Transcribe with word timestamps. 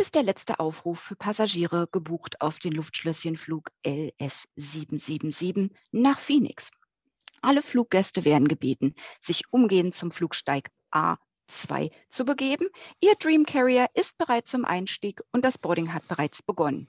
Ist 0.00 0.14
der 0.14 0.22
letzte 0.22 0.60
Aufruf 0.60 0.98
für 0.98 1.14
Passagiere 1.14 1.86
gebucht 1.92 2.40
auf 2.40 2.58
den 2.58 2.72
Luftschlösschenflug 2.72 3.70
LS777 3.84 5.72
nach 5.92 6.18
Phoenix. 6.18 6.70
Alle 7.42 7.60
Fluggäste 7.60 8.24
werden 8.24 8.48
gebeten, 8.48 8.94
sich 9.20 9.42
umgehend 9.52 9.94
zum 9.94 10.10
Flugsteig 10.10 10.70
A2 10.90 11.92
zu 12.08 12.24
begeben. 12.24 12.68
Ihr 13.02 13.14
Dream 13.16 13.44
Carrier 13.44 13.88
ist 13.92 14.16
bereit 14.16 14.48
zum 14.48 14.64
Einstieg 14.64 15.20
und 15.32 15.44
das 15.44 15.58
Boarding 15.58 15.92
hat 15.92 16.08
bereits 16.08 16.40
begonnen. 16.40 16.88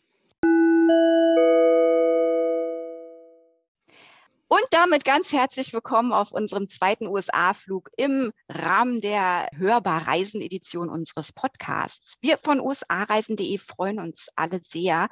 Und 4.53 4.65
damit 4.71 5.05
ganz 5.05 5.31
herzlich 5.31 5.71
willkommen 5.71 6.11
auf 6.11 6.33
unserem 6.33 6.67
zweiten 6.67 7.07
USA-Flug 7.07 7.89
im 7.95 8.33
Rahmen 8.49 8.99
der 8.99 9.47
Hörbar-Reisen-Edition 9.55 10.89
unseres 10.89 11.31
Podcasts. 11.31 12.15
Wir 12.19 12.37
von 12.37 12.59
usareisen.de 12.59 13.57
freuen 13.59 13.99
uns 14.01 14.27
alle 14.35 14.59
sehr, 14.59 15.07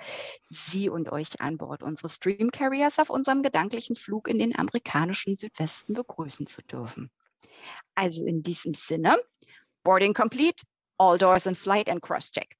Sie 0.49 0.89
und 0.89 1.09
euch 1.09 1.39
an 1.39 1.57
Bord 1.57 1.83
unseres 1.83 2.15
Stream 2.15 2.51
Carriers 2.51 2.99
auf 2.99 3.09
unserem 3.09 3.41
gedanklichen 3.41 3.95
Flug 3.95 4.27
in 4.27 4.39
den 4.39 4.59
amerikanischen 4.59 5.37
Südwesten 5.37 5.93
begrüßen 5.93 6.45
zu 6.45 6.61
dürfen. 6.63 7.09
Also 7.95 8.25
in 8.25 8.43
diesem 8.43 8.73
Sinne, 8.73 9.21
Boarding 9.83 10.13
complete, 10.13 10.65
all 10.97 11.17
doors 11.17 11.45
in 11.45 11.55
flight 11.55 11.87
and 11.87 12.01
cross-check. 12.01 12.58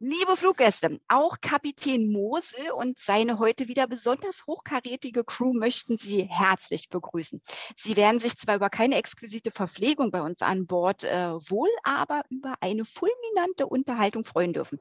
Liebe 0.00 0.36
Fluggäste, 0.36 1.00
auch 1.06 1.40
Kapitän 1.40 2.10
Mosel 2.10 2.72
und 2.72 2.98
seine 2.98 3.38
heute 3.38 3.68
wieder 3.68 3.86
besonders 3.86 4.44
hochkarätige 4.44 5.22
Crew 5.22 5.52
möchten 5.52 5.96
Sie 5.98 6.24
herzlich 6.24 6.88
begrüßen. 6.88 7.40
Sie 7.76 7.96
werden 7.96 8.18
sich 8.18 8.36
zwar 8.36 8.56
über 8.56 8.70
keine 8.70 8.96
exquisite 8.96 9.52
Verpflegung 9.52 10.10
bei 10.10 10.20
uns 10.20 10.42
an 10.42 10.66
Bord, 10.66 11.04
äh, 11.04 11.30
wohl 11.48 11.68
aber 11.84 12.24
über 12.28 12.56
eine 12.60 12.84
fulminante 12.84 13.68
Unterhaltung 13.68 14.24
freuen 14.24 14.52
dürfen. 14.52 14.80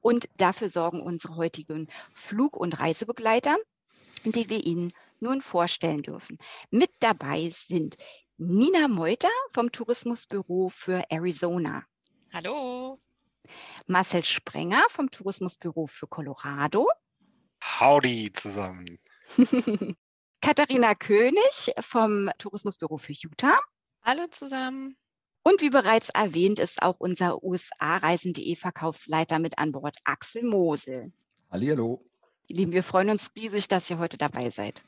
Und 0.00 0.30
dafür 0.38 0.70
sorgen 0.70 1.02
unsere 1.02 1.36
heutigen 1.36 1.88
Flug- 2.14 2.56
und 2.56 2.80
Reisebegleiter, 2.80 3.58
die 4.24 4.48
wir 4.48 4.64
Ihnen 4.64 4.94
nun 5.20 5.42
vorstellen 5.42 6.02
dürfen. 6.02 6.38
Mit 6.70 6.90
dabei 7.00 7.50
sind 7.52 7.96
Nina 8.38 8.88
Meuter 8.88 9.28
vom 9.52 9.70
Tourismusbüro 9.70 10.70
für 10.70 11.04
Arizona. 11.10 11.84
Hallo. 12.32 12.98
Marcel 13.86 14.24
Sprenger 14.24 14.82
vom 14.88 15.10
Tourismusbüro 15.10 15.86
für 15.86 16.06
Colorado. 16.06 16.88
Howdy 17.62 18.32
zusammen. 18.32 18.98
Katharina 20.40 20.94
König 20.94 21.72
vom 21.80 22.30
Tourismusbüro 22.38 22.98
für 22.98 23.12
Utah. 23.12 23.58
Hallo 24.02 24.26
zusammen. 24.30 24.96
Und 25.42 25.60
wie 25.60 25.70
bereits 25.70 26.08
erwähnt, 26.08 26.58
ist 26.58 26.82
auch 26.82 26.96
unser 26.98 27.42
USA-Reisen.de 27.42 28.56
Verkaufsleiter 28.56 29.38
mit 29.38 29.58
an 29.58 29.72
Bord, 29.72 29.96
Axel 30.04 30.42
Mosel. 30.42 31.12
Hallihallo. 31.50 32.02
Lieben, 32.48 32.72
wir 32.72 32.82
freuen 32.82 33.10
uns 33.10 33.30
riesig, 33.36 33.68
dass 33.68 33.88
ihr 33.90 33.98
heute 33.98 34.18
dabei 34.18 34.50
seid. 34.50 34.82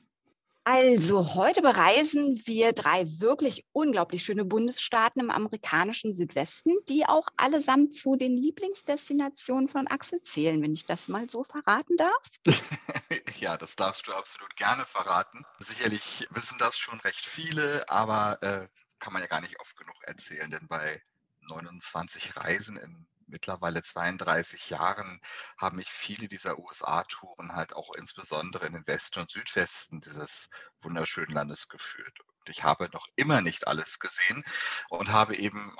Also 0.69 1.37
heute 1.37 1.63
bereisen 1.63 2.43
wir 2.45 2.73
drei 2.73 3.05
wirklich 3.21 3.65
unglaublich 3.71 4.25
schöne 4.25 4.45
Bundesstaaten 4.45 5.21
im 5.21 5.31
amerikanischen 5.31 6.13
Südwesten, 6.13 6.73
die 6.89 7.07
auch 7.07 7.29
allesamt 7.37 7.95
zu 7.95 8.17
den 8.17 8.37
Lieblingsdestinationen 8.37 9.69
von 9.69 9.87
Axel 9.87 10.21
zählen, 10.23 10.61
wenn 10.61 10.73
ich 10.73 10.85
das 10.85 11.07
mal 11.07 11.31
so 11.31 11.45
verraten 11.45 11.97
darf. 11.97 12.21
ja, 13.39 13.57
das 13.57 13.77
darfst 13.77 14.09
du 14.09 14.13
absolut 14.13 14.57
gerne 14.57 14.85
verraten. 14.85 15.45
Sicherlich 15.61 16.27
wissen 16.31 16.59
das 16.59 16.77
schon 16.77 16.99
recht 16.99 17.25
viele, 17.25 17.89
aber 17.89 18.43
äh, 18.43 18.67
kann 18.99 19.13
man 19.13 19.23
ja 19.23 19.29
gar 19.29 19.43
nicht 19.43 19.61
oft 19.61 19.77
genug 19.77 19.95
erzählen, 20.03 20.51
denn 20.51 20.67
bei 20.67 21.01
29 21.43 22.37
Reisen 22.39 22.77
in 22.77 23.07
mittlerweile 23.27 23.83
32 23.83 24.71
Jahren 24.71 25.21
haben 25.59 25.77
mich 25.77 25.91
viele 25.91 26.29
dieser 26.29 26.59
USA-Touren 26.59 27.55
halt 27.55 27.75
auch 27.75 27.93
insbesondere 27.95 28.67
in 28.67 28.75
den 28.75 28.87
Westen 28.87 29.21
und 29.21 29.31
Südwesten 29.31 30.01
dieses 30.01 30.49
wunderschönen 30.81 31.33
Landes 31.33 31.69
geführt. 31.69 32.21
Und 32.21 32.49
ich 32.49 32.65
habe 32.65 32.89
noch 32.93 33.07
immer 33.17 33.41
nicht 33.41 33.67
alles 33.67 33.99
gesehen 33.99 34.45
und 34.89 35.11
habe 35.11 35.37
eben 35.37 35.77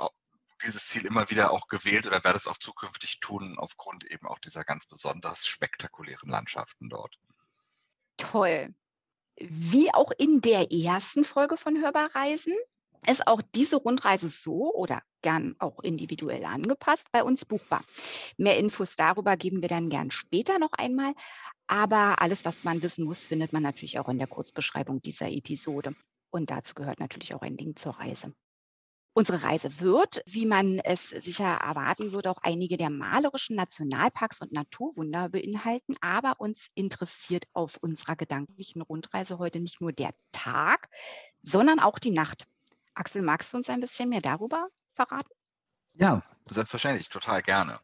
dieses 0.65 0.87
Ziel 0.87 1.07
immer 1.07 1.29
wieder 1.31 1.51
auch 1.51 1.69
gewählt 1.69 2.07
oder 2.07 2.25
werde 2.25 2.39
es 2.39 2.47
auch 2.47 2.59
zukünftig 2.59 3.21
tun, 3.21 3.59
aufgrund 3.59 4.05
eben 4.05 4.27
auch 4.27 4.39
dieser 4.39 4.65
ganz 4.65 4.87
besonders 4.87 5.47
spektakulären 5.47 6.29
Landschaften 6.29 6.89
dort. 6.89 7.19
Toll. 8.17 8.75
Wie 9.37 9.93
auch 9.93 10.13
in 10.17 10.41
der 10.41 10.73
ersten 10.73 11.25
Folge 11.25 11.59
von 11.59 11.81
Hörbar 11.81 12.15
Reisen 12.15 12.55
ist 13.09 13.27
auch 13.27 13.43
diese 13.55 13.77
Rundreise 13.77 14.29
so 14.29 14.75
oder 14.75 15.03
gern 15.23 15.57
auch 15.59 15.81
individuell 15.81 16.45
angepasst 16.45 17.07
bei 17.13 17.23
uns 17.23 17.45
buchbar. 17.45 17.85
Mehr 18.37 18.59
Infos 18.59 18.97
darüber 18.97 19.37
geben 19.37 19.63
wir 19.63 19.69
dann 19.69 19.89
gern 19.89 20.11
später 20.11 20.59
noch 20.59 20.73
einmal. 20.73 21.15
Aber 21.67 22.23
alles, 22.23 22.45
was 22.45 22.63
man 22.65 22.83
wissen 22.83 23.05
muss, 23.05 23.25
findet 23.25 23.53
man 23.53 23.63
natürlich 23.63 23.99
auch 23.99 24.09
in 24.09 24.19
der 24.19 24.29
Kurzbeschreibung 24.29 25.03
dieser 25.03 25.29
Episode. 25.29 25.95
Und 26.31 26.51
dazu 26.51 26.75
gehört 26.75 27.01
natürlich 27.01 27.35
auch 27.35 27.43
ein 27.43 27.57
Link 27.57 27.79
zur 27.79 27.93
Reise. 27.93 28.33
Unsere 29.19 29.43
Reise 29.43 29.81
wird, 29.81 30.21
wie 30.27 30.45
man 30.45 30.79
es 30.79 31.09
sicher 31.09 31.47
erwarten 31.47 32.13
würde, 32.13 32.31
auch 32.31 32.37
einige 32.43 32.77
der 32.77 32.91
malerischen 32.91 33.57
Nationalparks 33.57 34.43
und 34.43 34.53
Naturwunder 34.53 35.31
beinhalten. 35.31 35.95
Aber 36.03 36.35
uns 36.39 36.69
interessiert 36.75 37.45
auf 37.55 37.79
unserer 37.81 38.15
gedanklichen 38.15 38.83
Rundreise 38.83 39.39
heute 39.39 39.59
nicht 39.59 39.81
nur 39.81 39.93
der 39.93 40.11
Tag, 40.33 40.91
sondern 41.43 41.81
auch 41.81 41.99
die 41.99 42.11
Nacht. 42.11 42.47
Axel, 42.97 43.23
magst 43.23 43.53
du 43.53 43.59
uns 43.59 43.69
ein 43.69 43.81
bisschen 43.81 44.09
mehr 44.09 44.23
darüber 44.23 44.69
verraten? 44.95 45.31
Ja, 45.95 46.23
selbstverständlich, 46.51 47.09
total 47.09 47.43
gerne. 47.43 47.79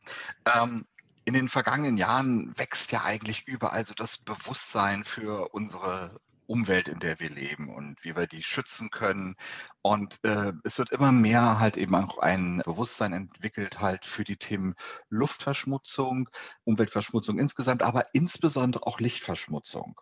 Ähm, 0.45 0.87
in 1.25 1.35
den 1.35 1.49
vergangenen 1.49 1.97
Jahren 1.97 2.57
wächst 2.59 2.93
ja 2.93 3.05
eigentlich 3.05 3.47
überall 3.47 3.87
so 3.87 3.95
das 3.95 4.19
Bewusstsein 4.19 5.05
für 5.05 5.49
unsere 5.55 6.21
Umwelt, 6.47 6.89
in 6.89 6.99
der 6.99 7.21
wir 7.21 7.31
leben 7.31 7.75
und 7.75 8.03
wie 8.05 8.17
wir 8.17 8.27
die 8.27 8.43
schützen 8.43 8.91
können. 8.91 9.37
Und 9.81 10.19
äh, 10.25 10.53
es 10.65 10.79
wird 10.79 10.91
immer 10.91 11.13
mehr 11.13 11.61
halt 11.61 11.77
eben 11.77 11.95
auch 11.95 12.19
ein 12.19 12.63
Bewusstsein 12.65 13.13
entwickelt 13.13 13.81
halt 13.81 14.05
für 14.05 14.25
die 14.25 14.37
Themen 14.37 14.75
Luftverschmutzung, 15.09 16.29
Umweltverschmutzung 16.65 17.39
insgesamt, 17.39 17.83
aber 17.83 18.07
insbesondere 18.13 18.87
auch 18.87 18.99
Lichtverschmutzung. 18.99 20.01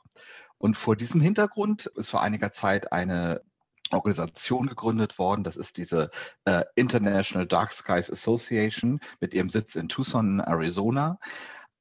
Und 0.58 0.76
vor 0.76 0.96
diesem 0.96 1.20
Hintergrund 1.20 1.86
ist 1.86 2.10
vor 2.10 2.22
einiger 2.22 2.52
Zeit 2.52 2.92
eine 2.92 3.42
Organisation 3.90 4.66
gegründet 4.66 5.18
worden. 5.18 5.44
Das 5.44 5.56
ist 5.56 5.76
diese 5.76 6.10
äh, 6.44 6.64
International 6.74 7.46
Dark 7.46 7.72
Skies 7.72 8.10
Association 8.10 9.00
mit 9.20 9.34
ihrem 9.34 9.50
Sitz 9.50 9.76
in 9.76 9.88
Tucson, 9.88 10.40
Arizona, 10.40 11.18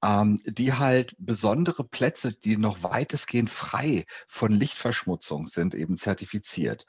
ähm, 0.03 0.39
die 0.45 0.73
halt 0.73 1.15
besondere 1.19 1.83
Plätze, 1.83 2.33
die 2.33 2.57
noch 2.57 2.83
weitestgehend 2.83 3.49
frei 3.49 4.05
von 4.27 4.51
Lichtverschmutzung 4.51 5.47
sind, 5.47 5.75
eben 5.75 5.97
zertifiziert. 5.97 6.85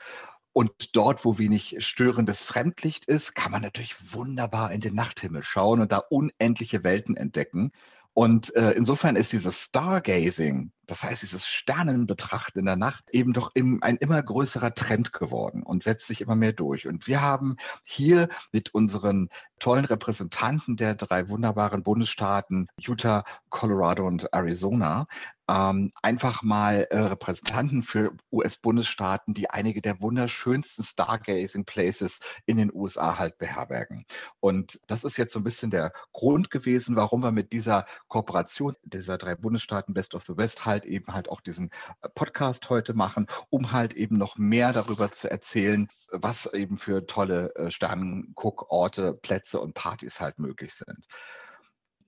Und 0.52 0.96
dort, 0.96 1.24
wo 1.24 1.38
wenig 1.38 1.76
störendes 1.78 2.42
Fremdlicht 2.42 3.04
ist, 3.04 3.34
kann 3.34 3.52
man 3.52 3.62
natürlich 3.62 4.12
wunderbar 4.12 4.72
in 4.72 4.80
den 4.80 4.94
Nachthimmel 4.94 5.44
schauen 5.44 5.80
und 5.80 5.92
da 5.92 5.98
unendliche 5.98 6.82
Welten 6.82 7.16
entdecken. 7.16 7.70
Und 8.14 8.54
äh, 8.56 8.72
insofern 8.72 9.14
ist 9.14 9.32
dieses 9.32 9.62
Stargazing, 9.62 10.72
das 10.90 11.04
heißt 11.04 11.22
dieses 11.22 11.46
Sternenbetrachten 11.46 12.58
in 12.58 12.66
der 12.66 12.76
Nacht, 12.76 13.04
eben 13.12 13.32
doch 13.32 13.52
im, 13.54 13.80
ein 13.82 13.96
immer 13.96 14.20
größerer 14.20 14.74
Trend 14.74 15.12
geworden 15.12 15.62
und 15.62 15.84
setzt 15.84 16.08
sich 16.08 16.20
immer 16.20 16.34
mehr 16.34 16.52
durch. 16.52 16.88
Und 16.88 17.06
wir 17.06 17.20
haben 17.20 17.56
hier 17.84 18.28
mit 18.50 18.74
unseren 18.74 19.28
tollen 19.60 19.84
Repräsentanten 19.84 20.76
der 20.76 20.96
drei 20.96 21.28
wunderbaren 21.28 21.84
Bundesstaaten 21.84 22.66
Utah, 22.80 23.24
Colorado 23.50 24.04
und 24.06 24.32
Arizona 24.32 25.06
ähm, 25.50 25.90
einfach 26.02 26.42
mal 26.42 26.86
äh, 26.90 26.98
Repräsentanten 26.98 27.82
für 27.82 28.12
US-Bundesstaaten, 28.30 29.34
die 29.34 29.50
einige 29.50 29.82
der 29.82 30.00
wunderschönsten 30.00 30.84
Stargazing 30.84 31.64
Places 31.64 32.20
in 32.46 32.56
den 32.56 32.72
USA 32.72 33.18
halt 33.18 33.36
beherbergen. 33.38 34.04
Und 34.38 34.80
das 34.86 35.02
ist 35.02 35.16
jetzt 35.16 35.32
so 35.32 35.40
ein 35.40 35.44
bisschen 35.44 35.72
der 35.72 35.92
Grund 36.12 36.50
gewesen, 36.50 36.94
warum 36.94 37.22
wir 37.22 37.32
mit 37.32 37.52
dieser 37.52 37.86
Kooperation 38.08 38.76
dieser 38.84 39.18
drei 39.18 39.34
Bundesstaaten 39.34 39.92
Best 39.92 40.14
of 40.14 40.24
the 40.24 40.36
West 40.36 40.66
halt 40.66 40.79
eben 40.84 41.12
halt 41.12 41.28
auch 41.28 41.40
diesen 41.40 41.70
äh, 42.02 42.08
Podcast 42.14 42.70
heute 42.70 42.94
machen, 42.94 43.26
um 43.48 43.72
halt 43.72 43.94
eben 43.94 44.18
noch 44.18 44.36
mehr 44.36 44.72
darüber 44.72 45.12
zu 45.12 45.30
erzählen, 45.30 45.88
was 46.10 46.46
eben 46.46 46.78
für 46.78 47.06
tolle 47.06 47.54
äh, 47.54 47.70
Sternenguckorte, 47.70 49.14
Plätze 49.14 49.60
und 49.60 49.74
Partys 49.74 50.20
halt 50.20 50.38
möglich 50.38 50.74
sind 50.74 51.06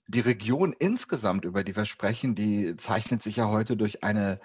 die 0.08 0.20
Region 0.20 0.74
insgesamt, 0.78 1.44
über 1.44 1.64
die 1.64 1.74
wir 1.74 1.84
sprechen, 1.84 2.34
die 2.34 2.76
zeichnet 2.76 3.22
sich 3.22 3.36
ja 3.36 3.48
heute 3.48 3.76
durch 3.76 4.04
eine 4.04 4.40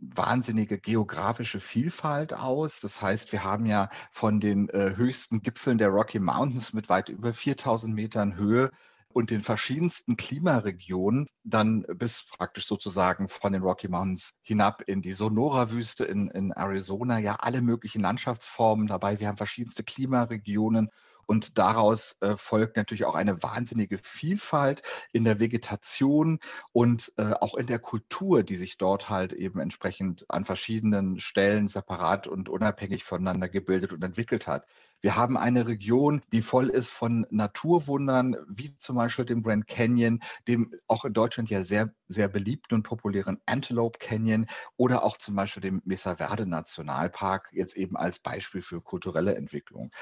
wahnsinnige 0.00 0.78
geografische 0.78 1.60
Vielfalt 1.60 2.34
aus. 2.34 2.80
Das 2.80 3.02
heißt, 3.02 3.32
wir 3.32 3.42
haben 3.42 3.66
ja 3.66 3.88
von 4.12 4.40
den 4.40 4.68
äh, 4.68 4.94
höchsten 4.96 5.42
Gipfeln 5.42 5.78
der 5.78 5.88
Rocky 5.88 6.20
Mountains 6.20 6.72
mit 6.72 6.88
weit 6.88 7.08
über 7.08 7.32
4000 7.32 7.94
Metern 7.94 8.36
Höhe 8.36 8.70
und 9.12 9.30
den 9.30 9.40
verschiedensten 9.40 10.16
Klimaregionen 10.16 11.26
dann 11.44 11.82
bis 11.94 12.24
praktisch 12.30 12.66
sozusagen 12.66 13.28
von 13.28 13.52
den 13.52 13.62
Rocky 13.62 13.88
Mountains 13.88 14.32
hinab 14.42 14.82
in 14.86 15.02
die 15.02 15.14
Sonora-Wüste 15.14 16.04
in, 16.04 16.28
in 16.28 16.52
Arizona, 16.52 17.18
ja 17.18 17.36
alle 17.36 17.62
möglichen 17.62 18.02
Landschaftsformen 18.02 18.86
dabei. 18.86 19.18
Wir 19.18 19.28
haben 19.28 19.36
verschiedenste 19.36 19.82
Klimaregionen 19.82 20.90
Und 21.28 21.58
daraus 21.58 22.16
äh, 22.20 22.38
folgt 22.38 22.78
natürlich 22.78 23.04
auch 23.04 23.14
eine 23.14 23.42
wahnsinnige 23.42 23.98
Vielfalt 23.98 24.80
in 25.12 25.24
der 25.24 25.38
Vegetation 25.38 26.40
und 26.72 27.12
äh, 27.18 27.34
auch 27.34 27.54
in 27.54 27.66
der 27.66 27.78
Kultur, 27.78 28.42
die 28.42 28.56
sich 28.56 28.78
dort 28.78 29.10
halt 29.10 29.34
eben 29.34 29.60
entsprechend 29.60 30.24
an 30.30 30.46
verschiedenen 30.46 31.20
Stellen 31.20 31.68
separat 31.68 32.26
und 32.28 32.48
unabhängig 32.48 33.04
voneinander 33.04 33.50
gebildet 33.50 33.92
und 33.92 34.02
entwickelt 34.02 34.46
hat. 34.46 34.64
Wir 35.00 35.14
haben 35.14 35.36
eine 35.36 35.68
Region, 35.68 36.22
die 36.32 36.42
voll 36.42 36.70
ist 36.70 36.90
von 36.90 37.24
Naturwundern, 37.30 38.36
wie 38.48 38.76
zum 38.78 38.96
Beispiel 38.96 39.24
dem 39.24 39.42
Grand 39.44 39.68
Canyon, 39.68 40.20
dem 40.48 40.74
auch 40.88 41.04
in 41.04 41.12
Deutschland 41.12 41.50
ja 41.50 41.62
sehr, 41.62 41.94
sehr 42.08 42.26
beliebten 42.26 42.74
und 42.74 42.82
populären 42.82 43.40
Antelope 43.46 44.00
Canyon 44.00 44.46
oder 44.76 45.04
auch 45.04 45.16
zum 45.16 45.36
Beispiel 45.36 45.60
dem 45.60 45.82
Mesa 45.84 46.16
Verde 46.16 46.46
Nationalpark, 46.46 47.50
jetzt 47.52 47.76
eben 47.76 47.96
als 47.96 48.18
Beispiel 48.18 48.60
für 48.60 48.80
kulturelle 48.80 49.36
Entwicklung. 49.36 49.92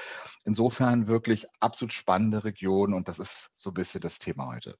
Insofern 0.45 1.07
wirklich 1.17 1.47
absolut 1.59 1.93
spannende 1.93 2.43
Region 2.43 2.93
und 2.93 3.07
das 3.07 3.17
ist 3.17 3.49
so 3.55 3.71
ein 3.71 3.73
bisschen 3.73 4.01
das 4.01 4.19
Thema 4.19 4.47
heute. 4.47 4.77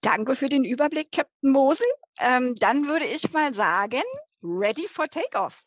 Danke 0.00 0.34
für 0.34 0.48
den 0.48 0.64
Überblick, 0.64 1.12
Captain 1.12 1.52
Mosel. 1.52 1.86
Ähm, 2.18 2.56
dann 2.56 2.88
würde 2.88 3.06
ich 3.06 3.32
mal 3.32 3.54
sagen, 3.54 4.02
ready 4.42 4.88
for 4.88 5.08
takeoff. 5.08 5.62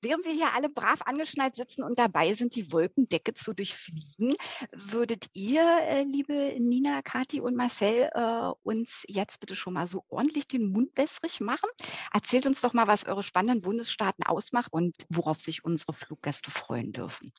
Während 0.00 0.26
wir 0.26 0.32
hier 0.32 0.54
alle 0.54 0.68
brav 0.68 1.00
angeschnallt 1.06 1.56
sitzen 1.56 1.82
und 1.82 1.98
dabei 1.98 2.34
sind, 2.34 2.54
die 2.54 2.70
Wolkendecke 2.70 3.34
zu 3.34 3.52
durchfliegen, 3.52 4.32
würdet 4.72 5.26
ihr, 5.34 5.62
äh, 5.62 6.02
liebe 6.02 6.54
Nina, 6.60 7.02
Kati 7.02 7.40
und 7.40 7.56
Marcel, 7.56 8.08
äh, 8.14 8.52
uns 8.62 9.02
jetzt 9.08 9.40
bitte 9.40 9.56
schon 9.56 9.72
mal 9.72 9.88
so 9.88 10.04
ordentlich 10.08 10.46
den 10.46 10.70
Mund 10.70 10.90
wässrig 10.94 11.40
machen? 11.40 11.68
Erzählt 12.12 12.46
uns 12.46 12.60
doch 12.60 12.74
mal, 12.74 12.86
was 12.86 13.06
eure 13.06 13.24
spannenden 13.24 13.62
Bundesstaaten 13.62 14.24
ausmacht 14.24 14.72
und 14.72 14.94
worauf 15.08 15.40
sich 15.40 15.64
unsere 15.64 15.94
Fluggäste 15.94 16.52
freuen 16.52 16.92
dürfen. 16.92 17.32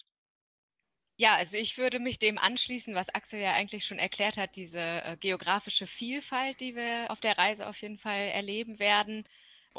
Ja, 1.21 1.35
also 1.35 1.57
ich 1.57 1.77
würde 1.77 1.99
mich 1.99 2.17
dem 2.17 2.37
anschließen, 2.37 2.95
was 2.95 3.09
Axel 3.13 3.41
ja 3.41 3.51
eigentlich 3.53 3.85
schon 3.85 3.99
erklärt 3.99 4.37
hat, 4.37 4.55
diese 4.55 4.79
äh, 4.79 5.17
geografische 5.19 5.85
Vielfalt, 5.85 6.61
die 6.61 6.75
wir 6.75 7.07
auf 7.11 7.19
der 7.19 7.37
Reise 7.37 7.67
auf 7.67 7.81
jeden 7.81 7.97
Fall 7.97 8.29
erleben 8.29 8.79
werden. 8.79 9.25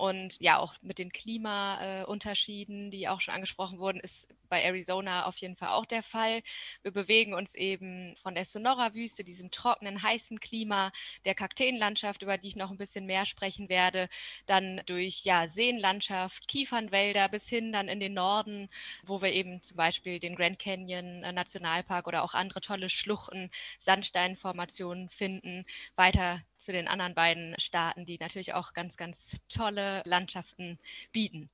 Und 0.00 0.40
ja, 0.40 0.58
auch 0.58 0.76
mit 0.80 0.98
den 0.98 1.12
Klimaunterschieden, 1.12 2.90
die 2.90 3.06
auch 3.06 3.20
schon 3.20 3.34
angesprochen 3.34 3.78
wurden, 3.78 4.00
ist 4.00 4.28
bei 4.48 4.62
Arizona 4.62 5.26
auf 5.26 5.36
jeden 5.36 5.56
Fall 5.56 5.68
auch 5.68 5.84
der 5.84 6.02
Fall. 6.02 6.42
Wir 6.80 6.90
bewegen 6.90 7.34
uns 7.34 7.54
eben 7.54 8.16
von 8.16 8.34
der 8.34 8.46
Sonora-Wüste, 8.46 9.24
diesem 9.24 9.50
trockenen, 9.50 10.02
heißen 10.02 10.40
Klima, 10.40 10.90
der 11.26 11.34
Kakteenlandschaft, 11.34 12.22
über 12.22 12.38
die 12.38 12.48
ich 12.48 12.56
noch 12.56 12.70
ein 12.70 12.78
bisschen 12.78 13.04
mehr 13.04 13.26
sprechen 13.26 13.68
werde, 13.68 14.08
dann 14.46 14.80
durch 14.86 15.24
ja, 15.24 15.48
Seenlandschaft, 15.48 16.48
Kiefernwälder 16.48 17.28
bis 17.28 17.46
hin 17.46 17.70
dann 17.70 17.88
in 17.88 18.00
den 18.00 18.14
Norden, 18.14 18.70
wo 19.04 19.20
wir 19.20 19.32
eben 19.34 19.60
zum 19.60 19.76
Beispiel 19.76 20.18
den 20.18 20.34
Grand 20.34 20.58
Canyon 20.58 21.24
äh, 21.24 21.32
Nationalpark 21.32 22.06
oder 22.06 22.22
auch 22.24 22.32
andere 22.32 22.62
tolle 22.62 22.88
Schluchten, 22.88 23.50
Sandsteinformationen 23.78 25.10
finden, 25.10 25.66
weiter 25.94 26.40
zu 26.60 26.72
den 26.72 26.88
anderen 26.88 27.14
beiden 27.14 27.54
Staaten, 27.58 28.06
die 28.06 28.18
natürlich 28.18 28.54
auch 28.54 28.72
ganz, 28.72 28.96
ganz 28.96 29.36
tolle 29.48 30.02
Landschaften 30.04 30.78
bieten. 31.12 31.50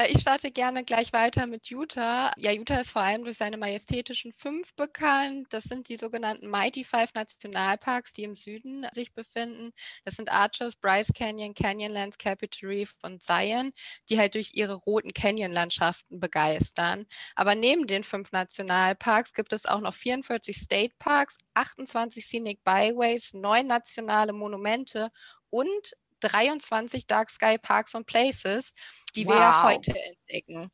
Äh, 0.00 0.12
ich 0.12 0.20
starte 0.20 0.50
gerne 0.50 0.84
gleich 0.84 1.12
weiter 1.12 1.46
mit 1.46 1.66
Utah. 1.66 2.32
Ja, 2.38 2.52
Utah 2.52 2.80
ist 2.80 2.90
vor 2.90 3.02
allem 3.02 3.24
durch 3.24 3.36
seine 3.36 3.58
majestätischen 3.58 4.32
fünf 4.32 4.74
bekannt. 4.74 5.48
Das 5.50 5.64
sind 5.64 5.88
die 5.88 5.96
sogenannten 5.96 6.48
Mighty 6.48 6.84
Five 6.84 7.12
Nationalparks, 7.14 8.12
die 8.14 8.24
im 8.24 8.34
Süden 8.34 8.86
sich 8.92 9.12
befinden. 9.12 9.72
Das 10.04 10.14
sind 10.16 10.32
Arches, 10.32 10.76
Bryce 10.76 11.12
Canyon, 11.14 11.54
Canyonlands, 11.54 12.16
Capitol 12.18 12.70
Reef 12.70 12.94
und 13.02 13.22
Zion, 13.22 13.72
die 14.08 14.18
halt 14.18 14.34
durch 14.34 14.52
ihre 14.54 14.74
roten 14.74 15.12
Canyon-Landschaften 15.12 16.18
begeistern. 16.18 17.06
Aber 17.34 17.54
neben 17.54 17.86
den 17.86 18.04
fünf 18.04 18.32
Nationalparks 18.32 19.34
gibt 19.34 19.52
es 19.52 19.66
auch 19.66 19.80
noch 19.80 19.94
44 19.94 20.56
State 20.56 20.94
Parks, 20.98 21.36
28 21.54 22.24
Scenic 22.24 22.64
Byways, 22.64 23.34
neun 23.34 23.66
nationale 23.66 24.32
Monumente 24.32 25.10
und 25.50 25.94
23 26.20 27.06
Dark 27.06 27.30
Sky 27.30 27.58
Parks 27.58 27.94
und 27.94 28.06
Places, 28.06 28.72
die 29.14 29.26
wow. 29.26 29.34
wir 29.34 29.62
heute 29.64 29.94
entdecken. 29.98 30.70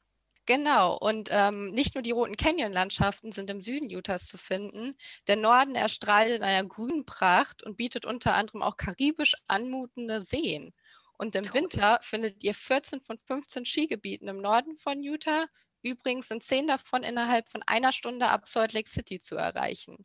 Genau, 0.47 0.97
und 0.97 1.29
ähm, 1.33 1.73
nicht 1.73 1.97
nur 1.97 2.03
die 2.03 2.13
roten 2.13 2.37
Canyon-Landschaften 2.37 3.33
sind 3.33 3.51
im 3.51 3.61
Süden 3.61 3.95
Utahs 3.95 4.29
zu 4.29 4.39
finden. 4.39 4.97
Der 5.27 5.35
Norden 5.35 5.75
erstrahlt 5.75 6.31
in 6.31 6.45
einer 6.45 6.65
grünen 6.65 7.05
Pracht 7.05 7.65
und 7.65 7.77
bietet 7.77 8.05
unter 8.05 8.35
anderem 8.35 8.63
auch 8.63 8.77
karibisch 8.77 9.35
anmutende 9.49 10.23
Seen. 10.23 10.73
Und 11.19 11.35
im 11.35 11.45
Toll. 11.45 11.63
Winter 11.63 11.99
findet 12.01 12.45
ihr 12.45 12.55
14 12.55 13.01
von 13.01 13.19
15 13.27 13.65
Skigebieten 13.65 14.29
im 14.29 14.41
Norden 14.41 14.77
von 14.77 15.03
Utah. 15.03 15.47
Übrigens 15.83 16.29
sind 16.29 16.45
10 16.45 16.69
davon 16.69 17.03
innerhalb 17.03 17.49
von 17.49 17.63
einer 17.67 17.93
Stunde 17.93 18.29
ab 18.29 18.49
Salt 18.49 18.73
Lake 18.73 18.89
City 18.89 19.19
zu 19.19 19.35
erreichen. 19.35 19.97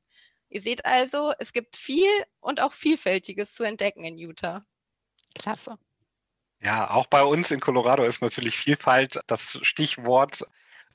Ihr 0.50 0.62
seht 0.62 0.86
also, 0.86 1.34
es 1.38 1.54
gibt 1.54 1.76
viel 1.76 2.12
und 2.40 2.62
auch 2.62 2.74
Vielfältiges 2.74 3.54
zu 3.54 3.64
entdecken 3.64 4.04
in 4.04 4.18
Utah. 4.18 4.66
Klasse. 5.34 5.78
Ja, 6.64 6.92
auch 6.92 7.08
bei 7.08 7.24
uns 7.24 7.50
in 7.52 7.60
Colorado 7.60 8.04
ist 8.04 8.22
natürlich 8.22 8.56
Vielfalt 8.56 9.20
das 9.28 9.58
Stichwort. 9.64 10.44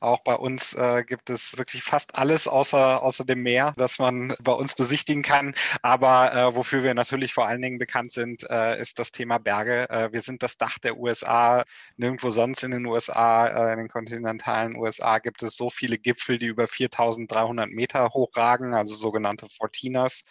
Auch 0.00 0.20
bei 0.22 0.34
uns 0.34 0.74
äh, 0.74 1.04
gibt 1.04 1.30
es 1.30 1.56
wirklich 1.56 1.82
fast 1.82 2.16
alles 2.16 2.46
außer, 2.46 3.02
außer 3.02 3.24
dem 3.24 3.42
Meer, 3.42 3.72
das 3.76 3.98
man 3.98 4.34
bei 4.42 4.52
uns 4.52 4.74
besichtigen 4.74 5.22
kann. 5.22 5.54
Aber 5.82 6.34
äh, 6.34 6.54
wofür 6.54 6.82
wir 6.82 6.92
natürlich 6.92 7.32
vor 7.32 7.48
allen 7.48 7.62
Dingen 7.62 7.78
bekannt 7.78 8.12
sind, 8.12 8.48
äh, 8.50 8.78
ist 8.78 8.98
das 8.98 9.10
Thema 9.10 9.38
Berge. 9.38 9.88
Äh, 9.88 10.12
wir 10.12 10.20
sind 10.20 10.42
das 10.42 10.58
Dach 10.58 10.78
der 10.78 10.98
USA. 10.98 11.64
Nirgendwo 11.96 12.30
sonst 12.30 12.62
in 12.62 12.72
den 12.72 12.84
USA, 12.84 13.46
äh, 13.46 13.72
in 13.72 13.78
den 13.78 13.88
kontinentalen 13.88 14.76
USA, 14.76 15.18
gibt 15.18 15.42
es 15.42 15.56
so 15.56 15.70
viele 15.70 15.96
Gipfel, 15.96 16.36
die 16.36 16.46
über 16.46 16.68
4300 16.68 17.70
Meter 17.70 18.10
hochragen, 18.10 18.74
also 18.74 18.94
sogenannte 18.94 19.48
Fortiners. 19.48 20.24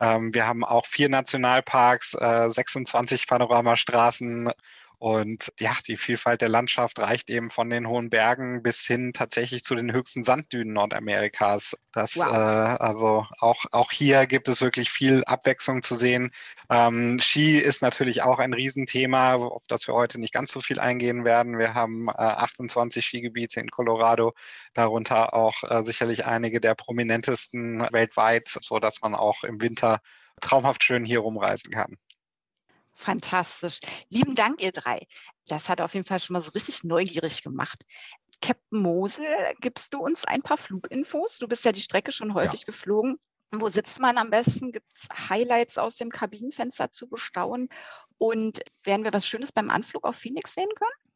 Ähm, 0.00 0.34
wir 0.34 0.46
haben 0.46 0.64
auch 0.64 0.86
vier 0.86 1.08
Nationalparks, 1.08 2.14
äh, 2.14 2.50
26 2.50 3.26
Panoramastraßen 3.26 4.50
und 5.02 5.52
ja, 5.58 5.74
die 5.88 5.96
Vielfalt 5.96 6.42
der 6.42 6.48
Landschaft 6.48 7.00
reicht 7.00 7.28
eben 7.28 7.50
von 7.50 7.68
den 7.68 7.88
hohen 7.88 8.08
Bergen 8.08 8.62
bis 8.62 8.82
hin 8.82 9.12
tatsächlich 9.12 9.64
zu 9.64 9.74
den 9.74 9.92
höchsten 9.92 10.22
Sanddünen 10.22 10.74
Nordamerikas. 10.74 11.76
Das, 11.92 12.16
wow. 12.18 12.26
äh, 12.26 12.36
also 12.36 13.26
auch, 13.40 13.64
auch 13.72 13.90
hier 13.90 14.28
gibt 14.28 14.48
es 14.48 14.60
wirklich 14.60 14.90
viel 14.92 15.24
Abwechslung 15.24 15.82
zu 15.82 15.96
sehen. 15.96 16.30
Ähm, 16.70 17.18
Ski 17.18 17.58
ist 17.58 17.82
natürlich 17.82 18.22
auch 18.22 18.38
ein 18.38 18.54
Riesenthema, 18.54 19.34
auf 19.34 19.64
das 19.66 19.88
wir 19.88 19.94
heute 19.94 20.20
nicht 20.20 20.32
ganz 20.32 20.52
so 20.52 20.60
viel 20.60 20.78
eingehen 20.78 21.24
werden. 21.24 21.58
Wir 21.58 21.74
haben 21.74 22.06
äh, 22.06 22.12
28 22.12 23.04
Skigebiete 23.04 23.58
in 23.58 23.70
Colorado, 23.70 24.34
darunter 24.72 25.34
auch 25.34 25.64
äh, 25.64 25.82
sicherlich 25.82 26.26
einige 26.26 26.60
der 26.60 26.76
prominentesten 26.76 27.80
weltweit, 27.90 28.46
so 28.46 28.78
dass 28.78 29.02
man 29.02 29.16
auch 29.16 29.42
im 29.42 29.60
Winter 29.60 29.98
traumhaft 30.40 30.84
schön 30.84 31.04
hier 31.04 31.18
rumreisen 31.18 31.72
kann. 31.72 31.98
Fantastisch. 33.02 33.80
Lieben 34.10 34.36
Dank, 34.36 34.62
ihr 34.62 34.70
drei. 34.70 35.06
Das 35.48 35.68
hat 35.68 35.80
auf 35.80 35.94
jeden 35.94 36.06
Fall 36.06 36.20
schon 36.20 36.34
mal 36.34 36.40
so 36.40 36.52
richtig 36.52 36.84
neugierig 36.84 37.42
gemacht. 37.42 37.84
Captain 38.40 38.80
Mosel, 38.80 39.26
gibst 39.60 39.92
du 39.92 39.98
uns 39.98 40.24
ein 40.24 40.42
paar 40.42 40.56
Fluginfos? 40.56 41.38
Du 41.38 41.48
bist 41.48 41.64
ja 41.64 41.72
die 41.72 41.80
Strecke 41.80 42.12
schon 42.12 42.34
häufig 42.34 42.60
ja. 42.60 42.66
geflogen. 42.66 43.18
Wo 43.50 43.68
sitzt 43.68 43.98
man 43.98 44.18
am 44.18 44.30
besten? 44.30 44.70
Gibt 44.70 44.86
es 44.94 45.08
Highlights 45.28 45.78
aus 45.78 45.96
dem 45.96 46.10
Kabinenfenster 46.10 46.90
zu 46.90 47.08
bestaunen? 47.08 47.68
Und 48.18 48.60
werden 48.84 49.04
wir 49.04 49.12
was 49.12 49.26
Schönes 49.26 49.50
beim 49.50 49.68
Anflug 49.68 50.04
auf 50.04 50.16
Phoenix 50.16 50.54
sehen 50.54 50.70
können? 50.76 51.11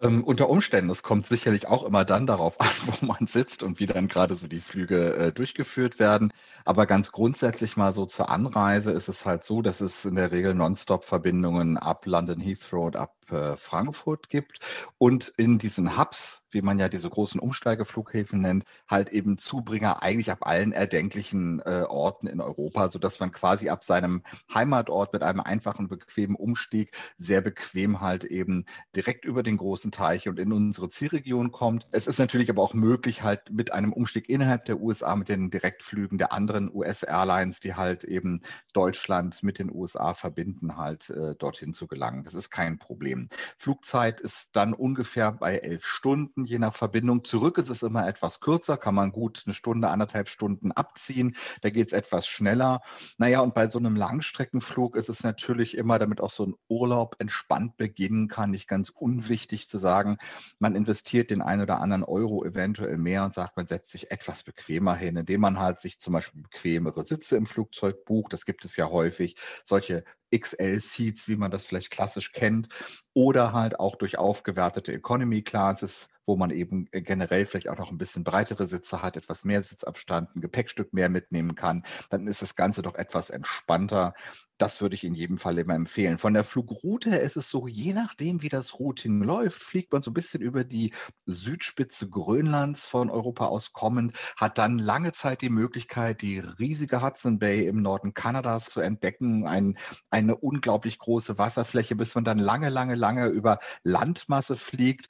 Ähm, 0.00 0.22
unter 0.22 0.48
Umständen, 0.48 0.90
es 0.90 1.02
kommt 1.02 1.26
sicherlich 1.26 1.66
auch 1.66 1.82
immer 1.82 2.04
dann 2.04 2.26
darauf 2.26 2.60
an, 2.60 2.68
wo 3.00 3.06
man 3.06 3.26
sitzt 3.26 3.62
und 3.64 3.80
wie 3.80 3.86
dann 3.86 4.06
gerade 4.06 4.36
so 4.36 4.46
die 4.46 4.60
Flüge 4.60 5.14
äh, 5.16 5.32
durchgeführt 5.32 5.98
werden. 5.98 6.32
Aber 6.64 6.86
ganz 6.86 7.10
grundsätzlich 7.10 7.76
mal 7.76 7.92
so 7.92 8.06
zur 8.06 8.28
Anreise 8.30 8.92
ist 8.92 9.08
es 9.08 9.26
halt 9.26 9.44
so, 9.44 9.60
dass 9.60 9.80
es 9.80 10.04
in 10.04 10.14
der 10.14 10.30
Regel 10.30 10.54
Nonstop-Verbindungen 10.54 11.76
ab 11.76 12.06
London 12.06 12.40
Heathrow 12.40 12.86
und 12.86 12.96
ab 12.96 13.16
äh, 13.30 13.56
Frankfurt 13.56 14.28
gibt 14.28 14.60
und 14.98 15.32
in 15.36 15.58
diesen 15.58 15.98
Hubs, 15.98 16.42
wie 16.50 16.62
man 16.62 16.78
ja 16.78 16.88
diese 16.88 17.10
großen 17.10 17.40
Umsteigeflughäfen 17.40 18.40
nennt, 18.40 18.64
halt 18.88 19.10
eben 19.10 19.38
Zubringer 19.38 20.02
eigentlich 20.02 20.30
ab 20.30 20.46
allen 20.46 20.72
erdenklichen 20.72 21.60
äh, 21.60 21.84
Orten 21.88 22.26
in 22.26 22.40
Europa, 22.40 22.88
sodass 22.88 23.20
man 23.20 23.32
quasi 23.32 23.68
ab 23.68 23.84
seinem 23.84 24.22
Heimatort 24.52 25.12
mit 25.12 25.22
einem 25.22 25.40
einfachen, 25.40 25.88
bequemen 25.88 26.36
Umstieg 26.36 26.96
sehr 27.16 27.40
bequem 27.40 28.00
halt 28.00 28.24
eben 28.24 28.64
direkt 28.94 29.24
über 29.24 29.42
den 29.42 29.56
großen 29.56 29.90
Teich 29.90 30.28
und 30.28 30.38
in 30.38 30.52
unsere 30.52 30.88
Zielregion 30.90 31.52
kommt. 31.52 31.86
Es 31.92 32.06
ist 32.06 32.18
natürlich 32.18 32.50
aber 32.50 32.62
auch 32.62 32.74
möglich, 32.74 33.22
halt 33.22 33.50
mit 33.50 33.72
einem 33.72 33.92
Umstieg 33.92 34.28
innerhalb 34.28 34.64
der 34.64 34.80
USA, 34.80 35.16
mit 35.16 35.28
den 35.28 35.50
Direktflügen 35.50 36.18
der 36.18 36.32
anderen 36.32 36.70
US-Airlines, 36.72 37.60
die 37.60 37.74
halt 37.74 38.04
eben 38.04 38.42
Deutschland 38.72 39.42
mit 39.42 39.58
den 39.58 39.70
USA 39.74 40.14
verbinden, 40.14 40.76
halt 40.76 41.10
äh, 41.10 41.34
dorthin 41.36 41.72
zu 41.72 41.86
gelangen. 41.86 42.24
Das 42.24 42.34
ist 42.34 42.50
kein 42.50 42.78
Problem. 42.78 43.28
Flugzeit 43.58 44.20
ist 44.20 44.50
dann 44.52 44.74
ungefähr 44.74 45.32
bei 45.32 45.56
elf 45.56 45.84
Stunden, 45.84 46.37
je 46.46 46.58
nach 46.58 46.74
Verbindung. 46.74 47.24
Zurück 47.24 47.58
ist 47.58 47.70
es 47.70 47.82
immer 47.82 48.06
etwas 48.06 48.40
kürzer, 48.40 48.76
kann 48.76 48.94
man 48.94 49.12
gut 49.12 49.42
eine 49.46 49.54
Stunde, 49.54 49.88
anderthalb 49.88 50.28
Stunden 50.28 50.72
abziehen. 50.72 51.36
Da 51.62 51.70
geht 51.70 51.88
es 51.88 51.92
etwas 51.92 52.26
schneller. 52.26 52.80
Naja, 53.16 53.40
und 53.40 53.54
bei 53.54 53.66
so 53.66 53.78
einem 53.78 53.96
Langstreckenflug 53.96 54.96
ist 54.96 55.08
es 55.08 55.22
natürlich 55.22 55.76
immer, 55.76 55.98
damit 55.98 56.20
auch 56.20 56.30
so 56.30 56.46
ein 56.46 56.54
Urlaub 56.68 57.16
entspannt 57.18 57.76
beginnen 57.76 58.28
kann, 58.28 58.50
nicht 58.50 58.68
ganz 58.68 58.90
unwichtig 58.90 59.68
zu 59.68 59.78
sagen, 59.78 60.18
man 60.58 60.74
investiert 60.74 61.30
den 61.30 61.42
einen 61.42 61.62
oder 61.62 61.80
anderen 61.80 62.04
Euro 62.04 62.44
eventuell 62.44 62.98
mehr 62.98 63.24
und 63.24 63.34
sagt, 63.34 63.56
man 63.56 63.66
setzt 63.66 63.92
sich 63.92 64.10
etwas 64.10 64.42
bequemer 64.42 64.94
hin, 64.94 65.16
indem 65.16 65.40
man 65.40 65.58
halt 65.58 65.80
sich 65.80 65.98
zum 65.98 66.12
Beispiel 66.12 66.42
bequemere 66.42 67.04
Sitze 67.04 67.36
im 67.36 67.46
Flugzeug 67.46 68.04
bucht. 68.04 68.32
Das 68.32 68.44
gibt 68.44 68.64
es 68.64 68.76
ja 68.76 68.88
häufig. 68.90 69.36
Solche 69.64 70.04
XL-Seats, 70.36 71.28
wie 71.28 71.36
man 71.36 71.50
das 71.50 71.66
vielleicht 71.66 71.90
klassisch 71.90 72.32
kennt, 72.32 72.68
oder 73.14 73.52
halt 73.52 73.80
auch 73.80 73.96
durch 73.96 74.18
aufgewertete 74.18 74.92
Economy 74.92 75.42
Classes, 75.42 76.08
wo 76.28 76.36
man 76.36 76.50
eben 76.50 76.86
äh, 76.92 77.00
generell 77.00 77.46
vielleicht 77.46 77.68
auch 77.68 77.78
noch 77.78 77.90
ein 77.90 77.98
bisschen 77.98 78.22
breitere 78.22 78.68
Sitze 78.68 79.02
hat, 79.02 79.16
etwas 79.16 79.44
mehr 79.44 79.62
Sitzabstand, 79.62 80.36
ein 80.36 80.40
Gepäckstück 80.42 80.92
mehr 80.92 81.08
mitnehmen 81.08 81.54
kann, 81.54 81.84
dann 82.10 82.28
ist 82.28 82.42
das 82.42 82.54
Ganze 82.54 82.82
doch 82.82 82.94
etwas 82.94 83.30
entspannter. 83.30 84.14
Das 84.58 84.80
würde 84.80 84.96
ich 84.96 85.04
in 85.04 85.14
jedem 85.14 85.38
Fall 85.38 85.58
immer 85.58 85.74
empfehlen. 85.74 86.18
Von 86.18 86.34
der 86.34 86.44
Flugroute 86.44 87.10
her 87.10 87.22
ist 87.22 87.36
es 87.36 87.48
so, 87.48 87.66
je 87.66 87.94
nachdem, 87.94 88.42
wie 88.42 88.48
das 88.48 88.78
Routing 88.78 89.22
läuft, 89.22 89.62
fliegt 89.62 89.92
man 89.92 90.02
so 90.02 90.10
ein 90.10 90.14
bisschen 90.14 90.42
über 90.42 90.64
die 90.64 90.92
Südspitze 91.26 92.08
Grönlands 92.08 92.84
von 92.84 93.08
Europa 93.08 93.46
aus 93.46 93.72
kommend, 93.72 94.14
hat 94.36 94.58
dann 94.58 94.78
lange 94.78 95.12
Zeit 95.12 95.42
die 95.42 95.48
Möglichkeit, 95.48 96.22
die 96.22 96.40
riesige 96.40 97.00
Hudson 97.00 97.38
Bay 97.38 97.66
im 97.66 97.80
Norden 97.80 98.14
Kanadas 98.14 98.66
zu 98.66 98.80
entdecken, 98.80 99.46
ein, 99.46 99.78
eine 100.10 100.36
unglaublich 100.36 100.98
große 100.98 101.38
Wasserfläche, 101.38 101.94
bis 101.94 102.14
man 102.16 102.24
dann 102.24 102.38
lange, 102.38 102.68
lange, 102.68 102.96
lange 102.96 103.28
über 103.28 103.60
Landmasse 103.84 104.56
fliegt 104.56 105.08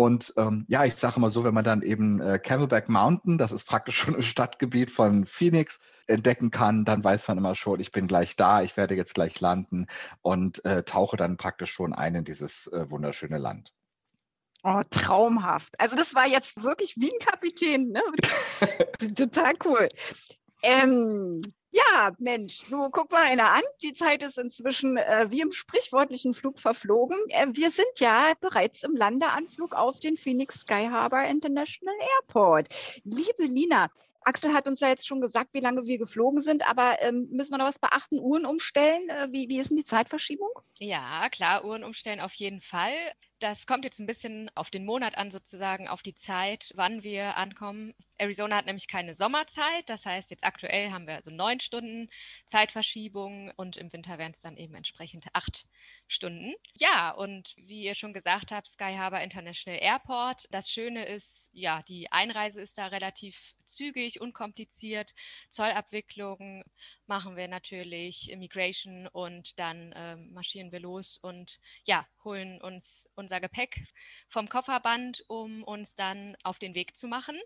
und 0.00 0.32
ähm, 0.38 0.64
ja, 0.66 0.86
ich 0.86 0.96
sage 0.96 1.20
mal 1.20 1.28
so, 1.28 1.44
wenn 1.44 1.52
man 1.52 1.62
dann 1.62 1.82
eben 1.82 2.22
äh, 2.22 2.38
Camelback 2.38 2.88
Mountain, 2.88 3.36
das 3.36 3.52
ist 3.52 3.64
praktisch 3.64 3.98
schon 3.98 4.16
ein 4.16 4.22
Stadtgebiet 4.22 4.90
von 4.90 5.26
Phoenix, 5.26 5.78
entdecken 6.06 6.50
kann, 6.50 6.86
dann 6.86 7.04
weiß 7.04 7.28
man 7.28 7.36
immer 7.36 7.54
schon, 7.54 7.80
ich 7.80 7.92
bin 7.92 8.06
gleich 8.06 8.34
da, 8.34 8.62
ich 8.62 8.78
werde 8.78 8.94
jetzt 8.94 9.12
gleich 9.12 9.38
landen 9.40 9.88
und 10.22 10.64
äh, 10.64 10.84
tauche 10.84 11.18
dann 11.18 11.36
praktisch 11.36 11.72
schon 11.72 11.92
ein 11.92 12.14
in 12.14 12.24
dieses 12.24 12.66
äh, 12.68 12.90
wunderschöne 12.90 13.36
Land. 13.36 13.74
Oh, 14.62 14.80
traumhaft. 14.88 15.78
Also 15.78 15.96
das 15.96 16.14
war 16.14 16.26
jetzt 16.26 16.62
wirklich 16.62 16.94
wie 16.96 17.12
ein 17.12 17.18
Kapitän. 17.20 17.90
Ne? 17.90 18.02
Total 19.14 19.52
cool. 19.66 19.86
Ähm, 20.62 21.42
ja, 21.70 22.12
Mensch, 22.18 22.62
du 22.68 22.90
guck 22.90 23.12
mal 23.12 23.22
einer 23.22 23.50
an. 23.52 23.62
Die 23.82 23.94
Zeit 23.94 24.22
ist 24.22 24.38
inzwischen 24.38 24.96
äh, 24.96 25.26
wie 25.30 25.40
im 25.40 25.52
sprichwörtlichen 25.52 26.34
Flug 26.34 26.58
verflogen. 26.58 27.16
Äh, 27.28 27.46
wir 27.52 27.70
sind 27.70 27.98
ja 27.98 28.32
bereits 28.40 28.82
im 28.82 28.96
Landeanflug 28.96 29.74
auf 29.74 30.00
den 30.00 30.16
Phoenix 30.16 30.60
Sky 30.60 30.88
Harbor 30.90 31.22
International 31.22 31.94
Airport. 32.18 32.68
Liebe 33.04 33.44
Lina, 33.44 33.90
Axel 34.22 34.52
hat 34.52 34.66
uns 34.66 34.80
ja 34.80 34.88
jetzt 34.88 35.06
schon 35.06 35.20
gesagt, 35.20 35.50
wie 35.52 35.60
lange 35.60 35.86
wir 35.86 35.98
geflogen 35.98 36.40
sind, 36.40 36.68
aber 36.68 37.00
ähm, 37.00 37.28
müssen 37.30 37.52
wir 37.52 37.58
noch 37.58 37.66
was 37.66 37.78
beachten? 37.78 38.18
Uhren 38.18 38.46
umstellen? 38.46 39.08
Äh, 39.08 39.28
wie, 39.30 39.48
wie 39.48 39.58
ist 39.58 39.70
denn 39.70 39.76
die 39.78 39.84
Zeitverschiebung? 39.84 40.50
Ja, 40.78 41.28
klar, 41.30 41.64
Uhren 41.64 41.84
umstellen 41.84 42.20
auf 42.20 42.34
jeden 42.34 42.60
Fall. 42.60 42.94
Das 43.40 43.66
kommt 43.66 43.86
jetzt 43.86 43.98
ein 43.98 44.06
bisschen 44.06 44.50
auf 44.54 44.68
den 44.68 44.84
Monat 44.84 45.16
an, 45.16 45.30
sozusagen, 45.30 45.88
auf 45.88 46.02
die 46.02 46.14
Zeit, 46.14 46.72
wann 46.76 47.02
wir 47.02 47.38
ankommen. 47.38 47.94
Arizona 48.18 48.56
hat 48.56 48.66
nämlich 48.66 48.86
keine 48.86 49.14
Sommerzeit. 49.14 49.88
Das 49.88 50.04
heißt, 50.04 50.30
jetzt 50.30 50.44
aktuell 50.44 50.90
haben 50.90 51.06
wir 51.06 51.14
also 51.14 51.30
neun 51.30 51.58
Stunden 51.58 52.10
Zeitverschiebung 52.44 53.50
und 53.56 53.78
im 53.78 53.90
Winter 53.94 54.18
wären 54.18 54.32
es 54.32 54.40
dann 54.40 54.58
eben 54.58 54.74
entsprechend 54.74 55.26
acht 55.32 55.66
Stunden. 56.06 56.54
Ja, 56.74 57.12
und 57.12 57.54
wie 57.56 57.82
ihr 57.82 57.94
schon 57.94 58.12
gesagt 58.12 58.50
habt, 58.50 58.68
Sky 58.68 58.94
Harbor 58.98 59.20
International 59.20 59.80
Airport. 59.80 60.46
Das 60.50 60.70
Schöne 60.70 61.06
ist, 61.06 61.48
ja, 61.54 61.82
die 61.82 62.12
Einreise 62.12 62.60
ist 62.60 62.76
da 62.76 62.88
relativ 62.88 63.54
zügig, 63.64 64.20
unkompliziert. 64.20 65.14
Zollabwicklung 65.48 66.64
machen 67.06 67.36
wir 67.36 67.48
natürlich, 67.48 68.30
Immigration 68.30 69.06
und 69.06 69.58
dann 69.58 69.92
äh, 69.92 70.16
marschieren 70.16 70.72
wir 70.72 70.80
los 70.80 71.18
und 71.22 71.58
ja, 71.84 72.06
holen 72.24 72.60
uns 72.60 73.08
unser 73.30 73.40
Gepäck 73.40 73.86
vom 74.28 74.48
Kofferband, 74.48 75.22
um 75.28 75.62
uns 75.62 75.94
dann 75.94 76.36
auf 76.42 76.58
den 76.58 76.74
Weg 76.74 76.96
zu 76.96 77.06
machen. 77.06 77.38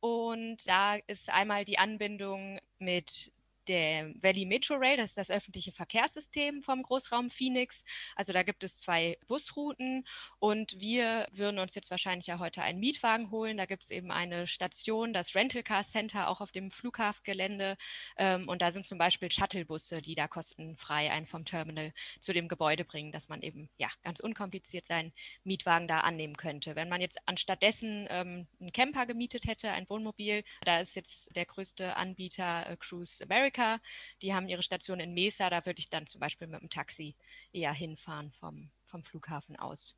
Und 0.00 0.68
da 0.68 0.96
ist 1.06 1.30
einmal 1.30 1.64
die 1.64 1.78
Anbindung 1.78 2.60
mit 2.78 3.32
der 3.68 4.14
Valley 4.22 4.46
Metro 4.46 4.74
Rail, 4.76 4.96
das 4.96 5.10
ist 5.10 5.18
das 5.18 5.30
öffentliche 5.30 5.72
Verkehrssystem 5.72 6.62
vom 6.62 6.82
Großraum 6.82 7.30
Phoenix. 7.30 7.84
Also 8.16 8.32
da 8.32 8.42
gibt 8.42 8.64
es 8.64 8.78
zwei 8.78 9.18
Busrouten 9.26 10.06
und 10.38 10.80
wir 10.80 11.28
würden 11.32 11.58
uns 11.58 11.74
jetzt 11.74 11.90
wahrscheinlich 11.90 12.26
ja 12.26 12.38
heute 12.38 12.62
einen 12.62 12.80
Mietwagen 12.80 13.30
holen. 13.30 13.58
Da 13.58 13.66
gibt 13.66 13.82
es 13.82 13.90
eben 13.90 14.10
eine 14.10 14.46
Station, 14.46 15.12
das 15.12 15.34
Rental 15.34 15.62
Car 15.62 15.84
Center, 15.84 16.28
auch 16.28 16.40
auf 16.40 16.52
dem 16.52 16.70
Flughafengelände. 16.70 17.76
Ähm, 18.16 18.48
und 18.48 18.62
da 18.62 18.72
sind 18.72 18.86
zum 18.86 18.98
Beispiel 18.98 19.30
Shuttlebusse, 19.30 20.00
die 20.00 20.14
da 20.14 20.28
kostenfrei 20.28 21.10
einen 21.10 21.26
vom 21.26 21.44
Terminal 21.44 21.92
zu 22.20 22.32
dem 22.32 22.48
Gebäude 22.48 22.84
bringen, 22.84 23.12
dass 23.12 23.28
man 23.28 23.42
eben 23.42 23.68
ja 23.76 23.88
ganz 24.02 24.20
unkompliziert 24.20 24.86
seinen 24.86 25.12
Mietwagen 25.44 25.88
da 25.88 26.00
annehmen 26.00 26.36
könnte. 26.36 26.74
Wenn 26.74 26.88
man 26.88 27.00
jetzt 27.00 27.18
anstattdessen 27.26 28.06
ähm, 28.08 28.46
einen 28.60 28.72
Camper 28.72 29.06
gemietet 29.06 29.46
hätte, 29.46 29.70
ein 29.70 29.88
Wohnmobil, 29.88 30.42
da 30.62 30.80
ist 30.80 30.96
jetzt 30.96 31.34
der 31.36 31.44
größte 31.44 31.96
Anbieter 31.96 32.70
äh, 32.70 32.76
Cruise 32.76 33.22
America 33.22 33.57
Amerika. 33.58 33.80
Die 34.22 34.34
haben 34.34 34.48
ihre 34.48 34.62
Station 34.62 35.00
in 35.00 35.14
Mesa. 35.14 35.50
Da 35.50 35.64
würde 35.66 35.80
ich 35.80 35.90
dann 35.90 36.06
zum 36.06 36.20
Beispiel 36.20 36.48
mit 36.48 36.60
dem 36.60 36.70
Taxi 36.70 37.14
eher 37.52 37.72
hinfahren 37.72 38.32
vom, 38.32 38.70
vom 38.86 39.02
Flughafen 39.02 39.56
aus. 39.56 39.96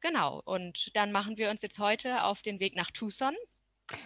Genau. 0.00 0.40
Und 0.44 0.90
dann 0.94 1.12
machen 1.12 1.36
wir 1.36 1.50
uns 1.50 1.62
jetzt 1.62 1.78
heute 1.78 2.24
auf 2.24 2.42
den 2.42 2.60
Weg 2.60 2.76
nach 2.76 2.90
Tucson. 2.90 3.34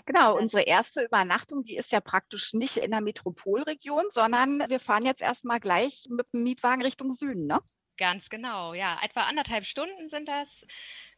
Genau, 0.04 0.37
unsere 0.37 0.64
erste 0.64 1.04
Übernachtung, 1.04 1.62
die 1.62 1.76
ist 1.76 1.90
ja 1.90 2.00
praktisch 2.00 2.52
nicht 2.52 2.76
in 2.76 2.90
der 2.90 3.00
Metropolregion, 3.00 4.04
sondern 4.11 4.62
wir 4.68 4.78
fahren 4.78 5.06
jetzt 5.06 5.23
erstmal 5.23 5.59
gleich 5.59 6.06
mit 6.11 6.26
dem 6.35 6.42
Mietwagen 6.42 6.82
Richtung 6.82 7.12
Süden, 7.12 7.47
ne? 7.47 7.61
Ganz 7.97 8.28
genau, 8.28 8.75
ja. 8.75 8.99
Etwa 9.02 9.23
anderthalb 9.23 9.64
Stunden 9.64 10.11
sind 10.11 10.28
das 10.28 10.66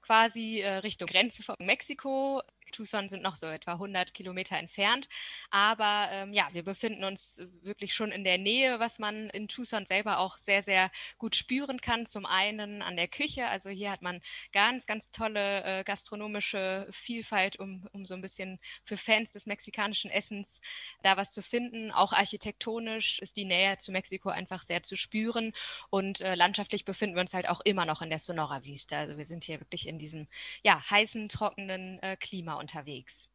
quasi 0.00 0.61
äh, 0.61 0.76
Richtung 0.76 1.09
Grenze 1.09 1.43
von 1.43 1.57
Mexiko. 1.59 2.43
Tucson 2.73 3.09
sind 3.09 3.23
noch 3.23 3.37
so 3.37 3.47
etwa 3.47 3.75
100 3.75 4.14
Kilometer 4.14 4.57
entfernt. 4.57 5.09
Aber 5.50 6.09
ähm, 6.11 6.33
ja, 6.33 6.49
wir 6.52 6.64
befinden 6.64 7.05
uns 7.05 7.41
wirklich 7.62 7.95
schon 7.95 8.11
in 8.11 8.25
der 8.25 8.38
Nähe, 8.38 8.81
was 8.81 8.99
man 8.99 9.31
in 9.31 9.49
Tucson 9.49 9.87
selber 9.87 10.19
auch 10.19 10.38
sehr, 10.38 10.62
sehr 10.62 10.91
gut 11.19 11.37
spüren 11.37 11.81
kann. 11.81 12.07
Zum 12.07 12.26
einen 12.26 12.83
an 12.83 12.97
der 12.97 13.09
Küche. 13.09 13.47
Also 13.47 13.71
hier 13.71 13.91
hat 13.91 14.02
man 14.02 14.21
ganz, 14.52 14.87
ganz 14.87 15.11
tolle 15.11 15.62
äh, 15.64 15.85
gastronomische 15.85 16.88
Vielfalt, 16.91 17.59
um, 17.59 17.88
um 17.93 18.07
so 18.07 18.14
ein 18.14 18.23
bisschen 18.23 18.59
für 18.85 18.97
Fans 18.97 19.33
des 19.33 19.47
mexikanischen 19.47 20.11
Essens 20.11 20.61
da 21.02 21.17
was 21.17 21.33
zu 21.33 21.43
finden. 21.43 21.91
Auch 21.93 22.12
architektonisch 22.12 23.19
ist 23.21 23.37
die 23.37 23.45
Nähe 23.45 23.79
zu 23.79 23.93
Mexiko 23.93 24.31
einfach 24.31 24.62
sehr 24.62 24.83
zu 24.83 24.97
spüren. 24.97 25.52
Und 25.91 26.21
äh, 26.21 26.35
landschaftlich 26.35 26.85
befinden 26.85 27.17
wir 27.17 27.21
uns 27.21 27.35
halt 27.35 27.49
auch 27.49 27.61
immer 27.61 27.85
noch 27.85 28.02
in 28.02 28.11
der 28.11 28.19
Sonora-Wüste. 28.19 28.97
Also 28.97 29.19
wir 29.19 29.26
sind 29.26 29.45
hier 29.45 29.61
wirklich 29.61 29.87
in 29.87 29.99
diesem 29.99 30.26
ja, 30.62 30.83
heißen, 30.91 31.29
trockenen 31.29 32.02
äh, 32.02 32.17
Klima 32.17 32.55
unterwegs. 32.62 33.28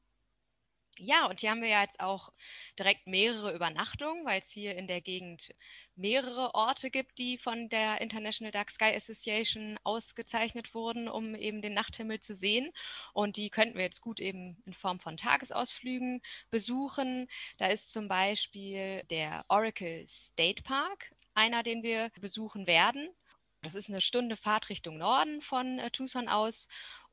Ja, 1.00 1.27
und 1.27 1.41
hier 1.41 1.51
haben 1.51 1.62
wir 1.62 1.69
ja 1.69 1.84
jetzt 1.84 2.00
auch 2.00 2.31
direkt 2.79 3.05
mehrere 3.05 3.53
Übernachtungen, 3.53 4.25
weil 4.25 4.41
es 4.41 4.50
hier 4.50 4.75
in 4.75 4.88
der 4.88 5.00
Gegend 5.00 5.53
mehrere 5.96 6.55
Orte 6.55 6.89
gibt, 6.89 7.19
die 7.19 7.38
von 7.38 7.69
der 7.69 8.01
International 8.01 8.51
Dark 8.51 8.72
Sky 8.72 8.96
Association 8.96 9.77
ausgezeichnet 9.84 10.74
wurden, 10.74 11.07
um 11.07 11.36
eben 11.36 11.62
den 11.62 11.75
Nachthimmel 11.75 12.19
zu 12.19 12.34
sehen. 12.34 12.72
Und 13.13 13.38
die 13.38 13.51
könnten 13.51 13.75
wir 13.75 13.84
jetzt 13.84 14.01
gut 14.01 14.19
eben 14.19 14.57
in 14.65 14.74
Form 14.74 15.00
von 15.00 15.17
Tagesausflügen 15.17 16.22
besuchen. 16.50 17.27
Da 17.57 17.67
ist 17.67 17.93
zum 17.93 18.07
Beispiel 18.07 19.03
der 19.12 19.46
Oracle 19.50 20.03
State 20.07 20.63
Park, 20.63 21.13
einer, 21.36 21.62
den 21.62 21.84
wir 21.84 22.10
besuchen 22.19 22.65
werden. 22.65 23.10
Das 23.63 23.75
ist 23.75 23.89
eine 23.89 24.01
Stunde 24.01 24.38
Fahrt 24.38 24.69
Richtung 24.69 24.98
Norden 24.98 25.41
von 25.41 25.79
äh, 25.79 25.91
Tucson 25.91 26.27
aus 26.27 26.67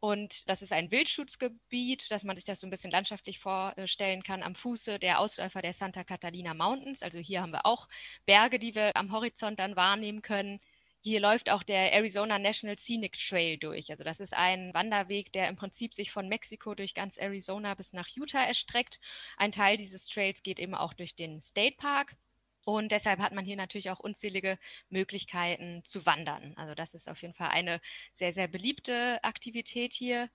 und 0.05 0.51
das 0.51 0.61
ist 0.61 0.75
ein 0.75 0.91
Wildschutzgebiet, 0.91 2.11
dass 2.11 2.25
man 2.25 2.37
sich 2.37 2.45
das 2.45 2.61
so 2.61 2.67
ein 2.67 2.71
bisschen 2.71 2.91
landschaftlich 2.91 3.39
vorstellen 3.39 4.23
kann, 4.23 4.43
am 4.43 4.55
Fuße 4.55 4.99
der 4.99 5.19
Ausläufer 5.19 5.63
der 5.63 5.73
Santa 5.73 6.05
Catalina 6.05 6.53
Mountains. 6.53 7.03
Also 7.03 7.19
hier 7.21 7.41
haben 7.41 7.53
wir 7.53 7.65
auch 7.65 7.89
Berge, 8.27 8.59
die 8.59 8.75
wir 8.75 8.95
am 8.99 9.13
Horizont 9.13 9.59
dann 9.59 9.77
wahrnehmen 9.77 10.21
können. 10.21 10.61
Hier 11.01 11.21
läuft 11.21 11.49
auch 11.49 11.63
der 11.63 11.95
Arizona 11.95 12.39
National 12.39 12.79
Scenic 12.79 13.17
Trail 13.17 13.57
durch. 13.57 13.91
Also 13.91 14.05
das 14.05 14.21
ist 14.21 14.35
ein 14.35 14.75
Wanderweg, 14.75 15.33
der 15.33 15.49
im 15.49 15.57
Prinzip 15.57 15.95
sich 15.95 16.11
von 16.11 16.29
Mexiko 16.29 16.75
durch 16.75 16.93
ganz 16.93 17.17
Arizona 17.17 17.73
bis 17.73 17.95
nach 17.95 18.09
Utah 18.09 18.45
erstreckt. 18.45 19.01
Ein 19.39 19.53
Teil 19.53 19.79
dieses 19.79 20.07
Trails 20.09 20.43
geht 20.43 20.59
eben 20.59 20.75
auch 20.75 20.93
durch 20.93 21.17
den 21.17 21.41
State 21.41 21.77
Park. 21.79 22.15
Und 22.64 22.92
deshalb 22.92 23.21
hat 23.21 23.35
man 23.35 23.44
hier 23.44 23.56
natürlich 23.56 23.90
auch 23.90 24.00
unzählige 24.00 24.59
Möglichkeiten 24.88 25.83
zu 25.85 26.06
wandern. 26.06 26.54
Also 26.56 26.75
das 26.75 26.94
ist 26.94 27.09
auf 27.09 27.21
jeden 27.21 27.35
Fall 27.35 27.49
eine 27.49 27.80
sehr, 28.14 28.33
sehr 28.33 28.49
beliebte 28.49 29.23
Aktivität 29.23 29.92
hier. 29.92 30.30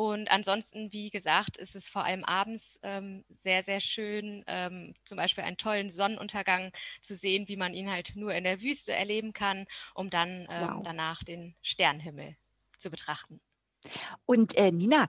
Und 0.00 0.30
ansonsten, 0.30 0.92
wie 0.92 1.10
gesagt, 1.10 1.56
ist 1.56 1.74
es 1.74 1.88
vor 1.88 2.04
allem 2.04 2.24
abends 2.24 2.78
ähm, 2.84 3.24
sehr, 3.36 3.64
sehr 3.64 3.80
schön, 3.80 4.44
ähm, 4.46 4.94
zum 5.04 5.16
Beispiel 5.16 5.42
einen 5.42 5.56
tollen 5.56 5.90
Sonnenuntergang 5.90 6.72
zu 7.02 7.16
sehen, 7.16 7.48
wie 7.48 7.56
man 7.56 7.74
ihn 7.74 7.90
halt 7.90 8.12
nur 8.14 8.32
in 8.32 8.44
der 8.44 8.62
Wüste 8.62 8.92
erleben 8.92 9.32
kann, 9.32 9.66
um 9.94 10.08
dann 10.08 10.46
ähm, 10.50 10.68
wow. 10.68 10.82
danach 10.84 11.24
den 11.24 11.56
Sternenhimmel 11.62 12.36
zu 12.76 12.90
betrachten. 12.90 13.40
Und 14.24 14.56
äh, 14.56 14.70
Nina, 14.70 15.08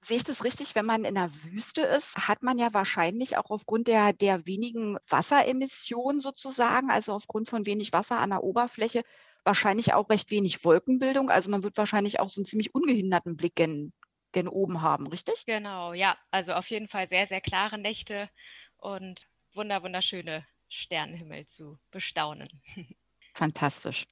Sehe 0.00 0.16
ich 0.16 0.24
das 0.24 0.44
richtig, 0.44 0.74
wenn 0.74 0.86
man 0.86 1.04
in 1.04 1.16
der 1.16 1.30
Wüste 1.42 1.82
ist, 1.82 2.14
hat 2.16 2.42
man 2.42 2.56
ja 2.56 2.72
wahrscheinlich 2.72 3.36
auch 3.36 3.50
aufgrund 3.50 3.88
der, 3.88 4.12
der 4.12 4.46
wenigen 4.46 4.96
Wasseremissionen 5.08 6.20
sozusagen, 6.20 6.90
also 6.90 7.12
aufgrund 7.12 7.48
von 7.48 7.66
wenig 7.66 7.92
Wasser 7.92 8.18
an 8.18 8.30
der 8.30 8.44
Oberfläche, 8.44 9.02
wahrscheinlich 9.44 9.94
auch 9.94 10.08
recht 10.08 10.30
wenig 10.30 10.64
Wolkenbildung. 10.64 11.30
Also 11.30 11.50
man 11.50 11.64
wird 11.64 11.76
wahrscheinlich 11.76 12.20
auch 12.20 12.28
so 12.28 12.40
einen 12.40 12.46
ziemlich 12.46 12.74
ungehinderten 12.74 13.36
Blick 13.36 13.56
gen, 13.56 13.92
gen 14.32 14.46
oben 14.46 14.82
haben, 14.82 15.08
richtig? 15.08 15.46
Genau, 15.46 15.92
ja. 15.94 16.16
Also 16.30 16.52
auf 16.54 16.70
jeden 16.70 16.88
Fall 16.88 17.08
sehr, 17.08 17.26
sehr 17.26 17.40
klare 17.40 17.76
Nächte 17.78 18.30
und 18.76 19.26
wunder, 19.54 19.82
wunderschöne 19.82 20.46
Sternenhimmel 20.68 21.46
zu 21.46 21.78
bestaunen. 21.90 22.48
Fantastisch. 23.34 24.06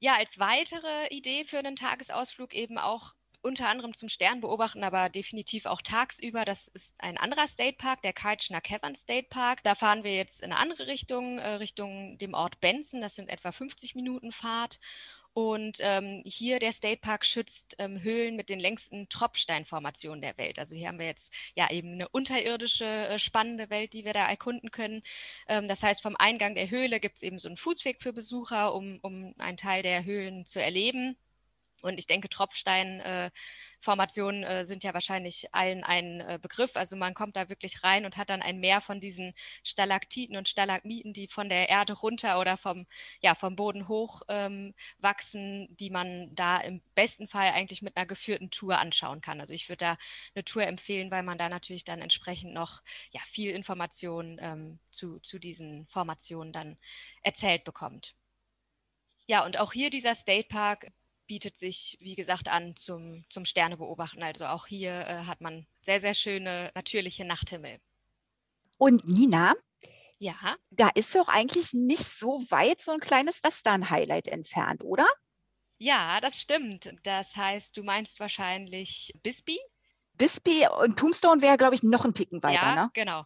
Ja, 0.00 0.16
als 0.16 0.38
weitere 0.38 1.06
Idee 1.08 1.44
für 1.44 1.58
einen 1.58 1.76
Tagesausflug 1.76 2.54
eben 2.54 2.76
auch 2.76 3.14
unter 3.42 3.68
anderem 3.68 3.94
zum 3.94 4.08
Sternbeobachten, 4.08 4.84
aber 4.84 5.08
definitiv 5.08 5.66
auch 5.66 5.82
tagsüber. 5.82 6.44
Das 6.44 6.68
ist 6.68 6.94
ein 6.98 7.18
anderer 7.18 7.48
State 7.48 7.76
Park, 7.76 8.02
der 8.02 8.12
Karchner 8.12 8.60
Cavern 8.60 8.94
State 8.94 9.28
Park. 9.28 9.62
Da 9.64 9.74
fahren 9.74 10.04
wir 10.04 10.14
jetzt 10.14 10.42
in 10.42 10.52
eine 10.52 10.60
andere 10.60 10.86
Richtung, 10.86 11.38
äh, 11.38 11.54
Richtung 11.54 12.18
dem 12.18 12.34
Ort 12.34 12.60
Benson. 12.60 13.00
Das 13.00 13.14
sind 13.16 13.28
etwa 13.28 13.52
50 13.52 13.94
Minuten 13.94 14.32
Fahrt. 14.32 14.78
Und 15.34 15.78
ähm, 15.80 16.22
hier 16.26 16.58
der 16.58 16.72
State 16.72 17.00
Park 17.00 17.24
schützt 17.24 17.74
ähm, 17.78 18.02
Höhlen 18.02 18.36
mit 18.36 18.50
den 18.50 18.60
längsten 18.60 19.08
Tropfsteinformationen 19.08 20.20
der 20.20 20.36
Welt. 20.36 20.58
Also 20.58 20.76
hier 20.76 20.88
haben 20.88 20.98
wir 20.98 21.06
jetzt 21.06 21.32
ja 21.54 21.70
eben 21.70 21.92
eine 21.92 22.08
unterirdische, 22.10 22.84
äh, 22.84 23.18
spannende 23.18 23.70
Welt, 23.70 23.94
die 23.94 24.04
wir 24.04 24.12
da 24.12 24.26
erkunden 24.26 24.70
können. 24.70 25.02
Ähm, 25.48 25.68
das 25.68 25.82
heißt, 25.82 26.02
vom 26.02 26.16
Eingang 26.16 26.54
der 26.54 26.68
Höhle 26.68 27.00
gibt 27.00 27.16
es 27.16 27.22
eben 27.22 27.38
so 27.38 27.48
einen 27.48 27.56
Fußweg 27.56 28.02
für 28.02 28.12
Besucher, 28.12 28.74
um, 28.74 28.98
um 29.00 29.34
einen 29.38 29.56
Teil 29.56 29.82
der 29.82 30.04
Höhlen 30.04 30.44
zu 30.44 30.62
erleben. 30.62 31.16
Und 31.82 31.98
ich 31.98 32.06
denke, 32.06 32.28
Tropfsteinformationen 32.28 34.44
äh, 34.44 34.60
äh, 34.60 34.64
sind 34.64 34.84
ja 34.84 34.94
wahrscheinlich 34.94 35.52
allen 35.52 35.82
ein 35.84 36.20
äh, 36.20 36.38
Begriff. 36.40 36.76
Also 36.76 36.94
man 36.96 37.14
kommt 37.14 37.34
da 37.36 37.48
wirklich 37.48 37.82
rein 37.82 38.06
und 38.06 38.16
hat 38.16 38.30
dann 38.30 38.40
ein 38.40 38.60
Meer 38.60 38.80
von 38.80 39.00
diesen 39.00 39.34
Stalaktiten 39.64 40.36
und 40.36 40.48
Stalagmiten, 40.48 41.12
die 41.12 41.26
von 41.28 41.48
der 41.48 41.68
Erde 41.68 41.94
runter 41.94 42.38
oder 42.38 42.56
vom, 42.56 42.86
ja, 43.20 43.34
vom 43.34 43.56
Boden 43.56 43.88
hoch 43.88 44.22
ähm, 44.28 44.74
wachsen, 44.98 45.76
die 45.76 45.90
man 45.90 46.32
da 46.34 46.58
im 46.58 46.80
besten 46.94 47.26
Fall 47.28 47.50
eigentlich 47.50 47.82
mit 47.82 47.96
einer 47.96 48.06
geführten 48.06 48.50
Tour 48.50 48.78
anschauen 48.78 49.20
kann. 49.20 49.40
Also 49.40 49.52
ich 49.52 49.68
würde 49.68 49.84
da 49.84 49.98
eine 50.34 50.44
Tour 50.44 50.62
empfehlen, 50.64 51.10
weil 51.10 51.24
man 51.24 51.38
da 51.38 51.48
natürlich 51.48 51.84
dann 51.84 52.00
entsprechend 52.00 52.54
noch 52.54 52.82
ja, 53.10 53.20
viel 53.24 53.50
Information 53.50 54.38
ähm, 54.40 54.78
zu, 54.90 55.18
zu 55.20 55.38
diesen 55.38 55.86
Formationen 55.88 56.52
dann 56.52 56.78
erzählt 57.22 57.64
bekommt. 57.64 58.14
Ja, 59.26 59.44
und 59.44 59.58
auch 59.58 59.72
hier 59.72 59.90
dieser 59.90 60.14
State 60.14 60.48
Park 60.48 60.92
bietet 61.32 61.58
sich, 61.58 61.96
wie 61.98 62.14
gesagt, 62.14 62.48
an 62.48 62.76
zum, 62.76 63.24
zum 63.30 63.46
Sternebeobachten. 63.46 64.22
Also 64.22 64.44
auch 64.44 64.66
hier 64.66 64.92
äh, 64.92 65.24
hat 65.24 65.40
man 65.40 65.66
sehr, 65.80 65.98
sehr 65.98 66.12
schöne 66.12 66.70
natürliche 66.74 67.24
Nachthimmel. 67.24 67.80
Und 68.76 69.08
Nina, 69.08 69.54
ja. 70.18 70.36
Da 70.68 70.90
ist 70.90 71.14
doch 71.14 71.28
eigentlich 71.28 71.72
nicht 71.72 72.04
so 72.04 72.44
weit 72.50 72.82
so 72.82 72.92
ein 72.92 73.00
kleines 73.00 73.42
Western-Highlight 73.42 74.28
entfernt, 74.28 74.84
oder? 74.84 75.08
Ja, 75.78 76.20
das 76.20 76.38
stimmt. 76.38 76.94
Das 77.02 77.34
heißt, 77.34 77.78
du 77.78 77.82
meinst 77.82 78.20
wahrscheinlich 78.20 79.14
Bisbee? 79.22 79.58
Bisbee 80.12 80.68
und 80.68 80.98
Tombstone 80.98 81.40
wäre, 81.40 81.56
glaube 81.56 81.74
ich, 81.74 81.82
noch 81.82 82.04
ein 82.04 82.12
Ticken 82.12 82.42
weiter, 82.42 82.66
ja, 82.66 82.74
ne? 82.74 82.90
genau. 82.92 83.24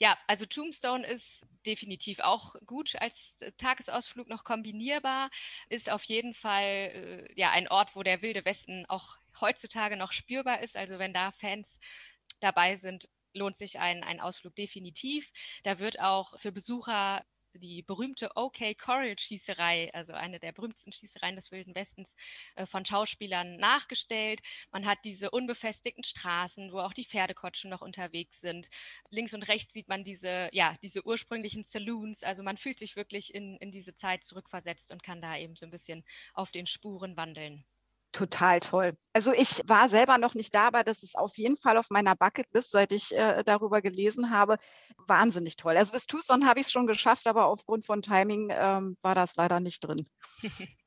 Ja, 0.00 0.18
also 0.26 0.46
Tombstone 0.46 1.06
ist 1.06 1.46
definitiv 1.66 2.20
auch 2.20 2.54
gut 2.66 2.94
als 3.00 3.36
Tagesausflug 3.58 4.28
noch 4.28 4.44
kombinierbar, 4.44 5.30
ist 5.68 5.90
auf 5.90 6.02
jeden 6.04 6.34
Fall 6.34 6.64
äh, 6.64 7.32
ja 7.34 7.50
ein 7.50 7.68
Ort, 7.68 7.96
wo 7.96 8.02
der 8.02 8.22
wilde 8.22 8.44
Westen 8.44 8.86
auch 8.86 9.18
heutzutage 9.40 9.96
noch 9.96 10.12
spürbar 10.12 10.60
ist. 10.60 10.76
Also 10.76 10.98
wenn 10.98 11.12
da 11.12 11.32
Fans 11.32 11.78
dabei 12.40 12.76
sind, 12.76 13.08
lohnt 13.34 13.56
sich 13.56 13.78
ein, 13.78 14.02
ein 14.02 14.20
Ausflug 14.20 14.54
definitiv. 14.54 15.30
Da 15.62 15.78
wird 15.78 16.00
auch 16.00 16.38
für 16.38 16.52
Besucher 16.52 17.24
die 17.58 17.82
berühmte 17.82 18.30
OK 18.36 18.76
Coral 18.78 19.18
Schießerei, 19.18 19.90
also 19.94 20.12
eine 20.12 20.38
der 20.38 20.52
berühmtesten 20.52 20.92
Schießereien 20.92 21.36
des 21.36 21.50
Wilden 21.50 21.74
Westens, 21.74 22.14
äh, 22.54 22.66
von 22.66 22.84
Schauspielern 22.84 23.56
nachgestellt. 23.56 24.40
Man 24.72 24.86
hat 24.86 24.98
diese 25.04 25.30
unbefestigten 25.30 26.04
Straßen, 26.04 26.72
wo 26.72 26.78
auch 26.78 26.92
die 26.92 27.04
Pferdekotschen 27.04 27.70
noch 27.70 27.82
unterwegs 27.82 28.40
sind. 28.40 28.68
Links 29.10 29.34
und 29.34 29.48
rechts 29.48 29.74
sieht 29.74 29.88
man 29.88 30.04
diese, 30.04 30.48
ja, 30.52 30.76
diese 30.82 31.06
ursprünglichen 31.06 31.64
Saloons. 31.64 32.22
Also 32.22 32.42
man 32.42 32.56
fühlt 32.56 32.78
sich 32.78 32.96
wirklich 32.96 33.34
in, 33.34 33.56
in 33.58 33.70
diese 33.70 33.94
Zeit 33.94 34.24
zurückversetzt 34.24 34.90
und 34.92 35.02
kann 35.02 35.20
da 35.20 35.36
eben 35.36 35.56
so 35.56 35.66
ein 35.66 35.70
bisschen 35.70 36.04
auf 36.34 36.50
den 36.50 36.66
Spuren 36.66 37.16
wandeln. 37.16 37.64
Total 38.16 38.60
toll. 38.60 38.96
Also 39.12 39.34
ich 39.34 39.60
war 39.66 39.90
selber 39.90 40.16
noch 40.16 40.32
nicht 40.32 40.54
da, 40.54 40.68
aber 40.68 40.84
das 40.84 41.02
ist 41.02 41.18
auf 41.18 41.36
jeden 41.36 41.58
Fall 41.58 41.76
auf 41.76 41.90
meiner 41.90 42.16
Bucketlist, 42.16 42.70
seit 42.70 42.90
ich 42.92 43.14
äh, 43.14 43.44
darüber 43.44 43.82
gelesen 43.82 44.30
habe. 44.30 44.56
Wahnsinnig 45.06 45.56
toll. 45.56 45.76
Also 45.76 45.92
bis 45.92 46.06
Tucson 46.06 46.46
habe 46.46 46.60
ich 46.60 46.66
es 46.66 46.72
schon 46.72 46.86
geschafft, 46.86 47.26
aber 47.26 47.44
aufgrund 47.44 47.84
von 47.84 48.00
Timing 48.00 48.48
ähm, 48.50 48.96
war 49.02 49.14
das 49.14 49.36
leider 49.36 49.60
nicht 49.60 49.80
drin. 49.80 50.08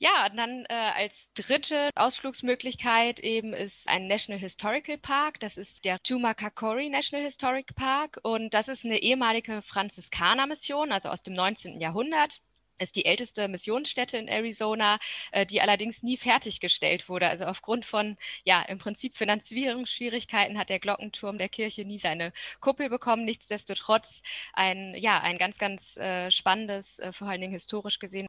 Ja, 0.00 0.28
dann 0.28 0.64
äh, 0.68 0.74
als 0.74 1.32
dritte 1.34 1.90
Ausflugsmöglichkeit 1.96 3.18
eben 3.18 3.52
ist 3.52 3.88
ein 3.88 4.06
National 4.06 4.38
Historical 4.38 4.96
Park. 4.96 5.40
Das 5.40 5.56
ist 5.56 5.84
der 5.84 6.00
Tumakakori 6.00 6.88
National 6.88 7.24
Historic 7.24 7.74
Park 7.74 8.20
und 8.22 8.54
das 8.54 8.68
ist 8.68 8.84
eine 8.84 9.02
ehemalige 9.02 9.60
Franziskanermission, 9.62 10.92
also 10.92 11.08
aus 11.08 11.24
dem 11.24 11.34
19. 11.34 11.80
Jahrhundert 11.80 12.40
ist 12.78 12.96
die 12.96 13.04
älteste 13.04 13.48
Missionsstätte 13.48 14.16
in 14.16 14.28
Arizona, 14.28 14.98
äh, 15.32 15.46
die 15.46 15.60
allerdings 15.60 16.02
nie 16.02 16.16
fertiggestellt 16.16 17.08
wurde. 17.08 17.28
Also 17.28 17.46
aufgrund 17.46 17.86
von, 17.86 18.16
ja, 18.44 18.62
im 18.62 18.78
Prinzip 18.78 19.16
Finanzierungsschwierigkeiten 19.16 20.58
hat 20.58 20.68
der 20.68 20.78
Glockenturm 20.78 21.38
der 21.38 21.48
Kirche 21.48 21.84
nie 21.84 21.98
seine 21.98 22.32
Kuppel 22.60 22.88
bekommen. 22.88 23.24
Nichtsdestotrotz 23.24 24.22
ein, 24.52 24.94
ja, 24.94 25.20
ein 25.20 25.38
ganz, 25.38 25.58
ganz 25.58 25.96
äh, 25.96 26.30
spannendes, 26.30 26.98
äh, 26.98 27.12
vor 27.12 27.28
allen 27.28 27.40
Dingen 27.40 27.52
historisch 27.52 27.98
gesehen, 27.98 28.26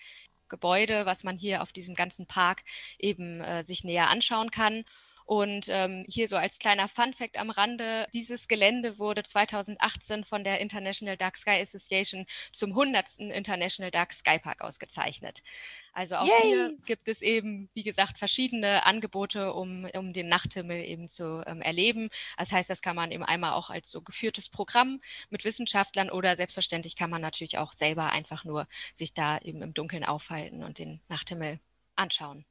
Gebäude, 0.50 1.06
was 1.06 1.24
man 1.24 1.38
hier 1.38 1.62
auf 1.62 1.72
diesem 1.72 1.96
ganzen 1.96 2.26
Park 2.26 2.64
eben 2.98 3.42
äh, 3.42 3.64
sich 3.64 3.84
näher 3.84 4.10
anschauen 4.10 4.52
kann. 4.52 4.84
Und 5.30 5.68
ähm, 5.70 6.06
hier 6.10 6.28
so 6.28 6.38
als 6.38 6.58
kleiner 6.58 6.89
Fun-Fact 6.89 7.38
am 7.38 7.52
Rande, 7.52 8.08
dieses 8.15 8.48
Gelände 8.48 8.98
wurde 8.98 9.22
2018 9.22 10.24
von 10.24 10.44
der 10.44 10.60
International 10.60 11.18
Dark 11.18 11.38
Sky 11.38 11.62
Association 11.62 12.26
zum 12.52 12.72
100. 12.72 13.20
International 13.20 13.92
Dark 13.92 14.12
Sky 14.12 14.39
Park 14.39 14.62
ausgezeichnet. 14.62 15.44
Also 15.94 16.15
auch 16.15 16.26
Yay. 16.26 16.42
hier 16.42 16.78
gibt 16.84 17.08
es 17.08 17.22
eben, 17.22 17.70
wie 17.76 17.84
gesagt, 17.84 18.18
verschiedene 18.18 18.88
Angebote, 18.88 19.54
um, 19.54 19.86
um 19.94 20.13
den 20.13 20.30
Nachthimmel 20.30 20.84
eben 20.84 21.08
zu 21.08 21.44
ähm, 21.46 21.62
erleben. 21.62 22.10
Das 22.39 22.52
heißt, 22.52 22.68
das 22.68 22.82
kann 22.82 22.96
man 22.96 23.12
eben 23.12 23.24
einmal 23.24 23.54
auch 23.54 23.70
als 23.70 23.92
so 23.92 24.02
geführtes 24.02 24.50
Programm 24.50 25.00
mit 25.30 25.46
Wissenschaftlern 25.46 26.10
oder 26.10 26.36
selbstverständlich 26.38 26.96
kann 26.96 27.12
man 27.12 27.22
natürlich 27.22 27.60
auch 27.60 27.74
selber 27.74 28.12
einfach 28.12 28.46
nur 28.46 28.68
sich 28.96 29.13
da 29.13 29.38
eben 29.38 29.62
im 29.62 29.76
Dunkeln 29.76 30.06
aufhalten 30.06 30.63
und 30.63 30.80
den 30.80 31.02
Nachthimmel 31.08 31.60
anschauen. 31.96 32.46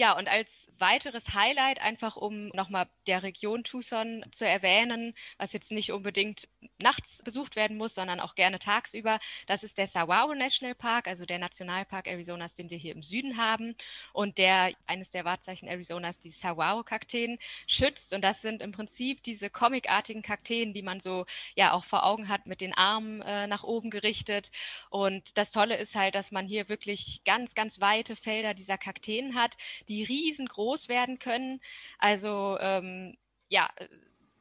Ja, 0.00 0.16
und 0.16 0.28
als 0.28 0.70
weiteres 0.78 1.34
Highlight, 1.34 1.80
einfach 1.80 2.14
um 2.14 2.50
nochmal 2.50 2.86
der 3.08 3.24
Region 3.24 3.64
Tucson 3.64 4.24
zu 4.30 4.46
erwähnen, 4.46 5.12
was 5.38 5.52
jetzt 5.52 5.72
nicht 5.72 5.90
unbedingt 5.90 6.48
nachts 6.80 7.20
besucht 7.24 7.56
werden 7.56 7.76
muss, 7.76 7.96
sondern 7.96 8.20
auch 8.20 8.36
gerne 8.36 8.60
tagsüber, 8.60 9.18
das 9.48 9.64
ist 9.64 9.76
der 9.76 9.88
Saguaro 9.88 10.36
National 10.36 10.76
Park, 10.76 11.08
also 11.08 11.26
der 11.26 11.40
Nationalpark 11.40 12.06
Arizonas, 12.06 12.54
den 12.54 12.70
wir 12.70 12.78
hier 12.78 12.94
im 12.94 13.02
Süden 13.02 13.38
haben 13.38 13.74
und 14.12 14.38
der 14.38 14.72
eines 14.86 15.10
der 15.10 15.24
Wahrzeichen 15.24 15.68
Arizonas, 15.68 16.20
die 16.20 16.30
Saguaro-Kakteen, 16.30 17.40
schützt. 17.66 18.14
Und 18.14 18.22
das 18.22 18.40
sind 18.40 18.62
im 18.62 18.70
Prinzip 18.70 19.24
diese 19.24 19.50
comicartigen 19.50 20.22
Kakteen, 20.22 20.74
die 20.74 20.82
man 20.82 21.00
so 21.00 21.26
ja 21.56 21.72
auch 21.72 21.84
vor 21.84 22.06
Augen 22.06 22.28
hat, 22.28 22.46
mit 22.46 22.60
den 22.60 22.72
Armen 22.72 23.20
äh, 23.22 23.48
nach 23.48 23.64
oben 23.64 23.90
gerichtet. 23.90 24.52
Und 24.90 25.36
das 25.38 25.50
Tolle 25.50 25.76
ist 25.76 25.96
halt, 25.96 26.14
dass 26.14 26.30
man 26.30 26.46
hier 26.46 26.68
wirklich 26.68 27.22
ganz, 27.24 27.56
ganz 27.56 27.80
weite 27.80 28.14
Felder 28.14 28.54
dieser 28.54 28.78
Kakteen 28.78 29.34
hat, 29.34 29.56
die 29.88 30.04
riesengroß 30.04 30.88
werden 30.88 31.18
können. 31.18 31.60
Also 31.98 32.58
ähm, 32.60 33.16
ja, 33.48 33.70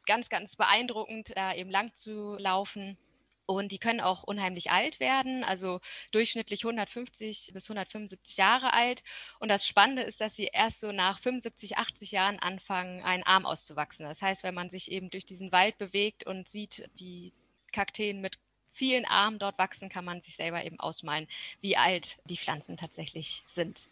ganz, 0.05 0.29
ganz 0.29 0.55
beeindruckend, 0.55 1.33
da 1.35 1.53
eben 1.53 1.69
lang 1.69 1.93
zu 1.95 2.35
laufen. 2.37 2.97
Und 3.45 3.71
die 3.71 3.79
können 3.79 4.01
auch 4.01 4.23
unheimlich 4.23 4.71
alt 4.71 4.99
werden, 4.99 5.45
also 5.45 5.79
durchschnittlich 6.11 6.65
150 6.65 7.51
bis 7.53 7.65
175 7.69 8.35
Jahre 8.35 8.73
alt. 8.73 9.03
Und 9.39 9.47
das 9.47 9.65
Spannende 9.65 10.01
ist, 10.01 10.19
dass 10.19 10.35
sie 10.35 10.49
erst 10.51 10.81
so 10.81 10.91
nach 10.91 11.19
75, 11.19 11.77
80 11.77 12.11
Jahren 12.11 12.39
anfangen, 12.39 13.03
einen 13.03 13.23
Arm 13.23 13.45
auszuwachsen. 13.45 14.05
Das 14.05 14.21
heißt, 14.21 14.43
wenn 14.43 14.53
man 14.53 14.69
sich 14.69 14.91
eben 14.91 15.09
durch 15.09 15.25
diesen 15.25 15.53
Wald 15.53 15.77
bewegt 15.77 16.25
und 16.25 16.49
sieht, 16.49 16.89
wie 16.95 17.31
Kakteen 17.71 18.19
mit 18.19 18.37
vielen 18.73 19.05
Armen 19.05 19.39
dort 19.39 19.57
wachsen, 19.57 19.87
kann 19.87 20.03
man 20.03 20.21
sich 20.21 20.35
selber 20.35 20.65
eben 20.65 20.79
ausmalen, 20.81 21.27
wie 21.61 21.77
alt 21.77 22.19
die 22.25 22.37
Pflanzen 22.37 22.75
tatsächlich 22.75 23.43
sind. 23.47 23.87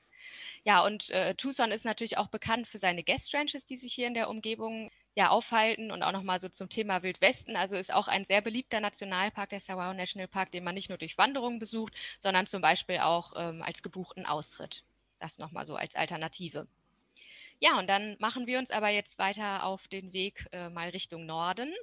Ja, 0.63 0.84
und 0.84 1.10
äh, 1.12 1.36
Tucson 1.36 1.71
ist 1.71 1.86
natürlich 1.86 2.17
auch 2.17 2.28
bekannt 2.28 2.67
für 2.67 2.80
seine 2.80 3.04
Guest 3.04 3.34
Ranches, 3.34 3.65
die 3.65 3.78
sich 3.78 3.93
hier 3.93 4.08
in 4.08 4.13
der 4.13 4.30
Umgebung 4.30 4.91
ja, 5.15 5.30
aufhalten 5.30 5.91
und 5.91 6.04
auch 6.04 6.12
nochmal 6.12 6.39
so 6.41 6.50
zum 6.50 6.69
Thema 6.69 7.02
Wildwesten. 7.02 7.56
Also 7.56 7.78
ist 7.78 7.93
auch 7.93 8.08
ein 8.08 8.26
sehr 8.26 8.41
beliebter 8.41 8.82
Nationalpark, 8.82 9.50
der 9.50 9.62
Sawao 9.62 9.93
National 9.93 10.28
Park, 10.28 10.52
den 10.52 10.63
man 10.63 10.76
nicht 10.76 10.89
nur 10.89 10.98
durch 10.98 11.17
Wanderungen 11.17 11.60
besucht, 11.60 11.93
sondern 12.19 12.48
zum 12.48 12.62
Beispiel 12.62 13.00
auch 13.00 13.34
ähm, 13.38 13.62
als 13.62 13.82
gebuchten 13.82 14.26
Austritt. 14.26 14.84
Das 15.19 15.39
nochmal 15.39 15.65
so 15.65 15.76
als 15.76 15.95
Alternative. 15.95 16.67
Ja, 17.60 17.80
und 17.80 17.88
dann 17.88 18.18
machen 18.20 18.48
wir 18.48 18.60
uns 18.60 18.70
aber 18.70 18.89
jetzt 18.89 19.18
weiter 19.18 19.63
auf 19.65 19.88
den 19.88 20.13
Weg 20.13 20.46
äh, 20.52 20.70
mal 20.70 20.89
Richtung 20.89 21.26
Norden 21.26 21.74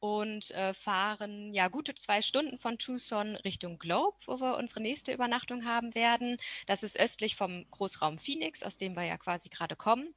und 0.00 0.50
äh, 0.52 0.72
fahren 0.72 1.52
ja 1.52 1.68
gute 1.68 1.94
zwei 1.94 2.22
Stunden 2.22 2.58
von 2.58 2.78
Tucson 2.78 3.36
Richtung 3.36 3.78
Globe, 3.78 4.16
wo 4.26 4.40
wir 4.40 4.56
unsere 4.56 4.80
nächste 4.80 5.12
Übernachtung 5.12 5.66
haben 5.66 5.94
werden. 5.94 6.38
Das 6.66 6.82
ist 6.82 6.98
östlich 6.98 7.36
vom 7.36 7.70
Großraum 7.70 8.18
Phoenix, 8.18 8.62
aus 8.62 8.78
dem 8.78 8.94
wir 8.96 9.04
ja 9.04 9.18
quasi 9.18 9.50
gerade 9.50 9.76
kommen. 9.76 10.14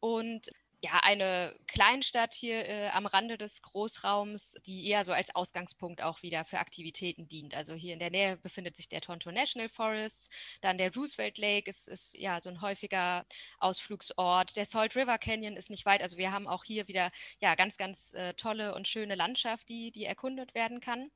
Und 0.00 0.50
ja, 0.82 0.98
eine 1.02 1.54
Kleinstadt 1.68 2.34
hier 2.34 2.66
äh, 2.68 2.88
am 2.88 3.06
Rande 3.06 3.38
des 3.38 3.62
Großraums, 3.62 4.56
die 4.66 4.88
eher 4.88 5.04
so 5.04 5.12
als 5.12 5.32
Ausgangspunkt 5.32 6.02
auch 6.02 6.22
wieder 6.22 6.44
für 6.44 6.58
Aktivitäten 6.58 7.28
dient. 7.28 7.54
Also 7.54 7.74
hier 7.74 7.92
in 7.92 8.00
der 8.00 8.10
Nähe 8.10 8.36
befindet 8.36 8.76
sich 8.76 8.88
der 8.88 9.00
Tonto 9.00 9.30
National 9.30 9.68
Forest, 9.68 10.28
dann 10.60 10.78
der 10.78 10.92
Roosevelt 10.92 11.38
Lake 11.38 11.70
ist, 11.70 11.86
ist 11.88 12.14
ja 12.18 12.40
so 12.40 12.50
ein 12.50 12.60
häufiger 12.60 13.24
Ausflugsort. 13.60 14.56
Der 14.56 14.66
Salt 14.66 14.96
River 14.96 15.18
Canyon 15.18 15.56
ist 15.56 15.70
nicht 15.70 15.86
weit. 15.86 16.02
Also 16.02 16.16
wir 16.16 16.32
haben 16.32 16.48
auch 16.48 16.64
hier 16.64 16.88
wieder 16.88 17.12
ja 17.38 17.54
ganz, 17.54 17.76
ganz 17.76 18.12
äh, 18.14 18.34
tolle 18.34 18.74
und 18.74 18.88
schöne 18.88 19.14
Landschaft, 19.14 19.68
die, 19.68 19.92
die 19.92 20.04
erkundet 20.04 20.54
werden 20.54 20.80
kann. 20.80 21.12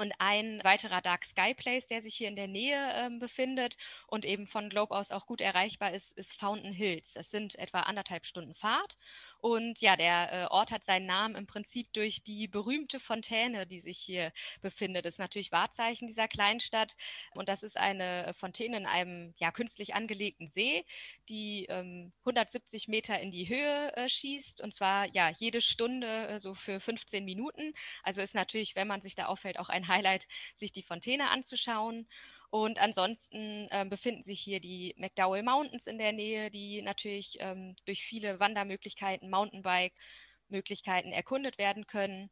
Und 0.00 0.14
ein 0.18 0.64
weiterer 0.64 1.02
Dark 1.02 1.26
Sky 1.26 1.52
Place, 1.52 1.86
der 1.86 2.00
sich 2.00 2.14
hier 2.14 2.28
in 2.28 2.34
der 2.34 2.48
Nähe 2.48 2.90
ähm, 2.94 3.18
befindet 3.18 3.76
und 4.06 4.24
eben 4.24 4.46
von 4.46 4.70
Globe 4.70 4.96
aus 4.96 5.12
auch 5.12 5.26
gut 5.26 5.42
erreichbar 5.42 5.92
ist, 5.92 6.16
ist 6.16 6.40
Fountain 6.40 6.72
Hills. 6.72 7.12
Das 7.12 7.30
sind 7.30 7.58
etwa 7.58 7.80
anderthalb 7.80 8.24
Stunden 8.24 8.54
Fahrt. 8.54 8.96
Und 9.40 9.80
ja, 9.80 9.96
der 9.96 10.32
äh, 10.32 10.46
Ort 10.46 10.70
hat 10.70 10.84
seinen 10.84 11.06
Namen 11.06 11.34
im 11.34 11.46
Prinzip 11.46 11.92
durch 11.92 12.22
die 12.22 12.48
berühmte 12.48 13.00
Fontäne, 13.00 13.66
die 13.66 13.80
sich 13.80 13.98
hier 13.98 14.32
befindet. 14.60 15.04
Das 15.04 15.14
ist 15.14 15.18
natürlich 15.18 15.52
Wahrzeichen 15.52 16.06
dieser 16.06 16.28
Kleinstadt. 16.28 16.96
Und 17.34 17.48
das 17.48 17.62
ist 17.62 17.76
eine 17.76 18.32
Fontäne 18.34 18.76
in 18.76 18.86
einem 18.86 19.34
ja, 19.38 19.50
künstlich 19.50 19.94
angelegten 19.94 20.48
See, 20.48 20.84
die 21.28 21.66
ähm, 21.68 22.12
170 22.20 22.88
Meter 22.88 23.18
in 23.20 23.30
die 23.30 23.48
Höhe 23.48 23.96
äh, 23.96 24.08
schießt. 24.08 24.60
Und 24.60 24.74
zwar 24.74 25.06
ja 25.14 25.30
jede 25.30 25.60
Stunde 25.60 26.28
äh, 26.28 26.40
so 26.40 26.54
für 26.54 26.80
15 26.80 27.24
Minuten. 27.24 27.72
Also 28.02 28.20
ist 28.20 28.34
natürlich, 28.34 28.76
wenn 28.76 28.88
man 28.88 29.02
sich 29.02 29.14
da 29.14 29.26
auffällt, 29.26 29.58
auch 29.58 29.68
ein 29.68 29.88
Highlight, 29.88 30.26
sich 30.56 30.72
die 30.72 30.82
Fontäne 30.82 31.30
anzuschauen. 31.30 32.06
Und 32.50 32.80
ansonsten 32.80 33.68
äh, 33.70 33.86
befinden 33.88 34.24
sich 34.24 34.40
hier 34.40 34.60
die 34.60 34.94
McDowell 34.98 35.42
Mountains 35.44 35.86
in 35.86 35.98
der 35.98 36.12
Nähe, 36.12 36.50
die 36.50 36.82
natürlich 36.82 37.36
ähm, 37.38 37.76
durch 37.84 38.02
viele 38.04 38.40
Wandermöglichkeiten, 38.40 39.30
Mountainbike-Möglichkeiten 39.30 41.12
erkundet 41.12 41.58
werden 41.58 41.86
können. 41.86 42.30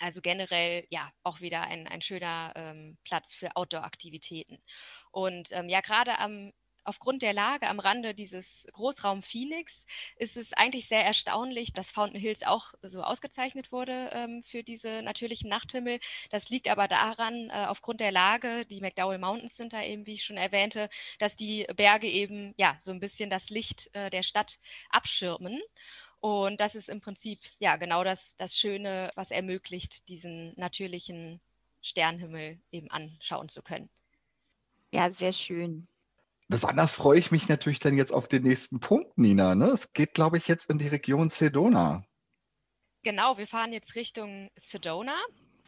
Also 0.00 0.20
generell 0.20 0.84
ja 0.90 1.10
auch 1.22 1.40
wieder 1.40 1.62
ein, 1.62 1.86
ein 1.86 2.02
schöner 2.02 2.52
ähm, 2.56 2.98
Platz 3.04 3.34
für 3.34 3.54
Outdoor-Aktivitäten. 3.56 4.58
Und 5.12 5.52
ähm, 5.52 5.68
ja, 5.68 5.80
gerade 5.80 6.18
am 6.18 6.52
aufgrund 6.86 7.22
der 7.22 7.32
Lage 7.32 7.68
am 7.68 7.80
Rande 7.80 8.14
dieses 8.14 8.66
Großraum 8.72 9.22
Phoenix 9.22 9.86
ist 10.16 10.36
es 10.36 10.52
eigentlich 10.52 10.88
sehr 10.88 11.04
erstaunlich, 11.04 11.72
dass 11.72 11.90
Fountain 11.90 12.20
Hills 12.20 12.42
auch 12.42 12.74
so 12.82 13.02
ausgezeichnet 13.02 13.72
wurde 13.72 14.10
ähm, 14.12 14.42
für 14.42 14.62
diese 14.62 15.02
natürlichen 15.02 15.50
Nachthimmel. 15.50 16.00
Das 16.30 16.48
liegt 16.48 16.68
aber 16.68 16.88
daran, 16.88 17.50
äh, 17.50 17.64
aufgrund 17.66 18.00
der 18.00 18.12
Lage, 18.12 18.64
die 18.66 18.80
McDowell 18.80 19.18
Mountains 19.18 19.56
sind 19.56 19.72
da 19.72 19.82
eben, 19.82 20.06
wie 20.06 20.14
ich 20.14 20.24
schon 20.24 20.36
erwähnte, 20.36 20.88
dass 21.18 21.36
die 21.36 21.66
Berge 21.76 22.08
eben 22.08 22.54
ja 22.56 22.76
so 22.80 22.90
ein 22.90 23.00
bisschen 23.00 23.30
das 23.30 23.50
Licht 23.50 23.90
äh, 23.94 24.10
der 24.10 24.22
Stadt 24.22 24.58
abschirmen. 24.90 25.60
Und 26.20 26.60
das 26.60 26.74
ist 26.74 26.88
im 26.88 27.00
Prinzip 27.00 27.40
ja 27.58 27.76
genau 27.76 28.02
das, 28.02 28.36
das 28.36 28.58
Schöne, 28.58 29.10
was 29.14 29.30
ermöglicht, 29.30 30.08
diesen 30.08 30.54
natürlichen 30.56 31.40
Sternhimmel 31.82 32.58
eben 32.72 32.90
anschauen 32.90 33.48
zu 33.48 33.62
können. 33.62 33.88
Ja, 34.92 35.12
sehr 35.12 35.32
schön. 35.32 35.86
Besonders 36.48 36.94
freue 36.94 37.18
ich 37.18 37.32
mich 37.32 37.48
natürlich 37.48 37.80
dann 37.80 37.96
jetzt 37.96 38.12
auf 38.12 38.28
den 38.28 38.44
nächsten 38.44 38.78
Punkt, 38.78 39.18
Nina. 39.18 39.54
Ne? 39.54 39.66
Es 39.66 39.92
geht, 39.92 40.14
glaube 40.14 40.36
ich, 40.36 40.46
jetzt 40.46 40.70
in 40.70 40.78
die 40.78 40.88
Region 40.88 41.30
Sedona. 41.30 42.04
Genau, 43.02 43.36
wir 43.38 43.46
fahren 43.46 43.72
jetzt 43.72 43.94
Richtung 43.94 44.50
Sedona 44.56 45.16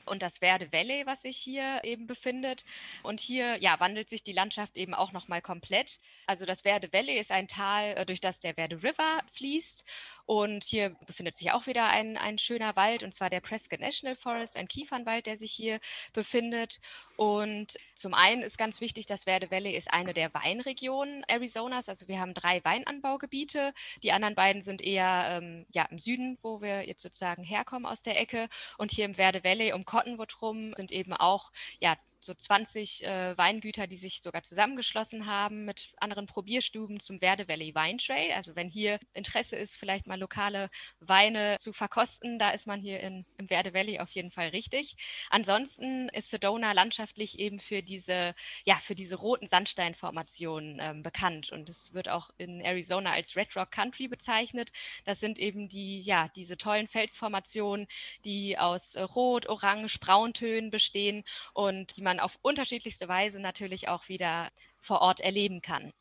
und 0.08 0.22
das 0.22 0.38
Verde 0.38 0.72
Valley, 0.72 1.04
was 1.06 1.22
sich 1.22 1.36
hier 1.36 1.80
eben 1.84 2.06
befindet. 2.06 2.64
Und 3.02 3.20
hier 3.20 3.56
ja, 3.60 3.78
wandelt 3.80 4.08
sich 4.08 4.22
die 4.22 4.32
Landschaft 4.32 4.76
eben 4.76 4.94
auch 4.94 5.12
nochmal 5.12 5.42
komplett. 5.42 5.98
Also 6.26 6.46
das 6.46 6.62
Verde 6.62 6.92
Valley 6.92 7.18
ist 7.18 7.30
ein 7.30 7.48
Tal, 7.48 7.96
äh, 7.96 8.06
durch 8.06 8.20
das 8.20 8.40
der 8.40 8.54
Verde 8.54 8.82
River 8.82 9.20
fließt. 9.32 9.84
Und 10.28 10.62
hier 10.62 10.90
befindet 11.06 11.38
sich 11.38 11.52
auch 11.52 11.66
wieder 11.66 11.88
ein, 11.88 12.18
ein 12.18 12.36
schöner 12.36 12.76
Wald, 12.76 13.02
und 13.02 13.14
zwar 13.14 13.30
der 13.30 13.40
Prescott 13.40 13.80
National 13.80 14.14
Forest, 14.14 14.58
ein 14.58 14.68
Kiefernwald, 14.68 15.24
der 15.24 15.38
sich 15.38 15.50
hier 15.50 15.80
befindet. 16.12 16.80
Und 17.16 17.78
zum 17.94 18.12
einen 18.12 18.42
ist 18.42 18.58
ganz 18.58 18.82
wichtig, 18.82 19.06
das 19.06 19.24
Verde 19.24 19.50
Valley 19.50 19.74
ist 19.74 19.90
eine 19.90 20.12
der 20.12 20.34
Weinregionen 20.34 21.24
Arizonas. 21.28 21.88
Also 21.88 22.08
wir 22.08 22.20
haben 22.20 22.34
drei 22.34 22.62
Weinanbaugebiete. 22.62 23.72
Die 24.02 24.12
anderen 24.12 24.34
beiden 24.34 24.60
sind 24.60 24.82
eher 24.82 25.40
ähm, 25.40 25.64
ja, 25.72 25.84
im 25.90 25.98
Süden, 25.98 26.36
wo 26.42 26.60
wir 26.60 26.86
jetzt 26.86 27.02
sozusagen 27.02 27.42
herkommen 27.42 27.86
aus 27.86 28.02
der 28.02 28.20
Ecke. 28.20 28.50
Und 28.76 28.90
hier 28.90 29.06
im 29.06 29.14
Verde 29.14 29.42
Valley 29.44 29.72
um 29.72 29.86
Cottonwood 29.86 30.42
rum 30.42 30.74
sind 30.76 30.92
eben 30.92 31.14
auch 31.14 31.52
ja, 31.80 31.96
so 32.20 32.34
20 32.34 33.04
äh, 33.04 33.36
Weingüter, 33.38 33.86
die 33.86 33.96
sich 33.96 34.20
sogar 34.20 34.42
zusammengeschlossen 34.42 35.26
haben 35.26 35.64
mit 35.64 35.92
anderen 35.98 36.26
Probierstuben 36.26 37.00
zum 37.00 37.20
Verde 37.20 37.48
Valley 37.48 37.74
Wine 37.74 37.98
Trail. 37.98 38.32
Also 38.32 38.56
wenn 38.56 38.68
hier 38.68 38.98
Interesse 39.14 39.56
ist, 39.56 39.76
vielleicht 39.76 40.06
mal 40.06 40.18
lokale 40.18 40.70
Weine 41.00 41.56
zu 41.58 41.72
verkosten, 41.72 42.38
da 42.38 42.50
ist 42.50 42.66
man 42.66 42.80
hier 42.80 43.00
in, 43.00 43.24
im 43.36 43.48
Verde 43.48 43.74
Valley 43.74 44.00
auf 44.00 44.10
jeden 44.10 44.30
Fall 44.30 44.48
richtig. 44.48 44.96
Ansonsten 45.30 46.08
ist 46.08 46.30
Sedona 46.30 46.72
landschaftlich 46.72 47.38
eben 47.38 47.60
für 47.60 47.82
diese, 47.82 48.34
ja, 48.64 48.76
für 48.76 48.94
diese 48.94 49.16
roten 49.16 49.46
Sandsteinformationen 49.46 50.78
ähm, 50.80 51.02
bekannt 51.02 51.52
und 51.52 51.68
es 51.68 51.92
wird 51.92 52.08
auch 52.08 52.30
in 52.38 52.60
Arizona 52.60 53.12
als 53.12 53.36
Red 53.36 53.54
Rock 53.56 53.70
Country 53.70 54.08
bezeichnet. 54.08 54.72
Das 55.04 55.20
sind 55.20 55.38
eben 55.38 55.68
die, 55.68 56.00
ja, 56.00 56.28
diese 56.34 56.56
tollen 56.56 56.88
Felsformationen, 56.88 57.86
die 58.24 58.58
aus 58.58 58.94
äh, 58.94 59.02
Rot, 59.02 59.46
Orange, 59.46 59.98
Brauntönen 60.00 60.70
bestehen 60.70 61.24
und 61.54 61.96
die 61.96 62.02
man 62.08 62.20
auf 62.20 62.38
unterschiedlichste 62.40 63.06
Weise 63.06 63.38
natürlich 63.38 63.88
auch 63.88 64.08
wieder 64.08 64.48
vor 64.80 65.02
Ort 65.02 65.20
erleben 65.20 65.60
kann. 65.60 65.92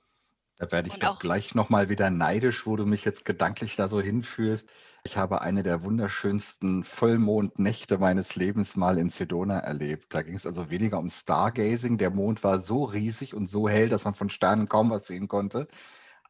Da 0.58 0.72
werde 0.72 0.88
ich 0.88 0.96
Und 0.96 1.04
doch 1.04 1.20
gleich 1.20 1.54
nochmal 1.54 1.90
wieder 1.90 2.10
neidisch, 2.10 2.66
wo 2.66 2.78
du 2.78 2.86
mich 2.86 3.04
jetzt 3.04 3.26
gedanklich 3.26 3.76
da 3.76 3.90
so 3.90 4.00
hinführst. 4.02 4.70
Ich 5.04 5.18
habe 5.18 5.42
eine 5.42 5.64
der 5.64 5.84
wunderschönsten 5.84 6.84
Vollmondnächte 6.84 7.98
meines 7.98 8.36
Lebens 8.36 8.76
mal 8.76 8.98
in 8.98 9.10
Sedona 9.10 9.60
erlebt. 9.60 10.14
Da 10.16 10.22
ging 10.22 10.36
es 10.36 10.48
also 10.48 10.70
weniger 10.70 10.98
um 10.98 11.10
Stargazing. 11.10 11.98
Der 11.98 12.10
Mond 12.10 12.44
war 12.44 12.60
so 12.60 12.86
riesig 12.86 13.36
und 13.36 13.48
so 13.48 13.68
hell, 13.70 13.90
dass 13.90 14.06
man 14.06 14.16
von 14.16 14.30
Sternen 14.30 14.68
kaum 14.68 14.90
was 14.90 15.08
sehen 15.08 15.28
konnte. 15.28 15.68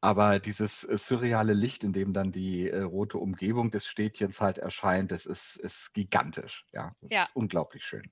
Aber 0.02 0.40
dieses 0.40 0.84
äh, 0.84 0.98
surreale 0.98 1.54
Licht, 1.54 1.84
in 1.84 1.94
dem 1.94 2.14
dann 2.14 2.32
die 2.32 2.70
äh, 2.70 2.82
rote 2.82 3.20
Umgebung 3.20 3.72
des 3.72 3.86
Städtchens 3.86 4.42
halt 4.42 4.58
erscheint, 4.58 5.12
das 5.12 5.26
ist, 5.26 5.56
ist 5.58 5.94
gigantisch. 5.94 6.66
Ja, 6.74 6.94
das 7.02 7.12
ja. 7.12 7.24
ist 7.24 7.36
unglaublich 7.36 7.86
schön. 7.86 8.12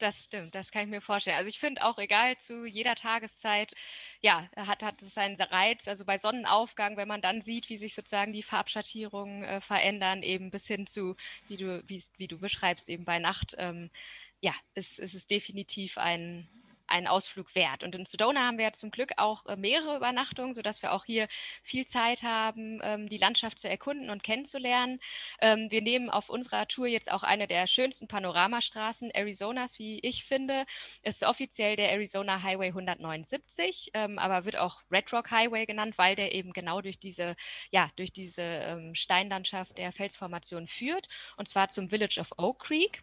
Das 0.00 0.24
stimmt, 0.24 0.54
das 0.54 0.70
kann 0.70 0.84
ich 0.84 0.88
mir 0.88 1.02
vorstellen. 1.02 1.36
Also 1.36 1.50
ich 1.50 1.58
finde 1.58 1.84
auch 1.84 1.98
egal 1.98 2.38
zu 2.38 2.64
jeder 2.64 2.94
Tageszeit, 2.94 3.74
ja, 4.22 4.48
hat, 4.56 4.82
hat 4.82 5.02
es 5.02 5.12
seinen 5.12 5.38
Reiz. 5.38 5.86
Also 5.88 6.06
bei 6.06 6.18
Sonnenaufgang, 6.18 6.96
wenn 6.96 7.06
man 7.06 7.20
dann 7.20 7.42
sieht, 7.42 7.68
wie 7.68 7.76
sich 7.76 7.94
sozusagen 7.94 8.32
die 8.32 8.42
Farbschattierungen 8.42 9.44
äh, 9.44 9.60
verändern, 9.60 10.22
eben 10.22 10.50
bis 10.50 10.66
hin 10.66 10.86
zu, 10.86 11.16
wie 11.48 11.58
du, 11.58 11.82
wie, 11.86 12.02
wie 12.16 12.28
du 12.28 12.38
beschreibst, 12.38 12.88
eben 12.88 13.04
bei 13.04 13.18
Nacht, 13.18 13.54
ähm, 13.58 13.90
ja, 14.40 14.54
ist, 14.74 14.98
ist 14.98 15.14
es 15.14 15.26
definitiv 15.26 15.98
ein, 15.98 16.48
einen 16.90 17.06
Ausflug 17.06 17.54
wert. 17.54 17.82
Und 17.82 17.94
in 17.94 18.06
Sedona 18.06 18.46
haben 18.46 18.58
wir 18.58 18.66
ja 18.66 18.72
zum 18.72 18.90
Glück 18.90 19.12
auch 19.16 19.46
äh, 19.46 19.56
mehrere 19.56 19.96
Übernachtungen, 19.96 20.54
sodass 20.54 20.82
wir 20.82 20.92
auch 20.92 21.04
hier 21.04 21.28
viel 21.62 21.86
Zeit 21.86 22.22
haben, 22.22 22.80
ähm, 22.82 23.08
die 23.08 23.18
Landschaft 23.18 23.58
zu 23.58 23.68
erkunden 23.68 24.10
und 24.10 24.22
kennenzulernen. 24.22 25.00
Ähm, 25.40 25.70
wir 25.70 25.82
nehmen 25.82 26.10
auf 26.10 26.28
unserer 26.30 26.66
Tour 26.68 26.86
jetzt 26.86 27.10
auch 27.10 27.22
eine 27.22 27.46
der 27.46 27.66
schönsten 27.66 28.08
Panoramastraßen 28.08 29.10
Arizonas, 29.14 29.78
wie 29.78 30.00
ich 30.00 30.24
finde. 30.24 30.64
Ist 31.02 31.24
offiziell 31.24 31.76
der 31.76 31.92
Arizona 31.92 32.42
Highway 32.42 32.68
179, 32.68 33.90
ähm, 33.94 34.18
aber 34.18 34.44
wird 34.44 34.56
auch 34.56 34.82
Red 34.90 35.12
Rock 35.12 35.30
Highway 35.30 35.66
genannt, 35.66 35.96
weil 35.98 36.16
der 36.16 36.34
eben 36.34 36.52
genau 36.52 36.80
durch 36.80 36.98
diese, 36.98 37.36
ja, 37.70 37.90
durch 37.96 38.12
diese 38.12 38.90
Steinlandschaft 38.94 39.78
der 39.78 39.92
Felsformation 39.92 40.66
führt, 40.66 41.08
und 41.36 41.48
zwar 41.48 41.68
zum 41.68 41.88
Village 41.88 42.20
of 42.20 42.32
Oak 42.38 42.60
Creek. 42.60 43.02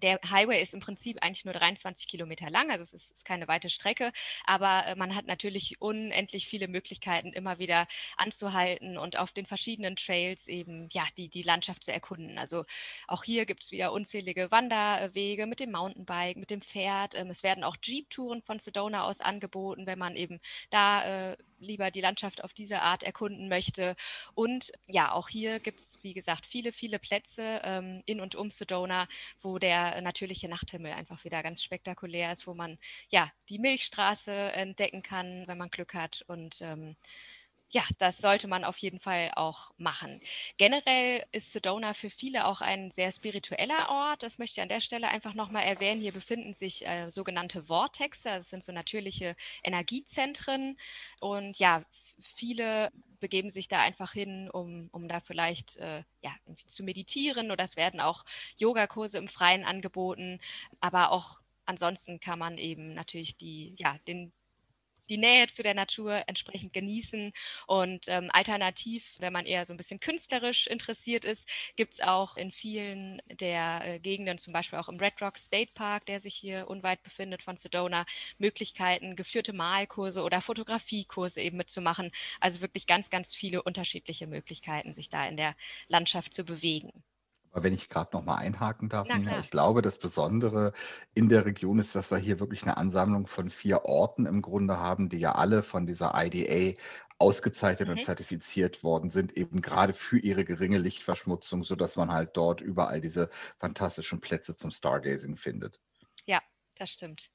Der 0.00 0.18
Highway 0.30 0.62
ist 0.62 0.74
im 0.74 0.80
Prinzip 0.80 1.22
eigentlich 1.22 1.44
nur 1.44 1.54
23 1.54 2.08
Kilometer 2.08 2.48
lang, 2.50 2.70
also 2.70 2.82
es 2.82 2.94
ist, 2.94 3.12
ist 3.12 3.24
keine 3.24 3.46
weite 3.48 3.68
Strecke, 3.68 4.12
aber 4.44 4.86
äh, 4.86 4.94
man 4.94 5.14
hat 5.14 5.26
natürlich 5.26 5.80
unendlich 5.80 6.46
viele 6.46 6.68
Möglichkeiten, 6.68 7.32
immer 7.32 7.58
wieder 7.58 7.86
anzuhalten 8.16 8.96
und 8.96 9.18
auf 9.18 9.32
den 9.32 9.46
verschiedenen 9.46 9.96
Trails 9.96 10.48
eben 10.48 10.88
ja 10.92 11.06
die, 11.16 11.28
die 11.28 11.42
Landschaft 11.42 11.84
zu 11.84 11.92
erkunden. 11.92 12.38
Also 12.38 12.64
auch 13.06 13.24
hier 13.24 13.46
gibt 13.46 13.64
es 13.64 13.70
wieder 13.70 13.92
unzählige 13.92 14.50
Wanderwege 14.50 15.46
mit 15.46 15.60
dem 15.60 15.72
Mountainbike, 15.72 16.36
mit 16.36 16.50
dem 16.50 16.62
Pferd. 16.62 17.14
Ähm, 17.14 17.30
es 17.30 17.42
werden 17.42 17.64
auch 17.64 17.76
Jeep-Touren 17.82 18.42
von 18.42 18.58
Sedona 18.58 19.04
aus 19.04 19.20
angeboten, 19.20 19.86
wenn 19.86 19.98
man 19.98 20.16
eben 20.16 20.40
da 20.70 21.32
äh, 21.32 21.36
lieber 21.62 21.90
die 21.90 22.00
Landschaft 22.00 22.44
auf 22.44 22.52
diese 22.52 22.82
Art 22.82 23.02
erkunden 23.02 23.48
möchte. 23.48 23.96
Und 24.34 24.72
ja, 24.86 25.12
auch 25.12 25.28
hier 25.28 25.60
gibt 25.60 25.80
es, 25.80 25.98
wie 26.02 26.14
gesagt, 26.14 26.46
viele, 26.46 26.72
viele 26.72 26.98
Plätze 26.98 27.60
ähm, 27.64 28.02
in 28.06 28.20
und 28.20 28.34
um 28.34 28.50
Sedona, 28.50 29.08
wo 29.40 29.58
der 29.58 30.00
natürliche 30.02 30.48
Nachthimmel 30.48 30.92
einfach 30.92 31.24
wieder 31.24 31.42
ganz 31.42 31.62
spektakulär 31.62 32.32
ist, 32.32 32.46
wo 32.46 32.54
man 32.54 32.78
ja 33.08 33.30
die 33.48 33.58
Milchstraße 33.58 34.32
entdecken 34.32 35.02
kann, 35.02 35.44
wenn 35.46 35.58
man 35.58 35.70
Glück 35.70 35.94
hat 35.94 36.24
und 36.26 36.60
ähm, 36.60 36.96
ja, 37.72 37.82
das 37.98 38.18
sollte 38.18 38.48
man 38.48 38.64
auf 38.64 38.76
jeden 38.78 39.00
Fall 39.00 39.32
auch 39.34 39.70
machen. 39.78 40.20
Generell 40.58 41.24
ist 41.32 41.52
Sedona 41.52 41.94
für 41.94 42.10
viele 42.10 42.46
auch 42.46 42.60
ein 42.60 42.90
sehr 42.90 43.10
spiritueller 43.10 43.88
Ort. 43.88 44.22
Das 44.22 44.38
möchte 44.38 44.60
ich 44.60 44.62
an 44.62 44.68
der 44.68 44.80
Stelle 44.80 45.08
einfach 45.08 45.32
nochmal 45.32 45.64
erwähnen. 45.64 46.00
Hier 46.00 46.12
befinden 46.12 46.52
sich 46.52 46.86
äh, 46.86 47.10
sogenannte 47.10 47.64
Vortexe. 47.64 48.28
Das 48.28 48.50
sind 48.50 48.62
so 48.62 48.72
natürliche 48.72 49.36
Energiezentren. 49.64 50.78
Und 51.20 51.58
ja, 51.58 51.82
viele 52.20 52.90
begeben 53.20 53.48
sich 53.48 53.68
da 53.68 53.80
einfach 53.80 54.12
hin, 54.12 54.50
um, 54.50 54.90
um 54.92 55.08
da 55.08 55.20
vielleicht 55.20 55.78
äh, 55.78 56.02
ja, 56.20 56.34
zu 56.66 56.84
meditieren 56.84 57.50
oder 57.50 57.64
es 57.64 57.76
werden 57.76 58.00
auch 58.00 58.24
Yogakurse 58.58 59.16
im 59.16 59.28
Freien 59.28 59.64
angeboten. 59.64 60.40
Aber 60.80 61.10
auch 61.10 61.40
ansonsten 61.64 62.20
kann 62.20 62.38
man 62.38 62.58
eben 62.58 62.92
natürlich 62.92 63.36
die, 63.38 63.74
ja, 63.78 63.96
den 64.06 64.30
die 65.08 65.18
Nähe 65.18 65.46
zu 65.48 65.62
der 65.62 65.74
Natur 65.74 66.22
entsprechend 66.26 66.72
genießen. 66.72 67.32
Und 67.66 68.06
ähm, 68.08 68.30
alternativ, 68.32 69.16
wenn 69.18 69.32
man 69.32 69.46
eher 69.46 69.64
so 69.64 69.72
ein 69.72 69.76
bisschen 69.76 70.00
künstlerisch 70.00 70.66
interessiert 70.66 71.24
ist, 71.24 71.48
gibt 71.76 71.94
es 71.94 72.00
auch 72.00 72.36
in 72.36 72.50
vielen 72.50 73.20
der 73.30 73.82
äh, 73.84 73.98
Gegenden, 74.00 74.38
zum 74.38 74.52
Beispiel 74.52 74.78
auch 74.78 74.88
im 74.88 74.98
Red 74.98 75.20
Rock 75.20 75.38
State 75.38 75.72
Park, 75.74 76.06
der 76.06 76.20
sich 76.20 76.34
hier 76.34 76.68
unweit 76.68 77.02
befindet 77.02 77.42
von 77.42 77.56
Sedona, 77.56 78.06
Möglichkeiten, 78.38 79.16
geführte 79.16 79.52
Malkurse 79.52 80.22
oder 80.22 80.40
Fotografiekurse 80.40 81.40
eben 81.40 81.56
mitzumachen. 81.56 82.10
Also 82.40 82.60
wirklich 82.60 82.86
ganz, 82.86 83.10
ganz 83.10 83.34
viele 83.34 83.62
unterschiedliche 83.62 84.26
Möglichkeiten, 84.26 84.94
sich 84.94 85.08
da 85.08 85.26
in 85.26 85.36
der 85.36 85.56
Landschaft 85.88 86.34
zu 86.34 86.44
bewegen. 86.44 87.02
Aber 87.52 87.64
wenn 87.64 87.74
ich 87.74 87.88
gerade 87.88 88.16
noch 88.16 88.24
mal 88.24 88.36
einhaken 88.36 88.88
darf, 88.88 89.06
Nina, 89.08 89.38
ich 89.38 89.50
glaube, 89.50 89.82
das 89.82 89.98
Besondere 89.98 90.72
in 91.14 91.28
der 91.28 91.44
Region 91.44 91.78
ist, 91.78 91.94
dass 91.94 92.10
wir 92.10 92.18
hier 92.18 92.40
wirklich 92.40 92.62
eine 92.62 92.78
Ansammlung 92.78 93.26
von 93.26 93.50
vier 93.50 93.84
Orten 93.84 94.24
im 94.24 94.40
Grunde 94.40 94.78
haben, 94.78 95.10
die 95.10 95.18
ja 95.18 95.32
alle 95.32 95.62
von 95.62 95.86
dieser 95.86 96.12
IDA 96.14 96.78
ausgezeichnet 97.18 97.88
mhm. 97.88 97.94
und 97.94 98.04
zertifiziert 98.04 98.82
worden 98.82 99.10
sind, 99.10 99.36
eben 99.36 99.62
gerade 99.62 99.92
für 99.92 100.18
ihre 100.18 100.44
geringe 100.44 100.78
Lichtverschmutzung, 100.78 101.62
sodass 101.62 101.96
man 101.96 102.10
halt 102.10 102.36
dort 102.36 102.60
überall 102.60 103.00
diese 103.00 103.30
fantastischen 103.58 104.20
Plätze 104.20 104.56
zum 104.56 104.70
Stargazing 104.70 105.36
findet. 105.36 105.78
Ja, 106.26 106.40
das 106.76 106.90
stimmt. 106.90 107.30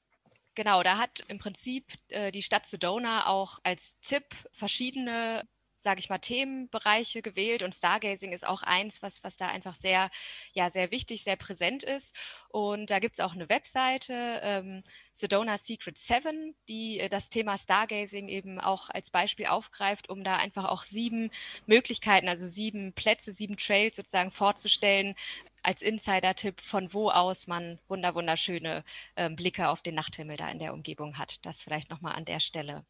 Genau, 0.54 0.82
da 0.82 0.98
hat 0.98 1.20
im 1.28 1.38
Prinzip 1.38 1.86
äh, 2.08 2.32
die 2.32 2.42
Stadt 2.42 2.66
Sedona 2.66 3.28
auch 3.28 3.60
als 3.62 3.98
Tipp 4.00 4.24
verschiedene 4.52 5.48
sage 5.80 6.00
ich 6.00 6.08
mal, 6.08 6.18
Themenbereiche 6.18 7.22
gewählt 7.22 7.62
und 7.62 7.74
Stargazing 7.74 8.32
ist 8.32 8.46
auch 8.46 8.62
eins, 8.62 9.02
was, 9.02 9.22
was 9.24 9.36
da 9.36 9.48
einfach 9.48 9.74
sehr, 9.74 10.10
ja, 10.52 10.70
sehr 10.70 10.90
wichtig, 10.90 11.22
sehr 11.24 11.36
präsent 11.36 11.82
ist. 11.82 12.14
Und 12.48 12.90
da 12.90 12.98
gibt 12.98 13.14
es 13.14 13.20
auch 13.20 13.34
eine 13.34 13.48
Webseite, 13.48 14.40
ähm, 14.42 14.82
Sedona 15.12 15.58
Secret 15.58 15.98
7, 15.98 16.54
die 16.68 17.00
äh, 17.00 17.08
das 17.08 17.30
Thema 17.30 17.56
Stargazing 17.58 18.28
eben 18.28 18.60
auch 18.60 18.90
als 18.90 19.10
Beispiel 19.10 19.46
aufgreift, 19.46 20.08
um 20.08 20.24
da 20.24 20.36
einfach 20.36 20.64
auch 20.66 20.84
sieben 20.84 21.30
Möglichkeiten, 21.66 22.28
also 22.28 22.46
sieben 22.46 22.92
Plätze, 22.92 23.32
sieben 23.32 23.56
Trails 23.56 23.96
sozusagen 23.96 24.30
vorzustellen, 24.30 25.14
als 25.62 25.82
Insider-Tipp, 25.82 26.60
von 26.60 26.92
wo 26.94 27.10
aus 27.10 27.46
man 27.46 27.78
wunder 27.88 28.14
wunderschöne 28.14 28.84
äh, 29.16 29.28
Blicke 29.30 29.68
auf 29.68 29.82
den 29.82 29.94
Nachthimmel 29.94 30.36
da 30.36 30.48
in 30.50 30.58
der 30.58 30.72
Umgebung 30.72 31.18
hat. 31.18 31.44
Das 31.44 31.60
vielleicht 31.60 31.90
nochmal 31.90 32.14
an 32.14 32.24
der 32.24 32.40
Stelle. 32.40 32.84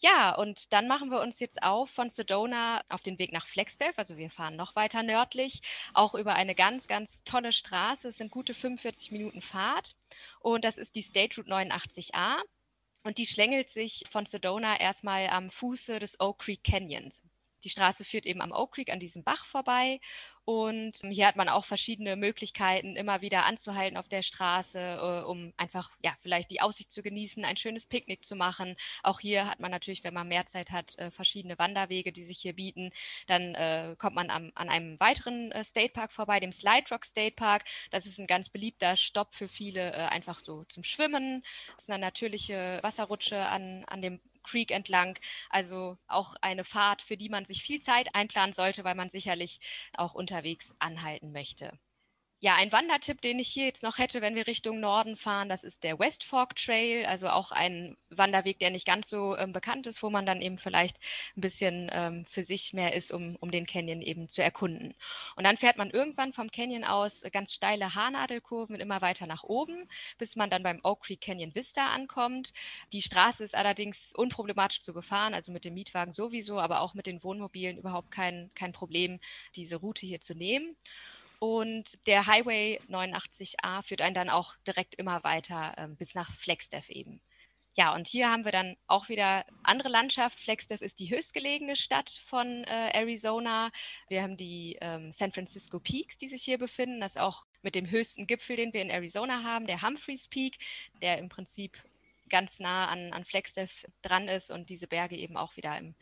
Ja, 0.00 0.32
und 0.34 0.72
dann 0.72 0.86
machen 0.86 1.10
wir 1.10 1.20
uns 1.20 1.40
jetzt 1.40 1.60
auf 1.62 1.90
von 1.90 2.08
Sedona 2.08 2.82
auf 2.88 3.02
den 3.02 3.18
Weg 3.18 3.32
nach 3.32 3.48
Flagstaff. 3.48 3.98
Also 3.98 4.16
wir 4.16 4.30
fahren 4.30 4.54
noch 4.54 4.76
weiter 4.76 5.02
nördlich, 5.02 5.60
auch 5.92 6.14
über 6.14 6.34
eine 6.34 6.54
ganz, 6.54 6.86
ganz 6.86 7.24
tolle 7.24 7.52
Straße. 7.52 8.08
Es 8.08 8.18
sind 8.18 8.30
gute 8.30 8.54
45 8.54 9.10
Minuten 9.10 9.42
Fahrt. 9.42 9.96
Und 10.40 10.64
das 10.64 10.78
ist 10.78 10.94
die 10.94 11.02
State 11.02 11.36
Route 11.36 11.50
89a. 11.50 12.36
Und 13.02 13.18
die 13.18 13.26
schlängelt 13.26 13.70
sich 13.70 14.04
von 14.10 14.24
Sedona 14.24 14.78
erstmal 14.78 15.28
am 15.28 15.50
Fuße 15.50 15.98
des 15.98 16.20
Oak 16.20 16.40
Creek 16.40 16.62
Canyons. 16.62 17.22
Die 17.64 17.68
Straße 17.68 18.04
führt 18.04 18.26
eben 18.26 18.40
am 18.40 18.52
Oak 18.52 18.72
Creek 18.72 18.90
an 18.90 19.00
diesem 19.00 19.24
Bach 19.24 19.46
vorbei 19.46 20.00
und 20.48 20.92
hier 21.10 21.26
hat 21.26 21.36
man 21.36 21.50
auch 21.50 21.66
verschiedene 21.66 22.16
Möglichkeiten, 22.16 22.96
immer 22.96 23.20
wieder 23.20 23.44
anzuhalten 23.44 23.98
auf 23.98 24.08
der 24.08 24.22
Straße, 24.22 24.78
äh, 24.78 25.28
um 25.28 25.52
einfach 25.58 25.90
ja 26.02 26.14
vielleicht 26.22 26.50
die 26.50 26.62
Aussicht 26.62 26.90
zu 26.90 27.02
genießen, 27.02 27.44
ein 27.44 27.58
schönes 27.58 27.84
Picknick 27.84 28.24
zu 28.24 28.34
machen. 28.34 28.74
Auch 29.02 29.20
hier 29.20 29.46
hat 29.46 29.60
man 29.60 29.70
natürlich, 29.70 30.04
wenn 30.04 30.14
man 30.14 30.26
mehr 30.26 30.46
Zeit 30.46 30.70
hat, 30.70 30.98
äh, 30.98 31.10
verschiedene 31.10 31.58
Wanderwege, 31.58 32.12
die 32.12 32.24
sich 32.24 32.38
hier 32.38 32.54
bieten. 32.54 32.92
Dann 33.26 33.54
äh, 33.56 33.94
kommt 33.98 34.14
man 34.14 34.30
am, 34.30 34.50
an 34.54 34.70
einem 34.70 34.98
weiteren 34.98 35.52
äh, 35.52 35.62
State 35.64 35.92
Park 35.92 36.14
vorbei, 36.14 36.40
dem 36.40 36.52
Slide 36.52 36.86
Rock 36.90 37.04
State 37.04 37.36
Park. 37.36 37.64
Das 37.90 38.06
ist 38.06 38.18
ein 38.18 38.26
ganz 38.26 38.48
beliebter 38.48 38.96
Stopp 38.96 39.34
für 39.34 39.48
viele, 39.48 39.92
äh, 39.92 40.06
einfach 40.06 40.40
so 40.40 40.64
zum 40.64 40.82
Schwimmen. 40.82 41.44
Das 41.74 41.82
ist 41.82 41.90
eine 41.90 42.00
natürliche 42.00 42.78
Wasserrutsche 42.82 43.38
an, 43.38 43.84
an 43.84 44.00
dem 44.00 44.18
Creek 44.48 44.70
entlang. 44.70 45.18
Also 45.50 45.98
auch 46.08 46.34
eine 46.42 46.64
Fahrt, 46.64 47.02
für 47.02 47.16
die 47.16 47.28
man 47.28 47.44
sich 47.46 47.62
viel 47.62 47.80
Zeit 47.80 48.14
einplanen 48.14 48.54
sollte, 48.54 48.84
weil 48.84 48.94
man 48.94 49.10
sicherlich 49.10 49.60
auch 49.96 50.14
unterwegs 50.14 50.74
anhalten 50.80 51.32
möchte. 51.32 51.78
Ja, 52.40 52.54
ein 52.54 52.70
Wandertipp, 52.70 53.20
den 53.20 53.40
ich 53.40 53.48
hier 53.48 53.66
jetzt 53.66 53.82
noch 53.82 53.98
hätte, 53.98 54.20
wenn 54.20 54.36
wir 54.36 54.46
Richtung 54.46 54.78
Norden 54.78 55.16
fahren, 55.16 55.48
das 55.48 55.64
ist 55.64 55.82
der 55.82 55.98
West 55.98 56.22
Fork 56.22 56.54
Trail, 56.54 57.04
also 57.04 57.28
auch 57.30 57.50
ein 57.50 57.96
Wanderweg, 58.10 58.60
der 58.60 58.70
nicht 58.70 58.86
ganz 58.86 59.10
so 59.10 59.36
ähm, 59.36 59.52
bekannt 59.52 59.88
ist, 59.88 60.04
wo 60.04 60.10
man 60.10 60.24
dann 60.24 60.40
eben 60.40 60.56
vielleicht 60.56 60.98
ein 61.36 61.40
bisschen 61.40 61.90
ähm, 61.92 62.24
für 62.26 62.44
sich 62.44 62.72
mehr 62.72 62.94
ist, 62.94 63.10
um, 63.10 63.34
um 63.40 63.50
den 63.50 63.66
Canyon 63.66 64.02
eben 64.02 64.28
zu 64.28 64.40
erkunden. 64.40 64.94
Und 65.34 65.44
dann 65.44 65.56
fährt 65.56 65.78
man 65.78 65.90
irgendwann 65.90 66.32
vom 66.32 66.48
Canyon 66.48 66.84
aus 66.84 67.22
ganz 67.32 67.54
steile 67.54 67.96
Haarnadelkurven 67.96 68.76
immer 68.76 69.00
weiter 69.00 69.26
nach 69.26 69.42
oben, 69.42 69.88
bis 70.16 70.36
man 70.36 70.48
dann 70.48 70.62
beim 70.62 70.78
Oak 70.84 71.06
Creek 71.06 71.20
Canyon 71.20 71.56
Vista 71.56 71.88
ankommt. 71.88 72.52
Die 72.92 73.02
Straße 73.02 73.42
ist 73.42 73.56
allerdings 73.56 74.12
unproblematisch 74.14 74.80
zu 74.80 74.94
befahren, 74.94 75.34
also 75.34 75.50
mit 75.50 75.64
dem 75.64 75.74
Mietwagen 75.74 76.12
sowieso, 76.12 76.60
aber 76.60 76.82
auch 76.82 76.94
mit 76.94 77.06
den 77.06 77.20
Wohnmobilen 77.24 77.78
überhaupt 77.78 78.12
kein, 78.12 78.52
kein 78.54 78.72
Problem, 78.72 79.18
diese 79.56 79.74
Route 79.74 80.06
hier 80.06 80.20
zu 80.20 80.36
nehmen. 80.36 80.76
Und 81.38 82.06
der 82.06 82.26
Highway 82.26 82.80
89a 82.88 83.82
führt 83.82 84.02
einen 84.02 84.14
dann 84.14 84.30
auch 84.30 84.56
direkt 84.66 84.96
immer 84.96 85.22
weiter 85.22 85.74
ähm, 85.76 85.96
bis 85.96 86.14
nach 86.14 86.34
Flagstaff 86.34 86.88
eben. 86.88 87.20
Ja, 87.78 87.94
und 87.94 88.08
hier 88.08 88.28
haben 88.28 88.44
wir 88.44 88.50
dann 88.50 88.76
auch 88.88 89.08
wieder 89.08 89.44
andere 89.62 89.88
Landschaft. 89.88 90.40
Flagstaff 90.40 90.80
ist 90.80 90.98
die 90.98 91.10
höchstgelegene 91.10 91.76
Stadt 91.76 92.10
von 92.26 92.64
äh, 92.64 92.90
Arizona. 92.92 93.70
Wir 94.08 94.24
haben 94.24 94.36
die 94.36 94.76
ähm, 94.80 95.12
San 95.12 95.30
Francisco 95.30 95.78
Peaks, 95.78 96.18
die 96.18 96.28
sich 96.28 96.42
hier 96.42 96.58
befinden. 96.58 96.98
Das 96.98 97.14
ist 97.14 97.22
auch 97.22 97.46
mit 97.62 97.76
dem 97.76 97.88
höchsten 97.88 98.26
Gipfel, 98.26 98.56
den 98.56 98.72
wir 98.72 98.82
in 98.82 98.90
Arizona 98.90 99.44
haben, 99.44 99.68
der 99.68 99.80
Humphreys 99.80 100.26
Peak, 100.26 100.58
der 101.02 101.18
im 101.18 101.28
Prinzip 101.28 101.78
ganz 102.28 102.58
nah 102.58 102.88
an, 102.88 103.12
an 103.12 103.24
Flagstaff 103.24 103.86
dran 104.02 104.26
ist 104.26 104.50
und 104.50 104.70
diese 104.70 104.88
Berge 104.88 105.16
eben 105.16 105.36
auch 105.36 105.56
wieder 105.56 105.78
im, 105.78 105.94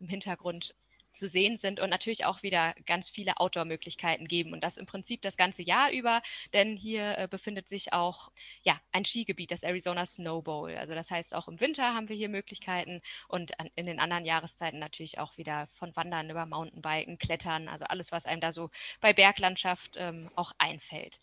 im 0.00 0.08
Hintergrund 0.08 0.74
zu 1.18 1.28
sehen 1.28 1.58
sind 1.58 1.80
und 1.80 1.90
natürlich 1.90 2.24
auch 2.24 2.42
wieder 2.42 2.74
ganz 2.86 3.08
viele 3.08 3.38
Outdoor-Möglichkeiten 3.38 4.28
geben 4.28 4.52
und 4.52 4.62
das 4.62 4.76
im 4.76 4.86
Prinzip 4.86 5.22
das 5.22 5.36
ganze 5.36 5.62
Jahr 5.62 5.90
über, 5.90 6.22
denn 6.52 6.76
hier 6.76 7.18
äh, 7.18 7.28
befindet 7.28 7.68
sich 7.68 7.92
auch 7.92 8.30
ja, 8.62 8.80
ein 8.92 9.04
Skigebiet, 9.04 9.50
das 9.50 9.62
Arizona 9.62 10.06
Snow 10.06 10.42
Bowl. 10.42 10.74
Also 10.76 10.94
das 10.94 11.10
heißt, 11.10 11.34
auch 11.34 11.48
im 11.48 11.60
Winter 11.60 11.94
haben 11.94 12.08
wir 12.08 12.16
hier 12.16 12.28
Möglichkeiten 12.28 13.02
und 13.28 13.58
an, 13.60 13.68
in 13.74 13.86
den 13.86 14.00
anderen 14.00 14.24
Jahreszeiten 14.24 14.78
natürlich 14.78 15.18
auch 15.18 15.36
wieder 15.36 15.66
von 15.68 15.94
Wandern 15.96 16.30
über 16.30 16.46
Mountainbiken, 16.46 17.18
Klettern, 17.18 17.68
also 17.68 17.84
alles, 17.86 18.12
was 18.12 18.26
einem 18.26 18.40
da 18.40 18.52
so 18.52 18.70
bei 19.00 19.12
Berglandschaft 19.12 19.96
ähm, 19.96 20.30
auch 20.36 20.52
einfällt. 20.58 21.20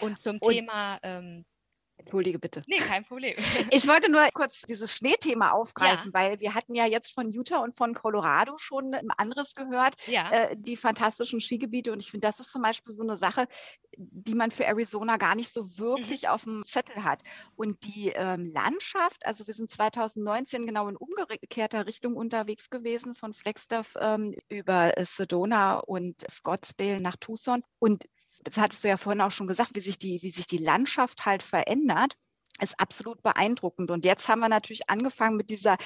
Und 0.00 0.18
zum 0.18 0.38
und 0.38 0.52
Thema 0.52 0.98
ähm, 1.02 1.44
Entschuldige 1.98 2.38
bitte. 2.38 2.62
Nee, 2.66 2.78
kein 2.78 3.04
Problem. 3.04 3.36
Ich 3.70 3.88
wollte 3.88 4.10
nur 4.10 4.26
kurz 4.32 4.62
dieses 4.62 4.92
Schneethema 4.92 5.50
aufgreifen, 5.50 6.12
ja. 6.12 6.20
weil 6.20 6.40
wir 6.40 6.54
hatten 6.54 6.74
ja 6.74 6.86
jetzt 6.86 7.12
von 7.12 7.30
Utah 7.30 7.58
und 7.58 7.74
von 7.74 7.94
Colorado 7.94 8.56
schon 8.58 8.94
ein 8.94 9.10
anderes 9.10 9.54
gehört, 9.54 9.96
ja. 10.06 10.30
äh, 10.30 10.56
die 10.58 10.76
fantastischen 10.76 11.40
Skigebiete. 11.40 11.92
Und 11.92 12.00
ich 12.00 12.10
finde, 12.10 12.26
das 12.26 12.38
ist 12.38 12.52
zum 12.52 12.62
Beispiel 12.62 12.92
so 12.92 13.02
eine 13.02 13.16
Sache, 13.16 13.48
die 13.96 14.34
man 14.34 14.50
für 14.50 14.66
Arizona 14.66 15.16
gar 15.16 15.34
nicht 15.34 15.52
so 15.52 15.78
wirklich 15.78 16.24
mhm. 16.24 16.28
auf 16.28 16.44
dem 16.44 16.64
Zettel 16.64 17.02
hat. 17.02 17.22
Und 17.56 17.84
die 17.84 18.12
ähm, 18.14 18.44
Landschaft, 18.52 19.24
also 19.24 19.46
wir 19.46 19.54
sind 19.54 19.70
2019 19.70 20.66
genau 20.66 20.88
in 20.88 20.96
umgekehrter 20.96 21.86
Richtung 21.86 22.14
unterwegs 22.14 22.70
gewesen, 22.70 23.14
von 23.14 23.32
Flagstaff 23.32 23.94
ähm, 23.98 24.34
über 24.48 24.92
Sedona 25.00 25.78
und 25.78 26.24
Scottsdale 26.30 27.00
nach 27.00 27.16
Tucson. 27.16 27.62
Und 27.78 28.04
das 28.46 28.58
hattest 28.58 28.84
du 28.84 28.88
ja 28.88 28.96
vorhin 28.96 29.20
auch 29.20 29.32
schon 29.32 29.48
gesagt, 29.48 29.74
wie 29.74 29.80
sich 29.80 29.98
die, 29.98 30.22
wie 30.22 30.30
sich 30.30 30.46
die 30.46 30.58
Landschaft 30.58 31.26
halt 31.26 31.42
verändert 31.42 32.16
ist 32.62 32.80
absolut 32.80 33.22
beeindruckend. 33.22 33.90
Und 33.90 34.06
jetzt 34.06 34.28
haben 34.28 34.40
wir 34.40 34.48
natürlich 34.48 34.88
angefangen 34.88 35.36
mit 35.36 35.50
dieser 35.50 35.76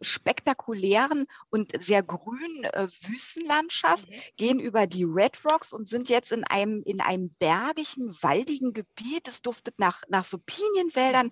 spektakulären 0.00 1.26
und 1.50 1.80
sehr 1.80 2.02
grünen 2.02 2.64
äh, 2.64 2.88
Wüstenlandschaft, 3.02 4.08
mhm. 4.08 4.14
gehen 4.36 4.58
über 4.58 4.88
die 4.88 5.04
Red 5.04 5.38
Rocks 5.44 5.72
und 5.72 5.86
sind 5.86 6.08
jetzt 6.08 6.32
in 6.32 6.42
einem, 6.42 6.82
in 6.84 7.00
einem 7.00 7.30
bergigen, 7.38 8.16
waldigen 8.20 8.72
Gebiet. 8.72 9.28
Es 9.28 9.42
duftet 9.42 9.78
nach, 9.78 10.02
nach 10.08 10.24
so 10.24 10.38
Pinienwäldern. 10.38 11.30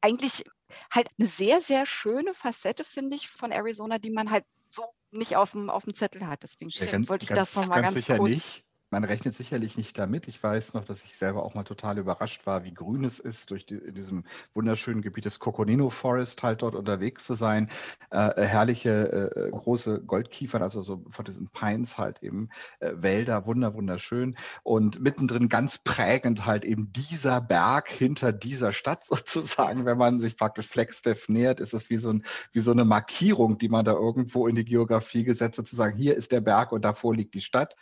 Eigentlich 0.00 0.44
halt 0.90 1.08
eine 1.16 1.28
sehr, 1.28 1.60
sehr 1.60 1.86
schöne 1.86 2.34
Facette, 2.34 2.82
finde 2.82 3.14
ich, 3.14 3.28
von 3.28 3.52
Arizona, 3.52 3.98
die 3.98 4.10
man 4.10 4.32
halt 4.32 4.44
so 4.68 4.82
nicht 5.12 5.36
auf 5.36 5.52
dem, 5.52 5.70
auf 5.70 5.84
dem 5.84 5.94
Zettel 5.94 6.26
hat. 6.26 6.42
Deswegen 6.42 6.70
ja, 6.70 6.86
ganz, 6.86 7.08
wollte 7.08 7.22
ich 7.22 7.28
ganz, 7.28 7.52
das 7.52 7.62
nochmal 7.62 7.82
ganz, 7.82 7.94
ganz 7.94 8.06
sicher 8.06 8.18
kurz. 8.18 8.30
Nicht 8.30 8.64
man 8.94 9.02
rechnet 9.02 9.34
sicherlich 9.34 9.76
nicht 9.76 9.98
damit. 9.98 10.28
Ich 10.28 10.40
weiß 10.40 10.72
noch, 10.74 10.84
dass 10.84 11.02
ich 11.02 11.16
selber 11.16 11.42
auch 11.42 11.54
mal 11.54 11.64
total 11.64 11.98
überrascht 11.98 12.46
war, 12.46 12.62
wie 12.62 12.72
grün 12.72 13.02
es 13.02 13.18
ist, 13.18 13.50
durch 13.50 13.66
die, 13.66 13.74
in 13.74 13.96
diesem 13.96 14.22
wunderschönen 14.54 15.02
Gebiet 15.02 15.24
des 15.24 15.40
Coconino 15.40 15.90
Forest 15.90 16.44
halt 16.44 16.62
dort 16.62 16.76
unterwegs 16.76 17.24
zu 17.24 17.34
sein. 17.34 17.70
Äh, 18.12 18.28
äh 18.40 18.46
herrliche 18.46 19.32
äh, 19.34 19.48
äh, 19.48 19.50
große 19.50 20.02
Goldkiefern, 20.02 20.62
also 20.62 20.80
so 20.80 21.04
von 21.10 21.24
diesen 21.24 21.48
Pines 21.48 21.98
halt 21.98 22.22
eben 22.22 22.50
äh, 22.78 22.92
Wälder, 22.94 23.46
wunder 23.46 23.74
wunderschön. 23.74 24.36
Und 24.62 25.00
mittendrin 25.00 25.48
ganz 25.48 25.78
prägend 25.78 26.46
halt 26.46 26.64
eben 26.64 26.92
dieser 26.92 27.40
Berg 27.40 27.88
hinter 27.88 28.32
dieser 28.32 28.72
Stadt 28.72 29.02
sozusagen. 29.04 29.86
Wenn 29.86 29.98
man 29.98 30.20
sich 30.20 30.36
praktisch 30.36 30.68
Flagstaff 30.68 31.28
nähert, 31.28 31.58
ist 31.58 31.74
es 31.74 31.90
wie 31.90 31.96
so, 31.96 32.14
wie 32.52 32.60
so 32.60 32.70
eine 32.70 32.84
Markierung, 32.84 33.58
die 33.58 33.68
man 33.68 33.84
da 33.84 33.94
irgendwo 33.94 34.46
in 34.46 34.54
die 34.54 34.64
Geografie 34.64 35.24
gesetzt, 35.24 35.56
sozusagen 35.56 35.96
hier 35.96 36.14
ist 36.14 36.30
der 36.30 36.40
Berg 36.40 36.70
und 36.70 36.84
davor 36.84 37.16
liegt 37.16 37.34
die 37.34 37.40
Stadt. 37.40 37.74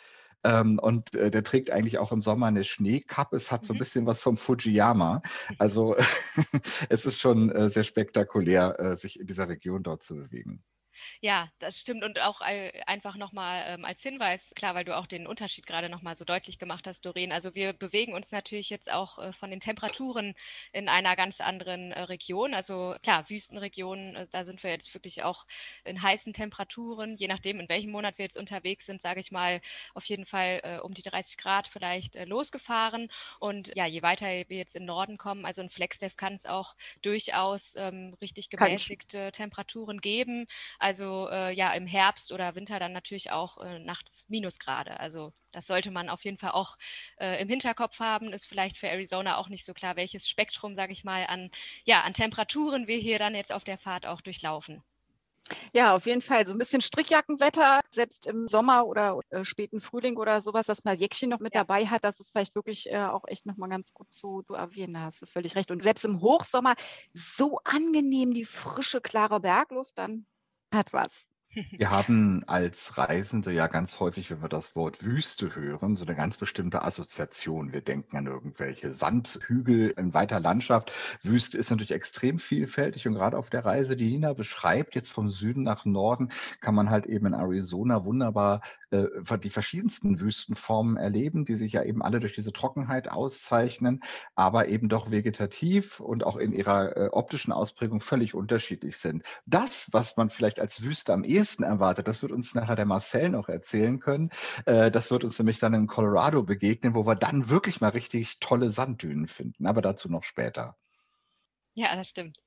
Ähm, 0.44 0.78
und 0.78 1.14
äh, 1.14 1.30
der 1.30 1.44
trägt 1.44 1.70
eigentlich 1.70 1.98
auch 1.98 2.12
im 2.12 2.22
Sommer 2.22 2.46
eine 2.46 2.64
Schneekappe. 2.64 3.36
Es 3.36 3.52
hat 3.52 3.64
so 3.64 3.72
ein 3.72 3.76
mhm. 3.76 3.78
bisschen 3.80 4.06
was 4.06 4.20
vom 4.20 4.36
Fujiyama. 4.36 5.22
Also 5.58 5.96
es 6.88 7.06
ist 7.06 7.20
schon 7.20 7.50
äh, 7.50 7.70
sehr 7.70 7.84
spektakulär, 7.84 8.78
äh, 8.80 8.96
sich 8.96 9.20
in 9.20 9.26
dieser 9.26 9.48
Region 9.48 9.82
dort 9.82 10.02
zu 10.02 10.16
bewegen. 10.16 10.62
Ja, 11.20 11.50
das 11.58 11.78
stimmt. 11.78 12.04
Und 12.04 12.20
auch 12.20 12.40
einfach 12.40 13.16
nochmal 13.16 13.64
ähm, 13.66 13.84
als 13.84 14.02
Hinweis, 14.02 14.52
klar, 14.54 14.74
weil 14.74 14.84
du 14.84 14.96
auch 14.96 15.06
den 15.06 15.26
Unterschied 15.26 15.66
gerade 15.66 15.88
nochmal 15.88 16.16
so 16.16 16.24
deutlich 16.24 16.58
gemacht 16.58 16.86
hast, 16.86 17.04
Doreen. 17.04 17.32
Also 17.32 17.54
wir 17.54 17.72
bewegen 17.72 18.14
uns 18.14 18.30
natürlich 18.32 18.70
jetzt 18.70 18.90
auch 18.90 19.18
äh, 19.18 19.32
von 19.32 19.50
den 19.50 19.60
Temperaturen 19.60 20.34
in 20.72 20.88
einer 20.88 21.16
ganz 21.16 21.40
anderen 21.40 21.92
äh, 21.92 22.02
Region. 22.02 22.54
Also 22.54 22.94
klar, 23.02 23.28
Wüstenregionen, 23.28 24.16
äh, 24.16 24.26
da 24.30 24.44
sind 24.44 24.62
wir 24.62 24.70
jetzt 24.70 24.92
wirklich 24.94 25.22
auch 25.22 25.46
in 25.84 26.02
heißen 26.02 26.32
Temperaturen, 26.32 27.16
je 27.16 27.28
nachdem, 27.28 27.60
in 27.60 27.68
welchem 27.68 27.90
Monat 27.90 28.18
wir 28.18 28.24
jetzt 28.24 28.36
unterwegs 28.36 28.86
sind, 28.86 29.00
sage 29.00 29.20
ich 29.20 29.32
mal, 29.32 29.60
auf 29.94 30.04
jeden 30.06 30.26
Fall 30.26 30.60
äh, 30.62 30.78
um 30.78 30.94
die 30.94 31.02
30 31.02 31.36
Grad 31.38 31.68
vielleicht 31.68 32.16
äh, 32.16 32.24
losgefahren. 32.24 33.10
Und 33.38 33.74
ja, 33.76 33.86
je 33.86 34.02
weiter 34.02 34.26
wir 34.26 34.56
jetzt 34.56 34.76
in 34.76 34.84
Norden 34.84 35.16
kommen, 35.18 35.44
also 35.44 35.62
in 35.62 35.70
Flagstaff 35.70 36.16
kann 36.16 36.34
es 36.34 36.46
auch 36.46 36.74
durchaus 37.02 37.74
ähm, 37.76 38.14
richtig 38.20 38.50
gemäßigte 38.50 39.32
Temperaturen 39.32 40.00
geben. 40.00 40.46
Also 40.78 40.91
also 40.92 41.30
äh, 41.30 41.54
ja 41.54 41.72
im 41.72 41.86
Herbst 41.86 42.32
oder 42.32 42.54
Winter 42.54 42.78
dann 42.78 42.92
natürlich 42.92 43.30
auch 43.30 43.56
äh, 43.58 43.78
nachts 43.78 44.26
Minusgrade. 44.28 45.00
Also 45.00 45.32
das 45.50 45.66
sollte 45.66 45.90
man 45.90 46.10
auf 46.10 46.22
jeden 46.22 46.36
Fall 46.36 46.50
auch 46.50 46.76
äh, 47.18 47.40
im 47.40 47.48
Hinterkopf 47.48 47.98
haben. 47.98 48.30
Ist 48.34 48.44
vielleicht 48.44 48.76
für 48.76 48.88
Arizona 48.88 49.38
auch 49.38 49.48
nicht 49.48 49.64
so 49.64 49.72
klar, 49.72 49.96
welches 49.96 50.28
Spektrum, 50.28 50.74
sage 50.74 50.92
ich 50.92 51.02
mal, 51.02 51.24
an, 51.26 51.50
ja, 51.84 52.02
an 52.02 52.12
Temperaturen 52.12 52.88
wir 52.88 52.98
hier 52.98 53.18
dann 53.18 53.34
jetzt 53.34 53.54
auf 53.54 53.64
der 53.64 53.78
Fahrt 53.78 54.04
auch 54.04 54.20
durchlaufen. 54.20 54.82
Ja, 55.72 55.94
auf 55.94 56.04
jeden 56.04 56.20
Fall. 56.20 56.46
So 56.46 56.52
ein 56.52 56.58
bisschen 56.58 56.82
Strickjackenwetter, 56.82 57.80
selbst 57.90 58.26
im 58.26 58.46
Sommer 58.46 58.86
oder 58.86 59.18
äh, 59.30 59.44
späten 59.44 59.80
Frühling 59.80 60.18
oder 60.18 60.42
sowas, 60.42 60.66
dass 60.66 60.84
man 60.84 60.98
Jäckchen 60.98 61.30
noch 61.30 61.40
mit 61.40 61.54
ja. 61.54 61.62
dabei 61.62 61.86
hat, 61.86 62.04
das 62.04 62.20
ist 62.20 62.30
vielleicht 62.32 62.54
wirklich 62.54 62.90
äh, 62.90 62.98
auch 62.98 63.24
echt 63.26 63.46
nochmal 63.46 63.70
ganz 63.70 63.94
gut 63.94 64.12
zu, 64.12 64.42
zu 64.42 64.54
erwähnen. 64.54 64.94
Da 64.94 65.00
hast 65.00 65.22
du 65.22 65.26
völlig 65.26 65.56
recht. 65.56 65.70
Und 65.70 65.82
selbst 65.82 66.04
im 66.04 66.20
Hochsommer 66.20 66.74
so 67.14 67.58
angenehm 67.64 68.32
die 68.34 68.44
frische, 68.44 69.00
klare 69.00 69.40
Bergluft, 69.40 69.96
dann 69.96 70.26
hat 70.72 70.92
was. 70.92 71.31
Wir 71.54 71.90
haben 71.90 72.42
als 72.46 72.96
Reisende 72.96 73.52
ja 73.52 73.66
ganz 73.66 74.00
häufig, 74.00 74.30
wenn 74.30 74.40
wir 74.40 74.48
das 74.48 74.74
Wort 74.74 75.04
Wüste 75.04 75.54
hören, 75.54 75.96
so 75.96 76.06
eine 76.06 76.14
ganz 76.14 76.38
bestimmte 76.38 76.82
Assoziation. 76.82 77.74
Wir 77.74 77.82
denken 77.82 78.16
an 78.16 78.26
irgendwelche 78.26 78.88
Sandhügel 78.90 79.90
in 79.90 80.14
weiter 80.14 80.40
Landschaft. 80.40 80.92
Wüste 81.22 81.58
ist 81.58 81.68
natürlich 81.68 81.90
extrem 81.90 82.38
vielfältig 82.38 83.06
und 83.06 83.14
gerade 83.14 83.36
auf 83.36 83.50
der 83.50 83.66
Reise, 83.66 83.96
die 83.96 84.10
Nina 84.10 84.32
beschreibt, 84.32 84.94
jetzt 84.94 85.10
vom 85.10 85.28
Süden 85.28 85.62
nach 85.62 85.84
Norden, 85.84 86.30
kann 86.62 86.74
man 86.74 86.88
halt 86.88 87.04
eben 87.04 87.26
in 87.26 87.34
Arizona 87.34 88.02
wunderbar 88.04 88.62
äh, 88.90 89.08
die 89.38 89.50
verschiedensten 89.50 90.20
Wüstenformen 90.20 90.96
erleben, 90.96 91.44
die 91.44 91.56
sich 91.56 91.72
ja 91.72 91.82
eben 91.82 92.02
alle 92.02 92.20
durch 92.20 92.34
diese 92.34 92.52
Trockenheit 92.52 93.10
auszeichnen, 93.10 94.02
aber 94.34 94.68
eben 94.68 94.88
doch 94.88 95.10
vegetativ 95.10 96.00
und 96.00 96.24
auch 96.24 96.36
in 96.36 96.52
ihrer 96.52 96.96
äh, 96.96 97.08
optischen 97.08 97.52
Ausprägung 97.52 98.00
völlig 98.00 98.34
unterschiedlich 98.34 98.96
sind. 98.96 99.22
Das, 99.44 99.88
was 99.92 100.16
man 100.16 100.30
vielleicht 100.30 100.58
als 100.58 100.82
Wüste 100.82 101.12
am 101.12 101.24
ehesten 101.24 101.41
erwartet, 101.44 102.08
das 102.08 102.22
wird 102.22 102.32
uns 102.32 102.54
nachher 102.54 102.76
der 102.76 102.86
Marcel 102.86 103.30
noch 103.30 103.48
erzählen 103.48 104.00
können. 104.00 104.30
Äh, 104.66 104.90
das 104.90 105.10
wird 105.10 105.24
uns 105.24 105.38
nämlich 105.38 105.58
dann 105.58 105.74
in 105.74 105.86
Colorado 105.86 106.42
begegnen, 106.42 106.94
wo 106.94 107.06
wir 107.06 107.14
dann 107.14 107.48
wirklich 107.48 107.80
mal 107.80 107.90
richtig 107.90 108.40
tolle 108.40 108.70
Sanddünen 108.70 109.28
finden. 109.28 109.66
Aber 109.66 109.82
dazu 109.82 110.08
noch 110.08 110.24
später. 110.24 110.76
Ja, 111.74 111.94
das 111.96 112.08
stimmt. 112.08 112.38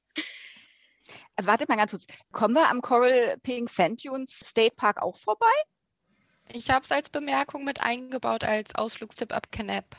Warte 1.41 1.65
mal 1.67 1.77
ganz 1.77 1.91
kurz. 1.91 2.05
Kommen 2.31 2.55
wir 2.55 2.69
am 2.69 2.81
Coral 2.81 3.37
Pink 3.43 3.69
Sand 3.69 4.05
Dunes 4.05 4.31
State 4.31 4.75
Park 4.75 5.01
auch 5.01 5.17
vorbei? 5.17 5.45
Ich 6.51 6.69
habe 6.69 6.85
es 6.85 6.91
als 6.91 7.09
Bemerkung 7.09 7.65
mit 7.65 7.81
eingebaut 7.81 8.43
als 8.43 8.75
Ausflugstipp 8.75 9.33
ab 9.33 9.51
Knapp. 9.51 9.97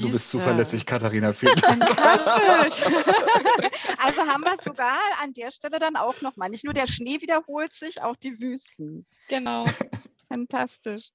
Du 0.00 0.10
bist 0.10 0.30
zuverlässig, 0.30 0.86
Katharina. 0.86 1.32
Vielen 1.32 1.56
Dank. 1.56 1.88
Fantastisch. 1.88 2.84
also 3.98 4.22
haben 4.22 4.42
wir 4.44 4.54
es 4.56 4.64
sogar 4.64 4.98
an 5.20 5.32
der 5.32 5.50
Stelle 5.50 5.78
dann 5.78 5.96
auch 5.96 6.20
nochmal. 6.20 6.50
Nicht 6.50 6.64
nur 6.64 6.74
der 6.74 6.86
Schnee 6.86 7.20
wiederholt 7.20 7.72
sich, 7.72 8.02
auch 8.02 8.16
die 8.16 8.38
Wüsten. 8.40 9.06
Genau. 9.28 9.66
Fantastisch. 10.28 11.10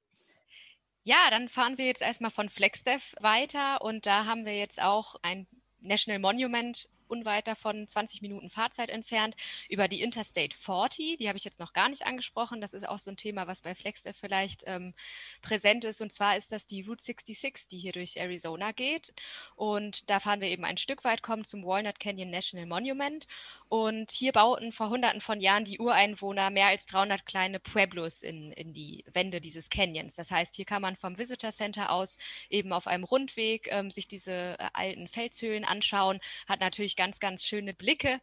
Ja, 1.03 1.29
dann 1.29 1.49
fahren 1.49 1.77
wir 1.77 1.85
jetzt 1.85 2.01
erstmal 2.01 2.31
von 2.31 2.49
Flagstaff 2.49 3.15
weiter 3.19 3.81
und 3.81 4.05
da 4.05 4.25
haben 4.25 4.45
wir 4.45 4.55
jetzt 4.55 4.81
auch 4.81 5.15
ein 5.23 5.47
National 5.81 6.19
Monument 6.19 6.87
unweit 7.09 7.47
davon, 7.47 7.87
20 7.87 8.21
Minuten 8.21 8.49
Fahrzeit 8.49 8.89
entfernt, 8.89 9.35
über 9.69 9.87
die 9.87 10.01
Interstate 10.01 10.55
40. 10.55 11.17
Die 11.17 11.27
habe 11.27 11.37
ich 11.37 11.43
jetzt 11.43 11.59
noch 11.59 11.73
gar 11.73 11.89
nicht 11.89 12.05
angesprochen. 12.05 12.61
Das 12.61 12.73
ist 12.73 12.87
auch 12.87 12.99
so 12.99 13.11
ein 13.11 13.17
Thema, 13.17 13.47
was 13.47 13.61
bei 13.61 13.75
Flexter 13.75 14.13
vielleicht 14.13 14.63
ähm, 14.65 14.93
präsent 15.41 15.85
ist. 15.85 16.01
Und 16.01 16.11
zwar 16.11 16.37
ist 16.37 16.51
das 16.51 16.67
die 16.67 16.81
Route 16.81 17.03
66, 17.03 17.67
die 17.69 17.77
hier 17.77 17.91
durch 17.91 18.17
Arizona 18.17 18.71
geht. 18.71 19.13
Und 19.55 20.09
da 20.09 20.19
fahren 20.19 20.41
wir 20.41 20.49
eben 20.49 20.65
ein 20.65 20.77
Stück 20.77 21.03
weit, 21.03 21.23
kommen 21.23 21.43
zum 21.43 21.65
Walnut 21.65 21.99
Canyon 21.99 22.29
National 22.29 22.65
Monument. 22.65 23.27
Und 23.69 24.09
hier 24.09 24.31
bauten 24.31 24.71
vor 24.71 24.89
Hunderten 24.89 25.21
von 25.21 25.41
Jahren 25.41 25.63
die 25.63 25.77
Ureinwohner 25.77 26.49
mehr 26.49 26.67
als 26.67 26.87
300 26.87 27.25
kleine 27.25 27.59
Pueblos 27.59 28.23
in, 28.23 28.51
in 28.53 28.73
die 28.73 29.05
Wände 29.13 29.41
dieses 29.41 29.69
Canyons. 29.69 30.15
Das 30.15 30.31
heißt, 30.31 30.55
hier 30.55 30.65
kann 30.65 30.81
man 30.81 30.95
vom 30.95 31.19
Visitor 31.19 31.51
Center 31.51 31.91
aus 31.91 32.17
eben 32.49 32.73
auf 32.73 32.87
einem 32.87 33.03
Rundweg 33.03 33.67
ähm, 33.71 33.91
sich 33.91 34.07
diese 34.07 34.57
äh, 34.59 34.69
alten 34.73 35.07
Felshöhlen 35.07 35.65
anschauen. 35.65 36.19
Hat 36.47 36.59
natürlich 36.59 36.95
ganz, 36.99 37.21
ganz 37.21 37.45
schöne 37.45 37.73
Blicke 37.73 38.19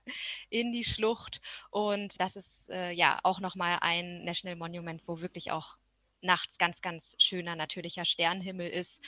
in 0.51 0.71
die 0.71 0.85
Schlucht. 0.85 1.41
Und 1.71 2.21
das 2.21 2.37
ist 2.37 2.69
äh, 2.69 2.91
ja 2.91 3.19
auch 3.23 3.41
nochmal 3.41 3.79
ein 3.81 4.23
National 4.23 4.55
Monument, 4.55 5.03
wo 5.07 5.23
wirklich 5.23 5.51
auch 5.51 5.79
nachts 6.21 6.59
ganz, 6.59 6.83
ganz 6.83 7.17
schöner 7.19 7.57
natürlicher 7.57 8.05
Sternenhimmel 8.05 8.69
ist 8.69 9.03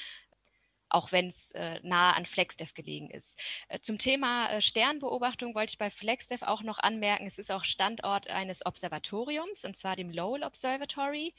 auch 0.91 1.13
wenn 1.13 1.29
es 1.29 1.53
äh, 1.53 1.81
nah 1.83 2.13
an 2.13 2.27
Flagstaff 2.27 2.75
gelegen 2.75 3.11
ist. 3.11 3.39
Äh, 3.69 3.81
zum 3.81 3.99
Thema 3.99 4.51
äh, 4.51 4.63
Sternbeobachtung 4.63 5.55
wollte 5.55 5.71
ich 5.71 5.79
bei 5.79 5.91
Flagstaff 5.91 6.43
auch 6.43 6.63
noch 6.63 6.79
anmerken, 6.79 7.27
es 7.27 7.39
ist 7.39 7.51
auch 7.51 7.65
Standort 7.65 8.29
eines 8.31 8.65
Observatoriums, 8.65 9.65
und 9.65 9.77
zwar 9.77 9.97
dem 9.97 10.11
Lowell 10.11 10.45
Observatory. 10.45 11.35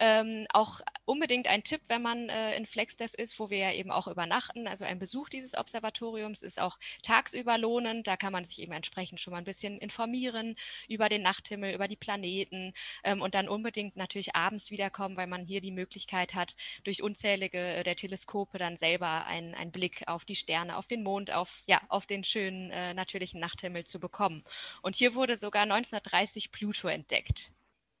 Ähm, 0.00 0.46
auch 0.52 0.80
unbedingt 1.04 1.48
ein 1.48 1.64
Tipp, 1.64 1.80
wenn 1.88 2.02
man 2.02 2.28
äh, 2.28 2.56
in 2.56 2.66
Flagstaff 2.66 3.14
ist, 3.14 3.38
wo 3.40 3.50
wir 3.50 3.58
ja 3.58 3.72
eben 3.72 3.90
auch 3.90 4.06
übernachten. 4.06 4.68
Also 4.68 4.84
ein 4.84 4.98
Besuch 4.98 5.28
dieses 5.28 5.56
Observatoriums 5.56 6.42
ist 6.42 6.60
auch 6.60 6.78
tagsüber 7.02 7.58
lohnend. 7.58 8.06
Da 8.06 8.16
kann 8.16 8.32
man 8.32 8.44
sich 8.44 8.60
eben 8.60 8.72
entsprechend 8.72 9.20
schon 9.20 9.32
mal 9.32 9.38
ein 9.38 9.44
bisschen 9.44 9.78
informieren 9.78 10.56
über 10.88 11.08
den 11.08 11.22
Nachthimmel, 11.22 11.74
über 11.74 11.88
die 11.88 11.96
Planeten 11.96 12.74
ähm, 13.04 13.22
und 13.22 13.34
dann 13.34 13.48
unbedingt 13.48 13.96
natürlich 13.96 14.36
abends 14.36 14.70
wiederkommen, 14.70 15.16
weil 15.16 15.26
man 15.26 15.44
hier 15.44 15.60
die 15.60 15.72
Möglichkeit 15.72 16.34
hat, 16.34 16.56
durch 16.84 17.02
unzählige 17.02 17.58
äh, 17.58 17.82
der 17.82 17.96
Teleskope 17.96 18.58
dann 18.58 18.76
selbst 18.76 18.87
selber 18.88 19.26
einen, 19.26 19.54
einen 19.54 19.70
Blick 19.70 20.02
auf 20.06 20.24
die 20.24 20.34
Sterne, 20.34 20.76
auf 20.78 20.86
den 20.86 21.02
Mond, 21.02 21.30
auf, 21.30 21.62
ja, 21.66 21.80
auf 21.88 22.06
den 22.06 22.24
schönen 22.24 22.70
äh, 22.70 22.94
natürlichen 22.94 23.38
Nachthimmel 23.38 23.84
zu 23.84 24.00
bekommen. 24.00 24.44
Und 24.80 24.96
hier 24.96 25.14
wurde 25.14 25.36
sogar 25.36 25.62
1930 25.62 26.52
Pluto 26.52 26.88
entdeckt. 26.88 27.52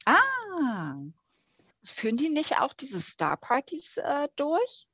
Ah, 0.06 0.94
führen 1.84 2.16
die 2.16 2.30
nicht 2.30 2.58
auch 2.58 2.72
diese 2.72 3.00
Star-Partys 3.00 3.98
äh, 3.98 4.28
durch? 4.36 4.86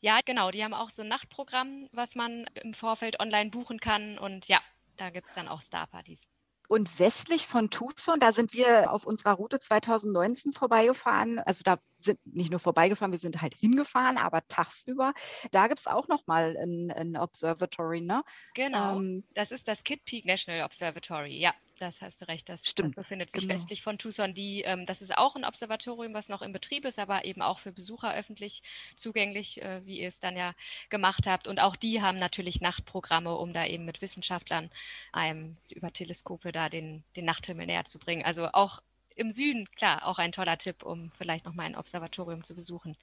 Ja, 0.00 0.20
genau. 0.24 0.50
Die 0.50 0.62
haben 0.62 0.74
auch 0.74 0.90
so 0.90 1.02
ein 1.02 1.08
Nachtprogramm, 1.08 1.88
was 1.90 2.14
man 2.14 2.44
im 2.62 2.74
Vorfeld 2.74 3.18
online 3.18 3.50
buchen 3.50 3.80
kann. 3.80 4.18
Und 4.18 4.46
ja, 4.46 4.60
da 4.96 5.10
gibt 5.10 5.28
es 5.28 5.34
dann 5.34 5.48
auch 5.48 5.62
Star-Partys. 5.62 6.28
Und 6.68 6.98
westlich 6.98 7.46
von 7.46 7.70
Tucson, 7.70 8.18
da 8.20 8.32
sind 8.32 8.54
wir 8.54 8.90
auf 8.90 9.06
unserer 9.06 9.32
Route 9.34 9.60
2019 9.60 10.52
vorbeigefahren. 10.52 11.38
Also 11.38 11.62
da 11.62 11.78
sind 11.98 12.18
nicht 12.24 12.50
nur 12.50 12.60
vorbeigefahren, 12.60 13.12
wir 13.12 13.18
sind 13.18 13.42
halt 13.42 13.54
hingefahren, 13.54 14.16
aber 14.16 14.46
tagsüber. 14.48 15.12
Da 15.50 15.68
gibt 15.68 15.80
es 15.80 15.86
auch 15.86 16.08
nochmal 16.08 16.56
ein, 16.56 16.90
ein 16.90 17.16
Observatory, 17.16 18.00
ne? 18.00 18.22
Genau. 18.54 18.96
Ähm, 18.96 19.24
das 19.34 19.52
ist 19.52 19.68
das 19.68 19.84
Kid 19.84 20.04
Peak 20.04 20.24
National 20.24 20.64
Observatory, 20.64 21.38
ja. 21.38 21.52
Das 21.78 22.02
hast 22.02 22.20
du 22.20 22.28
recht. 22.28 22.48
Das, 22.48 22.62
das 22.62 22.94
befindet 22.94 23.30
sich 23.32 23.42
genau. 23.42 23.54
westlich 23.54 23.82
von 23.82 23.98
Tucson. 23.98 24.34
Die, 24.34 24.62
ähm, 24.62 24.86
das 24.86 25.02
ist 25.02 25.16
auch 25.16 25.36
ein 25.36 25.44
Observatorium, 25.44 26.14
was 26.14 26.28
noch 26.28 26.42
in 26.42 26.52
Betrieb 26.52 26.84
ist, 26.84 26.98
aber 26.98 27.24
eben 27.24 27.42
auch 27.42 27.58
für 27.58 27.72
Besucher 27.72 28.14
öffentlich 28.14 28.62
zugänglich, 28.96 29.62
äh, 29.62 29.84
wie 29.84 30.00
ihr 30.00 30.08
es 30.08 30.20
dann 30.20 30.36
ja 30.36 30.54
gemacht 30.88 31.26
habt. 31.26 31.48
Und 31.48 31.60
auch 31.60 31.76
die 31.76 32.02
haben 32.02 32.18
natürlich 32.18 32.60
Nachtprogramme, 32.60 33.34
um 33.36 33.52
da 33.52 33.66
eben 33.66 33.84
mit 33.84 34.02
Wissenschaftlern 34.02 34.70
einem 35.12 35.56
über 35.70 35.92
Teleskope 35.92 36.52
da 36.52 36.68
den, 36.68 37.04
den 37.16 37.24
Nachthimmel 37.24 37.66
näher 37.66 37.84
zu 37.84 37.98
bringen. 37.98 38.24
Also 38.24 38.48
auch 38.52 38.82
im 39.16 39.32
Süden, 39.32 39.68
klar, 39.76 40.06
auch 40.06 40.18
ein 40.18 40.32
toller 40.32 40.58
Tipp, 40.58 40.82
um 40.82 41.10
vielleicht 41.18 41.44
nochmal 41.44 41.66
ein 41.66 41.76
Observatorium 41.76 42.42
zu 42.42 42.54
besuchen 42.54 42.96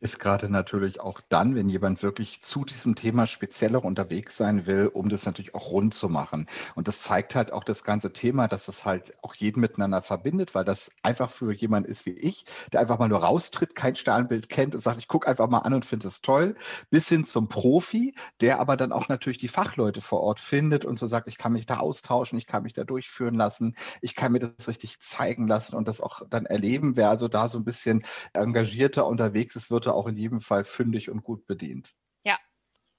ist 0.00 0.18
gerade 0.18 0.50
natürlich 0.50 1.00
auch 1.00 1.20
dann, 1.28 1.54
wenn 1.54 1.68
jemand 1.68 2.02
wirklich 2.02 2.42
zu 2.42 2.64
diesem 2.64 2.94
Thema 2.94 3.26
spezieller 3.26 3.84
unterwegs 3.84 4.36
sein 4.36 4.66
will, 4.66 4.88
um 4.92 5.08
das 5.08 5.24
natürlich 5.24 5.54
auch 5.54 5.70
rund 5.70 5.94
zu 5.94 6.08
machen. 6.08 6.46
Und 6.74 6.88
das 6.88 7.00
zeigt 7.02 7.34
halt 7.34 7.52
auch 7.52 7.64
das 7.64 7.84
ganze 7.84 8.12
Thema, 8.12 8.46
dass 8.48 8.68
es 8.68 8.84
halt 8.84 9.14
auch 9.22 9.34
jeden 9.34 9.60
miteinander 9.60 10.02
verbindet, 10.02 10.54
weil 10.54 10.64
das 10.64 10.90
einfach 11.02 11.30
für 11.30 11.52
jemand 11.54 11.86
ist 11.86 12.04
wie 12.06 12.12
ich, 12.18 12.44
der 12.72 12.80
einfach 12.80 12.98
mal 12.98 13.08
nur 13.08 13.20
raustritt, 13.20 13.74
kein 13.74 13.96
Sternbild 13.96 14.48
kennt 14.50 14.74
und 14.74 14.80
sagt, 14.82 14.98
ich 14.98 15.08
gucke 15.08 15.26
einfach 15.26 15.48
mal 15.48 15.58
an 15.60 15.72
und 15.74 15.86
finde 15.86 16.08
es 16.08 16.20
toll, 16.20 16.54
bis 16.90 17.08
hin 17.08 17.24
zum 17.24 17.48
Profi, 17.48 18.14
der 18.40 18.60
aber 18.60 18.76
dann 18.76 18.92
auch 18.92 19.08
natürlich 19.08 19.38
die 19.38 19.48
Fachleute 19.48 20.00
vor 20.02 20.20
Ort 20.20 20.40
findet 20.40 20.84
und 20.84 20.98
so 20.98 21.06
sagt, 21.06 21.28
ich 21.28 21.38
kann 21.38 21.52
mich 21.52 21.66
da 21.66 21.78
austauschen, 21.78 22.36
ich 22.38 22.46
kann 22.46 22.62
mich 22.64 22.72
da 22.74 22.84
durchführen 22.84 23.34
lassen, 23.34 23.74
ich 24.02 24.14
kann 24.16 24.32
mir 24.32 24.40
das 24.40 24.68
richtig 24.68 25.00
zeigen 25.00 25.46
lassen 25.46 25.76
und 25.76 25.88
das 25.88 26.00
auch 26.00 26.22
dann 26.28 26.46
erleben. 26.46 26.96
Wer 26.96 27.08
also 27.10 27.28
da 27.28 27.48
so 27.48 27.58
ein 27.58 27.64
bisschen 27.64 28.04
engagierter 28.34 29.06
unterwegs 29.06 29.56
ist, 29.56 29.70
wird 29.70 29.83
er 29.86 29.94
auch 29.94 30.06
in 30.06 30.16
jedem 30.16 30.40
Fall 30.40 30.64
fündig 30.64 31.10
und 31.10 31.22
gut 31.22 31.46
bedient. 31.46 31.94
Ja, 32.24 32.38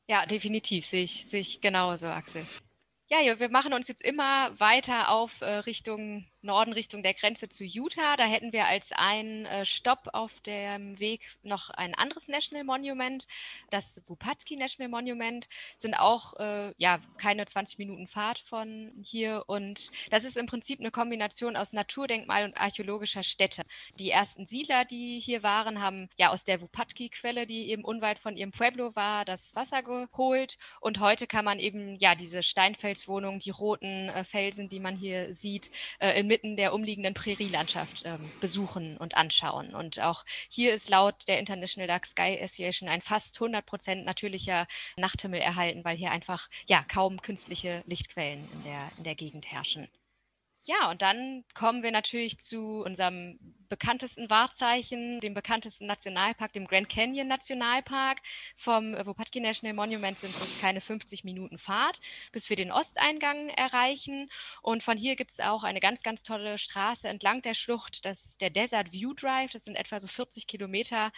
ja, 0.07 0.25
definitiv 0.25 0.85
sehe 0.85 1.03
ich, 1.03 1.27
sehe 1.29 1.41
ich 1.41 1.61
genauso, 1.61 2.07
Axel. 2.07 2.45
Ja, 3.07 3.39
wir 3.39 3.49
machen 3.49 3.73
uns 3.73 3.87
jetzt 3.87 4.01
immer 4.01 4.59
weiter 4.59 5.09
auf 5.09 5.41
äh, 5.41 5.45
Richtung 5.45 6.25
Norden 6.45 6.73
Richtung 6.73 7.03
der 7.03 7.13
Grenze 7.13 7.49
zu 7.49 7.63
Utah. 7.63 8.15
Da 8.15 8.25
hätten 8.25 8.53
wir 8.53 8.65
als 8.67 8.91
einen 8.91 9.45
äh, 9.45 9.65
Stopp 9.65 10.09
auf 10.13 10.39
dem 10.41 10.99
Weg 10.99 11.21
noch 11.43 11.69
ein 11.71 11.95
anderes 11.95 12.27
National 12.27 12.63
Monument. 12.63 13.27
Das 13.71 14.01
Wupatki 14.07 14.55
National 14.55 14.89
Monument 14.89 15.49
sind 15.77 15.95
auch 15.95 16.35
äh, 16.39 16.73
ja 16.77 16.99
keine 17.17 17.45
20 17.45 17.79
Minuten 17.79 18.07
Fahrt 18.07 18.39
von 18.39 18.93
hier 19.01 19.43
und 19.47 19.91
das 20.11 20.23
ist 20.23 20.37
im 20.37 20.45
Prinzip 20.45 20.79
eine 20.79 20.91
Kombination 20.91 21.55
aus 21.55 21.73
Naturdenkmal 21.73 22.45
und 22.45 22.57
archäologischer 22.57 23.23
Stätte. 23.23 23.63
Die 23.99 24.11
ersten 24.11 24.45
Siedler, 24.45 24.85
die 24.85 25.19
hier 25.19 25.43
waren, 25.43 25.81
haben 25.81 26.09
ja 26.17 26.29
aus 26.29 26.43
der 26.43 26.61
Wupatki-Quelle, 26.61 27.47
die 27.47 27.69
eben 27.69 27.83
unweit 27.83 28.19
von 28.19 28.37
ihrem 28.37 28.51
Pueblo 28.51 28.95
war, 28.95 29.25
das 29.25 29.55
Wasser 29.55 29.81
geholt 29.81 30.57
und 30.79 30.99
heute 30.99 31.27
kann 31.27 31.45
man 31.45 31.59
eben 31.59 31.95
ja 31.95 32.15
diese 32.15 32.43
Steinfelswohnungen, 32.43 33.39
die 33.39 33.49
roten 33.49 34.09
äh, 34.09 34.23
Felsen, 34.23 34.69
die 34.69 34.79
man 34.79 34.95
hier 34.95 35.33
sieht, 35.33 35.71
äh, 35.99 36.19
in 36.19 36.27
inmitten 36.35 36.57
der 36.57 36.73
umliegenden 36.73 37.13
Prärielandschaft 37.13 38.03
ähm, 38.05 38.19
besuchen 38.41 38.97
und 38.97 39.15
anschauen. 39.15 39.73
Und 39.73 39.99
auch 40.01 40.25
hier 40.49 40.73
ist 40.73 40.89
laut 40.89 41.27
der 41.27 41.39
International 41.39 41.87
Dark 41.87 42.05
Sky 42.05 42.37
Association 42.41 42.89
ein 42.89 43.01
fast 43.01 43.37
100% 43.37 44.03
natürlicher 44.03 44.67
Nachthimmel 44.97 45.39
erhalten, 45.39 45.85
weil 45.85 45.95
hier 45.95 46.11
einfach 46.11 46.49
ja 46.67 46.83
kaum 46.83 47.21
künstliche 47.21 47.83
Lichtquellen 47.85 48.47
in 48.51 48.63
der, 48.63 48.91
in 48.97 49.03
der 49.03 49.15
Gegend 49.15 49.49
herrschen. 49.51 49.87
Ja, 50.67 50.89
und 50.89 51.03
dann 51.03 51.43
kommen 51.53 51.83
wir 51.83 51.91
natürlich 51.91 52.39
zu 52.39 52.81
unserem 52.83 53.37
bekanntesten 53.69 54.31
Wahrzeichen, 54.31 55.19
dem 55.19 55.35
bekanntesten 55.35 55.85
Nationalpark, 55.85 56.53
dem 56.53 56.65
Grand 56.65 56.89
Canyon 56.89 57.27
Nationalpark. 57.27 58.19
Vom 58.57 58.93
Wopatki 59.05 59.39
National 59.39 59.75
Monument 59.75 60.17
sind 60.17 60.33
es 60.35 60.59
keine 60.59 60.81
50 60.81 61.23
Minuten 61.23 61.59
Fahrt, 61.59 61.99
bis 62.31 62.49
wir 62.49 62.55
den 62.55 62.71
Osteingang 62.71 63.49
erreichen. 63.49 64.29
Und 64.63 64.81
von 64.81 64.97
hier 64.97 65.15
gibt 65.15 65.31
es 65.31 65.39
auch 65.39 65.63
eine 65.63 65.79
ganz, 65.79 66.01
ganz 66.01 66.23
tolle 66.23 66.57
Straße 66.57 67.07
entlang 67.07 67.43
der 67.43 67.53
Schlucht. 67.53 68.03
Das 68.03 68.25
ist 68.25 68.41
der 68.41 68.49
Desert 68.49 68.91
View 68.91 69.13
Drive. 69.13 69.51
Das 69.51 69.65
sind 69.65 69.75
etwa 69.75 69.99
so 69.99 70.07
40 70.07 70.47
Kilometer 70.47 71.11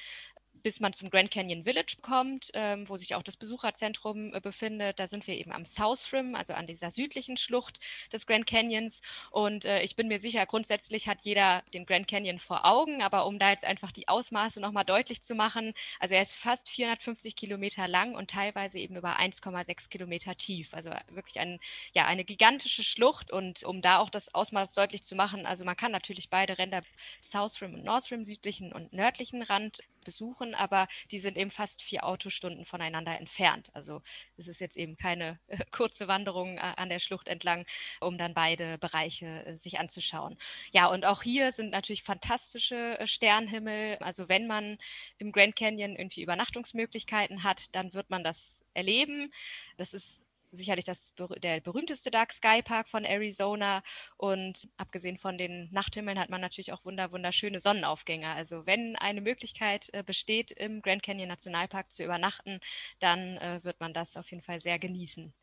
bis 0.64 0.80
man 0.80 0.94
zum 0.94 1.10
Grand 1.10 1.32
Canyon 1.32 1.64
Village 1.64 1.98
kommt, 2.02 2.52
ähm, 2.54 2.88
wo 2.88 2.98
sich 2.98 3.16
auch 3.16 3.24
das 3.24 3.38
Besucherzentrum 3.38 4.34
äh, 4.34 4.40
befindet. 4.40 5.00
Da 5.00 5.08
sind 5.08 5.28
wir 5.28 5.36
eben 5.36 5.52
am 5.52 5.66
South 5.66 6.12
Rim, 6.14 6.36
also 6.36 6.54
an 6.54 6.68
dieser 6.68 6.92
südlichen 6.92 7.38
Schlucht 7.38 7.80
des 8.12 8.26
Grand 8.28 8.48
Canyons. 8.48 9.02
Und 9.32 9.66
äh, 9.66 9.82
ich 9.82 9.96
bin 9.96 10.08
mir 10.08 10.20
sicher, 10.20 10.46
grundsätzlich 10.46 11.08
hat 11.08 11.20
jeder 11.24 11.64
den 11.74 11.86
Grand 11.86 12.08
Canyon 12.08 12.40
vor 12.40 12.66
Augen, 12.66 13.02
aber 13.02 13.26
um 13.26 13.40
da 13.40 13.52
jetzt 13.52 13.66
einfach 13.66 13.92
die 13.92 14.08
Ausmaße 14.08 14.60
nochmal 14.60 14.86
deutlich 14.86 15.22
zu 15.22 15.36
machen, 15.36 15.74
also 16.00 16.16
er 16.16 16.22
ist 16.22 16.36
fast 16.36 16.70
450 16.70 17.36
Kilometer 17.36 17.88
lang 17.88 18.16
und 18.16 18.30
teilweise 18.30 18.80
eben 18.80 18.96
über 18.96 19.20
1,6 19.20 19.90
Kilometer 19.90 20.36
tief. 20.36 20.74
Also 20.74 20.92
wirklich 21.10 21.40
ein, 21.40 21.60
ja, 21.94 22.06
eine 22.06 22.26
gigantische 22.26 22.84
Schlucht. 22.84 23.32
Und 23.32 23.64
um 23.64 23.82
da 23.82 24.00
auch 24.00 24.10
das 24.10 24.34
Ausmaß 24.34 24.74
deutlich 24.74 25.04
zu 25.04 25.16
machen, 25.16 25.46
also 25.46 25.66
man 25.66 25.76
kann 25.76 25.92
natürlich 25.92 26.30
beide 26.30 26.58
Ränder, 26.58 26.84
South 27.22 27.62
Rim 27.62 27.74
und 27.74 27.84
North 27.84 28.12
Rim, 28.12 28.24
südlichen 28.24 28.74
und 28.74 28.94
nördlichen 28.94 29.42
Rand 29.42 29.82
besuchen, 30.08 30.56
aber 30.56 30.88
die 31.12 31.20
sind 31.20 31.38
eben 31.38 31.52
fast 31.52 31.84
vier 31.84 32.06
Autostunden 32.06 32.64
voneinander 32.64 33.20
entfernt. 33.20 33.70
Also 33.74 34.02
es 34.38 34.48
ist 34.48 34.62
jetzt 34.62 34.78
eben 34.78 34.96
keine 34.96 35.38
äh, 35.48 35.58
kurze 35.72 36.08
Wanderung 36.08 36.58
äh, 36.58 36.62
an 36.62 36.88
der 36.88 37.00
Schlucht 37.00 37.28
entlang, 37.28 37.66
um 38.00 38.18
dann 38.18 38.34
beide 38.34 38.78
Bereiche 38.78 39.46
äh, 39.46 39.58
sich 39.58 39.80
anzuschauen. 39.80 40.38
Ja, 40.72 40.88
und 40.88 41.04
auch 41.04 41.24
hier 41.24 41.52
sind 41.52 41.72
natürlich 41.72 42.04
fantastische 42.04 42.98
äh, 43.00 43.06
Sternhimmel. 43.06 43.98
Also 43.98 44.30
wenn 44.30 44.48
man 44.48 44.78
im 45.18 45.34
Grand 45.34 45.58
Canyon 45.58 45.98
irgendwie 45.98 46.24
Übernachtungsmöglichkeiten 46.24 47.44
hat, 47.44 47.76
dann 47.76 47.94
wird 47.94 48.10
man 48.10 48.24
das 48.24 48.64
erleben. 48.74 49.34
Das 49.76 49.94
ist 49.94 50.27
sicherlich 50.52 50.86
das, 50.86 51.14
der 51.42 51.62
berühmteste 51.62 52.12
Dark 52.12 52.34
Sky 52.34 52.62
Park 52.64 52.90
von 52.90 53.06
Arizona. 53.06 53.84
Und 54.18 54.70
abgesehen 54.78 55.18
von 55.18 55.38
den 55.38 55.70
Nachthimmeln 55.72 56.20
hat 56.20 56.30
man 56.30 56.42
natürlich 56.42 56.74
auch 56.74 56.86
wunder, 56.86 57.12
wunderschöne 57.12 57.60
Sonnenaufgänge. 57.60 58.30
Also 58.30 58.66
wenn 58.66 58.96
eine 58.96 59.22
Möglichkeit 59.22 59.90
äh, 59.94 60.04
besteht, 60.04 60.52
im 60.52 60.82
Grand 60.82 61.04
Canyon 61.04 61.30
Nationalpark 61.30 61.92
zu 61.92 62.04
übernachten, 62.04 62.60
dann 63.00 63.38
äh, 63.38 63.64
wird 63.64 63.80
man 63.80 63.94
das 63.94 64.18
auf 64.18 64.30
jeden 64.32 64.44
Fall 64.44 64.62
sehr 64.62 64.80
genießen. 64.80 65.34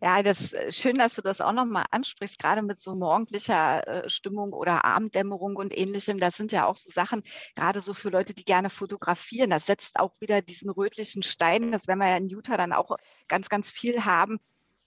Ja, 0.00 0.22
das 0.22 0.40
ist 0.40 0.54
äh, 0.54 0.72
schön, 0.72 0.98
dass 0.98 1.14
du 1.14 1.22
das 1.22 1.40
auch 1.40 1.52
nochmal 1.52 1.84
ansprichst, 1.90 2.38
gerade 2.38 2.62
mit 2.62 2.80
so 2.80 2.94
morgendlicher 2.94 3.86
äh, 3.86 4.10
Stimmung 4.10 4.52
oder 4.52 4.84
Abenddämmerung 4.84 5.56
und 5.56 5.76
ähnlichem. 5.76 6.18
Das 6.18 6.36
sind 6.36 6.52
ja 6.52 6.66
auch 6.66 6.76
so 6.76 6.90
Sachen, 6.90 7.22
gerade 7.54 7.80
so 7.80 7.94
für 7.94 8.10
Leute, 8.10 8.34
die 8.34 8.44
gerne 8.44 8.70
fotografieren. 8.70 9.50
Das 9.50 9.66
setzt 9.66 9.98
auch 9.98 10.12
wieder 10.20 10.42
diesen 10.42 10.70
rötlichen 10.70 11.22
Stein, 11.22 11.72
das 11.72 11.86
werden 11.86 12.00
wir 12.00 12.08
ja 12.08 12.16
in 12.16 12.28
Utah 12.28 12.56
dann 12.56 12.72
auch 12.72 12.96
ganz, 13.28 13.48
ganz 13.48 13.70
viel 13.70 14.04
haben, 14.04 14.40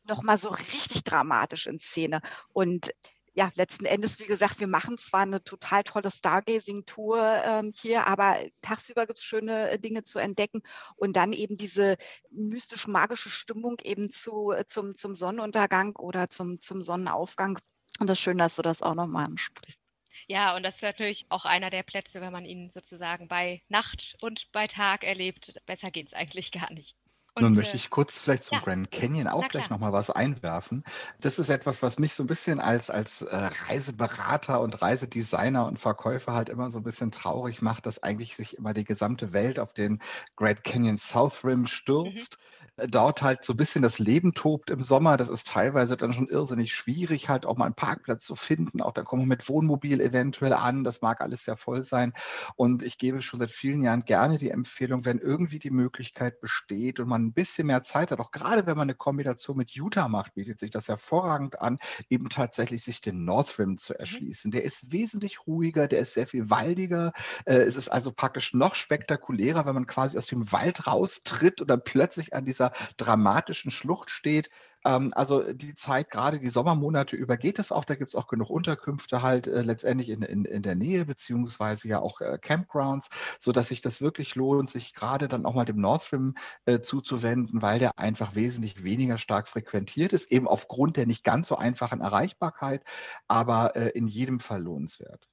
nochmal 0.06 0.38
so 0.38 0.50
richtig 0.50 1.04
dramatisch 1.04 1.68
in 1.68 1.80
Szene. 1.80 2.22
Und 2.52 2.94
ja, 3.36 3.52
letzten 3.56 3.86
Endes, 3.86 4.20
wie 4.20 4.26
gesagt, 4.26 4.60
wir 4.60 4.68
machen 4.68 4.98
zwar 4.98 5.22
eine 5.22 5.44
total 5.44 5.84
tolle 5.84 6.12
Stargazing-Tour 6.12 7.42
ähm, 7.44 7.72
hier, 7.74 8.06
aber 8.06 8.38
tagsüber 8.62 9.08
gibt 9.08 9.20
es 9.20 9.26
schöne 9.26 9.72
äh, 9.72 9.80
Dinge 9.80 10.04
zu 10.04 10.20
entdecken 10.20 10.62
und 10.96 11.16
dann 11.16 11.34
eben 11.34 11.58
diese 11.58 11.98
mystisch-magische 12.30 13.30
Stimmung 13.30 13.78
eben 13.84 14.12
zu, 14.12 14.52
äh, 14.52 14.66
zum, 14.68 14.96
zum 14.96 15.16
Sonnenuntergang 15.16 15.96
oder 15.96 16.30
zum, 16.30 16.62
zum 16.62 16.84
Sonnenaufgang. 16.84 17.58
Und 18.00 18.10
das 18.10 18.20
ist 18.20 18.24
schön, 18.24 18.38
dass 18.38 18.56
du 18.56 18.62
das 18.62 18.84
auch 18.84 18.96
nochmal 18.96 19.26
ansprichst. 19.26 19.80
Ja, 20.28 20.56
und 20.56 20.64
das 20.64 20.76
ist 20.76 20.84
natürlich 20.84 21.26
auch 21.30 21.46
einer 21.46 21.70
der 21.70 21.84
Plätze, 21.84 22.22
wenn 22.22 22.32
man 22.32 22.46
ihn 22.46 22.70
sozusagen 22.70 23.28
bei 23.28 23.62
Nacht 23.68 24.16
und 24.22 24.52
bei 24.52 24.68
Tag 24.68 25.04
erlebt. 25.04 25.60
Besser 25.66 25.92
geht 25.92 26.08
es 26.08 26.14
eigentlich 26.14 26.52
gar 26.52 26.72
nicht. 26.72 26.96
Und, 27.36 27.44
Nun 27.44 27.56
möchte 27.56 27.74
äh, 27.74 27.78
ich 27.78 27.90
kurz 27.90 28.20
vielleicht 28.22 28.44
zum 28.44 28.60
ja, 28.60 28.64
Grand 28.64 28.92
Canyon 28.92 29.28
auch 29.28 29.48
gleich 29.48 29.70
nochmal 29.72 29.92
was 29.92 30.12
einwerfen. 30.12 30.84
Das 31.20 31.40
ist 31.40 31.50
etwas, 31.50 31.82
was 31.82 31.98
mich 31.98 32.14
so 32.14 32.22
ein 32.22 32.28
bisschen 32.28 32.60
als, 32.60 32.92
als 32.92 33.24
äh, 33.24 33.50
Reiseberater 33.68 34.62
und 34.62 34.82
Reisedesigner 34.82 35.66
und 35.66 35.80
Verkäufer 35.80 36.34
halt 36.34 36.50
immer 36.50 36.70
so 36.70 36.78
ein 36.78 36.84
bisschen 36.84 37.12
traurig 37.12 37.64
macht, 37.64 37.88
dass 37.88 38.04
eigentlich 38.04 38.36
sich 38.36 38.58
immer 38.58 38.74
die 38.74 38.84
gesamte 38.84 39.34
Welt 39.34 39.58
auf 39.58 39.74
den 39.74 40.00
Grand 40.36 40.64
Canyon 40.64 40.98
South 40.98 41.44
Rim 41.44 41.62
mhm. 41.62 41.66
stürzt. 41.66 42.38
Mhm 42.38 42.64
dort 42.78 43.22
halt 43.22 43.44
so 43.44 43.54
ein 43.54 43.58
bisschen 43.58 43.84
das 43.84 44.00
Leben 44.00 44.34
tobt 44.34 44.70
im 44.72 44.82
Sommer. 44.82 45.18
Das 45.18 45.30
ist 45.30 45.48
teilweise 45.48 45.96
dann 45.96 46.14
schon 46.14 46.28
irrsinnig 46.28 46.74
schwierig, 46.74 47.30
halt 47.30 47.46
auch 47.46 47.56
mal 47.56 47.66
einen 47.66 47.76
Parkplatz 47.76 48.26
zu 48.26 48.36
finden. 48.36 48.82
Auch 48.82 48.94
dann 48.94 49.06
kommen 49.06 49.24
wir 49.24 49.28
mit 49.28 49.48
Wohnmobil 49.48 50.02
eventuell 50.02 50.54
an. 50.54 50.84
Das 50.84 51.02
mag 51.02 51.22
alles 51.22 51.44
sehr 51.44 51.56
voll 51.56 51.84
sein. 51.84 52.14
Und 52.56 52.82
ich 52.82 52.98
gebe 52.98 53.22
schon 53.22 53.40
seit 53.40 53.52
vielen 53.52 53.84
Jahren 53.84 54.06
gerne 54.06 54.38
die 54.38 54.50
Empfehlung, 54.50 55.06
wenn 55.06 55.20
irgendwie 55.20 55.60
die 55.60 55.70
Möglichkeit 55.70 56.40
besteht 56.42 57.00
und 57.00 57.08
man 57.08 57.23
ein 57.24 57.34
bisschen 57.34 57.68
mehr 57.68 57.84
Zeit 57.84 58.12
hat, 58.12 58.20
auch 58.20 58.32
gerade 58.32 58.66
wenn 58.66 58.78
man 58.78 58.86
eine 58.86 58.96
Kombination 58.96 59.58
mit 59.58 59.72
Utah 59.72 60.08
macht, 60.08 60.34
bietet 60.36 60.60
sich 60.60 60.72
das 60.72 60.88
hervorragend 60.88 61.62
an, 61.62 61.80
eben 62.10 62.30
tatsächlich 62.30 62.84
sich 62.84 63.02
den 63.02 63.26
North 63.26 63.58
Rim 63.60 63.78
zu 63.78 63.94
mhm. 63.94 64.00
erschließen. 64.00 64.52
Der 64.52 64.64
ist 64.64 64.92
wesentlich 64.92 65.48
ruhiger, 65.48 65.88
der 65.88 66.00
ist 66.00 66.14
sehr 66.14 66.28
viel 66.28 66.50
waldiger. 66.50 67.14
Äh, 67.46 67.58
es 67.58 67.76
ist 67.76 67.90
also 67.90 68.12
praktisch 68.12 68.54
noch 68.54 68.76
spektakulärer, 68.76 69.66
wenn 69.66 69.76
man 69.76 69.88
quasi 69.88 70.18
aus 70.18 70.28
dem 70.28 70.52
Wald 70.52 70.88
raustritt 70.88 71.62
und 71.62 71.70
dann 71.70 71.84
plötzlich 71.84 72.34
an 72.34 72.46
dieser 72.46 72.72
dramatischen 72.98 73.72
Schlucht 73.72 74.10
steht. 74.10 74.50
Ähm, 74.86 75.12
also 75.16 75.54
die 75.54 75.76
Zeit, 75.76 76.10
gerade 76.10 76.40
die 76.40 76.50
Sommermonate 76.50 77.16
über 77.16 77.38
geht 77.38 77.60
es 77.60 77.72
auch. 77.72 77.86
Da 77.86 77.96
gibt 77.96 78.10
es 78.10 78.16
auch 78.16 78.28
genug 78.28 78.50
Unterkünfte 78.50 79.22
halt 79.22 79.48
äh, 79.48 79.62
letztendlich 79.62 80.10
in, 80.10 80.22
in, 80.22 80.46
in 80.46 80.64
der 80.64 80.76
Nähe, 80.76 81.06
beziehungsweise 81.06 81.88
ja 81.88 82.00
auch 82.00 82.22
äh, 82.22 82.38
Campgrounds, 82.42 83.10
sodass 83.40 83.70
sich 83.70 83.82
das 83.82 84.02
wirklich 84.02 84.36
lohnt, 84.36 84.70
sich 84.70 84.94
gerade 84.94 85.28
dann 85.28 85.46
auch 85.46 85.54
mal 85.54 85.66
dem 85.66 85.80
Northrim 85.80 86.36
äh, 86.66 86.82
zuzuwenden, 86.82 87.62
weil 87.62 87.80
der 87.80 87.98
einfach 87.98 88.36
wesentlich 88.36 88.84
weniger 88.84 89.18
stark 89.18 89.48
frequentiert 89.48 90.14
ist, 90.14 90.32
eben 90.32 90.48
aufgrund 90.48 90.98
der 90.98 91.06
nicht 91.08 91.24
ganz 91.24 91.48
so 91.48 91.56
einfachen 91.56 92.02
Erreichbarkeit, 92.02 92.84
aber 93.28 93.76
äh, 93.76 93.90
in 93.90 94.08
jedem 94.08 94.40
Fall 94.40 94.62
lohnenswert. 94.62 95.28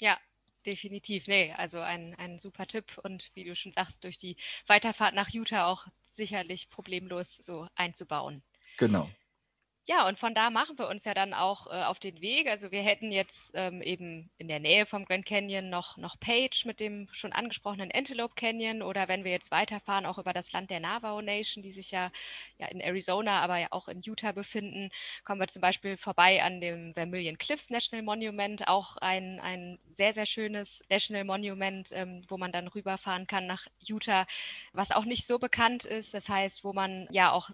Ja, 0.00 0.18
definitiv. 0.66 1.26
Nee, 1.28 1.52
also 1.56 1.78
ein, 1.80 2.14
ein 2.16 2.38
super 2.38 2.66
Tipp 2.66 2.98
und 3.02 3.30
wie 3.34 3.44
du 3.44 3.54
schon 3.56 3.72
sagst, 3.72 4.04
durch 4.04 4.18
die 4.18 4.36
Weiterfahrt 4.66 5.14
nach 5.14 5.30
Utah 5.30 5.66
auch 5.66 5.86
sicherlich 6.08 6.70
problemlos 6.70 7.36
so 7.36 7.66
einzubauen. 7.74 8.42
Genau. 8.82 9.08
Ja, 9.88 10.06
und 10.06 10.16
von 10.18 10.32
da 10.32 10.50
machen 10.50 10.78
wir 10.78 10.88
uns 10.88 11.04
ja 11.04 11.12
dann 11.12 11.34
auch 11.34 11.66
äh, 11.66 11.82
auf 11.84 11.98
den 11.98 12.20
Weg. 12.20 12.48
Also 12.48 12.70
wir 12.70 12.82
hätten 12.82 13.10
jetzt 13.10 13.50
ähm, 13.54 13.82
eben 13.82 14.30
in 14.38 14.46
der 14.46 14.60
Nähe 14.60 14.86
vom 14.86 15.04
Grand 15.04 15.26
Canyon 15.26 15.70
noch, 15.70 15.96
noch 15.96 16.18
Page 16.20 16.64
mit 16.66 16.78
dem 16.78 17.08
schon 17.12 17.32
angesprochenen 17.32 17.90
Antelope 17.92 18.34
Canyon 18.36 18.82
oder 18.82 19.08
wenn 19.08 19.24
wir 19.24 19.32
jetzt 19.32 19.50
weiterfahren, 19.50 20.06
auch 20.06 20.18
über 20.18 20.32
das 20.32 20.52
Land 20.52 20.70
der 20.70 20.78
Navajo 20.78 21.20
Nation, 21.20 21.64
die 21.64 21.72
sich 21.72 21.90
ja, 21.90 22.12
ja 22.58 22.68
in 22.68 22.80
Arizona, 22.80 23.40
aber 23.40 23.58
ja 23.58 23.68
auch 23.70 23.88
in 23.88 24.00
Utah 24.02 24.30
befinden, 24.30 24.90
kommen 25.24 25.40
wir 25.40 25.48
zum 25.48 25.62
Beispiel 25.62 25.96
vorbei 25.96 26.42
an 26.44 26.60
dem 26.60 26.94
Vermilion 26.94 27.38
Cliffs 27.38 27.68
National 27.68 28.04
Monument, 28.04 28.68
auch 28.68 28.96
ein, 28.98 29.40
ein 29.40 29.80
sehr, 29.94 30.14
sehr 30.14 30.26
schönes 30.26 30.82
National 30.90 31.24
Monument, 31.24 31.90
ähm, 31.92 32.24
wo 32.28 32.38
man 32.38 32.52
dann 32.52 32.68
rüberfahren 32.68 33.26
kann 33.26 33.46
nach 33.48 33.66
Utah, 33.80 34.26
was 34.72 34.92
auch 34.92 35.04
nicht 35.04 35.26
so 35.26 35.40
bekannt 35.40 35.84
ist. 35.84 36.14
Das 36.14 36.28
heißt, 36.28 36.62
wo 36.62 36.72
man 36.72 37.08
ja 37.10 37.32
auch 37.32 37.50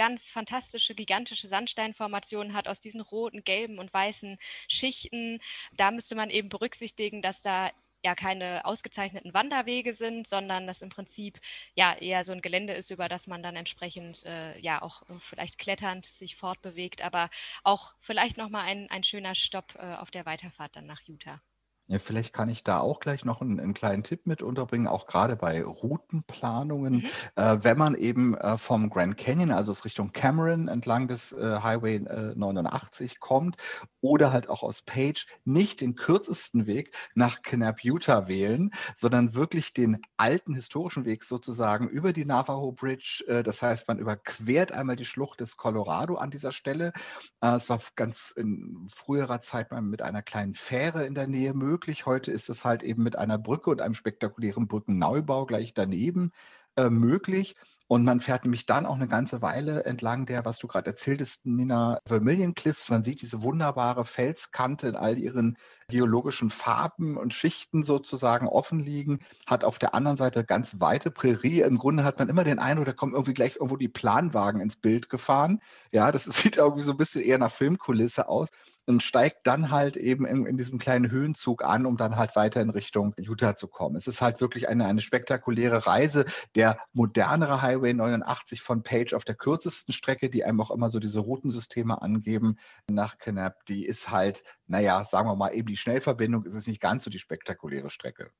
ganz 0.00 0.30
fantastische, 0.30 0.94
gigantische 0.94 1.46
Sandsteinformationen 1.46 2.54
hat 2.54 2.68
aus 2.68 2.80
diesen 2.80 3.02
roten, 3.02 3.44
gelben 3.44 3.78
und 3.78 3.92
weißen 3.92 4.38
Schichten. 4.66 5.40
Da 5.76 5.90
müsste 5.90 6.14
man 6.14 6.30
eben 6.30 6.48
berücksichtigen, 6.48 7.20
dass 7.20 7.42
da 7.42 7.70
ja 8.02 8.14
keine 8.14 8.64
ausgezeichneten 8.64 9.34
Wanderwege 9.34 9.92
sind, 9.92 10.26
sondern 10.26 10.66
das 10.66 10.80
im 10.80 10.88
Prinzip 10.88 11.38
ja 11.74 11.92
eher 11.92 12.24
so 12.24 12.32
ein 12.32 12.40
Gelände 12.40 12.72
ist, 12.72 12.88
über 12.88 13.10
das 13.10 13.26
man 13.26 13.42
dann 13.42 13.56
entsprechend 13.56 14.24
äh, 14.24 14.58
ja 14.60 14.80
auch 14.80 15.02
äh, 15.02 15.20
vielleicht 15.20 15.58
kletternd 15.58 16.06
sich 16.06 16.34
fortbewegt, 16.34 17.02
aber 17.02 17.28
auch 17.62 17.92
vielleicht 18.00 18.38
nochmal 18.38 18.64
ein, 18.64 18.88
ein 18.88 19.04
schöner 19.04 19.34
Stopp 19.34 19.74
äh, 19.74 19.96
auf 19.96 20.10
der 20.10 20.24
Weiterfahrt 20.24 20.76
dann 20.76 20.86
nach 20.86 21.02
Utah. 21.02 21.42
Ja, 21.90 21.98
vielleicht 21.98 22.32
kann 22.32 22.48
ich 22.48 22.62
da 22.62 22.78
auch 22.78 23.00
gleich 23.00 23.24
noch 23.24 23.40
einen, 23.40 23.58
einen 23.58 23.74
kleinen 23.74 24.04
Tipp 24.04 24.24
mit 24.24 24.44
unterbringen, 24.44 24.86
auch 24.86 25.08
gerade 25.08 25.34
bei 25.34 25.64
Routenplanungen. 25.64 26.98
Mhm. 26.98 27.06
Äh, 27.34 27.58
wenn 27.62 27.76
man 27.76 27.96
eben 27.96 28.36
äh, 28.36 28.58
vom 28.58 28.90
Grand 28.90 29.16
Canyon, 29.16 29.50
also 29.50 29.72
aus 29.72 29.84
Richtung 29.84 30.12
Cameron 30.12 30.68
entlang 30.68 31.08
des 31.08 31.32
äh, 31.32 31.58
Highway 31.60 31.98
89 31.98 33.10
äh, 33.10 33.14
kommt 33.18 33.56
oder 34.00 34.32
halt 34.32 34.48
auch 34.48 34.62
aus 34.62 34.82
Page, 34.82 35.26
nicht 35.44 35.80
den 35.80 35.96
kürzesten 35.96 36.68
Weg 36.68 36.96
nach 37.16 37.42
Knapp, 37.42 37.82
Utah 37.82 38.28
wählen, 38.28 38.70
sondern 38.96 39.34
wirklich 39.34 39.74
den 39.74 40.00
alten 40.16 40.54
historischen 40.54 41.04
Weg 41.04 41.24
sozusagen 41.24 41.88
über 41.88 42.12
die 42.12 42.24
Navajo 42.24 42.70
Bridge. 42.70 43.24
Äh, 43.26 43.42
das 43.42 43.62
heißt, 43.62 43.88
man 43.88 43.98
überquert 43.98 44.70
einmal 44.70 44.94
die 44.94 45.04
Schlucht 45.04 45.40
des 45.40 45.56
Colorado 45.56 46.14
an 46.14 46.30
dieser 46.30 46.52
Stelle. 46.52 46.92
Äh, 47.40 47.56
es 47.56 47.68
war 47.68 47.80
ganz 47.96 48.32
in 48.36 48.86
früherer 48.94 49.40
Zeit 49.40 49.72
mal 49.72 49.82
mit 49.82 50.02
einer 50.02 50.22
kleinen 50.22 50.54
Fähre 50.54 51.04
in 51.04 51.16
der 51.16 51.26
Nähe 51.26 51.52
möglich 51.52 51.79
möglich. 51.80 52.04
Heute 52.04 52.30
ist 52.30 52.50
es 52.50 52.62
halt 52.62 52.82
eben 52.82 53.02
mit 53.02 53.16
einer 53.16 53.38
Brücke 53.38 53.70
und 53.70 53.80
einem 53.80 53.94
spektakulären 53.94 54.68
Brückenneubau 54.68 55.46
gleich 55.46 55.72
daneben 55.72 56.30
äh, 56.76 56.90
möglich. 56.90 57.56
Und 57.88 58.04
man 58.04 58.20
fährt 58.20 58.44
nämlich 58.44 58.66
dann 58.66 58.84
auch 58.84 58.96
eine 58.96 59.08
ganze 59.08 59.40
Weile 59.40 59.84
entlang 59.86 60.26
der, 60.26 60.44
was 60.44 60.58
du 60.58 60.66
gerade 60.66 60.90
erzähltest, 60.90 61.46
Nina, 61.46 61.98
Vermilion 62.04 62.54
Cliffs. 62.54 62.90
Man 62.90 63.02
sieht 63.02 63.22
diese 63.22 63.40
wunderbare 63.40 64.04
Felskante 64.04 64.88
in 64.88 64.94
all 64.96 65.16
ihren 65.16 65.56
geologischen 65.90 66.50
Farben 66.50 67.16
und 67.18 67.34
Schichten 67.34 67.84
sozusagen 67.84 68.48
offen 68.48 68.80
liegen, 68.80 69.20
hat 69.46 69.64
auf 69.64 69.78
der 69.78 69.94
anderen 69.94 70.16
Seite 70.16 70.44
ganz 70.44 70.76
weite 70.78 71.10
Prärie. 71.10 71.60
Im 71.60 71.78
Grunde 71.78 72.04
hat 72.04 72.18
man 72.18 72.28
immer 72.28 72.44
den 72.44 72.58
Eindruck, 72.58 72.86
da 72.86 72.92
kommen 72.92 73.12
irgendwie 73.12 73.34
gleich 73.34 73.56
irgendwo 73.56 73.76
die 73.76 73.88
Planwagen 73.88 74.60
ins 74.60 74.76
Bild 74.76 75.10
gefahren. 75.10 75.60
Ja, 75.92 76.10
das 76.12 76.24
sieht 76.24 76.56
irgendwie 76.56 76.82
so 76.82 76.92
ein 76.92 76.96
bisschen 76.96 77.22
eher 77.22 77.38
nach 77.38 77.52
Filmkulisse 77.52 78.28
aus 78.28 78.48
und 78.86 79.02
steigt 79.02 79.46
dann 79.46 79.70
halt 79.70 79.96
eben 79.96 80.26
in, 80.26 80.46
in, 80.46 80.56
diesem 80.56 80.78
kleinen 80.78 81.10
Höhenzug 81.10 81.64
an, 81.64 81.86
um 81.86 81.96
dann 81.96 82.16
halt 82.16 82.34
weiter 82.36 82.60
in 82.60 82.70
Richtung 82.70 83.14
Utah 83.18 83.54
zu 83.54 83.68
kommen. 83.68 83.96
Es 83.96 84.06
ist 84.06 84.20
halt 84.20 84.40
wirklich 84.40 84.68
eine, 84.68 84.86
eine 84.86 85.00
spektakuläre 85.00 85.86
Reise. 85.86 86.24
Der 86.54 86.78
modernere 86.92 87.62
Highway 87.62 87.94
89 87.94 88.62
von 88.62 88.82
Page 88.82 89.14
auf 89.14 89.24
der 89.24 89.36
kürzesten 89.36 89.92
Strecke, 89.92 90.28
die 90.28 90.44
einem 90.44 90.60
auch 90.60 90.70
immer 90.70 90.90
so 90.90 90.98
diese 90.98 91.20
Routensysteme 91.20 92.02
angeben 92.02 92.56
nach 92.88 93.18
Kanab, 93.18 93.64
die 93.66 93.86
ist 93.86 94.10
halt, 94.10 94.42
naja, 94.70 95.02
sagen 95.02 95.28
wir 95.28 95.34
mal, 95.34 95.52
eben 95.52 95.66
die 95.66 95.76
Schnellverbindung 95.76 96.44
ist 96.44 96.54
es 96.54 96.68
nicht 96.68 96.80
ganz 96.80 97.02
so 97.02 97.10
die 97.10 97.18
spektakuläre 97.18 97.90
Strecke. 97.90 98.32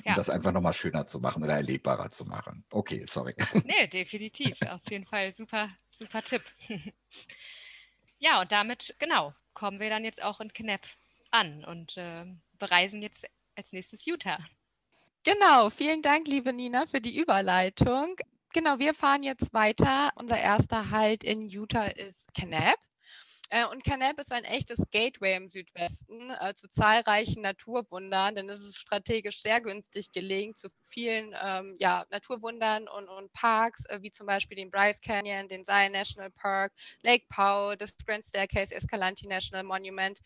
Um 0.00 0.10
ja. 0.10 0.14
das 0.16 0.28
einfach 0.28 0.50
nochmal 0.50 0.74
schöner 0.74 1.06
zu 1.06 1.20
machen 1.20 1.44
oder 1.44 1.54
erlebbarer 1.54 2.10
zu 2.10 2.24
machen. 2.24 2.64
Okay, 2.70 3.04
sorry. 3.06 3.34
Nee, 3.64 3.86
definitiv. 3.86 4.60
Auf 4.62 4.80
jeden 4.90 5.06
Fall 5.06 5.32
super, 5.32 5.70
super 5.92 6.22
Tipp. 6.22 6.42
ja, 8.18 8.40
und 8.40 8.50
damit, 8.50 8.96
genau, 8.98 9.32
kommen 9.54 9.78
wir 9.78 9.90
dann 9.90 10.04
jetzt 10.04 10.20
auch 10.20 10.40
in 10.40 10.52
Knapp 10.52 10.82
an 11.30 11.64
und 11.64 11.96
äh, 11.96 12.24
bereisen 12.58 13.00
jetzt 13.00 13.28
als 13.54 13.72
nächstes 13.72 14.04
Utah. 14.06 14.40
Genau, 15.22 15.70
vielen 15.70 16.02
Dank, 16.02 16.26
liebe 16.26 16.52
Nina, 16.52 16.86
für 16.86 17.00
die 17.00 17.16
Überleitung. 17.16 18.16
Genau, 18.52 18.80
wir 18.80 18.94
fahren 18.94 19.22
jetzt 19.22 19.54
weiter. 19.54 20.10
Unser 20.16 20.40
erster 20.40 20.90
Halt 20.90 21.22
in 21.22 21.46
Utah 21.46 21.86
ist 21.86 22.34
Knapp. 22.34 22.78
Äh, 23.52 23.66
und 23.66 23.82
Canab 23.82 24.18
ist 24.20 24.32
ein 24.32 24.44
echtes 24.44 24.78
Gateway 24.92 25.34
im 25.36 25.48
Südwesten 25.48 26.30
äh, 26.30 26.54
zu 26.54 26.68
zahlreichen 26.68 27.42
Naturwundern, 27.42 28.36
denn 28.36 28.48
es 28.48 28.60
ist 28.60 28.78
strategisch 28.78 29.42
sehr 29.42 29.60
günstig 29.60 30.12
gelegen 30.12 30.56
zu 30.56 30.68
vielen 30.88 31.34
ähm, 31.42 31.76
ja, 31.80 32.06
Naturwundern 32.10 32.86
und, 32.88 33.08
und 33.08 33.32
Parks, 33.32 33.84
äh, 33.86 33.98
wie 34.02 34.12
zum 34.12 34.28
Beispiel 34.28 34.56
den 34.56 34.70
Bryce 34.70 35.00
Canyon, 35.00 35.48
den 35.48 35.64
Zion 35.64 35.90
National 35.90 36.30
Park, 36.30 36.72
Lake 37.02 37.26
Powell, 37.28 37.76
das 37.76 37.96
Grand 37.98 38.24
Staircase 38.24 38.72
Escalante 38.72 39.26
National 39.26 39.64
Monument, 39.64 40.20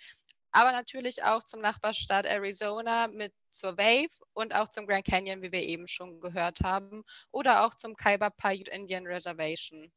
aber 0.52 0.72
natürlich 0.72 1.22
auch 1.22 1.42
zum 1.44 1.62
Nachbarstaat 1.62 2.26
Arizona 2.26 3.08
mit 3.08 3.32
zur 3.50 3.78
Wave 3.78 4.10
und 4.34 4.54
auch 4.54 4.68
zum 4.68 4.86
Grand 4.86 5.06
Canyon, 5.06 5.40
wie 5.40 5.52
wir 5.52 5.62
eben 5.62 5.88
schon 5.88 6.20
gehört 6.20 6.60
haben, 6.60 7.02
oder 7.30 7.64
auch 7.64 7.74
zum 7.74 7.96
Kaiba 7.96 8.28
Paiute 8.28 8.70
Indian 8.70 9.06
Reservation. 9.06 9.90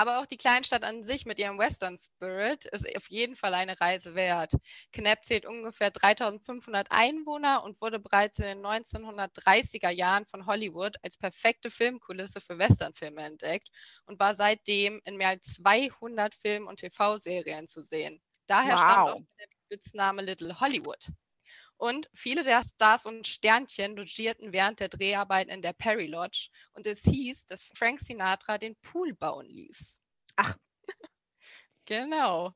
Aber 0.00 0.18
auch 0.18 0.24
die 0.24 0.38
Kleinstadt 0.38 0.82
an 0.82 1.02
sich 1.02 1.26
mit 1.26 1.38
ihrem 1.38 1.58
Western 1.58 1.98
Spirit 1.98 2.64
ist 2.64 2.96
auf 2.96 3.10
jeden 3.10 3.36
Fall 3.36 3.52
eine 3.52 3.78
Reise 3.82 4.14
wert. 4.14 4.54
Knapp 4.94 5.26
zählt 5.26 5.44
ungefähr 5.44 5.90
3500 5.90 6.86
Einwohner 6.90 7.62
und 7.64 7.78
wurde 7.82 7.98
bereits 7.98 8.38
in 8.38 8.46
den 8.46 8.64
1930er 8.64 9.90
Jahren 9.90 10.24
von 10.24 10.46
Hollywood 10.46 10.96
als 11.02 11.18
perfekte 11.18 11.68
Filmkulisse 11.68 12.40
für 12.40 12.56
Westernfilme 12.56 13.20
entdeckt 13.20 13.68
und 14.06 14.18
war 14.18 14.34
seitdem 14.34 15.02
in 15.04 15.18
mehr 15.18 15.28
als 15.28 15.56
200 15.56 16.34
Film- 16.34 16.66
und 16.66 16.80
TV-Serien 16.80 17.68
zu 17.68 17.82
sehen. 17.82 18.22
Daher 18.46 18.76
wow. 18.76 18.80
stammt 18.80 19.10
auch 19.10 19.22
der 19.38 19.48
Spitzname 19.66 20.22
Little 20.22 20.58
Hollywood. 20.58 21.10
Und 21.80 22.10
viele 22.12 22.44
der 22.44 22.62
Stars 22.62 23.06
und 23.06 23.26
Sternchen 23.26 23.96
logierten 23.96 24.52
während 24.52 24.80
der 24.80 24.90
Dreharbeiten 24.90 25.50
in 25.50 25.62
der 25.62 25.72
Perry 25.72 26.08
Lodge. 26.08 26.50
Und 26.74 26.86
es 26.86 27.00
hieß, 27.00 27.46
dass 27.46 27.64
Frank 27.74 28.00
Sinatra 28.00 28.58
den 28.58 28.76
Pool 28.82 29.14
bauen 29.14 29.46
ließ. 29.46 29.98
Ach. 30.36 30.58
genau. 31.86 32.52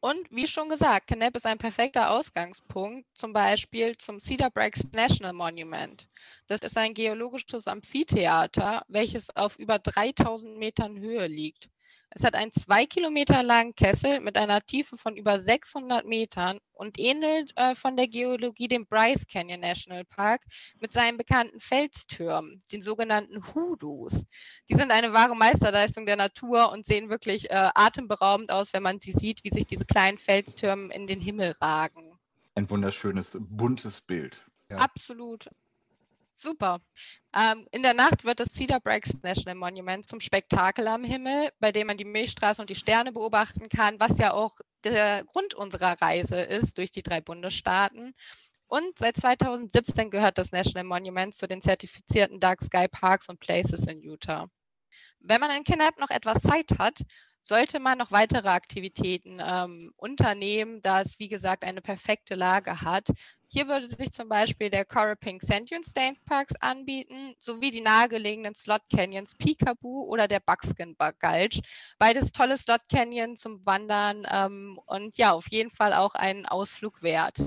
Und 0.00 0.28
wie 0.32 0.48
schon 0.48 0.68
gesagt, 0.68 1.06
Canap 1.06 1.36
ist 1.36 1.46
ein 1.46 1.58
perfekter 1.58 2.10
Ausgangspunkt, 2.10 3.06
zum 3.14 3.32
Beispiel 3.32 3.96
zum 3.96 4.18
Cedar 4.18 4.50
Breaks 4.50 4.82
National 4.92 5.34
Monument. 5.34 6.08
Das 6.48 6.58
ist 6.62 6.76
ein 6.76 6.94
geologisches 6.94 7.68
Amphitheater, 7.68 8.84
welches 8.88 9.30
auf 9.36 9.56
über 9.56 9.78
3000 9.78 10.58
Metern 10.58 10.98
Höhe 10.98 11.28
liegt. 11.28 11.70
Es 12.16 12.22
hat 12.22 12.36
einen 12.36 12.52
zwei 12.52 12.86
Kilometer 12.86 13.42
langen 13.42 13.74
Kessel 13.74 14.20
mit 14.20 14.36
einer 14.36 14.60
Tiefe 14.60 14.96
von 14.96 15.16
über 15.16 15.40
600 15.40 16.06
Metern 16.06 16.60
und 16.72 16.96
ähnelt 16.96 17.52
äh, 17.56 17.74
von 17.74 17.96
der 17.96 18.06
Geologie 18.06 18.68
dem 18.68 18.86
Bryce 18.86 19.26
Canyon 19.26 19.58
National 19.58 20.04
Park 20.04 20.42
mit 20.78 20.92
seinen 20.92 21.18
bekannten 21.18 21.58
Felstürmen, 21.58 22.62
den 22.70 22.82
sogenannten 22.82 23.42
Hoodoos. 23.52 24.26
Die 24.68 24.76
sind 24.76 24.92
eine 24.92 25.12
wahre 25.12 25.34
Meisterleistung 25.34 26.06
der 26.06 26.14
Natur 26.14 26.70
und 26.70 26.86
sehen 26.86 27.10
wirklich 27.10 27.50
äh, 27.50 27.70
atemberaubend 27.74 28.52
aus, 28.52 28.72
wenn 28.72 28.84
man 28.84 29.00
sie 29.00 29.12
sieht, 29.12 29.42
wie 29.42 29.50
sich 29.50 29.66
diese 29.66 29.84
kleinen 29.84 30.16
Felstürme 30.18 30.94
in 30.94 31.08
den 31.08 31.20
Himmel 31.20 31.56
ragen. 31.60 32.16
Ein 32.54 32.70
wunderschönes, 32.70 33.36
buntes 33.40 34.00
Bild. 34.00 34.40
Ja. 34.70 34.76
Absolut. 34.76 35.48
Super. 36.34 36.80
Ähm, 37.32 37.66
in 37.70 37.82
der 37.82 37.94
Nacht 37.94 38.24
wird 38.24 38.40
das 38.40 38.48
Cedar 38.48 38.80
Breaks 38.80 39.22
National 39.22 39.54
Monument 39.54 40.08
zum 40.08 40.20
Spektakel 40.20 40.88
am 40.88 41.04
Himmel, 41.04 41.50
bei 41.60 41.70
dem 41.70 41.86
man 41.86 41.96
die 41.96 42.04
Milchstraße 42.04 42.60
und 42.60 42.70
die 42.70 42.74
Sterne 42.74 43.12
beobachten 43.12 43.68
kann, 43.68 44.00
was 44.00 44.18
ja 44.18 44.32
auch 44.32 44.58
der 44.82 45.24
Grund 45.24 45.54
unserer 45.54 46.00
Reise 46.02 46.40
ist 46.40 46.76
durch 46.76 46.90
die 46.90 47.02
drei 47.02 47.20
Bundesstaaten. 47.20 48.14
Und 48.66 48.98
seit 48.98 49.16
2017 49.16 50.10
gehört 50.10 50.36
das 50.36 50.50
National 50.50 50.84
Monument 50.84 51.34
zu 51.34 51.46
den 51.46 51.60
zertifizierten 51.60 52.40
Dark 52.40 52.62
Sky 52.62 52.88
Parks 52.88 53.28
und 53.28 53.38
Places 53.38 53.86
in 53.86 54.02
Utah. 54.02 54.48
Wenn 55.20 55.40
man 55.40 55.56
in 55.56 55.64
Kenneth 55.64 55.98
noch 55.98 56.10
etwas 56.10 56.42
Zeit 56.42 56.78
hat, 56.78 57.02
sollte 57.44 57.78
man 57.78 57.98
noch 57.98 58.10
weitere 58.10 58.48
Aktivitäten 58.48 59.38
ähm, 59.44 59.92
unternehmen, 59.96 60.80
da 60.82 61.02
es, 61.02 61.18
wie 61.18 61.28
gesagt, 61.28 61.62
eine 61.62 61.82
perfekte 61.82 62.34
Lage 62.34 62.80
hat. 62.80 63.08
Hier 63.52 63.68
würde 63.68 63.86
sich 63.86 64.10
zum 64.10 64.28
Beispiel 64.28 64.70
der 64.70 64.84
Coral 64.84 65.14
Pink 65.14 65.42
Sand 65.42 65.70
State 65.84 66.16
Parks 66.26 66.54
anbieten, 66.60 67.36
sowie 67.38 67.70
die 67.70 67.82
nahegelegenen 67.82 68.54
Slot 68.54 68.82
Canyons 68.90 69.34
Peekaboo 69.36 70.04
oder 70.04 70.26
der 70.26 70.40
Buckskin 70.40 70.96
Gulch. 70.96 71.60
Beides 71.98 72.32
tolle 72.32 72.56
Slot 72.56 72.80
Canyon 72.90 73.36
zum 73.36 73.64
Wandern 73.64 74.26
ähm, 74.28 74.80
und 74.86 75.16
ja, 75.18 75.32
auf 75.32 75.48
jeden 75.50 75.70
Fall 75.70 75.92
auch 75.92 76.14
einen 76.14 76.46
Ausflug 76.46 77.02
wert. 77.02 77.38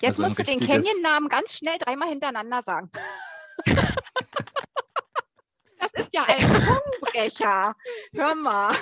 Jetzt 0.00 0.18
also 0.18 0.22
musst 0.22 0.38
du 0.38 0.44
den 0.44 0.60
Canyon-Namen 0.60 1.28
ganz 1.28 1.54
schnell 1.54 1.78
dreimal 1.78 2.08
hintereinander 2.08 2.62
sagen. 2.62 2.90
das 5.82 5.92
ist 5.94 6.14
ja 6.14 6.24
ein 6.26 6.40
Zungenbrecher. 6.62 7.74
Hör 8.12 8.34
mal. 8.36 8.74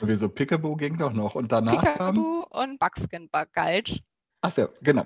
Wieso 0.00 0.28
Pickaboo 0.28 0.76
ging 0.76 0.98
doch 0.98 1.12
noch 1.12 1.34
und 1.34 1.52
danach 1.52 1.80
Pickaboo 1.80 2.46
und 2.50 2.78
Buckskin 2.78 3.28
Gulch. 3.54 4.02
Ach 4.40 4.56
ja, 4.56 4.68
genau. 4.80 5.04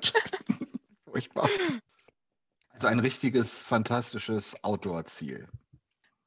Furchtbar. 1.05 1.49
Also 2.71 2.87
ein 2.87 3.01
richtiges, 3.01 3.63
fantastisches 3.63 4.63
Outdoor-Ziel. 4.63 5.49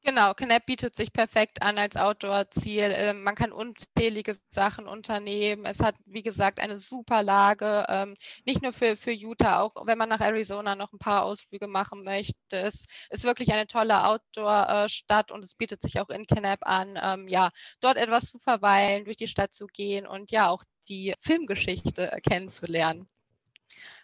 Genau, 0.04 0.34
Knapp 0.34 0.66
bietet 0.66 0.96
sich 0.96 1.12
perfekt 1.12 1.62
an 1.62 1.78
als 1.78 1.96
Outdoor-Ziel. 1.96 2.92
Ähm, 2.94 3.22
man 3.22 3.36
kann 3.36 3.52
unzählige 3.52 4.36
Sachen 4.48 4.88
unternehmen. 4.88 5.64
Es 5.64 5.78
hat, 5.80 5.94
wie 6.06 6.24
gesagt, 6.24 6.58
eine 6.58 6.78
super 6.78 7.22
Lage, 7.22 7.86
ähm, 7.88 8.16
nicht 8.44 8.62
nur 8.62 8.72
für, 8.72 8.96
für 8.96 9.12
Utah, 9.12 9.60
auch 9.60 9.86
wenn 9.86 9.98
man 9.98 10.08
nach 10.08 10.20
Arizona 10.20 10.74
noch 10.74 10.92
ein 10.92 10.98
paar 10.98 11.22
Ausflüge 11.24 11.68
machen 11.68 12.02
möchte. 12.02 12.34
Es 12.50 12.86
ist 13.10 13.22
wirklich 13.24 13.52
eine 13.52 13.68
tolle 13.68 14.04
Outdoor-Stadt 14.04 15.30
und 15.30 15.44
es 15.44 15.54
bietet 15.54 15.82
sich 15.82 16.00
auch 16.00 16.08
in 16.10 16.26
Knapp 16.26 16.60
an, 16.62 16.98
ähm, 17.00 17.28
ja, 17.28 17.50
dort 17.80 17.96
etwas 17.96 18.24
zu 18.24 18.38
verweilen, 18.40 19.04
durch 19.04 19.16
die 19.16 19.28
Stadt 19.28 19.54
zu 19.54 19.66
gehen 19.68 20.06
und 20.08 20.32
ja, 20.32 20.48
auch 20.48 20.64
die 20.88 21.14
Filmgeschichte 21.20 22.18
kennenzulernen. 22.28 23.08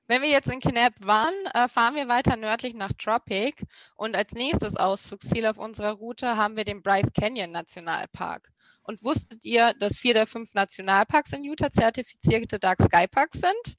Wenn 0.09 0.23
wir 0.23 0.31
jetzt 0.31 0.49
in 0.49 0.59
Knapp 0.59 0.95
waren, 1.01 1.35
äh, 1.53 1.69
fahren 1.69 1.95
wir 1.95 2.09
weiter 2.09 2.37
nördlich 2.37 2.73
nach 2.73 2.95
Tropic 2.95 3.63
und 3.95 4.17
als 4.17 4.33
nächstes 4.33 4.75
Ausflugsziel 4.75 5.47
auf 5.47 5.59
unserer 5.59 5.93
Route 5.93 6.39
haben 6.39 6.57
wir 6.57 6.65
den 6.65 6.83
Bryce 6.83 7.13
Canyon 7.13 7.51
Nationalpark. 7.53 8.49
Und 8.83 9.05
wusstet 9.05 9.45
ihr, 9.45 9.75
dass 9.75 9.99
vier 9.99 10.15
der 10.15 10.27
fünf 10.27 10.55
Nationalparks 10.55 11.35
in 11.35 11.45
Utah 11.45 11.71
zertifizierte 11.71 12.59
Dark 12.59 12.81
Sky 12.81 13.07
Parks 13.07 13.41
sind? 13.41 13.77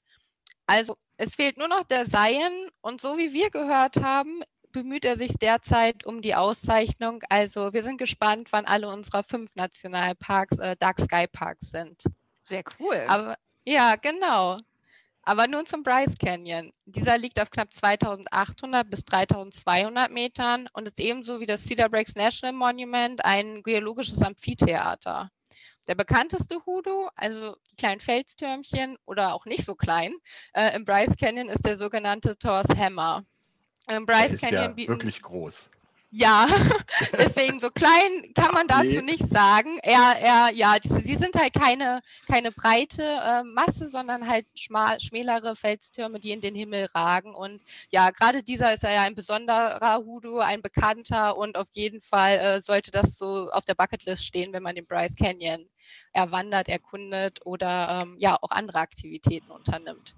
Also 0.66 0.96
es 1.16 1.34
fehlt 1.34 1.58
nur 1.58 1.66
noch 1.66 1.82
der 1.82 2.06
Zion 2.06 2.70
und 2.80 3.00
so 3.00 3.18
wie 3.18 3.32
wir 3.32 3.50
gehört 3.50 3.96
haben, 3.96 4.40
bemüht 4.70 5.04
er 5.04 5.18
sich 5.18 5.32
derzeit 5.32 6.06
um 6.06 6.22
die 6.22 6.36
Auszeichnung. 6.36 7.24
Also 7.28 7.72
wir 7.72 7.82
sind 7.82 7.98
gespannt, 7.98 8.52
wann 8.52 8.66
alle 8.66 8.88
unserer 8.88 9.24
fünf 9.24 9.50
Nationalparks 9.56 10.58
äh, 10.58 10.76
Dark 10.78 11.00
Sky 11.00 11.26
Parks 11.26 11.72
sind. 11.72 12.04
Sehr 12.44 12.62
cool. 12.78 13.04
Aber 13.08 13.36
ja, 13.64 13.96
genau. 13.96 14.58
Aber 15.22 15.46
nun 15.46 15.66
zum 15.66 15.82
Bryce 15.82 16.16
Canyon. 16.18 16.72
Dieser 16.86 17.18
liegt 17.18 17.40
auf 17.40 17.50
knapp 17.50 17.72
2800 17.72 18.88
bis 18.88 19.04
3200 19.04 20.10
Metern 20.10 20.68
und 20.72 20.86
ist 20.86 20.98
ebenso 20.98 21.40
wie 21.40 21.46
das 21.46 21.64
Cedar 21.64 21.88
Breaks 21.88 22.14
National 22.14 22.54
Monument 22.54 23.24
ein 23.24 23.62
geologisches 23.62 24.22
Amphitheater. 24.22 25.30
Der 25.88 25.94
bekannteste 25.94 26.64
Hoodoo, 26.66 27.08
also 27.16 27.56
die 27.70 27.76
kleinen 27.76 28.00
Felstürmchen 28.00 28.96
oder 29.06 29.34
auch 29.34 29.44
nicht 29.44 29.64
so 29.64 29.74
klein, 29.74 30.14
äh, 30.52 30.74
im 30.74 30.84
Bryce 30.84 31.16
Canyon 31.16 31.48
ist 31.48 31.66
der 31.66 31.78
sogenannte 31.78 32.36
Thor's 32.38 32.68
Hammer. 32.76 33.24
Im 33.88 34.06
Bryce 34.06 34.18
der 34.18 34.34
ist 34.34 34.40
Canyon 34.40 34.62
ja 34.62 34.68
bieten, 34.68 34.92
wirklich 34.92 35.22
groß. 35.22 35.68
Ja, 36.12 36.48
deswegen 37.18 37.60
so 37.60 37.70
klein 37.70 38.32
kann 38.34 38.52
man 38.52 38.66
dazu 38.66 38.84
nee. 38.84 39.02
nicht 39.02 39.28
sagen. 39.28 39.78
Er, 39.82 40.16
er, 40.18 40.52
ja, 40.52 40.74
sie 40.82 41.14
sind 41.14 41.36
halt 41.36 41.54
keine, 41.54 42.00
keine 42.26 42.50
breite 42.50 43.02
äh, 43.02 43.44
Masse, 43.44 43.86
sondern 43.86 44.26
halt 44.26 44.44
schmal, 44.56 44.98
schmälere 44.98 45.54
Felstürme, 45.54 46.18
die 46.18 46.32
in 46.32 46.40
den 46.40 46.56
Himmel 46.56 46.86
ragen. 46.96 47.32
Und 47.36 47.62
ja, 47.90 48.10
gerade 48.10 48.42
dieser 48.42 48.74
ist 48.74 48.82
ja 48.82 49.02
ein 49.02 49.14
besonderer 49.14 49.98
Hoodoo, 50.04 50.38
ein 50.38 50.62
bekannter 50.62 51.36
und 51.36 51.56
auf 51.56 51.68
jeden 51.74 52.00
Fall 52.00 52.38
äh, 52.38 52.60
sollte 52.60 52.90
das 52.90 53.16
so 53.16 53.48
auf 53.52 53.64
der 53.64 53.76
Bucketlist 53.76 54.24
stehen, 54.24 54.52
wenn 54.52 54.64
man 54.64 54.74
den 54.74 54.86
Bryce 54.86 55.14
Canyon 55.14 55.68
erwandert, 56.12 56.68
erkundet 56.68 57.38
oder 57.44 58.02
ähm, 58.02 58.16
ja 58.18 58.36
auch 58.40 58.50
andere 58.50 58.80
Aktivitäten 58.80 59.52
unternimmt 59.52 60.16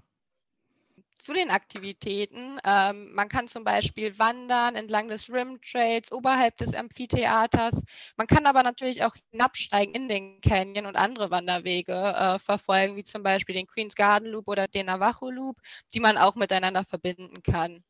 zu 1.23 1.33
den 1.33 1.51
Aktivitäten. 1.51 2.59
Ähm, 2.65 3.13
man 3.15 3.29
kann 3.29 3.49
zum 3.49 3.65
Beispiel 3.65 4.19
wandern 4.19 4.75
entlang 4.75 5.09
des 5.09 5.31
Rim 5.31 5.61
Trails 5.63 6.11
oberhalb 6.13 6.57
des 6.57 6.75
Amphitheaters. 6.75 7.81
Man 8.17 8.27
kann 8.27 8.47
aber 8.47 8.63
natürlich 8.63 9.05
auch 9.05 9.15
hinabsteigen 9.31 9.95
in 9.95 10.09
den 10.09 10.41
Canyon 10.41 10.87
und 10.87 10.97
andere 10.97 11.31
Wanderwege 11.31 11.93
äh, 11.93 12.39
verfolgen, 12.39 12.97
wie 12.97 13.05
zum 13.05 13.23
Beispiel 13.23 13.55
den 13.55 13.67
Queen's 13.67 13.95
Garden 13.95 14.29
Loop 14.29 14.49
oder 14.49 14.69
den 14.69 14.87
Navajo 14.87 15.31
Loop, 15.31 15.59
die 15.95 16.01
man 16.01 16.19
auch 16.19 16.35
miteinander 16.35 16.85
verbinden 16.85 17.43
kann. 17.43 17.85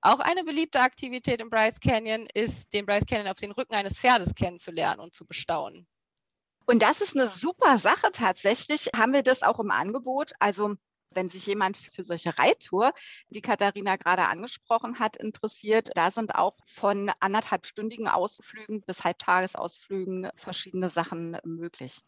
Auch 0.00 0.20
eine 0.20 0.44
beliebte 0.44 0.80
Aktivität 0.80 1.40
im 1.40 1.48
Bryce 1.50 1.80
Canyon 1.80 2.26
ist, 2.34 2.72
den 2.72 2.84
Bryce 2.84 3.06
Canyon 3.06 3.28
auf 3.28 3.38
den 3.38 3.52
Rücken 3.52 3.74
eines 3.74 3.98
Pferdes 3.98 4.34
kennenzulernen 4.34 5.00
und 5.00 5.14
zu 5.14 5.24
bestaunen. 5.26 5.86
Und 6.66 6.82
das 6.82 7.00
ist 7.00 7.14
eine 7.14 7.28
super 7.28 7.78
Sache 7.78 8.10
tatsächlich. 8.12 8.90
Haben 8.96 9.12
wir 9.12 9.22
das 9.22 9.42
auch 9.42 9.60
im 9.60 9.70
Angebot? 9.70 10.32
Also 10.38 10.76
wenn 11.14 11.28
sich 11.28 11.46
jemand 11.46 11.76
für 11.76 12.04
solche 12.04 12.38
Reittour, 12.38 12.92
die 13.28 13.40
Katharina 13.40 13.96
gerade 13.96 14.26
angesprochen 14.26 14.98
hat, 14.98 15.16
interessiert, 15.16 15.90
da 15.94 16.10
sind 16.10 16.34
auch 16.34 16.56
von 16.66 17.10
anderthalbstündigen 17.20 18.08
Ausflügen 18.08 18.82
bis 18.82 19.04
Halbtagesausflügen 19.04 20.30
verschiedene 20.36 20.90
Sachen 20.90 21.38
möglich. 21.44 22.00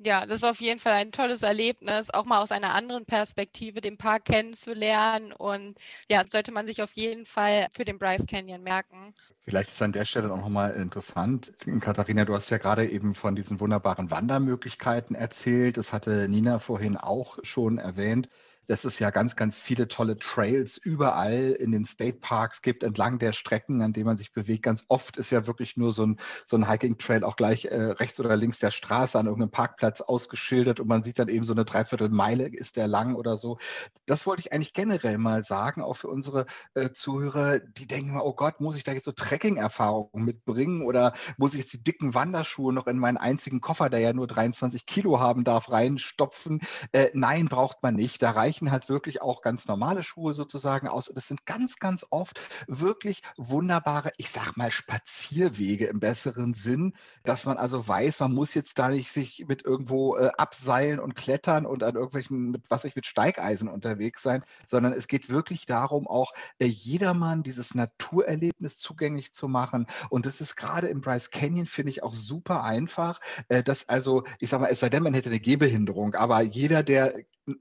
Ja, 0.00 0.26
das 0.26 0.42
ist 0.42 0.44
auf 0.44 0.60
jeden 0.60 0.78
Fall 0.78 0.92
ein 0.92 1.10
tolles 1.10 1.42
Erlebnis, 1.42 2.10
auch 2.10 2.24
mal 2.24 2.40
aus 2.40 2.52
einer 2.52 2.72
anderen 2.74 3.04
Perspektive 3.04 3.80
den 3.80 3.98
Park 3.98 4.26
kennenzulernen. 4.26 5.32
Und 5.32 5.76
ja, 6.08 6.22
sollte 6.28 6.52
man 6.52 6.68
sich 6.68 6.82
auf 6.82 6.92
jeden 6.92 7.26
Fall 7.26 7.66
für 7.72 7.84
den 7.84 7.98
Bryce 7.98 8.26
Canyon 8.26 8.62
merken. 8.62 9.12
Vielleicht 9.42 9.70
ist 9.70 9.82
an 9.82 9.92
der 9.92 10.04
Stelle 10.04 10.32
auch 10.32 10.36
nochmal 10.36 10.74
interessant. 10.74 11.52
Katharina, 11.80 12.24
du 12.24 12.34
hast 12.34 12.50
ja 12.50 12.58
gerade 12.58 12.88
eben 12.88 13.16
von 13.16 13.34
diesen 13.34 13.58
wunderbaren 13.58 14.10
Wandermöglichkeiten 14.10 15.16
erzählt. 15.16 15.76
Das 15.78 15.92
hatte 15.92 16.28
Nina 16.28 16.60
vorhin 16.60 16.96
auch 16.96 17.38
schon 17.42 17.78
erwähnt 17.78 18.28
dass 18.68 18.84
es 18.84 18.98
ja 18.98 19.10
ganz, 19.10 19.34
ganz 19.34 19.58
viele 19.58 19.88
tolle 19.88 20.16
Trails 20.16 20.78
überall 20.78 21.52
in 21.52 21.72
den 21.72 21.84
State 21.84 22.18
Parks 22.20 22.62
gibt, 22.62 22.84
entlang 22.84 23.18
der 23.18 23.32
Strecken, 23.32 23.82
an 23.82 23.92
denen 23.92 24.06
man 24.06 24.18
sich 24.18 24.32
bewegt. 24.32 24.62
Ganz 24.62 24.84
oft 24.88 25.16
ist 25.16 25.30
ja 25.30 25.46
wirklich 25.46 25.76
nur 25.76 25.92
so 25.92 26.06
ein, 26.06 26.18
so 26.46 26.56
ein 26.56 26.68
Hiking-Trail 26.68 27.24
auch 27.24 27.36
gleich 27.36 27.64
äh, 27.64 27.74
rechts 27.74 28.20
oder 28.20 28.36
links 28.36 28.58
der 28.58 28.70
Straße 28.70 29.18
an 29.18 29.26
irgendeinem 29.26 29.50
Parkplatz 29.50 30.00
ausgeschildert 30.00 30.80
und 30.80 30.88
man 30.88 31.02
sieht 31.02 31.18
dann 31.18 31.28
eben 31.28 31.44
so 31.44 31.52
eine 31.52 31.64
Dreiviertelmeile 31.64 32.48
ist 32.48 32.76
der 32.76 32.88
lang 32.88 33.14
oder 33.14 33.36
so. 33.36 33.58
Das 34.06 34.26
wollte 34.26 34.40
ich 34.40 34.52
eigentlich 34.52 34.74
generell 34.74 35.18
mal 35.18 35.42
sagen, 35.44 35.82
auch 35.82 35.94
für 35.94 36.08
unsere 36.08 36.46
äh, 36.74 36.90
Zuhörer, 36.90 37.58
die 37.58 37.86
denken, 37.86 38.20
oh 38.20 38.34
Gott, 38.34 38.60
muss 38.60 38.76
ich 38.76 38.84
da 38.84 38.92
jetzt 38.92 39.06
so 39.06 39.12
Trekking-Erfahrungen 39.12 40.24
mitbringen 40.24 40.82
oder 40.82 41.14
muss 41.38 41.54
ich 41.54 41.60
jetzt 41.60 41.72
die 41.72 41.82
dicken 41.82 42.14
Wanderschuhe 42.14 42.72
noch 42.72 42.86
in 42.86 42.98
meinen 42.98 43.16
einzigen 43.16 43.60
Koffer, 43.60 43.88
der 43.88 44.00
ja 44.00 44.12
nur 44.12 44.26
23 44.26 44.84
Kilo 44.84 45.20
haben 45.20 45.44
darf, 45.44 45.70
reinstopfen? 45.70 46.60
Äh, 46.92 47.08
nein, 47.14 47.46
braucht 47.46 47.82
man 47.82 47.94
nicht. 47.94 48.22
Da 48.22 48.32
reicht 48.32 48.57
reichen 48.58 48.72
halt 48.72 48.88
wirklich 48.88 49.22
auch 49.22 49.42
ganz 49.42 49.66
normale 49.66 50.02
Schuhe 50.02 50.34
sozusagen 50.34 50.88
aus. 50.88 51.08
Und 51.08 51.16
es 51.16 51.28
sind 51.28 51.46
ganz, 51.46 51.76
ganz 51.76 52.04
oft 52.10 52.40
wirklich 52.66 53.22
wunderbare, 53.36 54.12
ich 54.16 54.30
sag 54.30 54.56
mal, 54.56 54.70
Spazierwege 54.70 55.86
im 55.86 56.00
besseren 56.00 56.54
Sinn, 56.54 56.94
dass 57.24 57.44
man 57.44 57.56
also 57.56 57.86
weiß, 57.86 58.20
man 58.20 58.32
muss 58.32 58.54
jetzt 58.54 58.78
da 58.78 58.88
nicht 58.88 59.12
sich 59.12 59.44
mit 59.46 59.64
irgendwo 59.64 60.16
äh, 60.16 60.30
abseilen 60.36 60.98
und 60.98 61.14
klettern 61.14 61.66
und 61.66 61.82
an 61.82 61.94
irgendwelchen, 61.94 62.50
mit, 62.50 62.64
was 62.68 62.84
ich 62.84 62.96
mit 62.96 63.06
Steigeisen 63.06 63.68
unterwegs 63.68 64.22
sein, 64.22 64.44
sondern 64.66 64.92
es 64.92 65.06
geht 65.06 65.30
wirklich 65.30 65.66
darum, 65.66 66.06
auch 66.06 66.32
äh, 66.58 66.66
jedermann 66.66 67.42
dieses 67.42 67.74
Naturerlebnis 67.74 68.78
zugänglich 68.78 69.32
zu 69.32 69.48
machen. 69.48 69.86
Und 70.10 70.26
das 70.26 70.40
ist 70.40 70.56
gerade 70.56 70.88
im 70.88 71.00
Bryce 71.00 71.30
Canyon, 71.30 71.66
finde 71.66 71.90
ich, 71.90 72.02
auch 72.02 72.14
super 72.14 72.64
einfach, 72.64 73.20
äh, 73.48 73.62
dass 73.62 73.88
also, 73.88 74.24
ich 74.40 74.50
sag 74.50 74.60
mal, 74.60 74.68
es 74.68 74.80
sei 74.80 74.88
denn, 74.88 75.02
man 75.02 75.14
hätte 75.14 75.30
eine 75.30 75.40
Gehbehinderung, 75.40 76.14
aber 76.14 76.40
jeder, 76.42 76.82
der 76.82 77.14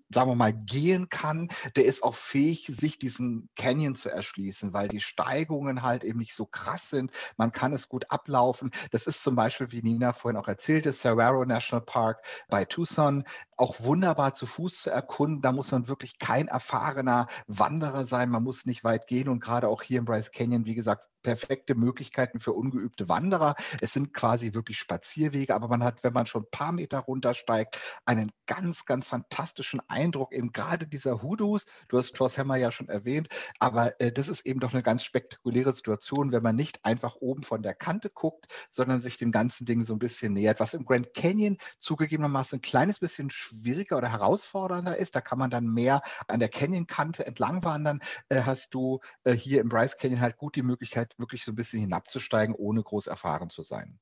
sagen 0.09 0.31
wir 0.31 0.35
mal, 0.35 0.53
gehen 0.53 1.09
kann, 1.09 1.49
der 1.75 1.85
ist 1.85 2.03
auch 2.03 2.15
fähig, 2.15 2.67
sich 2.67 2.99
diesen 2.99 3.49
Canyon 3.55 3.95
zu 3.95 4.09
erschließen, 4.09 4.73
weil 4.73 4.87
die 4.87 4.99
Steigungen 4.99 5.81
halt 5.81 6.03
eben 6.03 6.19
nicht 6.19 6.35
so 6.35 6.45
krass 6.45 6.89
sind. 6.89 7.11
Man 7.37 7.51
kann 7.51 7.73
es 7.73 7.89
gut 7.89 8.11
ablaufen. 8.11 8.71
Das 8.91 9.07
ist 9.07 9.23
zum 9.23 9.35
Beispiel, 9.35 9.71
wie 9.71 9.81
Nina 9.81 10.13
vorhin 10.13 10.39
auch 10.39 10.47
erzählte, 10.47 10.91
Cerraro 10.91 11.45
National 11.45 11.85
Park 11.85 12.23
bei 12.49 12.65
Tucson 12.65 13.23
auch 13.57 13.81
wunderbar 13.81 14.33
zu 14.33 14.45
Fuß 14.45 14.83
zu 14.83 14.89
erkunden. 14.89 15.41
Da 15.41 15.51
muss 15.51 15.71
man 15.71 15.87
wirklich 15.87 16.19
kein 16.19 16.47
erfahrener 16.47 17.27
Wanderer 17.47 18.05
sein. 18.05 18.29
Man 18.29 18.43
muss 18.43 18.65
nicht 18.65 18.83
weit 18.83 19.07
gehen 19.07 19.29
und 19.29 19.39
gerade 19.39 19.67
auch 19.67 19.81
hier 19.81 19.99
im 19.99 20.05
Bryce 20.05 20.31
Canyon, 20.31 20.65
wie 20.65 20.75
gesagt, 20.75 21.07
perfekte 21.23 21.75
Möglichkeiten 21.75 22.39
für 22.39 22.53
ungeübte 22.53 23.09
Wanderer. 23.09 23.55
Es 23.81 23.93
sind 23.93 24.13
quasi 24.13 24.53
wirklich 24.53 24.77
Spazierwege, 24.77 25.53
aber 25.55 25.67
man 25.67 25.83
hat, 25.83 26.03
wenn 26.03 26.13
man 26.13 26.25
schon 26.25 26.43
ein 26.43 26.51
paar 26.51 26.71
Meter 26.71 26.99
runtersteigt, 26.99 27.79
einen 28.05 28.31
ganz, 28.45 28.85
ganz 28.85 29.07
fantastischen 29.07 29.76
fantastischen 29.77 29.81
Eindruck, 29.87 30.33
eben 30.33 30.51
gerade 30.51 30.87
dieser 30.87 31.21
Hoodoos, 31.21 31.65
du 31.87 31.97
hast 31.97 32.15
Thor's 32.15 32.37
Hammer 32.37 32.55
ja 32.55 32.71
schon 32.71 32.89
erwähnt, 32.89 33.27
aber 33.59 33.99
äh, 33.99 34.11
das 34.11 34.27
ist 34.27 34.45
eben 34.45 34.59
doch 34.59 34.73
eine 34.73 34.83
ganz 34.83 35.03
spektakuläre 35.03 35.75
Situation, 35.75 36.31
wenn 36.31 36.43
man 36.43 36.55
nicht 36.55 36.83
einfach 36.85 37.15
oben 37.17 37.43
von 37.43 37.61
der 37.61 37.73
Kante 37.73 38.09
guckt, 38.09 38.47
sondern 38.71 39.01
sich 39.01 39.17
dem 39.17 39.31
ganzen 39.31 39.65
Ding 39.65 39.83
so 39.83 39.93
ein 39.93 39.99
bisschen 39.99 40.33
nähert, 40.33 40.59
was 40.59 40.73
im 40.73 40.85
Grand 40.85 41.13
Canyon 41.13 41.57
zugegebenermaßen 41.79 42.57
ein 42.57 42.61
kleines 42.61 42.99
bisschen 42.99 43.29
schwieriger 43.29 43.97
oder 43.97 44.11
herausfordernder 44.11 44.97
ist. 44.97 45.15
Da 45.15 45.21
kann 45.21 45.39
man 45.39 45.49
dann 45.49 45.67
mehr 45.67 46.01
an 46.27 46.39
der 46.39 46.49
Canyon-Kante 46.49 47.25
entlang 47.25 47.63
wandern. 47.63 47.99
Äh, 48.29 48.43
hast 48.43 48.73
du 48.73 48.99
äh, 49.23 49.33
hier 49.33 49.61
im 49.61 49.69
Bryce 49.69 49.97
Canyon 49.97 50.21
halt 50.21 50.37
gut 50.37 50.55
die 50.55 50.63
Möglichkeit, 50.63 51.13
wirklich 51.17 51.43
so 51.43 51.51
ein 51.51 51.55
bisschen 51.55 51.79
hinabzusteigen, 51.79 52.55
ohne 52.55 52.83
groß 52.83 53.07
erfahren 53.07 53.49
zu 53.49 53.63
sein. 53.63 53.99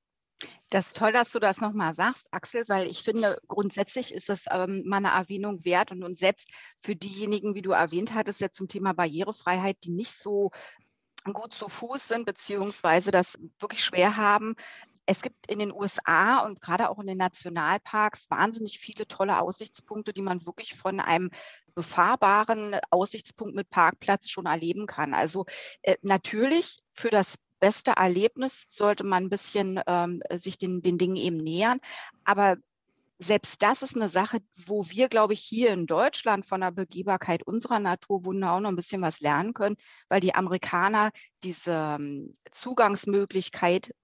Das 0.69 0.87
ist 0.87 0.97
toll, 0.97 1.11
dass 1.11 1.31
du 1.31 1.39
das 1.39 1.61
nochmal 1.61 1.95
sagst, 1.95 2.27
Axel, 2.31 2.65
weil 2.67 2.87
ich 2.87 3.03
finde, 3.03 3.39
grundsätzlich 3.47 4.13
ist 4.13 4.29
das 4.29 4.45
ähm, 4.51 4.83
mal 4.85 4.97
eine 4.97 5.09
Erwähnung 5.09 5.63
wert 5.63 5.91
und, 5.91 6.03
und 6.03 6.17
selbst 6.17 6.49
für 6.79 6.95
diejenigen, 6.95 7.55
wie 7.55 7.61
du 7.61 7.71
erwähnt 7.71 8.13
hattest, 8.13 8.41
ja 8.41 8.51
zum 8.51 8.67
Thema 8.67 8.93
Barrierefreiheit, 8.93 9.77
die 9.83 9.91
nicht 9.91 10.19
so 10.19 10.51
gut 11.33 11.53
zu 11.53 11.67
Fuß 11.67 12.07
sind, 12.07 12.25
beziehungsweise 12.25 13.11
das 13.11 13.37
wirklich 13.59 13.83
schwer 13.83 14.17
haben. 14.17 14.55
Es 15.07 15.21
gibt 15.21 15.49
in 15.49 15.59
den 15.59 15.71
USA 15.71 16.39
und 16.39 16.61
gerade 16.61 16.89
auch 16.89 16.99
in 16.99 17.07
den 17.07 17.17
Nationalparks 17.17 18.29
wahnsinnig 18.29 18.79
viele 18.79 19.07
tolle 19.07 19.39
Aussichtspunkte, 19.39 20.13
die 20.13 20.23
man 20.23 20.45
wirklich 20.45 20.73
von 20.73 20.99
einem 20.99 21.29
befahrbaren 21.75 22.79
Aussichtspunkt 22.89 23.55
mit 23.55 23.69
Parkplatz 23.69 24.29
schon 24.29 24.47
erleben 24.47 24.87
kann. 24.87 25.13
Also 25.13 25.45
äh, 25.83 25.97
natürlich 26.01 26.79
für 26.87 27.09
das 27.09 27.35
beste 27.65 27.93
Erlebnis 27.97 28.63
sollte 28.67 29.03
man 29.03 29.23
ein 29.23 29.29
bisschen 29.31 29.81
ähm, 29.87 30.21
sich 30.35 30.59
den, 30.59 30.83
den 30.83 30.99
Dingen 30.99 31.15
eben 31.15 31.37
nähern. 31.37 31.79
Aber 32.23 32.57
selbst 33.17 33.63
das 33.63 33.81
ist 33.81 33.95
eine 33.95 34.07
Sache, 34.07 34.37
wo 34.67 34.87
wir, 34.91 35.09
glaube 35.09 35.33
ich, 35.33 35.39
hier 35.39 35.71
in 35.71 35.87
Deutschland 35.87 36.45
von 36.45 36.61
der 36.61 36.69
Begehbarkeit 36.69 37.41
unserer 37.41 37.79
Naturwunder 37.79 38.51
auch 38.51 38.59
noch 38.59 38.69
ein 38.69 38.75
bisschen 38.75 39.01
was 39.01 39.19
lernen 39.19 39.55
können, 39.55 39.77
weil 40.09 40.19
die 40.19 40.35
Amerikaner 40.35 41.09
diese 41.41 41.95
ähm, 41.97 42.33
Zugangsmöglichkeit 42.51 43.95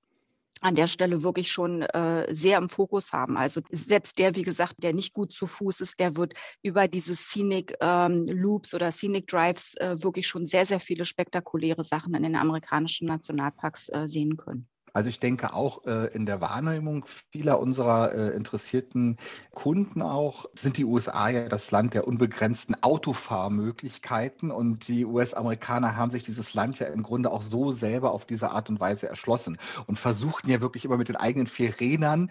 an 0.61 0.75
der 0.75 0.87
Stelle 0.87 1.23
wirklich 1.23 1.51
schon 1.51 1.81
äh, 1.81 2.33
sehr 2.33 2.57
im 2.57 2.69
Fokus 2.69 3.11
haben. 3.11 3.35
Also 3.35 3.61
selbst 3.71 4.19
der, 4.19 4.35
wie 4.35 4.43
gesagt, 4.43 4.75
der 4.83 4.93
nicht 4.93 5.13
gut 5.13 5.33
zu 5.33 5.47
Fuß 5.47 5.81
ist, 5.81 5.99
der 5.99 6.15
wird 6.15 6.35
über 6.61 6.87
diese 6.87 7.15
Scenic 7.15 7.75
ähm, 7.81 8.25
Loops 8.27 8.73
oder 8.73 8.91
Scenic 8.91 9.27
Drives 9.27 9.75
äh, 9.75 10.01
wirklich 10.01 10.27
schon 10.27 10.47
sehr, 10.47 10.65
sehr 10.65 10.79
viele 10.79 11.05
spektakuläre 11.05 11.83
Sachen 11.83 12.13
in 12.13 12.23
den 12.23 12.35
amerikanischen 12.35 13.07
Nationalparks 13.07 13.89
äh, 13.89 14.07
sehen 14.07 14.37
können. 14.37 14.67
Also 14.93 15.09
ich 15.09 15.19
denke 15.19 15.53
auch 15.53 15.85
äh, 15.85 16.07
in 16.13 16.25
der 16.25 16.41
Wahrnehmung 16.41 17.05
vieler 17.31 17.59
unserer 17.59 18.13
äh, 18.13 18.35
interessierten 18.35 19.17
Kunden 19.53 20.01
auch 20.01 20.45
sind 20.57 20.77
die 20.77 20.85
USA 20.85 21.29
ja 21.29 21.47
das 21.47 21.71
Land 21.71 21.93
der 21.93 22.07
unbegrenzten 22.07 22.75
Autofahrmöglichkeiten 22.81 24.51
und 24.51 24.87
die 24.87 25.05
US-Amerikaner 25.05 25.95
haben 25.95 26.11
sich 26.11 26.23
dieses 26.23 26.53
Land 26.53 26.79
ja 26.79 26.87
im 26.87 27.03
Grunde 27.03 27.31
auch 27.31 27.41
so 27.41 27.71
selber 27.71 28.11
auf 28.11 28.25
diese 28.25 28.51
Art 28.51 28.69
und 28.69 28.79
Weise 28.79 29.07
erschlossen 29.07 29.57
und 29.87 29.97
versuchten 29.97 30.49
ja 30.49 30.61
wirklich 30.61 30.85
immer 30.85 30.97
mit 30.97 31.09
den 31.09 31.15
eigenen 31.15 31.47
vier 31.47 31.79
Rädern 31.79 32.29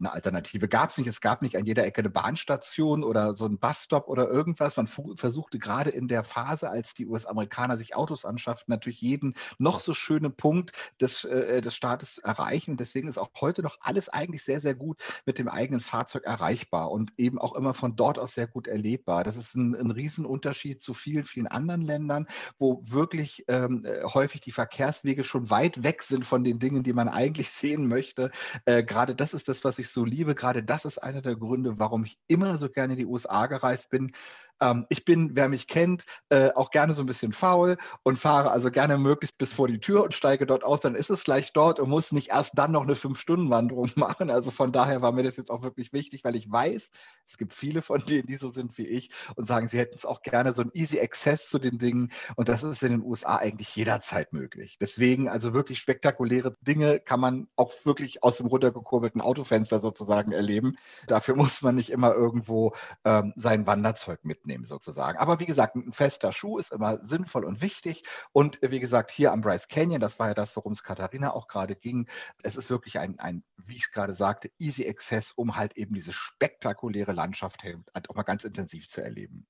eine 0.00 0.12
Alternative 0.12 0.68
gab 0.68 0.90
es 0.90 0.98
nicht. 0.98 1.06
Es 1.06 1.20
gab 1.20 1.42
nicht 1.42 1.56
an 1.56 1.66
jeder 1.66 1.84
Ecke 1.84 2.00
eine 2.00 2.10
Bahnstation 2.10 3.04
oder 3.04 3.34
so 3.34 3.46
ein 3.46 3.58
Busstop 3.58 4.08
oder 4.08 4.28
irgendwas. 4.28 4.76
Man 4.76 4.86
versuchte 4.86 5.58
gerade 5.58 5.90
in 5.90 6.08
der 6.08 6.24
Phase, 6.24 6.70
als 6.70 6.94
die 6.94 7.06
US-Amerikaner 7.06 7.76
sich 7.76 7.94
Autos 7.94 8.24
anschafften, 8.24 8.72
natürlich 8.72 9.00
jeden 9.00 9.34
noch 9.58 9.80
so 9.80 9.94
schönen 9.94 10.34
Punkt 10.34 10.72
des, 11.00 11.24
äh, 11.24 11.60
des 11.60 11.74
Staates 11.74 12.18
erreichen. 12.18 12.72
Und 12.72 12.80
deswegen 12.80 13.08
ist 13.08 13.18
auch 13.18 13.30
heute 13.40 13.62
noch 13.62 13.78
alles 13.80 14.08
eigentlich 14.08 14.42
sehr, 14.42 14.60
sehr 14.60 14.74
gut 14.74 15.02
mit 15.26 15.38
dem 15.38 15.48
eigenen 15.48 15.80
Fahrzeug 15.80 16.24
erreichbar 16.24 16.90
und 16.90 17.12
eben 17.16 17.38
auch 17.38 17.54
immer 17.54 17.74
von 17.74 17.96
dort 17.96 18.18
aus 18.18 18.34
sehr 18.34 18.46
gut 18.46 18.66
erlebbar. 18.66 19.24
Das 19.24 19.36
ist 19.36 19.54
ein, 19.54 19.74
ein 19.74 19.90
Riesenunterschied 19.90 20.80
zu 20.80 20.94
vielen, 20.94 21.24
vielen 21.24 21.46
anderen 21.46 21.82
Ländern, 21.82 22.26
wo 22.58 22.82
wirklich 22.84 23.44
ähm, 23.48 23.84
äh, 23.84 24.04
häufig 24.04 24.40
die 24.40 24.52
Verkehrswege 24.52 25.24
schon 25.24 25.50
weit 25.50 25.82
weg 25.82 26.02
sind 26.02 26.24
von 26.24 26.44
den 26.44 26.58
Dingen, 26.58 26.82
die 26.82 26.92
man 26.92 27.08
eigentlich 27.08 27.50
sehen 27.50 27.86
möchte. 27.86 28.30
Äh, 28.64 28.82
gerade 28.82 29.14
das 29.14 29.34
ist 29.34 29.48
das, 29.48 29.64
was 29.64 29.78
ich 29.78 29.89
so 29.92 30.04
liebe. 30.04 30.34
Gerade 30.34 30.62
das 30.62 30.84
ist 30.84 30.98
einer 30.98 31.22
der 31.22 31.36
Gründe, 31.36 31.78
warum 31.78 32.04
ich 32.04 32.18
immer 32.26 32.58
so 32.58 32.68
gerne 32.68 32.94
in 32.94 32.98
die 32.98 33.06
USA 33.06 33.46
gereist 33.46 33.90
bin, 33.90 34.12
ähm, 34.60 34.86
ich 34.88 35.04
bin, 35.04 35.34
wer 35.34 35.48
mich 35.48 35.66
kennt, 35.66 36.04
äh, 36.28 36.50
auch 36.54 36.70
gerne 36.70 36.94
so 36.94 37.02
ein 37.02 37.06
bisschen 37.06 37.32
faul 37.32 37.76
und 38.02 38.18
fahre 38.18 38.50
also 38.50 38.70
gerne 38.70 38.98
möglichst 38.98 39.38
bis 39.38 39.52
vor 39.52 39.68
die 39.68 39.80
Tür 39.80 40.04
und 40.04 40.14
steige 40.14 40.46
dort 40.46 40.64
aus. 40.64 40.80
Dann 40.80 40.94
ist 40.94 41.10
es 41.10 41.24
gleich 41.24 41.52
dort 41.52 41.80
und 41.80 41.88
muss 41.88 42.12
nicht 42.12 42.30
erst 42.30 42.56
dann 42.58 42.72
noch 42.72 42.82
eine 42.82 42.94
Fünf-Stunden-Wanderung 42.94 43.90
machen. 43.96 44.30
Also 44.30 44.50
von 44.50 44.72
daher 44.72 45.02
war 45.02 45.12
mir 45.12 45.22
das 45.22 45.36
jetzt 45.36 45.50
auch 45.50 45.62
wirklich 45.62 45.92
wichtig, 45.92 46.24
weil 46.24 46.36
ich 46.36 46.50
weiß, 46.50 46.90
es 47.26 47.38
gibt 47.38 47.54
viele 47.54 47.82
von 47.82 48.04
denen, 48.04 48.26
die 48.26 48.36
so 48.36 48.50
sind 48.50 48.76
wie 48.78 48.86
ich 48.86 49.10
und 49.36 49.46
sagen, 49.46 49.68
sie 49.68 49.78
hätten 49.78 49.94
es 49.94 50.04
auch 50.04 50.22
gerne 50.22 50.52
so 50.52 50.62
ein 50.62 50.70
Easy 50.74 51.00
Access 51.00 51.48
zu 51.48 51.58
den 51.58 51.78
Dingen. 51.78 52.12
Und 52.36 52.48
das 52.48 52.62
ist 52.62 52.82
in 52.82 52.92
den 52.92 53.02
USA 53.02 53.36
eigentlich 53.36 53.74
jederzeit 53.74 54.32
möglich. 54.32 54.78
Deswegen 54.80 55.28
also 55.28 55.54
wirklich 55.54 55.78
spektakuläre 55.78 56.56
Dinge 56.60 57.00
kann 57.00 57.20
man 57.20 57.48
auch 57.56 57.72
wirklich 57.84 58.22
aus 58.22 58.36
dem 58.36 58.46
runtergekurbelten 58.46 59.20
Autofenster 59.20 59.80
sozusagen 59.80 60.32
erleben. 60.32 60.76
Dafür 61.06 61.36
muss 61.36 61.62
man 61.62 61.76
nicht 61.76 61.90
immer 61.90 62.12
irgendwo 62.12 62.74
ähm, 63.04 63.32
sein 63.36 63.66
Wanderzeug 63.66 64.24
mitnehmen 64.24 64.49
mitnehmen 64.50 64.64
sozusagen. 64.64 65.18
Aber 65.18 65.40
wie 65.40 65.46
gesagt, 65.46 65.76
ein 65.76 65.92
fester 65.92 66.32
Schuh 66.32 66.58
ist 66.58 66.72
immer 66.72 66.98
sinnvoll 67.04 67.44
und 67.44 67.62
wichtig. 67.62 68.02
Und 68.32 68.58
wie 68.62 68.80
gesagt, 68.80 69.10
hier 69.10 69.32
am 69.32 69.40
Bryce 69.40 69.68
Canyon, 69.68 70.00
das 70.00 70.18
war 70.18 70.28
ja 70.28 70.34
das, 70.34 70.56
worum 70.56 70.72
es 70.72 70.82
Katharina 70.82 71.32
auch 71.32 71.48
gerade 71.48 71.76
ging, 71.76 72.08
es 72.42 72.56
ist 72.56 72.70
wirklich 72.70 72.98
ein, 72.98 73.18
ein 73.20 73.44
wie 73.56 73.76
ich 73.76 73.82
es 73.82 73.90
gerade 73.90 74.14
sagte, 74.14 74.50
easy 74.58 74.88
access, 74.88 75.32
um 75.32 75.56
halt 75.56 75.76
eben 75.76 75.94
diese 75.94 76.12
spektakuläre 76.12 77.12
Landschaft 77.12 77.62
halt 77.62 78.10
auch 78.10 78.14
mal 78.14 78.22
ganz 78.22 78.44
intensiv 78.44 78.88
zu 78.88 79.02
erleben. 79.02 79.46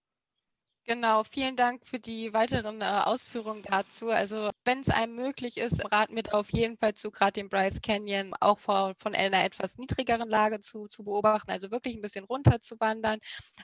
Genau, 0.91 1.22
vielen 1.22 1.55
Dank 1.55 1.86
für 1.86 2.01
die 2.01 2.32
weiteren 2.32 2.80
äh, 2.80 2.84
Ausführungen 2.84 3.62
dazu. 3.62 4.09
Also 4.09 4.51
wenn 4.64 4.80
es 4.80 4.88
einem 4.88 5.14
möglich 5.14 5.57
ist, 5.57 5.84
raten 5.93 6.16
wir 6.16 6.24
auf 6.34 6.51
jeden 6.51 6.76
Fall 6.78 6.95
zu, 6.95 7.12
gerade 7.12 7.34
den 7.34 7.49
Bryce 7.49 7.80
Canyon 7.80 8.34
auch 8.41 8.59
vor, 8.59 8.97
von 8.99 9.14
einer 9.14 9.45
etwas 9.45 9.78
niedrigeren 9.78 10.28
Lage 10.28 10.59
zu, 10.59 10.88
zu 10.88 11.05
beobachten, 11.05 11.53
also 11.53 11.70
wirklich 11.70 11.95
ein 11.95 12.03
bisschen 12.03 12.24
runter 12.24 12.61
zu 12.61 12.74
wandern. 12.80 13.20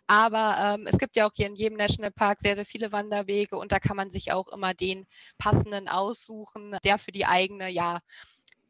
Aber 0.06 0.76
ähm, 0.78 0.86
es 0.86 0.98
gibt 0.98 1.16
ja 1.16 1.26
auch 1.26 1.32
hier 1.34 1.48
in 1.48 1.56
jedem 1.56 1.78
Nationalpark 1.78 2.38
sehr, 2.40 2.54
sehr 2.54 2.64
viele 2.64 2.92
Wanderwege 2.92 3.56
und 3.58 3.72
da 3.72 3.80
kann 3.80 3.96
man 3.96 4.08
sich 4.10 4.30
auch 4.30 4.46
immer 4.52 4.72
den 4.72 5.04
passenden 5.36 5.88
aussuchen, 5.88 6.76
der 6.84 6.96
für 6.96 7.10
die 7.10 7.26
eigene, 7.26 7.68
ja, 7.68 7.98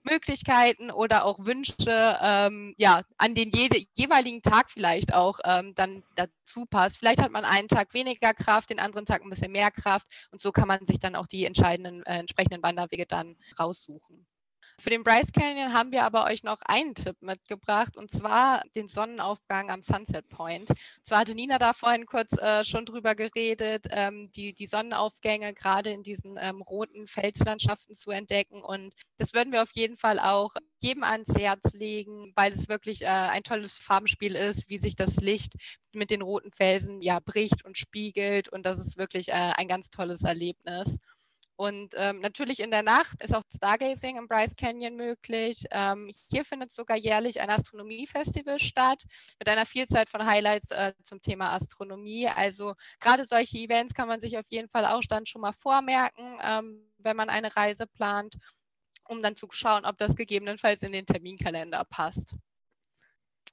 Möglichkeiten 0.09 0.91
oder 0.91 1.25
auch 1.25 1.39
Wünsche 1.41 2.19
ähm, 2.23 2.75
ja, 2.79 3.03
an 3.19 3.35
den 3.35 3.51
jede, 3.51 3.85
jeweiligen 3.95 4.43
Tag 4.43 4.71
vielleicht 4.71 5.13
auch 5.15 5.39
ähm, 5.45 5.75
dann 5.75 6.03
dazu 6.15 6.65
passt. 6.71 6.99
Vielleicht 6.99 7.21
hat 7.21 7.33
man 7.33 7.45
einen 7.45 7.69
Tag 7.69 7.93
weniger 7.95 8.33
Kraft, 8.35 8.71
den 8.71 8.81
anderen 8.81 9.05
Tag 9.05 9.23
ein 9.23 9.31
bisschen 9.31 9.53
mehr 9.53 9.71
Kraft 9.71 10.07
und 10.31 10.41
so 10.41 10.53
kann 10.53 10.69
man 10.69 10.87
sich 10.87 10.99
dann 10.99 11.17
auch 11.17 11.27
die 11.27 11.45
entscheidenden 11.45 12.03
äh, 12.05 12.19
entsprechenden 12.19 12.63
Wanderwege 12.63 13.07
dann 13.07 13.37
raussuchen. 13.59 14.27
Für 14.79 14.91
den 14.91 15.05
Bryce 15.05 15.33
Canyon 15.33 15.73
haben 15.73 15.91
wir 15.91 16.05
aber 16.05 16.25
euch 16.25 16.43
noch 16.43 16.61
einen 16.61 16.95
Tipp 16.95 17.17
mitgebracht 17.23 17.97
und 17.97 18.11
zwar 18.11 18.63
den 18.75 18.89
Sonnenaufgang 18.89 19.71
am 19.71 19.83
Sunset 19.83 20.29
Point. 20.29 20.71
Zwar 21.03 21.21
hatte 21.21 21.35
Nina 21.35 21.59
da 21.59 21.73
vorhin 21.73 22.05
kurz 22.05 22.33
äh, 22.33 22.63
schon 22.63 22.85
drüber 22.85 23.15
geredet, 23.15 23.87
ähm, 23.91 24.31
die, 24.33 24.53
die 24.53 24.67
Sonnenaufgänge 24.67 25.55
gerade 25.55 25.91
in 25.91 26.03
diesen 26.03 26.37
ähm, 26.39 26.61
roten 26.61 27.07
Felslandschaften 27.07 27.95
zu 27.95 28.11
entdecken 28.11 28.63
und 28.63 28.93
das 29.17 29.33
würden 29.33 29.51
wir 29.51 29.63
auf 29.63 29.73
jeden 29.73 29.97
Fall 29.97 30.21
auch 30.21 30.55
jedem 30.79 31.05
ans 31.05 31.35
Herz 31.35 31.73
legen, 31.73 32.33
weil 32.37 32.53
es 32.53 32.69
wirklich 32.69 33.01
äh, 33.01 33.07
ein 33.07 33.45
tolles 33.45 33.79
Farbenspiel 33.79 34.37
ist, 34.37 34.69
wie 34.69 34.79
sich 34.79 34.95
das 34.95 35.17
Licht 35.17 35.55
mit 35.93 36.11
den 36.11 36.21
roten 36.21 36.53
Felsen 36.53 37.01
ja 37.01 37.19
bricht 37.21 37.65
und 37.65 37.79
spiegelt 37.79 38.51
und 38.51 38.67
das 38.67 38.79
ist 38.79 38.99
wirklich 38.99 39.29
äh, 39.29 39.53
ein 39.57 39.69
ganz 39.69 39.89
tolles 39.89 40.23
Erlebnis. 40.23 40.99
Und 41.57 41.95
ähm, 41.97 42.21
natürlich 42.21 42.61
in 42.61 42.71
der 42.71 42.83
Nacht 42.83 43.23
ist 43.23 43.35
auch 43.35 43.43
Stargazing 43.55 44.19
im 44.19 44.29
Bryce 44.29 44.57
Canyon 44.57 44.95
möglich. 44.95 45.65
Ähm, 45.71 46.11
hier 46.31 46.45
findet 46.45 46.71
sogar 46.71 46.99
jährlich 46.99 47.41
ein 47.41 47.49
Astronomiefestival 47.49 48.61
statt 48.61 49.05
mit 49.39 49.49
einer 49.49 49.65
Vielzahl 49.65 50.05
von 50.07 50.27
Highlights 50.27 50.71
äh, 50.71 50.93
zum 51.03 51.23
Thema 51.23 51.53
Astronomie. 51.53 52.29
Also 52.29 52.75
gerade 53.01 53.25
solche 53.25 53.57
Events 53.57 53.95
kann 53.95 54.09
man 54.09 54.21
sich 54.21 54.37
auf 54.37 54.47
jeden 54.49 54.69
Fall 54.69 54.85
auch 54.85 55.03
dann 55.09 55.25
schon 55.25 55.41
mal 55.41 55.55
vormerken, 55.55 56.39
ähm, 56.43 56.93
wenn 56.99 57.17
man 57.17 57.31
eine 57.31 57.57
Reise 57.57 57.87
plant, 57.87 58.37
um 59.05 59.23
dann 59.23 59.37
zu 59.37 59.49
schauen, 59.51 59.87
ob 59.87 59.97
das 59.97 60.15
gegebenenfalls 60.15 60.83
in 60.83 60.93
den 60.93 61.07
Terminkalender 61.07 61.85
passt. 61.85 62.35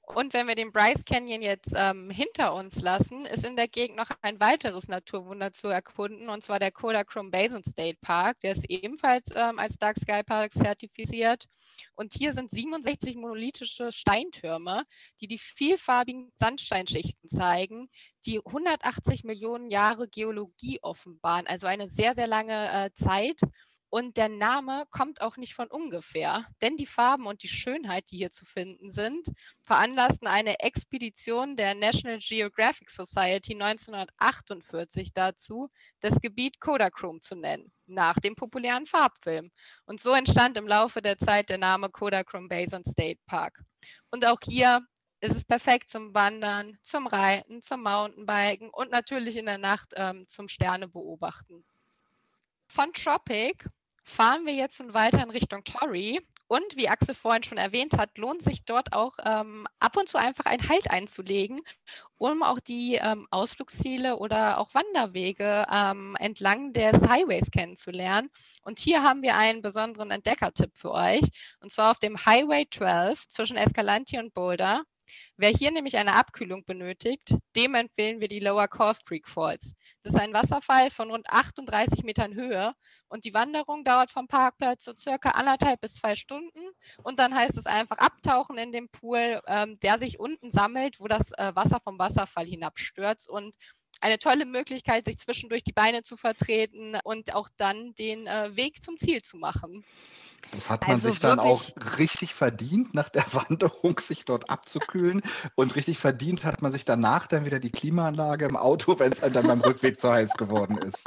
Und 0.06 0.34
wenn 0.34 0.46
wir 0.46 0.54
den 0.54 0.70
Bryce 0.70 1.04
Canyon 1.04 1.40
jetzt 1.40 1.72
ähm, 1.74 2.10
hinter 2.10 2.54
uns 2.54 2.80
lassen, 2.82 3.24
ist 3.24 3.44
in 3.44 3.56
der 3.56 3.68
Gegend 3.68 3.96
noch 3.96 4.10
ein 4.20 4.38
weiteres 4.38 4.86
Naturwunder 4.86 5.52
zu 5.52 5.68
erkunden, 5.68 6.28
und 6.28 6.42
zwar 6.42 6.58
der 6.58 6.72
Kodachrome 6.72 7.30
Basin 7.30 7.62
State 7.62 7.98
Park. 8.02 8.38
Der 8.40 8.52
ist 8.52 8.68
ebenfalls 8.68 9.24
ähm, 9.34 9.58
als 9.58 9.78
Dark 9.78 9.96
Sky 9.98 10.22
Park 10.22 10.52
zertifiziert. 10.52 11.46
Und 11.94 12.12
hier 12.12 12.34
sind 12.34 12.50
67 12.50 13.16
monolithische 13.16 13.92
Steintürme, 13.92 14.84
die 15.20 15.26
die 15.26 15.38
vielfarbigen 15.38 16.30
Sandsteinschichten 16.36 17.28
zeigen, 17.28 17.88
die 18.26 18.40
180 18.44 19.24
Millionen 19.24 19.70
Jahre 19.70 20.08
Geologie 20.08 20.80
offenbaren, 20.82 21.46
also 21.46 21.66
eine 21.66 21.88
sehr, 21.88 22.14
sehr 22.14 22.26
lange 22.26 22.52
äh, 22.52 22.90
Zeit. 22.94 23.40
Und 23.94 24.16
der 24.16 24.28
Name 24.28 24.86
kommt 24.90 25.20
auch 25.20 25.36
nicht 25.36 25.54
von 25.54 25.68
ungefähr, 25.68 26.44
denn 26.60 26.76
die 26.76 26.84
Farben 26.84 27.26
und 27.26 27.44
die 27.44 27.48
Schönheit, 27.48 28.10
die 28.10 28.16
hier 28.16 28.32
zu 28.32 28.44
finden 28.44 28.90
sind, 28.90 29.28
veranlassten 29.62 30.26
eine 30.26 30.58
Expedition 30.58 31.54
der 31.54 31.76
National 31.76 32.18
Geographic 32.18 32.90
Society 32.90 33.52
1948 33.52 35.12
dazu, 35.12 35.68
das 36.00 36.20
Gebiet 36.20 36.58
Kodachrome 36.58 37.20
zu 37.20 37.36
nennen, 37.36 37.70
nach 37.86 38.18
dem 38.18 38.34
populären 38.34 38.84
Farbfilm. 38.84 39.52
Und 39.84 40.00
so 40.00 40.10
entstand 40.10 40.56
im 40.56 40.66
Laufe 40.66 41.00
der 41.00 41.16
Zeit 41.16 41.48
der 41.48 41.58
Name 41.58 41.88
Kodachrome 41.88 42.48
Basin 42.48 42.82
State 42.82 43.20
Park. 43.26 43.62
Und 44.10 44.26
auch 44.26 44.40
hier 44.42 44.84
ist 45.20 45.36
es 45.36 45.44
perfekt 45.44 45.88
zum 45.88 46.12
Wandern, 46.16 46.76
zum 46.82 47.06
Reiten, 47.06 47.62
zum 47.62 47.84
Mountainbiken 47.84 48.70
und 48.70 48.90
natürlich 48.90 49.36
in 49.36 49.46
der 49.46 49.58
Nacht 49.58 49.92
ähm, 49.94 50.26
zum 50.26 50.48
Sterne 50.48 50.88
beobachten. 50.88 51.64
Von 52.66 52.92
Tropic 52.92 53.68
fahren 54.04 54.46
wir 54.46 54.54
jetzt 54.54 54.82
weiter 54.92 55.22
in 55.22 55.30
Richtung 55.30 55.64
Torrey. 55.64 56.20
Und 56.46 56.76
wie 56.76 56.88
Axel 56.88 57.14
vorhin 57.14 57.42
schon 57.42 57.56
erwähnt 57.56 57.96
hat, 57.96 58.18
lohnt 58.18 58.44
sich 58.44 58.62
dort 58.62 58.92
auch 58.92 59.16
ähm, 59.24 59.66
ab 59.80 59.96
und 59.96 60.08
zu 60.10 60.18
einfach 60.18 60.44
ein 60.44 60.68
Halt 60.68 60.90
einzulegen, 60.90 61.58
um 62.18 62.42
auch 62.42 62.60
die 62.60 62.96
ähm, 62.96 63.26
Ausflugsziele 63.30 64.18
oder 64.18 64.58
auch 64.58 64.74
Wanderwege 64.74 65.64
ähm, 65.72 66.16
entlang 66.20 66.74
des 66.74 67.08
Highways 67.08 67.50
kennenzulernen. 67.50 68.28
Und 68.62 68.78
hier 68.78 69.02
haben 69.02 69.22
wir 69.22 69.36
einen 69.36 69.62
besonderen 69.62 70.10
Entdeckertipp 70.10 70.76
für 70.76 70.92
euch. 70.92 71.22
Und 71.60 71.72
zwar 71.72 71.90
auf 71.90 71.98
dem 71.98 72.24
Highway 72.26 72.66
12 72.70 73.26
zwischen 73.28 73.56
Escalante 73.56 74.18
und 74.20 74.34
Boulder 74.34 74.82
Wer 75.36 75.50
hier 75.50 75.70
nämlich 75.70 75.96
eine 75.96 76.14
Abkühlung 76.14 76.64
benötigt, 76.64 77.34
dem 77.56 77.74
empfehlen 77.74 78.20
wir 78.20 78.28
die 78.28 78.40
Lower 78.40 78.68
Calf 78.68 79.04
Creek 79.04 79.28
Falls. 79.28 79.74
Das 80.02 80.14
ist 80.14 80.20
ein 80.20 80.32
Wasserfall 80.32 80.90
von 80.90 81.10
rund 81.10 81.28
38 81.28 82.04
Metern 82.04 82.34
Höhe 82.34 82.72
und 83.08 83.24
die 83.24 83.34
Wanderung 83.34 83.84
dauert 83.84 84.10
vom 84.10 84.28
Parkplatz 84.28 84.84
so 84.84 84.92
circa 84.98 85.30
anderthalb 85.30 85.80
bis 85.80 85.94
zwei 85.94 86.14
Stunden 86.14 86.60
und 87.02 87.18
dann 87.18 87.34
heißt 87.34 87.56
es 87.56 87.66
einfach 87.66 87.98
abtauchen 87.98 88.58
in 88.58 88.72
den 88.72 88.88
Pool, 88.88 89.40
ähm, 89.46 89.74
der 89.82 89.98
sich 89.98 90.20
unten 90.20 90.52
sammelt, 90.52 91.00
wo 91.00 91.08
das 91.08 91.32
äh, 91.32 91.52
Wasser 91.54 91.80
vom 91.80 91.98
Wasserfall 91.98 92.46
hinabstürzt 92.46 93.28
und 93.28 93.54
eine 94.00 94.18
tolle 94.18 94.44
Möglichkeit, 94.44 95.06
sich 95.06 95.18
zwischendurch 95.18 95.64
die 95.64 95.72
Beine 95.72 96.02
zu 96.02 96.16
vertreten 96.16 96.98
und 97.04 97.34
auch 97.34 97.48
dann 97.56 97.94
den 97.94 98.26
äh, 98.26 98.56
Weg 98.56 98.82
zum 98.82 98.96
Ziel 98.98 99.22
zu 99.22 99.36
machen. 99.36 99.84
Das 100.52 100.70
hat 100.70 100.82
man 100.82 100.92
also 100.92 101.10
sich 101.10 101.20
dann 101.20 101.40
auch 101.40 101.62
richtig 101.98 102.34
verdient, 102.34 102.94
nach 102.94 103.08
der 103.08 103.24
Wanderung 103.32 103.98
sich 103.98 104.24
dort 104.24 104.50
abzukühlen. 104.50 105.22
Und 105.54 105.76
richtig 105.76 105.98
verdient 105.98 106.44
hat 106.44 106.62
man 106.62 106.72
sich 106.72 106.84
danach 106.84 107.26
dann 107.26 107.44
wieder 107.44 107.58
die 107.58 107.70
Klimaanlage 107.70 108.44
im 108.44 108.56
Auto, 108.56 108.98
wenn 108.98 109.12
es 109.12 109.20
dann 109.20 109.46
beim 109.46 109.60
Rückweg 109.60 110.00
zu 110.00 110.10
heiß 110.10 110.34
geworden 110.34 110.78
ist. 110.78 111.02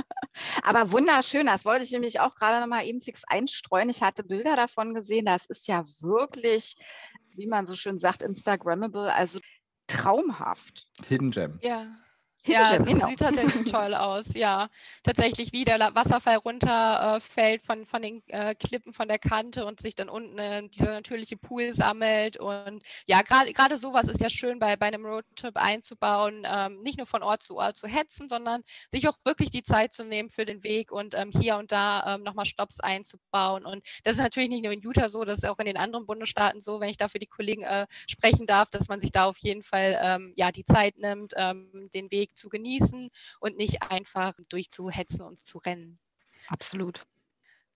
Aber 0.63 0.91
wunderschön, 0.91 1.47
das 1.47 1.65
wollte 1.65 1.83
ich 1.83 1.91
nämlich 1.91 2.19
auch 2.19 2.35
gerade 2.35 2.59
noch 2.59 2.67
mal 2.67 2.85
eben 2.85 2.99
fix 2.99 3.23
einstreuen. 3.27 3.89
Ich 3.89 4.01
hatte 4.01 4.23
Bilder 4.23 4.55
davon 4.55 4.93
gesehen, 4.93 5.25
das 5.25 5.45
ist 5.45 5.67
ja 5.67 5.85
wirklich, 6.01 6.75
wie 7.35 7.47
man 7.47 7.65
so 7.65 7.75
schön 7.75 7.97
sagt, 7.97 8.21
Instagrammable, 8.21 9.13
also 9.13 9.39
traumhaft. 9.87 10.87
Hidden 11.07 11.31
Gem. 11.31 11.59
Ja. 11.61 11.87
Ja, 12.47 12.75
es 12.75 12.85
genau. 12.85 13.07
sieht 13.07 13.19
tatsächlich 13.19 13.71
toll 13.71 13.93
aus. 13.93 14.33
Ja, 14.33 14.69
tatsächlich 15.03 15.51
wie 15.53 15.65
der 15.65 15.79
Wasserfall 15.95 16.37
runterfällt 16.37 17.61
äh, 17.61 17.65
von, 17.65 17.85
von 17.85 18.01
den 18.01 18.23
äh, 18.27 18.55
Klippen 18.55 18.93
von 18.93 19.07
der 19.07 19.19
Kante 19.19 19.65
und 19.65 19.81
sich 19.81 19.95
dann 19.95 20.09
unten 20.09 20.37
äh, 20.37 20.67
dieser 20.69 20.91
natürliche 20.91 21.37
Pool 21.37 21.73
sammelt. 21.73 22.37
Und 22.37 22.83
ja, 23.05 23.21
gerade 23.21 23.77
sowas 23.77 24.05
ist 24.05 24.21
ja 24.21 24.29
schön 24.29 24.59
bei, 24.59 24.75
bei 24.75 24.87
einem 24.87 25.05
Roadtrip 25.05 25.57
einzubauen, 25.57 26.45
ähm, 26.45 26.81
nicht 26.81 26.97
nur 26.97 27.07
von 27.07 27.23
Ort 27.23 27.43
zu 27.43 27.57
Ort 27.57 27.77
zu 27.77 27.87
hetzen, 27.87 28.29
sondern 28.29 28.63
sich 28.91 29.07
auch 29.07 29.17
wirklich 29.23 29.49
die 29.49 29.63
Zeit 29.63 29.93
zu 29.93 30.03
nehmen 30.03 30.29
für 30.29 30.45
den 30.45 30.63
Weg 30.63 30.91
und 30.91 31.15
ähm, 31.15 31.31
hier 31.31 31.57
und 31.57 31.71
da 31.71 32.15
ähm, 32.15 32.23
nochmal 32.23 32.45
Stops 32.45 32.79
einzubauen. 32.79 33.65
Und 33.65 33.83
das 34.03 34.13
ist 34.13 34.21
natürlich 34.21 34.49
nicht 34.49 34.63
nur 34.63 34.73
in 34.73 34.81
Utah 34.81 35.09
so, 35.09 35.23
das 35.23 35.39
ist 35.39 35.49
auch 35.49 35.59
in 35.59 35.65
den 35.65 35.77
anderen 35.77 36.05
Bundesstaaten 36.05 36.61
so, 36.61 36.79
wenn 36.79 36.89
ich 36.89 36.97
da 36.97 37.09
für 37.09 37.19
die 37.19 37.27
Kollegen 37.27 37.63
äh, 37.63 37.87
sprechen 38.07 38.45
darf, 38.45 38.69
dass 38.69 38.87
man 38.87 39.01
sich 39.01 39.11
da 39.11 39.25
auf 39.25 39.37
jeden 39.39 39.63
Fall 39.63 39.99
ähm, 40.01 40.33
ja 40.35 40.51
die 40.51 40.65
Zeit 40.65 40.97
nimmt, 40.97 41.33
ähm, 41.35 41.89
den 41.93 42.11
Weg 42.11 42.36
zu 42.37 42.49
genießen 42.49 43.09
und 43.39 43.57
nicht 43.57 43.83
einfach 43.83 44.33
durchzuhetzen 44.49 45.21
und 45.21 45.45
zu 45.45 45.57
rennen. 45.57 45.99
Absolut. 46.47 47.05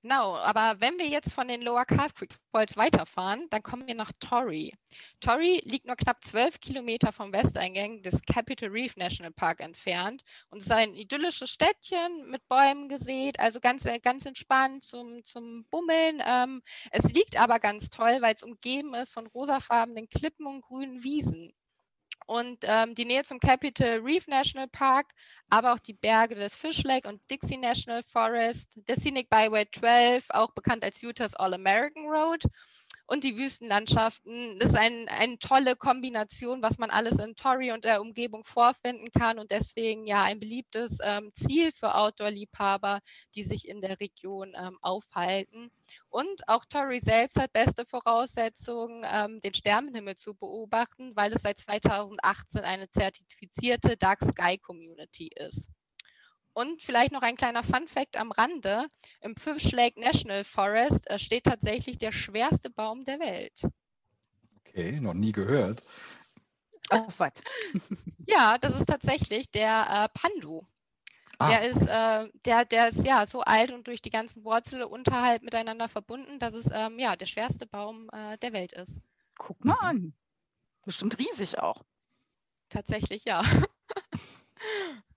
Genau, 0.04 0.36
aber 0.36 0.82
wenn 0.82 0.98
wir 0.98 1.08
jetzt 1.08 1.32
von 1.32 1.48
den 1.48 1.62
Lower 1.62 1.86
Calf 1.86 2.16
Creek 2.16 2.34
Falls 2.52 2.76
weiterfahren, 2.76 3.46
dann 3.52 3.62
kommen 3.62 3.86
wir 3.86 3.94
nach 3.94 4.12
Torrey. 4.20 4.74
Torrey 5.20 5.62
liegt 5.64 5.86
nur 5.86 5.96
knapp 5.96 6.24
zwölf 6.24 6.60
Kilometer 6.60 7.14
vom 7.14 7.32
Westeingang 7.32 8.02
des 8.02 8.20
Capitol 8.24 8.70
Reef 8.70 8.98
National 8.98 9.32
Park 9.32 9.60
entfernt 9.62 10.24
und 10.50 10.58
ist 10.58 10.72
ein 10.72 10.96
idyllisches 10.96 11.52
Städtchen 11.52 12.32
mit 12.32 12.42
Bäumen 12.48 12.90
gesät, 12.90 13.40
also 13.40 13.60
ganz, 13.60 13.88
ganz 14.02 14.26
entspannt 14.26 14.84
zum, 14.84 15.24
zum 15.24 15.66
Bummeln. 15.70 16.20
Ähm, 16.26 16.64
es 16.90 17.04
liegt 17.14 17.40
aber 17.40 17.60
ganz 17.60 17.92
toll, 17.92 18.18
weil 18.22 18.34
es 18.34 18.42
umgeben 18.42 18.96
ist 18.96 19.14
von 19.14 19.28
rosafarbenen 19.28 20.10
Klippen 20.10 20.48
und 20.48 20.62
grünen 20.62 21.04
Wiesen 21.04 21.54
und 22.26 22.60
ähm, 22.64 22.96
die 22.96 23.06
Nähe 23.06 23.24
zum 23.24 23.40
Capitol 23.40 24.02
Reef 24.04 24.28
National 24.28 24.68
Park, 24.68 25.08
aber 25.50 25.74
auch 25.74 25.80
die 25.80 25.94
Berge 25.94 26.36
des 26.36 26.56
Fish 26.56 26.84
Lake 26.84 27.08
und 27.08 27.22
Dixie 27.30 27.58
National 27.58 28.04
Forest, 28.04 28.70
der 28.88 28.96
Scenic 28.96 29.30
Byway 29.30 29.66
12, 29.74 30.26
auch 30.30 30.52
bekannt 30.52 30.84
als 30.84 31.02
Utah's 31.04 31.36
All-American 31.36 32.08
Road 32.08 32.44
und 33.12 33.26
die 33.26 33.38
Wüstenlandschaften. 33.38 34.58
Das 34.58 34.70
ist 34.70 34.78
ein, 34.78 35.10
eine 35.10 35.38
tolle 35.38 35.76
Kombination, 35.76 36.64
was 36.64 36.78
man 36.78 36.90
alles 36.90 37.20
in 37.20 37.36
Torrey 37.36 37.74
und 37.74 37.84
der 37.84 38.00
Umgebung 38.00 38.46
vorfinden 38.46 39.12
kann 39.12 39.38
und 39.38 39.52
deswegen 39.52 40.08
ja 40.08 40.24
ein 40.24 40.40
beliebtes 40.40 41.00
ähm, 41.04 41.30
Ziel 41.34 41.74
für 41.74 41.94
Outdoor-Liebhaber, 41.94 43.02
die 43.36 43.44
sich 43.44 43.68
in 43.68 43.82
der 43.82 44.00
Region 44.00 44.54
ähm, 44.56 44.78
aufhalten. 44.82 45.72
Und 46.08 46.48
auch 46.48 46.64
Torrey 46.64 47.02
selbst 47.02 47.38
hat 47.38 47.52
beste 47.52 47.86
Voraussetzungen, 47.86 49.06
ähm, 49.12 49.42
den 49.42 49.54
Sternenhimmel 49.54 50.16
zu 50.16 50.34
beobachten, 50.34 51.12
weil 51.14 51.34
es 51.34 51.42
seit 51.42 51.60
2018 51.60 52.62
eine 52.62 52.90
zertifizierte 52.90 53.98
Dark 53.98 54.24
Sky 54.24 54.58
Community 54.58 55.30
ist. 55.36 55.70
Und 56.54 56.82
vielleicht 56.82 57.12
noch 57.12 57.22
ein 57.22 57.38
kleiner 57.38 57.64
Fun-Fact 57.64 58.18
am 58.18 58.32
Rande: 58.32 58.88
Im 59.22 59.36
Fish 59.36 59.72
Lake 59.72 60.00
National 60.00 60.44
Forest 60.44 61.10
äh, 61.10 61.20
steht 61.20 61.46
tatsächlich 61.46 61.98
der 61.98 62.12
schwerste 62.12 62.70
Baum 62.70 63.04
der 63.04 63.20
Welt. 63.20 63.62
Okay, 64.60 65.00
noch 65.00 65.14
nie 65.14 65.32
gehört. 65.32 65.84
Oh, 66.92 67.08
was? 67.18 67.32
ja, 68.28 68.58
das 68.58 68.80
ist 68.80 68.88
tatsächlich 68.88 69.50
der 69.52 70.10
äh, 70.14 70.20
Pandu. 70.20 70.64
Ah. 71.42 71.50
Der 71.50 71.70
ist, 71.70 71.82
äh, 71.82 72.30
der, 72.46 72.66
der 72.66 72.90
ist 72.90 73.04
ja 73.06 73.26
so 73.26 73.42
alt 73.42 73.72
und 73.72 73.88
durch 73.88 74.02
die 74.02 74.12
ganzen 74.12 74.44
Wurzeln 74.44 74.84
unterhalb 74.84 75.42
miteinander 75.42 75.90
verbunden, 75.90 76.38
dass 76.40 76.54
es 76.54 76.70
ähm, 76.72 77.00
ja 77.00 77.16
der 77.16 77.26
schwerste 77.26 77.66
Baum 77.66 78.10
äh, 78.12 78.38
der 78.38 78.54
Welt 78.54 78.74
ist. 78.74 79.00
Guck 79.38 79.66
mal 79.66 79.78
an. 79.80 80.14
Bestimmt 80.84 81.18
riesig 81.18 81.58
auch. 81.60 81.84
Tatsächlich, 82.70 83.26
ja. 83.26 83.44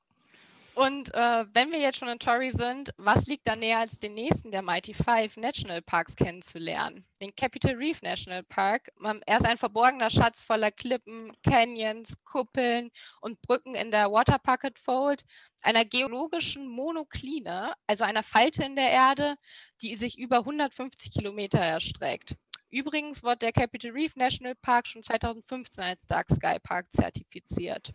Und 0.75 1.15
äh, 1.15 1.45
wenn 1.53 1.71
wir 1.71 1.79
jetzt 1.79 1.99
schon 1.99 2.09
in 2.09 2.19
Torrey 2.19 2.51
sind, 2.51 2.91
was 2.97 3.27
liegt 3.27 3.47
da 3.47 3.55
näher 3.55 3.79
als 3.79 4.01
den 4.01 4.15
nächsten 4.15 4.51
der 4.51 4.63
Mighty 4.63 4.93
Five 4.93 5.37
National 5.37 5.81
Parks 5.81 6.17
kennenzulernen? 6.17 7.07
Den 7.23 7.35
Capitol 7.37 7.77
Reef 7.77 8.03
National 8.03 8.43
Park. 8.43 8.91
Er 9.01 9.37
ist 9.37 9.47
ein 9.47 9.57
verborgener 9.57 10.11
Schatz 10.11 10.43
voller 10.43 10.73
Klippen, 10.73 11.33
Canyons, 11.45 12.15
Kuppeln 12.25 12.91
und 13.21 13.41
Brücken 13.43 13.77
in 13.77 13.93
der 13.93 14.11
Water 14.11 14.41
Pocket 14.41 14.77
Fold, 14.77 15.23
einer 15.63 15.85
geologischen 15.85 16.67
Monokline, 16.67 17.75
also 17.87 18.03
einer 18.03 18.25
Falte 18.25 18.65
in 18.65 18.75
der 18.75 18.91
Erde, 18.91 19.37
die 19.81 19.95
sich 19.95 20.19
über 20.19 20.39
150 20.39 21.13
Kilometer 21.13 21.61
erstreckt. 21.61 22.35
Übrigens 22.71 23.23
wurde 23.23 23.39
der 23.39 23.53
Capitol 23.53 23.93
Reef 23.93 24.17
National 24.17 24.57
Park 24.57 24.89
schon 24.89 25.05
2015 25.05 25.85
als 25.85 26.05
Dark 26.09 26.29
Sky 26.31 26.59
Park 26.61 26.93
zertifiziert. 26.93 27.95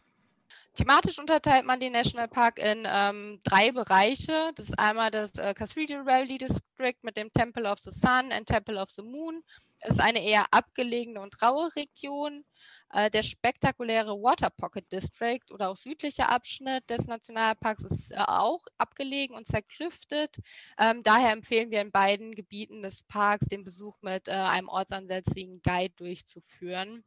Thematisch 0.80 1.20
unterteilt 1.20 1.66
man 1.66 1.82
den 1.82 1.92
Nationalpark 1.92 2.58
in 2.58 2.88
ähm, 2.88 3.42
drei 3.44 3.74
Bereiche. 3.74 4.54
Das 4.56 4.68
ist 4.68 4.80
einmal 4.80 5.12
das 5.12 5.36
äh, 5.36 5.54
Cathedral 5.54 6.06
Valley 6.06 6.38
District 6.38 6.96
mit 7.02 7.18
dem 7.18 7.30
Temple 7.34 7.70
of 7.70 7.80
the 7.84 7.92
Sun 7.92 8.32
and 8.32 8.48
Temple 8.48 8.82
of 8.82 8.90
the 8.90 9.02
Moon. 9.02 9.44
Es 9.82 9.92
ist 9.92 10.00
eine 10.00 10.24
eher 10.24 10.46
abgelegene 10.54 11.20
und 11.20 11.42
raue 11.42 11.70
Region. 11.76 12.46
Äh, 12.94 13.10
der 13.10 13.24
spektakuläre 13.24 14.14
Water 14.14 14.50
Pocket 14.52 14.90
District 14.90 15.44
oder 15.52 15.68
auch 15.68 15.76
südliche 15.76 16.30
Abschnitt 16.30 16.90
des 16.90 17.08
Nationalparks 17.08 17.84
ist 17.84 18.12
äh, 18.12 18.20
auch 18.20 18.64
abgelegen 18.78 19.36
und 19.36 19.48
zerklüftet. 19.48 20.38
Ähm, 20.78 21.04
daher 21.04 21.34
empfehlen 21.34 21.72
wir 21.72 21.82
in 21.82 21.92
beiden 21.92 22.36
Gebieten 22.36 22.84
des 22.84 23.04
Parks 23.04 23.48
den 23.48 23.66
Besuch 23.66 23.98
mit 24.02 24.30
äh, 24.30 24.32
einem 24.32 24.70
ortsansässigen 24.70 25.62
Guide 25.62 25.94
durchzuführen. 25.98 27.04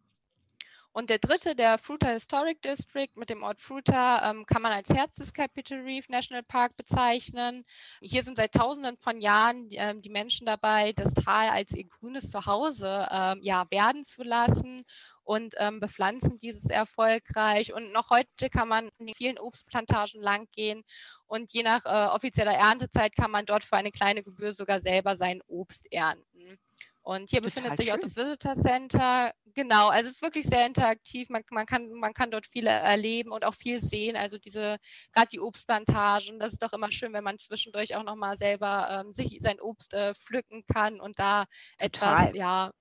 Und 0.95 1.09
der 1.09 1.18
dritte, 1.18 1.57
der 1.57 1.78
Fruta 1.78 2.09
Historic 2.09 2.61
District 2.61 3.09
mit 3.14 3.30
dem 3.30 3.43
Ort 3.43 3.62
Fruta, 3.62 4.30
ähm, 4.30 4.45
kann 4.45 4.61
man 4.61 4.72
als 4.72 4.90
Herz 4.90 5.16
des 5.16 5.32
Capitol 5.32 5.80
Reef 5.80 6.09
National 6.11 6.43
Park 6.43 6.76
bezeichnen. 6.76 7.64
Hier 8.03 8.22
sind 8.22 8.36
seit 8.36 8.53
Tausenden 8.53 8.99
von 8.99 9.20
Jahren 9.22 9.68
ähm, 9.72 10.03
die 10.03 10.11
Menschen 10.11 10.47
dabei, 10.47 10.93
das 10.93 11.14
Tal 11.14 11.49
als 11.49 11.72
ihr 11.72 11.88
grünes 11.88 12.30
Zuhause 12.30 13.09
ähm, 13.11 13.40
ja, 13.43 13.64
werden 13.70 14.05
zu 14.05 14.22
lassen 14.22 14.84
und 15.24 15.55
ähm, 15.59 15.80
bepflanzen 15.80 16.36
dieses 16.36 16.68
erfolgreich. 16.68 17.72
Und 17.72 17.93
noch 17.93 18.11
heute 18.11 18.51
kann 18.51 18.68
man 18.68 18.90
in 18.99 19.14
vielen 19.14 19.38
Obstplantagen 19.38 20.20
langgehen 20.20 20.82
Und 21.26 21.53
je 21.55 21.62
nach 21.62 21.86
äh, 21.86 22.14
offizieller 22.14 22.55
Erntezeit 22.55 23.16
kann 23.16 23.30
man 23.30 23.47
dort 23.47 23.64
für 23.64 23.76
eine 23.76 23.93
kleine 23.93 24.22
Gebühr 24.22 24.53
sogar 24.53 24.80
selber 24.80 25.16
sein 25.16 25.40
Obst 25.47 25.90
ernten. 25.90 26.59
Und 27.03 27.30
hier 27.30 27.42
Total 27.42 27.42
befindet 27.42 27.76
sich 27.76 27.86
schön. 27.86 27.94
auch 27.94 27.98
das 27.98 28.16
Visitor 28.16 28.55
Center. 28.55 29.32
Genau, 29.55 29.88
also 29.88 30.09
es 30.09 30.16
ist 30.16 30.22
wirklich 30.22 30.46
sehr 30.46 30.66
interaktiv. 30.66 31.28
Man, 31.30 31.42
man, 31.50 31.66
kann, 31.66 31.90
man 31.92 32.14
kann 32.14 32.30
dort 32.30 32.46
viel 32.46 32.66
erleben 32.66 33.32
und 33.32 33.44
auch 33.44 33.55
viel 33.55 33.82
sehen. 33.82 34.16
Also 34.16 34.38
diese, 34.38 34.78
gerade 35.12 35.28
die 35.28 35.40
Obstplantagen, 35.40 36.38
das 36.38 36.53
ist 36.53 36.62
doch 36.62 36.72
immer 36.72 36.92
schön, 36.92 37.12
wenn 37.12 37.24
man 37.24 37.38
zwischendurch 37.38 37.96
auch 37.96 38.05
nochmal 38.05 38.36
selber 38.36 38.88
ähm, 38.90 39.12
sich 39.12 39.40
sein 39.42 39.61
Obst 39.61 39.94
äh, 39.94 40.14
pflücken 40.14 40.64
kann 40.72 41.00
und 41.00 41.18
da 41.18 41.46
Total. 41.78 42.28
etwas, 42.28 42.36
ja. 42.36 42.72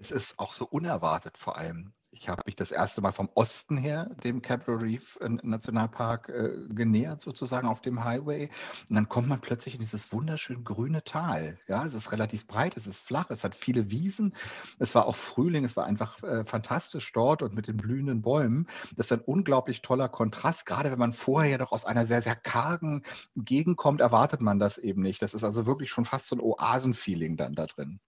Es 0.00 0.10
ist 0.10 0.38
auch 0.38 0.54
so 0.54 0.66
unerwartet 0.66 1.36
vor 1.36 1.56
allem. 1.56 1.95
Ich 2.10 2.28
habe 2.28 2.42
mich 2.46 2.56
das 2.56 2.70
erste 2.70 3.00
Mal 3.00 3.12
vom 3.12 3.28
Osten 3.34 3.76
her 3.76 4.10
dem 4.24 4.40
Capitol 4.40 4.78
Reef 4.78 5.18
äh, 5.20 5.28
Nationalpark 5.28 6.28
äh, 6.28 6.68
genähert, 6.70 7.20
sozusagen 7.20 7.68
auf 7.68 7.80
dem 7.80 8.04
Highway. 8.04 8.48
Und 8.88 8.96
dann 8.96 9.08
kommt 9.08 9.28
man 9.28 9.40
plötzlich 9.40 9.74
in 9.74 9.80
dieses 9.80 10.12
wunderschön 10.12 10.64
grüne 10.64 11.04
Tal. 11.04 11.58
Ja, 11.66 11.84
es 11.84 11.94
ist 11.94 12.12
relativ 12.12 12.46
breit, 12.46 12.76
es 12.76 12.86
ist 12.86 13.00
flach, 13.00 13.30
es 13.30 13.44
hat 13.44 13.54
viele 13.54 13.90
Wiesen. 13.90 14.34
Es 14.78 14.94
war 14.94 15.06
auch 15.06 15.16
Frühling, 15.16 15.64
es 15.64 15.76
war 15.76 15.84
einfach 15.84 16.22
äh, 16.22 16.44
fantastisch 16.44 17.12
dort 17.12 17.42
und 17.42 17.54
mit 17.54 17.68
den 17.68 17.76
blühenden 17.76 18.22
Bäumen. 18.22 18.66
Das 18.96 19.06
ist 19.06 19.12
ein 19.12 19.24
unglaublich 19.24 19.82
toller 19.82 20.08
Kontrast. 20.08 20.64
Gerade 20.64 20.90
wenn 20.90 20.98
man 20.98 21.12
vorher 21.12 21.50
ja 21.50 21.58
doch 21.58 21.72
aus 21.72 21.84
einer 21.84 22.06
sehr, 22.06 22.22
sehr 22.22 22.36
kargen 22.36 23.02
Gegend 23.36 23.76
kommt, 23.76 24.00
erwartet 24.00 24.40
man 24.40 24.58
das 24.58 24.78
eben 24.78 25.02
nicht. 25.02 25.20
Das 25.22 25.34
ist 25.34 25.44
also 25.44 25.66
wirklich 25.66 25.90
schon 25.90 26.04
fast 26.04 26.26
so 26.26 26.36
ein 26.36 26.40
Oasenfeeling 26.40 27.36
dann 27.36 27.54
da 27.54 27.64
drin. 27.64 28.00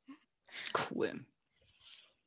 Cool. 0.91 1.25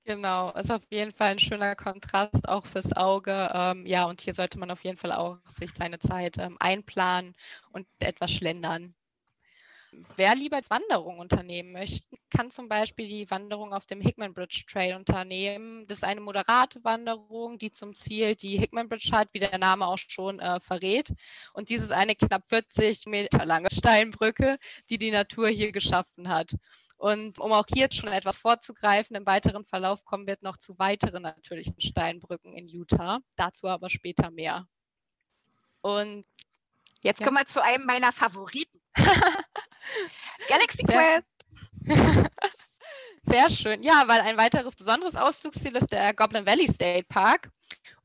Genau, 0.05 0.51
ist 0.53 0.71
auf 0.71 0.83
jeden 0.91 1.11
Fall 1.11 1.29
ein 1.31 1.39
schöner 1.39 1.75
Kontrast 1.75 2.47
auch 2.47 2.65
fürs 2.67 2.93
Auge. 2.95 3.49
Ähm, 3.53 3.85
ja, 3.87 4.05
und 4.05 4.21
hier 4.21 4.33
sollte 4.35 4.59
man 4.59 4.69
auf 4.71 4.83
jeden 4.83 4.97
Fall 4.97 5.11
auch 5.11 5.37
sich 5.47 5.71
seine 5.73 5.97
Zeit 5.99 6.37
ähm, 6.37 6.55
einplanen 6.59 7.33
und 7.71 7.87
etwas 7.99 8.31
schlendern. 8.31 8.93
Wer 10.15 10.35
lieber 10.35 10.61
Wanderung 10.69 11.19
unternehmen 11.19 11.73
möchte, 11.73 12.07
kann 12.29 12.49
zum 12.49 12.69
Beispiel 12.69 13.07
die 13.09 13.29
Wanderung 13.29 13.73
auf 13.73 13.85
dem 13.85 13.99
Hickman 13.99 14.33
Bridge 14.33 14.63
Trail 14.67 14.95
unternehmen. 14.95 15.85
Das 15.87 15.97
ist 15.99 16.03
eine 16.05 16.21
moderate 16.21 16.81
Wanderung, 16.83 17.57
die 17.57 17.71
zum 17.71 17.93
Ziel 17.93 18.35
die 18.35 18.57
Hickman 18.57 18.87
Bridge 18.87 19.09
hat, 19.11 19.33
wie 19.33 19.39
der 19.39 19.57
Name 19.57 19.85
auch 19.87 19.97
schon 19.97 20.39
äh, 20.39 20.59
verrät. 20.61 21.13
Und 21.53 21.69
dies 21.69 21.81
ist 21.83 21.91
eine 21.91 22.15
knapp 22.15 22.47
40 22.47 23.05
Meter 23.07 23.45
lange 23.45 23.69
Steinbrücke, 23.71 24.57
die 24.89 24.97
die 24.97 25.11
Natur 25.11 25.49
hier 25.49 25.71
geschaffen 25.73 26.29
hat. 26.29 26.53
Und 27.01 27.39
um 27.39 27.51
auch 27.51 27.65
hier 27.67 27.87
schon 27.91 28.09
etwas 28.09 28.37
vorzugreifen, 28.37 29.15
im 29.15 29.25
weiteren 29.25 29.65
Verlauf 29.65 30.05
kommen 30.05 30.27
wir 30.27 30.37
noch 30.41 30.57
zu 30.57 30.77
weiteren 30.77 31.23
natürlichen 31.23 31.81
Steinbrücken 31.81 32.53
in 32.53 32.67
Utah. 32.67 33.21
Dazu 33.35 33.67
aber 33.67 33.89
später 33.89 34.29
mehr. 34.29 34.67
Und 35.81 36.25
jetzt 37.01 37.19
ja. 37.21 37.25
kommen 37.25 37.39
wir 37.39 37.47
zu 37.47 37.63
einem 37.63 37.87
meiner 37.87 38.11
Favoriten. 38.11 38.79
Galaxy 40.47 40.83
Quest. 40.83 41.43
Sehr 43.23 43.49
schön. 43.49 43.81
Ja, 43.81 44.03
weil 44.05 44.21
ein 44.21 44.37
weiteres 44.37 44.75
besonderes 44.75 45.15
Ausflugsziel 45.15 45.75
ist 45.77 45.91
der 45.91 46.13
Goblin 46.13 46.45
Valley 46.45 46.71
State 46.71 47.07
Park. 47.09 47.49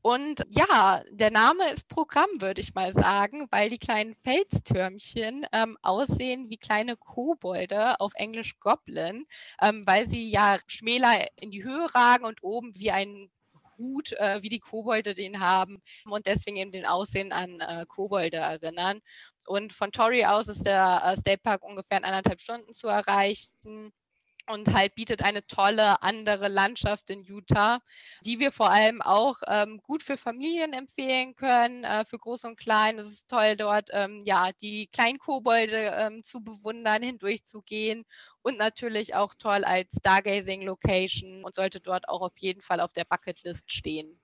Und 0.07 0.41
ja, 0.51 1.03
der 1.11 1.31
Name 1.31 1.69
ist 1.69 1.89
Programm, 1.89 2.29
würde 2.39 2.61
ich 2.61 2.73
mal 2.73 2.93
sagen, 2.93 3.45
weil 3.51 3.69
die 3.69 3.77
kleinen 3.77 4.15
Felstürmchen 4.23 5.45
ähm, 5.51 5.77
aussehen 5.81 6.49
wie 6.49 6.55
kleine 6.55 6.95
Kobolde, 6.95 7.99
auf 7.99 8.13
Englisch 8.15 8.57
Goblin, 8.61 9.27
ähm, 9.61 9.85
weil 9.85 10.07
sie 10.07 10.29
ja 10.29 10.59
schmäler 10.65 11.27
in 11.35 11.51
die 11.51 11.65
Höhe 11.65 11.93
ragen 11.93 12.23
und 12.23 12.41
oben 12.41 12.73
wie 12.73 12.89
ein 12.89 13.29
Hut, 13.77 14.13
äh, 14.13 14.41
wie 14.41 14.47
die 14.47 14.61
Kobolde 14.61 15.13
den 15.13 15.41
haben 15.41 15.81
und 16.05 16.25
deswegen 16.25 16.55
eben 16.55 16.71
den 16.71 16.85
Aussehen 16.85 17.33
an 17.33 17.59
äh, 17.59 17.85
Kobolde 17.85 18.37
erinnern. 18.37 19.01
Und 19.45 19.73
von 19.73 19.91
Torrey 19.91 20.23
aus 20.23 20.47
ist 20.47 20.65
der 20.65 21.01
äh, 21.03 21.17
State 21.17 21.41
Park 21.43 21.65
ungefähr 21.65 21.97
in 21.97 22.05
anderthalb 22.05 22.39
Stunden 22.39 22.73
zu 22.73 22.87
erreichen 22.87 23.91
und 24.47 24.73
halt 24.73 24.95
bietet 24.95 25.23
eine 25.23 25.45
tolle 25.45 26.01
andere 26.01 26.47
Landschaft 26.47 27.09
in 27.09 27.23
Utah, 27.23 27.79
die 28.25 28.39
wir 28.39 28.51
vor 28.51 28.71
allem 28.71 29.01
auch 29.01 29.37
ähm, 29.47 29.79
gut 29.83 30.03
für 30.03 30.17
Familien 30.17 30.73
empfehlen 30.73 31.35
können, 31.35 31.83
äh, 31.83 32.05
für 32.05 32.17
Groß 32.17 32.45
und 32.45 32.57
Klein. 32.57 32.97
Es 32.97 33.07
ist 33.07 33.29
toll, 33.29 33.55
dort 33.57 33.89
ähm, 33.93 34.21
ja 34.23 34.51
die 34.61 34.87
Kleinkobolde 34.87 35.95
ähm, 35.97 36.23
zu 36.23 36.43
bewundern, 36.43 37.03
hindurchzugehen 37.03 38.05
und 38.41 38.57
natürlich 38.57 39.15
auch 39.15 39.33
toll 39.33 39.63
als 39.65 39.91
Stargazing-Location 39.99 41.43
und 41.43 41.55
sollte 41.55 41.81
dort 41.81 42.07
auch 42.07 42.21
auf 42.21 42.37
jeden 42.37 42.61
Fall 42.61 42.79
auf 42.79 42.93
der 42.93 43.05
Bucketlist 43.05 43.71
stehen. 43.71 44.17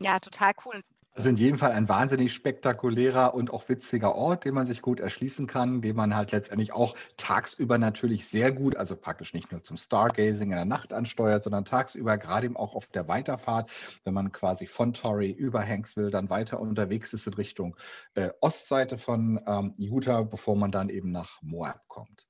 Ja, 0.00 0.18
total 0.18 0.52
cool. 0.64 0.82
Also 1.18 1.30
in 1.30 1.34
jedem 1.34 1.58
Fall 1.58 1.72
ein 1.72 1.88
wahnsinnig 1.88 2.32
spektakulärer 2.32 3.34
und 3.34 3.52
auch 3.52 3.68
witziger 3.68 4.14
Ort, 4.14 4.44
den 4.44 4.54
man 4.54 4.68
sich 4.68 4.80
gut 4.80 5.00
erschließen 5.00 5.48
kann, 5.48 5.80
den 5.80 5.96
man 5.96 6.14
halt 6.14 6.30
letztendlich 6.30 6.72
auch 6.72 6.94
tagsüber 7.16 7.76
natürlich 7.76 8.28
sehr 8.28 8.52
gut, 8.52 8.76
also 8.76 8.94
praktisch 8.94 9.34
nicht 9.34 9.50
nur 9.50 9.60
zum 9.60 9.76
Stargazing 9.76 10.52
in 10.52 10.56
der 10.56 10.64
Nacht 10.64 10.92
ansteuert, 10.92 11.42
sondern 11.42 11.64
tagsüber 11.64 12.18
gerade 12.18 12.46
eben 12.46 12.56
auch 12.56 12.76
auf 12.76 12.86
der 12.86 13.08
Weiterfahrt, 13.08 13.68
wenn 14.04 14.14
man 14.14 14.30
quasi 14.30 14.68
von 14.68 14.92
Torrey 14.92 15.32
über 15.32 15.60
Hanksville 15.60 16.10
dann 16.10 16.30
weiter 16.30 16.60
unterwegs 16.60 17.12
ist 17.12 17.26
in 17.26 17.34
Richtung 17.34 17.76
äh, 18.14 18.30
Ostseite 18.40 18.96
von 18.96 19.40
ähm, 19.44 19.74
Utah, 19.76 20.22
bevor 20.22 20.54
man 20.54 20.70
dann 20.70 20.88
eben 20.88 21.10
nach 21.10 21.42
Moab 21.42 21.80
kommt. 21.88 22.27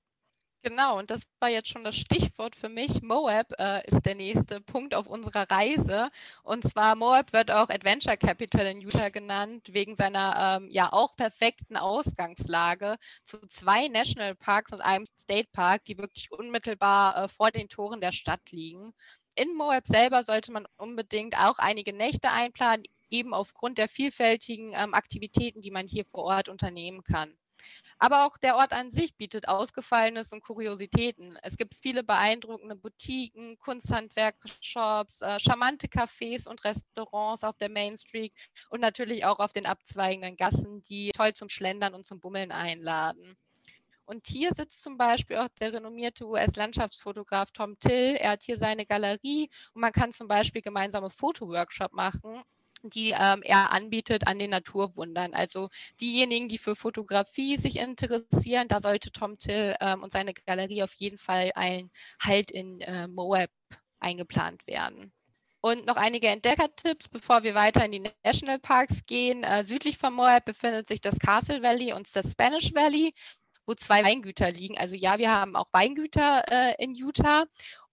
Genau, 0.68 0.98
und 0.98 1.08
das 1.08 1.22
war 1.40 1.48
jetzt 1.48 1.68
schon 1.68 1.82
das 1.82 1.96
Stichwort 1.96 2.54
für 2.54 2.68
mich. 2.68 3.00
Moab 3.00 3.54
äh, 3.58 3.86
ist 3.86 4.04
der 4.04 4.14
nächste 4.14 4.60
Punkt 4.60 4.94
auf 4.94 5.06
unserer 5.06 5.50
Reise. 5.50 6.08
Und 6.42 6.62
zwar 6.62 6.94
Moab 6.94 7.32
wird 7.32 7.50
auch 7.50 7.70
Adventure 7.70 8.18
Capital 8.18 8.66
in 8.66 8.82
Utah 8.82 9.08
genannt, 9.08 9.72
wegen 9.72 9.96
seiner 9.96 10.58
ähm, 10.60 10.68
ja 10.70 10.92
auch 10.92 11.16
perfekten 11.16 11.78
Ausgangslage 11.78 12.96
zu 13.24 13.40
zwei 13.48 13.88
Nationalparks 13.88 14.72
und 14.72 14.82
einem 14.82 15.06
State 15.18 15.48
Park, 15.54 15.84
die 15.86 15.96
wirklich 15.96 16.30
unmittelbar 16.32 17.16
äh, 17.24 17.28
vor 17.28 17.50
den 17.50 17.70
Toren 17.70 18.02
der 18.02 18.12
Stadt 18.12 18.50
liegen. 18.50 18.92
In 19.36 19.54
Moab 19.54 19.86
selber 19.86 20.22
sollte 20.22 20.52
man 20.52 20.66
unbedingt 20.76 21.34
auch 21.38 21.58
einige 21.58 21.94
Nächte 21.94 22.30
einplanen, 22.30 22.84
eben 23.08 23.32
aufgrund 23.32 23.78
der 23.78 23.88
vielfältigen 23.88 24.74
ähm, 24.74 24.92
Aktivitäten, 24.92 25.62
die 25.62 25.70
man 25.70 25.86
hier 25.86 26.04
vor 26.04 26.24
Ort 26.24 26.50
unternehmen 26.50 27.02
kann. 27.04 27.38
Aber 27.98 28.26
auch 28.26 28.38
der 28.38 28.56
Ort 28.56 28.72
an 28.72 28.90
sich 28.90 29.16
bietet 29.16 29.48
Ausgefallenes 29.48 30.32
und 30.32 30.42
Kuriositäten. 30.42 31.36
Es 31.42 31.56
gibt 31.56 31.74
viele 31.74 32.04
beeindruckende 32.04 32.76
Boutiquen, 32.76 33.58
Kunsthandwerkshops, 33.58 35.20
äh, 35.20 35.40
charmante 35.40 35.88
Cafés 35.88 36.46
und 36.46 36.64
Restaurants 36.64 37.42
auf 37.42 37.56
der 37.58 37.70
Main 37.70 37.98
Street 37.98 38.32
und 38.70 38.80
natürlich 38.80 39.24
auch 39.24 39.40
auf 39.40 39.52
den 39.52 39.66
abzweigenden 39.66 40.36
Gassen, 40.36 40.80
die 40.82 41.10
toll 41.10 41.34
zum 41.34 41.48
Schlendern 41.48 41.94
und 41.94 42.06
zum 42.06 42.20
Bummeln 42.20 42.52
einladen. 42.52 43.36
Und 44.04 44.26
hier 44.26 44.52
sitzt 44.54 44.82
zum 44.82 44.96
Beispiel 44.96 45.36
auch 45.36 45.48
der 45.60 45.72
renommierte 45.74 46.24
US-Landschaftsfotograf 46.24 47.50
Tom 47.50 47.78
Till. 47.78 48.16
Er 48.16 48.30
hat 48.30 48.42
hier 48.42 48.56
seine 48.56 48.86
Galerie 48.86 49.50
und 49.74 49.82
man 49.82 49.92
kann 49.92 50.12
zum 50.12 50.28
Beispiel 50.28 50.62
gemeinsame 50.62 51.10
Fotoworkshop 51.10 51.92
machen 51.92 52.42
die 52.82 53.10
ähm, 53.10 53.42
er 53.42 53.72
anbietet 53.72 54.26
an 54.26 54.38
den 54.38 54.50
Naturwundern. 54.50 55.34
Also 55.34 55.68
diejenigen, 56.00 56.48
die 56.48 56.58
für 56.58 56.76
Fotografie 56.76 57.56
sich 57.56 57.78
interessieren, 57.78 58.68
da 58.68 58.80
sollte 58.80 59.10
Tom 59.10 59.38
Till 59.38 59.74
ähm, 59.80 60.02
und 60.02 60.12
seine 60.12 60.34
Galerie 60.34 60.82
auf 60.82 60.92
jeden 60.94 61.18
Fall 61.18 61.52
ein 61.54 61.90
Halt 62.20 62.50
in 62.50 62.80
äh, 62.80 63.08
Moab 63.08 63.50
eingeplant 64.00 64.66
werden. 64.66 65.12
Und 65.60 65.86
noch 65.86 65.96
einige 65.96 66.28
Entdeckertipps, 66.28 67.08
bevor 67.08 67.42
wir 67.42 67.54
weiter 67.54 67.84
in 67.84 67.90
die 67.90 68.12
Nationalparks 68.24 69.06
gehen. 69.06 69.42
Äh, 69.42 69.64
südlich 69.64 69.98
von 69.98 70.14
Moab 70.14 70.44
befindet 70.44 70.86
sich 70.86 71.00
das 71.00 71.18
Castle 71.18 71.62
Valley 71.62 71.92
und 71.92 72.14
das 72.14 72.30
Spanish 72.30 72.72
Valley 72.74 73.12
wo 73.68 73.74
zwei 73.74 74.02
Weingüter 74.02 74.50
liegen. 74.50 74.78
Also 74.78 74.94
ja, 74.94 75.18
wir 75.18 75.30
haben 75.30 75.54
auch 75.54 75.68
Weingüter 75.72 76.42
äh, 76.48 76.82
in 76.82 76.94
Utah 76.94 77.44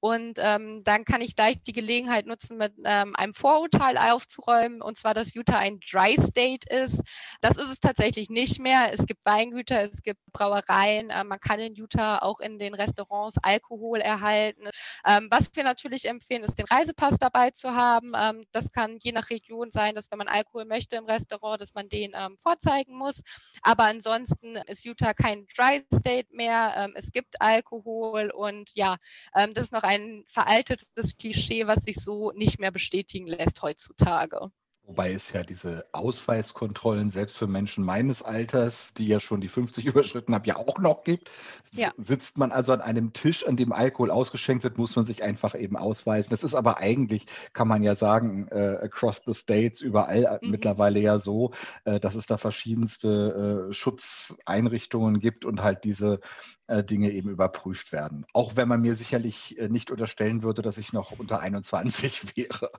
und 0.05 0.37
ähm, 0.39 0.83
dann 0.83 1.03
kann 1.03 1.19
ich 1.21 1.35
gleich 1.35 1.63
die 1.63 1.73
Gelegenheit 1.73 2.27
nutzen, 2.27 2.57
mit 2.57 2.73
ähm, 2.85 3.15
einem 3.15 3.33
Vorurteil 3.33 3.97
aufzuräumen, 3.97 4.83
und 4.83 4.95
zwar, 4.99 5.15
dass 5.15 5.33
Utah 5.33 5.57
ein 5.57 5.79
Dry 5.79 6.15
State 6.21 6.71
ist. 6.71 7.01
Das 7.41 7.57
ist 7.57 7.71
es 7.71 7.79
tatsächlich 7.79 8.29
nicht 8.29 8.59
mehr. 8.59 8.93
Es 8.93 9.07
gibt 9.07 9.25
Weingüter, 9.25 9.81
es 9.81 10.03
gibt 10.03 10.19
Brauereien. 10.31 11.09
Äh, 11.09 11.23
man 11.23 11.39
kann 11.39 11.57
in 11.59 11.73
Utah 11.73 12.19
auch 12.19 12.39
in 12.39 12.59
den 12.59 12.75
Restaurants 12.75 13.37
Alkohol 13.41 13.99
erhalten. 13.99 14.69
Ähm, 15.07 15.27
was 15.31 15.49
wir 15.55 15.63
natürlich 15.63 16.05
empfehlen, 16.07 16.43
ist, 16.43 16.59
den 16.59 16.67
Reisepass 16.67 17.17
dabei 17.17 17.49
zu 17.49 17.75
haben. 17.75 18.11
Ähm, 18.15 18.45
das 18.51 18.71
kann 18.71 18.99
je 19.01 19.11
nach 19.11 19.31
Region 19.31 19.71
sein, 19.71 19.95
dass 19.95 20.11
wenn 20.11 20.19
man 20.19 20.27
Alkohol 20.27 20.65
möchte 20.65 20.97
im 20.97 21.05
Restaurant, 21.05 21.59
dass 21.59 21.73
man 21.73 21.89
den 21.89 22.11
ähm, 22.13 22.37
vorzeigen 22.37 22.95
muss. 22.95 23.23
Aber 23.63 23.85
ansonsten 23.85 24.55
ist 24.67 24.85
Utah 24.85 25.15
kein 25.15 25.47
Dry 25.57 25.83
State 25.97 26.27
mehr. 26.29 26.75
Ähm, 26.77 26.93
es 26.95 27.11
gibt 27.11 27.41
Alkohol 27.41 28.29
und 28.29 28.69
ja, 28.75 28.97
das 29.33 29.65
ist 29.65 29.73
noch 29.73 29.83
ein 29.83 29.94
ein 29.95 30.23
veraltetes 30.27 31.17
Klischee, 31.17 31.67
was 31.67 31.83
sich 31.83 31.97
so 31.97 32.31
nicht 32.31 32.59
mehr 32.59 32.71
bestätigen 32.71 33.27
lässt 33.27 33.61
heutzutage. 33.61 34.49
Wobei 34.87 35.13
es 35.13 35.33
ja 35.33 35.41
diese 35.41 35.85
Ausweiskontrollen 35.93 37.09
selbst 37.09 37.35
für 37.35 37.47
Menschen 37.47 37.83
meines 37.83 38.21
Alters, 38.21 38.93
die 38.93 39.07
ja 39.07 39.19
schon 39.19 39.41
die 39.41 39.47
50 39.47 39.85
überschritten 39.85 40.35
haben, 40.35 40.45
ja 40.45 40.57
auch 40.57 40.77
noch 40.77 41.03
gibt. 41.03 41.31
Ja. 41.73 41.91
Sitzt 41.97 42.37
man 42.37 42.51
also 42.51 42.71
an 42.71 42.81
einem 42.81 43.11
Tisch, 43.11 43.47
an 43.47 43.55
dem 43.55 43.71
Alkohol 43.71 44.11
ausgeschenkt 44.11 44.63
wird, 44.63 44.77
muss 44.77 44.95
man 44.95 45.05
sich 45.05 45.23
einfach 45.23 45.55
eben 45.55 45.75
ausweisen. 45.75 46.29
Das 46.29 46.43
ist 46.43 46.53
aber 46.53 46.77
eigentlich, 46.77 47.25
kann 47.53 47.67
man 47.67 47.81
ja 47.81 47.95
sagen, 47.95 48.47
äh, 48.49 48.77
across 48.81 49.21
the 49.25 49.33
states, 49.33 49.81
überall 49.81 50.25
äh, 50.25 50.45
mhm. 50.45 50.51
mittlerweile 50.51 50.99
ja 50.99 51.17
so, 51.17 51.51
äh, 51.85 51.99
dass 51.99 52.13
es 52.13 52.27
da 52.27 52.37
verschiedenste 52.37 53.69
äh, 53.69 53.73
Schutzeinrichtungen 53.73 55.19
gibt 55.19 55.45
und 55.45 55.63
halt 55.63 55.83
diese 55.83 56.19
äh, 56.67 56.83
Dinge 56.83 57.09
eben 57.11 57.29
überprüft 57.29 57.91
werden. 57.91 58.25
Auch 58.33 58.55
wenn 58.55 58.67
man 58.67 58.81
mir 58.81 58.95
sicherlich 58.95 59.57
äh, 59.57 59.67
nicht 59.67 59.89
unterstellen 59.89 60.43
würde, 60.43 60.61
dass 60.61 60.77
ich 60.77 60.93
noch 60.93 61.11
unter 61.17 61.39
21 61.39 62.35
wäre. 62.35 62.69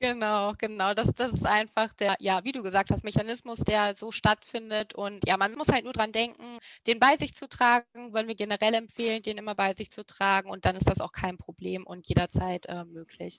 Genau, 0.00 0.52
genau. 0.58 0.92
Das, 0.94 1.12
das 1.14 1.32
ist 1.32 1.46
einfach 1.46 1.92
der, 1.94 2.16
ja, 2.20 2.44
wie 2.44 2.52
du 2.52 2.62
gesagt 2.62 2.90
hast, 2.90 3.02
Mechanismus, 3.04 3.60
der 3.60 3.94
so 3.94 4.12
stattfindet. 4.12 4.94
Und 4.94 5.26
ja, 5.26 5.36
man 5.38 5.54
muss 5.54 5.68
halt 5.68 5.84
nur 5.84 5.92
dran 5.94 6.12
denken, 6.12 6.58
den 6.86 6.98
bei 7.00 7.16
sich 7.16 7.34
zu 7.34 7.48
tragen, 7.48 8.12
wollen 8.12 8.28
wir 8.28 8.34
generell 8.34 8.74
empfehlen, 8.74 9.22
den 9.22 9.38
immer 9.38 9.54
bei 9.54 9.72
sich 9.72 9.90
zu 9.90 10.04
tragen. 10.04 10.50
Und 10.50 10.66
dann 10.66 10.76
ist 10.76 10.88
das 10.88 11.00
auch 11.00 11.12
kein 11.12 11.38
Problem 11.38 11.86
und 11.86 12.08
jederzeit 12.08 12.66
äh, 12.66 12.84
möglich. 12.84 13.38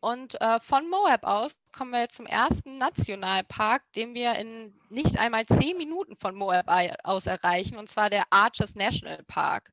Und 0.00 0.40
äh, 0.40 0.60
von 0.60 0.88
Moab 0.88 1.24
aus 1.24 1.58
kommen 1.72 1.90
wir 1.90 2.00
jetzt 2.00 2.16
zum 2.16 2.26
ersten 2.26 2.78
Nationalpark, 2.78 3.82
den 3.96 4.14
wir 4.14 4.34
in 4.36 4.72
nicht 4.90 5.18
einmal 5.18 5.44
zehn 5.46 5.76
Minuten 5.76 6.16
von 6.16 6.36
Moab 6.36 6.66
aus 7.02 7.26
erreichen, 7.26 7.76
und 7.78 7.88
zwar 7.90 8.08
der 8.08 8.24
Arches 8.30 8.76
National 8.76 9.24
Park. 9.24 9.72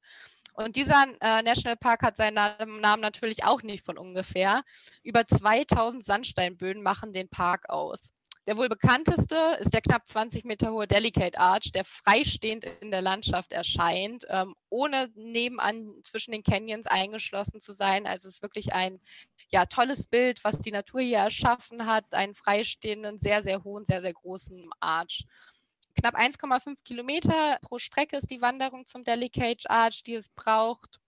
Und 0.56 0.78
dieser 0.78 1.06
äh, 1.22 1.42
Nationalpark 1.42 2.02
hat 2.02 2.18
seinen 2.18 2.36
Namen 2.36 3.02
natürlich 3.02 3.44
auch 3.44 3.62
nicht 3.62 3.86
von 3.86 3.98
ungefähr. 3.98 4.64
Über 5.04 5.28
2000 5.28 6.04
Sandsteinböden 6.04 6.82
machen 6.82 7.12
den 7.12 7.30
Park 7.30 7.70
aus. 7.70 8.14
Der 8.48 8.58
wohl 8.58 8.70
bekannteste 8.70 9.36
ist 9.60 9.74
der 9.74 9.82
knapp 9.82 10.08
20 10.08 10.46
Meter 10.46 10.72
hohe 10.72 10.88
Delicate 10.88 11.38
Arch, 11.40 11.72
der 11.72 11.84
freistehend 11.84 12.64
in 12.64 12.92
der 12.92 13.02
Landschaft 13.02 13.52
erscheint, 13.52 14.24
ähm, 14.30 14.54
ohne 14.70 15.10
nebenan 15.16 15.92
zwischen 16.04 16.32
den 16.32 16.44
Canyons 16.44 16.86
eingeschlossen 16.86 17.60
zu 17.60 17.74
sein. 17.74 18.06
Also 18.06 18.28
es 18.28 18.36
ist 18.36 18.42
wirklich 18.44 18.72
ein 18.74 19.00
ja, 19.50 19.66
tolles 19.66 20.06
Bild, 20.08 20.44
was 20.44 20.60
die 20.60 20.72
Natur 20.72 21.02
hier 21.02 21.18
erschaffen 21.18 21.88
hat, 21.88 22.14
einen 22.14 22.36
freistehenden, 22.36 23.20
sehr, 23.20 23.42
sehr 23.42 23.64
hohen, 23.64 23.84
sehr, 23.84 24.02
sehr 24.02 24.14
großen 24.14 24.70
Arch. 24.80 25.26
Knapp 25.96 26.16
1,5 26.16 26.78
Kilometer 26.84 27.58
pro 27.62 27.80
Strecke 27.80 28.18
ist 28.18 28.30
die 28.30 28.42
Wanderung 28.42 28.86
zum 28.86 29.04
Delicate 29.04 29.70
Arch, 29.70 30.04
die 30.04 30.16
es 30.16 30.30
braucht. 30.30 31.00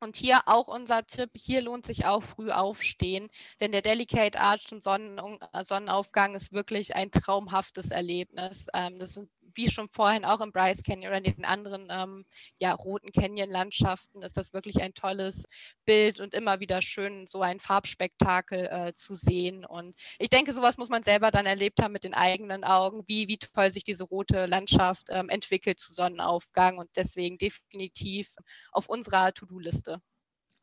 Und 0.00 0.16
hier 0.16 0.40
auch 0.46 0.68
unser 0.68 1.06
Tipp, 1.06 1.30
hier 1.34 1.62
lohnt 1.62 1.86
sich 1.86 2.04
auch 2.04 2.22
früh 2.22 2.50
aufstehen, 2.50 3.30
denn 3.60 3.72
der 3.72 3.80
Delicate 3.80 4.38
Arch 4.38 4.66
zum 4.66 4.82
äh, 4.84 5.64
Sonnenaufgang 5.64 6.34
ist 6.34 6.52
wirklich 6.52 6.94
ein 6.94 7.10
traumhaftes 7.10 7.90
Erlebnis. 7.90 8.66
Ähm, 8.74 8.98
das 8.98 9.14
sind 9.14 9.30
wie 9.54 9.70
schon 9.70 9.88
vorhin 9.88 10.24
auch 10.24 10.40
im 10.40 10.52
Bryce 10.52 10.82
Canyon 10.82 11.08
oder 11.08 11.18
in 11.18 11.34
den 11.34 11.44
anderen 11.44 11.88
ähm, 11.90 12.24
ja, 12.58 12.72
roten 12.72 13.12
Canyon-Landschaften 13.12 14.22
ist 14.22 14.36
das 14.36 14.52
wirklich 14.52 14.82
ein 14.82 14.94
tolles 14.94 15.44
Bild 15.84 16.20
und 16.20 16.34
immer 16.34 16.60
wieder 16.60 16.82
schön, 16.82 17.26
so 17.26 17.40
ein 17.42 17.60
Farbspektakel 17.60 18.66
äh, 18.70 18.94
zu 18.94 19.14
sehen. 19.14 19.64
Und 19.64 19.98
ich 20.18 20.30
denke, 20.30 20.52
sowas 20.52 20.78
muss 20.78 20.88
man 20.88 21.02
selber 21.02 21.30
dann 21.30 21.46
erlebt 21.46 21.82
haben 21.82 21.92
mit 21.92 22.04
den 22.04 22.14
eigenen 22.14 22.64
Augen, 22.64 23.04
wie, 23.06 23.28
wie 23.28 23.38
toll 23.38 23.70
sich 23.70 23.84
diese 23.84 24.04
rote 24.04 24.46
Landschaft 24.46 25.08
ähm, 25.10 25.28
entwickelt 25.28 25.78
zu 25.80 25.92
Sonnenaufgang 25.92 26.78
und 26.78 26.90
deswegen 26.96 27.38
definitiv 27.38 28.30
auf 28.72 28.88
unserer 28.88 29.32
To-Do-Liste. 29.32 29.98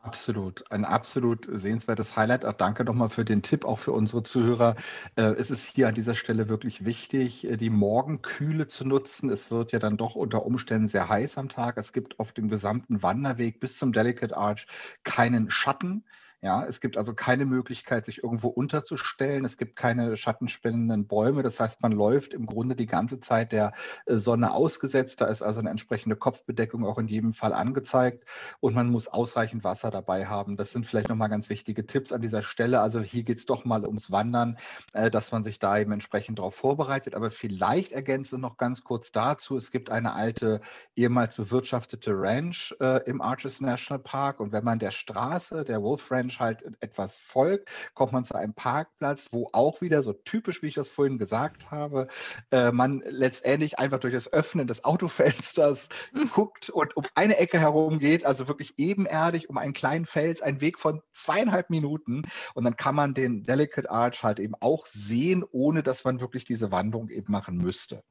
Absolut, 0.05 0.69
ein 0.69 0.83
absolut 0.83 1.47
sehenswertes 1.49 2.17
Highlight. 2.17 2.43
Auch 2.45 2.53
danke 2.53 2.83
nochmal 2.83 3.07
für 3.09 3.23
den 3.23 3.41
Tipp, 3.41 3.63
auch 3.63 3.79
für 3.79 3.93
unsere 3.93 4.21
Zuhörer. 4.23 4.75
Äh, 5.15 5.23
es 5.37 5.49
ist 5.49 5.65
hier 5.65 5.87
an 5.87 5.95
dieser 5.95 6.13
Stelle 6.13 6.49
wirklich 6.49 6.83
wichtig, 6.83 7.45
äh, 7.49 7.55
die 7.55 7.69
Morgenkühle 7.69 8.67
zu 8.67 8.83
nutzen. 8.85 9.29
Es 9.29 9.49
wird 9.49 9.71
ja 9.71 9.79
dann 9.79 9.95
doch 9.95 10.15
unter 10.15 10.45
Umständen 10.45 10.89
sehr 10.89 11.07
heiß 11.07 11.37
am 11.37 11.47
Tag. 11.47 11.77
Es 11.77 11.93
gibt 11.93 12.19
auf 12.19 12.33
dem 12.33 12.49
gesamten 12.49 13.01
Wanderweg 13.01 13.61
bis 13.61 13.77
zum 13.77 13.93
Delicate 13.93 14.35
Arch 14.35 14.67
keinen 15.05 15.49
Schatten. 15.49 16.03
Ja, 16.43 16.65
es 16.65 16.81
gibt 16.81 16.97
also 16.97 17.13
keine 17.13 17.45
Möglichkeit, 17.45 18.05
sich 18.05 18.21
irgendwo 18.21 18.49
unterzustellen. 18.49 19.45
Es 19.45 19.57
gibt 19.57 19.77
keine 19.77 20.17
schattenspendenden 20.17 21.07
Bäume. 21.07 21.41
Das 21.41 21.57
heißt, 21.57 21.81
man 21.81 21.93
läuft 21.93 22.33
im 22.33 22.47
Grunde 22.47 22.75
die 22.75 22.85
ganze 22.85 23.21
Zeit 23.21 23.53
der 23.53 23.71
äh, 24.05 24.17
Sonne 24.17 24.51
ausgesetzt. 24.51 25.21
Da 25.21 25.27
ist 25.27 25.41
also 25.41 25.61
eine 25.61 25.69
entsprechende 25.69 26.17
Kopfbedeckung 26.17 26.85
auch 26.85 26.97
in 26.97 27.07
jedem 27.07 27.31
Fall 27.31 27.53
angezeigt. 27.53 28.25
Und 28.59 28.75
man 28.75 28.89
muss 28.89 29.07
ausreichend 29.07 29.63
Wasser 29.63 29.89
dabei 29.89 30.25
haben. 30.25 30.57
Das 30.57 30.73
sind 30.73 30.85
vielleicht 30.85 31.07
nochmal 31.07 31.29
ganz 31.29 31.47
wichtige 31.47 31.85
Tipps 31.85 32.11
an 32.11 32.19
dieser 32.19 32.43
Stelle. 32.43 32.81
Also 32.81 32.99
hier 32.99 33.23
geht 33.23 33.37
es 33.37 33.45
doch 33.45 33.63
mal 33.63 33.85
ums 33.85 34.11
Wandern, 34.11 34.57
äh, 34.91 35.09
dass 35.09 35.31
man 35.31 35.45
sich 35.45 35.59
da 35.59 35.77
eben 35.77 35.93
entsprechend 35.93 36.39
darauf 36.39 36.55
vorbereitet. 36.55 37.15
Aber 37.15 37.31
vielleicht 37.31 37.93
ergänze 37.93 38.37
noch 38.37 38.57
ganz 38.57 38.83
kurz 38.83 39.13
dazu. 39.13 39.55
Es 39.55 39.71
gibt 39.71 39.89
eine 39.89 40.13
alte, 40.13 40.59
ehemals 40.97 41.35
bewirtschaftete 41.35 42.11
Ranch 42.13 42.75
äh, 42.81 43.01
im 43.09 43.21
Arches 43.21 43.61
National 43.61 44.03
Park. 44.03 44.41
Und 44.41 44.51
wenn 44.51 44.65
man 44.65 44.79
der 44.79 44.91
Straße, 44.91 45.63
der 45.63 45.81
Wolf 45.81 46.11
Ranch, 46.11 46.32
Mensch 46.33 46.39
halt 46.39 46.63
etwas 46.81 47.19
folgt, 47.19 47.69
kommt 47.93 48.13
man 48.13 48.23
zu 48.23 48.35
einem 48.35 48.53
Parkplatz, 48.53 49.27
wo 49.31 49.49
auch 49.53 49.81
wieder 49.81 50.03
so 50.03 50.13
typisch, 50.13 50.61
wie 50.61 50.67
ich 50.67 50.75
das 50.75 50.89
vorhin 50.89 51.17
gesagt 51.17 51.71
habe, 51.71 52.07
äh, 52.51 52.71
man 52.71 53.03
letztendlich 53.05 53.79
einfach 53.79 53.99
durch 53.99 54.13
das 54.13 54.31
Öffnen 54.31 54.67
des 54.67 54.83
Autofensters 54.83 55.89
hm. 56.13 56.29
guckt 56.29 56.69
und 56.69 56.95
um 56.97 57.05
eine 57.15 57.37
Ecke 57.37 57.59
herum 57.59 57.99
geht, 57.99 58.25
also 58.25 58.47
wirklich 58.47 58.73
ebenerdig 58.77 59.49
um 59.49 59.57
einen 59.57 59.73
kleinen 59.73 60.05
Fels, 60.05 60.41
ein 60.41 60.61
Weg 60.61 60.79
von 60.79 61.01
zweieinhalb 61.11 61.69
Minuten 61.69 62.23
und 62.53 62.63
dann 62.63 62.77
kann 62.77 62.95
man 62.95 63.13
den 63.13 63.43
Delicate 63.43 63.89
Arch 63.89 64.23
halt 64.23 64.39
eben 64.39 64.55
auch 64.59 64.87
sehen, 64.87 65.43
ohne 65.51 65.83
dass 65.83 66.03
man 66.03 66.21
wirklich 66.21 66.45
diese 66.45 66.71
Wanderung 66.71 67.09
eben 67.09 67.31
machen 67.31 67.57
müsste. 67.57 68.03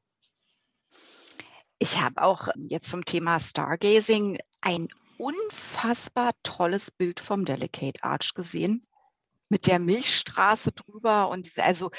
Ich 1.79 2.01
habe 2.01 2.21
auch 2.21 2.47
jetzt 2.69 2.89
zum 2.89 3.03
Thema 3.03 3.39
Stargazing 3.41 4.37
ein 4.61 4.87
unfassbar 5.17 6.31
tolles 6.43 6.91
Bild 6.91 7.19
vom 7.19 7.45
Delicate 7.45 8.03
Arch 8.03 8.33
gesehen 8.33 8.85
mit 9.49 9.67
der 9.67 9.79
Milchstraße 9.79 10.71
drüber 10.71 11.29
und 11.29 11.45
diese, 11.45 11.63
also 11.63 11.91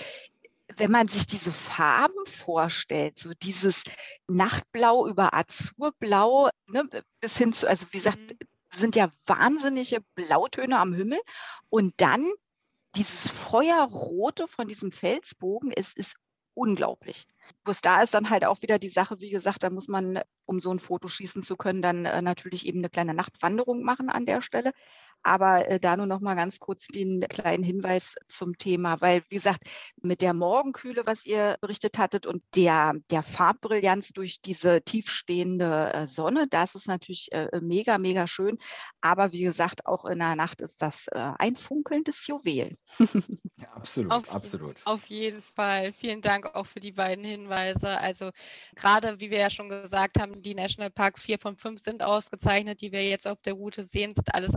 wenn 0.76 0.90
man 0.90 1.08
sich 1.08 1.26
diese 1.26 1.52
Farben 1.52 2.26
vorstellt, 2.26 3.18
so 3.18 3.32
dieses 3.34 3.84
Nachtblau 4.26 5.06
über 5.06 5.34
Azurblau, 5.34 6.50
ne, 6.66 6.88
bis 7.20 7.36
hin 7.36 7.52
zu, 7.52 7.68
also 7.68 7.86
wie 7.90 7.98
gesagt, 7.98 8.18
mhm. 8.18 8.48
sind 8.74 8.96
ja 8.96 9.10
wahnsinnige 9.26 10.00
Blautöne 10.14 10.78
am 10.78 10.94
Himmel 10.94 11.20
und 11.68 11.94
dann 11.98 12.28
dieses 12.96 13.28
Feuerrote 13.30 14.46
von 14.46 14.68
diesem 14.68 14.92
Felsbogen, 14.92 15.72
es 15.72 15.92
ist 15.92 16.16
unglaublich. 16.54 17.26
Bloß 17.64 17.80
da 17.80 18.02
ist 18.02 18.14
dann 18.14 18.30
halt 18.30 18.44
auch 18.44 18.62
wieder 18.62 18.78
die 18.78 18.88
Sache, 18.88 19.20
wie 19.20 19.30
gesagt, 19.30 19.62
da 19.62 19.70
muss 19.70 19.88
man, 19.88 20.20
um 20.46 20.60
so 20.60 20.70
ein 20.70 20.78
Foto 20.78 21.08
schießen 21.08 21.42
zu 21.42 21.56
können, 21.56 21.82
dann 21.82 22.04
äh, 22.06 22.22
natürlich 22.22 22.66
eben 22.66 22.78
eine 22.78 22.90
kleine 22.90 23.14
Nachtwanderung 23.14 23.82
machen 23.82 24.08
an 24.08 24.26
der 24.26 24.42
Stelle. 24.42 24.72
Aber 25.24 25.68
äh, 25.68 25.80
da 25.80 25.96
nur 25.96 26.06
noch 26.06 26.20
mal 26.20 26.34
ganz 26.34 26.60
kurz 26.60 26.86
den 26.86 27.20
kleinen 27.28 27.64
Hinweis 27.64 28.14
zum 28.28 28.56
Thema, 28.56 29.00
weil 29.00 29.22
wie 29.28 29.36
gesagt, 29.36 29.64
mit 30.02 30.22
der 30.22 30.34
Morgenkühle, 30.34 31.06
was 31.06 31.24
ihr 31.24 31.56
berichtet 31.60 31.98
hattet 31.98 32.26
und 32.26 32.42
der, 32.54 32.92
der 33.10 33.22
Farbbrillanz 33.22 34.10
durch 34.10 34.40
diese 34.40 34.82
tiefstehende 34.82 35.92
äh, 35.92 36.06
Sonne, 36.06 36.46
das 36.48 36.74
ist 36.74 36.86
natürlich 36.86 37.32
äh, 37.32 37.48
mega, 37.60 37.98
mega 37.98 38.26
schön. 38.26 38.58
Aber 39.00 39.32
wie 39.32 39.42
gesagt, 39.42 39.86
auch 39.86 40.04
in 40.04 40.18
der 40.18 40.36
Nacht 40.36 40.60
ist 40.60 40.82
das 40.82 41.08
äh, 41.08 41.32
ein 41.38 41.56
funkelndes 41.56 42.26
Juwel. 42.26 42.76
ja, 43.60 43.68
absolut, 43.74 44.12
auf, 44.12 44.32
absolut. 44.32 44.80
Auf 44.84 45.06
jeden 45.06 45.42
Fall. 45.42 45.92
Vielen 45.92 46.20
Dank 46.20 46.54
auch 46.54 46.66
für 46.66 46.80
die 46.80 46.92
beiden 46.92 47.24
Hinweise. 47.24 47.98
Also 47.98 48.30
gerade, 48.76 49.20
wie 49.20 49.30
wir 49.30 49.38
ja 49.38 49.50
schon 49.50 49.68
gesagt 49.68 50.20
haben, 50.20 50.42
die 50.42 50.54
Nationalparks 50.54 51.22
4 51.22 51.38
von 51.38 51.56
5 51.56 51.82
sind 51.82 52.02
ausgezeichnet, 52.02 52.80
die 52.80 52.92
wir 52.92 53.08
jetzt 53.08 53.26
auf 53.26 53.40
der 53.40 53.54
Route 53.54 53.84
sehen, 53.84 54.14
sind 54.14 54.34
alles 54.34 54.54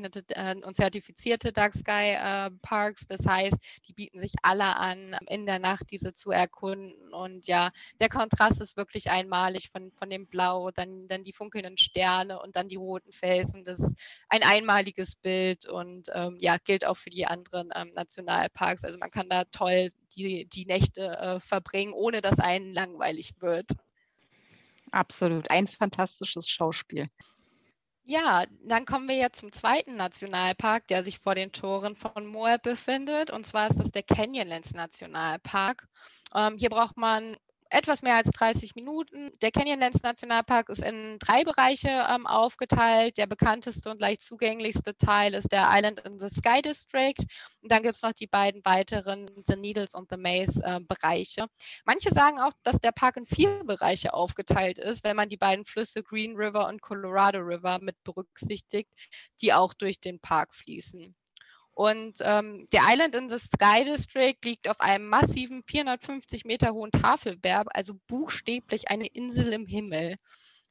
ausgezeichnete 0.00 0.24
äh, 0.34 0.66
und 0.66 0.76
zertifizierte 0.76 1.52
Dark 1.52 1.74
Sky 1.74 2.14
äh, 2.16 2.50
Parks. 2.62 3.06
Das 3.06 3.26
heißt, 3.26 3.56
die 3.88 3.92
bieten 3.92 4.20
sich 4.20 4.32
alle 4.42 4.76
an, 4.76 5.16
in 5.28 5.46
der 5.46 5.58
Nacht 5.58 5.90
diese 5.90 6.14
zu 6.14 6.30
erkunden. 6.30 7.12
Und 7.12 7.46
ja, 7.46 7.68
der 8.00 8.08
Kontrast 8.08 8.60
ist 8.60 8.76
wirklich 8.76 9.10
einmalig 9.10 9.70
von, 9.70 9.92
von 9.92 10.10
dem 10.10 10.26
Blau, 10.26 10.70
dann, 10.70 11.06
dann 11.08 11.24
die 11.24 11.32
funkelnden 11.32 11.76
Sterne 11.76 12.40
und 12.40 12.56
dann 12.56 12.68
die 12.68 12.76
roten 12.76 13.12
Felsen. 13.12 13.64
Das 13.64 13.78
ist 13.78 13.94
ein 14.28 14.42
einmaliges 14.42 15.16
Bild 15.16 15.66
und 15.68 16.08
ähm, 16.14 16.36
ja, 16.40 16.56
gilt 16.58 16.86
auch 16.86 16.96
für 16.96 17.10
die 17.10 17.26
anderen 17.26 17.70
ähm, 17.74 17.92
Nationalparks. 17.94 18.84
Also 18.84 18.98
man 18.98 19.10
kann 19.10 19.28
da 19.28 19.44
toll 19.44 19.90
die, 20.16 20.46
die 20.46 20.66
Nächte 20.66 21.06
äh, 21.18 21.40
verbringen, 21.40 21.92
ohne 21.92 22.20
dass 22.20 22.38
einen 22.38 22.72
langweilig 22.72 23.34
wird. 23.40 23.66
Absolut, 24.92 25.48
ein 25.52 25.68
fantastisches 25.68 26.48
Schauspiel. 26.48 27.06
Ja, 28.10 28.44
dann 28.64 28.86
kommen 28.86 29.08
wir 29.08 29.14
jetzt 29.14 29.38
zum 29.38 29.52
zweiten 29.52 29.94
Nationalpark, 29.94 30.84
der 30.88 31.04
sich 31.04 31.20
vor 31.20 31.36
den 31.36 31.52
Toren 31.52 31.94
von 31.94 32.26
Moab 32.26 32.60
befindet. 32.64 33.30
Und 33.30 33.46
zwar 33.46 33.70
ist 33.70 33.78
das 33.78 33.92
der 33.92 34.02
Canyonlands 34.02 34.74
Nationalpark. 34.74 35.86
Ähm, 36.34 36.56
hier 36.58 36.70
braucht 36.70 36.96
man 36.96 37.36
etwas 37.70 38.02
mehr 38.02 38.16
als 38.16 38.30
30 38.30 38.74
Minuten. 38.74 39.30
Der 39.40 39.52
Canyonlands 39.52 40.02
Nationalpark 40.02 40.68
ist 40.68 40.82
in 40.84 41.18
drei 41.20 41.44
Bereiche 41.44 41.88
ähm, 41.88 42.26
aufgeteilt. 42.26 43.16
Der 43.16 43.26
bekannteste 43.26 43.90
und 43.90 44.00
leicht 44.00 44.22
zugänglichste 44.22 44.96
Teil 44.96 45.34
ist 45.34 45.52
der 45.52 45.68
Island 45.70 46.00
in 46.00 46.18
the 46.18 46.28
Sky 46.28 46.60
District. 46.62 47.24
Und 47.62 47.70
dann 47.70 47.82
gibt 47.82 47.96
es 47.96 48.02
noch 48.02 48.12
die 48.12 48.26
beiden 48.26 48.60
weiteren, 48.64 49.30
The 49.46 49.56
Needles 49.56 49.94
und 49.94 50.10
The 50.10 50.16
Maze 50.16 50.60
äh, 50.64 50.80
Bereiche. 50.80 51.46
Manche 51.84 52.12
sagen 52.12 52.40
auch, 52.40 52.52
dass 52.64 52.78
der 52.80 52.92
Park 52.92 53.16
in 53.16 53.26
vier 53.26 53.62
Bereiche 53.64 54.14
aufgeteilt 54.14 54.78
ist, 54.78 55.04
wenn 55.04 55.16
man 55.16 55.28
die 55.28 55.36
beiden 55.36 55.64
Flüsse 55.64 56.02
Green 56.02 56.36
River 56.36 56.68
und 56.68 56.82
Colorado 56.82 57.38
River 57.38 57.78
mit 57.80 57.96
berücksichtigt, 58.02 58.90
die 59.40 59.52
auch 59.52 59.74
durch 59.74 60.00
den 60.00 60.18
Park 60.20 60.54
fließen. 60.54 61.14
Und 61.80 62.18
ähm, 62.20 62.68
der 62.74 62.82
Island 62.90 63.14
in 63.14 63.30
the 63.30 63.38
Sky 63.38 63.84
District 63.86 64.36
liegt 64.44 64.68
auf 64.68 64.80
einem 64.80 65.08
massiven 65.08 65.62
450 65.66 66.44
Meter 66.44 66.74
hohen 66.74 66.90
Tafelberg, 66.90 67.68
also 67.72 67.94
buchstäblich 68.06 68.90
eine 68.90 69.06
Insel 69.06 69.54
im 69.54 69.64
Himmel. 69.64 70.16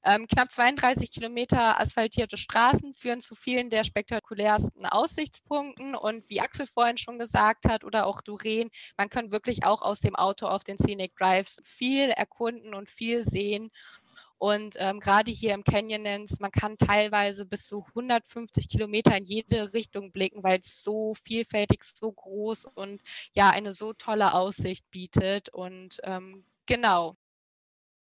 Ähm, 0.05 0.27
knapp 0.27 0.51
32 0.51 1.09
Kilometer 1.09 1.79
asphaltierte 1.79 2.37
Straßen 2.37 2.93
führen 2.93 3.21
zu 3.21 3.33
vielen 3.33 3.71
der 3.71 3.85
spektakulärsten 3.85 4.85
Aussichtspunkten. 4.85 5.95
Und 5.95 6.29
wie 6.29 6.41
Axel 6.41 6.67
vorhin 6.67 6.97
schon 6.97 7.17
gesagt 7.17 7.65
hat 7.67 7.83
oder 7.83 8.05
auch 8.05 8.21
Doreen, 8.21 8.69
man 8.95 9.09
kann 9.09 9.31
wirklich 9.31 9.63
auch 9.63 9.81
aus 9.81 10.01
dem 10.01 10.15
Auto 10.15 10.45
auf 10.45 10.63
den 10.63 10.77
Scenic 10.77 11.15
Drives 11.15 11.59
viel 11.63 12.11
erkunden 12.11 12.75
und 12.75 12.87
viel 12.87 13.23
sehen. 13.23 13.71
Und 14.39 14.75
ähm, 14.77 15.01
gerade 15.01 15.31
hier 15.31 15.53
im 15.53 15.65
Canyonlands, 15.65 16.39
man 16.39 16.51
kann 16.51 16.77
teilweise 16.77 17.45
bis 17.45 17.67
zu 17.67 17.85
150 17.89 18.69
Kilometer 18.69 19.15
in 19.17 19.25
jede 19.25 19.73
Richtung 19.73 20.13
blicken, 20.13 20.43
weil 20.43 20.59
es 20.59 20.81
so 20.81 21.13
vielfältig, 21.25 21.83
so 21.83 22.13
groß 22.13 22.65
und 22.75 23.01
ja, 23.33 23.49
eine 23.49 23.73
so 23.73 23.91
tolle 23.91 24.33
Aussicht 24.33 24.89
bietet. 24.91 25.49
Und 25.49 25.99
ähm, 26.03 26.45
genau, 26.65 27.17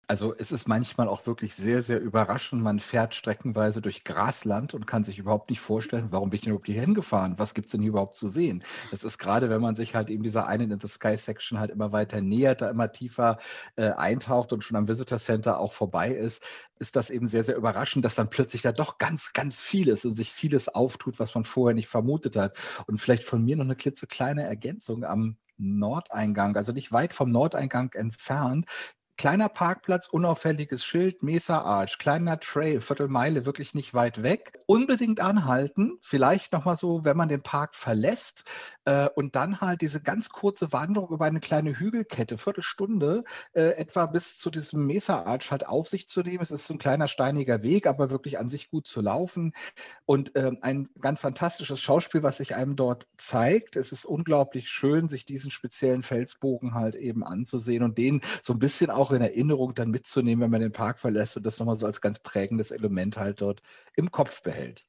also 0.09 0.35
es 0.37 0.53
ist 0.53 0.67
manchmal 0.67 1.09
auch 1.09 1.27
wirklich 1.27 1.55
sehr, 1.55 1.83
sehr 1.83 2.01
überraschend. 2.01 2.63
Man 2.63 2.81
fährt 2.81 3.15
streckenweise 3.15 3.81
durch 3.81 4.05
Grasland 4.05 4.75
und 4.75 4.87
kann 4.87 5.05
sich 5.05 5.19
überhaupt 5.19 5.49
nicht 5.49 5.61
vorstellen, 5.61 6.09
warum 6.11 6.31
bin 6.31 6.37
ich 6.37 6.41
denn 6.43 6.51
überhaupt 6.51 6.67
hier 6.67 6.81
hingefahren? 6.81 7.39
Was 7.39 7.55
gibt 7.55 7.67
es 7.67 7.73
denn 7.73 7.83
hier 7.83 7.91
überhaupt 7.91 8.17
zu 8.17 8.29
sehen? 8.29 8.65
Das 8.91 9.05
ist 9.05 9.19
gerade, 9.19 9.49
wenn 9.49 9.61
man 9.61 9.77
sich 9.77 9.95
halt 9.95 10.11
eben 10.11 10.23
dieser 10.23 10.47
einen 10.49 10.71
in 10.73 10.81
the 10.81 10.89
Sky 10.89 11.17
Section 11.17 11.59
halt 11.59 11.71
immer 11.71 11.93
weiter 11.93 12.21
nähert, 12.21 12.63
da 12.63 12.71
immer 12.71 12.91
tiefer 12.91 13.39
äh, 13.77 13.91
eintaucht 13.93 14.53
und 14.53 14.65
schon 14.65 14.77
am 14.77 14.89
Visitor 14.89 15.19
Center 15.19 15.61
auch 15.61 15.73
vorbei 15.73 16.11
ist, 16.11 16.43
ist 16.79 16.97
das 16.97 17.09
eben 17.09 17.29
sehr, 17.29 17.45
sehr 17.45 17.57
überraschend, 17.57 18.05
dass 18.05 18.17
dann 18.17 18.29
plötzlich 18.29 18.63
da 18.63 18.73
doch 18.73 18.99
ganz, 18.99 19.33
ganz 19.33 19.61
viel 19.61 19.89
ist 19.89 20.05
und 20.05 20.15
sich 20.15 20.33
vieles 20.33 20.69
auftut, 20.69 21.21
was 21.21 21.35
man 21.35 21.45
vorher 21.45 21.75
nicht 21.75 21.89
vermutet 21.89 22.37
hat. 22.37 22.59
Und 22.87 22.99
vielleicht 22.99 23.25
von 23.25 23.45
mir 23.45 23.57
noch 23.57 23.65
eine 23.65 23.77
klitzekleine 23.77 24.43
Ergänzung 24.45 25.05
am 25.05 25.37
Nordeingang, 25.59 26.57
also 26.57 26.73
nicht 26.73 26.91
weit 26.93 27.15
vom 27.15 27.31
Nordeingang 27.31 27.93
entfernt, 27.93 28.67
Kleiner 29.19 29.49
Parkplatz, 29.49 30.09
unauffälliges 30.09 30.85
Schild, 30.85 31.23
Mesa 31.23 31.61
Arch, 31.61 31.99
kleiner 31.99 32.41
Trail, 32.41 32.81
Viertelmeile, 32.81 33.47
wirklich 33.47 33.75
nicht 33.75 33.95
weit 33.95 34.23
weg. 34.23 34.59
Unbedingt 34.67 35.21
anhalten, 35.21 35.99
vielleicht 36.01 36.53
nochmal 36.53 36.77
so, 36.77 37.05
wenn 37.05 37.17
man 37.17 37.29
den 37.29 37.43
Park 37.43 37.75
verlässt 37.75 38.45
äh, 38.85 39.09
und 39.15 39.37
dann 39.37 39.61
halt 39.61 39.81
diese 39.81 40.03
ganz 40.03 40.31
kurze 40.31 40.73
Wanderung 40.73 41.11
über 41.11 41.27
eine 41.27 41.41
kleine 41.41 41.79
Hügelkette, 41.79 42.39
Viertelstunde, 42.39 43.25
äh, 43.53 43.77
etwa 43.77 44.07
bis 44.07 44.37
zu 44.39 44.51
diesem 44.51 44.87
Mesa 44.87 45.23
Arch 45.23 45.51
halt 45.51 45.67
auf 45.67 45.89
sich 45.89 46.09
zu 46.09 46.23
nehmen. 46.23 46.43
Es 46.43 46.51
ist 46.51 46.67
so 46.67 46.75
ein 46.75 46.79
kleiner 46.79 47.07
steiniger 47.07 47.63
Weg, 47.63 47.87
aber 47.87 48.11
wirklich 48.11 48.39
an 48.39 48.49
sich 48.49 48.71
gut 48.71 48.87
zu 48.87 49.01
laufen 49.01 49.53
und 50.07 50.35
äh, 50.37 50.53
ein 50.63 50.89
ganz 51.01 51.21
fantastisches 51.21 51.81
Schauspiel, 51.81 52.23
was 52.23 52.39
sich 52.39 52.57
einem 52.57 52.77
dort 52.77 53.07
zeigt. 53.19 53.77
Es 53.77 53.93
ist 53.93 54.05
unglaublich 54.05 54.69
schön, 54.71 55.09
sich 55.09 55.25
diesen 55.25 55.51
speziellen 55.51 56.03
Felsbogen 56.03 56.75
halt 56.75 56.95
eben 56.95 57.23
anzusehen 57.23 57.83
und 57.83 57.99
den 57.99 58.21
so 58.43 58.55
ein 58.55 58.59
bisschen 58.59 58.91
auch 58.91 59.02
auch 59.03 59.11
in 59.11 59.21
Erinnerung 59.21 59.75
dann 59.75 59.91
mitzunehmen, 59.91 60.43
wenn 60.43 60.51
man 60.51 60.61
den 60.61 60.73
Park 60.73 61.01
verlässt 61.01 61.37
und 61.37 61.45
das 61.45 61.59
nochmal 61.59 61.77
so 61.77 61.87
als 61.87 62.01
ganz 62.01 62.21
prägendes 62.21 62.71
Element 62.71 63.17
halt 63.17 63.41
dort 63.41 63.61
im 63.97 64.13
Kopf 64.13 64.43
behält. 64.43 64.87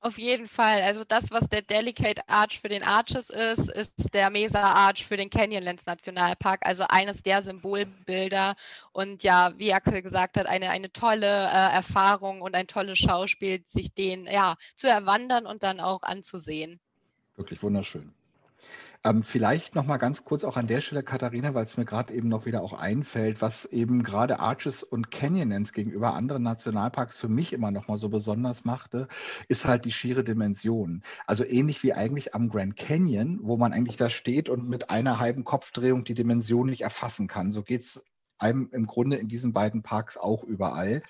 Auf 0.00 0.16
jeden 0.16 0.46
Fall. 0.46 0.82
Also 0.82 1.02
das, 1.02 1.32
was 1.32 1.48
der 1.48 1.62
Delicate 1.62 2.22
Arch 2.28 2.60
für 2.60 2.68
den 2.68 2.84
Arches 2.84 3.30
ist, 3.30 3.68
ist 3.68 4.14
der 4.14 4.30
Mesa 4.30 4.60
Arch 4.60 5.04
für 5.04 5.16
den 5.16 5.28
Canyonlands 5.28 5.86
Nationalpark. 5.86 6.64
Also 6.64 6.84
eines 6.88 7.24
der 7.24 7.42
Symbolbilder. 7.42 8.54
Und 8.92 9.24
ja, 9.24 9.52
wie 9.56 9.74
Axel 9.74 10.02
gesagt 10.02 10.36
hat, 10.36 10.46
eine, 10.46 10.70
eine 10.70 10.92
tolle 10.92 11.26
äh, 11.26 11.74
Erfahrung 11.74 12.42
und 12.42 12.54
ein 12.54 12.68
tolles 12.68 12.98
Schauspiel, 12.98 13.64
sich 13.66 13.92
den 13.92 14.26
ja 14.26 14.54
zu 14.76 14.86
erwandern 14.86 15.46
und 15.46 15.64
dann 15.64 15.80
auch 15.80 16.02
anzusehen. 16.02 16.78
Wirklich 17.34 17.60
wunderschön. 17.64 18.14
Ähm, 19.04 19.22
vielleicht 19.22 19.76
noch 19.76 19.86
mal 19.86 19.96
ganz 19.96 20.24
kurz 20.24 20.42
auch 20.42 20.56
an 20.56 20.66
der 20.66 20.80
Stelle, 20.80 21.04
Katharina, 21.04 21.54
weil 21.54 21.64
es 21.64 21.76
mir 21.76 21.84
gerade 21.84 22.12
eben 22.12 22.28
noch 22.28 22.46
wieder 22.46 22.62
auch 22.62 22.72
einfällt, 22.72 23.40
was 23.40 23.64
eben 23.66 24.02
gerade 24.02 24.40
Arches 24.40 24.82
und 24.82 25.12
Canyonlands 25.12 25.72
gegenüber 25.72 26.14
anderen 26.14 26.42
Nationalparks 26.42 27.20
für 27.20 27.28
mich 27.28 27.52
immer 27.52 27.70
noch 27.70 27.86
mal 27.86 27.96
so 27.96 28.08
besonders 28.08 28.64
machte, 28.64 29.06
ist 29.46 29.66
halt 29.66 29.84
die 29.84 29.92
schiere 29.92 30.24
Dimension. 30.24 31.02
Also 31.26 31.44
ähnlich 31.44 31.82
wie 31.84 31.92
eigentlich 31.92 32.34
am 32.34 32.48
Grand 32.48 32.76
Canyon, 32.76 33.38
wo 33.42 33.56
man 33.56 33.72
eigentlich 33.72 33.96
da 33.96 34.08
steht 34.08 34.48
und 34.48 34.68
mit 34.68 34.90
einer 34.90 35.20
halben 35.20 35.44
Kopfdrehung 35.44 36.02
die 36.02 36.14
Dimension 36.14 36.66
nicht 36.66 36.82
erfassen 36.82 37.28
kann. 37.28 37.52
So 37.52 37.62
geht 37.62 37.82
es 37.82 38.02
einem 38.38 38.68
im 38.72 38.86
Grunde 38.86 39.16
in 39.16 39.28
diesen 39.28 39.52
beiden 39.52 39.82
Parks 39.82 40.16
auch 40.16 40.42
überall. 40.42 41.02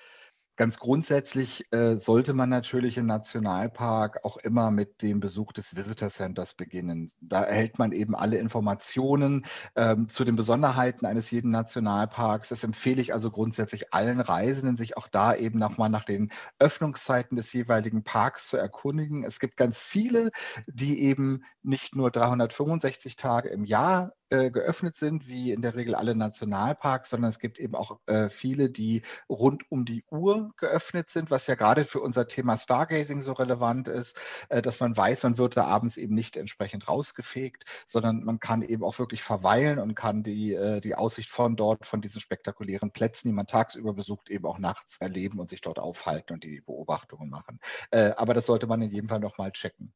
Ganz 0.59 0.77
grundsätzlich 0.77 1.71
äh, 1.71 1.95
sollte 1.95 2.33
man 2.33 2.49
natürlich 2.49 2.97
im 2.97 3.05
Nationalpark 3.05 4.25
auch 4.25 4.35
immer 4.35 4.71
mit 4.71 5.01
dem 5.01 5.21
Besuch 5.21 5.53
des 5.53 5.77
Visitor 5.77 6.09
Centers 6.09 6.53
beginnen. 6.53 7.09
Da 7.21 7.43
erhält 7.43 7.79
man 7.79 7.93
eben 7.93 8.13
alle 8.13 8.37
Informationen 8.39 9.45
ähm, 9.77 10.09
zu 10.09 10.25
den 10.25 10.35
Besonderheiten 10.35 11.05
eines 11.05 11.31
jeden 11.31 11.49
Nationalparks. 11.49 12.49
Das 12.49 12.65
empfehle 12.65 13.01
ich 13.01 13.13
also 13.13 13.31
grundsätzlich 13.31 13.93
allen 13.93 14.19
Reisenden, 14.19 14.75
sich 14.75 14.97
auch 14.97 15.07
da 15.07 15.33
eben 15.33 15.59
nochmal 15.59 15.89
nach 15.89 16.03
den 16.03 16.29
Öffnungszeiten 16.59 17.37
des 17.37 17.53
jeweiligen 17.53 18.03
Parks 18.03 18.49
zu 18.49 18.57
erkundigen. 18.57 19.23
Es 19.23 19.39
gibt 19.39 19.55
ganz 19.55 19.81
viele, 19.81 20.29
die 20.67 21.01
eben 21.03 21.45
nicht 21.63 21.95
nur 21.95 22.11
365 22.11 23.15
Tage 23.15 23.47
im 23.47 23.63
Jahr 23.63 24.11
äh, 24.29 24.51
geöffnet 24.51 24.95
sind, 24.95 25.27
wie 25.27 25.51
in 25.51 25.61
der 25.61 25.75
Regel 25.75 25.95
alle 25.95 26.15
Nationalparks, 26.15 27.09
sondern 27.09 27.29
es 27.29 27.39
gibt 27.39 27.59
eben 27.59 27.75
auch 27.75 27.99
äh, 28.07 28.29
viele, 28.29 28.69
die 28.69 29.01
rund 29.29 29.63
um 29.71 29.85
die 29.85 30.03
Uhr 30.09 30.51
geöffnet 30.57 31.09
sind, 31.09 31.31
was 31.31 31.47
ja 31.47 31.55
gerade 31.55 31.83
für 31.83 31.99
unser 32.01 32.27
Thema 32.27 32.57
Stargazing 32.57 33.21
so 33.21 33.33
relevant 33.33 33.87
ist, 33.87 34.19
äh, 34.49 34.61
dass 34.61 34.79
man 34.79 34.95
weiß, 34.95 35.23
man 35.23 35.37
wird 35.37 35.57
da 35.57 35.65
abends 35.65 35.97
eben 35.97 36.15
nicht 36.15 36.37
entsprechend 36.37 36.87
rausgefegt, 36.87 37.65
sondern 37.85 38.23
man 38.23 38.39
kann 38.39 38.61
eben 38.61 38.83
auch 38.83 38.99
wirklich 38.99 39.23
verweilen 39.23 39.79
und 39.79 39.95
kann 39.95 40.23
die, 40.23 40.53
äh, 40.53 40.81
die 40.81 40.95
Aussicht 40.95 41.29
von 41.29 41.55
dort, 41.55 41.85
von 41.85 42.01
diesen 42.01 42.21
spektakulären 42.21 42.91
Plätzen, 42.91 43.27
die 43.27 43.33
man 43.33 43.47
tagsüber 43.47 43.93
besucht, 43.93 44.29
eben 44.29 44.45
auch 44.45 44.59
nachts 44.59 44.97
erleben 44.99 45.39
und 45.39 45.49
sich 45.49 45.61
dort 45.61 45.79
aufhalten 45.79 46.33
und 46.33 46.43
die 46.43 46.61
Beobachtungen 46.61 47.29
machen. 47.29 47.59
Äh, 47.91 48.11
aber 48.17 48.33
das 48.33 48.45
sollte 48.45 48.67
man 48.67 48.81
in 48.81 48.91
jedem 48.91 49.09
Fall 49.09 49.19
nochmal 49.19 49.51
checken. 49.51 49.93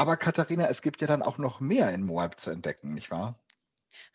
Aber 0.00 0.16
Katharina, 0.16 0.66
es 0.68 0.80
gibt 0.80 1.02
ja 1.02 1.06
dann 1.06 1.22
auch 1.22 1.36
noch 1.36 1.60
mehr 1.60 1.92
in 1.92 2.06
Moab 2.06 2.40
zu 2.40 2.48
entdecken, 2.48 2.94
nicht 2.94 3.10
wahr? 3.10 3.38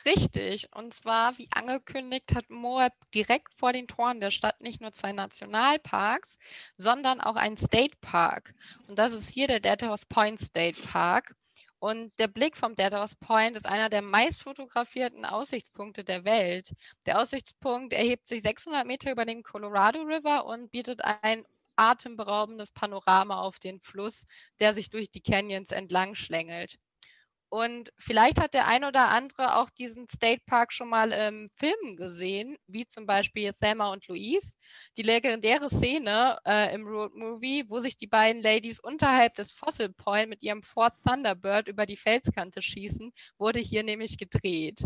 Richtig. 0.04 0.68
Und 0.74 0.96
zwar, 0.96 1.38
wie 1.38 1.48
angekündigt, 1.52 2.34
hat 2.34 2.50
Moab 2.50 2.94
direkt 3.14 3.54
vor 3.54 3.72
den 3.72 3.88
Toren 3.88 4.20
der 4.20 4.32
Stadt 4.32 4.60
nicht 4.62 4.82
nur 4.82 4.94
zwei 4.94 5.14
Nationalparks, 5.14 6.40
sondern 6.76 7.22
auch 7.22 7.36
einen 7.36 7.56
State 7.56 7.96
Park. 8.02 8.56
Und 8.88 8.98
das 8.98 9.14
ist 9.14 9.30
hier 9.30 9.46
der 9.46 9.60
Dead 9.60 9.88
Horse 9.88 10.08
Point 10.10 10.40
State 10.40 10.82
Park. 10.82 11.36
Und 11.78 12.12
der 12.18 12.30
Blick 12.30 12.58
vom 12.58 12.74
Dead 12.74 12.92
Horse 12.92 13.16
Point 13.20 13.56
ist 13.56 13.68
einer 13.68 13.90
der 13.90 14.02
meist 14.02 14.42
fotografierten 14.42 15.24
Aussichtspunkte 15.24 16.04
der 16.04 16.26
Welt. 16.26 16.74
Der 17.06 17.22
Aussichtspunkt 17.22 17.94
erhebt 17.94 18.28
sich 18.28 18.42
600 18.42 18.88
Meter 18.88 19.12
über 19.12 19.26
den 19.26 19.44
Colorado 19.44 20.02
River 20.02 20.48
und 20.48 20.72
bietet 20.72 21.02
ein 21.06 21.46
atemberaubendes 21.76 22.72
Panorama 22.72 23.42
auf 23.42 23.60
den 23.60 23.80
Fluss, 23.80 24.26
der 24.60 24.74
sich 24.74 24.90
durch 24.90 25.10
die 25.12 25.22
Canyons 25.22 25.72
entlang 25.72 26.16
schlängelt. 26.16 26.78
Und 27.50 27.94
vielleicht 27.98 28.42
hat 28.42 28.54
der 28.54 28.68
ein 28.68 28.84
oder 28.84 29.10
andere 29.10 29.56
auch 29.56 29.70
diesen 29.70 30.10
State 30.10 30.42
Park 30.46 30.74
schon 30.74 30.90
mal 30.90 31.12
im 31.12 31.50
Film 31.52 31.96
gesehen, 31.96 32.58
wie 32.68 32.86
zum 32.86 33.06
Beispiel 33.06 33.54
Thelma 33.62 33.94
und 33.94 34.08
Louise. 34.08 34.56
Die 34.98 35.04
legendäre 35.04 35.70
Szene 35.70 36.38
äh, 36.46 36.74
im 36.76 36.86
Road 36.86 37.16
Movie, 37.16 37.64
wo 37.70 37.80
sich 37.80 37.96
die 37.96 38.08
beiden 38.08 38.42
Ladies 38.42 38.80
unterhalb 38.80 39.36
des 39.36 39.52
Fossil 39.52 39.94
Point 39.94 40.28
mit 40.28 40.44
ihrem 40.44 40.64
Ford 40.64 40.96
Thunderbird 41.08 41.68
über 41.68 41.86
die 41.86 41.98
Felskante 41.98 42.62
schießen, 42.62 43.14
wurde 43.38 43.60
hier 43.60 43.84
nämlich 43.84 44.18
gedreht. 44.18 44.82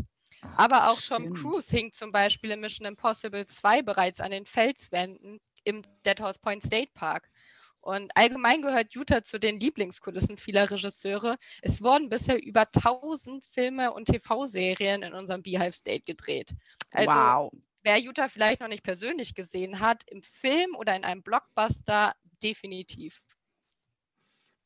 Aber 0.56 0.90
auch 0.90 1.02
Tom 1.02 1.34
Cruise 1.34 1.76
hing 1.76 1.92
zum 1.92 2.12
Beispiel 2.12 2.52
in 2.52 2.60
Mission 2.60 2.86
Impossible 2.86 3.46
2 3.46 3.82
bereits 3.82 4.22
an 4.22 4.32
den 4.32 4.46
Felswänden 4.46 5.40
im 5.64 5.84
Dead 6.06 6.20
Horse 6.20 6.40
Point 6.40 6.64
State 6.64 6.92
Park. 6.94 7.30
Und 7.82 8.12
allgemein 8.16 8.62
gehört 8.62 8.94
Utah 8.94 9.24
zu 9.24 9.40
den 9.40 9.60
Lieblingskulissen 9.60 10.38
vieler 10.38 10.70
Regisseure. 10.70 11.38
Es 11.62 11.82
wurden 11.82 12.10
bisher 12.10 12.44
über 12.44 12.68
1000 12.74 13.44
Filme 13.44 13.94
und 13.94 14.06
TV-Serien 14.06 15.02
in 15.02 15.14
unserem 15.14 15.42
Beehive 15.42 15.72
State 15.72 16.02
gedreht. 16.02 16.54
Also, 16.92 17.14
wow. 17.14 17.52
wer 17.84 17.98
Utah 18.00 18.28
vielleicht 18.28 18.60
noch 18.60 18.68
nicht 18.68 18.84
persönlich 18.84 19.34
gesehen 19.34 19.80
hat, 19.80 20.04
im 20.08 20.22
Film 20.22 20.76
oder 20.76 20.96
in 20.96 21.06
einem 21.06 21.24
Blockbuster 21.24 22.14
definitiv. 22.44 23.22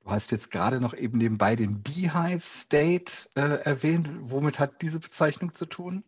Du 0.04 0.12
hast 0.12 0.32
jetzt 0.32 0.52
gerade 0.52 0.82
noch 0.82 0.94
eben 0.94 1.18
nebenbei 1.18 1.56
den 1.56 1.82
Beehive 1.82 2.46
State 2.46 3.30
äh, 3.36 3.62
erwähnt. 3.64 4.10
Womit 4.20 4.60
hat 4.60 4.82
diese 4.82 5.00
Bezeichnung 5.00 5.56
zu 5.56 5.66
tun? 5.66 6.04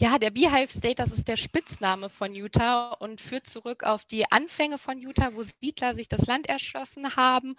Ja, 0.00 0.18
der 0.18 0.30
Beehive 0.30 0.70
State, 0.70 0.94
das 0.94 1.12
ist 1.12 1.28
der 1.28 1.36
Spitzname 1.36 2.08
von 2.08 2.34
Utah 2.34 2.92
und 3.00 3.20
führt 3.20 3.46
zurück 3.46 3.84
auf 3.84 4.06
die 4.06 4.24
Anfänge 4.32 4.78
von 4.78 4.98
Utah, 4.98 5.34
wo 5.34 5.42
Siedler 5.42 5.94
sich 5.94 6.08
das 6.08 6.24
Land 6.24 6.48
erschlossen 6.48 7.16
haben. 7.16 7.54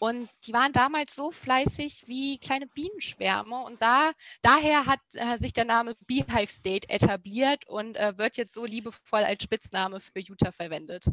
Und 0.00 0.28
die 0.44 0.52
waren 0.52 0.72
damals 0.72 1.14
so 1.14 1.30
fleißig 1.30 2.08
wie 2.08 2.38
kleine 2.38 2.66
Bienenschwärme. 2.66 3.62
Und 3.62 3.80
da, 3.80 4.10
daher 4.42 4.86
hat 4.86 4.98
äh, 5.12 5.38
sich 5.38 5.52
der 5.52 5.66
Name 5.66 5.94
Beehive 6.08 6.50
State 6.50 6.88
etabliert 6.88 7.68
und 7.68 7.96
äh, 7.96 8.18
wird 8.18 8.38
jetzt 8.38 8.54
so 8.54 8.64
liebevoll 8.64 9.22
als 9.22 9.44
Spitzname 9.44 10.00
für 10.00 10.18
Utah 10.18 10.50
verwendet. 10.50 11.04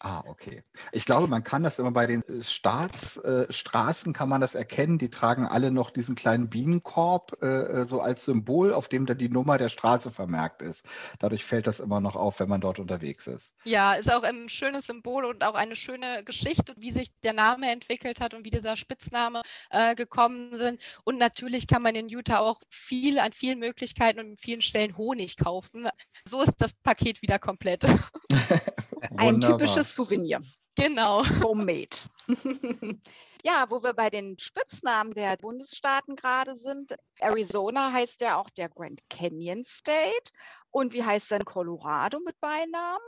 Ah, 0.00 0.22
okay. 0.26 0.62
Ich 0.92 1.04
glaube, 1.04 1.28
man 1.28 1.44
kann 1.44 1.62
das 1.62 1.78
immer 1.78 1.92
bei 1.92 2.06
den 2.06 2.22
äh, 2.22 2.42
Staatsstraßen 2.42 4.10
äh, 4.10 4.12
kann 4.12 4.28
man 4.28 4.40
das 4.40 4.54
erkennen. 4.54 4.98
Die 4.98 5.10
tragen 5.10 5.46
alle 5.46 5.70
noch 5.70 5.90
diesen 5.90 6.14
kleinen 6.14 6.48
Bienenkorb 6.48 7.38
äh, 7.42 7.46
äh, 7.46 7.86
so 7.86 8.00
als 8.00 8.24
Symbol, 8.24 8.72
auf 8.72 8.88
dem 8.88 9.06
dann 9.06 9.18
die 9.18 9.28
Nummer 9.28 9.58
der 9.58 9.68
Straße 9.68 10.10
vermerkt 10.10 10.62
ist. 10.62 10.84
Dadurch 11.18 11.44
fällt 11.44 11.66
das 11.66 11.80
immer 11.80 12.00
noch 12.00 12.16
auf, 12.16 12.40
wenn 12.40 12.48
man 12.48 12.60
dort 12.60 12.78
unterwegs 12.78 13.26
ist. 13.26 13.54
Ja, 13.64 13.94
ist 13.94 14.12
auch 14.12 14.22
ein 14.22 14.48
schönes 14.48 14.86
Symbol 14.86 15.24
und 15.24 15.44
auch 15.44 15.54
eine 15.54 15.76
schöne 15.76 16.24
Geschichte, 16.24 16.74
wie 16.78 16.92
sich 16.92 17.08
der 17.22 17.32
Name 17.32 17.70
entwickelt 17.70 18.20
hat 18.20 18.34
und 18.34 18.44
wie 18.44 18.50
dieser 18.50 18.76
Spitzname 18.76 19.42
äh, 19.70 19.94
gekommen 19.94 20.58
sind. 20.58 20.80
Und 21.04 21.18
natürlich 21.18 21.66
kann 21.66 21.82
man 21.82 21.94
in 21.94 22.08
Utah 22.08 22.40
auch 22.40 22.60
viel 22.68 23.18
an 23.18 23.32
vielen 23.32 23.58
Möglichkeiten 23.58 24.20
und 24.20 24.26
in 24.30 24.36
vielen 24.36 24.62
Stellen 24.62 24.96
Honig 24.96 25.36
kaufen. 25.36 25.88
So 26.24 26.42
ist 26.42 26.56
das 26.58 26.72
Paket 26.72 27.22
wieder 27.22 27.38
komplett. 27.38 27.84
Ein 29.16 29.40
typisches 29.40 29.94
Souvenir. 29.94 30.42
Genau. 30.76 31.24
Homemade. 31.42 31.96
ja, 33.44 33.66
wo 33.68 33.82
wir 33.82 33.92
bei 33.92 34.10
den 34.10 34.38
Spitznamen 34.38 35.14
der 35.14 35.36
Bundesstaaten 35.36 36.16
gerade 36.16 36.56
sind. 36.56 36.96
Arizona 37.20 37.92
heißt 37.92 38.20
ja 38.20 38.36
auch 38.36 38.50
der 38.50 38.68
Grand 38.68 39.00
Canyon 39.08 39.64
State. 39.64 40.32
Und 40.70 40.92
wie 40.92 41.04
heißt 41.04 41.30
denn 41.30 41.44
Colorado 41.44 42.18
mit 42.24 42.38
Beinamen? 42.40 43.02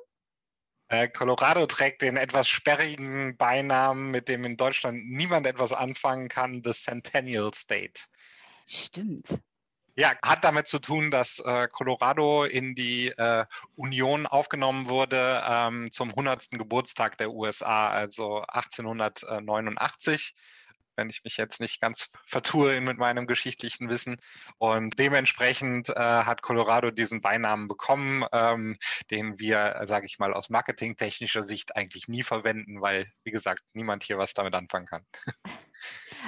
Äh, 0.88 1.08
Colorado 1.08 1.66
trägt 1.66 2.02
den 2.02 2.16
etwas 2.16 2.48
sperrigen 2.48 3.36
Beinamen, 3.36 4.12
mit 4.12 4.28
dem 4.28 4.44
in 4.44 4.56
Deutschland 4.56 5.04
niemand 5.10 5.46
etwas 5.46 5.72
anfangen 5.72 6.28
kann, 6.28 6.62
The 6.64 6.72
Centennial 6.72 7.52
State. 7.54 8.02
Stimmt. 8.68 9.40
Ja, 9.98 10.12
hat 10.22 10.44
damit 10.44 10.68
zu 10.68 10.78
tun, 10.78 11.10
dass 11.10 11.38
äh, 11.38 11.68
Colorado 11.72 12.44
in 12.44 12.74
die 12.74 13.08
äh, 13.08 13.46
Union 13.76 14.26
aufgenommen 14.26 14.88
wurde 14.88 15.42
ähm, 15.48 15.90
zum 15.90 16.10
100. 16.10 16.50
Geburtstag 16.50 17.16
der 17.16 17.32
USA, 17.32 17.88
also 17.88 18.42
1889 18.42 20.34
wenn 20.96 21.10
ich 21.10 21.22
mich 21.24 21.36
jetzt 21.36 21.60
nicht 21.60 21.80
ganz 21.80 22.10
vertue 22.24 22.80
mit 22.80 22.98
meinem 22.98 23.26
geschichtlichen 23.26 23.88
Wissen. 23.88 24.16
Und 24.58 24.98
dementsprechend 24.98 25.90
äh, 25.90 25.94
hat 25.94 26.42
Colorado 26.42 26.90
diesen 26.90 27.20
Beinamen 27.20 27.68
bekommen, 27.68 28.24
ähm, 28.32 28.78
den 29.10 29.38
wir, 29.38 29.82
sage 29.84 30.06
ich 30.06 30.18
mal, 30.18 30.32
aus 30.32 30.48
marketingtechnischer 30.48 31.42
Sicht 31.42 31.76
eigentlich 31.76 32.08
nie 32.08 32.22
verwenden, 32.22 32.80
weil, 32.80 33.12
wie 33.24 33.30
gesagt, 33.30 33.62
niemand 33.74 34.04
hier 34.04 34.18
was 34.18 34.34
damit 34.34 34.54
anfangen 34.54 34.86
kann. 34.86 35.06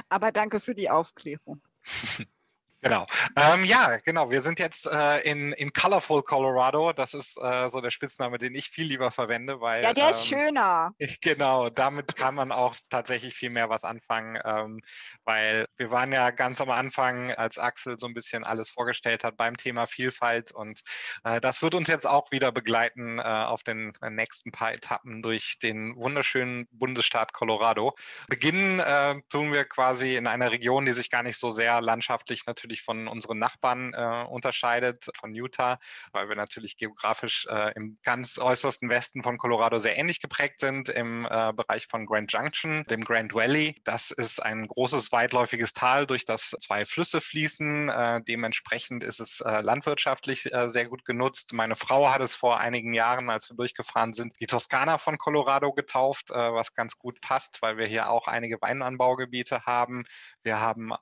Aber 0.08 0.32
danke 0.32 0.60
für 0.60 0.74
die 0.74 0.90
Aufklärung. 0.90 1.62
Genau. 2.80 3.06
Ähm, 3.36 3.64
ja, 3.64 3.96
genau. 3.98 4.30
Wir 4.30 4.40
sind 4.40 4.58
jetzt 4.60 4.86
äh, 4.86 5.20
in, 5.28 5.52
in 5.52 5.72
Colorful 5.72 6.22
Colorado. 6.22 6.92
Das 6.92 7.12
ist 7.12 7.36
äh, 7.42 7.70
so 7.70 7.80
der 7.80 7.90
Spitzname, 7.90 8.38
den 8.38 8.54
ich 8.54 8.68
viel 8.68 8.86
lieber 8.86 9.10
verwende, 9.10 9.60
weil. 9.60 9.82
Ja, 9.82 9.92
der 9.92 10.04
ähm, 10.04 10.10
ist 10.10 10.26
schöner. 10.26 10.92
Genau, 11.20 11.70
damit 11.70 12.14
kann 12.14 12.34
man 12.36 12.52
auch 12.52 12.76
tatsächlich 12.88 13.34
viel 13.34 13.50
mehr 13.50 13.68
was 13.68 13.82
anfangen, 13.82 14.38
ähm, 14.44 14.80
weil 15.24 15.66
wir 15.76 15.90
waren 15.90 16.12
ja 16.12 16.30
ganz 16.30 16.60
am 16.60 16.70
Anfang, 16.70 17.32
als 17.32 17.58
Axel 17.58 17.98
so 17.98 18.06
ein 18.06 18.14
bisschen 18.14 18.44
alles 18.44 18.70
vorgestellt 18.70 19.24
hat 19.24 19.36
beim 19.36 19.56
Thema 19.56 19.86
Vielfalt 19.86 20.52
und 20.52 20.80
äh, 21.24 21.40
das 21.40 21.62
wird 21.62 21.74
uns 21.74 21.88
jetzt 21.88 22.06
auch 22.06 22.30
wieder 22.30 22.52
begleiten 22.52 23.18
äh, 23.18 23.22
auf 23.22 23.62
den 23.62 23.92
nächsten 24.08 24.52
paar 24.52 24.72
Etappen 24.72 25.22
durch 25.22 25.58
den 25.60 25.96
wunderschönen 25.96 26.68
Bundesstaat 26.70 27.32
Colorado. 27.32 27.94
Beginnen 28.28 28.80
äh, 28.80 29.16
tun 29.30 29.52
wir 29.52 29.64
quasi 29.64 30.16
in 30.16 30.26
einer 30.26 30.52
Region, 30.52 30.84
die 30.84 30.92
sich 30.92 31.10
gar 31.10 31.22
nicht 31.22 31.38
so 31.38 31.50
sehr 31.50 31.80
landschaftlich 31.80 32.46
natürlich 32.46 32.67
natürlich 32.68 32.82
von 32.82 33.08
unseren 33.08 33.38
Nachbarn 33.38 33.94
äh, 33.94 34.26
unterscheidet, 34.28 35.06
von 35.18 35.34
Utah, 35.34 35.78
weil 36.12 36.28
wir 36.28 36.36
natürlich 36.36 36.76
geografisch 36.76 37.46
äh, 37.50 37.72
im 37.74 37.98
ganz 38.02 38.38
äußersten 38.38 38.90
Westen 38.90 39.22
von 39.22 39.38
Colorado 39.38 39.78
sehr 39.78 39.96
ähnlich 39.96 40.20
geprägt 40.20 40.60
sind, 40.60 40.90
im 40.90 41.24
äh, 41.24 41.52
Bereich 41.54 41.86
von 41.86 42.04
Grand 42.04 42.30
Junction, 42.30 42.84
dem 42.84 43.00
Grand 43.00 43.34
Valley. 43.34 43.80
Das 43.84 44.10
ist 44.10 44.40
ein 44.40 44.68
großes, 44.68 45.10
weitläufiges 45.12 45.72
Tal, 45.72 46.06
durch 46.06 46.26
das 46.26 46.50
zwei 46.60 46.84
Flüsse 46.84 47.22
fließen. 47.22 47.88
Äh, 47.88 48.20
dementsprechend 48.28 49.02
ist 49.02 49.20
es 49.20 49.40
äh, 49.40 49.62
landwirtschaftlich 49.62 50.52
äh, 50.52 50.68
sehr 50.68 50.86
gut 50.86 51.06
genutzt. 51.06 51.54
Meine 51.54 51.76
Frau 51.76 52.10
hat 52.10 52.20
es 52.20 52.36
vor 52.36 52.60
einigen 52.60 52.92
Jahren, 52.92 53.30
als 53.30 53.48
wir 53.48 53.56
durchgefahren 53.56 54.12
sind, 54.12 54.34
die 54.40 54.46
Toskana 54.46 54.98
von 54.98 55.16
Colorado 55.16 55.72
getauft, 55.72 56.30
was 56.30 56.72
ganz 56.72 56.98
gut 56.98 57.20
passt, 57.20 57.62
weil 57.62 57.76
wir 57.76 57.86
hier 57.86 58.10
auch 58.10 58.26
einige 58.26 58.60
Weinanbaugebiete 58.60 59.62
haben. 59.64 60.04
Wir 60.42 60.60
haben 60.60 60.92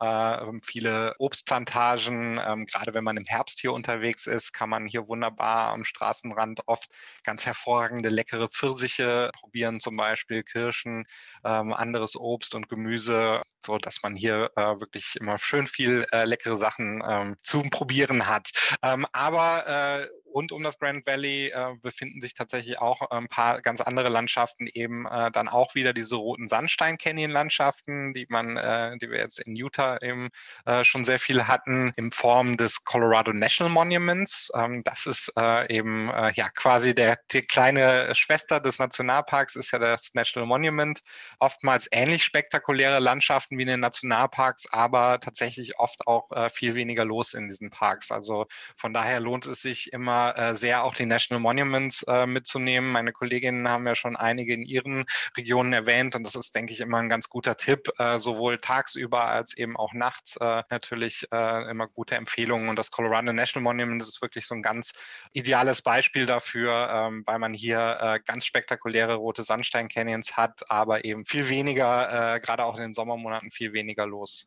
viele 0.62 1.14
Obstpflanzen 1.18 1.55
Obstplantagen. 1.56 2.40
Ähm, 2.44 2.66
gerade 2.66 2.94
wenn 2.94 3.04
man 3.04 3.16
im 3.16 3.24
Herbst 3.24 3.60
hier 3.60 3.72
unterwegs 3.72 4.26
ist, 4.26 4.52
kann 4.52 4.68
man 4.68 4.86
hier 4.86 5.08
wunderbar 5.08 5.72
am 5.72 5.84
Straßenrand 5.84 6.60
oft 6.66 6.90
ganz 7.24 7.46
hervorragende, 7.46 8.08
leckere 8.08 8.48
Pfirsiche 8.48 9.30
probieren, 9.38 9.80
zum 9.80 9.96
Beispiel 9.96 10.42
Kirschen, 10.42 11.04
ähm, 11.44 11.72
anderes 11.72 12.16
Obst 12.16 12.54
und 12.54 12.68
Gemüse, 12.68 13.42
so 13.60 13.78
dass 13.78 14.02
man 14.02 14.14
hier 14.14 14.50
äh, 14.56 14.80
wirklich 14.80 15.16
immer 15.18 15.38
schön 15.38 15.66
viel 15.66 16.06
äh, 16.12 16.24
leckere 16.24 16.56
Sachen 16.56 17.02
ähm, 17.08 17.36
zum 17.42 17.70
Probieren 17.70 18.26
hat. 18.26 18.50
Ähm, 18.82 19.06
aber 19.12 19.66
äh, 19.66 20.06
rund 20.36 20.52
um 20.52 20.62
das 20.62 20.78
Grand 20.78 21.06
Valley 21.06 21.48
äh, 21.48 21.74
befinden 21.80 22.20
sich 22.20 22.34
tatsächlich 22.34 22.78
auch 22.78 23.10
ein 23.10 23.26
paar 23.26 23.62
ganz 23.62 23.80
andere 23.80 24.10
Landschaften, 24.10 24.66
eben 24.66 25.06
äh, 25.06 25.30
dann 25.30 25.48
auch 25.48 25.74
wieder 25.74 25.94
diese 25.94 26.16
roten 26.16 26.46
Sandstein-Canyon-Landschaften, 26.46 28.12
die 28.12 28.26
man, 28.28 28.58
äh, 28.58 28.98
die 28.98 29.10
wir 29.10 29.18
jetzt 29.18 29.40
in 29.40 29.56
Utah 29.56 29.96
eben 30.02 30.28
äh, 30.66 30.84
schon 30.84 31.04
sehr 31.04 31.18
viel 31.18 31.48
hatten, 31.48 31.90
in 31.96 32.10
Form 32.10 32.58
des 32.58 32.84
Colorado 32.84 33.32
National 33.32 33.72
Monuments. 33.72 34.52
Ähm, 34.54 34.82
das 34.84 35.06
ist 35.06 35.32
äh, 35.38 35.74
eben 35.74 36.10
äh, 36.10 36.32
ja 36.34 36.50
quasi 36.50 36.94
der, 36.94 37.18
die 37.32 37.40
kleine 37.40 38.14
Schwester 38.14 38.60
des 38.60 38.78
Nationalparks, 38.78 39.56
ist 39.56 39.70
ja 39.70 39.78
das 39.78 40.12
National 40.12 40.46
Monument. 40.46 41.00
Oftmals 41.38 41.88
ähnlich 41.90 42.22
spektakuläre 42.22 42.98
Landschaften 42.98 43.56
wie 43.56 43.62
in 43.62 43.68
den 43.68 43.80
Nationalparks, 43.80 44.70
aber 44.70 45.18
tatsächlich 45.18 45.78
oft 45.78 46.06
auch 46.06 46.28
viel 46.50 46.74
weniger 46.74 47.04
los 47.04 47.34
in 47.34 47.48
diesen 47.48 47.70
Parks. 47.70 48.10
Also 48.10 48.46
von 48.76 48.92
daher 48.92 49.20
lohnt 49.20 49.46
es 49.46 49.62
sich 49.62 49.92
immer 49.92 50.25
äh, 50.30 50.56
sehr 50.56 50.84
auch 50.84 50.94
die 50.94 51.06
National 51.06 51.40
Monuments 51.40 52.02
äh, 52.04 52.26
mitzunehmen. 52.26 52.90
Meine 52.90 53.12
Kolleginnen 53.12 53.68
haben 53.68 53.86
ja 53.86 53.94
schon 53.94 54.16
einige 54.16 54.54
in 54.54 54.62
ihren 54.62 55.04
Regionen 55.36 55.72
erwähnt 55.72 56.14
und 56.14 56.24
das 56.24 56.34
ist, 56.34 56.54
denke 56.54 56.72
ich, 56.72 56.80
immer 56.80 56.98
ein 56.98 57.08
ganz 57.08 57.28
guter 57.28 57.56
Tipp, 57.56 57.90
äh, 57.98 58.18
sowohl 58.18 58.58
tagsüber 58.58 59.24
als 59.26 59.56
eben 59.56 59.76
auch 59.76 59.92
nachts 59.92 60.38
natürlich 60.70 61.26
immer 61.30 61.88
gute 61.88 62.16
Empfehlungen. 62.16 62.68
Und 62.68 62.76
das 62.76 62.90
Colorado 62.90 63.32
National 63.32 63.64
Monument 63.64 64.02
ist 64.02 64.22
wirklich 64.22 64.46
so 64.46 64.54
ein 64.54 64.62
ganz 64.62 64.92
ideales 65.32 65.82
Beispiel 65.82 66.26
dafür, 66.26 66.88
ähm, 66.90 67.22
weil 67.26 67.38
man 67.38 67.54
hier 67.54 68.20
ganz 68.26 68.46
spektakuläre 68.46 69.14
rote 69.14 69.42
Sandstein-Canyons 69.42 70.36
hat, 70.36 70.70
aber 70.70 71.04
eben 71.04 71.24
viel 71.24 71.48
weniger, 71.48 72.40
gerade 72.40 72.64
auch 72.64 72.76
in 72.76 72.82
den 72.82 72.94
Sommermonaten 72.94 73.50
viel 73.50 73.72
weniger 73.72 74.06
los. 74.06 74.46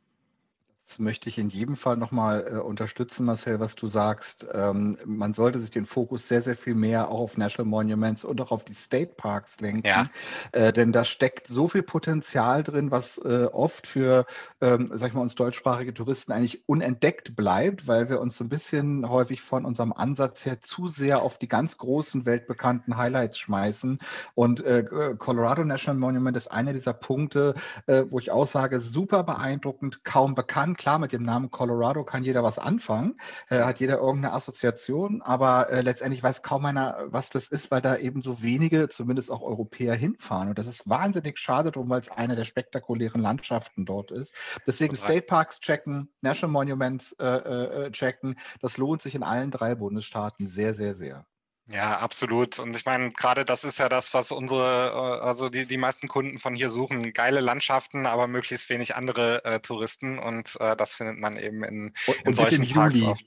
Das 0.90 0.98
möchte 0.98 1.30
ich 1.30 1.38
in 1.38 1.50
jedem 1.50 1.76
Fall 1.76 1.98
nochmal 1.98 2.48
äh, 2.52 2.58
unterstützen, 2.58 3.24
Marcel, 3.28 3.60
was 3.60 3.76
du 3.76 3.88
sagst. 3.88 4.48
Ähm, 4.52 4.98
man 5.06 5.36
sollte 5.36 5.60
sich 5.60 5.70
den 5.70 5.86
Fokus 5.86 6.28
sehr, 6.28 6.42
sehr 6.42 6.56
viel 6.56 6.74
mehr 6.74 7.12
auch 7.12 7.20
auf 7.20 7.38
National 7.38 7.70
Monuments 7.70 8.26
und 8.26 8.42
auch 8.42 8.50
auf 8.50 8.64
die 8.64 8.74
State 8.74 9.14
Parks 9.16 9.60
lenken. 9.60 9.86
Ja. 9.86 10.10
Äh, 10.52 10.74
denn 10.74 10.92
da 10.92 11.06
steckt 11.06 11.48
so 11.48 11.68
viel 11.68 11.84
Potenzial 11.84 12.64
drin, 12.64 12.90
was 12.90 13.20
äh, 13.20 13.48
oft 13.52 13.86
für, 13.86 14.26
ähm, 14.62 14.90
sag 14.96 15.10
ich 15.10 15.14
mal, 15.14 15.22
uns 15.22 15.36
deutschsprachige 15.36 15.94
Touristen 15.94 16.32
eigentlich 16.32 16.68
unentdeckt 16.68 17.36
bleibt, 17.36 17.88
weil 17.88 18.10
wir 18.10 18.20
uns 18.20 18.38
so 18.38 18.44
ein 18.44 18.50
bisschen 18.50 19.08
häufig 19.08 19.44
von 19.44 19.66
unserem 19.66 19.94
Ansatz 19.94 20.44
her 20.44 20.64
zu 20.64 20.88
sehr 20.88 21.22
auf 21.22 21.38
die 21.38 21.48
ganz 21.48 21.78
großen 21.78 22.26
weltbekannten 22.26 22.98
Highlights 22.98 23.38
schmeißen. 23.38 24.00
Und 24.34 24.62
äh, 24.62 24.84
Colorado 25.20 25.64
National 25.64 26.00
Monument 26.00 26.36
ist 26.36 26.52
einer 26.52 26.74
dieser 26.74 26.94
Punkte, 26.94 27.54
äh, 27.86 28.06
wo 28.10 28.18
ich 28.18 28.32
auch 28.32 28.48
sage, 28.48 28.80
super 28.80 29.22
beeindruckend, 29.22 30.04
kaum 30.04 30.34
bekannt 30.34 30.79
klar, 30.80 30.98
mit 30.98 31.12
dem 31.12 31.22
Namen 31.22 31.52
Colorado 31.52 32.04
kann 32.04 32.24
jeder 32.24 32.42
was 32.42 32.58
anfangen, 32.58 33.18
äh, 33.50 33.60
hat 33.60 33.80
jeder 33.80 33.98
irgendeine 33.98 34.34
Assoziation, 34.34 35.22
aber 35.22 35.70
äh, 35.70 35.82
letztendlich 35.82 36.24
weiß 36.24 36.42
kaum 36.42 36.66
einer, 36.66 37.04
was 37.08 37.30
das 37.30 37.48
ist, 37.50 37.70
weil 37.70 37.82
da 37.82 37.98
eben 37.98 38.22
so 38.22 38.42
wenige, 38.42 38.90
zumindest 38.90 39.30
auch 39.30 39.42
Europäer, 39.42 39.94
hinfahren. 39.94 40.50
Und 40.50 40.58
das 40.58 40.68
ist 40.68 40.90
wahnsinnig 40.90 41.38
schade 41.38 41.72
drum, 41.72 41.90
weil 41.90 42.00
es 42.00 42.10
eine 42.10 42.36
der 42.36 42.46
spektakulären 42.46 43.22
Landschaften 43.22 43.86
dort 43.86 44.12
ist. 44.12 44.34
Deswegen 44.66 44.96
State 44.96 45.24
Parks 45.24 45.60
checken, 45.60 46.10
National 46.22 46.54
Monuments 46.54 47.12
äh, 47.20 47.26
äh, 47.26 47.92
checken. 47.92 48.40
Das 48.62 48.78
lohnt 48.78 49.02
sich 49.02 49.16
in 49.16 49.24
allen 49.24 49.52
drei 49.52 49.76
Bundesstaaten 49.76 50.48
sehr, 50.48 50.74
sehr, 50.74 50.96
sehr. 50.96 51.26
Ja, 51.72 52.00
absolut. 52.00 52.58
Und 52.58 52.76
ich 52.76 52.86
meine, 52.86 53.12
gerade 53.12 53.46
das 53.46 53.64
ist 53.64 53.78
ja 53.78 53.90
das, 53.90 54.16
was 54.16 54.32
unsere, 54.32 55.20
äh, 55.22 55.26
also 55.26 55.50
die, 55.50 55.68
die 55.68 55.78
meisten 55.78 56.08
Kunden 56.08 56.40
von 56.40 56.56
hier 56.56 56.70
suchen. 56.70 57.14
Geile 57.14 57.42
Landschaften, 57.42 58.08
aber 58.08 58.28
möglichst 58.28 58.70
wenig 58.70 58.96
andere 58.96 59.46
äh, 59.46 59.60
Touristen. 59.60 60.18
Und 60.18 60.58
äh, 60.60 60.76
das 60.76 60.96
findet 60.96 61.20
man 61.20 61.38
eben 61.38 61.64
in, 61.64 61.94
in 62.08 62.26
und 62.26 62.34
solchen 62.34 62.68
Parks 62.68 63.04
auch. 63.04 63.20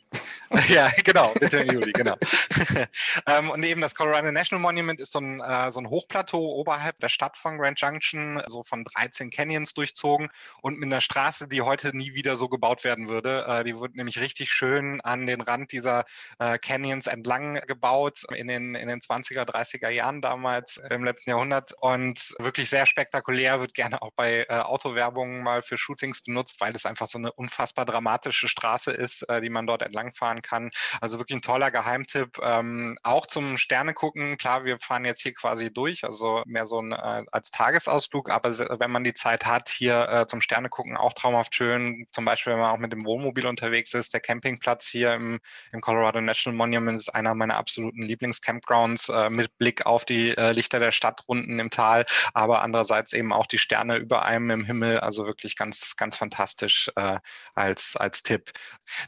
ja, 0.68 0.90
genau, 1.04 1.32
bitte 1.38 1.58
im 1.58 1.72
Juli, 1.72 1.92
genau. 1.92 2.16
ähm, 3.26 3.50
und 3.50 3.64
eben 3.64 3.80
das 3.80 3.94
Colorado 3.94 4.32
National 4.32 4.60
Monument 4.60 5.00
ist 5.00 5.12
so 5.12 5.20
ein, 5.20 5.40
äh, 5.40 5.70
so 5.70 5.80
ein 5.80 5.88
Hochplateau 5.88 6.40
oberhalb 6.40 6.98
der 6.98 7.08
Stadt 7.08 7.36
von 7.36 7.58
Grand 7.58 7.80
Junction, 7.80 8.42
so 8.48 8.64
von 8.64 8.82
13 8.84 9.30
Canyons 9.30 9.74
durchzogen 9.74 10.30
und 10.62 10.80
mit 10.80 10.88
einer 10.88 11.00
Straße, 11.00 11.46
die 11.46 11.62
heute 11.62 11.96
nie 11.96 12.14
wieder 12.14 12.34
so 12.34 12.48
gebaut 12.48 12.82
werden 12.82 13.08
würde. 13.08 13.44
Äh, 13.46 13.64
die 13.64 13.78
wird 13.78 13.94
nämlich 13.94 14.18
richtig 14.18 14.50
schön 14.50 15.00
an 15.00 15.26
den 15.26 15.40
Rand 15.40 15.70
dieser 15.70 16.06
äh, 16.40 16.58
Canyons 16.58 17.06
entlang 17.06 17.60
gebaut 17.66 18.24
in 18.34 18.48
den, 18.48 18.74
in 18.74 18.88
den 18.88 19.00
20er, 19.00 19.44
30er 19.44 19.88
Jahren 19.88 20.20
damals 20.20 20.80
im 20.90 21.04
letzten 21.04 21.30
Jahrhundert 21.30 21.72
und 21.80 22.34
wirklich 22.38 22.68
sehr 22.70 22.86
spektakulär, 22.86 23.60
wird 23.60 23.74
gerne 23.74 24.02
auch 24.02 24.10
bei 24.16 24.46
äh, 24.48 24.58
Autowerbungen 24.58 25.42
mal 25.42 25.62
für 25.62 25.78
Shootings 25.78 26.22
benutzt, 26.22 26.60
weil 26.60 26.74
es 26.74 26.86
einfach 26.86 27.06
so 27.06 27.18
eine 27.18 27.32
unfassbar 27.32 27.84
dramatische 27.84 28.48
Straße 28.48 28.92
ist, 28.92 29.22
äh, 29.28 29.40
die 29.40 29.50
man 29.50 29.66
dort 29.66 29.82
entlangfahren 29.82 30.42
kann. 30.42 30.70
Also 31.00 31.18
wirklich 31.18 31.38
ein 31.38 31.42
toller 31.42 31.70
Geheimtipp. 31.70 32.38
Ähm, 32.42 32.96
auch 33.02 33.26
zum 33.26 33.56
Sterne 33.56 33.94
gucken. 33.94 34.36
Klar, 34.38 34.64
wir 34.64 34.78
fahren 34.78 35.04
jetzt 35.04 35.22
hier 35.22 35.34
quasi 35.34 35.72
durch, 35.72 36.04
also 36.04 36.42
mehr 36.46 36.66
so 36.66 36.80
ein, 36.80 36.92
äh, 36.92 37.24
als 37.30 37.50
Tagesausflug, 37.50 38.30
aber 38.30 38.50
wenn 38.50 38.90
man 38.90 39.04
die 39.04 39.14
Zeit 39.14 39.46
hat, 39.46 39.68
hier 39.68 40.08
äh, 40.08 40.26
zum 40.26 40.40
Sterne 40.40 40.68
gucken, 40.68 40.96
auch 40.96 41.12
traumhaft 41.12 41.54
schön. 41.54 42.06
Zum 42.12 42.24
Beispiel, 42.24 42.52
wenn 42.52 42.60
man 42.60 42.70
auch 42.70 42.78
mit 42.78 42.92
dem 42.92 43.04
Wohnmobil 43.04 43.46
unterwegs 43.46 43.94
ist, 43.94 44.14
der 44.14 44.20
Campingplatz 44.20 44.88
hier 44.88 45.14
im, 45.14 45.40
im 45.72 45.80
Colorado 45.80 46.20
National 46.20 46.56
Monument 46.56 46.98
ist 46.98 47.08
einer 47.08 47.34
meiner 47.34 47.56
absoluten 47.56 48.02
Lieblingscampgrounds 48.12 49.08
äh, 49.08 49.30
mit 49.30 49.56
Blick 49.58 49.86
auf 49.86 50.04
die 50.04 50.36
äh, 50.36 50.52
Lichter 50.52 50.80
der 50.80 50.92
Stadt 50.92 51.22
unten 51.26 51.58
im 51.58 51.70
Tal, 51.70 52.04
aber 52.34 52.62
andererseits 52.62 53.12
eben 53.12 53.32
auch 53.32 53.46
die 53.46 53.58
Sterne 53.58 53.96
über 53.96 54.24
einem 54.24 54.50
im 54.50 54.64
Himmel. 54.64 55.00
Also 55.00 55.26
wirklich 55.26 55.56
ganz, 55.56 55.96
ganz 55.96 56.16
fantastisch 56.16 56.90
äh, 56.96 57.18
als, 57.54 57.96
als 57.96 58.22
Tipp. 58.22 58.50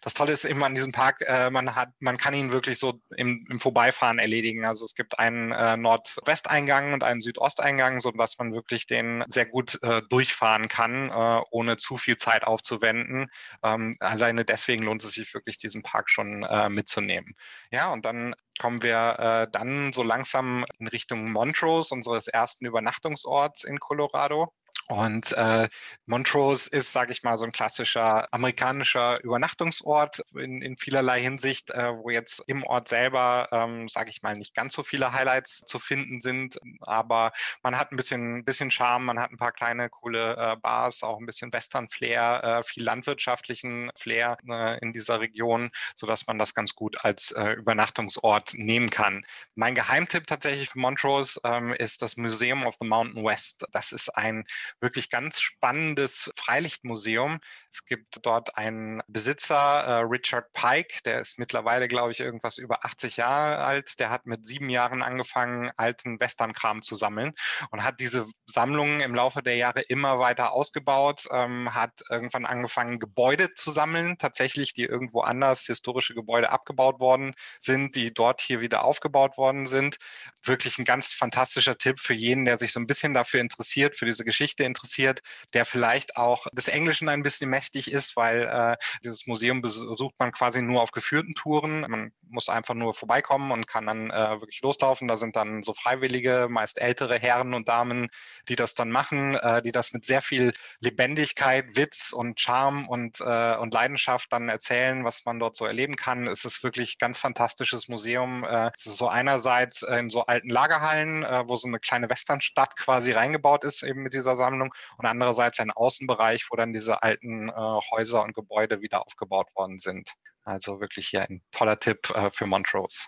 Das 0.01 0.15
Tolle 0.15 0.33
ist 0.33 0.45
eben 0.45 0.65
an 0.65 0.75
diesem 0.75 0.93
Park, 0.93 1.21
äh, 1.27 1.51
man 1.51 1.75
hat, 1.75 1.91
man 2.01 2.17
kann 2.17 2.35
ihn 2.35 2.53
wirklich 2.53 2.79
so 2.79 3.01
im, 3.17 3.47
im 3.51 3.61
Vorbeifahren 3.61 4.19
erledigen. 4.19 4.65
Also 4.65 4.85
es 4.85 4.95
gibt 4.95 5.19
einen 5.19 5.53
äh, 5.53 5.77
Nordwesteingang 5.77 6.95
und 6.95 7.05
einen 7.05 7.21
Südosteingang, 7.21 8.01
sodass 8.01 8.39
man 8.39 8.55
wirklich 8.55 8.87
den 8.87 9.25
sehr 9.29 9.47
gut 9.47 9.79
äh, 9.83 10.01
durchfahren 10.09 10.69
kann, 10.69 11.11
ohne 11.51 11.77
zu 11.77 11.97
viel 11.97 12.17
Zeit 12.17 12.45
aufzuwenden. 12.45 13.27
Ähm, 13.63 13.95
alleine 14.01 14.45
deswegen 14.45 14.85
lohnt 14.85 15.05
es 15.05 15.13
sich 15.13 15.35
wirklich, 15.35 15.59
diesen 15.59 15.83
Park 15.83 16.11
schon 16.11 16.47
mitzunehmen. 16.69 17.35
Ja, 17.71 17.93
und 17.93 18.05
dann 18.05 18.35
kommen 18.59 18.83
wir 18.83 18.94
äh, 18.95 19.49
dann 19.51 19.93
so 19.93 20.03
langsam 20.03 20.65
in 20.79 20.89
Richtung 20.89 21.33
Montrose, 21.33 21.95
unseres 21.95 22.29
ersten 22.29 22.67
Übernachtungsorts 22.67 23.65
in 23.65 23.79
Colorado. 23.79 24.53
Und 24.89 25.33
äh, 25.33 25.69
Montrose 26.05 26.69
ist, 26.69 26.93
sage 26.93 27.13
ich 27.13 27.23
mal, 27.23 27.39
so 27.39 27.47
ein 27.47 27.53
klassischer 27.53 28.29
amerikanischer 28.35 29.23
Übernachtungsort 29.25 30.23
in, 30.35 30.61
in 30.61 30.77
vielerlei 30.77 31.23
Hinsicht, 31.23 31.71
äh, 31.71 31.97
wo 31.97 32.11
jetzt 32.11 32.43
im 32.49 32.63
Ort 32.65 32.89
selber, 32.89 33.49
ähm, 33.51 33.89
sage 33.89 34.11
ich 34.11 34.21
mal, 34.21 34.35
nicht 34.35 34.55
ganz 34.55 34.75
so 34.75 34.83
viele 34.83 35.13
Highlights 35.13 35.65
zu 35.67 35.79
finden 35.79 36.21
sind. 36.21 36.59
Aber 36.81 37.33
man 37.63 37.79
hat 37.79 37.93
ein 37.93 37.97
bisschen, 37.97 38.45
bisschen 38.45 38.71
Charme, 38.71 39.07
man 39.07 39.19
hat 39.19 39.31
ein 39.31 39.39
paar 39.39 39.53
kleine 39.53 39.89
coole 39.89 40.37
äh, 40.37 40.57
Bars, 40.57 41.03
auch 41.03 41.19
ein 41.19 41.25
bisschen 41.25 41.51
Western-Flair, 41.51 42.45
äh, 42.45 42.63
viel 42.63 42.85
landwirtschaftlichen 42.85 43.91
Flair 43.97 44.37
äh, 44.51 44.79
in 44.81 44.93
dieser 44.93 45.19
Region, 45.19 45.71
sodass 45.95 46.27
man 46.27 46.39
das 46.39 46.53
ganz 46.53 46.75
gut 46.75 47.03
als 47.03 47.33
äh, 47.33 47.53
Übernachtungsort 47.53 48.53
nehmen 48.53 48.91
kann. 48.91 49.25
Mein 49.55 49.75
Geheimtipp 49.75 50.27
tatsächlich 50.27 50.69
für 50.69 50.79
Montrose 50.79 51.41
ähm, 51.45 51.73
ist 51.73 52.03
das 52.03 52.19
Museum 52.19 52.67
of 52.67 52.77
the 52.81 52.87
Mountain 52.87 53.25
West. 53.25 53.65
Das 53.73 53.93
ist 53.93 54.11
ein 54.11 54.45
wirklich 54.81 55.11
ganz 55.11 55.41
spannendes 55.41 56.31
Freilichtmuseum. 56.37 57.39
Es 57.71 57.85
gibt 57.85 58.19
dort 58.23 58.57
einen 58.57 59.03
Besitzer, 59.09 59.57
äh, 59.57 59.93
Richard 60.03 60.53
Pike, 60.53 61.03
der 61.05 61.21
ist 61.21 61.39
mittlerweile, 61.39 61.89
glaube 61.89 62.13
ich, 62.13 62.21
irgendwas 62.21 62.59
über 62.59 62.85
80 62.85 63.17
Jahre 63.17 63.65
alt. 63.65 63.99
Der 64.01 64.11
hat 64.11 64.27
mit 64.27 64.47
sieben 64.47 64.69
Jahren 64.69 65.03
angefangen, 65.03 65.71
alten 65.77 66.21
Westernkram 66.21 66.83
zu 66.83 66.95
sammeln 66.95 67.33
und 67.71 67.83
hat 67.83 68.01
diese 68.01 68.27
Sammlungen 68.47 69.01
im 69.01 69.15
Laufe 69.15 69.43
der 69.43 69.57
Jahre 69.57 69.81
immer 69.81 70.19
weiter 70.19 70.53
ausgebaut, 70.53 71.27
ähm, 71.31 71.75
hat 71.75 72.03
irgendwann 72.11 72.47
angefangen, 72.47 72.99
Gebäude 72.99 73.55
zu 73.55 73.71
sammeln, 73.71 74.19
tatsächlich, 74.19 74.75
die 74.75 74.85
irgendwo 74.85 75.21
anders 75.21 75.63
historische 75.67 76.15
Gebäude 76.15 76.51
abgebaut 76.51 77.01
worden 77.01 77.35
sind, 77.61 77.95
die 77.95 78.13
dort 78.13 78.41
hier 78.41 78.61
wieder 78.61 78.85
aufgebaut 78.85 79.39
worden 79.39 79.67
sind. 79.67 79.99
Wirklich 80.43 80.79
ein 80.79 80.85
ganz 80.85 81.13
fantastischer 81.13 81.79
Tipp 81.79 82.01
für 82.01 82.15
jeden, 82.15 82.45
der 82.45 82.59
sich 82.59 82.73
so 82.73 82.81
ein 82.81 82.87
bisschen 82.87 83.15
dafür 83.15 83.41
interessiert, 83.41 83.97
für 83.97 84.07
diese 84.07 84.25
Geschichte 84.25 84.64
interessiert, 84.67 85.23
der 85.53 85.65
vielleicht 85.65 86.17
auch 86.17 86.47
des 86.53 86.69
Englischen 86.69 87.09
ein 87.09 87.23
bisschen 87.23 87.51
mächtig 87.51 87.93
ist, 87.93 88.17
weil 88.17 88.43
äh, 88.43 88.77
dieses 89.05 89.27
Museum 89.27 89.63
besucht 89.63 90.15
man 90.19 90.33
quasi 90.33 90.63
nur 90.63 90.83
auf 90.83 90.91
geführten 90.91 91.35
Touren. 91.35 91.83
Man 91.83 92.13
muss 92.29 92.49
einfach 92.49 92.75
nur 92.75 92.95
vorbeikommen 92.95 93.53
und 93.53 93.67
kann 93.67 93.87
dann 93.87 94.11
äh, 94.11 94.41
wirklich 94.41 94.61
loslaufen. 94.63 95.09
Da 95.09 95.17
sind 95.17 95.37
dann 95.37 95.63
so 95.63 95.73
Freiwillige, 95.73 96.49
meist 96.51 96.81
ältere 96.81 97.19
Herren 97.19 97.55
und 97.55 97.69
Damen, 97.69 98.09
die 98.49 98.57
das 98.57 98.75
dann 98.75 98.91
machen, 98.91 99.37
äh, 99.37 99.63
die 99.63 99.73
das 99.73 99.93
mit 99.93 100.05
sehr 100.05 100.23
viel 100.23 100.53
Lebendigkeit, 100.81 101.77
Witz 101.77 102.13
und 102.13 102.41
Charme 102.41 102.89
und, 102.89 103.21
äh, 103.21 103.57
und 103.57 103.73
Leidenschaft 103.73 104.33
dann 104.33 104.49
erzählen, 104.49 105.05
was 105.05 105.25
man 105.25 105.39
dort 105.39 105.57
so 105.57 105.65
erleben 105.65 105.97
kann. 105.97 106.27
Es 106.27 106.45
ist 106.45 106.63
wirklich 106.63 106.95
ein 106.95 107.01
ganz 107.01 107.19
fantastisches 107.19 107.89
Museum. 107.89 108.45
Äh, 108.45 108.71
es 108.77 108.87
ist 108.87 108.97
so 108.97 109.09
einerseits 109.09 109.83
in 109.83 110.11
so 110.11 110.27
alten 110.27 110.49
Lagerhallen, 110.49 111.25
äh, 111.25 111.45
wo 111.47 111.57
so 111.57 111.69
eine 111.69 111.79
kleine 111.79 112.11
Westernstadt 112.11 112.77
quasi 112.77 113.13
reingebaut 113.13 113.65
ist, 113.65 113.83
eben 113.83 114.03
mit 114.03 114.15
dieser 114.15 114.37
Sammlung 114.37 114.54
und 114.63 115.07
andererseits 115.07 115.61
ein 115.61 115.71
Außenbereich, 115.71 116.47
wo 116.51 116.57
dann 116.57 116.73
diese 116.73 117.03
alten 117.03 117.49
äh, 117.49 117.53
Häuser 117.53 118.23
und 118.23 118.35
Gebäude 118.35 118.81
wieder 118.81 119.05
aufgebaut 119.05 119.49
worden 119.55 119.79
sind. 119.79 120.13
Also 120.45 120.81
wirklich 120.81 121.09
hier 121.09 121.23
ein 121.23 121.43
toller 121.53 121.79
Tipp 121.79 122.11
äh, 122.11 122.31
für 122.31 122.47
Montrose. 122.47 123.05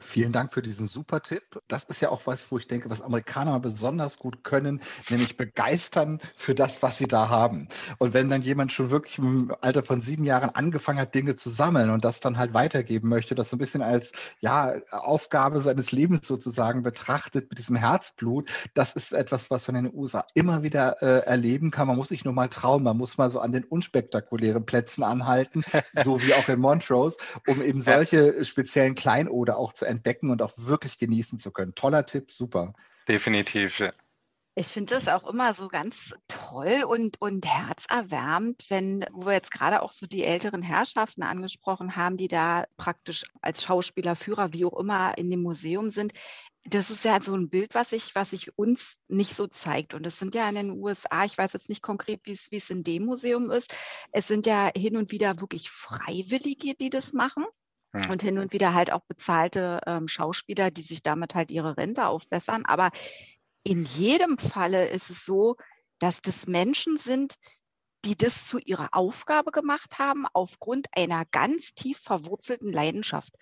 Vielen 0.00 0.32
Dank 0.32 0.52
für 0.54 0.62
diesen 0.62 0.86
super 0.86 1.22
Tipp. 1.22 1.60
Das 1.68 1.84
ist 1.84 2.00
ja 2.00 2.10
auch 2.10 2.22
was, 2.26 2.50
wo 2.50 2.58
ich 2.58 2.66
denke, 2.66 2.90
was 2.90 3.02
Amerikaner 3.02 3.60
besonders 3.60 4.18
gut 4.18 4.42
können, 4.44 4.80
nämlich 5.08 5.36
begeistern 5.36 6.20
für 6.36 6.54
das, 6.54 6.82
was 6.82 6.98
sie 6.98 7.06
da 7.06 7.28
haben. 7.28 7.68
Und 7.98 8.14
wenn 8.14 8.30
dann 8.30 8.42
jemand 8.42 8.72
schon 8.72 8.90
wirklich 8.90 9.18
im 9.18 9.54
Alter 9.60 9.82
von 9.82 10.00
sieben 10.00 10.24
Jahren 10.24 10.50
angefangen 10.50 10.98
hat, 10.98 11.14
Dinge 11.14 11.36
zu 11.36 11.50
sammeln 11.50 11.90
und 11.90 12.04
das 12.04 12.20
dann 12.20 12.38
halt 12.38 12.54
weitergeben 12.54 13.08
möchte, 13.08 13.34
das 13.34 13.50
so 13.50 13.56
ein 13.56 13.58
bisschen 13.58 13.82
als 13.82 14.12
ja, 14.40 14.74
Aufgabe 14.90 15.60
seines 15.60 15.92
Lebens 15.92 16.26
sozusagen 16.26 16.82
betrachtet 16.82 17.50
mit 17.50 17.58
diesem 17.58 17.76
Herzblut, 17.76 18.50
das 18.74 18.92
ist 18.92 19.12
etwas, 19.12 19.50
was 19.50 19.68
man 19.68 19.76
in 19.76 19.84
den 19.84 19.94
USA 19.94 20.24
immer 20.34 20.62
wieder 20.62 21.02
äh, 21.02 21.26
erleben 21.26 21.70
kann. 21.70 21.88
Man 21.88 21.96
muss 21.96 22.08
sich 22.08 22.24
nur 22.24 22.34
mal 22.34 22.48
trauen, 22.48 22.82
man 22.82 22.96
muss 22.96 23.18
mal 23.18 23.30
so 23.30 23.40
an 23.40 23.52
den 23.52 23.64
unspektakulären 23.64 24.64
Plätzen 24.64 25.02
anhalten, 25.02 25.62
so 26.04 26.22
wie 26.22 26.34
auch 26.34 26.48
in 26.48 26.60
Montrose, 26.60 27.16
um 27.46 27.62
eben 27.62 27.80
solche 27.80 28.44
speziellen 28.44 28.94
Kleinode 28.94 29.56
auch 29.56 29.72
zu 29.72 29.84
entdecken 29.90 30.30
und 30.30 30.40
auch 30.40 30.54
wirklich 30.56 30.98
genießen 30.98 31.38
zu 31.38 31.50
können. 31.50 31.74
Toller 31.74 32.06
Tipp, 32.06 32.30
super. 32.30 32.72
Definitiv, 33.06 33.80
ja. 33.80 33.92
Ich 34.56 34.66
finde 34.66 34.94
das 34.94 35.08
auch 35.08 35.26
immer 35.26 35.54
so 35.54 35.68
ganz 35.68 36.12
toll 36.26 36.82
und, 36.86 37.20
und 37.20 37.46
herzerwärmend, 37.46 38.64
wenn, 38.68 39.06
wo 39.12 39.26
wir 39.26 39.32
jetzt 39.32 39.52
gerade 39.52 39.80
auch 39.80 39.92
so 39.92 40.06
die 40.06 40.24
älteren 40.24 40.60
Herrschaften 40.60 41.22
angesprochen 41.22 41.94
haben, 41.94 42.16
die 42.16 42.26
da 42.26 42.66
praktisch 42.76 43.24
als 43.40 43.62
Schauspieler, 43.62 44.16
Führer, 44.16 44.52
wie 44.52 44.64
auch 44.64 44.78
immer 44.78 45.16
in 45.16 45.30
dem 45.30 45.42
Museum 45.42 45.90
sind. 45.90 46.12
Das 46.64 46.90
ist 46.90 47.04
ja 47.04 47.22
so 47.22 47.34
ein 47.34 47.48
Bild, 47.48 47.74
was 47.74 47.90
sich 47.90 48.14
was 48.14 48.32
ich 48.32 48.58
uns 48.58 48.98
nicht 49.08 49.34
so 49.34 49.46
zeigt. 49.46 49.94
Und 49.94 50.04
es 50.04 50.18
sind 50.18 50.34
ja 50.34 50.48
in 50.48 50.56
den 50.56 50.70
USA, 50.72 51.24
ich 51.24 51.38
weiß 51.38 51.52
jetzt 51.52 51.68
nicht 51.68 51.82
konkret, 51.82 52.20
wie 52.24 52.56
es 52.56 52.70
in 52.70 52.82
dem 52.82 53.06
Museum 53.06 53.50
ist, 53.50 53.74
es 54.12 54.26
sind 54.26 54.46
ja 54.46 54.70
hin 54.76 54.96
und 54.96 55.12
wieder 55.12 55.40
wirklich 55.40 55.70
Freiwillige, 55.70 56.74
die 56.74 56.90
das 56.90 57.12
machen. 57.12 57.46
Hm. 57.92 58.10
Und 58.10 58.22
hin 58.22 58.38
und 58.38 58.52
wieder 58.52 58.74
halt 58.74 58.92
auch 58.92 59.02
bezahlte 59.08 59.80
ähm, 59.86 60.08
Schauspieler, 60.08 60.70
die 60.70 60.82
sich 60.82 61.02
damit 61.02 61.34
halt 61.34 61.50
ihre 61.50 61.76
Rente 61.76 62.06
aufbessern. 62.06 62.64
Aber 62.64 62.90
in 63.64 63.84
jedem 63.84 64.38
Falle 64.38 64.88
ist 64.88 65.10
es 65.10 65.24
so, 65.24 65.56
dass 65.98 66.22
das 66.22 66.46
Menschen 66.46 66.98
sind, 66.98 67.34
die 68.04 68.16
das 68.16 68.46
zu 68.46 68.58
ihrer 68.58 68.88
Aufgabe 68.92 69.50
gemacht 69.50 69.98
haben, 69.98 70.26
aufgrund 70.32 70.86
einer 70.92 71.24
ganz 71.26 71.74
tief 71.74 71.98
verwurzelten 71.98 72.72
Leidenschaft. 72.72 73.34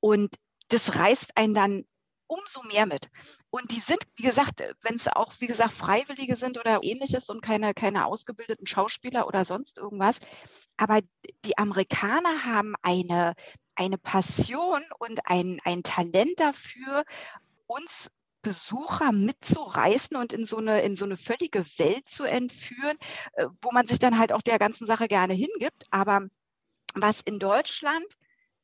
Und 0.00 0.36
das 0.68 0.94
reißt 0.96 1.36
einen 1.36 1.54
dann 1.54 1.84
umso 2.28 2.62
mehr 2.62 2.86
mit. 2.86 3.08
Und 3.50 3.70
die 3.70 3.80
sind, 3.80 4.00
wie 4.16 4.24
gesagt, 4.24 4.62
wenn 4.82 4.96
es 4.96 5.08
auch, 5.08 5.32
wie 5.38 5.46
gesagt, 5.46 5.72
Freiwillige 5.72 6.36
sind 6.36 6.58
oder 6.58 6.80
ähnliches 6.82 7.28
und 7.28 7.40
keine, 7.40 7.74
keine 7.74 8.06
ausgebildeten 8.06 8.66
Schauspieler 8.66 9.26
oder 9.26 9.44
sonst 9.44 9.78
irgendwas. 9.78 10.18
Aber 10.76 11.00
die 11.44 11.58
Amerikaner 11.58 12.44
haben 12.44 12.74
eine, 12.82 13.34
eine 13.76 13.98
Passion 13.98 14.82
und 14.98 15.20
ein, 15.24 15.60
ein 15.64 15.82
Talent 15.82 16.40
dafür, 16.40 17.04
uns 17.66 18.10
Besucher 18.42 19.12
mitzureißen 19.12 20.16
und 20.16 20.32
in 20.32 20.46
so 20.46 20.58
eine, 20.58 20.82
in 20.82 20.96
so 20.96 21.04
eine 21.04 21.16
völlige 21.16 21.64
Welt 21.78 22.08
zu 22.08 22.24
entführen, 22.24 22.96
äh, 23.32 23.46
wo 23.60 23.72
man 23.72 23.86
sich 23.86 23.98
dann 23.98 24.18
halt 24.18 24.32
auch 24.32 24.42
der 24.42 24.58
ganzen 24.58 24.86
Sache 24.86 25.08
gerne 25.08 25.34
hingibt. 25.34 25.84
Aber 25.90 26.28
was 26.94 27.20
in 27.22 27.38
Deutschland 27.38 28.06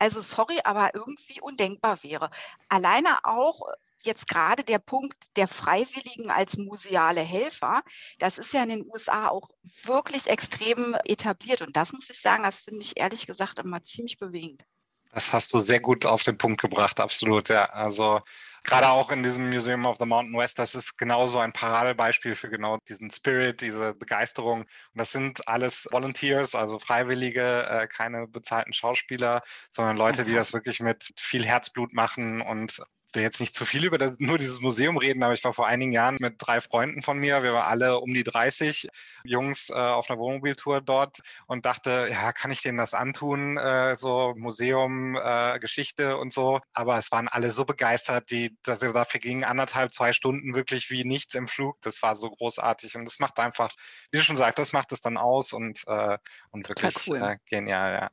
also 0.03 0.19
sorry, 0.19 0.59
aber 0.65 0.93
irgendwie 0.95 1.39
undenkbar 1.39 2.03
wäre. 2.03 2.29
Alleine 2.67 3.23
auch 3.23 3.61
jetzt 4.01 4.27
gerade 4.27 4.65
der 4.65 4.79
Punkt 4.79 5.37
der 5.37 5.47
Freiwilligen 5.47 6.29
als 6.29 6.57
museale 6.57 7.21
Helfer, 7.21 7.83
das 8.19 8.37
ist 8.37 8.53
ja 8.53 8.63
in 8.63 8.69
den 8.69 8.85
USA 8.85 9.29
auch 9.29 9.49
wirklich 9.83 10.27
extrem 10.27 10.93
etabliert. 11.05 11.61
Und 11.61 11.77
das 11.77 11.93
muss 11.93 12.09
ich 12.09 12.19
sagen, 12.19 12.43
das 12.43 12.63
finde 12.63 12.81
ich 12.81 12.97
ehrlich 12.97 13.27
gesagt 13.27 13.59
immer 13.59 13.81
ziemlich 13.83 14.17
bewegend. 14.17 14.65
Das 15.13 15.31
hast 15.31 15.53
du 15.53 15.59
sehr 15.59 15.79
gut 15.79 16.05
auf 16.05 16.23
den 16.23 16.37
Punkt 16.37 16.59
gebracht, 16.59 16.99
absolut, 16.99 17.49
ja. 17.49 17.65
Also 17.65 18.21
gerade 18.63 18.89
auch 18.89 19.11
in 19.11 19.21
diesem 19.21 19.49
Museum 19.49 19.85
of 19.85 19.97
the 19.99 20.05
Mountain 20.05 20.35
West, 20.35 20.57
das 20.57 20.73
ist 20.73 20.97
genauso 20.97 21.37
ein 21.37 21.53
Paradebeispiel 21.53 22.33
für 22.33 22.49
genau 22.49 22.79
diesen 22.89 23.11
Spirit, 23.11 23.61
diese 23.61 23.93
Begeisterung. 23.93 24.61
Und 24.61 24.67
das 24.95 25.11
sind 25.11 25.47
alles 25.47 25.87
Volunteers, 25.91 26.55
also 26.55 26.79
Freiwillige, 26.79 27.67
äh, 27.69 27.87
keine 27.87 28.27
bezahlten 28.27 28.73
Schauspieler, 28.73 29.41
sondern 29.69 29.97
Leute, 29.97 30.25
die 30.25 30.31
mhm. 30.31 30.37
das 30.37 30.53
wirklich 30.53 30.79
mit 30.79 31.13
viel 31.17 31.45
Herzblut 31.45 31.93
machen 31.93 32.41
und 32.41 32.81
will 33.15 33.23
jetzt 33.23 33.39
nicht 33.39 33.53
zu 33.53 33.65
viel 33.65 33.85
über 33.85 33.97
das, 33.97 34.19
nur 34.19 34.37
dieses 34.37 34.61
Museum 34.61 34.97
reden, 34.97 35.23
aber 35.23 35.33
ich 35.33 35.43
war 35.43 35.53
vor 35.53 35.67
einigen 35.67 35.91
Jahren 35.91 36.17
mit 36.19 36.35
drei 36.37 36.61
Freunden 36.61 37.01
von 37.01 37.17
mir, 37.17 37.43
wir 37.43 37.53
waren 37.53 37.69
alle 37.69 37.99
um 37.99 38.13
die 38.13 38.23
30 38.23 38.87
Jungs 39.23 39.69
äh, 39.69 39.73
auf 39.73 40.09
einer 40.09 40.19
Wohnmobiltour 40.19 40.81
dort 40.81 41.19
und 41.47 41.65
dachte, 41.65 42.07
ja, 42.11 42.31
kann 42.33 42.51
ich 42.51 42.61
denen 42.61 42.77
das 42.77 42.93
antun, 42.93 43.57
äh, 43.57 43.95
so 43.95 44.33
Museum, 44.35 45.15
äh, 45.15 45.59
Geschichte 45.59 46.17
und 46.17 46.33
so. 46.33 46.59
Aber 46.73 46.97
es 46.97 47.11
waren 47.11 47.27
alle 47.27 47.51
so 47.51 47.65
begeistert, 47.65 48.31
die, 48.31 48.57
dass 48.63 48.81
wir 48.81 48.93
dafür 48.93 49.19
gingen 49.19 49.43
anderthalb, 49.43 49.93
zwei 49.93 50.13
Stunden 50.13 50.55
wirklich 50.55 50.89
wie 50.89 51.03
nichts 51.03 51.35
im 51.35 51.47
Flug. 51.47 51.81
Das 51.81 52.01
war 52.01 52.15
so 52.15 52.29
großartig 52.29 52.95
und 52.95 53.05
das 53.05 53.19
macht 53.19 53.39
einfach, 53.39 53.71
wie 54.11 54.17
du 54.17 54.23
schon 54.23 54.37
sagst, 54.37 54.59
das 54.59 54.73
macht 54.73 54.91
es 54.91 55.01
dann 55.01 55.17
aus 55.17 55.53
und, 55.53 55.83
äh, 55.87 56.17
und 56.51 56.69
wirklich 56.69 56.95
cool. 57.07 57.21
Äh, 57.21 57.37
genial, 57.45 57.93
ja. 57.93 58.09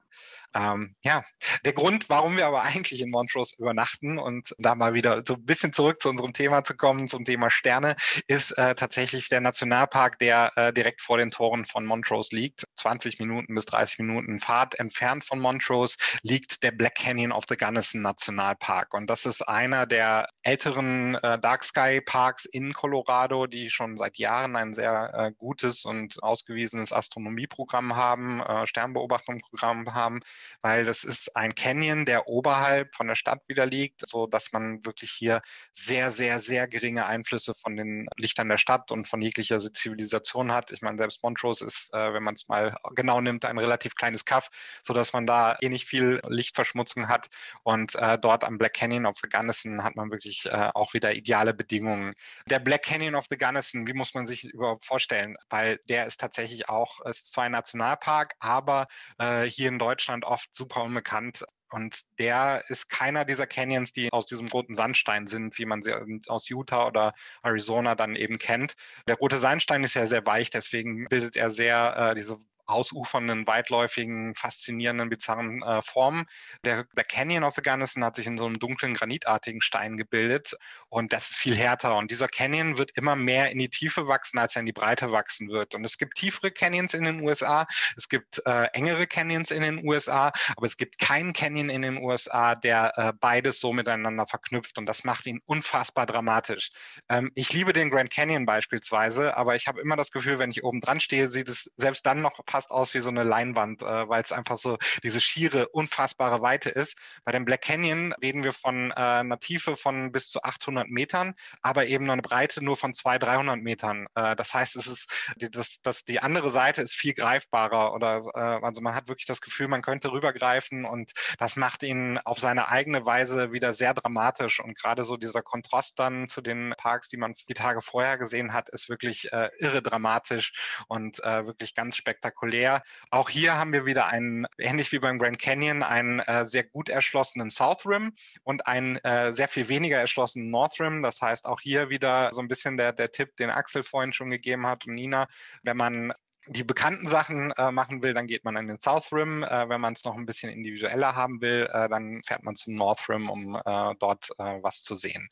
Ähm, 0.54 0.96
ja, 1.04 1.22
der 1.64 1.72
Grund, 1.72 2.08
warum 2.08 2.36
wir 2.36 2.46
aber 2.46 2.62
eigentlich 2.62 3.00
in 3.00 3.10
Montrose 3.10 3.54
übernachten 3.58 4.18
und 4.18 4.52
da 4.58 4.74
mal 4.74 4.94
wieder 4.94 5.22
so 5.26 5.34
ein 5.34 5.44
bisschen 5.44 5.72
zurück 5.72 6.02
zu 6.02 6.08
unserem 6.08 6.32
Thema 6.32 6.64
zu 6.64 6.76
kommen, 6.76 7.06
zum 7.06 7.24
Thema 7.24 7.50
Sterne, 7.50 7.94
ist 8.26 8.52
äh, 8.52 8.74
tatsächlich 8.74 9.28
der 9.28 9.40
Nationalpark, 9.40 10.18
der 10.18 10.52
äh, 10.56 10.72
direkt 10.72 11.02
vor 11.02 11.18
den 11.18 11.30
Toren 11.30 11.66
von 11.66 11.86
Montrose 11.86 12.34
liegt. 12.34 12.64
20 12.76 13.20
Minuten 13.20 13.54
bis 13.54 13.66
30 13.66 14.00
Minuten 14.00 14.40
Fahrt 14.40 14.78
entfernt 14.80 15.24
von 15.24 15.38
Montrose 15.38 15.96
liegt 16.22 16.62
der 16.64 16.72
Black 16.72 16.96
Canyon 16.96 17.30
of 17.30 17.44
the 17.48 17.56
Gunnison 17.56 18.02
Nationalpark. 18.02 18.92
Und 18.94 19.08
das 19.08 19.26
ist 19.26 19.42
einer 19.42 19.86
der 19.86 20.28
älteren 20.42 21.14
äh, 21.16 21.38
Dark 21.38 21.62
Sky 21.62 22.00
Parks 22.00 22.44
in 22.44 22.72
Colorado, 22.72 23.46
die 23.46 23.70
schon 23.70 23.96
seit 23.96 24.18
Jahren 24.18 24.56
ein 24.56 24.74
sehr 24.74 25.12
äh, 25.14 25.32
gutes 25.32 25.84
und 25.84 26.20
ausgewiesenes 26.22 26.92
Astronomieprogramm 26.92 27.94
haben, 27.94 28.40
äh, 28.40 28.66
Sternbeobachtungsprogramm 28.66 29.94
haben 29.94 30.20
weil 30.62 30.84
das 30.84 31.04
ist 31.04 31.36
ein 31.36 31.54
Canyon, 31.54 32.04
der 32.04 32.28
oberhalb 32.28 32.94
von 32.94 33.08
der 33.08 33.14
Stadt 33.14 33.40
wieder 33.48 33.66
liegt, 33.66 34.08
so 34.08 34.26
dass 34.26 34.52
man 34.52 34.84
wirklich 34.84 35.10
hier 35.10 35.42
sehr, 35.72 36.10
sehr, 36.10 36.38
sehr 36.38 36.68
geringe 36.68 37.06
Einflüsse 37.06 37.54
von 37.54 37.76
den 37.76 38.08
Lichtern 38.16 38.48
der 38.48 38.58
Stadt 38.58 38.90
und 38.90 39.08
von 39.08 39.20
jeglicher 39.22 39.60
Zivilisation 39.60 40.52
hat. 40.52 40.72
Ich 40.72 40.82
meine, 40.82 40.98
selbst 40.98 41.22
Montrose 41.22 41.64
ist, 41.64 41.92
äh, 41.94 42.12
wenn 42.12 42.22
man 42.22 42.34
es 42.34 42.48
mal 42.48 42.76
genau 42.94 43.20
nimmt, 43.20 43.44
ein 43.44 43.58
relativ 43.58 43.94
kleines 43.94 44.24
Kaff, 44.24 44.48
so 44.82 44.94
dass 44.94 45.12
man 45.12 45.26
da 45.26 45.56
eh 45.60 45.68
nicht 45.68 45.86
viel 45.86 46.20
Lichtverschmutzung 46.28 47.08
hat. 47.08 47.28
Und 47.62 47.94
äh, 47.96 48.18
dort 48.18 48.44
am 48.44 48.58
Black 48.58 48.74
Canyon 48.74 49.06
of 49.06 49.16
the 49.22 49.28
Gunnison 49.28 49.82
hat 49.84 49.96
man 49.96 50.10
wirklich 50.10 50.46
äh, 50.46 50.70
auch 50.74 50.94
wieder 50.94 51.14
ideale 51.14 51.54
Bedingungen. 51.54 52.14
Der 52.46 52.58
Black 52.58 52.82
Canyon 52.82 53.14
of 53.14 53.26
the 53.30 53.36
Gunnison, 53.36 53.86
wie 53.86 53.92
muss 53.92 54.14
man 54.14 54.26
sich 54.26 54.44
überhaupt 54.44 54.84
vorstellen? 54.84 55.36
Weil 55.48 55.80
der 55.88 56.06
ist 56.06 56.20
tatsächlich 56.20 56.68
auch, 56.68 57.00
ist 57.06 57.32
zwar 57.32 57.44
ein 57.44 57.52
Nationalpark, 57.52 58.34
aber 58.38 58.86
äh, 59.18 59.44
hier 59.44 59.68
in 59.68 59.78
Deutschland 59.78 60.24
oft 60.30 60.54
super 60.54 60.84
unbekannt. 60.84 61.44
Und 61.72 62.18
der 62.18 62.64
ist 62.68 62.88
keiner 62.88 63.24
dieser 63.24 63.46
Canyons, 63.46 63.92
die 63.92 64.12
aus 64.12 64.26
diesem 64.26 64.48
roten 64.48 64.74
Sandstein 64.74 65.26
sind, 65.26 65.56
wie 65.58 65.66
man 65.66 65.82
sie 65.82 65.94
aus 66.26 66.48
Utah 66.48 66.86
oder 66.86 67.14
Arizona 67.42 67.94
dann 67.94 68.16
eben 68.16 68.38
kennt. 68.38 68.74
Der 69.06 69.16
rote 69.16 69.38
Sandstein 69.38 69.84
ist 69.84 69.94
ja 69.94 70.06
sehr 70.06 70.26
weich, 70.26 70.50
deswegen 70.50 71.06
bildet 71.08 71.36
er 71.36 71.50
sehr 71.50 71.96
äh, 71.96 72.14
diese 72.14 72.38
ausufernden, 72.70 73.46
weitläufigen, 73.46 74.34
faszinierenden, 74.34 75.10
bizarren 75.10 75.62
äh, 75.62 75.82
Formen. 75.82 76.24
Der, 76.64 76.84
der 76.96 77.04
Canyon 77.04 77.44
of 77.44 77.54
the 77.54 77.62
Gunnison 77.62 78.04
hat 78.04 78.16
sich 78.16 78.26
in 78.26 78.38
so 78.38 78.46
einem 78.46 78.58
dunklen, 78.58 78.94
granitartigen 78.94 79.60
Stein 79.60 79.96
gebildet 79.96 80.54
und 80.88 81.12
das 81.12 81.30
ist 81.30 81.36
viel 81.36 81.56
härter. 81.56 81.96
Und 81.96 82.10
dieser 82.10 82.28
Canyon 82.28 82.78
wird 82.78 82.92
immer 82.96 83.16
mehr 83.16 83.50
in 83.50 83.58
die 83.58 83.68
Tiefe 83.68 84.08
wachsen, 84.08 84.38
als 84.38 84.56
er 84.56 84.60
in 84.60 84.66
die 84.66 84.72
Breite 84.72 85.12
wachsen 85.12 85.48
wird. 85.48 85.74
Und 85.74 85.84
es 85.84 85.98
gibt 85.98 86.16
tiefere 86.16 86.50
Canyons 86.50 86.94
in 86.94 87.04
den 87.04 87.20
USA, 87.20 87.66
es 87.96 88.08
gibt 88.08 88.42
äh, 88.46 88.64
engere 88.72 89.06
Canyons 89.06 89.50
in 89.50 89.62
den 89.62 89.86
USA, 89.86 90.32
aber 90.56 90.66
es 90.66 90.76
gibt 90.76 90.98
keinen 90.98 91.32
Canyon 91.32 91.68
in 91.68 91.82
den 91.82 92.02
USA, 92.02 92.54
der 92.54 92.92
äh, 92.96 93.12
beides 93.18 93.60
so 93.60 93.72
miteinander 93.72 94.26
verknüpft 94.26 94.78
und 94.78 94.86
das 94.86 95.04
macht 95.04 95.26
ihn 95.26 95.40
unfassbar 95.46 96.06
dramatisch. 96.06 96.70
Ähm, 97.08 97.30
ich 97.34 97.52
liebe 97.52 97.72
den 97.72 97.90
Grand 97.90 98.10
Canyon 98.10 98.46
beispielsweise, 98.46 99.36
aber 99.36 99.54
ich 99.54 99.66
habe 99.66 99.80
immer 99.80 99.96
das 99.96 100.12
Gefühl, 100.12 100.38
wenn 100.38 100.50
ich 100.50 100.62
oben 100.62 100.80
dran 100.80 101.00
stehe, 101.00 101.28
sieht 101.28 101.48
es 101.48 101.72
selbst 101.76 102.04
dann 102.06 102.20
noch 102.20 102.38
fast 102.46 102.59
fast 102.60 102.70
aus 102.72 102.92
wie 102.92 103.00
so 103.00 103.08
eine 103.08 103.22
Leinwand, 103.22 103.82
äh, 103.82 104.06
weil 104.08 104.20
es 104.20 104.32
einfach 104.32 104.58
so 104.58 104.76
diese 105.02 105.18
schiere, 105.18 105.68
unfassbare 105.68 106.42
Weite 106.42 106.68
ist. 106.68 106.98
Bei 107.24 107.32
dem 107.32 107.46
Black 107.46 107.62
Canyon 107.62 108.12
reden 108.20 108.44
wir 108.44 108.52
von 108.52 108.90
äh, 108.90 108.94
einer 108.94 109.38
Tiefe 109.38 109.76
von 109.76 110.12
bis 110.12 110.28
zu 110.28 110.42
800 110.42 110.88
Metern, 110.90 111.34
aber 111.62 111.86
eben 111.86 112.10
eine 112.10 112.20
Breite 112.20 112.62
nur 112.62 112.76
von 112.76 112.92
200, 112.92 113.22
300 113.22 113.62
Metern. 113.62 114.08
Äh, 114.14 114.36
das 114.36 114.52
heißt, 114.52 114.76
es 114.76 114.86
ist, 114.86 115.10
die, 115.36 115.50
das, 115.50 115.80
das, 115.80 116.04
die 116.04 116.20
andere 116.20 116.50
Seite 116.50 116.82
ist 116.82 116.94
viel 116.94 117.14
greifbarer 117.14 117.94
oder 117.94 118.24
äh, 118.34 118.64
also 118.64 118.82
man 118.82 118.94
hat 118.94 119.08
wirklich 119.08 119.26
das 119.26 119.40
Gefühl, 119.40 119.68
man 119.68 119.80
könnte 119.80 120.12
rübergreifen 120.12 120.84
und 120.84 121.12
das 121.38 121.56
macht 121.56 121.82
ihn 121.82 122.18
auf 122.18 122.38
seine 122.38 122.68
eigene 122.68 123.06
Weise 123.06 123.52
wieder 123.52 123.72
sehr 123.72 123.94
dramatisch 123.94 124.60
und 124.60 124.76
gerade 124.76 125.04
so 125.04 125.16
dieser 125.16 125.40
Kontrast 125.40 125.98
dann 125.98 126.28
zu 126.28 126.42
den 126.42 126.74
Parks, 126.76 127.08
die 127.08 127.16
man 127.16 127.32
die 127.48 127.54
Tage 127.54 127.80
vorher 127.80 128.18
gesehen 128.18 128.52
hat, 128.52 128.68
ist 128.68 128.90
wirklich 128.90 129.32
äh, 129.32 129.48
irre 129.58 129.80
dramatisch 129.80 130.52
und 130.88 131.24
äh, 131.24 131.46
wirklich 131.46 131.74
ganz 131.74 131.96
spektakulär 131.96 132.49
spektakulär. 132.50 132.82
Auch 133.10 133.30
hier 133.30 133.56
haben 133.56 133.72
wir 133.72 133.86
wieder 133.86 134.08
einen, 134.08 134.46
ähnlich 134.58 134.92
wie 134.92 134.98
beim 134.98 135.18
Grand 135.18 135.38
Canyon, 135.38 135.82
einen 135.82 136.20
äh, 136.20 136.44
sehr 136.46 136.64
gut 136.64 136.88
erschlossenen 136.88 137.50
South 137.50 137.86
Rim 137.86 138.12
und 138.42 138.66
einen 138.66 138.96
äh, 138.98 139.32
sehr 139.32 139.48
viel 139.48 139.68
weniger 139.68 139.98
erschlossenen 139.98 140.50
North 140.50 140.80
Rim. 140.80 141.02
Das 141.02 141.20
heißt, 141.20 141.46
auch 141.46 141.60
hier 141.60 141.90
wieder 141.90 142.32
so 142.32 142.40
ein 142.40 142.48
bisschen 142.48 142.76
der, 142.76 142.92
der 142.92 143.10
Tipp, 143.10 143.36
den 143.36 143.50
Axel 143.50 143.82
vorhin 143.82 144.12
schon 144.12 144.30
gegeben 144.30 144.66
hat 144.66 144.86
und 144.86 144.94
Nina, 144.94 145.26
wenn 145.62 145.76
man 145.76 146.12
die 146.46 146.64
bekannten 146.64 147.06
Sachen 147.06 147.52
äh, 147.52 147.70
machen 147.70 148.02
will, 148.02 148.14
dann 148.14 148.26
geht 148.26 148.44
man 148.44 148.56
an 148.56 148.66
den 148.66 148.80
South 148.80 149.12
Rim. 149.12 149.44
Äh, 149.44 149.68
wenn 149.68 149.80
man 149.80 149.92
es 149.92 150.04
noch 150.04 150.16
ein 150.16 150.26
bisschen 150.26 150.50
individueller 150.50 151.14
haben 151.14 151.40
will, 151.40 151.68
äh, 151.72 151.88
dann 151.88 152.22
fährt 152.24 152.42
man 152.42 152.56
zum 152.56 152.74
North 152.74 153.08
Rim, 153.08 153.30
um 153.30 153.56
äh, 153.56 153.94
dort 154.00 154.30
äh, 154.38 154.58
was 154.62 154.82
zu 154.82 154.96
sehen. 154.96 155.28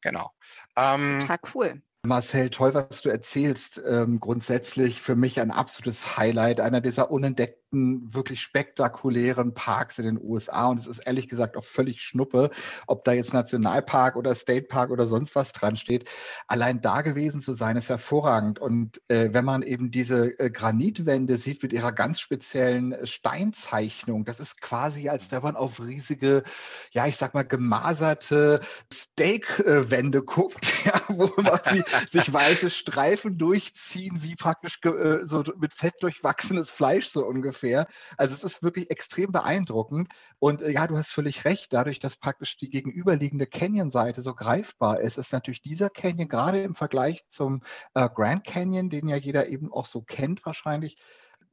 Genau. 0.00 0.32
Ähm, 0.76 1.20
Total 1.20 1.38
cool. 1.54 1.82
Marcel, 2.04 2.50
toll, 2.50 2.74
was 2.74 3.02
du 3.02 3.08
erzählst. 3.10 3.82
Ähm, 3.84 4.20
grundsätzlich 4.20 5.02
für 5.02 5.16
mich 5.16 5.40
ein 5.40 5.50
absolutes 5.50 6.16
Highlight, 6.16 6.60
einer 6.60 6.80
dieser 6.80 7.10
unentdeckten 7.10 7.65
ersten 7.66 8.14
wirklich 8.14 8.40
spektakulären 8.40 9.54
Parks 9.54 9.98
in 9.98 10.06
den 10.06 10.20
USA. 10.20 10.68
Und 10.68 10.80
es 10.80 10.86
ist 10.86 10.98
ehrlich 10.98 11.28
gesagt 11.28 11.56
auch 11.56 11.64
völlig 11.64 12.02
Schnuppe, 12.02 12.50
ob 12.86 13.04
da 13.04 13.12
jetzt 13.12 13.32
Nationalpark 13.32 14.16
oder 14.16 14.34
State 14.34 14.66
Park 14.66 14.90
oder 14.90 15.06
sonst 15.06 15.34
was 15.34 15.52
dran 15.52 15.76
steht. 15.76 16.08
Allein 16.46 16.80
da 16.80 17.02
gewesen 17.02 17.40
zu 17.40 17.52
sein, 17.52 17.76
ist 17.76 17.88
hervorragend. 17.88 18.58
Und 18.58 19.00
äh, 19.08 19.30
wenn 19.32 19.44
man 19.44 19.62
eben 19.62 19.90
diese 19.90 20.38
äh, 20.38 20.50
Granitwände 20.50 21.36
sieht 21.36 21.62
mit 21.62 21.72
ihrer 21.72 21.92
ganz 21.92 22.20
speziellen 22.20 22.94
Steinzeichnung, 23.04 24.24
das 24.24 24.40
ist 24.40 24.60
quasi, 24.60 25.08
als 25.08 25.30
wenn 25.32 25.42
man 25.42 25.56
auf 25.56 25.80
riesige, 25.80 26.44
ja, 26.92 27.06
ich 27.06 27.16
sag 27.16 27.34
mal, 27.34 27.42
gemaserte 27.44 28.60
Steakwände 28.92 30.22
guckt, 30.22 30.72
ja, 30.84 31.00
wo 31.08 31.30
man 31.36 31.60
sich 32.10 32.32
weiße 32.32 32.70
Streifen 32.70 33.38
durchziehen, 33.38 34.22
wie 34.22 34.36
praktisch 34.36 34.78
äh, 34.84 35.26
so 35.26 35.42
mit 35.58 35.74
Fett 35.74 35.94
durchwachsenes 36.00 36.70
Fleisch 36.70 37.08
so 37.08 37.24
ungefähr 37.24 37.55
ungefähr. 37.56 37.86
Also 38.16 38.34
es 38.34 38.44
ist 38.44 38.62
wirklich 38.62 38.90
extrem 38.90 39.32
beeindruckend. 39.32 40.08
Und 40.38 40.62
äh, 40.62 40.70
ja, 40.70 40.86
du 40.86 40.96
hast 40.96 41.10
völlig 41.10 41.44
recht, 41.44 41.72
dadurch, 41.72 41.98
dass 41.98 42.16
praktisch 42.16 42.56
die 42.56 42.70
gegenüberliegende 42.70 43.46
Canyon-Seite 43.46 44.22
so 44.22 44.34
greifbar 44.34 45.00
ist, 45.00 45.18
ist 45.18 45.32
natürlich 45.32 45.62
dieser 45.62 45.90
Canyon 45.90 46.28
gerade 46.28 46.62
im 46.62 46.74
Vergleich 46.74 47.24
zum 47.28 47.62
äh, 47.94 48.08
Grand 48.14 48.44
Canyon, 48.44 48.90
den 48.90 49.08
ja 49.08 49.16
jeder 49.16 49.48
eben 49.48 49.72
auch 49.72 49.86
so 49.86 50.02
kennt 50.02 50.44
wahrscheinlich, 50.44 50.96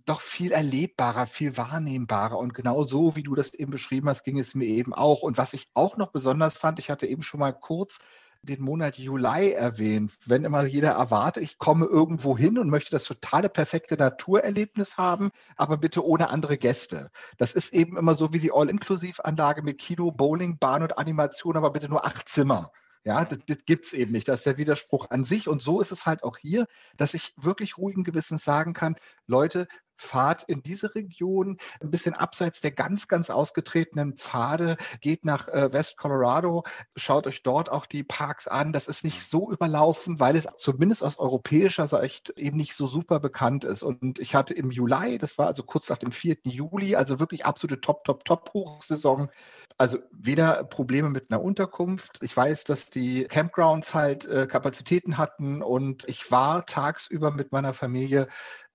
doch 0.05 0.19
viel 0.19 0.51
erlebbarer, 0.51 1.25
viel 1.25 1.55
wahrnehmbarer. 1.55 2.38
Und 2.38 2.53
genau 2.53 2.84
so, 2.84 3.15
wie 3.15 3.23
du 3.23 3.35
das 3.35 3.53
eben 3.53 3.71
beschrieben 3.71 4.09
hast, 4.09 4.23
ging 4.23 4.38
es 4.38 4.53
mir 4.53 4.65
eben 4.65 4.93
auch. 4.93 5.21
Und 5.21 5.38
was 5.38 5.53
ich 5.53 5.67
auch 5.73 5.95
noch 5.95 6.11
besonders 6.11 6.57
fand, 6.57 6.80
ich 6.80 6.89
hatte 6.89 7.07
eben 7.07 7.23
schon 7.23 7.39
mal 7.39 7.53
kurz 7.53 7.99
den 8.43 8.61
Monat 8.61 8.97
Juli 8.97 9.51
erwähnt. 9.51 10.11
Wenn 10.25 10.43
immer 10.43 10.65
jeder 10.65 10.91
erwartet, 10.91 11.43
ich 11.43 11.57
komme 11.57 11.85
irgendwo 11.85 12.37
hin 12.37 12.59
und 12.59 12.69
möchte 12.69 12.91
das 12.91 13.05
totale 13.05 13.49
perfekte 13.49 13.95
Naturerlebnis 13.95 14.97
haben, 14.97 15.31
aber 15.55 15.77
bitte 15.77 16.05
ohne 16.05 16.29
andere 16.29 16.57
Gäste. 16.57 17.09
Das 17.37 17.53
ist 17.53 17.73
eben 17.73 17.97
immer 17.97 18.15
so 18.15 18.33
wie 18.33 18.39
die 18.39 18.51
All-Inklusiv-Anlage 18.51 19.63
mit 19.63 19.79
Kino, 19.79 20.11
Bowling, 20.11 20.57
Bahn 20.57 20.83
und 20.83 20.97
Animation, 20.97 21.55
aber 21.55 21.71
bitte 21.71 21.87
nur 21.87 22.05
acht 22.05 22.27
Zimmer. 22.27 22.71
Ja, 23.05 23.25
das, 23.25 23.39
das 23.47 23.65
gibt 23.65 23.85
es 23.85 23.93
eben 23.93 24.11
nicht. 24.11 24.27
Das 24.27 24.41
ist 24.41 24.45
der 24.45 24.57
Widerspruch 24.57 25.09
an 25.09 25.23
sich. 25.23 25.47
Und 25.47 25.61
so 25.61 25.81
ist 25.81 25.91
es 25.91 26.05
halt 26.05 26.23
auch 26.23 26.37
hier, 26.37 26.67
dass 26.95 27.13
ich 27.13 27.33
wirklich 27.37 27.77
ruhigen 27.77 28.03
Gewissens 28.03 28.43
sagen 28.43 28.73
kann, 28.73 28.95
Leute, 29.27 29.67
fahrt 29.95 30.43
in 30.43 30.63
diese 30.63 30.95
Region, 30.95 31.57
ein 31.81 31.91
bisschen 31.91 32.13
abseits 32.13 32.61
der 32.61 32.71
ganz, 32.71 33.07
ganz 33.07 33.29
ausgetretenen 33.29 34.15
Pfade, 34.15 34.77
geht 35.01 35.25
nach 35.25 35.47
äh, 35.47 35.71
West 35.73 35.97
Colorado, 35.97 36.63
schaut 36.95 37.27
euch 37.27 37.43
dort 37.43 37.69
auch 37.69 37.85
die 37.85 38.03
Parks 38.03 38.47
an. 38.47 38.73
Das 38.73 38.87
ist 38.87 39.03
nicht 39.03 39.23
so 39.23 39.51
überlaufen, 39.51 40.19
weil 40.19 40.35
es 40.35 40.47
zumindest 40.57 41.03
aus 41.03 41.19
europäischer 41.19 41.87
Sicht 41.87 42.31
eben 42.37 42.57
nicht 42.57 42.75
so 42.75 42.87
super 42.87 43.19
bekannt 43.19 43.63
ist. 43.63 43.83
Und 43.83 44.19
ich 44.19 44.35
hatte 44.35 44.53
im 44.53 44.71
Juli, 44.71 45.17
das 45.17 45.37
war 45.37 45.47
also 45.47 45.63
kurz 45.63 45.89
nach 45.89 45.97
dem 45.97 46.11
4. 46.11 46.37
Juli, 46.43 46.95
also 46.95 47.19
wirklich 47.19 47.45
absolute 47.45 47.81
Top, 47.81 48.03
Top, 48.03 48.25
Top-Hochsaison, 48.25 49.29
also 49.77 49.99
weder 50.11 50.63
Probleme 50.63 51.09
mit 51.09 51.31
einer 51.31 51.41
Unterkunft. 51.41 52.19
Ich 52.21 52.35
weiß, 52.35 52.63
dass 52.63 52.89
die 52.89 53.25
Campgrounds 53.25 53.93
halt 53.93 54.25
äh, 54.25 54.47
Kapazitäten 54.47 55.17
hatten 55.17 55.61
und 55.61 56.07
ich 56.07 56.31
war 56.31 56.65
tagsüber 56.65 57.31
mit 57.31 57.51
meiner 57.51 57.73
Familie 57.73 58.27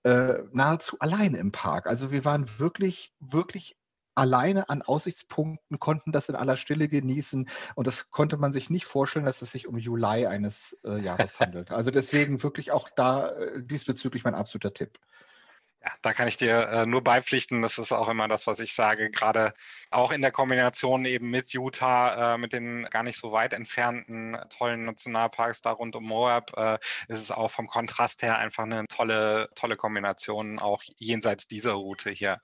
äh, 0.03 0.43
nahezu 0.51 0.97
alleine 0.99 1.37
im 1.37 1.51
Park. 1.51 1.87
Also 1.87 2.11
wir 2.11 2.25
waren 2.25 2.59
wirklich, 2.59 3.13
wirklich 3.19 3.75
alleine 4.15 4.69
an 4.69 4.81
Aussichtspunkten, 4.81 5.79
konnten 5.79 6.11
das 6.11 6.29
in 6.29 6.35
aller 6.35 6.57
Stille 6.57 6.89
genießen 6.89 7.49
und 7.75 7.87
das 7.87 8.09
konnte 8.09 8.37
man 8.37 8.51
sich 8.51 8.69
nicht 8.69 8.85
vorstellen, 8.85 9.25
dass 9.25 9.41
es 9.41 9.51
sich 9.51 9.67
um 9.67 9.77
Juli 9.77 10.25
eines 10.25 10.77
äh, 10.83 10.99
Jahres 10.99 11.39
handelt. 11.39 11.71
Also 11.71 11.89
deswegen 11.89 12.43
wirklich 12.43 12.71
auch 12.71 12.89
da 12.95 13.29
äh, 13.29 13.63
diesbezüglich 13.63 14.23
mein 14.25 14.35
absoluter 14.35 14.73
Tipp. 14.73 14.99
Ja, 15.81 15.91
da 16.01 16.11
kann 16.13 16.27
ich 16.27 16.35
dir 16.35 16.67
äh, 16.67 16.85
nur 16.85 17.01
beipflichten. 17.03 17.61
Das 17.61 17.77
ist 17.77 17.93
auch 17.93 18.09
immer 18.09 18.27
das, 18.27 18.47
was 18.47 18.59
ich 18.59 18.73
sage. 18.73 19.09
Gerade 19.09 19.53
auch 19.91 20.11
in 20.11 20.21
der 20.21 20.31
Kombination 20.31 21.05
eben 21.05 21.29
mit 21.29 21.53
Utah, 21.53 22.35
äh, 22.35 22.37
mit 22.37 22.51
den 22.51 22.83
gar 22.89 23.03
nicht 23.03 23.17
so 23.17 23.31
weit 23.31 23.53
entfernten 23.53 24.37
tollen 24.49 24.83
Nationalparks 24.83 25.61
da 25.61 25.71
rund 25.71 25.95
um 25.95 26.03
Moab, 26.03 26.51
äh, 26.57 26.77
ist 27.07 27.21
es 27.21 27.31
auch 27.31 27.49
vom 27.49 27.67
Kontrast 27.67 28.23
her 28.23 28.37
einfach 28.37 28.63
eine 28.63 28.85
tolle, 28.87 29.49
tolle 29.55 29.77
Kombination, 29.77 30.59
auch 30.59 30.83
jenseits 30.97 31.47
dieser 31.47 31.73
Route 31.73 32.09
hier. 32.09 32.41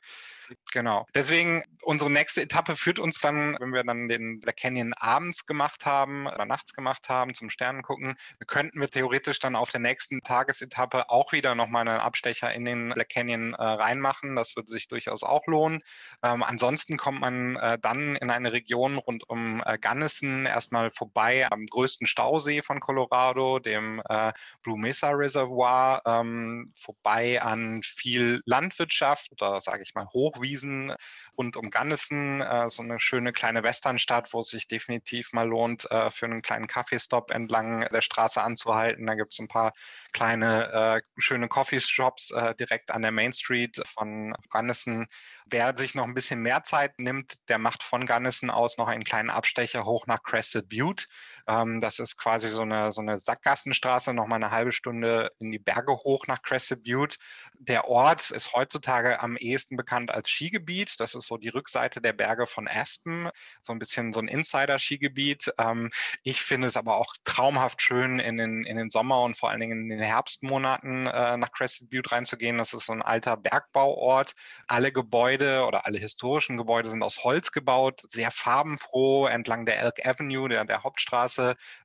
Genau. 0.72 1.06
Deswegen, 1.14 1.64
unsere 1.82 2.12
nächste 2.12 2.42
Etappe 2.42 2.76
führt 2.76 3.00
uns 3.00 3.20
dann, 3.20 3.56
wenn 3.60 3.74
wir 3.74 3.84
dann 3.84 4.08
den 4.08 4.40
Black 4.40 4.58
Canyon 4.58 4.94
abends 4.94 5.46
gemacht 5.46 5.86
haben 5.86 6.28
oder 6.28 6.46
nachts 6.46 6.74
gemacht 6.74 7.10
haben, 7.10 7.34
zum 7.34 7.50
Sternen 7.50 7.82
gucken, 7.82 8.16
könnten 8.48 8.80
wir 8.80 8.90
theoretisch 8.90 9.40
dann 9.40 9.56
auf 9.56 9.70
der 9.70 9.80
nächsten 9.80 10.22
Tagesetappe 10.22 11.10
auch 11.10 11.32
wieder 11.32 11.56
nochmal 11.56 11.88
einen 11.88 12.00
Abstecher 12.00 12.54
in 12.54 12.66
den 12.66 12.90
Black 12.90 13.10
Canyon 13.10 13.54
äh, 13.54 13.64
reinmachen. 13.64 14.36
Das 14.36 14.56
würde 14.56 14.70
sich 14.70 14.88
durchaus 14.88 15.24
auch 15.24 15.46
lohnen. 15.48 15.82
Ähm, 16.24 16.44
ansonsten 16.44 16.98
kommt 16.98 17.22
man 17.22 17.56
äh, 17.58 17.78
dann 17.80 18.16
in 18.16 18.30
eine 18.30 18.52
Region 18.52 18.98
rund 18.98 19.28
um 19.30 19.64
äh, 19.66 19.78
Gunnison 19.78 20.46
erstmal 20.46 20.92
vorbei 20.92 21.48
am 21.52 21.66
größten 21.66 22.08
Stausee 22.08 22.62
von 22.62 22.80
Colorado, 22.80 23.60
dem 23.60 24.02
äh, 24.10 24.34
Blue 24.62 24.80
Mesa 24.80 25.10
Reservoir, 25.10 26.02
ähm, 26.06 26.72
vorbei 26.76 27.42
an 27.42 27.82
viel 27.84 28.42
Landwirtschaft 28.46 29.32
oder 29.32 29.62
sage 29.62 29.84
ich 29.84 29.96
mal 29.96 30.08
Hoch 30.14 30.35
Hochwiesen 30.36 30.94
rund 31.38 31.58
um 31.58 31.70
Gunnison, 31.70 32.42
äh, 32.42 32.70
so 32.70 32.84
eine 32.84 33.00
schöne 33.00 33.34
kleine 33.34 33.64
Westernstadt, 33.64 34.34
wo 34.34 34.42
es 34.42 34.50
sich 34.50 34.68
definitiv 34.68 35.34
mal 35.34 35.48
lohnt, 35.48 35.90
äh, 35.92 36.10
für 36.12 36.26
einen 36.26 36.42
kleinen 36.42 36.68
Kaffeestop 36.68 37.32
entlang 37.32 37.82
der 37.92 38.02
Straße 38.02 38.42
anzuhalten. 38.42 39.06
Da 39.06 39.16
gibt 39.16 39.34
es 39.34 39.40
ein 39.40 39.48
paar 39.48 39.74
kleine, 40.14 40.72
äh, 40.72 41.02
schöne 41.18 41.48
Coffeeshops 41.48 42.32
äh, 42.32 42.56
direkt 42.56 42.92
an 42.92 43.02
der 43.02 43.12
Main 43.12 43.34
Street 43.34 43.82
von 43.86 44.34
Gunnison. 44.50 45.08
Wer 45.46 45.78
sich 45.78 45.96
noch 45.96 46.06
ein 46.06 46.14
bisschen 46.14 46.42
mehr 46.42 46.64
Zeit 46.64 47.00
nimmt, 47.00 47.36
der 47.50 47.58
macht 47.58 47.84
von 47.84 48.06
Gunnison 48.06 48.50
aus 48.50 48.78
noch 48.78 48.88
einen 48.88 49.04
kleinen 49.04 49.30
Abstecher 49.30 49.86
hoch 49.86 50.08
nach 50.08 50.24
Crested 50.24 50.70
Butte. 50.70 51.06
Ähm, 51.48 51.80
das 51.80 52.00
ist 52.00 52.18
quasi 52.18 52.48
so 52.48 52.62
eine, 52.62 52.92
so 52.92 53.02
eine 53.02 53.20
Sackgassenstraße, 53.20 54.14
noch 54.14 54.28
mal 54.28 54.38
eine 54.38 54.52
halbe 54.52 54.72
Stunde 54.72 55.32
in 55.40 55.52
die 55.52 55.60
Berge 55.60 55.94
hoch 55.94 56.28
nach 56.28 56.42
Crested 56.42 56.84
Butte. 56.84 57.18
Der 57.60 57.88
Ort 57.88 58.32
ist 58.32 58.54
heutzutage 58.54 59.20
am 59.22 59.38
ehesten 59.38 59.78
bekannt 59.78 60.12
als 60.12 60.30
Skigebiet. 60.30 61.00
Das 61.00 61.16
ist 61.16 61.28
so 61.28 61.38
die 61.38 61.50
Rückseite 61.50 62.02
der 62.02 62.14
Berge 62.14 62.48
von 62.48 62.68
Aspen, 62.68 63.30
so 63.62 63.74
ein 63.74 63.80
bisschen 63.80 64.14
so 64.14 64.20
ein 64.20 64.28
Insider-Skigebiet. 64.28 65.54
Ähm, 65.58 65.92
ich 66.24 66.42
finde 66.42 66.68
es 66.68 66.78
aber 66.78 66.98
auch 66.98 67.16
traumhaft 67.24 67.82
schön, 67.82 68.20
in 68.20 68.38
den, 68.38 68.64
in 68.64 68.78
den 68.78 68.90
Sommer 68.90 69.22
und 69.22 69.38
vor 69.38 69.50
allen 69.50 69.60
Dingen 69.60 69.84
in 69.84 69.90
den 69.90 70.02
Herbstmonaten 70.02 71.08
äh, 71.08 71.38
nach 71.38 71.52
Crested 71.52 71.90
Butte 71.90 72.12
reinzugehen. 72.12 72.58
Das 72.58 72.74
ist 72.74 72.86
so 72.86 72.94
ein 72.94 73.02
alter 73.02 73.38
Bergbauort. 73.38 74.34
Alle 74.68 74.92
Gebäude 74.92 75.66
oder 75.66 75.86
alle 75.86 76.00
historischen 76.00 76.58
Gebäude 76.58 76.90
sind 76.90 77.04
aus 77.04 77.24
Holz 77.24 77.52
gebaut, 77.52 78.02
sehr 78.10 78.32
farbenfroh 78.32 79.28
entlang 79.28 79.66
der 79.66 79.80
Elk 79.80 80.06
Avenue, 80.06 80.50
der, 80.50 80.66
der 80.66 80.84
Hauptstraße. 80.84 81.35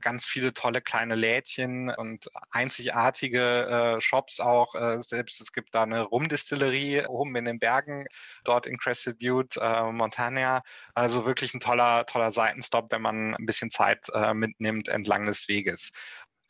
Ganz 0.01 0.27
viele 0.27 0.53
tolle 0.53 0.81
kleine 0.81 1.15
Lädchen 1.15 1.91
und 1.91 2.29
einzigartige 2.51 3.97
äh, 3.97 4.01
Shops 4.01 4.41
auch. 4.41 4.75
Äh, 4.75 5.01
selbst 5.01 5.41
es 5.41 5.53
gibt 5.53 5.75
da 5.75 5.83
eine 5.83 6.03
Rumdistillerie 6.03 7.07
oben 7.07 7.37
in 7.37 7.45
den 7.45 7.59
Bergen, 7.59 8.07
dort 8.45 8.67
in 8.67 8.79
Crested 8.79 9.19
Butte, 9.19 9.61
äh, 9.61 9.93
Montana. 9.93 10.63
Also 10.95 11.27
wirklich 11.27 11.55
ein 11.55 11.61
toller, 11.61 12.07
toller 12.07 12.31
Seitenstopp, 12.31 12.91
wenn 12.91 13.03
man 13.03 13.35
ein 13.35 13.47
bisschen 13.47 13.71
Zeit 13.71 14.07
äh, 14.15 14.35
mitnimmt 14.35 14.89
entlang 14.89 15.27
des 15.27 15.49
Weges. 15.49 15.93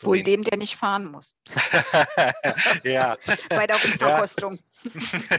Wohl 0.02 0.12
Wohin? 0.12 0.24
dem, 0.24 0.44
der 0.44 0.56
nicht 0.56 0.77
fahren 0.77 1.10
muss. 1.10 1.35
ja. 2.85 3.16
Bei 3.51 3.66
der 3.66 3.77
Verkostung. 3.77 4.59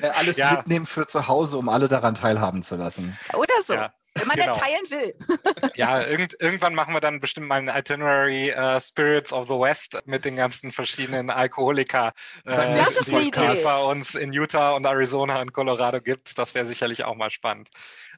Ja. 0.02 0.12
Alles 0.12 0.38
ja. 0.38 0.54
mitnehmen 0.58 0.86
für 0.86 1.08
zu 1.08 1.28
Hause, 1.28 1.58
um 1.58 1.68
alle 1.68 1.88
daran 1.88 2.14
teilhaben 2.14 2.62
zu 2.62 2.76
lassen. 2.76 3.18
Oder 3.34 3.54
so. 3.66 3.74
Ja. 3.74 3.94
Wenn 4.16 4.28
man 4.28 4.38
genau. 4.38 4.52
teilen 4.52 4.90
will. 4.90 5.16
ja, 5.76 6.02
irgend, 6.02 6.36
irgendwann 6.40 6.76
machen 6.76 6.94
wir 6.94 7.00
dann 7.00 7.20
bestimmt 7.20 7.48
mal 7.48 7.56
ein 7.56 7.70
Itinerary 7.70 8.54
uh, 8.58 8.80
Spirits 8.80 9.32
of 9.32 9.48
the 9.48 9.54
West 9.54 10.00
mit 10.06 10.26
den 10.26 10.36
ganzen 10.36 10.72
verschiedenen 10.72 11.30
Alkoholiker, 11.30 12.12
äh, 12.46 12.84
die 13.06 13.32
es 13.36 13.64
bei 13.64 13.78
uns 13.78 14.16
in 14.16 14.34
Utah 14.34 14.74
und 14.74 14.86
Arizona 14.86 15.42
und 15.42 15.54
Colorado 15.54 16.02
gibt. 16.02 16.38
Das 16.38 16.54
wäre 16.54 16.66
sicherlich 16.66 17.06
auch 17.06 17.16
mal 17.16 17.32
spannend. 17.32 17.70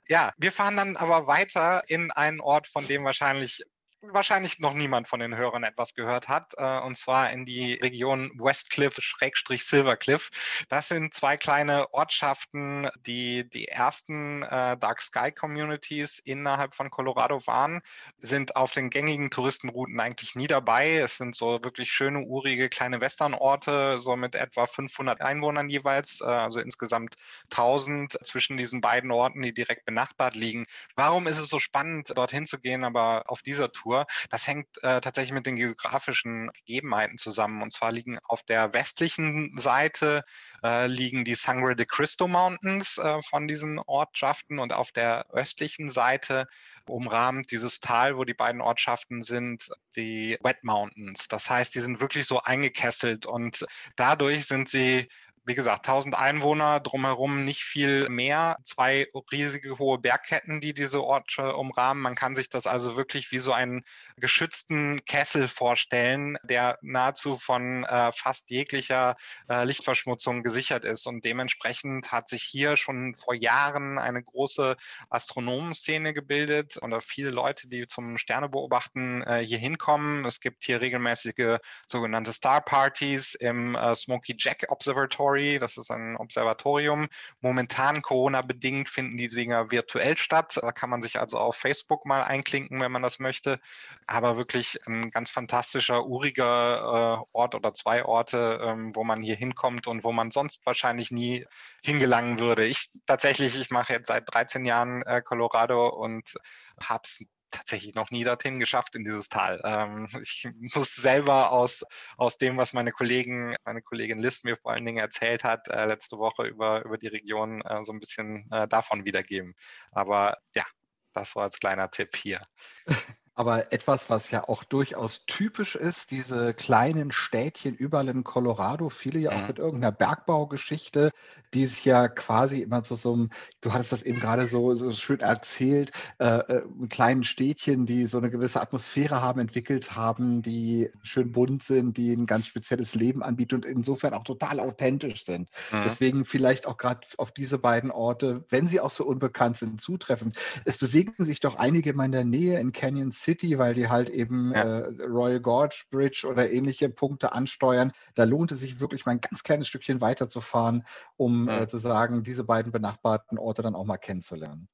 Ja, 0.08 0.34
wir 0.38 0.52
fahren 0.52 0.78
dann 0.78 0.98
aber 0.98 1.28
weiter 1.28 1.84
in 1.88 2.12
einen 2.12 2.42
Ort, 2.42 2.68
von 2.68 2.86
dem 2.88 3.06
wahrscheinlich 3.06 3.64
wahrscheinlich 4.12 4.60
noch 4.60 4.74
niemand 4.74 5.08
von 5.08 5.20
den 5.20 5.36
Hörern 5.36 5.64
etwas 5.64 5.94
gehört 5.94 6.28
hat, 6.28 6.54
äh, 6.58 6.80
und 6.82 6.98
zwar 6.98 7.32
in 7.32 7.46
die 7.46 7.76
Region 7.76 8.32
Westcliff-Silvercliff. 8.36 10.30
Das 10.68 10.90
sind 10.90 11.14
zwei 11.14 11.38
kleine 11.38 11.94
Ortschaften, 11.94 12.90
die 13.06 13.48
die 13.50 13.68
ersten 13.68 14.44
äh, 14.44 14.78
Dark 14.78 15.02
Sky 15.02 15.32
Communities 15.32 16.20
innerhalb 16.20 16.76
von 16.76 16.90
Colorado 16.90 17.46
waren, 17.48 17.82
sind 18.18 18.56
auf 18.56 18.72
den 18.72 18.90
gängigen 18.90 19.30
Touristenrouten 19.30 20.00
eigentlich 20.00 20.36
nie 20.36 20.48
dabei. 20.48 20.98
Es 20.98 21.18
sind 21.18 21.36
so 21.36 21.64
wirklich 21.64 21.92
schöne, 21.92 22.22
urige 22.22 22.70
kleine 22.70 23.00
Westernorte, 23.00 24.00
so 24.00 24.16
mit 24.16 24.36
etwa 24.36 24.68
500 24.68 25.22
Einwohnern 25.22 25.70
jeweils, 25.70 26.22
äh, 26.22 26.26
also 26.26 26.60
insgesamt 26.60 27.16
1000 27.52 28.18
zwischen 28.26 28.58
diesen 28.58 28.82
beiden 28.82 29.12
Orten, 29.12 29.42
die 29.42 29.54
direkt 29.54 29.86
benachbart 29.86 30.36
liegen. 30.36 30.66
Warum 30.96 31.28
ist 31.28 31.40
es 31.40 31.50
so 31.50 31.60
spannend, 31.60 32.18
dorthin 32.18 32.46
zu 32.46 32.60
gehen, 32.60 32.84
aber 32.84 33.24
auf 33.28 33.42
dieser 33.42 33.72
Tour? 33.72 33.93
Natur. 33.94 34.06
Das 34.30 34.48
hängt 34.48 34.68
äh, 34.84 35.02
tatsächlich 35.02 35.34
mit 35.34 35.46
den 35.46 35.56
geografischen 35.56 36.52
Gegebenheiten 36.54 37.18
zusammen. 37.18 37.62
Und 37.62 37.74
zwar 37.74 37.92
liegen 37.92 38.20
auf 38.26 38.44
der 38.44 38.74
westlichen 38.74 39.58
Seite 39.58 40.24
äh, 40.64 40.88
liegen 40.88 41.24
die 41.24 41.36
Sangre 41.36 41.76
de 41.76 41.86
Cristo 41.86 42.28
Mountains 42.28 42.98
äh, 42.98 43.22
von 43.22 43.48
diesen 43.48 43.80
Ortschaften 43.80 44.60
und 44.60 44.74
auf 44.74 44.92
der 44.92 45.26
östlichen 45.32 45.90
Seite 45.90 46.48
umrahmt 46.86 47.52
dieses 47.52 47.80
Tal, 47.80 48.18
wo 48.18 48.26
die 48.26 48.34
beiden 48.34 48.62
Ortschaften 48.62 49.22
sind, 49.22 49.70
die 49.96 50.38
Wet 50.42 50.64
Mountains. 50.64 51.28
Das 51.30 51.50
heißt, 51.50 51.74
die 51.76 51.80
sind 51.80 52.02
wirklich 52.02 52.26
so 52.26 52.42
eingekesselt 52.42 53.26
und 53.26 53.66
dadurch 53.96 54.46
sind 54.46 54.68
sie 54.68 55.08
wie 55.46 55.56
gesagt, 55.56 55.88
1000 55.88 56.16
Einwohner, 56.16 56.80
drumherum 56.80 57.44
nicht 57.44 57.64
viel 57.64 58.08
mehr. 58.10 58.58
Zwei 58.64 59.08
riesige 59.32 59.78
hohe 59.78 59.98
Bergketten, 59.98 60.62
die 60.62 60.74
diese 60.74 61.04
Orte 61.04 61.56
umrahmen. 61.56 62.02
Man 62.02 62.16
kann 62.16 62.36
sich 62.36 62.50
das 62.50 62.66
also 62.66 62.96
wirklich 62.96 63.32
wie 63.32 63.40
so 63.40 63.52
einen 63.52 63.84
geschützten 64.16 65.04
Kessel 65.04 65.50
vorstellen, 65.50 66.38
der 66.44 66.80
nahezu 66.82 67.36
von 67.36 67.84
äh, 67.84 68.12
fast 68.14 68.52
jeglicher 68.52 69.18
äh, 69.50 69.66
Lichtverschmutzung 69.66 70.44
gesichert 70.44 70.86
ist. 70.86 71.08
Und 71.08 71.26
dementsprechend 71.26 72.12
hat 72.12 72.30
sich 72.30 72.44
hier 72.44 72.78
schon 72.78 73.16
vor 73.16 73.34
Jahren 73.34 74.00
eine 74.00 74.24
große 74.24 74.78
Astronomenszene 75.10 76.14
gebildet 76.14 76.78
oder 76.82 77.02
viele 77.02 77.32
Leute, 77.32 77.68
die 77.68 77.86
zum 77.88 78.18
Sternebeobachten 78.18 79.24
äh, 79.24 79.44
hier 79.44 79.58
hinkommen. 79.58 80.24
Es 80.24 80.40
gibt 80.40 80.64
hier 80.64 80.80
regelmäßige 80.80 81.58
sogenannte 81.88 82.32
Star 82.32 82.62
Parties 82.62 83.36
im 83.36 83.76
äh, 83.76 83.94
Smoky 83.94 84.36
Jack 84.38 84.66
Observatory 84.70 85.33
Observatory. 85.34 85.60
Das 85.60 85.78
ist 85.78 85.92
ein 85.92 86.16
Observatorium. 86.18 87.08
Momentan 87.42 88.02
Corona-bedingt 88.02 88.90
finden 88.90 89.18
die 89.18 89.28
Dinger 89.28 89.72
virtuell 89.72 90.18
statt. 90.18 90.60
Da 90.62 90.72
kann 90.72 90.90
man 90.90 91.02
sich 91.02 91.20
also 91.20 91.38
auf 91.38 91.56
Facebook 91.56 92.06
mal 92.06 92.24
einklinken, 92.24 92.80
wenn 92.82 92.92
man 92.92 93.02
das 93.02 93.20
möchte. 93.20 93.60
Aber 94.08 94.38
wirklich 94.38 94.80
ein 94.88 95.12
ganz 95.12 95.30
fantastischer, 95.30 96.06
uriger 96.06 97.24
äh, 97.24 97.26
Ort 97.32 97.56
oder 97.56 97.74
zwei 97.74 98.06
Orte, 98.06 98.60
ähm, 98.62 98.96
wo 98.96 99.04
man 99.04 99.22
hier 99.22 99.36
hinkommt 99.36 99.88
und 99.88 100.04
wo 100.04 100.12
man 100.12 100.32
sonst 100.32 100.66
wahrscheinlich 100.66 101.12
nie 101.12 101.46
hingelangen 101.84 102.40
würde. 102.40 102.66
Ich 102.66 102.92
tatsächlich, 103.06 103.60
ich 103.60 103.70
mache 103.72 103.94
jetzt 103.94 104.08
seit 104.08 104.34
13 104.34 104.66
Jahren 104.66 105.02
äh, 105.04 105.22
Colorado 105.22 105.90
und 105.90 106.36
habe 106.80 107.04
es 107.06 107.26
tatsächlich 107.54 107.96
noch 107.96 108.12
nie 108.12 108.24
dorthin 108.24 108.60
geschafft 108.60 108.96
in 108.96 109.06
dieses 109.06 109.30
Tal. 109.30 109.62
Ähm, 109.64 110.08
ich 110.22 110.48
muss 110.76 110.96
selber 110.96 111.52
aus, 111.52 111.84
aus 112.18 112.38
dem, 112.38 112.58
was 112.58 112.74
meine 112.74 112.92
Kollegen, 112.92 113.56
meine 113.66 113.82
Kollegin 113.82 114.20
List 114.20 114.44
mir 114.44 114.58
vor 114.58 114.72
allen 114.74 114.86
Dingen 114.86 115.00
erzählt 115.00 115.44
hat, 115.44 115.68
äh, 115.70 115.86
letzte 115.86 116.18
Woche 116.18 116.44
über, 116.44 116.84
über 116.84 116.98
die 116.98 117.08
Region 117.08 117.62
äh, 117.62 117.84
so 117.86 117.94
ein 117.94 118.00
bisschen 118.00 118.50
äh, 118.52 118.68
davon 118.68 119.06
wiedergeben. 119.06 119.56
Aber 119.92 120.38
ja, 120.56 120.66
das 121.14 121.32
so 121.32 121.40
als 121.40 121.60
kleiner 121.60 121.90
Tipp 121.90 122.16
hier. 122.16 122.42
Aber 123.36 123.74
etwas, 123.74 124.10
was 124.10 124.30
ja 124.30 124.48
auch 124.48 124.64
durchaus 124.64 125.26
typisch 125.26 125.76
ist, 125.76 126.12
diese 126.12 126.54
kleinen 126.54 127.12
Städtchen 127.12 127.76
überall 127.76 128.08
in 128.10 128.24
Colorado, 128.24 128.90
viele 128.90 129.20
ja 129.20 129.32
auch 129.32 129.42
mhm. 129.42 129.48
mit 129.48 129.60
irgendeiner 129.60 129.92
Bergbaugeschichte, 129.92 131.10
die 131.54 131.66
sich 131.66 131.84
ja 131.84 132.08
quasi 132.08 132.60
immer 132.62 132.84
zu 132.84 132.94
so 132.94 133.14
einem, 133.14 133.30
du 133.62 133.74
hattest 133.74 133.92
das 133.92 134.04
eben 134.04 134.20
gerade 134.20 134.48
so, 134.48 134.76
so 134.76 134.92
schön 134.92 135.20
erzählt, 135.20 135.92
äh, 136.20 136.26
äh, 136.26 136.64
kleinen 136.90 137.24
Städtchen, 137.24 137.86
die 137.88 138.06
so 138.06 138.20
eine 138.20 138.30
gewisse 138.30 138.62
Atmosphäre 138.62 139.22
haben, 139.22 139.40
entwickelt 139.40 139.96
haben, 139.96 140.44
die 140.44 140.92
schön 141.02 141.32
bunt 141.32 141.64
sind, 141.64 141.98
die 141.98 142.14
ein 142.14 142.28
ganz 142.28 142.46
spezielles 142.46 142.94
Leben 142.94 143.24
anbieten 143.24 143.56
und 143.56 143.66
insofern 143.66 144.14
auch 144.14 144.24
total 144.24 144.60
authentisch 144.60 145.26
sind. 145.26 145.50
Mhm. 145.72 145.84
Deswegen 145.86 146.26
vielleicht 146.26 146.68
auch 146.68 146.78
gerade 146.78 147.08
auf 147.18 147.32
diese 147.32 147.58
beiden 147.58 147.90
Orte, 147.90 148.46
wenn 148.50 148.68
sie 148.68 148.80
auch 148.80 148.92
so 148.92 149.06
unbekannt 149.06 149.58
sind, 149.58 149.82
zutreffend. 149.82 150.36
Es 150.66 150.78
bewegen 150.78 151.26
sich 151.26 151.40
doch 151.40 151.56
einige 151.56 151.92
in 151.92 151.96
meiner 151.96 152.24
Nähe 152.24 152.60
in 152.60 152.72
Canyon 152.72 153.12
City, 153.24 153.58
weil 153.58 153.74
die 153.74 153.90
halt 153.90 154.10
eben 154.10 154.54
ja. 154.54 154.80
äh, 154.80 155.04
Royal 155.04 155.40
Gorge 155.40 155.84
Bridge 155.90 156.28
oder 156.28 156.52
ähnliche 156.52 156.90
Punkte 156.90 157.32
ansteuern. 157.32 157.92
Da 158.16 158.26
lohnt 158.26 158.52
es 158.52 158.60
sich 158.60 158.80
wirklich 158.80 159.06
mal 159.06 159.14
ein 159.14 159.22
ganz 159.22 159.44
kleines 159.44 159.68
Stückchen 159.68 160.02
weiterzufahren, 160.02 160.86
um 161.16 161.48
ja. 161.48 161.62
äh, 161.62 161.68
zu 161.68 161.78
sagen, 161.78 162.24
diese 162.24 162.44
beiden 162.44 162.72
benachbarten 162.72 163.38
Orte 163.38 163.62
dann 163.62 163.76
auch 163.76 163.86
mal 163.86 163.98
kennenzulernen. 163.98 164.68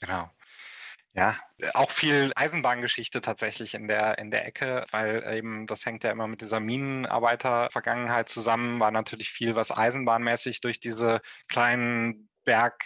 Genau. 0.00 0.30
Ja, 1.12 1.36
auch 1.74 1.90
viel 1.90 2.32
Eisenbahngeschichte 2.36 3.20
tatsächlich 3.20 3.74
in 3.74 3.88
der, 3.88 4.18
in 4.18 4.30
der 4.30 4.46
Ecke, 4.46 4.84
weil 4.92 5.24
eben 5.34 5.66
das 5.66 5.84
hängt 5.84 6.04
ja 6.04 6.12
immer 6.12 6.28
mit 6.28 6.40
dieser 6.40 6.60
Minenarbeiter-Vergangenheit 6.60 8.28
zusammen, 8.28 8.78
war 8.78 8.92
natürlich 8.92 9.30
viel, 9.30 9.56
was 9.56 9.76
eisenbahnmäßig 9.76 10.60
durch 10.60 10.78
diese 10.78 11.20
kleinen 11.48 12.28
Berg 12.44 12.84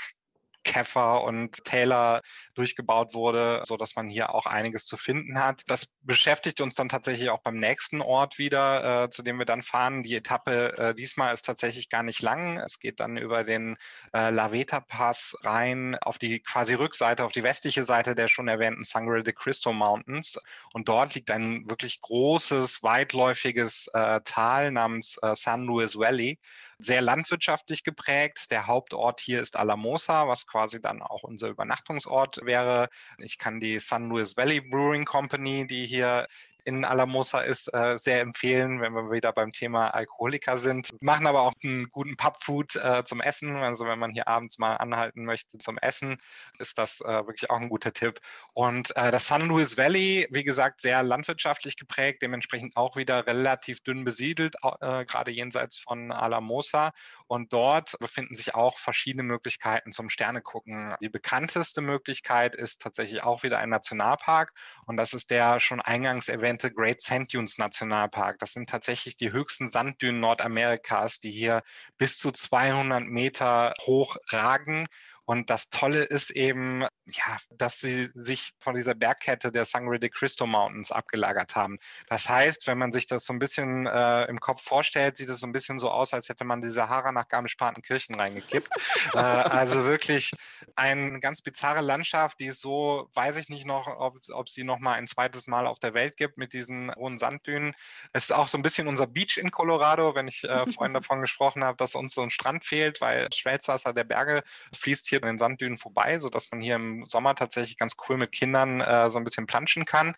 Käfer 0.64 1.22
und 1.24 1.64
Täler 1.64 2.22
durchgebaut 2.54 3.14
wurde, 3.14 3.62
so 3.64 3.76
dass 3.76 3.96
man 3.96 4.08
hier 4.08 4.34
auch 4.34 4.46
einiges 4.46 4.86
zu 4.86 4.96
finden 4.96 5.38
hat. 5.38 5.62
Das 5.66 5.86
beschäftigt 6.02 6.60
uns 6.60 6.74
dann 6.74 6.88
tatsächlich 6.88 7.30
auch 7.30 7.42
beim 7.42 7.58
nächsten 7.58 8.00
Ort 8.00 8.38
wieder, 8.38 9.04
äh, 9.04 9.10
zu 9.10 9.22
dem 9.22 9.38
wir 9.38 9.46
dann 9.46 9.62
fahren. 9.62 10.02
Die 10.02 10.14
Etappe 10.14 10.76
äh, 10.78 10.94
diesmal 10.94 11.32
ist 11.34 11.44
tatsächlich 11.44 11.88
gar 11.88 12.02
nicht 12.02 12.22
lang. 12.22 12.58
Es 12.58 12.78
geht 12.78 13.00
dann 13.00 13.16
über 13.16 13.44
den 13.44 13.76
äh, 14.12 14.30
Laveta 14.30 14.80
Pass 14.80 15.36
rein 15.42 15.96
auf 16.00 16.18
die 16.18 16.40
quasi 16.40 16.74
Rückseite, 16.74 17.24
auf 17.24 17.32
die 17.32 17.42
westliche 17.42 17.84
Seite 17.84 18.14
der 18.14 18.28
schon 18.28 18.48
erwähnten 18.48 18.84
Sangre 18.84 19.22
de 19.22 19.34
Cristo 19.34 19.72
Mountains. 19.72 20.40
Und 20.72 20.88
dort 20.88 21.14
liegt 21.14 21.30
ein 21.30 21.68
wirklich 21.68 22.00
großes, 22.00 22.82
weitläufiges 22.82 23.88
äh, 23.94 24.20
Tal 24.24 24.70
namens 24.70 25.18
äh, 25.22 25.34
San 25.36 25.64
Luis 25.64 25.96
Valley 25.96 26.38
sehr 26.84 27.00
landwirtschaftlich 27.00 27.82
geprägt. 27.82 28.50
Der 28.50 28.66
Hauptort 28.66 29.20
hier 29.20 29.40
ist 29.40 29.56
Alamosa, 29.56 30.28
was 30.28 30.46
quasi 30.46 30.80
dann 30.80 31.02
auch 31.02 31.22
unser 31.22 31.48
Übernachtungsort 31.48 32.40
wäre. 32.44 32.88
Ich 33.18 33.38
kann 33.38 33.60
die 33.60 33.78
San 33.78 34.08
Luis 34.08 34.36
Valley 34.36 34.60
Brewing 34.60 35.04
Company, 35.04 35.66
die 35.66 35.86
hier 35.86 36.26
in 36.64 36.84
Alamosa 36.84 37.40
ist, 37.40 37.68
äh, 37.74 37.98
sehr 37.98 38.20
empfehlen, 38.20 38.80
wenn 38.80 38.92
wir 38.92 39.10
wieder 39.10 39.32
beim 39.32 39.52
Thema 39.52 39.88
Alkoholiker 39.88 40.58
sind. 40.58 40.90
Machen 41.00 41.26
aber 41.26 41.42
auch 41.42 41.54
einen 41.62 41.90
guten 41.90 42.16
Pubfood 42.16 42.76
äh, 42.76 43.04
zum 43.04 43.20
Essen. 43.20 43.56
Also 43.56 43.86
wenn 43.86 43.98
man 43.98 44.12
hier 44.12 44.28
abends 44.28 44.58
mal 44.58 44.76
anhalten 44.76 45.24
möchte 45.24 45.58
zum 45.58 45.78
Essen, 45.78 46.16
ist 46.58 46.78
das 46.78 47.00
äh, 47.00 47.26
wirklich 47.26 47.50
auch 47.50 47.60
ein 47.60 47.68
guter 47.68 47.92
Tipp. 47.92 48.20
Und 48.52 48.96
äh, 48.96 49.10
das 49.10 49.26
San 49.26 49.46
Luis 49.46 49.76
Valley, 49.76 50.26
wie 50.30 50.44
gesagt, 50.44 50.80
sehr 50.80 51.02
landwirtschaftlich 51.02 51.76
geprägt, 51.76 52.22
dementsprechend 52.22 52.76
auch 52.76 52.96
wieder 52.96 53.26
relativ 53.26 53.80
dünn 53.80 54.04
besiedelt, 54.04 54.56
äh, 54.80 55.04
gerade 55.04 55.30
jenseits 55.30 55.78
von 55.78 56.12
Alamosa. 56.12 56.92
Und 57.34 57.52
dort 57.52 57.98
befinden 57.98 58.36
sich 58.36 58.54
auch 58.54 58.78
verschiedene 58.78 59.24
Möglichkeiten 59.24 59.90
zum 59.90 60.08
Sternegucken. 60.08 60.94
Die 61.00 61.08
bekannteste 61.08 61.80
Möglichkeit 61.80 62.54
ist 62.54 62.80
tatsächlich 62.80 63.24
auch 63.24 63.42
wieder 63.42 63.58
ein 63.58 63.70
Nationalpark 63.70 64.52
und 64.86 64.96
das 64.96 65.14
ist 65.14 65.32
der 65.32 65.58
schon 65.58 65.80
eingangs 65.80 66.28
erwähnte 66.28 66.72
Great 66.72 67.00
Sand 67.00 67.34
Dunes 67.34 67.58
Nationalpark. 67.58 68.38
Das 68.38 68.52
sind 68.52 68.70
tatsächlich 68.70 69.16
die 69.16 69.32
höchsten 69.32 69.66
Sanddünen 69.66 70.20
Nordamerikas, 70.20 71.18
die 71.18 71.32
hier 71.32 71.64
bis 71.98 72.18
zu 72.18 72.30
200 72.30 73.02
Meter 73.02 73.74
hoch 73.80 74.14
ragen 74.30 74.86
und 75.26 75.48
das 75.48 75.70
Tolle 75.70 76.02
ist 76.02 76.30
eben, 76.30 76.82
ja, 77.06 77.36
dass 77.50 77.80
sie 77.80 78.10
sich 78.14 78.52
von 78.58 78.74
dieser 78.74 78.94
Bergkette 78.94 79.50
der 79.50 79.64
Sangre 79.64 79.98
de 79.98 80.10
Cristo 80.10 80.46
Mountains 80.46 80.92
abgelagert 80.92 81.56
haben. 81.56 81.78
Das 82.08 82.28
heißt, 82.28 82.66
wenn 82.66 82.78
man 82.78 82.92
sich 82.92 83.06
das 83.06 83.24
so 83.24 83.32
ein 83.32 83.38
bisschen 83.38 83.86
äh, 83.86 84.24
im 84.24 84.38
Kopf 84.38 84.62
vorstellt, 84.62 85.16
sieht 85.16 85.30
es 85.30 85.40
so 85.40 85.46
ein 85.46 85.52
bisschen 85.52 85.78
so 85.78 85.90
aus, 85.90 86.12
als 86.12 86.28
hätte 86.28 86.44
man 86.44 86.60
die 86.60 86.70
Sahara 86.70 87.10
nach 87.12 87.28
Garmisch-Partenkirchen 87.28 88.14
reingekippt. 88.14 88.68
äh, 89.14 89.18
also 89.18 89.84
wirklich 89.84 90.32
eine 90.76 91.20
ganz 91.20 91.40
bizarre 91.40 91.80
Landschaft, 91.80 92.40
die 92.40 92.46
ist 92.46 92.60
so, 92.60 93.08
weiß 93.14 93.36
ich 93.36 93.48
nicht 93.48 93.66
noch, 93.66 93.86
ob, 93.86 94.18
ob 94.30 94.48
sie 94.48 94.64
noch 94.64 94.78
mal 94.78 94.94
ein 94.94 95.06
zweites 95.06 95.46
Mal 95.46 95.66
auf 95.66 95.78
der 95.78 95.94
Welt 95.94 96.16
gibt 96.16 96.36
mit 96.36 96.52
diesen 96.52 96.94
hohen 96.96 97.16
Sanddünen. 97.16 97.74
Es 98.12 98.24
ist 98.24 98.32
auch 98.32 98.48
so 98.48 98.58
ein 98.58 98.62
bisschen 98.62 98.88
unser 98.88 99.06
Beach 99.06 99.38
in 99.38 99.50
Colorado, 99.50 100.14
wenn 100.14 100.28
ich 100.28 100.44
äh, 100.44 100.66
vorhin 100.70 100.94
davon 100.94 101.22
gesprochen 101.22 101.64
habe, 101.64 101.78
dass 101.78 101.94
uns 101.94 102.14
so 102.14 102.22
ein 102.22 102.30
Strand 102.30 102.64
fehlt, 102.64 103.00
weil 103.00 103.28
Schmelzwasser 103.32 103.94
der 103.94 104.04
Berge 104.04 104.42
fließt 104.74 105.08
hier 105.08 105.13
hier 105.14 105.22
an 105.22 105.34
den 105.34 105.38
Sanddünen 105.38 105.78
vorbei, 105.78 106.18
sodass 106.18 106.50
man 106.50 106.60
hier 106.60 106.76
im 106.76 107.06
Sommer 107.06 107.34
tatsächlich 107.34 107.76
ganz 107.76 107.94
cool 108.08 108.16
mit 108.16 108.32
Kindern 108.32 108.80
äh, 108.80 109.10
so 109.10 109.18
ein 109.18 109.24
bisschen 109.24 109.46
planschen 109.46 109.84
kann. 109.84 110.14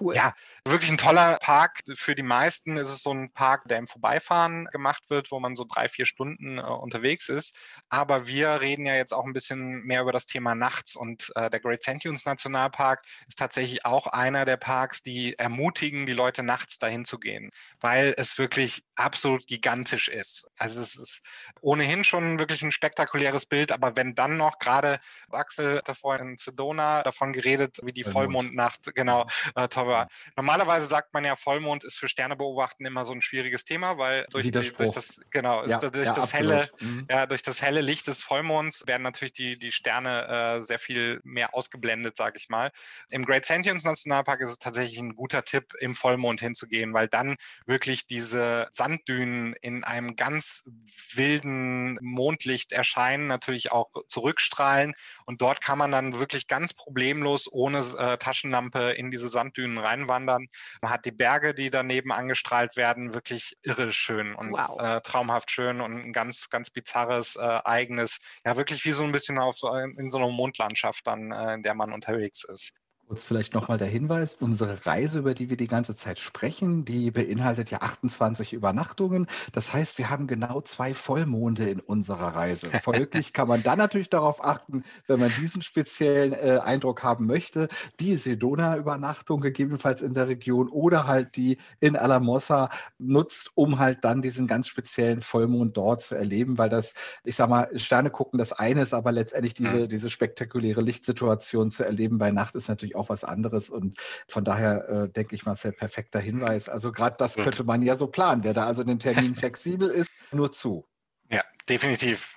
Cool. 0.00 0.14
Ja, 0.14 0.34
wirklich 0.66 0.90
ein 0.90 0.98
toller 0.98 1.38
Park. 1.40 1.80
Für 1.94 2.14
die 2.14 2.22
meisten 2.22 2.76
ist 2.76 2.90
es 2.90 3.02
so 3.02 3.12
ein 3.12 3.30
Park, 3.32 3.68
der 3.68 3.78
im 3.78 3.86
Vorbeifahren 3.86 4.66
gemacht 4.66 5.04
wird, 5.08 5.30
wo 5.30 5.40
man 5.40 5.56
so 5.56 5.64
drei, 5.64 5.88
vier 5.88 6.06
Stunden 6.06 6.58
äh, 6.58 6.62
unterwegs 6.62 7.28
ist. 7.28 7.54
Aber 7.88 8.26
wir 8.26 8.60
reden 8.60 8.86
ja 8.86 8.94
jetzt 8.94 9.12
auch 9.12 9.24
ein 9.24 9.32
bisschen 9.32 9.82
mehr 9.82 10.02
über 10.02 10.12
das 10.12 10.26
Thema 10.26 10.54
nachts 10.54 10.96
und 10.96 11.32
äh, 11.36 11.50
der 11.50 11.60
Great 11.60 11.82
Sand 11.82 12.04
Dunes 12.04 12.26
Nationalpark 12.26 13.04
ist 13.28 13.38
tatsächlich 13.38 13.84
auch 13.84 14.06
einer 14.06 14.44
der 14.44 14.56
Parks, 14.56 15.02
die 15.02 15.38
ermutigen, 15.38 16.06
die 16.06 16.12
Leute 16.12 16.42
nachts 16.42 16.78
dahin 16.78 17.04
zu 17.04 17.18
gehen, 17.18 17.50
weil 17.80 18.14
es 18.16 18.38
wirklich 18.38 18.84
absolut 18.96 19.46
gigantisch 19.46 20.08
ist. 20.08 20.48
Also 20.58 20.80
es 20.80 20.96
ist 20.96 21.22
ohnehin 21.60 22.04
schon 22.04 22.38
wirklich 22.38 22.62
ein 22.62 22.72
spektakuläres 22.72 23.46
Bild, 23.46 23.72
aber 23.72 23.96
wenn 23.96 24.14
dann 24.14 24.23
dann 24.24 24.36
noch 24.36 24.58
gerade, 24.58 25.00
Axel 25.30 25.78
hatte 25.78 25.94
vorhin 25.94 26.30
in 26.30 26.36
Sedona 26.38 27.02
davon 27.02 27.32
geredet, 27.32 27.80
wie 27.82 27.92
die 27.92 28.04
Vollmondnacht, 28.04 28.94
genau, 28.94 29.26
äh, 29.54 29.68
toll 29.68 29.86
war. 29.86 30.08
Normalerweise 30.36 30.86
sagt 30.86 31.12
man 31.12 31.24
ja, 31.24 31.36
Vollmond 31.36 31.84
ist 31.84 31.98
für 31.98 32.08
Sterne 32.08 32.36
beobachten 32.36 32.86
immer 32.86 33.04
so 33.04 33.12
ein 33.12 33.22
schwieriges 33.22 33.64
Thema, 33.64 33.98
weil 33.98 34.26
durch, 34.30 34.50
durch 34.50 34.90
das, 34.90 35.20
genau, 35.30 35.64
ja, 35.66 35.78
durch, 35.78 36.06
ja, 36.06 36.12
das 36.12 36.32
helle, 36.32 36.70
mhm. 36.80 37.06
ja, 37.10 37.26
durch 37.26 37.42
das 37.42 37.60
helle 37.62 37.80
Licht 37.80 38.06
des 38.06 38.22
Vollmonds 38.22 38.86
werden 38.86 39.02
natürlich 39.02 39.32
die, 39.32 39.58
die 39.58 39.72
Sterne 39.72 40.58
äh, 40.58 40.62
sehr 40.62 40.78
viel 40.78 41.20
mehr 41.24 41.54
ausgeblendet, 41.54 42.16
sage 42.16 42.38
ich 42.38 42.48
mal. 42.48 42.70
Im 43.10 43.24
Great 43.24 43.44
Sentience 43.44 43.84
Nationalpark 43.84 44.40
ist 44.40 44.50
es 44.50 44.58
tatsächlich 44.58 44.98
ein 44.98 45.14
guter 45.14 45.44
Tipp, 45.44 45.74
im 45.80 45.94
Vollmond 45.94 46.40
hinzugehen, 46.40 46.94
weil 46.94 47.08
dann 47.08 47.36
wirklich 47.66 48.06
diese 48.06 48.68
Sanddünen 48.70 49.54
in 49.60 49.84
einem 49.84 50.16
ganz 50.16 50.64
wilden 51.12 51.98
Mondlicht 52.00 52.72
erscheinen, 52.72 53.26
natürlich 53.26 53.72
auch 53.72 53.90
zurückstrahlen. 54.14 54.94
Und 55.26 55.42
dort 55.42 55.60
kann 55.60 55.78
man 55.78 55.90
dann 55.90 56.18
wirklich 56.18 56.46
ganz 56.46 56.72
problemlos 56.72 57.52
ohne 57.52 57.78
äh, 57.78 58.16
Taschenlampe 58.16 58.92
in 58.92 59.10
diese 59.10 59.28
Sanddünen 59.28 59.78
reinwandern. 59.78 60.46
Man 60.80 60.90
hat 60.90 61.04
die 61.04 61.12
Berge, 61.12 61.54
die 61.54 61.70
daneben 61.70 62.12
angestrahlt 62.12 62.76
werden, 62.76 63.14
wirklich 63.14 63.56
irre 63.62 63.92
schön 63.92 64.34
und 64.34 64.52
wow. 64.52 64.80
äh, 64.80 65.00
traumhaft 65.00 65.50
schön 65.50 65.80
und 65.80 65.98
ein 65.98 66.12
ganz, 66.12 66.48
ganz 66.48 66.70
bizarres, 66.70 67.36
äh, 67.36 67.60
eigenes, 67.64 68.20
ja 68.44 68.56
wirklich 68.56 68.84
wie 68.84 68.92
so 68.92 69.04
ein 69.04 69.12
bisschen 69.12 69.38
auf, 69.38 69.56
in 69.98 70.10
so 70.10 70.18
einer 70.18 70.28
Mondlandschaft 70.28 71.06
dann, 71.06 71.32
äh, 71.32 71.54
in 71.54 71.62
der 71.62 71.74
man 71.74 71.92
unterwegs 71.92 72.44
ist. 72.44 72.72
Kurz 73.06 73.26
vielleicht 73.26 73.52
nochmal 73.52 73.76
der 73.76 73.86
Hinweis, 73.86 74.34
unsere 74.40 74.86
Reise, 74.86 75.18
über 75.18 75.34
die 75.34 75.50
wir 75.50 75.58
die 75.58 75.66
ganze 75.66 75.94
Zeit 75.94 76.18
sprechen, 76.18 76.86
die 76.86 77.10
beinhaltet 77.10 77.70
ja 77.70 77.82
28 77.82 78.54
Übernachtungen. 78.54 79.26
Das 79.52 79.74
heißt, 79.74 79.98
wir 79.98 80.08
haben 80.08 80.26
genau 80.26 80.62
zwei 80.62 80.94
Vollmonde 80.94 81.68
in 81.68 81.80
unserer 81.80 82.28
Reise. 82.34 82.70
Folglich 82.82 83.34
kann 83.34 83.46
man 83.46 83.62
dann 83.62 83.76
natürlich 83.76 84.08
darauf 84.08 84.42
achten, 84.42 84.84
wenn 85.06 85.20
man 85.20 85.30
diesen 85.38 85.60
speziellen 85.60 86.32
äh, 86.32 86.60
Eindruck 86.62 87.02
haben 87.02 87.26
möchte, 87.26 87.68
die 88.00 88.16
Sedona-Übernachtung 88.16 89.42
gegebenenfalls 89.42 90.00
in 90.00 90.14
der 90.14 90.28
Region 90.28 90.70
oder 90.70 91.06
halt 91.06 91.36
die 91.36 91.58
in 91.80 91.96
Alamosa 91.96 92.70
nutzt, 92.98 93.50
um 93.54 93.78
halt 93.78 94.02
dann 94.04 94.22
diesen 94.22 94.46
ganz 94.46 94.66
speziellen 94.66 95.20
Vollmond 95.20 95.76
dort 95.76 96.00
zu 96.00 96.14
erleben, 96.14 96.56
weil 96.56 96.70
das, 96.70 96.94
ich 97.22 97.36
sag 97.36 97.50
mal, 97.50 97.68
Sterne 97.78 98.08
gucken 98.08 98.38
das 98.38 98.54
eine 98.54 98.80
ist, 98.80 98.94
aber 98.94 99.12
letztendlich 99.12 99.52
diese, 99.52 99.88
diese 99.88 100.08
spektakuläre 100.08 100.80
Lichtsituation 100.80 101.70
zu 101.70 101.84
erleben 101.84 102.16
bei 102.16 102.30
Nacht 102.30 102.54
ist 102.54 102.68
natürlich 102.68 102.93
auch 102.94 103.08
was 103.08 103.24
anderes. 103.24 103.70
Und 103.70 103.96
von 104.28 104.44
daher 104.44 104.88
äh, 104.88 105.08
denke 105.08 105.34
ich 105.34 105.44
mal, 105.44 105.52
ist 105.52 105.62
perfekter 105.76 106.20
Hinweis. 106.20 106.68
Also 106.68 106.92
gerade 106.92 107.16
das 107.18 107.34
könnte 107.34 107.64
man 107.64 107.82
ja 107.82 107.96
so 107.96 108.06
planen. 108.06 108.44
Wer 108.44 108.54
da 108.54 108.66
also 108.66 108.84
den 108.84 108.98
Termin 108.98 109.34
flexibel 109.34 109.88
ist, 109.88 110.10
nur 110.32 110.52
zu. 110.52 110.86
Ja, 111.30 111.42
definitiv. 111.68 112.36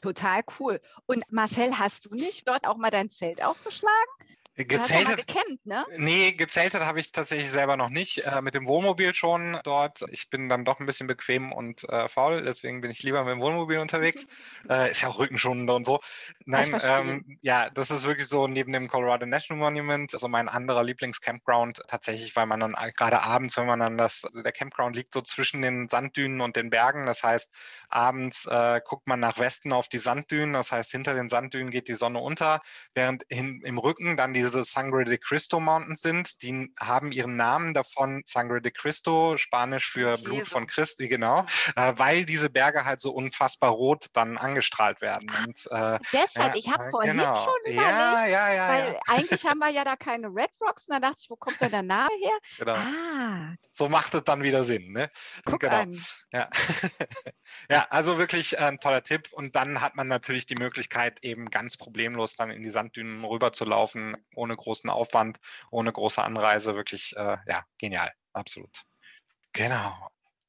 Total 0.00 0.42
cool. 0.58 0.80
Und 1.06 1.24
Marcel, 1.30 1.78
hast 1.78 2.06
du 2.06 2.14
nicht 2.14 2.46
dort 2.48 2.66
auch 2.66 2.76
mal 2.76 2.90
dein 2.90 3.10
Zelt 3.10 3.42
aufgeschlagen? 3.42 4.10
Gezeltet, 4.64 5.26
gecampt, 5.26 5.66
ne? 5.66 5.84
Nee, 5.96 6.32
gezeltet 6.32 6.82
habe 6.82 7.00
ich 7.00 7.12
tatsächlich 7.12 7.50
selber 7.50 7.76
noch 7.76 7.90
nicht. 7.90 8.18
Äh, 8.18 8.42
mit 8.42 8.54
dem 8.54 8.66
Wohnmobil 8.66 9.14
schon 9.14 9.58
dort. 9.64 10.04
Ich 10.10 10.30
bin 10.30 10.48
dann 10.48 10.64
doch 10.64 10.80
ein 10.80 10.86
bisschen 10.86 11.06
bequem 11.06 11.52
und 11.52 11.88
äh, 11.88 12.08
faul, 12.08 12.42
deswegen 12.42 12.80
bin 12.80 12.90
ich 12.90 13.02
lieber 13.02 13.24
mit 13.24 13.32
dem 13.32 13.40
Wohnmobil 13.40 13.78
unterwegs. 13.78 14.26
äh, 14.68 14.90
ist 14.90 15.02
ja 15.02 15.08
auch 15.08 15.18
rückenschonender 15.18 15.74
und 15.74 15.86
so. 15.86 16.00
Nein, 16.44 16.78
ähm, 16.82 17.38
ja, 17.42 17.70
das 17.70 17.90
ist 17.90 18.04
wirklich 18.04 18.28
so 18.28 18.46
neben 18.46 18.72
dem 18.72 18.88
Colorado 18.88 19.26
National 19.26 19.60
Monument, 19.60 20.12
also 20.12 20.28
mein 20.28 20.48
anderer 20.48 20.82
Lieblingscampground 20.82 21.82
tatsächlich, 21.88 22.34
weil 22.36 22.46
man 22.46 22.60
dann 22.60 22.74
gerade 22.96 23.22
abends, 23.22 23.56
wenn 23.56 23.66
man 23.66 23.80
dann 23.80 23.98
das, 23.98 24.24
also 24.24 24.42
der 24.42 24.52
Campground 24.52 24.96
liegt 24.96 25.14
so 25.14 25.20
zwischen 25.20 25.62
den 25.62 25.88
Sanddünen 25.88 26.40
und 26.40 26.56
den 26.56 26.70
Bergen. 26.70 27.06
Das 27.06 27.22
heißt, 27.22 27.54
abends 27.88 28.46
äh, 28.46 28.80
guckt 28.84 29.06
man 29.06 29.20
nach 29.20 29.38
Westen 29.38 29.72
auf 29.72 29.88
die 29.88 29.98
Sanddünen. 29.98 30.52
Das 30.52 30.72
heißt, 30.72 30.90
hinter 30.90 31.14
den 31.14 31.28
Sanddünen 31.28 31.70
geht 31.70 31.88
die 31.88 31.94
Sonne 31.94 32.20
unter, 32.20 32.60
während 32.94 33.24
hin, 33.28 33.62
im 33.64 33.78
Rücken 33.78 34.16
dann 34.16 34.32
diese 34.32 34.49
Sangre 34.50 35.04
de 35.04 35.18
Cristo 35.18 35.60
Mountains 35.60 36.00
sind. 36.00 36.42
Die 36.42 36.72
haben 36.78 37.12
ihren 37.12 37.36
Namen 37.36 37.74
davon 37.74 38.22
Sangre 38.24 38.60
de 38.60 38.72
Cristo, 38.72 39.36
Spanisch 39.36 39.90
für 39.90 40.10
Jesus. 40.10 40.24
Blut 40.24 40.46
von 40.46 40.66
Christi, 40.66 41.08
genau, 41.08 41.46
äh, 41.76 41.92
weil 41.96 42.24
diese 42.24 42.50
Berge 42.50 42.84
halt 42.84 43.00
so 43.00 43.12
unfassbar 43.12 43.70
rot 43.70 44.06
dann 44.12 44.36
angestrahlt 44.36 45.00
werden. 45.00 45.30
Und, 45.44 45.66
äh, 45.70 45.98
Deshalb, 46.12 46.54
ich 46.56 46.70
habe 46.70 46.90
vorhin 46.90 47.16
genau. 47.16 47.34
schon 47.34 47.72
überlegt, 47.72 47.80
ja, 47.80 48.26
ja, 48.26 48.52
ja, 48.52 48.68
weil 48.68 48.92
ja. 48.94 49.00
eigentlich 49.06 49.46
haben 49.46 49.58
wir 49.58 49.70
ja 49.70 49.84
da 49.84 49.96
keine 49.96 50.28
Red 50.28 50.50
Rocks 50.60 50.86
und 50.88 50.94
da 50.94 51.00
dachte 51.00 51.20
ich, 51.22 51.30
wo 51.30 51.36
kommt 51.36 51.60
denn 51.60 51.70
der 51.70 51.82
Name 51.82 52.10
her? 52.20 52.38
Genau. 52.58 52.74
Ah. 52.74 53.54
So 53.70 53.88
macht 53.88 54.14
es 54.14 54.24
dann 54.24 54.42
wieder 54.42 54.64
Sinn. 54.64 54.92
Ne? 54.92 55.10
Guck 55.44 55.60
genau. 55.60 55.76
An. 55.76 55.98
Ja. 56.32 56.50
ja, 57.70 57.86
also 57.90 58.18
wirklich 58.18 58.58
ein 58.58 58.78
toller 58.80 59.02
Tipp. 59.02 59.28
Und 59.32 59.56
dann 59.56 59.80
hat 59.80 59.96
man 59.96 60.08
natürlich 60.08 60.46
die 60.46 60.56
Möglichkeit, 60.56 61.24
eben 61.24 61.50
ganz 61.50 61.76
problemlos 61.76 62.34
dann 62.36 62.50
in 62.50 62.62
die 62.62 62.70
Sanddünen 62.70 63.24
rüber 63.24 63.52
zu 63.52 63.64
laufen, 63.64 64.16
ohne 64.34 64.56
großen 64.56 64.90
Aufwand, 64.90 65.38
ohne 65.70 65.92
große 65.92 66.22
Anreise. 66.22 66.74
Wirklich, 66.74 67.16
äh, 67.16 67.36
ja, 67.46 67.64
genial. 67.78 68.10
Absolut. 68.32 68.82
Genau. 69.52 69.94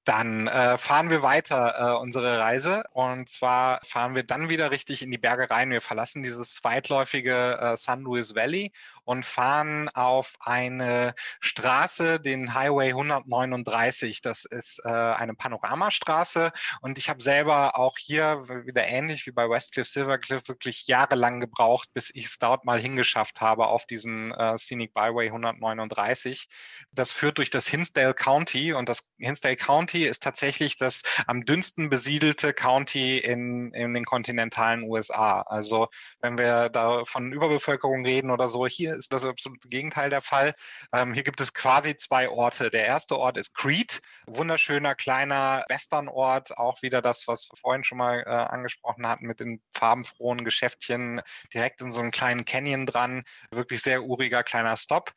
Dann 0.03 0.48
äh, 0.48 0.80
fahren 0.80 1.12
wir 1.12 1.22
weiter 1.22 1.76
äh, 1.78 2.02
unsere 2.02 2.40
Reise 2.40 2.84
und 2.91 3.30
zwar 3.30 3.80
fahren 3.84 4.16
wir 4.16 4.24
dann 4.24 4.49
wieder 4.49 4.72
richtig 4.72 5.03
in 5.03 5.12
die 5.12 5.20
Berge 5.20 5.52
rein. 5.52 5.70
Wir 5.70 5.82
verlassen 5.82 6.24
dieses 6.24 6.64
weitläufige 6.64 7.60
äh, 7.62 7.78
San 7.78 8.02
Luis 8.02 8.34
Valley 8.34 8.72
und 9.03 9.26
fahren 9.26 9.90
auf 9.90 10.36
eine 10.41 11.14
Straße, 11.40 12.19
den 12.19 12.53
Highway 12.53 12.90
139. 12.90 14.22
Das 14.22 14.45
ist 14.45 14.82
äh, 14.86 14.90
eine 14.90 15.34
Panoramastraße 15.34 16.52
und 16.82 16.98
ich 16.98 17.10
habe 17.10 17.22
selber 17.22 17.78
auch 17.78 17.98
hier 17.98 18.48
wieder 18.65 18.86
ähnlich 18.86 19.26
wie 19.26 19.32
bei 19.32 19.49
Westcliff 19.49 19.88
Silvercliff 19.88 20.48
wirklich 20.48 20.88
jahrelang 20.88 21.40
gebraucht, 21.40 21.90
bis 21.94 22.10
ich 22.14 22.26
es 22.26 22.38
dort 22.38 22.65
mal 22.65 22.80
hingeschafft 22.80 23.41
habe 23.41 23.68
auf 23.68 23.86
diesen 23.86 24.32
äh, 24.32 24.57
Scenic 24.57 24.94
Byway 24.94 25.28
139. 25.28 26.48
Das 26.94 27.11
führt 27.11 27.38
durch 27.38 27.49
das 27.49 27.68
Hinsdale 27.68 28.14
County 28.14 28.73
und 28.73 28.90
das 28.90 29.10
Hinsdale 29.18 29.56
County 29.56 30.06
ist 30.06 30.23
tatsächlich 30.23 30.78
das 30.78 31.03
am 31.28 31.45
dünnsten 31.45 31.90
besiedelte 31.90 32.53
County 32.53 33.18
in, 33.18 33.73
in 33.73 33.94
den 33.94 34.06
kontinentalen 34.06 34.84
USA. 34.84 35.41
Also 35.41 35.88
wenn 36.19 36.38
wir 36.38 36.69
da 36.69 37.03
von 37.06 37.32
Überbevölkerung 37.32 38.06
reden 38.06 38.32
oder 38.32 38.49
so, 38.49 38.68
hier 38.68 38.90
hier 38.91 38.97
ist 38.97 39.13
das 39.13 39.26
absolute 39.26 39.68
Gegenteil 39.69 40.09
der 40.09 40.22
Fall. 40.22 40.53
Ähm, 40.93 41.13
hier 41.13 41.23
gibt 41.23 41.39
es 41.39 41.53
quasi 41.53 41.95
zwei 41.95 42.30
Orte. 42.30 42.69
Der 42.69 42.85
erste 42.85 43.18
Ort 43.18 43.38
ist 43.38 43.53
Crete, 43.55 43.99
wunderschöner 44.27 44.95
kleiner 44.95 45.63
Westernort, 45.69 46.57
auch 46.57 46.81
wieder 46.81 47.01
das, 47.01 47.27
was 47.27 47.49
wir 47.49 47.57
vorhin 47.57 47.84
schon 47.84 47.97
mal 47.97 48.23
äh, 48.26 48.30
angesprochen 48.30 49.07
hatten 49.07 49.26
mit 49.26 49.39
den 49.39 49.61
farbenfrohen 49.73 50.43
Geschäftchen 50.43 51.22
direkt 51.53 51.81
in 51.81 51.91
so 51.91 52.01
einem 52.01 52.11
kleinen 52.11 52.43
Canyon 52.43 52.85
dran. 52.85 53.23
Wirklich 53.51 53.81
sehr 53.81 54.03
uriger 54.03 54.43
kleiner 54.43 54.76
Stop. 54.76 55.13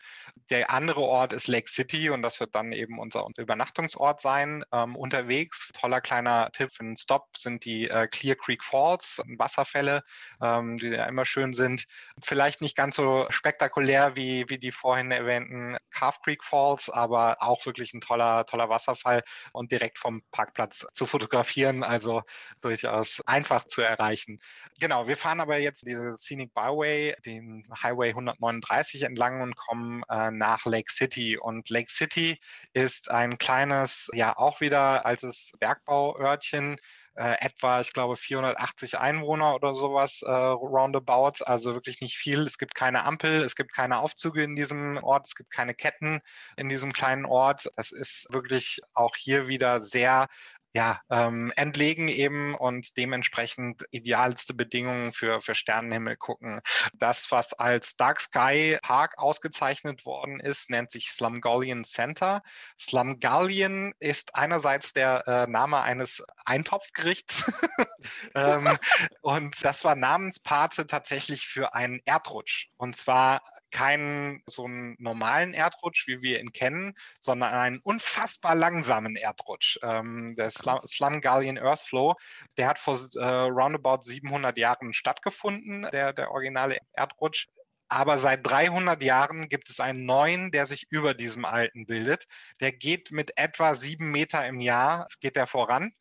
Der 0.50 0.70
andere 0.70 1.00
Ort 1.00 1.32
ist 1.32 1.48
Lake 1.48 1.68
City 1.68 2.10
und 2.10 2.22
das 2.22 2.38
wird 2.38 2.54
dann 2.54 2.72
eben 2.72 2.98
unser 2.98 3.26
Übernachtungsort 3.36 4.20
sein. 4.20 4.64
Ähm, 4.72 4.94
unterwegs, 4.94 5.72
toller 5.74 6.00
kleiner 6.00 6.50
Tipp 6.52 6.70
für 6.72 6.84
einen 6.84 6.96
Stop 6.96 7.36
sind 7.36 7.64
die 7.64 7.88
äh, 7.88 8.06
Clear 8.06 8.36
Creek 8.36 8.62
Falls, 8.62 9.20
Wasserfälle, 9.38 10.02
ähm, 10.40 10.76
die 10.76 10.88
ja 10.88 11.06
immer 11.06 11.24
schön 11.24 11.52
sind. 11.52 11.86
Vielleicht 12.22 12.60
nicht 12.60 12.76
ganz 12.76 12.96
so 12.96 13.26
spektakulär 13.30 13.63
spektakulär 13.64 14.14
wie, 14.14 14.44
wie 14.48 14.58
die 14.58 14.72
vorhin 14.72 15.10
erwähnten 15.10 15.76
Calf 15.90 16.20
Creek 16.22 16.44
Falls, 16.44 16.90
aber 16.90 17.36
auch 17.40 17.64
wirklich 17.64 17.94
ein 17.94 18.00
toller, 18.02 18.44
toller 18.44 18.68
Wasserfall 18.68 19.22
und 19.52 19.72
direkt 19.72 19.98
vom 19.98 20.22
Parkplatz 20.32 20.86
zu 20.92 21.06
fotografieren, 21.06 21.82
also 21.82 22.22
durchaus 22.60 23.22
einfach 23.26 23.64
zu 23.64 23.80
erreichen. 23.80 24.38
Genau, 24.80 25.08
wir 25.08 25.16
fahren 25.16 25.40
aber 25.40 25.58
jetzt 25.58 25.86
diese 25.86 26.12
Scenic 26.12 26.52
Byway, 26.52 27.14
den 27.24 27.66
Highway 27.82 28.10
139 28.10 29.02
entlang 29.02 29.40
und 29.40 29.56
kommen 29.56 30.02
äh, 30.10 30.30
nach 30.30 30.66
Lake 30.66 30.92
City. 30.92 31.38
Und 31.38 31.70
Lake 31.70 31.90
City 31.90 32.38
ist 32.74 33.10
ein 33.10 33.38
kleines, 33.38 34.10
ja 34.12 34.36
auch 34.36 34.60
wieder 34.60 35.06
altes 35.06 35.52
Bergbauörtchen, 35.58 36.76
äh, 37.16 37.36
etwa, 37.40 37.80
ich 37.80 37.92
glaube, 37.92 38.16
480 38.16 38.98
Einwohner 38.98 39.54
oder 39.54 39.74
sowas 39.74 40.22
äh, 40.22 40.30
roundabout. 40.30 41.44
Also 41.44 41.74
wirklich 41.74 42.00
nicht 42.00 42.16
viel. 42.16 42.40
Es 42.40 42.58
gibt 42.58 42.74
keine 42.74 43.04
Ampel, 43.04 43.42
es 43.42 43.54
gibt 43.54 43.72
keine 43.72 43.98
Aufzüge 43.98 44.42
in 44.42 44.56
diesem 44.56 44.98
Ort, 45.02 45.26
es 45.26 45.34
gibt 45.34 45.50
keine 45.50 45.74
Ketten 45.74 46.20
in 46.56 46.68
diesem 46.68 46.92
kleinen 46.92 47.24
Ort. 47.24 47.68
Es 47.76 47.92
ist 47.92 48.26
wirklich 48.32 48.80
auch 48.94 49.16
hier 49.16 49.48
wieder 49.48 49.80
sehr 49.80 50.28
ja, 50.74 51.00
ähm, 51.08 51.52
entlegen 51.54 52.08
eben 52.08 52.56
und 52.56 52.96
dementsprechend 52.96 53.84
idealste 53.92 54.54
Bedingungen 54.54 55.12
für, 55.12 55.40
für 55.40 55.54
Sternenhimmel 55.54 56.16
gucken. 56.16 56.60
Das, 56.94 57.30
was 57.30 57.52
als 57.52 57.96
Dark 57.96 58.20
Sky 58.20 58.78
Park 58.82 59.16
ausgezeichnet 59.16 60.04
worden 60.04 60.40
ist, 60.40 60.70
nennt 60.70 60.90
sich 60.90 61.10
Slumgullion 61.10 61.84
Center. 61.84 62.42
Slumgullion 62.78 63.94
ist 64.00 64.34
einerseits 64.34 64.92
der 64.92 65.26
äh, 65.28 65.46
Name 65.46 65.80
eines 65.80 66.24
Eintopfgerichts 66.44 67.52
ähm, 68.34 68.76
und 69.22 69.64
das 69.64 69.84
war 69.84 69.94
Namenspate 69.94 70.88
tatsächlich 70.88 71.46
für 71.46 71.74
einen 71.74 72.00
Erdrutsch. 72.04 72.66
Und 72.76 72.96
zwar 72.96 73.42
keinen 73.74 74.40
so 74.46 74.66
einen 74.66 74.94
normalen 75.00 75.52
Erdrutsch, 75.52 76.06
wie 76.06 76.22
wir 76.22 76.40
ihn 76.40 76.52
kennen, 76.52 76.94
sondern 77.18 77.52
einen 77.52 77.80
unfassbar 77.80 78.54
langsamen 78.54 79.16
Erdrutsch. 79.16 79.78
Ähm, 79.82 80.36
der 80.36 80.50
Slum, 80.50 80.78
Slum 80.86 81.20
Gallian 81.20 81.58
Earthflow, 81.58 82.14
der 82.56 82.68
hat 82.68 82.78
vor 82.78 82.96
äh, 83.16 83.24
roundabout 83.24 84.02
700 84.02 84.56
Jahren 84.56 84.92
stattgefunden, 84.92 85.88
der, 85.92 86.12
der 86.12 86.30
originale 86.30 86.78
Erdrutsch. 86.92 87.48
Aber 87.88 88.18
seit 88.18 88.46
300 88.46 89.02
Jahren 89.02 89.48
gibt 89.48 89.68
es 89.68 89.80
einen 89.80 90.06
neuen, 90.06 90.50
der 90.50 90.66
sich 90.66 90.86
über 90.90 91.14
diesem 91.14 91.44
alten 91.44 91.86
bildet. 91.86 92.24
Der 92.60 92.72
geht 92.72 93.12
mit 93.12 93.32
etwa 93.36 93.74
sieben 93.74 94.10
Meter 94.10 94.46
im 94.46 94.60
Jahr, 94.60 95.06
geht 95.20 95.36
der 95.36 95.46
voran. 95.46 95.92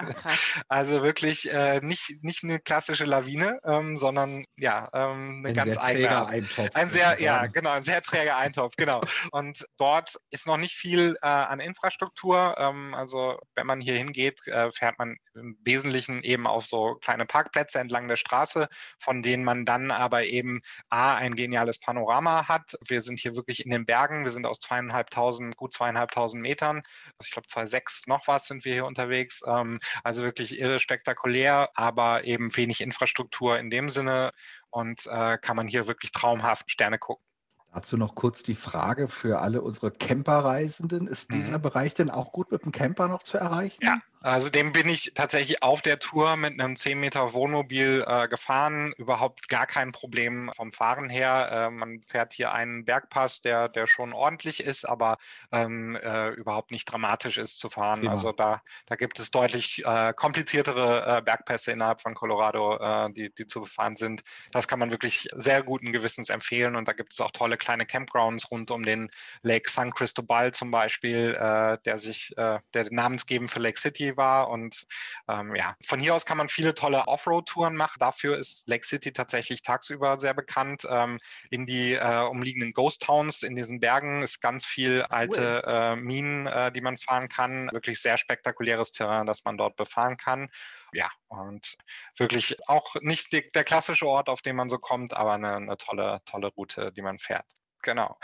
also 0.68 1.02
wirklich 1.02 1.52
äh, 1.52 1.80
nicht, 1.82 2.22
nicht 2.22 2.44
eine 2.44 2.60
klassische 2.60 3.04
Lawine, 3.04 3.58
ähm, 3.64 3.96
sondern 3.96 4.44
ja, 4.56 4.88
ähm, 4.94 5.40
eine 5.44 5.48
ein 5.48 5.54
ganz 5.54 5.78
eigene. 5.78 6.26
Eintopf, 6.26 6.70
ein 6.74 6.90
sehr, 6.90 7.20
ja, 7.20 7.46
genau, 7.46 7.70
ein 7.70 7.82
sehr 7.82 8.02
träger 8.02 8.36
Eintopf, 8.36 8.74
genau. 8.76 9.02
Und 9.32 9.64
dort 9.78 10.16
ist 10.30 10.46
noch 10.46 10.56
nicht 10.56 10.74
viel 10.74 11.16
äh, 11.22 11.26
an 11.26 11.60
Infrastruktur. 11.60 12.54
Ähm, 12.58 12.94
also 12.94 13.38
wenn 13.54 13.66
man 13.66 13.80
hier 13.80 13.96
hingeht, 13.96 14.46
äh, 14.46 14.70
fährt 14.70 14.98
man 14.98 15.16
im 15.34 15.58
Wesentlichen 15.64 16.22
eben 16.22 16.46
auf 16.46 16.66
so 16.66 16.94
kleine 16.96 17.26
Parkplätze 17.26 17.78
entlang 17.78 18.08
der 18.08 18.16
Straße, 18.16 18.68
von 18.98 19.22
denen 19.22 19.44
man 19.44 19.64
dann 19.64 19.90
aber 19.90 20.24
eben 20.24 20.60
A, 20.88 21.16
ein 21.16 21.31
geniales 21.36 21.78
Panorama 21.78 22.48
hat. 22.48 22.76
Wir 22.86 23.02
sind 23.02 23.20
hier 23.20 23.36
wirklich 23.36 23.64
in 23.64 23.70
den 23.70 23.86
Bergen. 23.86 24.24
Wir 24.24 24.30
sind 24.30 24.46
aus 24.46 24.58
zweieinhalbtausend, 24.60 25.56
gut 25.56 25.72
zweieinhalbtausend 25.72 26.42
Metern. 26.42 26.82
Also 27.18 27.26
ich 27.26 27.30
glaube, 27.30 27.46
zwei 27.46 27.66
sechs 27.66 28.06
noch 28.06 28.26
was 28.28 28.46
sind 28.46 28.64
wir 28.64 28.72
hier 28.72 28.86
unterwegs. 28.86 29.42
Ähm, 29.46 29.80
also 30.04 30.22
wirklich 30.22 30.58
irre 30.60 30.78
spektakulär, 30.78 31.70
aber 31.74 32.24
eben 32.24 32.54
wenig 32.56 32.80
Infrastruktur 32.80 33.58
in 33.58 33.70
dem 33.70 33.88
Sinne 33.88 34.32
und 34.70 35.06
äh, 35.06 35.38
kann 35.38 35.56
man 35.56 35.68
hier 35.68 35.86
wirklich 35.86 36.12
traumhaft 36.12 36.70
Sterne 36.70 36.98
gucken. 36.98 37.31
Dazu 37.74 37.96
noch 37.96 38.14
kurz 38.14 38.42
die 38.42 38.54
Frage 38.54 39.08
für 39.08 39.40
alle 39.40 39.62
unsere 39.62 39.90
Camperreisenden. 39.90 41.06
Ist 41.06 41.32
dieser 41.32 41.58
mhm. 41.58 41.62
Bereich 41.62 41.94
denn 41.94 42.10
auch 42.10 42.32
gut 42.32 42.52
mit 42.52 42.64
dem 42.64 42.72
Camper 42.72 43.08
noch 43.08 43.22
zu 43.22 43.38
erreichen? 43.38 43.82
Ja, 43.82 43.98
also 44.22 44.50
dem 44.50 44.72
bin 44.72 44.88
ich 44.88 45.12
tatsächlich 45.14 45.62
auf 45.64 45.82
der 45.82 45.98
Tour 45.98 46.36
mit 46.36 46.60
einem 46.60 46.76
10 46.76 46.98
Meter 46.98 47.32
Wohnmobil 47.32 48.04
äh, 48.06 48.28
gefahren. 48.28 48.92
Überhaupt 48.96 49.48
gar 49.48 49.66
kein 49.66 49.90
Problem 49.90 50.50
vom 50.54 50.70
Fahren 50.70 51.08
her. 51.08 51.48
Äh, 51.50 51.70
man 51.70 52.00
fährt 52.06 52.32
hier 52.32 52.52
einen 52.52 52.84
Bergpass, 52.84 53.40
der, 53.40 53.68
der 53.68 53.88
schon 53.88 54.12
ordentlich 54.12 54.62
ist, 54.62 54.84
aber 54.84 55.18
ähm, 55.50 55.96
äh, 55.96 56.30
überhaupt 56.30 56.70
nicht 56.70 56.84
dramatisch 56.84 57.36
ist 57.36 57.58
zu 57.58 57.68
fahren. 57.68 58.00
Prima. 58.00 58.12
Also 58.12 58.30
da, 58.30 58.62
da 58.86 58.94
gibt 58.94 59.18
es 59.18 59.32
deutlich 59.32 59.84
äh, 59.84 60.12
kompliziertere 60.14 61.18
äh, 61.18 61.22
Bergpässe 61.22 61.72
innerhalb 61.72 62.00
von 62.00 62.14
Colorado, 62.14 62.78
äh, 62.78 63.12
die, 63.12 63.34
die 63.34 63.48
zu 63.48 63.62
befahren 63.62 63.96
sind. 63.96 64.22
Das 64.52 64.68
kann 64.68 64.78
man 64.78 64.92
wirklich 64.92 65.28
sehr 65.34 65.64
guten 65.64 65.92
Gewissens 65.92 66.30
empfehlen. 66.30 66.76
Und 66.76 66.86
da 66.86 66.92
gibt 66.92 67.12
es 67.12 67.20
auch 67.20 67.32
tolle 67.32 67.56
kleine 67.62 67.86
Campgrounds 67.86 68.50
rund 68.50 68.70
um 68.70 68.82
den 68.82 69.10
Lake 69.42 69.70
San 69.70 69.92
Cristobal 69.92 70.52
zum 70.52 70.70
Beispiel, 70.70 71.32
der 71.32 71.98
sich, 71.98 72.34
der 72.36 72.62
namensgebend 72.90 73.50
für 73.50 73.60
Lake 73.60 73.78
City 73.78 74.16
war. 74.16 74.48
Und 74.50 74.86
ähm, 75.28 75.54
ja, 75.54 75.76
von 75.82 76.00
hier 76.00 76.14
aus 76.14 76.26
kann 76.26 76.38
man 76.38 76.48
viele 76.48 76.74
tolle 76.74 77.06
Offroad-Touren 77.06 77.76
machen. 77.76 77.96
Dafür 77.98 78.36
ist 78.36 78.68
Lake 78.68 78.86
City 78.86 79.12
tatsächlich 79.12 79.62
tagsüber 79.62 80.18
sehr 80.18 80.34
bekannt. 80.34 80.86
Ähm, 80.88 81.18
in 81.50 81.66
die 81.66 81.94
äh, 81.94 82.22
umliegenden 82.24 82.72
Ghost 82.72 83.02
Towns 83.02 83.42
in 83.42 83.56
diesen 83.56 83.80
Bergen 83.80 84.22
ist 84.22 84.40
ganz 84.40 84.66
viel 84.66 85.02
alte 85.02 85.62
cool. 85.64 85.72
äh, 85.72 85.96
Minen, 85.96 86.46
äh, 86.46 86.72
die 86.72 86.80
man 86.80 86.96
fahren 86.96 87.28
kann. 87.28 87.70
Wirklich 87.72 88.00
sehr 88.00 88.16
spektakuläres 88.16 88.92
Terrain, 88.92 89.26
das 89.26 89.44
man 89.44 89.56
dort 89.56 89.76
befahren 89.76 90.16
kann 90.16 90.48
ja, 90.92 91.10
und 91.28 91.76
wirklich 92.16 92.56
auch 92.68 92.94
nicht 93.00 93.32
die, 93.32 93.48
der 93.54 93.64
klassische 93.64 94.06
Ort, 94.06 94.28
auf 94.28 94.42
den 94.42 94.56
man 94.56 94.68
so 94.68 94.78
kommt, 94.78 95.14
aber 95.14 95.34
eine, 95.34 95.56
eine 95.56 95.76
tolle, 95.76 96.20
tolle 96.26 96.48
Route, 96.48 96.92
die 96.92 97.02
man 97.02 97.18
fährt. 97.18 97.46
Genau. 97.82 98.16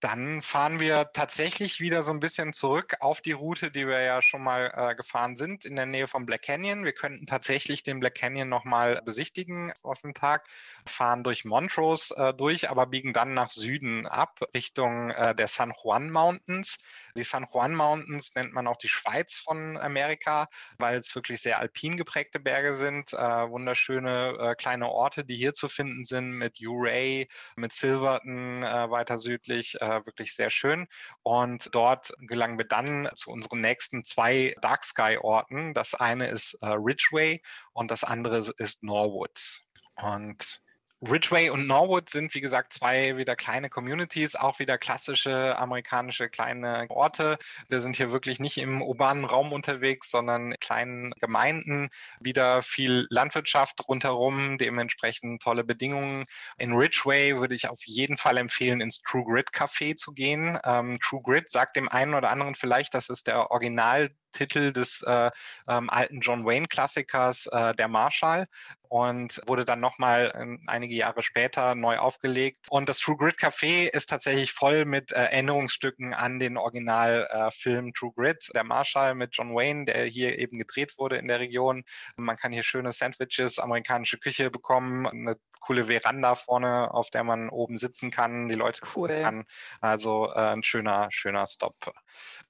Dann 0.00 0.42
fahren 0.42 0.78
wir 0.78 1.10
tatsächlich 1.14 1.80
wieder 1.80 2.02
so 2.02 2.12
ein 2.12 2.20
bisschen 2.20 2.52
zurück 2.52 2.96
auf 3.00 3.22
die 3.22 3.32
Route, 3.32 3.70
die 3.70 3.86
wir 3.86 4.02
ja 4.02 4.20
schon 4.20 4.42
mal 4.42 4.70
äh, 4.76 4.94
gefahren 4.94 5.36
sind, 5.36 5.64
in 5.64 5.74
der 5.74 5.86
Nähe 5.86 6.06
vom 6.06 6.26
Black 6.26 6.42
Canyon. 6.42 6.84
Wir 6.84 6.92
könnten 6.92 7.24
tatsächlich 7.24 7.82
den 7.82 7.98
Black 7.98 8.14
Canyon 8.14 8.50
nochmal 8.50 9.00
besichtigen 9.06 9.72
auf 9.82 9.98
dem 10.00 10.12
Tag, 10.12 10.46
fahren 10.86 11.24
durch 11.24 11.46
Montrose 11.46 12.14
äh, 12.14 12.34
durch, 12.34 12.68
aber 12.68 12.86
biegen 12.86 13.14
dann 13.14 13.32
nach 13.32 13.50
Süden 13.50 14.06
ab, 14.06 14.38
Richtung 14.54 15.10
äh, 15.12 15.34
der 15.34 15.48
San 15.48 15.72
Juan 15.82 16.10
Mountains. 16.10 16.78
Die 17.16 17.24
San 17.24 17.46
Juan 17.52 17.74
Mountains 17.74 18.34
nennt 18.34 18.52
man 18.52 18.66
auch 18.66 18.76
die 18.76 18.88
Schweiz 18.88 19.36
von 19.36 19.76
Amerika, 19.78 20.48
weil 20.78 20.98
es 20.98 21.14
wirklich 21.14 21.40
sehr 21.40 21.58
alpin 21.58 21.96
geprägte 21.96 22.38
Berge 22.38 22.74
sind. 22.74 23.12
Äh, 23.14 23.16
wunderschöne 23.16 24.36
äh, 24.38 24.54
kleine 24.54 24.88
Orte, 24.90 25.24
die 25.24 25.36
hier 25.36 25.54
zu 25.54 25.68
finden 25.68 26.04
sind 26.04 26.30
mit 26.30 26.60
Uray, 26.60 27.28
mit 27.56 27.72
Silverton 27.72 28.62
äh, 28.62 28.90
weiter 28.90 29.18
südlich. 29.18 29.80
Äh, 29.80 30.04
wirklich 30.04 30.34
sehr 30.34 30.50
schön. 30.50 30.86
Und 31.22 31.74
dort 31.74 32.12
gelangen 32.20 32.58
wir 32.58 32.66
dann 32.66 33.08
zu 33.16 33.30
unseren 33.30 33.62
nächsten 33.62 34.04
zwei 34.04 34.54
Dark 34.60 34.84
Sky 34.84 35.18
Orten. 35.20 35.74
Das 35.74 35.94
eine 35.94 36.28
ist 36.28 36.54
äh, 36.60 36.66
Ridgeway 36.66 37.42
und 37.72 37.90
das 37.90 38.04
andere 38.04 38.38
ist 38.58 38.82
Norwood. 38.82 39.62
Und 39.96 40.62
Ridgeway 41.10 41.50
und 41.50 41.66
Norwood 41.66 42.10
sind, 42.10 42.34
wie 42.34 42.40
gesagt, 42.40 42.72
zwei 42.72 43.16
wieder 43.16 43.36
kleine 43.36 43.68
Communities, 43.68 44.34
auch 44.34 44.58
wieder 44.58 44.78
klassische 44.78 45.56
amerikanische 45.56 46.28
kleine 46.28 46.86
Orte. 46.88 47.38
Wir 47.68 47.80
sind 47.80 47.96
hier 47.96 48.12
wirklich 48.12 48.40
nicht 48.40 48.58
im 48.58 48.82
urbanen 48.82 49.24
Raum 49.24 49.52
unterwegs, 49.52 50.10
sondern 50.10 50.54
kleinen 50.60 51.12
Gemeinden. 51.20 51.90
Wieder 52.20 52.62
viel 52.62 53.06
Landwirtschaft 53.10 53.86
rundherum, 53.88 54.58
dementsprechend 54.58 55.42
tolle 55.42 55.64
Bedingungen. 55.64 56.24
In 56.58 56.72
Ridgeway 56.72 57.38
würde 57.38 57.54
ich 57.54 57.68
auf 57.68 57.80
jeden 57.84 58.16
Fall 58.16 58.36
empfehlen, 58.36 58.80
ins 58.80 59.00
True 59.00 59.24
Grid 59.24 59.50
Café 59.50 59.96
zu 59.96 60.12
gehen. 60.12 60.58
Ähm, 60.64 60.98
True 61.02 61.22
Grid 61.22 61.48
sagt 61.48 61.76
dem 61.76 61.88
einen 61.88 62.14
oder 62.14 62.30
anderen 62.30 62.54
vielleicht, 62.54 62.94
das 62.94 63.08
ist 63.08 63.26
der 63.26 63.50
Original 63.50 64.10
Titel 64.36 64.72
des 64.72 65.02
äh, 65.02 65.30
ähm, 65.68 65.90
alten 65.90 66.20
John 66.20 66.44
Wayne-Klassikers 66.44 67.46
äh, 67.46 67.74
Der 67.74 67.88
Marshall 67.88 68.46
und 68.88 69.40
wurde 69.46 69.64
dann 69.64 69.80
nochmal 69.80 70.32
äh, 70.34 70.68
einige 70.68 70.94
Jahre 70.94 71.22
später 71.22 71.74
neu 71.74 71.96
aufgelegt. 71.96 72.66
Und 72.70 72.88
das 72.88 72.98
True 72.98 73.16
Grit 73.16 73.38
Café 73.38 73.88
ist 73.88 74.08
tatsächlich 74.08 74.52
voll 74.52 74.84
mit 74.84 75.12
äh, 75.12 75.16
Erinnerungsstücken 75.16 76.14
an 76.14 76.38
den 76.38 76.56
Originalfilm 76.56 77.88
äh, 77.88 77.92
True 77.92 78.12
Grit, 78.14 78.50
Der 78.54 78.64
Marshall 78.64 79.14
mit 79.14 79.36
John 79.36 79.54
Wayne, 79.54 79.86
der 79.86 80.04
hier 80.04 80.38
eben 80.38 80.58
gedreht 80.58 80.98
wurde 80.98 81.16
in 81.16 81.28
der 81.28 81.40
Region. 81.40 81.84
Man 82.16 82.36
kann 82.36 82.52
hier 82.52 82.62
schöne 82.62 82.92
Sandwiches, 82.92 83.58
amerikanische 83.58 84.18
Küche 84.18 84.50
bekommen, 84.50 85.06
eine 85.06 85.36
coole 85.60 85.84
Veranda 85.84 86.34
vorne, 86.34 86.92
auf 86.92 87.10
der 87.10 87.24
man 87.24 87.48
oben 87.48 87.78
sitzen 87.78 88.10
kann, 88.10 88.48
die 88.48 88.54
Leute 88.54 88.82
cool. 88.94 89.08
kann. 89.08 89.44
Also 89.80 90.28
äh, 90.28 90.52
ein 90.52 90.62
schöner, 90.62 91.08
schöner 91.10 91.46
Stop. 91.48 91.92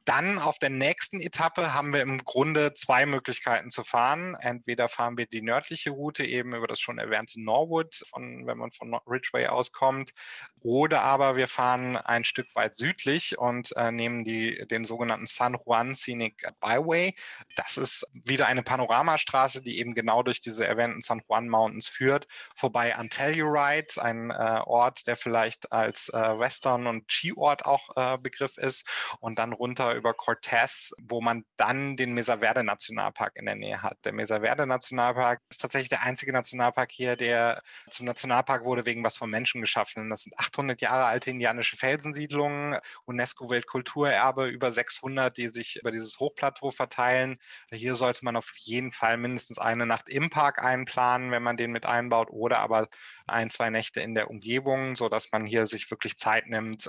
Dann 0.06 0.38
auf 0.38 0.60
der 0.60 0.70
nächsten 0.70 1.20
Etappe 1.20 1.74
haben 1.74 1.92
wir 1.92 2.00
im 2.00 2.18
Grunde 2.18 2.72
zwei 2.74 3.06
Möglichkeiten 3.06 3.70
zu 3.70 3.82
fahren. 3.82 4.36
Entweder 4.40 4.88
fahren 4.88 5.18
wir 5.18 5.26
die 5.26 5.42
nördliche 5.42 5.90
Route 5.90 6.24
eben 6.24 6.54
über 6.54 6.68
das 6.68 6.78
schon 6.78 6.98
erwähnte 6.98 7.42
Norwood, 7.42 8.02
von, 8.08 8.46
wenn 8.46 8.56
man 8.56 8.70
von 8.70 8.94
Ridgeway 9.06 9.48
auskommt, 9.48 10.12
oder 10.60 11.02
aber 11.02 11.34
wir 11.34 11.48
fahren 11.48 11.96
ein 11.96 12.24
Stück 12.24 12.54
weit 12.54 12.76
südlich 12.76 13.36
und 13.36 13.76
äh, 13.76 13.90
nehmen 13.90 14.24
die, 14.24 14.66
den 14.68 14.84
sogenannten 14.84 15.26
San 15.26 15.56
Juan 15.64 15.94
Scenic 15.94 16.46
Byway. 16.60 17.14
Das 17.56 17.76
ist 17.76 18.06
wieder 18.12 18.46
eine 18.46 18.62
Panoramastraße, 18.62 19.60
die 19.60 19.80
eben 19.80 19.94
genau 19.94 20.22
durch 20.22 20.40
diese 20.40 20.66
erwähnten 20.66 21.02
San 21.02 21.22
Juan 21.28 21.48
Mountains 21.48 21.88
führt, 21.88 22.28
vorbei 22.54 22.94
an 22.94 23.10
Telluride, 23.10 24.00
ein 24.00 24.30
äh, 24.30 24.60
Ort, 24.64 25.08
der 25.08 25.16
vielleicht 25.16 25.72
als 25.72 26.10
äh, 26.10 26.38
Western- 26.38 26.86
und 26.86 27.10
Skiort 27.10 27.66
auch 27.66 27.96
äh, 27.96 28.18
Begriff 28.18 28.56
ist, 28.56 28.88
und 29.18 29.40
dann 29.40 29.52
runter 29.52 29.95
über 29.96 30.14
Cortez, 30.14 30.92
wo 30.98 31.20
man 31.20 31.44
dann 31.56 31.96
den 31.96 32.12
Mesa 32.14 32.38
Verde 32.38 32.62
Nationalpark 32.62 33.36
in 33.36 33.46
der 33.46 33.56
Nähe 33.56 33.82
hat. 33.82 33.98
Der 34.04 34.12
Mesa 34.12 34.40
Verde 34.40 34.66
Nationalpark 34.66 35.40
ist 35.48 35.60
tatsächlich 35.60 35.88
der 35.88 36.02
einzige 36.02 36.32
Nationalpark 36.32 36.92
hier, 36.92 37.16
der 37.16 37.62
zum 37.90 38.06
Nationalpark 38.06 38.64
wurde 38.64 38.86
wegen 38.86 39.02
was 39.02 39.16
von 39.16 39.30
Menschen 39.30 39.60
geschaffen. 39.60 40.10
Das 40.10 40.22
sind 40.22 40.38
800 40.38 40.80
Jahre 40.80 41.06
alte 41.06 41.30
indianische 41.30 41.76
Felsensiedlungen, 41.76 42.78
UNESCO-Weltkulturerbe, 43.06 44.46
über 44.46 44.70
600, 44.70 45.36
die 45.36 45.48
sich 45.48 45.76
über 45.76 45.90
dieses 45.90 46.18
Hochplateau 46.20 46.70
verteilen. 46.70 47.38
Hier 47.72 47.94
sollte 47.94 48.24
man 48.24 48.36
auf 48.36 48.52
jeden 48.56 48.92
Fall 48.92 49.16
mindestens 49.16 49.58
eine 49.58 49.86
Nacht 49.86 50.08
im 50.08 50.30
Park 50.30 50.62
einplanen, 50.62 51.30
wenn 51.30 51.42
man 51.42 51.56
den 51.56 51.72
mit 51.72 51.86
einbaut, 51.86 52.28
oder 52.30 52.58
aber 52.58 52.88
ein, 53.26 53.50
zwei 53.50 53.70
Nächte 53.70 54.00
in 54.00 54.14
der 54.14 54.30
Umgebung, 54.30 54.96
sodass 54.96 55.32
man 55.32 55.46
hier 55.46 55.66
sich 55.66 55.90
wirklich 55.90 56.16
Zeit 56.16 56.46
nimmt, 56.46 56.88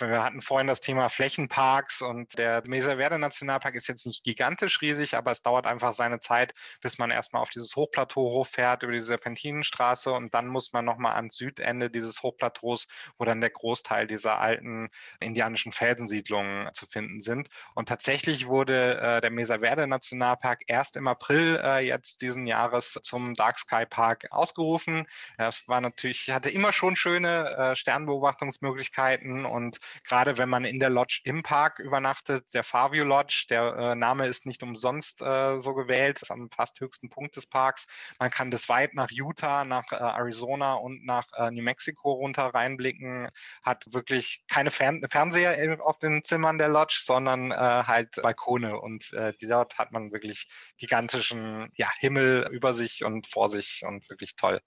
wir 0.00 0.22
hatten 0.22 0.40
vorhin 0.40 0.66
das 0.66 0.80
Thema 0.80 1.08
Flächenparks 1.08 2.02
und 2.02 2.38
der 2.38 2.62
Mesa 2.66 2.96
Verde 2.96 3.18
Nationalpark 3.18 3.74
ist 3.74 3.88
jetzt 3.88 4.06
nicht 4.06 4.24
gigantisch 4.24 4.80
riesig, 4.80 5.16
aber 5.16 5.30
es 5.30 5.42
dauert 5.42 5.66
einfach 5.66 5.92
seine 5.92 6.20
Zeit, 6.20 6.54
bis 6.80 6.98
man 6.98 7.10
erstmal 7.10 7.42
auf 7.42 7.50
dieses 7.50 7.76
Hochplateau 7.76 8.22
hochfährt 8.22 8.82
über 8.82 8.92
die 8.92 9.00
Serpentinenstraße 9.00 10.12
und 10.12 10.34
dann 10.34 10.46
muss 10.46 10.72
man 10.72 10.84
nochmal 10.84 11.14
ans 11.14 11.36
Südende 11.36 11.90
dieses 11.90 12.22
Hochplateaus, 12.22 12.86
wo 13.18 13.24
dann 13.24 13.40
der 13.40 13.50
Großteil 13.50 14.06
dieser 14.06 14.38
alten 14.38 14.88
indianischen 15.20 15.72
Felsensiedlungen 15.72 16.72
zu 16.72 16.86
finden 16.86 17.20
sind. 17.20 17.48
Und 17.74 17.88
tatsächlich 17.88 18.46
wurde 18.46 18.98
äh, 19.00 19.20
der 19.20 19.30
Mesa 19.30 19.58
Verde 19.58 19.86
Nationalpark 19.86 20.62
erst 20.66 20.96
im 20.96 21.06
April 21.06 21.60
äh, 21.62 21.80
jetzt 21.80 22.22
diesen 22.22 22.46
Jahres 22.46 22.98
zum 23.02 23.34
Dark 23.34 23.58
Sky 23.58 23.84
Park 23.86 24.26
ausgerufen. 24.30 25.06
Es 25.38 25.68
war 25.72 25.80
natürlich, 25.80 26.28
hatte 26.30 26.50
immer 26.50 26.70
schon 26.70 26.96
schöne 26.96 27.56
äh, 27.56 27.76
Sternbeobachtungsmöglichkeiten 27.76 29.46
und 29.46 29.78
gerade 30.06 30.36
wenn 30.36 30.50
man 30.50 30.66
in 30.66 30.80
der 30.80 30.90
Lodge 30.90 31.22
im 31.24 31.42
Park 31.42 31.78
übernachtet, 31.78 32.52
der 32.52 32.62
Favio 32.62 33.04
Lodge, 33.04 33.46
der 33.48 33.74
äh, 33.74 33.94
Name 33.94 34.26
ist 34.26 34.44
nicht 34.44 34.62
umsonst 34.62 35.22
äh, 35.22 35.58
so 35.60 35.72
gewählt, 35.72 36.20
ist 36.20 36.30
am 36.30 36.50
fast 36.50 36.78
höchsten 36.80 37.08
Punkt 37.08 37.36
des 37.36 37.46
Parks. 37.46 37.86
Man 38.18 38.30
kann 38.30 38.50
das 38.50 38.68
weit 38.68 38.92
nach 38.92 39.10
Utah, 39.10 39.64
nach 39.64 39.90
äh, 39.92 39.96
Arizona 39.96 40.74
und 40.74 41.06
nach 41.06 41.26
äh, 41.38 41.50
New 41.50 41.62
Mexico 41.62 42.12
runter 42.12 42.48
reinblicken, 42.54 43.30
hat 43.62 43.86
wirklich 43.94 44.44
keine 44.48 44.70
Fern 44.70 45.02
Fernseher 45.08 45.78
auf 45.80 45.98
den 45.98 46.22
Zimmern 46.22 46.58
der 46.58 46.68
Lodge, 46.68 47.00
sondern 47.02 47.50
äh, 47.50 47.54
halt 47.54 48.16
Balkone 48.20 48.78
und 48.78 49.10
dort 49.40 49.78
hat 49.78 49.92
man 49.92 50.12
wirklich 50.12 50.48
gigantischen 50.76 51.70
ja, 51.76 51.90
Himmel 51.98 52.46
über 52.52 52.74
sich 52.74 53.04
und 53.04 53.26
vor 53.26 53.48
sich 53.48 53.82
und 53.86 54.08
wirklich 54.10 54.36
toll. 54.36 54.60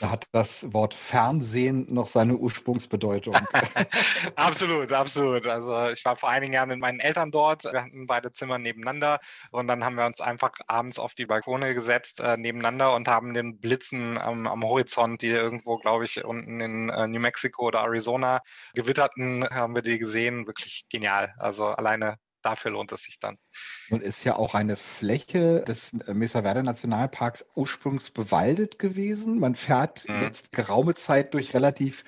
Da 0.00 0.10
hat 0.10 0.26
das 0.32 0.72
Wort 0.72 0.94
Fernsehen 0.94 1.86
noch 1.92 2.08
seine 2.08 2.34
Ursprungsbedeutung. 2.36 3.34
absolut, 4.36 4.92
absolut. 4.92 5.46
Also 5.46 5.88
ich 5.90 6.04
war 6.04 6.16
vor 6.16 6.28
einigen 6.28 6.52
Jahren 6.52 6.68
mit 6.68 6.80
meinen 6.80 7.00
Eltern 7.00 7.30
dort. 7.30 7.64
Wir 7.64 7.82
hatten 7.82 8.06
beide 8.06 8.32
Zimmer 8.32 8.58
nebeneinander 8.58 9.20
und 9.52 9.68
dann 9.68 9.84
haben 9.84 9.96
wir 9.96 10.06
uns 10.06 10.20
einfach 10.20 10.52
abends 10.66 10.98
auf 10.98 11.14
die 11.14 11.26
Balkone 11.26 11.74
gesetzt 11.74 12.20
äh, 12.20 12.36
nebeneinander 12.36 12.94
und 12.94 13.08
haben 13.08 13.34
den 13.34 13.58
Blitzen 13.58 14.18
ähm, 14.24 14.46
am 14.46 14.64
Horizont, 14.64 15.22
die 15.22 15.28
irgendwo, 15.28 15.78
glaube 15.78 16.04
ich, 16.04 16.24
unten 16.24 16.60
in 16.60 16.88
äh, 16.88 17.06
New 17.06 17.20
Mexico 17.20 17.66
oder 17.66 17.80
Arizona 17.80 18.40
gewitterten, 18.74 19.48
haben 19.48 19.74
wir 19.74 19.82
die 19.82 19.98
gesehen. 19.98 20.46
Wirklich 20.46 20.86
genial. 20.90 21.34
Also 21.38 21.66
alleine 21.66 22.18
dafür 22.44 22.72
lohnt 22.72 22.92
es 22.92 23.02
sich 23.02 23.18
dann. 23.18 23.38
Und 23.90 24.02
ist 24.02 24.24
ja 24.24 24.36
auch 24.36 24.54
eine 24.54 24.76
Fläche 24.76 25.60
des 25.62 25.92
Mesa 26.06 26.42
Verde 26.42 26.62
Nationalparks 26.62 27.44
ursprünglich 27.54 28.12
bewaldet 28.14 28.78
gewesen. 28.78 29.38
Man 29.38 29.54
fährt 29.54 30.08
mhm. 30.08 30.22
jetzt 30.22 30.52
geraume 30.52 30.94
Zeit 30.94 31.34
durch 31.34 31.54
relativ 31.54 32.04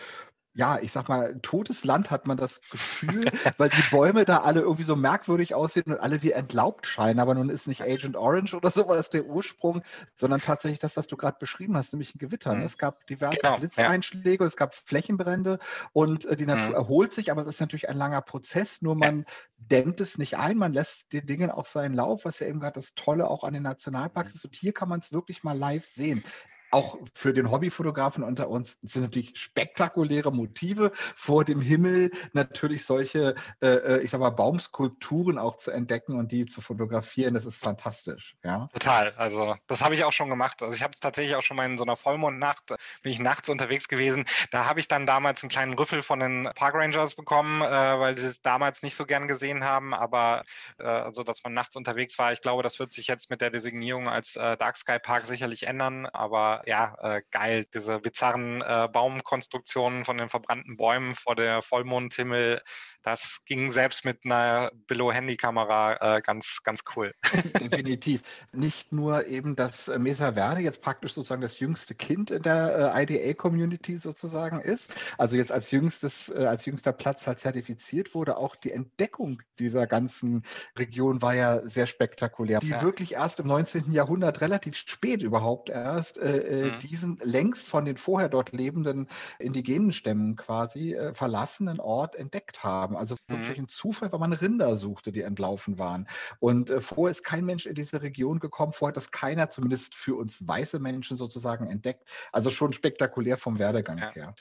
ja, 0.57 0.79
ich 0.81 0.91
sag 0.91 1.11
mal, 1.11 1.39
totes 1.43 1.85
Land 1.85 2.11
hat 2.11 2.27
man 2.27 2.39
das 2.39 2.61
Gefühl, 2.71 3.25
weil 3.59 3.69
die 3.69 3.91
Bäume 3.91 4.25
da 4.25 4.39
alle 4.39 4.61
irgendwie 4.61 4.85
so 4.85 4.97
merkwürdig 4.97 5.55
aussehen 5.55 5.93
und 5.93 6.01
alle 6.01 6.23
wie 6.23 6.33
entlaubt 6.33 6.87
scheinen. 6.87 7.21
Aber 7.21 7.35
nun 7.35 7.51
ist 7.51 7.69
nicht 7.69 7.83
Agent 7.83 8.17
Orange 8.17 8.55
oder 8.55 8.71
sowas 8.71 9.11
der 9.11 9.27
Ursprung, 9.27 9.83
sondern 10.15 10.41
tatsächlich 10.41 10.79
das, 10.79 10.97
was 10.97 11.07
du 11.07 11.17
gerade 11.19 11.37
beschrieben 11.39 11.77
hast, 11.77 11.93
nämlich 11.93 12.15
ein 12.15 12.19
Gewitter. 12.19 12.53
Ne? 12.53 12.61
Mhm. 12.61 12.65
Es 12.65 12.79
gab 12.79 13.07
diverse 13.07 13.37
genau, 13.37 13.59
Blitzeinschläge, 13.59 14.45
ja. 14.45 14.49
es 14.49 14.57
gab 14.57 14.75
Flächenbrände 14.75 15.59
und 15.93 16.25
äh, 16.25 16.37
die 16.37 16.47
Natur 16.47 16.71
mhm. 16.71 16.75
erholt 16.75 17.13
sich, 17.13 17.31
aber 17.31 17.43
es 17.43 17.49
ist 17.49 17.61
natürlich 17.61 17.91
ein 17.91 17.99
langer 17.99 18.23
Prozess. 18.23 18.81
Nur 18.81 18.95
man 18.95 19.21
ja. 19.21 19.25
dämmt 19.59 20.01
es 20.01 20.17
nicht 20.17 20.39
ein, 20.39 20.57
man 20.57 20.73
lässt 20.73 21.13
den 21.13 21.27
Dingen 21.27 21.51
auch 21.51 21.67
seinen 21.67 21.95
Lauf, 21.95 22.25
was 22.25 22.39
ja 22.39 22.47
eben 22.47 22.61
gerade 22.61 22.81
das 22.81 22.95
Tolle 22.95 23.29
auch 23.29 23.45
an 23.45 23.53
den 23.53 23.63
Nationalparks 23.63 24.33
mhm. 24.33 24.37
ist. 24.37 24.45
Und 24.47 24.57
hier 24.57 24.73
kann 24.73 24.89
man 24.89 25.01
es 25.01 25.13
wirklich 25.13 25.45
mal 25.45 25.57
live 25.57 25.85
sehen 25.85 26.25
auch 26.71 26.99
für 27.15 27.33
den 27.33 27.51
Hobbyfotografen 27.51 28.25
unter 28.25 28.49
uns 28.49 28.77
sind 28.83 29.03
natürlich 29.03 29.37
spektakuläre 29.39 30.33
Motive 30.33 30.93
vor 31.15 31.45
dem 31.45 31.61
Himmel, 31.61 32.11
natürlich 32.33 32.85
solche, 32.85 33.35
äh, 33.61 33.69
äh, 33.69 34.03
ich 34.03 34.11
sag 34.11 34.21
mal, 34.21 34.31
Baumskulpturen 34.31 35.39
auch 35.39 35.57
zu 35.57 35.71
entdecken 35.71 36.19
und 36.19 36.33
die 36.33 36.47
zu 36.47 36.61
fotografieren. 36.61 37.35
Das 37.35 37.47
ist 37.47 37.57
fantastisch. 37.57 38.37
Ja? 38.45 38.69
Total. 38.73 39.13
Also 39.17 39.57
das 39.67 39.83
habe 39.83 39.95
ich 39.95 40.05
auch 40.05 40.13
schon 40.13 40.29
gemacht. 40.29 40.63
Also 40.63 40.75
ich 40.75 40.83
habe 40.83 40.93
es 40.93 41.01
tatsächlich 41.01 41.37
auch 41.37 41.43
schon 41.43 41.57
mal 41.57 41.67
in 41.67 41.79
so 41.79 41.85
einer 41.85 41.97
Vollmondnacht, 41.97 42.75
bin 43.03 43.13
ich 43.13 43.21
nachts 43.21 43.49
unterwegs 43.49 43.89
gewesen. 43.89 44.25
Da 44.51 44.67
habe 44.67 44.81
ich 44.81 44.89
dann 44.89 45.07
damals 45.07 45.43
einen 45.43 45.51
kleinen 45.51 45.75
Rüffel 45.75 46.03
von 46.03 46.21
den 46.21 46.51
Park 46.55 46.75
Rangers 46.75 47.15
bekommen, 47.15 47.63
äh, 47.63 47.65
weil 47.65 48.19
sie 48.19 48.27
es 48.27 48.43
damals 48.43 48.83
nicht 48.83 48.97
so 48.97 49.07
gern 49.07 49.29
gesehen 49.29 49.65
haben. 49.65 49.95
Aber 49.95 50.45
äh, 50.79 50.85
also, 50.85 51.23
dass 51.23 51.43
man 51.45 51.55
nachts 51.55 51.77
unterwegs 51.77 52.19
war, 52.19 52.33
ich 52.33 52.41
glaube, 52.41 52.63
das 52.63 52.79
wird 52.79 52.93
sich 52.93 53.07
jetzt 53.07 53.31
mit 53.31 53.41
der 53.41 53.51
Designierung 53.51 54.09
als 54.09 54.37
äh, 54.37 54.57
Dark 54.57 54.77
Sky 54.77 54.99
Park 54.99 55.27
sicherlich 55.27 55.67
ändern. 55.67 56.07
Aber 56.07 56.56
ja, 56.67 56.97
äh, 57.01 57.23
geil, 57.31 57.67
diese 57.75 58.01
bizarren 58.01 58.63
äh, 58.63 58.89
Baumkonstruktionen 58.93 60.05
von 60.05 60.19
den 60.19 60.31
verbrannten 60.31 60.77
Bäumen 60.77 61.15
vor 61.15 61.37
der 61.37 61.63
Vollmondhimmel, 61.63 62.63
das 63.07 63.45
ging 63.45 63.71
selbst 63.71 64.05
mit 64.05 64.25
einer 64.25 64.73
Billo-Handykamera 64.89 66.17
äh, 66.17 66.21
ganz, 66.23 66.59
ganz 66.65 66.83
cool. 66.97 67.15
Definitiv. 67.61 68.23
Nicht 68.53 68.91
nur 68.91 69.29
eben, 69.29 69.55
dass 69.55 69.87
äh, 69.87 70.01
Mesa 70.01 70.33
Verde 70.33 70.61
jetzt 70.61 70.83
praktisch 70.83 71.13
sozusagen 71.13 71.41
das 71.41 71.61
jüngste 71.61 71.95
Kind 71.95 72.33
in 72.33 72.43
der 72.43 72.93
äh, 72.97 73.05
IDA-Community 73.05 73.97
sozusagen 73.97 74.61
ist, 74.61 74.93
also 75.19 75.37
jetzt 75.37 75.53
als 75.53 75.71
jüngstes, 75.71 76.31
äh, 76.31 76.47
als 76.47 76.67
jüngster 76.67 76.93
Platz 76.93 77.29
halt 77.29 77.39
zertifiziert 77.39 78.13
wurde, 78.13 78.39
auch 78.39 78.57
die 78.57 78.73
Entdeckung 78.73 79.41
dieser 79.61 79.87
ganzen 79.87 80.45
Region 80.77 81.23
war 81.23 81.35
ja 81.37 81.61
sehr 81.69 81.87
spektakulär. 81.87 82.59
Die 82.59 82.71
ja. 82.71 82.83
wirklich 82.83 83.13
erst 83.13 83.39
im 83.39 83.47
19. 83.47 83.93
Jahrhundert 83.93 84.41
relativ 84.41 84.77
spät 84.77 85.23
überhaupt 85.23 85.71
erst 85.71 86.19
äh, 86.19 86.39
äh, 86.39 86.73
mhm. 86.73 86.79
diesen 86.81 87.17
längst 87.23 87.69
von 87.69 87.85
den 87.85 87.99
vorher 87.99 88.29
dort 88.29 88.51
lebenden 88.51 89.07
indigenen 89.39 89.93
Stämmen 89.93 90.35
quasi 90.35 90.97
verlassenen 91.13 91.79
Ort 91.79 92.17
entdeckt 92.17 92.65
haben. 92.65 92.96
Also 92.97 93.17
wirklich 93.29 93.59
mhm. 93.59 93.65
ein 93.65 93.69
Zufall, 93.69 94.13
weil 94.13 94.21
man 94.21 94.33
Rinder 94.33 94.77
suchte, 94.77 95.13
die 95.13 95.23
entlaufen 95.23 95.79
waren. 95.79 96.09
Und 96.41 96.71
äh, 96.71 96.81
vorher 96.81 97.11
ist 97.11 97.23
kein 97.23 97.45
Mensch 97.45 97.67
in 97.67 97.75
diese 97.75 98.03
Region 98.03 98.39
gekommen, 98.41 98.73
vorher 98.73 98.91
hat 98.91 98.97
das 98.97 99.11
keiner, 99.11 99.51
zumindest 99.51 99.95
für 99.95 100.17
uns 100.17 100.47
weiße 100.47 100.79
Menschen 100.79 101.17
sozusagen, 101.17 101.67
entdeckt. 101.67 102.09
Also 102.33 102.51
schon 102.51 102.73
spektakulär 102.73 103.37
vom 103.37 103.59
Werdegang 103.59 103.99
ja. 103.99 104.13
her 104.13 104.35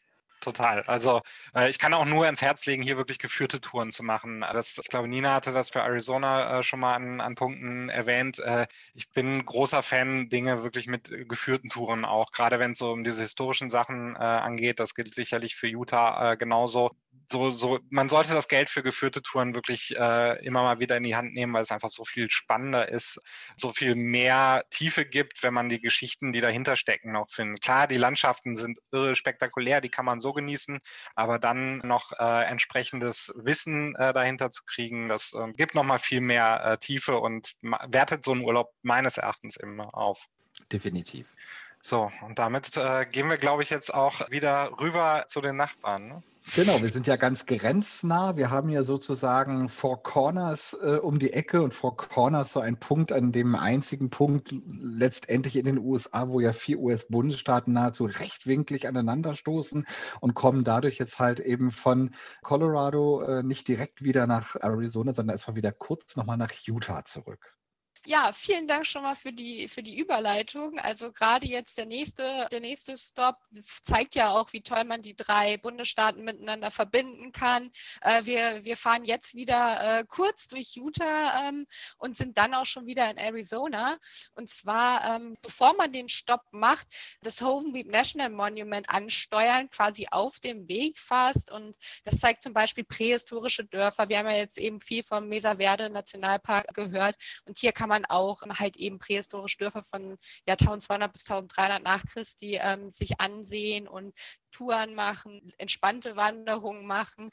total. 0.45 0.84
Also 0.84 1.22
äh, 1.56 1.69
ich 1.69 1.80
kann 1.80 1.94
auch 1.94 2.06
nur 2.06 2.26
ans 2.26 2.41
Herz 2.41 2.65
legen, 2.65 2.84
hier 2.84 2.98
wirklich 2.98 3.19
geführte 3.19 3.60
Touren 3.60 3.91
zu 3.91 4.03
machen. 4.03 4.41
Das, 4.41 4.77
ich 4.77 4.88
glaube, 4.88 5.07
Nina 5.07 5.34
hatte 5.34 5.52
das 5.52 5.69
für 5.69 5.82
Arizona 5.82 6.60
äh, 6.60 6.64
schon 6.64 6.80
mal 6.80 6.94
an, 6.94 7.19
an 7.19 7.36
Punkten 7.36 7.90
erwähnt. 7.90 8.40
Äh, 8.40 8.68
ich 8.94 9.11
bin 9.11 9.45
großer 9.45 9.84
Fan, 9.84 10.30
Dinge 10.30 10.64
wirklich 10.64 10.88
mit 10.88 11.10
geführten 11.27 11.69
Touren 11.69 12.06
auch, 12.06 12.32
gerade 12.32 12.60
wenn 12.60 12.72
es 12.72 12.77
so 12.77 12.91
um 12.91 13.03
diese 13.03 13.22
historischen 13.22 13.69
Sachen 13.69 14.15
äh, 14.15 14.19
angeht. 14.19 14.80
Das 14.80 14.94
gilt 14.94 15.14
sicherlich 15.14 15.56
für 15.56 15.68
Utah 15.68 16.34
äh, 16.34 16.38
genauso 16.38 16.91
so, 17.32 17.52
so, 17.52 17.80
man 17.90 18.10
sollte 18.10 18.34
das 18.34 18.48
Geld 18.48 18.70
für 18.70 18.84
geführte 18.84 19.22
Touren 19.22 19.56
wirklich 19.56 19.96
äh, 19.98 20.46
immer 20.46 20.64
mal 20.64 20.80
wieder 20.80 20.98
in 20.98 21.04
die 21.04 21.16
Hand 21.16 21.34
nehmen, 21.34 21.54
weil 21.54 21.64
es 21.64 21.72
einfach 21.72 21.90
so 21.90 22.04
viel 22.04 22.30
spannender 22.30 22.90
ist, 22.90 23.20
so 23.56 23.70
viel 23.70 23.96
mehr 23.96 24.64
Tiefe 24.70 25.06
gibt, 25.06 25.44
wenn 25.44 25.54
man 25.54 25.70
die 25.70 25.82
Geschichten, 25.82 26.32
die 26.32 26.42
dahinter 26.42 26.76
stecken, 26.76 27.12
noch 27.12 27.30
findet. 27.30 27.62
Klar, 27.62 27.88
die 27.88 27.98
Landschaften 27.98 28.56
sind 28.56 28.80
irre 28.92 29.16
spektakulär, 29.16 29.82
die 29.82 29.90
kann 29.90 30.06
man 30.06 30.20
so 30.20 30.34
genießen, 30.34 30.80
aber 31.16 31.40
dann 31.40 31.80
noch 31.80 32.12
äh, 32.20 32.46
entsprechendes 32.46 33.34
Wissen 33.36 33.96
äh, 33.96 34.14
dahinter 34.14 34.52
zu 34.52 34.64
kriegen, 34.66 35.10
das 35.10 35.34
äh, 35.34 35.52
gibt 35.54 35.76
nochmal 35.76 36.00
viel 36.00 36.22
mehr 36.22 36.64
äh, 36.64 36.78
Tiefe 36.78 37.20
und 37.20 37.54
wertet 37.62 38.24
so 38.24 38.32
einen 38.32 38.44
Urlaub 38.44 38.72
meines 38.82 39.18
Erachtens 39.18 39.56
immer 39.56 39.96
auf. 39.96 40.28
Definitiv. 40.72 41.28
So, 41.82 42.12
und 42.22 42.40
damit 42.40 42.78
äh, 42.78 43.06
gehen 43.06 43.30
wir, 43.30 43.38
glaube 43.38 43.62
ich, 43.62 43.70
jetzt 43.70 43.94
auch 43.94 44.32
wieder 44.32 44.72
rüber 44.80 45.26
zu 45.28 45.40
den 45.40 45.56
Nachbarn. 45.56 46.08
Ne? 46.08 46.24
Genau, 46.54 46.82
wir 46.82 46.90
sind 46.90 47.08
ja 47.08 47.16
ganz 47.16 47.46
grenznah. 47.46 48.38
Wir 48.38 48.50
haben 48.50 48.70
ja 48.70 48.84
sozusagen 48.84 49.68
Four 49.68 50.04
Corners 50.04 50.78
äh, 50.82 50.98
um 50.98 51.18
die 51.20 51.34
Ecke 51.34 51.62
und 51.62 51.74
Four 51.74 51.98
Corners 51.98 52.54
so 52.54 52.60
ein 52.60 52.80
Punkt, 52.80 53.12
an 53.12 53.32
dem 53.32 53.56
einzigen 53.56 54.10
Punkt 54.10 54.54
letztendlich 54.66 55.56
in 55.58 55.66
den 55.66 55.80
USA, 55.80 56.30
wo 56.30 56.40
ja 56.40 56.54
vier 56.54 56.80
US-Bundesstaaten 56.80 57.74
nahezu 57.74 58.06
rechtwinklig 58.06 58.88
aneinanderstoßen 58.88 59.86
und 60.22 60.34
kommen 60.34 60.64
dadurch 60.64 60.98
jetzt 60.98 61.20
halt 61.20 61.40
eben 61.40 61.72
von 61.72 62.12
Colorado 62.42 63.22
äh, 63.24 63.44
nicht 63.44 63.68
direkt 63.68 64.04
wieder 64.04 64.28
nach 64.28 64.56
Arizona, 64.56 65.14
sondern 65.14 65.36
erstmal 65.36 65.58
wieder 65.58 65.72
kurz 65.72 66.16
nochmal 66.16 66.38
nach 66.38 66.54
Utah 66.54 67.04
zurück. 67.04 67.55
Ja, 68.07 68.32
vielen 68.34 68.68
Dank 68.68 68.86
schon 68.86 69.02
mal 69.02 69.15
für 69.15 69.34
die, 69.34 69.68
für 69.68 69.82
die 69.82 69.98
Überleitung. 69.98 70.77
Also 70.77 71.11
gerade 71.11 71.48
jetzt 71.48 71.80
der 71.80 71.88
nächste, 71.88 72.48
der 72.52 72.60
nächste 72.60 72.99
Stop 72.99 73.38
zeigt 73.82 74.14
ja 74.14 74.30
auch, 74.30 74.53
wie 74.53 74.61
toll 74.61 74.84
man 74.84 75.02
die 75.02 75.15
drei 75.15 75.57
Bundesstaaten 75.57 76.23
miteinander 76.23 76.69
verbinden 76.69 77.32
kann. 77.32 77.72
Äh, 78.02 78.26
wir, 78.26 78.64
wir 78.64 78.77
fahren 78.77 79.06
jetzt 79.06 79.34
wieder 79.34 80.02
äh, 80.02 80.06
kurz 80.07 80.48
durch 80.48 80.76
Utah 80.76 81.49
ähm, 81.49 81.65
und 81.98 82.15
sind 82.15 82.38
dann 82.38 82.53
auch 82.53 82.68
schon 82.68 82.86
wieder 82.86 83.10
in 83.10 83.18
Arizona. 83.18 83.98
Und 84.36 84.52
zwar, 84.52 85.15
ähm, 85.15 85.36
bevor 85.41 85.76
man 85.76 85.91
den 85.91 86.07
Stopp 86.07 86.44
macht, 86.52 86.88
das 87.22 87.41
Hovenweep 87.41 87.88
National 87.88 88.30
Monument 88.30 88.88
ansteuern, 88.88 89.68
quasi 89.72 90.07
auf 90.11 90.40
dem 90.40 90.68
Weg 90.68 90.99
fast. 90.99 91.52
Und 91.52 91.76
das 92.03 92.19
zeigt 92.19 92.44
zum 92.44 92.53
Beispiel 92.53 92.84
prähistorische 92.84 93.65
Dörfer. 93.65 94.10
Wir 94.10 94.19
haben 94.19 94.27
ja 94.27 94.38
jetzt 94.38 94.60
eben 94.60 94.80
viel 94.80 95.03
vom 95.03 95.27
Mesa 95.27 95.56
Verde 95.56 95.90
Nationalpark 95.90 96.72
gehört. 96.76 97.15
Und 97.48 97.57
hier 97.57 97.72
kann 97.72 97.90
man 97.90 97.95
man 97.96 98.06
auch 98.06 98.42
halt 98.42 98.76
eben 98.78 99.00
prähistorische 99.00 99.58
Dörfer 99.58 99.84
von 99.84 100.18
ja, 100.48 100.54
1200 100.54 101.12
bis 101.12 101.24
1300 101.24 101.84
nach 101.84 102.06
Christi 102.06 102.60
ähm, 102.62 102.92
sich 102.92 103.20
ansehen 103.20 103.88
und 103.88 104.14
Touren 104.52 104.96
machen, 104.96 105.52
entspannte 105.58 106.16
Wanderungen 106.16 106.86
machen, 106.86 107.32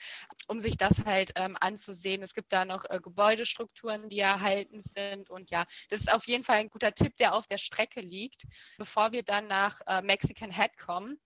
um 0.49 0.61
sich 0.61 0.77
das 0.77 1.05
halt 1.05 1.33
ähm, 1.37 1.57
anzusehen. 1.61 2.23
Es 2.23 2.35
gibt 2.35 2.53
da 2.53 2.65
noch 2.65 2.85
äh, 2.89 3.01
Gebäudestrukturen, 3.01 4.09
die 4.09 4.19
erhalten 4.19 4.83
sind. 4.83 5.31
Und 5.31 5.51
ja, 5.51 5.65
das 5.89 6.01
ist 6.01 6.13
auf 6.13 6.27
jeden 6.27 6.45
Fall 6.45 6.57
ein 6.57 6.71
guter 6.71 6.93
Tipp, 6.93 7.17
der 7.17 7.35
auf 7.35 7.47
der 7.47 7.59
Strecke 7.59 8.01
liegt. 8.01 8.43
Bevor 8.77 9.13
wir 9.13 9.23
dann 9.23 9.47
nach 9.47 9.81
äh, 9.87 10.03
Mexican 10.03 10.51
Head 10.51 10.77
kommen, 10.79 11.21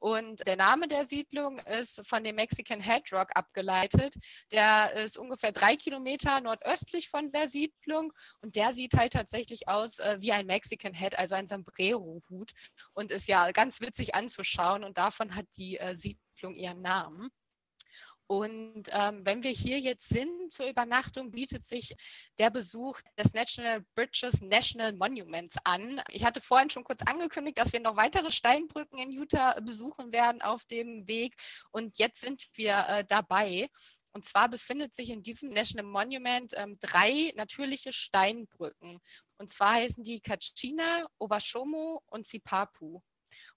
und 0.00 0.46
der 0.46 0.56
Name 0.56 0.88
der 0.88 1.04
Siedlung 1.04 1.58
ist 1.60 2.06
von 2.08 2.24
dem 2.24 2.36
Mexican 2.36 2.80
Head 2.80 3.12
Rock 3.12 3.28
abgeleitet. 3.34 4.14
Der 4.50 4.94
ist 4.94 5.18
ungefähr 5.18 5.52
drei 5.52 5.76
Kilometer 5.76 6.40
nordöstlich 6.40 7.10
von 7.10 7.30
der 7.32 7.48
Siedlung 7.48 8.12
und 8.40 8.56
der 8.56 8.72
sieht 8.72 8.94
halt 8.94 9.12
tatsächlich 9.12 9.68
aus 9.68 9.98
äh, 9.98 10.16
wie 10.20 10.32
ein 10.32 10.46
Mexican 10.46 10.94
Head, 10.94 11.18
also 11.18 11.34
ein 11.34 11.46
Sombrero-Hut 11.46 12.52
und 12.94 13.10
ist 13.10 13.28
ja 13.28 13.52
ganz 13.52 13.80
witzig 13.82 14.14
anzuschauen 14.14 14.84
und 14.84 14.96
davon 14.96 15.36
hat 15.36 15.46
die 15.58 15.78
äh, 15.78 15.94
Siedlung 15.96 16.56
ihren 16.56 16.80
Namen. 16.80 17.30
Und 18.30 18.84
ähm, 18.92 19.22
wenn 19.24 19.42
wir 19.42 19.50
hier 19.50 19.80
jetzt 19.80 20.08
sind 20.08 20.52
zur 20.52 20.68
Übernachtung, 20.68 21.32
bietet 21.32 21.66
sich 21.66 21.96
der 22.38 22.50
Besuch 22.50 23.00
des 23.18 23.34
National 23.34 23.84
Bridges 23.96 24.40
National 24.40 24.92
Monuments 24.92 25.56
an. 25.64 26.00
Ich 26.10 26.24
hatte 26.24 26.40
vorhin 26.40 26.70
schon 26.70 26.84
kurz 26.84 27.02
angekündigt, 27.02 27.58
dass 27.58 27.72
wir 27.72 27.80
noch 27.80 27.96
weitere 27.96 28.30
Steinbrücken 28.30 29.00
in 29.00 29.10
Utah 29.10 29.58
besuchen 29.58 30.12
werden 30.12 30.42
auf 30.42 30.62
dem 30.66 31.08
Weg. 31.08 31.34
Und 31.72 31.98
jetzt 31.98 32.20
sind 32.20 32.46
wir 32.54 32.84
äh, 32.86 33.04
dabei. 33.04 33.68
Und 34.12 34.24
zwar 34.24 34.48
befindet 34.48 34.94
sich 34.94 35.10
in 35.10 35.24
diesem 35.24 35.48
National 35.48 35.90
Monument 35.90 36.54
ähm, 36.56 36.78
drei 36.78 37.32
natürliche 37.34 37.92
Steinbrücken. 37.92 39.00
Und 39.38 39.52
zwar 39.52 39.72
heißen 39.72 40.04
die 40.04 40.20
Kachina, 40.20 41.04
Ovashomo 41.18 42.00
und 42.06 42.28
Sipapu. 42.28 43.00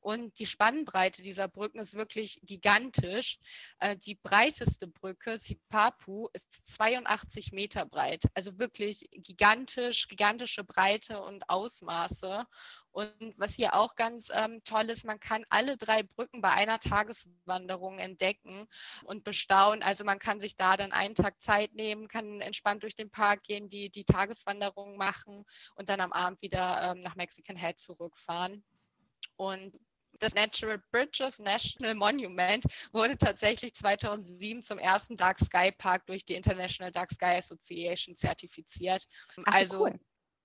Und 0.03 0.37
die 0.39 0.45
Spannbreite 0.45 1.21
dieser 1.21 1.47
Brücken 1.47 1.79
ist 1.79 1.93
wirklich 1.93 2.37
gigantisch. 2.43 3.39
Äh, 3.79 3.95
die 3.95 4.15
breiteste 4.15 4.85
Brücke, 4.87 5.37
Sipapu, 5.37 6.27
ist 6.33 6.75
82 6.75 7.53
Meter 7.53 7.85
breit. 7.85 8.25
Also 8.33 8.59
wirklich 8.59 9.07
gigantisch, 9.11 10.09
gigantische 10.09 10.65
Breite 10.65 11.21
und 11.21 11.49
Ausmaße. 11.49 12.45
Und 12.91 13.33
was 13.37 13.53
hier 13.53 13.75
auch 13.75 13.95
ganz 13.95 14.27
ähm, 14.33 14.61
toll 14.65 14.89
ist, 14.89 15.05
man 15.05 15.21
kann 15.21 15.45
alle 15.49 15.77
drei 15.77 16.03
Brücken 16.03 16.41
bei 16.41 16.51
einer 16.51 16.79
Tageswanderung 16.79 17.97
entdecken 17.97 18.67
und 19.05 19.23
bestaunen. 19.23 19.83
Also 19.83 20.03
man 20.03 20.19
kann 20.19 20.41
sich 20.41 20.57
da 20.57 20.75
dann 20.75 20.91
einen 20.91 21.15
Tag 21.15 21.41
Zeit 21.41 21.73
nehmen, 21.75 22.09
kann 22.09 22.41
entspannt 22.41 22.83
durch 22.83 22.97
den 22.97 23.09
Park 23.09 23.43
gehen, 23.43 23.69
die, 23.69 23.89
die 23.89 24.03
Tageswanderung 24.03 24.97
machen 24.97 25.45
und 25.75 25.87
dann 25.87 26.01
am 26.01 26.11
Abend 26.11 26.41
wieder 26.41 26.91
ähm, 26.91 26.99
nach 26.99 27.15
Mexican 27.15 27.55
Head 27.55 27.79
zurückfahren. 27.79 28.65
Und 29.37 29.73
das 30.23 30.33
Natural 30.33 30.81
Bridges 30.91 31.39
National 31.39 31.95
Monument 31.95 32.65
wurde 32.93 33.17
tatsächlich 33.17 33.73
2007 33.73 34.63
zum 34.63 34.79
ersten 34.79 35.17
Dark 35.17 35.37
Sky 35.39 35.71
Park 35.71 36.05
durch 36.05 36.23
die 36.23 36.35
International 36.35 36.91
Dark 36.91 37.11
Sky 37.11 37.37
Association 37.37 38.15
zertifiziert. 38.15 39.05
Ach, 39.45 39.53
also 39.53 39.81
cool. 39.81 39.99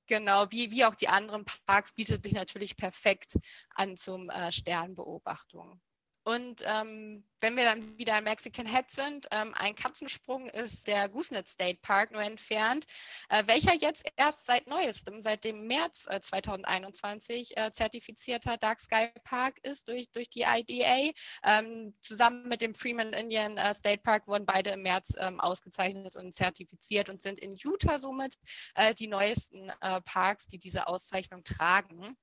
genau, 0.09 0.47
wie, 0.51 0.73
wie 0.73 0.85
auch 0.85 0.97
die 0.97 1.09
anderen 1.09 1.45
Parks 1.67 1.93
bietet 1.93 2.25
sich 2.25 2.33
natürlich 2.33 2.77
perfekt 2.77 3.39
an 3.75 3.97
zum 3.97 4.31
äh, 4.31 4.51
Sternbeobachtung. 4.51 5.81
Und 6.29 6.63
ähm, 6.67 7.25
wenn 7.41 7.57
wir 7.57 7.65
dann 7.65 7.97
wieder 7.97 8.19
in 8.19 8.25
Mexican 8.25 8.67
Head 8.67 8.91
sind, 8.91 9.27
ähm, 9.31 9.55
ein 9.55 9.75
Katzensprung 9.75 10.51
ist 10.51 10.87
der 10.87 11.09
Goosenet 11.09 11.49
State 11.49 11.79
Park 11.81 12.11
nur 12.11 12.21
entfernt, 12.21 12.85
äh, 13.31 13.45
welcher 13.47 13.75
jetzt 13.75 14.05
erst 14.19 14.45
seit 14.45 14.67
neuestem, 14.67 15.23
seit 15.23 15.43
dem 15.45 15.67
März 15.67 16.07
äh, 16.07 16.21
2021 16.21 17.57
äh, 17.57 17.73
zertifizierter 17.73 18.59
Dark 18.59 18.79
Sky 18.79 19.09
Park 19.25 19.59
ist 19.63 19.89
durch, 19.89 20.11
durch 20.11 20.29
die 20.29 20.45
IDA. 20.47 21.15
Ähm, 21.45 21.95
zusammen 22.03 22.47
mit 22.47 22.61
dem 22.61 22.75
Freeman 22.75 23.15
Indian 23.15 23.57
äh, 23.57 23.73
State 23.73 24.03
Park 24.03 24.29
wurden 24.29 24.45
beide 24.45 24.73
im 24.73 24.83
März 24.83 25.15
ähm, 25.17 25.41
ausgezeichnet 25.41 26.15
und 26.15 26.35
zertifiziert 26.35 27.09
und 27.09 27.23
sind 27.23 27.41
in 27.41 27.57
Utah 27.57 27.99
somit 27.99 28.35
äh, 28.75 28.95
die 28.95 29.09
neuesten 29.09 29.73
äh, 29.81 30.03
Parks, 30.03 30.47
die 30.47 30.59
diese 30.59 30.89
Auszeichnung 30.89 31.43
tragen. 31.43 32.19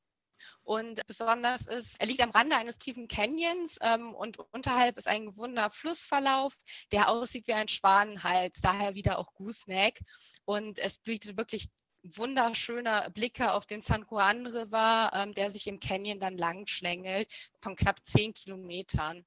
Und 0.63 1.01
besonders 1.07 1.65
ist, 1.67 1.95
er 1.99 2.07
liegt 2.07 2.21
am 2.21 2.31
Rande 2.31 2.55
eines 2.55 2.77
tiefen 2.77 3.07
Canyons 3.07 3.77
ähm, 3.81 4.13
und 4.13 4.37
unterhalb 4.51 4.97
ist 4.97 5.07
ein 5.07 5.27
gewundener 5.27 5.69
Flussverlauf, 5.69 6.55
der 6.91 7.09
aussieht 7.09 7.47
wie 7.47 7.53
ein 7.53 7.67
Schwanenhals, 7.67 8.59
daher 8.61 8.95
wieder 8.95 9.19
auch 9.19 9.33
Gooseneck. 9.33 10.01
Und 10.45 10.79
es 10.79 10.97
bietet 10.99 11.37
wirklich 11.37 11.69
wunderschöne 12.03 13.09
Blicke 13.13 13.51
auf 13.53 13.65
den 13.65 13.81
San 13.81 14.05
Juan 14.09 14.45
River, 14.45 15.11
ähm, 15.13 15.33
der 15.33 15.49
sich 15.49 15.67
im 15.67 15.79
Canyon 15.79 16.19
dann 16.19 16.37
lang 16.37 16.67
schlängelt, 16.67 17.31
von 17.61 17.75
knapp 17.75 17.99
zehn 18.05 18.33
Kilometern. 18.33 19.25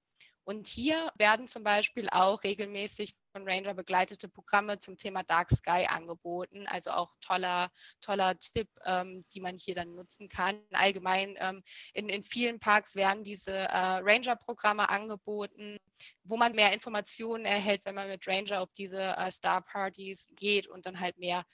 Und 0.49 0.67
hier 0.67 1.13
werden 1.19 1.47
zum 1.47 1.63
Beispiel 1.63 2.09
auch 2.11 2.43
regelmäßig 2.43 3.15
von 3.33 3.47
Ranger 3.47 3.75
begleitete 3.75 4.31
Programme 4.31 4.79
zum 4.79 4.97
Thema 4.97 5.23
Dark 5.23 5.51
Sky 5.51 5.87
angeboten. 5.87 6.67
Also 6.69 6.89
auch 6.93 7.15
toller, 7.21 7.71
toller 8.01 8.39
Tipp, 8.39 8.67
ähm, 8.87 9.27
die 9.35 9.43
man 9.43 9.59
hier 9.59 9.75
dann 9.75 9.95
nutzen 9.95 10.31
kann. 10.31 10.59
Allgemein 10.73 11.37
ähm, 11.39 11.63
in, 11.93 12.09
in 12.09 12.25
vielen 12.25 12.61
Parks 12.61 12.95
werden 12.95 13.25
diese 13.25 13.53
äh, 13.53 13.99
Ranger-Programme 13.99 14.89
angeboten, 14.89 15.77
wo 16.25 16.39
man 16.39 16.55
mehr 16.55 16.73
Informationen 16.73 17.45
erhält, 17.45 17.83
wenn 17.85 17.97
man 17.97 18.09
mit 18.09 18.27
Ranger 18.27 18.63
auf 18.63 18.73
diese 18.73 19.19
äh, 19.19 19.31
Star-Partys 19.31 20.29
geht 20.31 20.67
und 20.67 20.87
dann 20.87 20.99
halt 20.99 21.19
mehr 21.19 21.45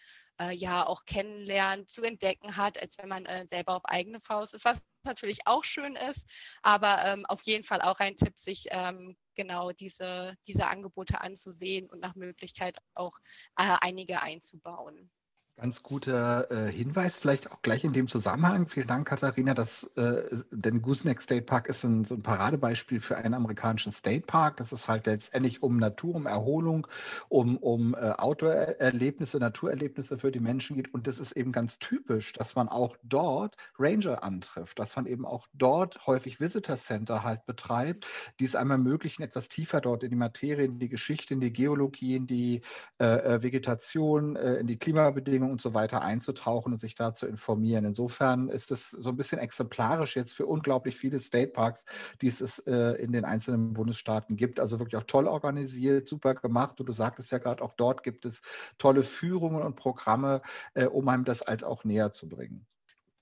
äh, 0.41 0.55
ja 0.55 0.87
auch 0.87 1.05
kennenlernen, 1.05 1.89
zu 1.89 2.05
entdecken 2.05 2.57
hat, 2.57 2.81
als 2.81 2.97
wenn 2.99 3.09
man 3.09 3.27
äh, 3.27 3.45
selber 3.49 3.75
auf 3.75 3.87
eigene 3.87 4.21
Faust 4.21 4.55
ist, 4.55 4.65
was 4.65 4.85
natürlich 5.05 5.47
auch 5.47 5.65
schön 5.65 5.97
ist, 5.97 6.27
aber 6.63 7.05
ähm, 7.05 7.27
auf 7.27 7.43
jeden 7.43 7.65
Fall 7.65 7.83
auch 7.83 7.99
ein 7.99 8.17
Tipp, 8.17 8.39
sich 8.39 8.67
ähm, 8.71 9.17
genau 9.35 9.73
diese, 9.73 10.37
diese 10.47 10.67
Angebote 10.67 11.21
anzusehen 11.21 11.89
und 11.91 12.01
nach 12.01 12.15
Möglichkeit 12.15 12.77
auch 12.95 13.19
äh, 13.57 13.77
einige 13.81 14.23
einzubauen. 14.23 15.11
Ganz 15.57 15.85
guter 15.85 16.51
äh, 16.51 16.73
Hinweis, 16.73 17.17
vielleicht 17.17 17.53
auch 17.53 17.63
gleich 17.63 17.85
in 17.85 17.93
dem 17.93 18.09
Zusammenhang. 18.09 18.67
Vielen 18.67 18.89
Dank, 18.89 19.07
Katharina. 19.07 19.55
Das, 19.55 19.85
äh, 19.95 20.43
denn 20.51 20.83
Gooseneck 20.83 21.23
State 21.23 21.43
Park 21.43 21.69
ist 21.69 21.85
ein, 21.85 22.05
so 22.05 22.17
ein 22.17 22.25
Paradebeispiel 22.25 22.99
für 22.99 23.17
einen 23.17 23.35
amerikanischen 23.35 23.93
State 23.93 24.27
Park. 24.27 24.57
Das 24.57 24.73
ist 24.73 24.89
halt 24.89 25.07
letztendlich 25.07 25.63
um 25.63 25.77
Natur, 25.77 26.17
um 26.17 26.27
Erholung, 26.27 26.89
um, 27.29 27.57
um 27.59 27.95
äh, 27.95 28.15
Outdoor-Erlebnisse, 28.19 29.39
Naturerlebnisse 29.39 30.19
für 30.19 30.33
die 30.33 30.41
Menschen 30.41 30.75
geht. 30.75 30.93
Und 30.93 31.07
das 31.07 31.21
ist 31.21 31.31
eben 31.33 31.53
ganz 31.53 31.79
typisch, 31.79 32.33
dass 32.33 32.57
man 32.57 32.69
auch 32.69 32.97
dort 33.05 33.57
Ranger 33.79 34.25
antrifft, 34.25 34.81
dass 34.81 34.97
man 34.97 35.07
eben 35.07 35.25
auch 35.25 35.47
dort 35.53 36.05
häufig 36.09 36.41
Visitor 36.41 36.79
Center 36.79 37.23
halt 37.23 37.47
betreibt, 37.47 38.09
die 38.41 38.45
es 38.45 38.57
einmal 38.57 38.79
ermöglichen, 38.79 39.23
etwas 39.23 39.49
tiefer 39.49 39.81
dort 39.81 40.03
in 40.03 40.11
die 40.11 40.17
Materie, 40.17 40.65
in 40.65 40.81
die 40.81 40.89
Geschichte, 40.89 41.33
in 41.33 41.41
die 41.41 41.53
Geologie, 41.53 42.17
in 42.17 42.27
die 42.27 42.63
äh, 42.99 43.05
äh, 43.05 43.43
Vegetation, 43.45 44.35
äh, 44.35 44.57
in 44.57 44.67
die 44.67 44.79
Klimabedingungen 44.79 45.44
Rahmenbedingungen 45.45 45.53
und 45.53 45.61
so 45.61 45.75
weiter 45.75 46.03
einzutauchen 46.03 46.73
und 46.73 46.79
sich 46.79 46.95
da 46.95 47.15
zu 47.15 47.27
informieren. 47.27 47.85
Insofern 47.85 48.49
ist 48.49 48.71
es 48.71 48.91
so 48.91 49.11
ein 49.11 49.17
bisschen 49.17 49.39
exemplarisch 49.39 50.17
jetzt 50.17 50.33
für 50.33 50.47
unglaublich 50.47 50.97
viele 50.97 51.21
State 51.21 51.53
Parks, 51.53 51.85
die 52.21 52.29
es 52.29 52.59
äh, 52.67 53.03
in 53.03 53.13
den 53.13 53.25
einzelnen 53.25 53.73
Bundesstaaten 53.73 54.37
gibt. 54.37 54.61
Also 54.61 54.79
wirklich 54.81 54.97
auch 55.01 55.07
toll 55.07 55.27
organisiert, 55.27 56.09
super 56.09 56.35
gemacht. 56.35 56.81
Und 56.81 56.89
du 56.89 56.93
sagtest 56.93 57.31
ja 57.31 57.39
gerade, 57.39 57.63
auch 57.63 57.75
dort 57.75 58.03
gibt 58.03 58.25
es 58.25 58.43
tolle 58.79 59.03
Führungen 59.03 59.63
und 59.63 59.77
Programme, 59.77 60.43
äh, 60.75 60.87
um 60.87 61.09
einem 61.09 61.25
das 61.25 61.43
halt 61.43 61.65
auch 61.65 61.85
näher 61.85 62.11
zu 62.13 62.29
bringen. 62.29 62.67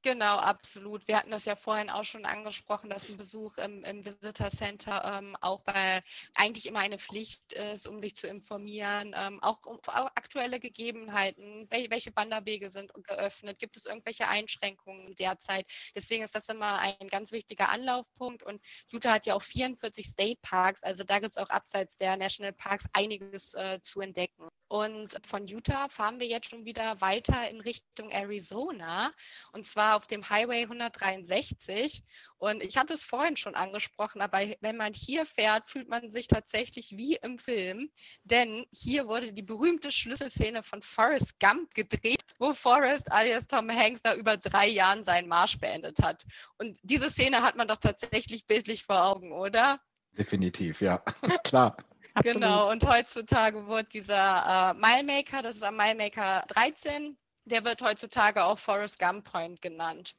Genau, 0.05 0.39
absolut. 0.39 1.07
Wir 1.07 1.17
hatten 1.17 1.31
das 1.31 1.45
ja 1.45 1.55
vorhin 1.55 1.89
auch 1.89 2.03
schon 2.03 2.25
angesprochen, 2.25 2.91
dass 2.91 3.09
ein 3.09 3.17
Besuch 3.17 3.57
im, 3.59 3.85
im 3.85 4.05
Visitor 4.05 4.51
Center 4.51 5.21
ähm, 5.21 5.37
auch 5.41 5.61
bei 5.61 6.03
eigentlich 6.35 6.67
immer 6.67 6.81
eine 6.81 6.99
Pflicht 6.99 7.53
ist, 7.53 7.87
um 7.87 8.03
sich 8.03 8.17
zu 8.17 8.27
informieren, 8.27 9.15
ähm, 9.17 9.41
auch 9.45 9.61
um 9.65 9.79
auch 9.87 10.11
aktuelle 10.17 10.59
Gegebenheiten, 10.59 11.69
welche, 11.71 12.11
Wanderwege 12.17 12.69
sind 12.69 12.93
geöffnet, 13.05 13.61
gibt 13.61 13.77
es 13.77 13.87
irgendwelche 13.87 14.27
Einschränkungen 14.27 15.15
derzeit. 15.15 15.67
Deswegen 15.95 16.25
ist 16.25 16.35
das 16.35 16.49
immer 16.49 16.81
ein 16.81 17.09
ganz 17.09 17.31
wichtiger 17.31 17.69
Anlaufpunkt 17.69 18.43
und 18.43 18.61
Utah 18.89 19.13
hat 19.13 19.27
ja 19.27 19.35
auch 19.35 19.43
44 19.43 20.05
State 20.05 20.41
Parks, 20.43 20.83
also 20.83 21.05
da 21.05 21.21
gibt 21.21 21.37
es 21.37 21.43
auch 21.43 21.51
abseits 21.51 21.97
der 21.97 22.17
National 22.17 22.53
Parks 22.53 22.87
einiges 22.93 23.55
äh, 23.55 23.79
zu 23.85 24.01
entdecken. 24.01 24.49
Und 24.67 25.21
von 25.27 25.47
Utah 25.47 25.89
fahren 25.89 26.19
wir 26.19 26.27
jetzt 26.27 26.49
schon 26.49 26.65
wieder 26.65 27.01
weiter 27.01 27.49
in 27.51 27.61
Richtung 27.61 28.11
Arizona 28.11 29.13
und 29.53 29.67
zwar 29.67 29.92
auf 29.97 30.07
dem 30.07 30.29
Highway 30.29 30.63
163. 30.63 32.03
Und 32.39 32.63
ich 32.63 32.77
hatte 32.77 32.95
es 32.95 33.05
vorhin 33.05 33.37
schon 33.37 33.55
angesprochen, 33.55 34.21
aber 34.21 34.41
wenn 34.61 34.77
man 34.77 34.93
hier 34.95 35.25
fährt, 35.25 35.71
fühlt 35.71 35.89
man 35.89 36.13
sich 36.13 36.27
tatsächlich 36.27 36.97
wie 36.97 37.17
im 37.17 37.39
Film. 37.39 37.91
Denn 38.25 38.67
hier 38.73 39.07
wurde 39.07 39.33
die 39.33 39.43
berühmte 39.43 39.93
Schlüsselszene 39.93 40.63
von 40.63 40.83
Forrest 40.83 41.39
Gump 41.39 41.73
gedreht, 41.75 42.23
wo 42.39 42.53
Forrest 42.53 43.13
alias 43.13 43.47
Tom 43.47 43.71
Hanks 43.71 44.03
da 44.03 44.15
über 44.15 44.37
drei 44.37 44.67
Jahren 44.67 45.05
seinen 45.05 45.29
Marsch 45.29 45.59
beendet 45.59 45.99
hat. 46.03 46.25
Und 46.59 46.79
diese 46.83 47.11
Szene 47.11 47.43
hat 47.43 47.57
man 47.57 47.69
doch 47.69 47.77
tatsächlich 47.79 48.47
bildlich 48.47 48.83
vor 48.83 49.05
Augen, 49.05 49.33
oder? 49.33 49.81
Definitiv, 50.19 50.81
ja, 50.81 50.99
klar. 51.45 51.77
Absolut. 52.15 52.43
Genau, 52.43 52.71
und 52.71 52.85
heutzutage 52.85 53.67
wird 53.69 53.95
dieser 53.95 54.73
äh, 54.73 54.75
Milemaker, 54.75 55.43
das 55.43 55.57
ist 55.57 55.63
am 55.63 55.77
Milemaker 55.77 56.45
13, 56.49 57.17
der 57.45 57.65
wird 57.65 57.83
heutzutage 57.83 58.45
auch 58.45 58.59
Forest 58.59 58.99
Gump 58.99 59.31
Point 59.31 59.61
genannt. 59.63 60.15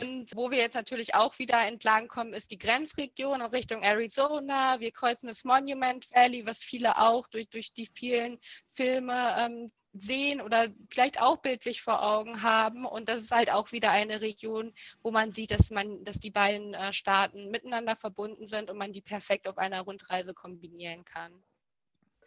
Und 0.00 0.34
wo 0.34 0.50
wir 0.50 0.58
jetzt 0.58 0.74
natürlich 0.74 1.14
auch 1.14 1.38
wieder 1.38 1.64
entlang 1.66 2.08
kommen, 2.08 2.32
ist 2.32 2.50
die 2.50 2.58
Grenzregion 2.58 3.40
in 3.40 3.46
Richtung 3.46 3.82
Arizona. 3.82 4.80
Wir 4.80 4.90
kreuzen 4.90 5.28
das 5.28 5.44
Monument 5.44 6.10
Valley, 6.12 6.46
was 6.46 6.58
viele 6.58 6.98
auch 6.98 7.28
durch, 7.28 7.48
durch 7.48 7.72
die 7.72 7.86
vielen 7.86 8.40
Filme 8.70 9.36
ähm, 9.38 9.68
sehen 9.92 10.40
oder 10.40 10.68
vielleicht 10.90 11.20
auch 11.20 11.36
bildlich 11.36 11.80
vor 11.80 12.02
Augen 12.02 12.42
haben. 12.42 12.84
Und 12.84 13.08
das 13.08 13.22
ist 13.22 13.30
halt 13.30 13.50
auch 13.50 13.70
wieder 13.70 13.92
eine 13.92 14.20
Region, 14.20 14.74
wo 15.02 15.12
man 15.12 15.30
sieht, 15.30 15.52
dass 15.52 15.70
man, 15.70 16.04
dass 16.04 16.18
die 16.18 16.32
beiden 16.32 16.74
äh, 16.74 16.92
Staaten 16.92 17.50
miteinander 17.50 17.94
verbunden 17.94 18.48
sind 18.48 18.70
und 18.70 18.78
man 18.78 18.92
die 18.92 19.02
perfekt 19.02 19.46
auf 19.46 19.58
einer 19.58 19.82
Rundreise 19.82 20.34
kombinieren 20.34 21.04
kann. 21.04 21.44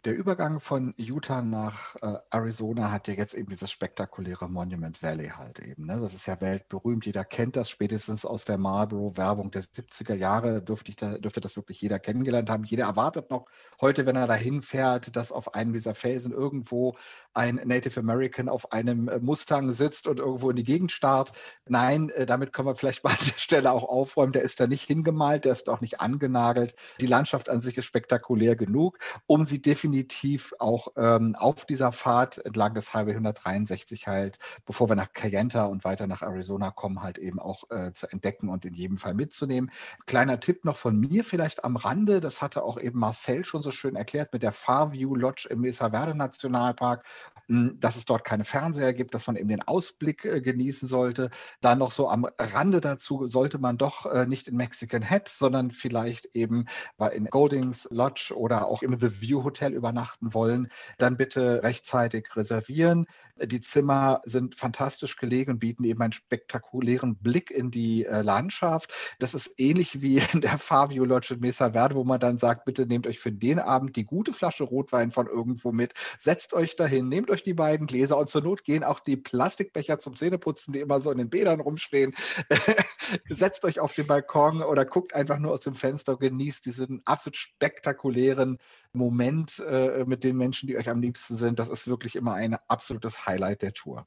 Der 0.04 0.14
Übergang 0.14 0.60
von 0.60 0.94
Utah 0.96 1.42
nach 1.42 1.96
äh, 2.02 2.14
Arizona 2.30 2.92
hat 2.92 3.08
ja 3.08 3.14
jetzt 3.14 3.34
eben 3.34 3.48
dieses 3.48 3.72
spektakuläre 3.72 4.48
Monument 4.48 5.02
Valley 5.02 5.32
halt 5.36 5.58
eben. 5.58 5.86
Ne? 5.86 5.98
Das 5.98 6.14
ist 6.14 6.26
ja 6.26 6.40
weltberühmt. 6.40 7.04
Jeder 7.04 7.24
kennt 7.24 7.56
das 7.56 7.68
spätestens 7.68 8.24
aus 8.24 8.44
der 8.44 8.58
Marlboro-Werbung 8.58 9.50
der 9.50 9.64
70er 9.64 10.14
Jahre. 10.14 10.62
Dürfte, 10.62 10.92
da, 10.94 11.18
dürfte 11.18 11.40
das 11.40 11.56
wirklich 11.56 11.80
jeder 11.80 11.98
kennengelernt 11.98 12.48
haben. 12.48 12.62
Jeder 12.62 12.84
erwartet 12.84 13.30
noch 13.30 13.46
heute, 13.80 14.06
wenn 14.06 14.14
er 14.14 14.28
dahin 14.28 14.62
fährt, 14.62 15.16
dass 15.16 15.32
auf 15.32 15.54
einem 15.54 15.72
dieser 15.72 15.96
Felsen 15.96 16.30
irgendwo 16.30 16.96
ein 17.34 17.56
Native 17.64 17.98
American 17.98 18.48
auf 18.48 18.70
einem 18.70 19.08
äh, 19.08 19.18
Mustang 19.18 19.72
sitzt 19.72 20.06
und 20.06 20.20
irgendwo 20.20 20.50
in 20.50 20.56
die 20.56 20.64
Gegend 20.64 20.92
starrt. 20.92 21.32
Nein, 21.66 22.10
äh, 22.10 22.24
damit 22.24 22.52
können 22.52 22.68
wir 22.68 22.76
vielleicht 22.76 23.02
mal 23.02 23.10
an 23.10 23.26
der 23.26 23.38
Stelle 23.38 23.72
auch 23.72 23.84
aufräumen. 23.84 24.32
Der 24.32 24.42
ist 24.42 24.60
da 24.60 24.68
nicht 24.68 24.84
hingemalt, 24.84 25.44
der 25.44 25.52
ist 25.52 25.68
auch 25.68 25.80
nicht 25.80 26.00
angenagelt. 26.00 26.74
Die 27.00 27.06
Landschaft 27.06 27.48
an 27.48 27.62
sich 27.62 27.76
ist 27.76 27.86
spektakulär 27.86 28.54
genug, 28.54 28.98
um 29.26 29.42
sie 29.42 29.60
definitiv 29.60 29.87
definitiv 29.92 30.54
auch 30.58 30.88
ähm, 30.96 31.34
auf 31.36 31.64
dieser 31.64 31.92
Fahrt 31.92 32.44
entlang 32.44 32.74
des 32.74 32.92
Highway 32.94 33.12
163 33.12 34.06
halt, 34.06 34.38
bevor 34.66 34.88
wir 34.88 34.96
nach 34.96 35.12
Cayenta 35.12 35.64
und 35.66 35.84
weiter 35.84 36.06
nach 36.06 36.22
Arizona 36.22 36.70
kommen, 36.70 37.02
halt 37.02 37.18
eben 37.18 37.38
auch 37.38 37.70
äh, 37.70 37.92
zu 37.92 38.06
entdecken 38.08 38.48
und 38.48 38.64
in 38.64 38.74
jedem 38.74 38.98
Fall 38.98 39.14
mitzunehmen. 39.14 39.70
Kleiner 40.06 40.40
Tipp 40.40 40.64
noch 40.64 40.76
von 40.76 40.98
mir 40.98 41.24
vielleicht 41.24 41.64
am 41.64 41.76
Rande, 41.76 42.20
das 42.20 42.42
hatte 42.42 42.62
auch 42.62 42.78
eben 42.78 42.98
Marcel 42.98 43.44
schon 43.44 43.62
so 43.62 43.70
schön 43.70 43.96
erklärt 43.96 44.32
mit 44.32 44.42
der 44.42 44.52
Farview 44.52 45.14
Lodge 45.14 45.48
im 45.50 45.60
Mesa 45.62 45.90
Verde 45.90 46.14
Nationalpark, 46.14 47.04
dass 47.48 47.96
es 47.96 48.04
dort 48.04 48.24
keine 48.24 48.44
Fernseher 48.44 48.92
gibt, 48.92 49.14
dass 49.14 49.26
man 49.26 49.36
eben 49.36 49.48
den 49.48 49.62
Ausblick 49.62 50.24
äh, 50.24 50.40
genießen 50.40 50.88
sollte. 50.88 51.30
Dann 51.60 51.78
noch 51.78 51.92
so 51.92 52.08
am 52.08 52.26
Rande 52.38 52.80
dazu 52.80 53.26
sollte 53.26 53.58
man 53.58 53.78
doch 53.78 54.06
äh, 54.06 54.26
nicht 54.26 54.48
in 54.48 54.56
Mexican 54.56 55.02
Head, 55.02 55.28
sondern 55.28 55.70
vielleicht 55.70 56.26
eben 56.34 56.66
in 57.12 57.26
Goldings 57.26 57.88
Lodge 57.90 58.32
oder 58.36 58.66
auch 58.66 58.82
im 58.82 58.98
The 58.98 59.20
View 59.20 59.44
Hotel 59.44 59.72
übernachten 59.72 60.34
wollen, 60.34 60.68
dann 60.98 61.16
bitte 61.16 61.62
rechtzeitig 61.62 62.36
reservieren. 62.36 63.06
Die 63.40 63.60
Zimmer 63.60 64.20
sind 64.24 64.56
fantastisch 64.56 65.16
gelegen 65.16 65.52
und 65.52 65.58
bieten 65.60 65.84
eben 65.84 66.02
einen 66.02 66.12
spektakulären 66.12 67.16
Blick 67.16 67.50
in 67.50 67.70
die 67.70 68.04
äh, 68.04 68.22
Landschaft. 68.22 68.92
Das 69.20 69.34
ist 69.34 69.52
ähnlich 69.56 70.02
wie 70.02 70.18
in 70.32 70.40
der 70.40 70.58
Fabio 70.58 71.04
Lodge 71.04 71.34
in 71.34 71.40
Mesa 71.40 71.70
Verde, 71.70 71.94
wo 71.94 72.04
man 72.04 72.20
dann 72.20 72.38
sagt, 72.38 72.64
bitte 72.64 72.86
nehmt 72.86 73.06
euch 73.06 73.18
für 73.18 73.32
den 73.32 73.58
Abend 73.58 73.96
die 73.96 74.04
gute 74.04 74.32
Flasche 74.32 74.64
Rotwein 74.64 75.10
von 75.10 75.26
irgendwo 75.26 75.72
mit, 75.72 75.94
setzt 76.18 76.52
euch 76.52 76.76
dahin, 76.76 77.08
nehmt 77.08 77.30
euch 77.30 77.37
euch 77.38 77.42
die 77.44 77.54
beiden 77.54 77.86
Gläser 77.86 78.18
und 78.18 78.28
zur 78.28 78.42
Not 78.42 78.64
gehen 78.64 78.84
auch 78.84 79.00
die 79.00 79.16
Plastikbecher 79.16 79.98
zum 79.98 80.16
Zähneputzen, 80.16 80.72
die 80.72 80.80
immer 80.80 81.00
so 81.00 81.10
in 81.10 81.18
den 81.18 81.30
Bädern 81.30 81.60
rumstehen. 81.60 82.14
Setzt 83.30 83.64
euch 83.64 83.80
auf 83.80 83.92
den 83.92 84.06
Balkon 84.06 84.62
oder 84.62 84.84
guckt 84.84 85.14
einfach 85.14 85.38
nur 85.38 85.52
aus 85.52 85.60
dem 85.60 85.74
Fenster, 85.74 86.16
genießt 86.16 86.66
diesen 86.66 87.02
absolut 87.04 87.36
spektakulären 87.36 88.58
Moment 88.92 89.60
äh, 89.60 90.04
mit 90.04 90.24
den 90.24 90.36
Menschen, 90.36 90.66
die 90.66 90.76
euch 90.76 90.88
am 90.88 91.00
liebsten 91.00 91.36
sind. 91.36 91.58
Das 91.58 91.68
ist 91.68 91.86
wirklich 91.86 92.16
immer 92.16 92.34
ein 92.34 92.56
absolutes 92.66 93.26
Highlight 93.26 93.62
der 93.62 93.72
Tour. 93.72 94.06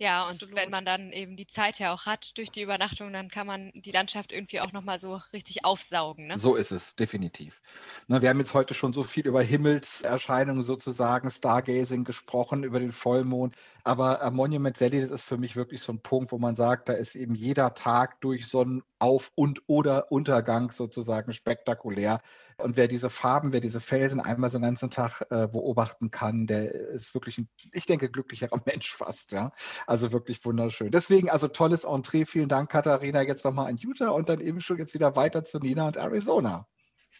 Ja, 0.00 0.24
und 0.24 0.30
Absolut. 0.30 0.56
wenn 0.56 0.70
man 0.70 0.86
dann 0.86 1.12
eben 1.12 1.36
die 1.36 1.46
Zeit 1.46 1.78
ja 1.78 1.92
auch 1.92 2.06
hat 2.06 2.32
durch 2.38 2.50
die 2.50 2.62
Übernachtung, 2.62 3.12
dann 3.12 3.28
kann 3.28 3.46
man 3.46 3.70
die 3.74 3.92
Landschaft 3.92 4.32
irgendwie 4.32 4.62
auch 4.62 4.72
nochmal 4.72 4.98
so 4.98 5.20
richtig 5.34 5.66
aufsaugen. 5.66 6.28
Ne? 6.28 6.38
So 6.38 6.56
ist 6.56 6.72
es, 6.72 6.96
definitiv. 6.96 7.60
Na, 8.08 8.22
wir 8.22 8.30
haben 8.30 8.38
jetzt 8.38 8.54
heute 8.54 8.72
schon 8.72 8.94
so 8.94 9.02
viel 9.02 9.26
über 9.26 9.42
Himmelserscheinungen 9.42 10.62
sozusagen, 10.62 11.30
Stargazing 11.30 12.04
gesprochen, 12.04 12.64
über 12.64 12.80
den 12.80 12.92
Vollmond. 12.92 13.54
Aber 13.84 14.30
Monument 14.30 14.80
Valley, 14.80 15.02
das 15.02 15.10
ist 15.10 15.24
für 15.24 15.36
mich 15.36 15.54
wirklich 15.54 15.82
so 15.82 15.92
ein 15.92 16.00
Punkt, 16.00 16.32
wo 16.32 16.38
man 16.38 16.56
sagt, 16.56 16.88
da 16.88 16.94
ist 16.94 17.14
eben 17.14 17.34
jeder 17.34 17.74
Tag 17.74 18.22
durch 18.22 18.46
Sonnenauf- 18.46 19.32
und 19.34 19.60
oder 19.66 20.10
Untergang 20.10 20.70
sozusagen 20.70 21.34
spektakulär. 21.34 22.22
Und 22.62 22.76
wer 22.76 22.88
diese 22.88 23.10
Farben, 23.10 23.52
wer 23.52 23.60
diese 23.60 23.80
Felsen 23.80 24.20
einmal 24.20 24.50
so 24.50 24.58
einen 24.58 24.64
ganzen 24.64 24.90
Tag 24.90 25.22
äh, 25.30 25.48
beobachten 25.48 26.10
kann, 26.10 26.46
der 26.46 26.72
ist 26.72 27.14
wirklich 27.14 27.38
ein, 27.38 27.48
ich 27.72 27.86
denke, 27.86 28.10
glücklicherer 28.10 28.60
Mensch 28.66 28.94
fast. 28.94 29.32
Ja? 29.32 29.52
Also 29.86 30.12
wirklich 30.12 30.44
wunderschön. 30.44 30.90
Deswegen 30.90 31.30
also 31.30 31.48
tolles 31.48 31.84
Entree. 31.84 32.24
Vielen 32.24 32.48
Dank, 32.48 32.70
Katharina. 32.70 33.22
Jetzt 33.22 33.44
nochmal 33.44 33.68
an 33.68 33.76
Utah 33.76 34.10
und 34.10 34.28
dann 34.28 34.40
eben 34.40 34.60
schon 34.60 34.78
jetzt 34.78 34.94
wieder 34.94 35.16
weiter 35.16 35.44
zu 35.44 35.58
Nina 35.58 35.86
und 35.86 35.96
Arizona. 35.96 36.66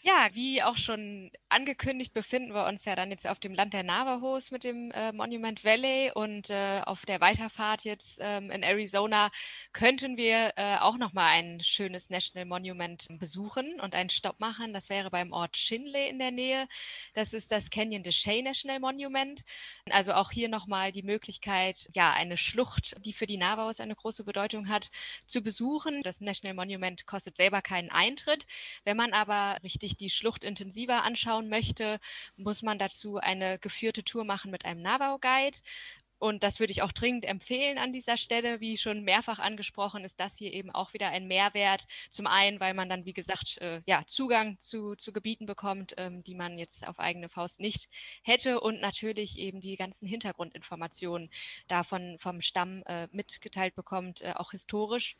Ja, 0.03 0.29
wie 0.33 0.63
auch 0.63 0.79
schon 0.79 1.31
angekündigt, 1.51 2.15
befinden 2.15 2.55
wir 2.55 2.65
uns 2.65 2.87
ja 2.87 2.97
dann 2.97 3.11
jetzt 3.11 3.27
auf 3.27 3.39
dem 3.39 3.53
Land 3.53 3.75
der 3.75 3.83
Navajos 3.83 4.51
mit 4.51 4.65
dem 4.65 4.91
äh, 4.93 5.13
Monument 5.13 5.63
Valley 5.63 6.11
und 6.15 6.49
äh, 6.49 6.81
auf 6.87 7.05
der 7.05 7.21
Weiterfahrt 7.21 7.85
jetzt 7.85 8.17
ähm, 8.19 8.51
in 8.51 8.63
Arizona 8.63 9.31
könnten 9.75 10.17
wir 10.17 10.55
äh, 10.57 10.79
auch 10.79 10.97
nochmal 10.97 11.33
ein 11.35 11.61
schönes 11.63 12.09
National 12.09 12.47
Monument 12.47 13.09
besuchen 13.19 13.79
und 13.79 13.95
einen 13.95 14.09
Stopp 14.09 14.41
machen. 14.41 14.73
Das 14.73 14.89
wäre 14.89 15.11
beim 15.11 15.33
Ort 15.33 15.59
Shinley 15.59 16.09
in 16.09 16.19
der 16.19 16.31
Nähe. 16.31 16.67
Das 17.13 17.35
ist 17.35 17.53
das 17.53 17.69
Canyon 17.69 18.03
de 18.03 18.13
Chelly 18.13 18.41
National 18.43 18.81
Monument. 18.81 19.43
Also 19.91 20.15
auch 20.15 20.31
hier 20.31 20.49
nochmal 20.49 20.93
die 20.93 21.03
Möglichkeit, 21.03 21.89
ja, 21.95 22.11
eine 22.13 22.39
Schlucht, 22.39 22.97
die 23.05 23.13
für 23.13 23.27
die 23.27 23.37
Navajos 23.37 23.81
eine 23.81 23.97
große 23.97 24.25
Bedeutung 24.25 24.69
hat, 24.71 24.91
zu 25.27 25.43
besuchen. 25.43 26.01
Das 26.03 26.23
National 26.23 26.55
Monument 26.55 27.07
kostet 27.07 27.37
selber 27.37 27.61
keinen 27.61 27.91
Eintritt. 27.91 28.47
Wenn 28.85 28.97
man 28.97 29.13
aber 29.13 29.59
richtig 29.63 29.90
sich 29.91 29.97
die 29.97 30.11
Schlucht 30.11 30.45
intensiver 30.45 31.03
anschauen 31.03 31.49
möchte, 31.49 31.99
muss 32.37 32.63
man 32.63 32.79
dazu 32.79 33.17
eine 33.19 33.59
geführte 33.59 34.05
Tour 34.05 34.25
machen 34.25 34.51
mit 34.51 34.65
einem 34.65 34.83
Navajo-Guide. 34.83 35.59
Und 36.19 36.43
das 36.43 36.61
würde 36.61 36.71
ich 36.71 36.83
auch 36.83 36.93
dringend 36.93 37.25
empfehlen 37.25 37.79
an 37.79 37.95
dieser 37.95 38.19
Stelle. 38.19 38.61
Wie 38.61 38.77
schon 38.77 39.05
mehrfach 39.05 39.39
angesprochen, 39.39 40.05
ist 40.05 40.21
das 40.21 40.37
hier 40.37 40.53
eben 40.53 40.71
auch 40.71 40.93
wieder 40.93 41.09
ein 41.09 41.27
Mehrwert. 41.27 41.87
Zum 42.11 42.27
einen, 42.27 42.61
weil 42.61 42.75
man 42.75 42.91
dann, 42.91 43.07
wie 43.07 43.15
gesagt, 43.15 43.57
äh, 43.59 43.81
ja, 43.87 44.05
Zugang 44.07 44.59
zu, 44.59 44.97
zu 44.97 45.15
Gebieten 45.15 45.47
bekommt, 45.47 45.95
ähm, 45.97 46.23
die 46.23 46.35
man 46.35 46.59
jetzt 46.59 46.87
auf 46.87 46.99
eigene 46.99 47.31
Faust 47.31 47.59
nicht 47.59 47.89
hätte. 48.23 48.61
Und 48.61 48.83
natürlich 48.83 49.39
eben 49.39 49.61
die 49.61 49.77
ganzen 49.77 50.07
Hintergrundinformationen 50.07 51.31
davon 51.69 52.19
vom 52.19 52.43
Stamm 52.43 52.83
äh, 52.85 53.09
mitgeteilt 53.13 53.75
bekommt, 53.75 54.21
äh, 54.21 54.35
auch 54.37 54.51
historisch. 54.51 55.17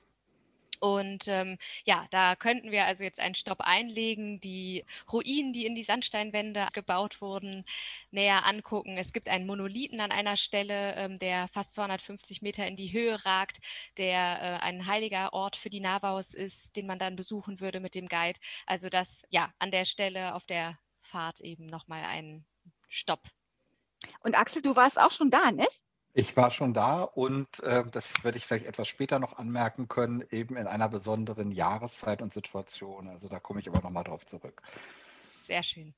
Und 0.81 1.29
ähm, 1.29 1.59
ja, 1.85 2.07
da 2.11 2.37
könnten 2.37 2.71
wir 2.71 2.87
also 2.87 3.05
jetzt 3.05 3.21
einen 3.21 3.35
Stopp 3.35 3.61
einlegen, 3.61 4.41
die 4.41 4.85
Ruinen, 5.13 5.53
die 5.53 5.67
in 5.67 5.75
die 5.75 5.85
Sandsteinwände 5.85 6.69
gebaut 6.73 7.21
wurden, 7.21 7.65
näher 8.11 8.47
angucken. 8.47 8.97
Es 8.97 9.13
gibt 9.13 9.29
einen 9.29 9.47
Monolithen 9.47 10.01
an 10.01 10.11
einer 10.11 10.37
Stelle, 10.37 10.95
ähm, 10.97 11.19
der 11.19 11.49
fast 11.49 11.75
250 11.75 12.43
Meter 12.43 12.67
in 12.67 12.77
die 12.77 12.93
Höhe 12.93 13.25
ragt, 13.25 13.61
der 13.99 14.61
äh, 14.61 14.65
ein 14.65 14.87
heiliger 14.87 15.33
Ort 15.35 15.57
für 15.57 15.71
die 15.71 15.81
Navajos 15.81 16.35
ist, 16.35 16.75
den 16.77 16.87
man 16.87 16.99
dann 16.99 17.17
besuchen 17.17 17.61
würde 17.61 17.81
mit 17.81 17.95
dem 17.95 18.09
Guide. 18.09 18.41
Also 18.67 18.89
das, 18.89 19.25
ja, 19.31 19.53
an 19.59 19.71
der 19.71 19.85
Stelle 19.85 20.35
auf 20.35 20.47
der 20.47 20.79
Fahrt 21.03 21.41
eben 21.41 21.67
nochmal 21.67 22.05
ein 22.05 22.47
Stopp. 22.89 23.23
Und 24.21 24.35
Axel, 24.35 24.63
du 24.63 24.77
warst 24.77 24.99
auch 24.99 25.13
schon 25.13 25.31
da, 25.31 25.53
nicht? 25.53 25.83
Ich 26.13 26.37
war 26.37 26.51
schon 26.51 26.75
da 26.75 27.03
und 27.03 27.61
äh, 27.61 27.85
das 27.91 28.25
werde 28.25 28.37
ich 28.37 28.47
vielleicht 28.47 28.67
etwas 28.67 28.89
später 28.89 29.19
noch 29.21 29.39
anmerken 29.39 29.87
können, 29.87 30.25
eben 30.31 30.57
in 30.57 30.67
einer 30.67 30.89
besonderen 30.89 31.53
Jahreszeit 31.53 32.21
und 32.21 32.33
Situation. 32.33 33.09
Also 33.09 33.29
da 33.29 33.39
komme 33.39 33.61
ich 33.61 33.69
aber 33.69 33.81
nochmal 33.81 34.05
drauf 34.05 34.27
zurück. 34.27 34.63
Sehr 35.45 35.63
schön. 35.63 35.95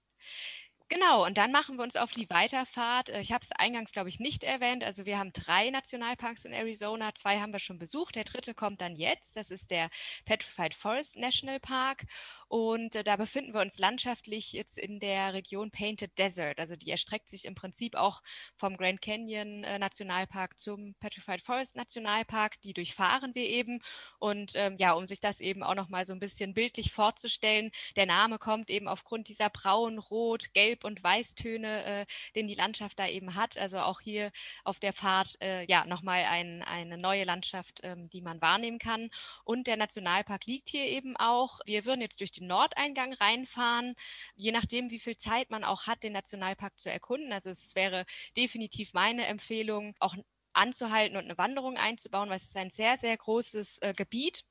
Genau, 0.93 1.25
und 1.25 1.39
dann 1.39 1.53
machen 1.53 1.77
wir 1.79 1.85
uns 1.85 1.97
auf 1.97 2.11
die 2.11 2.29
Weiterfahrt. 2.29 3.09
Äh, 3.09 3.23
ich 3.23 3.33
habe 3.33 3.43
es 3.43 3.51
eingangs, 3.53 3.93
glaube 3.93 4.11
ich, 4.11 4.21
nicht 4.21 4.45
erwähnt. 4.45 4.85
Also 4.85 5.07
wir 5.07 5.19
haben 5.19 5.33
drei 5.33 5.71
Nationalparks 5.71 6.45
in 6.45 6.53
Arizona. 6.53 7.15
Zwei 7.15 7.41
haben 7.41 7.55
wir 7.55 7.61
schon 7.61 7.79
besucht. 7.79 8.15
Der 8.15 8.25
dritte 8.25 8.53
kommt 8.53 8.83
dann 8.83 8.95
jetzt. 8.95 9.35
Das 9.39 9.51
ist 9.51 9.71
der 9.71 9.89
Petrified 10.27 10.75
Forest 10.75 11.17
National 11.17 11.61
Park. 11.61 12.05
Und 12.47 12.95
äh, 12.95 13.05
da 13.05 13.17
befinden 13.17 13.55
wir 13.55 13.63
uns 13.63 13.79
landschaftlich 13.79 14.53
jetzt 14.53 14.77
in 14.77 15.01
der 15.01 15.33
Region 15.33 15.71
Painted 15.71 16.19
Desert. 16.19 16.61
Also 16.61 16.77
die 16.77 16.91
erstreckt 16.91 17.31
sich 17.31 17.47
im 17.47 17.55
Prinzip 17.55 17.95
auch 17.95 18.21
vom 18.59 18.77
Grand 18.77 19.01
Canyon 19.01 19.65
äh, 19.65 19.79
Nationalpark 19.79 20.59
zum 20.59 20.95
Petrified 21.01 21.41
Forest 21.41 21.75
Nationalpark. 21.75 22.61
Die 22.61 22.75
durchfahren 22.75 23.35
wir 23.35 23.47
eben. 23.47 23.81
Und 24.19 24.53
ähm, 24.57 24.77
ja, 24.79 24.93
um 24.93 25.07
sich 25.07 25.21
das 25.21 25.41
eben 25.41 25.63
auch 25.63 25.75
nochmal 25.75 26.05
so 26.05 26.13
ein 26.13 26.21
bisschen 26.21 26.53
bildlich 26.53 26.93
vorzustellen, 26.93 27.71
der 27.97 28.05
Name 28.05 28.39
kommt 28.39 28.69
eben 28.69 28.89
aufgrund 28.89 29.29
dieser 29.29 29.49
braun, 29.49 29.99
rot, 29.99 30.53
gelb 30.53 30.82
und 30.85 31.03
Weißtöne, 31.03 31.85
äh, 31.85 32.07
den 32.35 32.49
die 32.49 32.55
Landschaft 32.55 32.99
da 32.99 33.07
eben 33.07 33.35
hat. 33.35 33.59
Also 33.59 33.81
auch 33.81 34.01
hier 34.01 34.33
auf 34.65 34.79
der 34.79 34.93
Fahrt 34.93 35.37
äh, 35.41 35.65
ja 35.67 35.85
nochmal 35.85 36.25
ein, 36.25 36.63
eine 36.63 36.99
neue 36.99 37.25
Landschaft, 37.25 37.81
ähm, 37.83 38.09
die 38.11 38.21
man 38.21 38.41
wahrnehmen 38.41 38.79
kann. 38.79 39.11
Und 39.45 39.67
der 39.67 39.77
Nationalpark 39.77 40.47
liegt 40.47 40.69
hier 40.69 40.87
eben 40.87 41.17
auch. 41.17 41.61
Wir 41.67 41.85
würden 41.85 42.01
jetzt 42.01 42.21
durch 42.21 42.33
den 42.33 42.47
Nordeingang 42.47 43.13
reinfahren, 43.15 43.95
je 44.35 44.53
nachdem, 44.53 44.91
wie 44.91 45.01
viel 45.01 45.17
Zeit 45.17 45.51
man 45.51 45.65
auch 45.65 45.87
hat, 45.87 46.03
den 46.03 46.13
Nationalpark 46.13 46.79
zu 46.79 46.91
erkunden. 46.91 47.33
Also 47.33 47.51
es 47.51 47.75
wäre 47.75 48.05
definitiv 48.37 48.93
meine 48.93 49.27
Empfehlung, 49.27 49.95
auch 50.01 50.15
anzuhalten 50.55 51.17
und 51.17 51.25
eine 51.25 51.39
Wanderung 51.39 51.77
einzubauen, 51.77 52.29
weil 52.29 52.37
es 52.37 52.45
ist 52.45 52.57
ein 52.57 52.71
sehr, 52.71 52.97
sehr 52.97 53.17
großes 53.17 53.79
äh, 53.79 53.95
Gebiet 53.95 54.45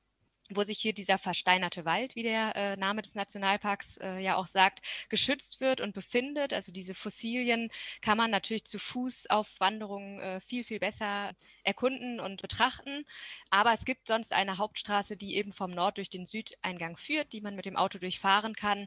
wo 0.50 0.64
sich 0.64 0.78
hier 0.78 0.92
dieser 0.92 1.18
versteinerte 1.18 1.84
Wald, 1.84 2.16
wie 2.16 2.22
der 2.22 2.54
äh, 2.56 2.76
Name 2.76 3.02
des 3.02 3.14
Nationalparks 3.14 3.98
äh, 3.98 4.18
ja 4.18 4.36
auch 4.36 4.46
sagt, 4.46 4.80
geschützt 5.08 5.60
wird 5.60 5.80
und 5.80 5.94
befindet. 5.94 6.52
Also 6.52 6.72
diese 6.72 6.94
Fossilien 6.94 7.70
kann 8.00 8.18
man 8.18 8.30
natürlich 8.30 8.64
zu 8.64 8.78
Fuß 8.78 9.30
auf 9.30 9.48
Wanderungen 9.60 10.20
äh, 10.20 10.40
viel, 10.40 10.64
viel 10.64 10.80
besser 10.80 11.32
erkunden 11.64 12.20
und 12.20 12.42
betrachten. 12.42 13.04
Aber 13.50 13.72
es 13.72 13.84
gibt 13.84 14.06
sonst 14.06 14.32
eine 14.32 14.58
Hauptstraße, 14.58 15.16
die 15.16 15.36
eben 15.36 15.52
vom 15.52 15.70
Nord 15.70 15.98
durch 15.98 16.10
den 16.10 16.26
Südeingang 16.26 16.96
führt, 16.96 17.32
die 17.32 17.40
man 17.40 17.54
mit 17.54 17.66
dem 17.66 17.76
Auto 17.76 17.98
durchfahren 17.98 18.54
kann. 18.54 18.86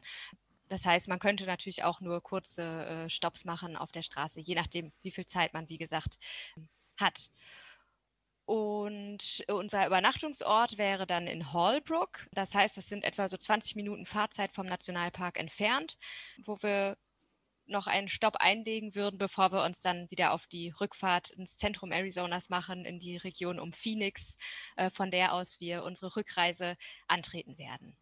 Das 0.68 0.84
heißt, 0.84 1.08
man 1.08 1.18
könnte 1.20 1.46
natürlich 1.46 1.84
auch 1.84 2.00
nur 2.00 2.20
kurze 2.22 3.06
äh, 3.06 3.10
Stops 3.10 3.44
machen 3.44 3.76
auf 3.76 3.92
der 3.92 4.02
Straße, 4.02 4.40
je 4.40 4.54
nachdem, 4.54 4.92
wie 5.02 5.12
viel 5.12 5.26
Zeit 5.26 5.54
man, 5.54 5.68
wie 5.68 5.78
gesagt, 5.78 6.18
hat. 6.98 7.30
Und 8.46 9.44
unser 9.48 9.86
Übernachtungsort 9.86 10.78
wäre 10.78 11.04
dann 11.06 11.26
in 11.26 11.52
Hallbrook. 11.52 12.28
Das 12.32 12.54
heißt, 12.54 12.76
das 12.76 12.88
sind 12.88 13.02
etwa 13.02 13.28
so 13.28 13.36
20 13.36 13.74
Minuten 13.74 14.06
Fahrzeit 14.06 14.52
vom 14.52 14.66
Nationalpark 14.66 15.38
entfernt, 15.38 15.98
wo 16.44 16.56
wir 16.62 16.96
noch 17.66 17.88
einen 17.88 18.08
Stopp 18.08 18.36
einlegen 18.36 18.94
würden, 18.94 19.18
bevor 19.18 19.50
wir 19.50 19.64
uns 19.64 19.80
dann 19.80 20.08
wieder 20.12 20.32
auf 20.32 20.46
die 20.46 20.70
Rückfahrt 20.70 21.30
ins 21.30 21.56
Zentrum 21.56 21.90
Arizonas 21.90 22.48
machen, 22.48 22.84
in 22.84 23.00
die 23.00 23.16
Region 23.16 23.58
um 23.58 23.72
Phoenix, 23.72 24.36
äh, 24.76 24.90
von 24.90 25.10
der 25.10 25.32
aus 25.32 25.58
wir 25.58 25.82
unsere 25.82 26.14
Rückreise 26.14 26.76
antreten 27.08 27.58
werden. 27.58 27.96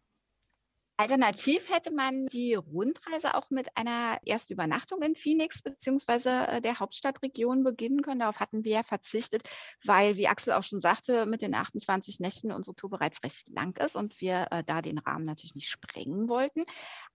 Alternativ 0.97 1.69
hätte 1.69 1.91
man 1.91 2.27
die 2.27 2.55
Rundreise 2.55 3.35
auch 3.35 3.49
mit 3.49 3.75
einer 3.75 4.17
Erstübernachtung 4.23 5.01
in 5.01 5.15
Phoenix 5.15 5.61
beziehungsweise 5.61 6.47
äh, 6.47 6.61
der 6.61 6.79
Hauptstadtregion 6.79 7.63
beginnen 7.65 8.01
können. 8.01 8.21
Darauf 8.21 8.39
hatten 8.39 8.63
wir 8.63 8.71
ja 8.71 8.83
verzichtet, 8.83 9.43
weil, 9.83 10.15
wie 10.15 10.29
Axel 10.29 10.53
auch 10.53 10.63
schon 10.63 10.79
sagte, 10.79 11.25
mit 11.25 11.41
den 11.41 11.53
28 11.53 12.21
Nächten 12.21 12.53
unsere 12.53 12.75
Tour 12.75 12.89
bereits 12.91 13.21
recht 13.23 13.49
lang 13.49 13.77
ist 13.77 13.97
und 13.97 14.21
wir 14.21 14.47
äh, 14.51 14.63
da 14.63 14.81
den 14.81 14.97
Rahmen 14.97 15.25
natürlich 15.25 15.55
nicht 15.55 15.67
sprengen 15.67 16.29
wollten. 16.29 16.63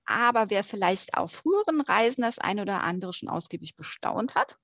Aber 0.04 0.50
wer 0.50 0.62
vielleicht 0.62 1.14
auf 1.14 1.32
früheren 1.32 1.80
Reisen 1.80 2.20
das 2.20 2.38
eine 2.38 2.62
oder 2.62 2.82
andere 2.82 3.14
schon 3.14 3.30
ausgiebig 3.30 3.76
bestaunt 3.76 4.34
hat, 4.34 4.58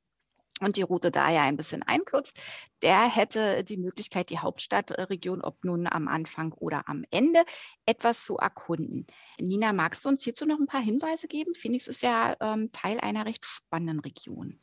und 0.60 0.76
die 0.76 0.82
Route 0.82 1.10
daher 1.10 1.42
ein 1.42 1.56
bisschen 1.56 1.82
einkürzt, 1.82 2.38
der 2.82 3.02
hätte 3.02 3.64
die 3.64 3.76
Möglichkeit, 3.76 4.30
die 4.30 4.38
Hauptstadtregion, 4.38 5.42
ob 5.42 5.64
nun 5.64 5.86
am 5.86 6.08
Anfang 6.08 6.52
oder 6.52 6.88
am 6.88 7.04
Ende, 7.10 7.44
etwas 7.84 8.24
zu 8.24 8.36
erkunden. 8.36 9.06
Nina, 9.38 9.72
magst 9.72 10.04
du 10.04 10.08
uns 10.08 10.24
hierzu 10.24 10.46
noch 10.46 10.58
ein 10.58 10.66
paar 10.66 10.80
Hinweise 10.80 11.28
geben? 11.28 11.54
Phoenix 11.54 11.88
ist 11.88 12.02
ja 12.02 12.36
ähm, 12.40 12.70
Teil 12.72 12.98
einer 13.00 13.26
recht 13.26 13.44
spannenden 13.44 14.00
Region. 14.00 14.58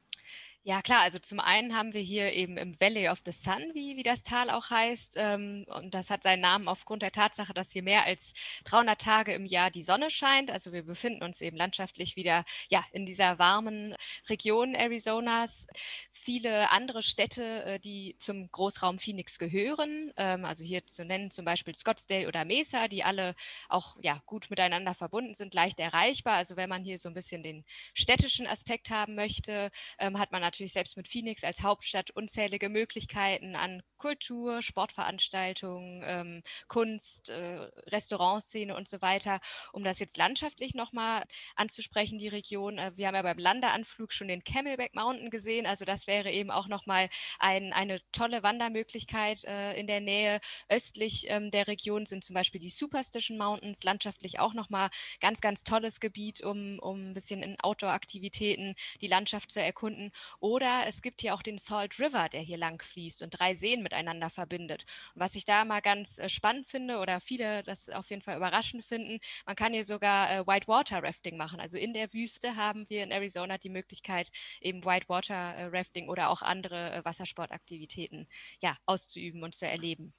Ja, 0.65 0.81
klar. 0.81 1.01
Also 1.01 1.19
zum 1.19 1.41
einen 1.41 1.75
haben 1.75 1.91
wir 1.93 1.99
hier 1.99 2.31
eben 2.31 2.55
im 2.57 2.79
Valley 2.79 3.09
of 3.09 3.19
the 3.25 3.33
Sun, 3.33 3.61
wie, 3.73 3.97
wie 3.97 4.03
das 4.03 4.23
Tal 4.23 4.49
auch 4.49 4.69
heißt. 4.69 5.15
Ähm, 5.17 5.65
und 5.67 5.93
das 5.93 6.09
hat 6.09 6.23
seinen 6.23 6.39
Namen 6.39 6.69
aufgrund 6.69 7.01
der 7.01 7.11
Tatsache, 7.11 7.53
dass 7.53 7.71
hier 7.73 7.83
mehr 7.83 8.05
als 8.05 8.33
300 8.63 9.01
Tage 9.01 9.33
im 9.33 9.45
Jahr 9.45 9.71
die 9.71 9.83
Sonne 9.83 10.09
scheint. 10.09 10.49
Also 10.49 10.71
wir 10.71 10.83
befinden 10.83 11.21
uns 11.21 11.41
eben 11.41 11.57
landschaftlich 11.57 12.15
wieder 12.15 12.45
ja, 12.69 12.81
in 12.93 13.05
dieser 13.05 13.39
warmen 13.39 13.93
Region 14.29 14.73
Arizonas. 14.73 15.67
Viele 16.13 16.69
andere 16.71 17.03
Städte, 17.03 17.63
äh, 17.65 17.79
die 17.81 18.15
zum 18.19 18.49
Großraum 18.49 18.99
Phoenix 18.99 19.39
gehören, 19.39 20.13
ähm, 20.15 20.45
also 20.45 20.63
hier 20.63 20.85
zu 20.85 21.03
nennen 21.03 21.29
zum 21.29 21.43
Beispiel 21.43 21.75
Scottsdale 21.75 22.27
oder 22.29 22.45
Mesa, 22.45 22.87
die 22.87 23.03
alle 23.03 23.35
auch 23.67 23.97
ja, 24.01 24.21
gut 24.25 24.49
miteinander 24.49 24.93
verbunden 24.93 25.33
sind, 25.35 25.53
leicht 25.53 25.79
erreichbar. 25.79 26.35
Also 26.35 26.55
wenn 26.55 26.69
man 26.69 26.85
hier 26.85 26.97
so 26.99 27.09
ein 27.09 27.13
bisschen 27.13 27.43
den 27.43 27.65
städtischen 27.93 28.47
Aspekt 28.47 28.89
haben 28.89 29.15
möchte, 29.15 29.69
ähm, 29.99 30.17
hat 30.19 30.31
man 30.31 30.39
natürlich 30.41 30.52
selbst 30.55 30.97
mit 30.97 31.07
Phoenix 31.07 31.43
als 31.43 31.61
Hauptstadt 31.61 32.11
unzählige 32.11 32.69
Möglichkeiten 32.69 33.55
an 33.55 33.81
Kultur, 33.97 34.61
Sportveranstaltungen, 34.61 36.03
ähm, 36.05 36.43
Kunst, 36.67 37.29
äh, 37.29 37.69
Restaurantszene 37.87 38.75
und 38.75 38.89
so 38.89 39.01
weiter. 39.01 39.39
Um 39.71 39.83
das 39.83 39.99
jetzt 39.99 40.17
landschaftlich 40.17 40.73
nochmal 40.73 41.23
anzusprechen, 41.55 42.19
die 42.19 42.27
Region. 42.27 42.77
Äh, 42.77 42.91
wir 42.95 43.07
haben 43.07 43.15
ja 43.15 43.21
beim 43.21 43.37
Landeanflug 43.37 44.11
schon 44.11 44.27
den 44.27 44.43
Camelback 44.43 44.93
Mountain 44.93 45.29
gesehen. 45.29 45.65
Also 45.65 45.85
das 45.85 46.05
wäre 46.05 46.31
eben 46.31 46.51
auch 46.51 46.67
nochmal 46.67 47.09
ein, 47.39 47.73
eine 47.73 48.01
tolle 48.11 48.43
Wandermöglichkeit 48.43 49.43
äh, 49.45 49.73
in 49.79 49.87
der 49.87 50.01
Nähe. 50.01 50.41
Östlich 50.69 51.25
ähm, 51.29 51.49
der 51.51 51.67
Region 51.67 52.05
sind 52.05 52.23
zum 52.23 52.33
Beispiel 52.33 52.59
die 52.59 52.69
Superstition 52.69 53.37
Mountains, 53.37 53.83
landschaftlich 53.83 54.39
auch 54.39 54.53
nochmal 54.53 54.89
ganz, 55.21 55.41
ganz 55.41 55.63
tolles 55.63 55.99
Gebiet, 55.99 56.41
um, 56.43 56.79
um 56.79 57.11
ein 57.11 57.13
bisschen 57.13 57.41
in 57.41 57.59
Outdoor-Aktivitäten 57.59 58.75
die 59.01 59.07
Landschaft 59.07 59.51
zu 59.51 59.61
erkunden. 59.61 60.11
Oder 60.43 60.87
es 60.87 61.01
gibt 61.01 61.21
hier 61.21 61.35
auch 61.35 61.41
den 61.41 61.57
Salt 61.57 61.97
River, 61.99 62.27
der 62.27 62.41
hier 62.41 62.57
lang 62.57 62.83
fließt 62.83 63.21
und 63.21 63.29
drei 63.29 63.55
Seen 63.55 63.81
miteinander 63.81 64.29
verbindet. 64.29 64.83
Und 65.15 65.21
was 65.21 65.35
ich 65.35 65.45
da 65.45 65.63
mal 65.63 65.79
ganz 65.79 66.17
äh, 66.17 66.27
spannend 66.27 66.67
finde 66.67 66.97
oder 66.99 67.21
viele 67.21 67.63
das 67.63 67.89
auf 67.89 68.09
jeden 68.09 68.21
Fall 68.21 68.35
überraschend 68.35 68.83
finden, 68.83 69.21
man 69.45 69.55
kann 69.55 69.71
hier 69.71 69.85
sogar 69.85 70.29
äh, 70.29 70.45
Whitewater 70.45 71.01
Rafting 71.01 71.37
machen. 71.37 71.61
Also 71.61 71.77
in 71.77 71.93
der 71.93 72.11
Wüste 72.11 72.57
haben 72.57 72.89
wir 72.89 73.03
in 73.03 73.11
Arizona 73.11 73.57
die 73.57 73.69
Möglichkeit, 73.69 74.31
eben 74.59 74.83
Whitewater 74.83 75.33
äh, 75.33 75.65
Rafting 75.67 76.09
oder 76.09 76.29
auch 76.29 76.41
andere 76.41 76.99
Wassersportaktivitäten 77.05 78.27
ja, 78.59 78.75
auszuüben 78.85 79.43
und 79.43 79.55
zu 79.55 79.65
erleben. 79.65 80.13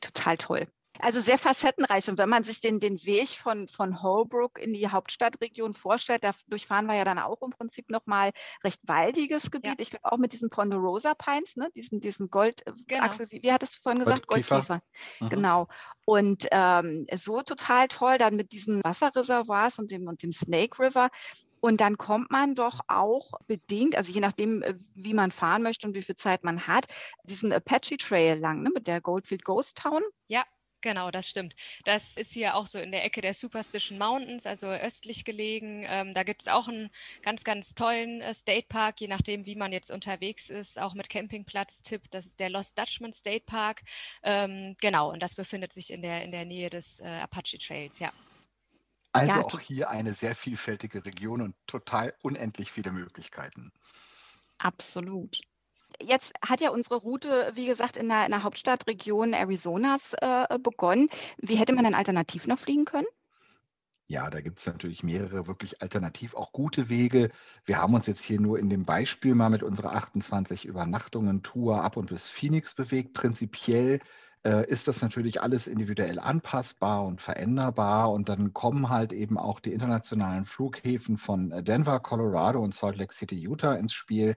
Total 0.00 0.36
toll. 0.36 0.68
Also 1.00 1.20
sehr 1.20 1.38
facettenreich. 1.38 2.08
Und 2.08 2.18
wenn 2.18 2.28
man 2.28 2.44
sich 2.44 2.60
den, 2.60 2.80
den 2.80 3.04
Weg 3.04 3.28
von, 3.28 3.68
von 3.68 4.02
Holbrook 4.02 4.58
in 4.58 4.72
die 4.72 4.88
Hauptstadtregion 4.88 5.74
vorstellt, 5.74 6.24
da 6.24 6.32
durchfahren 6.48 6.86
wir 6.86 6.94
ja 6.94 7.04
dann 7.04 7.18
auch 7.18 7.42
im 7.42 7.50
Prinzip 7.50 7.90
nochmal 7.90 8.32
recht 8.64 8.80
waldiges 8.84 9.50
Gebiet. 9.50 9.72
Ja. 9.72 9.74
Ich 9.78 9.90
glaube 9.90 10.04
auch 10.04 10.18
mit 10.18 10.32
diesen 10.32 10.50
Ponderosa 10.50 11.14
Pines, 11.14 11.56
ne? 11.56 11.70
diesen, 11.74 12.00
diesen 12.00 12.30
Gold, 12.30 12.66
äh, 12.66 12.72
genau. 12.86 13.04
Axel, 13.04 13.26
wie, 13.30 13.42
wie 13.42 13.52
hattest 13.52 13.76
du 13.76 13.82
vorhin 13.82 14.04
gesagt? 14.04 14.26
Goldkäfer. 14.26 14.56
Goldkäfer. 14.56 14.82
Mhm. 15.20 15.28
Genau. 15.28 15.68
Und 16.04 16.46
ähm, 16.50 17.06
so 17.18 17.42
total 17.42 17.88
toll, 17.88 18.18
dann 18.18 18.36
mit 18.36 18.52
diesen 18.52 18.82
Wasserreservoirs 18.84 19.78
und 19.78 19.90
dem, 19.90 20.06
und 20.06 20.22
dem 20.22 20.32
Snake 20.32 20.78
River. 20.78 21.10
Und 21.60 21.80
dann 21.80 21.98
kommt 21.98 22.30
man 22.30 22.54
doch 22.54 22.80
auch 22.86 23.32
bedingt, 23.46 23.96
also 23.96 24.12
je 24.12 24.20
nachdem, 24.20 24.62
äh, 24.62 24.74
wie 24.94 25.14
man 25.14 25.32
fahren 25.32 25.62
möchte 25.62 25.86
und 25.86 25.94
wie 25.94 26.02
viel 26.02 26.14
Zeit 26.14 26.44
man 26.44 26.66
hat, 26.66 26.86
diesen 27.24 27.52
Apache 27.52 27.96
Trail 27.96 28.38
lang, 28.38 28.62
ne, 28.62 28.70
mit 28.72 28.86
der 28.86 29.00
Goldfield 29.00 29.44
Ghost 29.44 29.78
Town. 29.78 30.02
Ja, 30.28 30.44
Genau, 30.86 31.10
das 31.10 31.28
stimmt. 31.28 31.56
Das 31.84 32.16
ist 32.16 32.32
hier 32.32 32.54
auch 32.54 32.68
so 32.68 32.78
in 32.78 32.92
der 32.92 33.04
Ecke 33.04 33.20
der 33.20 33.34
Superstition 33.34 33.98
Mountains, 33.98 34.46
also 34.46 34.68
östlich 34.68 35.24
gelegen. 35.24 35.84
Ähm, 35.84 36.14
da 36.14 36.22
gibt 36.22 36.42
es 36.42 36.46
auch 36.46 36.68
einen 36.68 36.90
ganz, 37.22 37.42
ganz 37.42 37.74
tollen 37.74 38.20
äh, 38.20 38.32
State 38.32 38.66
Park, 38.68 39.00
je 39.00 39.08
nachdem, 39.08 39.46
wie 39.46 39.56
man 39.56 39.72
jetzt 39.72 39.90
unterwegs 39.90 40.48
ist, 40.48 40.78
auch 40.78 40.94
mit 40.94 41.10
Campingplatz-Tipp. 41.10 42.02
Das 42.12 42.26
ist 42.26 42.38
der 42.38 42.50
Lost 42.50 42.78
Dutchman 42.78 43.12
State 43.12 43.46
Park. 43.46 43.82
Ähm, 44.22 44.76
genau, 44.80 45.10
und 45.10 45.20
das 45.24 45.34
befindet 45.34 45.72
sich 45.72 45.92
in 45.92 46.02
der, 46.02 46.22
in 46.22 46.30
der 46.30 46.44
Nähe 46.44 46.70
des 46.70 47.00
äh, 47.00 47.06
Apache 47.06 47.58
Trails, 47.58 47.98
ja. 47.98 48.12
Also 49.10 49.32
ja, 49.32 49.40
auch 49.40 49.58
hier 49.58 49.90
eine 49.90 50.12
sehr 50.12 50.36
vielfältige 50.36 51.04
Region 51.04 51.42
und 51.42 51.56
total 51.66 52.14
unendlich 52.22 52.70
viele 52.70 52.92
Möglichkeiten. 52.92 53.72
Absolut. 54.58 55.40
Jetzt 56.02 56.32
hat 56.46 56.60
ja 56.60 56.70
unsere 56.70 56.96
Route, 56.96 57.50
wie 57.54 57.66
gesagt, 57.66 57.96
in 57.96 58.08
der, 58.08 58.24
in 58.24 58.30
der 58.30 58.42
Hauptstadtregion 58.42 59.34
Arizonas 59.34 60.14
äh, 60.20 60.58
begonnen. 60.58 61.08
Wie 61.38 61.56
hätte 61.56 61.72
man 61.72 61.84
denn 61.84 61.94
alternativ 61.94 62.46
noch 62.46 62.58
fliegen 62.58 62.84
können? 62.84 63.06
Ja, 64.08 64.30
da 64.30 64.40
gibt 64.40 64.60
es 64.60 64.66
natürlich 64.66 65.02
mehrere 65.02 65.48
wirklich 65.48 65.82
alternativ 65.82 66.34
auch 66.36 66.52
gute 66.52 66.88
Wege. 66.88 67.30
Wir 67.64 67.78
haben 67.78 67.94
uns 67.94 68.06
jetzt 68.06 68.22
hier 68.22 68.40
nur 68.40 68.56
in 68.58 68.70
dem 68.70 68.84
Beispiel 68.84 69.34
mal 69.34 69.50
mit 69.50 69.64
unserer 69.64 69.94
28 69.94 70.64
Übernachtungen 70.64 71.42
Tour 71.42 71.82
ab 71.82 71.96
und 71.96 72.06
bis 72.10 72.30
Phoenix 72.30 72.74
bewegt. 72.74 73.14
Prinzipiell 73.14 73.98
äh, 74.44 74.64
ist 74.68 74.86
das 74.86 75.02
natürlich 75.02 75.42
alles 75.42 75.66
individuell 75.66 76.20
anpassbar 76.20 77.04
und 77.04 77.20
veränderbar. 77.20 78.12
Und 78.12 78.28
dann 78.28 78.52
kommen 78.52 78.90
halt 78.90 79.12
eben 79.12 79.38
auch 79.38 79.58
die 79.58 79.72
internationalen 79.72 80.44
Flughäfen 80.44 81.18
von 81.18 81.50
Denver, 81.64 81.98
Colorado 81.98 82.60
und 82.60 82.74
Salt 82.74 82.98
Lake 82.98 83.12
City, 83.12 83.36
Utah 83.36 83.74
ins 83.74 83.92
Spiel. 83.92 84.36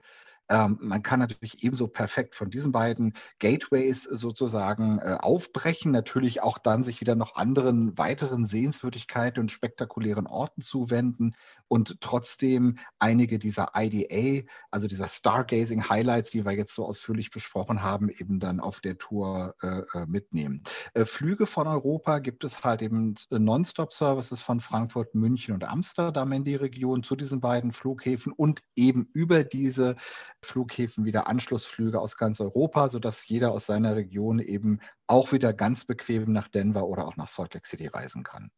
Ähm, 0.50 0.78
man 0.80 1.02
kann 1.02 1.20
natürlich 1.20 1.62
ebenso 1.62 1.86
perfekt 1.86 2.34
von 2.34 2.50
diesen 2.50 2.72
beiden 2.72 3.14
Gateways 3.38 4.02
sozusagen 4.02 4.98
äh, 4.98 5.16
aufbrechen, 5.20 5.92
natürlich 5.92 6.42
auch 6.42 6.58
dann 6.58 6.82
sich 6.82 7.00
wieder 7.00 7.14
noch 7.14 7.36
anderen 7.36 7.96
weiteren 7.96 8.44
Sehenswürdigkeiten 8.46 9.40
und 9.40 9.52
spektakulären 9.52 10.26
Orten 10.26 10.60
zuwenden 10.60 11.36
und 11.68 12.00
trotzdem 12.00 12.78
einige 12.98 13.38
dieser 13.38 13.68
IDA, 13.76 14.44
also 14.72 14.88
dieser 14.88 15.06
Stargazing 15.06 15.88
Highlights, 15.88 16.30
die 16.30 16.44
wir 16.44 16.50
jetzt 16.52 16.74
so 16.74 16.84
ausführlich 16.84 17.30
besprochen 17.30 17.80
haben, 17.80 18.08
eben 18.08 18.40
dann 18.40 18.58
auf 18.58 18.80
der 18.80 18.98
Tour 18.98 19.54
äh, 19.62 19.82
äh 19.94 20.06
mitnehmen. 20.06 20.64
Äh, 20.94 21.04
Flüge 21.04 21.46
von 21.46 21.68
Europa 21.68 22.18
gibt 22.18 22.42
es 22.42 22.64
halt 22.64 22.82
eben 22.82 23.14
äh, 23.30 23.38
Nonstop-Services 23.38 24.42
von 24.42 24.58
Frankfurt, 24.58 25.14
München 25.14 25.54
und 25.54 25.62
Amsterdam 25.62 26.32
in 26.32 26.42
die 26.42 26.56
Region 26.56 27.04
zu 27.04 27.14
diesen 27.14 27.40
beiden 27.40 27.70
Flughäfen 27.70 28.32
und 28.32 28.62
eben 28.74 29.08
über 29.12 29.44
diese 29.44 29.94
Flughäfen 30.42 31.04
wieder 31.04 31.26
Anschlussflüge 31.26 32.00
aus 32.00 32.16
ganz 32.16 32.40
Europa, 32.40 32.88
sodass 32.88 33.26
jeder 33.26 33.52
aus 33.52 33.66
seiner 33.66 33.96
Region 33.96 34.38
eben 34.38 34.80
auch 35.06 35.32
wieder 35.32 35.52
ganz 35.52 35.84
bequem 35.84 36.32
nach 36.32 36.48
Denver 36.48 36.86
oder 36.86 37.06
auch 37.06 37.16
nach 37.16 37.28
Salt 37.28 37.54
Lake 37.54 37.68
City 37.68 37.86
reisen 37.86 38.22
kann. 38.22 38.50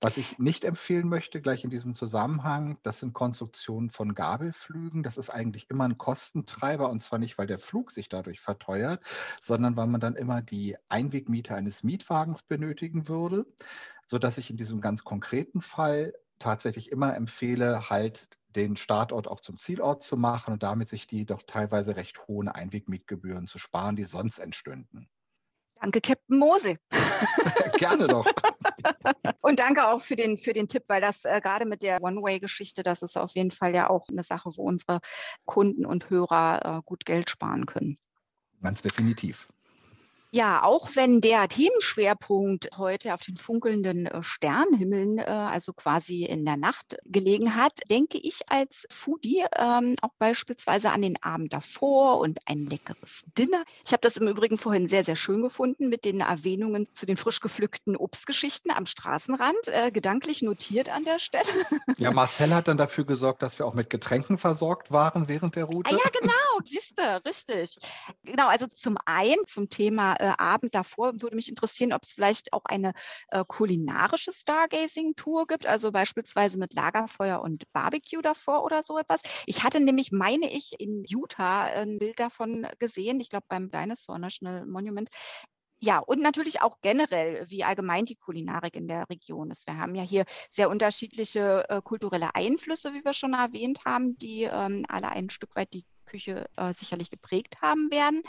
Was 0.00 0.16
ich 0.16 0.38
nicht 0.38 0.64
empfehlen 0.64 1.08
möchte, 1.08 1.40
gleich 1.40 1.62
in 1.64 1.70
diesem 1.70 1.94
Zusammenhang, 1.94 2.78
das 2.82 3.00
sind 3.00 3.12
Konstruktionen 3.12 3.90
von 3.90 4.14
Gabelflügen. 4.14 5.02
Das 5.02 5.18
ist 5.18 5.28
eigentlich 5.28 5.68
immer 5.68 5.84
ein 5.84 5.98
Kostentreiber 5.98 6.88
und 6.88 7.02
zwar 7.02 7.18
nicht, 7.18 7.36
weil 7.36 7.46
der 7.46 7.58
Flug 7.58 7.90
sich 7.90 8.08
dadurch 8.08 8.40
verteuert, 8.40 9.02
sondern 9.42 9.76
weil 9.76 9.86
man 9.86 10.00
dann 10.00 10.16
immer 10.16 10.40
die 10.40 10.76
Einwegmiete 10.88 11.54
eines 11.54 11.82
Mietwagens 11.82 12.42
benötigen 12.42 13.08
würde, 13.08 13.46
sodass 14.06 14.38
ich 14.38 14.48
in 14.48 14.56
diesem 14.56 14.80
ganz 14.80 15.04
konkreten 15.04 15.60
Fall 15.60 16.14
tatsächlich 16.38 16.90
immer 16.90 17.14
empfehle, 17.14 17.90
halt 17.90 18.28
den 18.48 18.76
Startort 18.76 19.28
auch 19.28 19.40
zum 19.40 19.58
Zielort 19.58 20.02
zu 20.02 20.16
machen 20.16 20.54
und 20.54 20.62
damit 20.62 20.88
sich 20.88 21.06
die 21.06 21.26
doch 21.26 21.42
teilweise 21.46 21.96
recht 21.96 22.26
hohen 22.26 22.48
Einwegmietgebühren 22.48 23.46
zu 23.46 23.58
sparen, 23.58 23.96
die 23.96 24.04
sonst 24.04 24.38
entstünden. 24.38 25.08
Danke, 25.80 26.00
Captain 26.00 26.38
Mose. 26.38 26.76
Gerne 27.78 28.08
doch. 28.08 28.26
Und 29.40 29.60
danke 29.60 29.86
auch 29.86 30.00
für 30.00 30.16
den, 30.16 30.36
für 30.36 30.52
den 30.52 30.66
Tipp, 30.66 30.84
weil 30.88 31.00
das 31.00 31.24
äh, 31.24 31.40
gerade 31.40 31.66
mit 31.66 31.82
der 31.82 32.02
One-Way-Geschichte, 32.02 32.82
das 32.82 33.02
ist 33.02 33.16
auf 33.16 33.34
jeden 33.34 33.52
Fall 33.52 33.74
ja 33.74 33.88
auch 33.88 34.08
eine 34.08 34.24
Sache, 34.24 34.50
wo 34.56 34.64
unsere 34.64 35.00
Kunden 35.44 35.86
und 35.86 36.10
Hörer 36.10 36.78
äh, 36.78 36.82
gut 36.84 37.04
Geld 37.04 37.30
sparen 37.30 37.66
können. 37.66 37.96
Ganz 38.60 38.82
definitiv. 38.82 39.48
Ja, 40.30 40.62
auch 40.62 40.90
wenn 40.94 41.22
der 41.22 41.48
Themenschwerpunkt 41.48 42.68
heute 42.76 43.14
auf 43.14 43.22
den 43.22 43.38
funkelnden 43.38 44.06
äh, 44.06 44.22
Sternhimmeln, 44.22 45.18
äh, 45.18 45.22
also 45.22 45.72
quasi 45.72 46.24
in 46.24 46.44
der 46.44 46.58
Nacht 46.58 46.96
gelegen 47.06 47.54
hat, 47.54 47.72
denke 47.88 48.18
ich 48.18 48.42
als 48.48 48.86
Foodie 48.90 49.46
ähm, 49.56 49.94
auch 50.02 50.12
beispielsweise 50.18 50.90
an 50.90 51.00
den 51.00 51.22
Abend 51.22 51.54
davor 51.54 52.18
und 52.18 52.40
ein 52.44 52.66
leckeres 52.66 53.22
Dinner. 53.38 53.64
Ich 53.86 53.92
habe 53.92 54.02
das 54.02 54.18
im 54.18 54.28
Übrigen 54.28 54.58
vorhin 54.58 54.86
sehr, 54.86 55.02
sehr 55.02 55.16
schön 55.16 55.40
gefunden 55.40 55.88
mit 55.88 56.04
den 56.04 56.20
Erwähnungen 56.20 56.88
zu 56.92 57.06
den 57.06 57.16
frisch 57.16 57.40
gepflückten 57.40 57.96
Obstgeschichten 57.96 58.70
am 58.70 58.84
Straßenrand, 58.84 59.68
äh, 59.68 59.90
gedanklich 59.90 60.42
notiert 60.42 60.90
an 60.90 61.04
der 61.04 61.20
Stelle. 61.20 61.48
Ja, 61.96 62.12
Marcel 62.12 62.54
hat 62.54 62.68
dann 62.68 62.76
dafür 62.76 63.04
gesorgt, 63.04 63.42
dass 63.42 63.58
wir 63.58 63.66
auch 63.66 63.74
mit 63.74 63.88
Getränken 63.88 64.36
versorgt 64.36 64.92
waren 64.92 65.26
während 65.26 65.56
der 65.56 65.64
Route. 65.64 65.90
Ah, 65.90 65.98
ja, 65.98 66.10
genau, 66.20 66.32
siehst 66.64 66.98
du, 66.98 67.22
richtig. 67.24 67.78
Genau, 68.24 68.48
also 68.48 68.66
zum 68.66 68.98
einen 69.06 69.46
zum 69.46 69.68
Thema 69.68 70.17
äh, 70.18 70.32
Abend 70.38 70.74
davor 70.74 71.20
würde 71.22 71.36
mich 71.36 71.48
interessieren, 71.48 71.92
ob 71.92 72.02
es 72.04 72.12
vielleicht 72.12 72.52
auch 72.52 72.64
eine 72.64 72.92
äh, 73.28 73.44
kulinarische 73.46 74.32
Stargazing-Tour 74.32 75.46
gibt, 75.46 75.66
also 75.66 75.92
beispielsweise 75.92 76.58
mit 76.58 76.74
Lagerfeuer 76.74 77.40
und 77.40 77.64
Barbecue 77.72 78.22
davor 78.22 78.64
oder 78.64 78.82
so 78.82 78.98
etwas. 78.98 79.20
Ich 79.46 79.62
hatte 79.64 79.80
nämlich, 79.80 80.12
meine 80.12 80.50
ich, 80.50 80.74
in 80.78 81.04
Utah 81.06 81.64
ein 81.64 81.98
Bild 81.98 82.18
davon 82.20 82.66
gesehen, 82.78 83.20
ich 83.20 83.30
glaube 83.30 83.46
beim 83.48 83.70
Dinosaur 83.70 84.18
National 84.18 84.66
Monument, 84.66 85.08
Ja, 85.80 85.98
und 86.00 86.20
natürlich 86.20 86.60
auch 86.60 86.78
generell, 86.82 87.48
wie 87.50 87.62
allgemein 87.62 88.04
die 88.04 88.16
Kulinarik 88.16 88.74
in 88.74 88.88
der 88.88 89.08
Region 89.08 89.50
ist. 89.52 89.66
Wir 89.68 89.78
haben 89.78 89.94
ja 89.94 90.02
hier 90.02 90.24
sehr 90.50 90.70
unterschiedliche 90.70 91.66
äh, 91.68 91.80
kulturelle 91.82 92.34
Einflüsse, 92.34 92.94
wie 92.94 93.04
wir 93.04 93.12
schon 93.12 93.34
erwähnt 93.34 93.84
haben, 93.84 94.18
die 94.18 94.42
ähm, 94.44 94.84
alle 94.88 95.08
ein 95.10 95.30
Stück 95.30 95.54
weit 95.54 95.72
die 95.74 95.84
Küche 96.08 96.48
äh, 96.56 96.74
sicherlich 96.74 97.10
geprägt 97.10 97.60
haben 97.60 97.90
werden. 97.90 98.22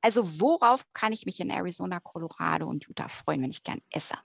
Also 0.00 0.40
worauf 0.40 0.84
kann 0.92 1.12
ich 1.12 1.26
mich 1.26 1.40
in 1.40 1.50
Arizona, 1.50 2.00
Colorado 2.00 2.66
und 2.66 2.86
Utah 2.86 3.08
freuen, 3.08 3.42
wenn 3.42 3.50
ich 3.50 3.62
gern 3.62 3.80
esse? 3.90 4.16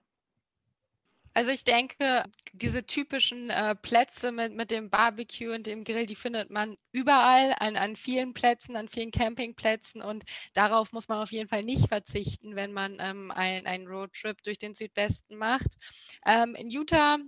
Also 1.37 1.51
ich 1.51 1.63
denke, 1.63 2.23
diese 2.53 2.83
typischen 2.83 3.51
äh, 3.51 3.75
Plätze 3.75 4.31
mit, 4.31 4.55
mit 4.55 4.71
dem 4.71 4.89
Barbecue 4.89 5.53
und 5.53 5.67
dem 5.67 5.83
Grill, 5.83 6.07
die 6.07 6.15
findet 6.15 6.49
man 6.49 6.75
überall 6.91 7.53
an, 7.59 7.75
an 7.75 7.95
vielen 7.95 8.33
Plätzen, 8.33 8.75
an 8.75 8.89
vielen 8.89 9.11
Campingplätzen 9.11 10.01
und 10.01 10.23
darauf 10.55 10.93
muss 10.93 11.07
man 11.07 11.21
auf 11.21 11.31
jeden 11.31 11.47
Fall 11.47 11.61
nicht 11.61 11.89
verzichten, 11.89 12.55
wenn 12.55 12.73
man 12.73 12.97
ähm, 12.99 13.29
einen 13.29 13.87
Roadtrip 13.87 14.41
durch 14.41 14.57
den 14.57 14.73
Südwesten 14.73 15.37
macht. 15.37 15.67
Ähm, 16.25 16.55
in 16.55 16.71
Utah 16.71 17.19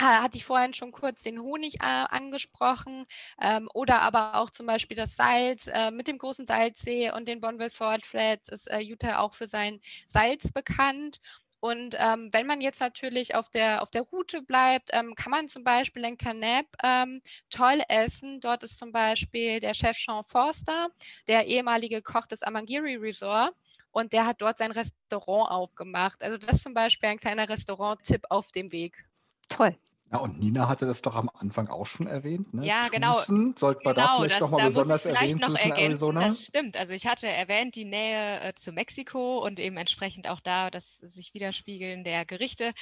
hatte 0.00 0.38
ich 0.38 0.44
vorhin 0.44 0.74
schon 0.74 0.92
kurz 0.92 1.22
den 1.22 1.40
Honig 1.40 1.76
äh, 1.76 1.86
angesprochen 1.86 3.06
ähm, 3.40 3.68
oder 3.74 4.02
aber 4.02 4.36
auch 4.36 4.50
zum 4.50 4.66
Beispiel 4.66 4.96
das 4.96 5.16
Salz 5.16 5.66
äh, 5.66 5.90
mit 5.90 6.08
dem 6.08 6.18
großen 6.18 6.46
Salzsee 6.46 7.10
und 7.12 7.28
den 7.28 7.40
Bonville 7.40 7.70
Salt 7.70 8.04
Flats 8.04 8.48
ist 8.48 8.70
äh, 8.70 8.80
Utah 8.80 9.18
auch 9.18 9.34
für 9.34 9.48
sein 9.48 9.80
Salz 10.08 10.50
bekannt 10.52 11.20
und 11.60 11.94
ähm, 11.98 12.32
wenn 12.32 12.46
man 12.46 12.62
jetzt 12.62 12.80
natürlich 12.80 13.34
auf 13.34 13.50
der, 13.50 13.82
auf 13.82 13.90
der 13.90 14.02
Route 14.02 14.40
bleibt, 14.40 14.90
ähm, 14.92 15.14
kann 15.14 15.30
man 15.30 15.46
zum 15.46 15.62
Beispiel 15.62 16.04
in 16.04 16.16
Canap 16.16 16.64
ähm, 16.82 17.20
toll 17.50 17.82
essen. 17.88 18.40
Dort 18.40 18.62
ist 18.62 18.78
zum 18.78 18.92
Beispiel 18.92 19.60
der 19.60 19.74
Chef 19.74 19.96
Sean 19.98 20.24
Forster, 20.24 20.88
der 21.28 21.46
ehemalige 21.46 22.00
Koch 22.00 22.26
des 22.26 22.42
Amangiri 22.42 22.96
Resort. 22.96 23.54
Und 23.92 24.12
der 24.14 24.24
hat 24.24 24.40
dort 24.40 24.56
sein 24.58 24.70
Restaurant 24.72 25.50
aufgemacht. 25.50 26.22
Also 26.22 26.38
das 26.38 26.56
ist 26.56 26.62
zum 26.62 26.74
Beispiel 26.74 27.10
ein 27.10 27.20
kleiner 27.20 27.48
Restaurant-Tipp 27.48 28.24
auf 28.30 28.52
dem 28.52 28.72
Weg. 28.72 29.04
Toll. 29.48 29.76
Ja, 30.12 30.18
und 30.18 30.40
Nina 30.40 30.68
hatte 30.68 30.86
das 30.86 31.02
doch 31.02 31.14
am 31.14 31.30
Anfang 31.38 31.68
auch 31.68 31.86
schon 31.86 32.08
erwähnt. 32.08 32.52
Ne? 32.52 32.66
Ja, 32.66 32.88
genau. 32.88 33.12
Tucson, 33.18 33.54
sollte 33.56 33.82
man 33.84 33.94
da 33.94 34.02
Genau, 34.02 34.16
vielleicht 34.16 34.32
das, 34.32 34.40
noch 34.40 34.50
mal 34.50 34.56
da 34.56 34.62
muss 34.64 34.70
ich 34.72 34.76
besonders 34.76 35.02
vielleicht 35.02 35.20
erwähnen, 35.38 35.52
noch 35.52 35.54
ergänzen, 35.60 35.92
Arizona? 35.92 36.28
das 36.28 36.44
stimmt. 36.46 36.76
Also 36.76 36.94
ich 36.94 37.06
hatte 37.06 37.28
erwähnt 37.28 37.76
die 37.76 37.84
Nähe 37.84 38.40
äh, 38.40 38.54
zu 38.54 38.72
Mexiko 38.72 39.38
und 39.44 39.60
eben 39.60 39.76
entsprechend 39.76 40.28
auch 40.28 40.40
da 40.40 40.68
das 40.70 40.98
sich 40.98 41.32
widerspiegeln 41.32 42.02
der 42.02 42.24
Gerichte 42.24 42.72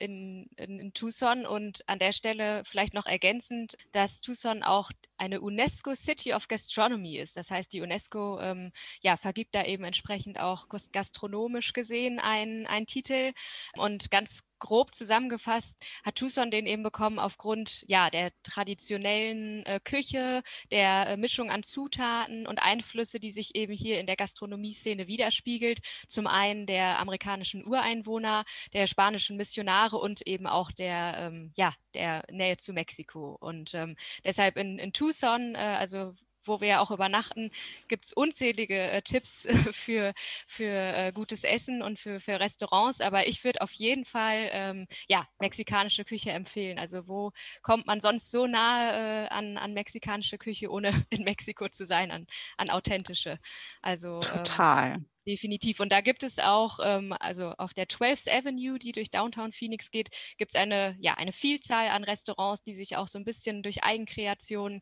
in, 0.00 0.48
in, 0.56 0.80
in 0.80 0.94
Tucson 0.94 1.44
und 1.44 1.86
an 1.88 1.98
der 1.98 2.12
Stelle 2.12 2.62
vielleicht 2.64 2.94
noch 2.94 3.04
ergänzend, 3.04 3.76
dass 3.92 4.22
Tucson 4.22 4.62
auch 4.62 4.90
eine 5.18 5.42
UNESCO 5.42 5.94
City 5.94 6.32
of 6.32 6.48
Gastronomy 6.48 7.18
ist. 7.18 7.36
Das 7.36 7.50
heißt, 7.50 7.70
die 7.72 7.82
UNESCO 7.82 8.40
ähm, 8.40 8.72
ja, 9.02 9.18
vergibt 9.18 9.54
da 9.54 9.62
eben 9.64 9.84
entsprechend 9.84 10.40
auch 10.40 10.70
gas- 10.70 10.90
gastronomisch 10.90 11.74
gesehen 11.74 12.18
einen, 12.18 12.66
einen 12.66 12.86
Titel 12.86 13.32
und 13.76 14.10
ganz 14.10 14.40
grob 14.58 14.94
zusammengefasst 14.94 15.76
hat 16.04 16.16
Tucson 16.16 16.50
den 16.50 16.66
eben 16.66 16.82
bekommen 16.82 17.18
aufgrund 17.18 17.84
ja 17.86 18.10
der 18.10 18.32
traditionellen 18.42 19.64
äh, 19.66 19.80
Küche, 19.82 20.42
der 20.70 21.08
äh, 21.08 21.16
Mischung 21.16 21.50
an 21.50 21.62
Zutaten 21.62 22.46
und 22.46 22.58
Einflüsse, 22.58 23.20
die 23.20 23.32
sich 23.32 23.54
eben 23.54 23.72
hier 23.72 24.00
in 24.00 24.06
der 24.06 24.16
Gastronomie-Szene 24.16 25.06
widerspiegelt. 25.06 25.80
Zum 26.08 26.26
einen 26.26 26.66
der 26.66 26.98
amerikanischen 26.98 27.66
Ureinwohner, 27.66 28.44
der 28.72 28.86
spanischen 28.86 29.36
Missionare 29.36 29.96
und 29.96 30.26
eben 30.26 30.46
auch 30.46 30.70
der 30.72 31.16
ähm, 31.18 31.52
ja 31.56 31.72
der 31.94 32.24
Nähe 32.30 32.56
zu 32.56 32.72
Mexiko. 32.72 33.36
Und 33.40 33.74
ähm, 33.74 33.96
deshalb 34.24 34.56
in, 34.56 34.78
in 34.78 34.92
Tucson, 34.92 35.54
äh, 35.54 35.58
also 35.58 36.14
wo 36.48 36.60
wir 36.60 36.68
ja 36.68 36.80
auch 36.80 36.90
übernachten, 36.90 37.50
gibt 37.88 38.06
es 38.06 38.12
unzählige 38.12 38.78
äh, 38.78 39.02
Tipps 39.02 39.46
für, 39.72 40.12
für 40.46 40.72
äh, 40.72 41.12
gutes 41.12 41.44
Essen 41.44 41.82
und 41.82 41.98
für, 41.98 42.20
für 42.20 42.40
Restaurants. 42.40 43.00
Aber 43.00 43.26
ich 43.26 43.44
würde 43.44 43.60
auf 43.60 43.72
jeden 43.72 44.04
Fall 44.04 44.48
ähm, 44.52 44.86
ja, 45.08 45.26
mexikanische 45.38 46.04
Küche 46.04 46.30
empfehlen. 46.30 46.78
Also 46.78 47.06
wo 47.06 47.32
kommt 47.62 47.86
man 47.86 48.00
sonst 48.00 48.30
so 48.30 48.46
nahe 48.46 49.26
äh, 49.26 49.28
an, 49.28 49.56
an 49.58 49.74
mexikanische 49.74 50.38
Küche, 50.38 50.70
ohne 50.70 51.06
in 51.10 51.24
Mexiko 51.24 51.68
zu 51.68 51.86
sein, 51.86 52.10
an, 52.10 52.26
an 52.56 52.70
authentische. 52.70 53.38
Also 53.82 54.14
ähm, 54.14 54.44
Total. 54.44 54.96
Definitiv. 55.28 55.80
Und 55.80 55.92
da 55.92 56.00
gibt 56.00 56.22
es 56.22 56.38
auch, 56.38 56.78
ähm, 56.82 57.12
also 57.20 57.52
auf 57.58 57.74
der 57.74 57.86
12th 57.86 58.28
Avenue, 58.28 58.78
die 58.78 58.92
durch 58.92 59.10
Downtown 59.10 59.52
Phoenix 59.52 59.90
geht, 59.90 60.08
gibt 60.38 60.54
es 60.54 60.60
eine, 60.60 60.96
ja, 61.00 61.14
eine 61.14 61.32
Vielzahl 61.34 61.88
an 61.90 62.02
Restaurants, 62.02 62.62
die 62.62 62.74
sich 62.74 62.96
auch 62.96 63.08
so 63.08 63.18
ein 63.18 63.24
bisschen 63.26 63.62
durch 63.62 63.84
Eigenkreation 63.84 64.80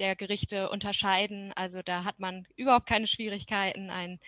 der 0.00 0.16
Gerichte 0.16 0.68
unterscheiden. 0.70 1.52
Also 1.54 1.80
da 1.82 2.02
hat 2.04 2.18
man 2.18 2.44
überhaupt 2.56 2.86
keine 2.86 3.06
Schwierigkeiten, 3.06 3.88
ein, 3.90 4.18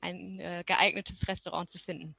ein 0.00 0.40
äh, 0.40 0.64
geeignetes 0.66 1.28
Restaurant 1.28 1.70
zu 1.70 1.78
finden 1.78 2.16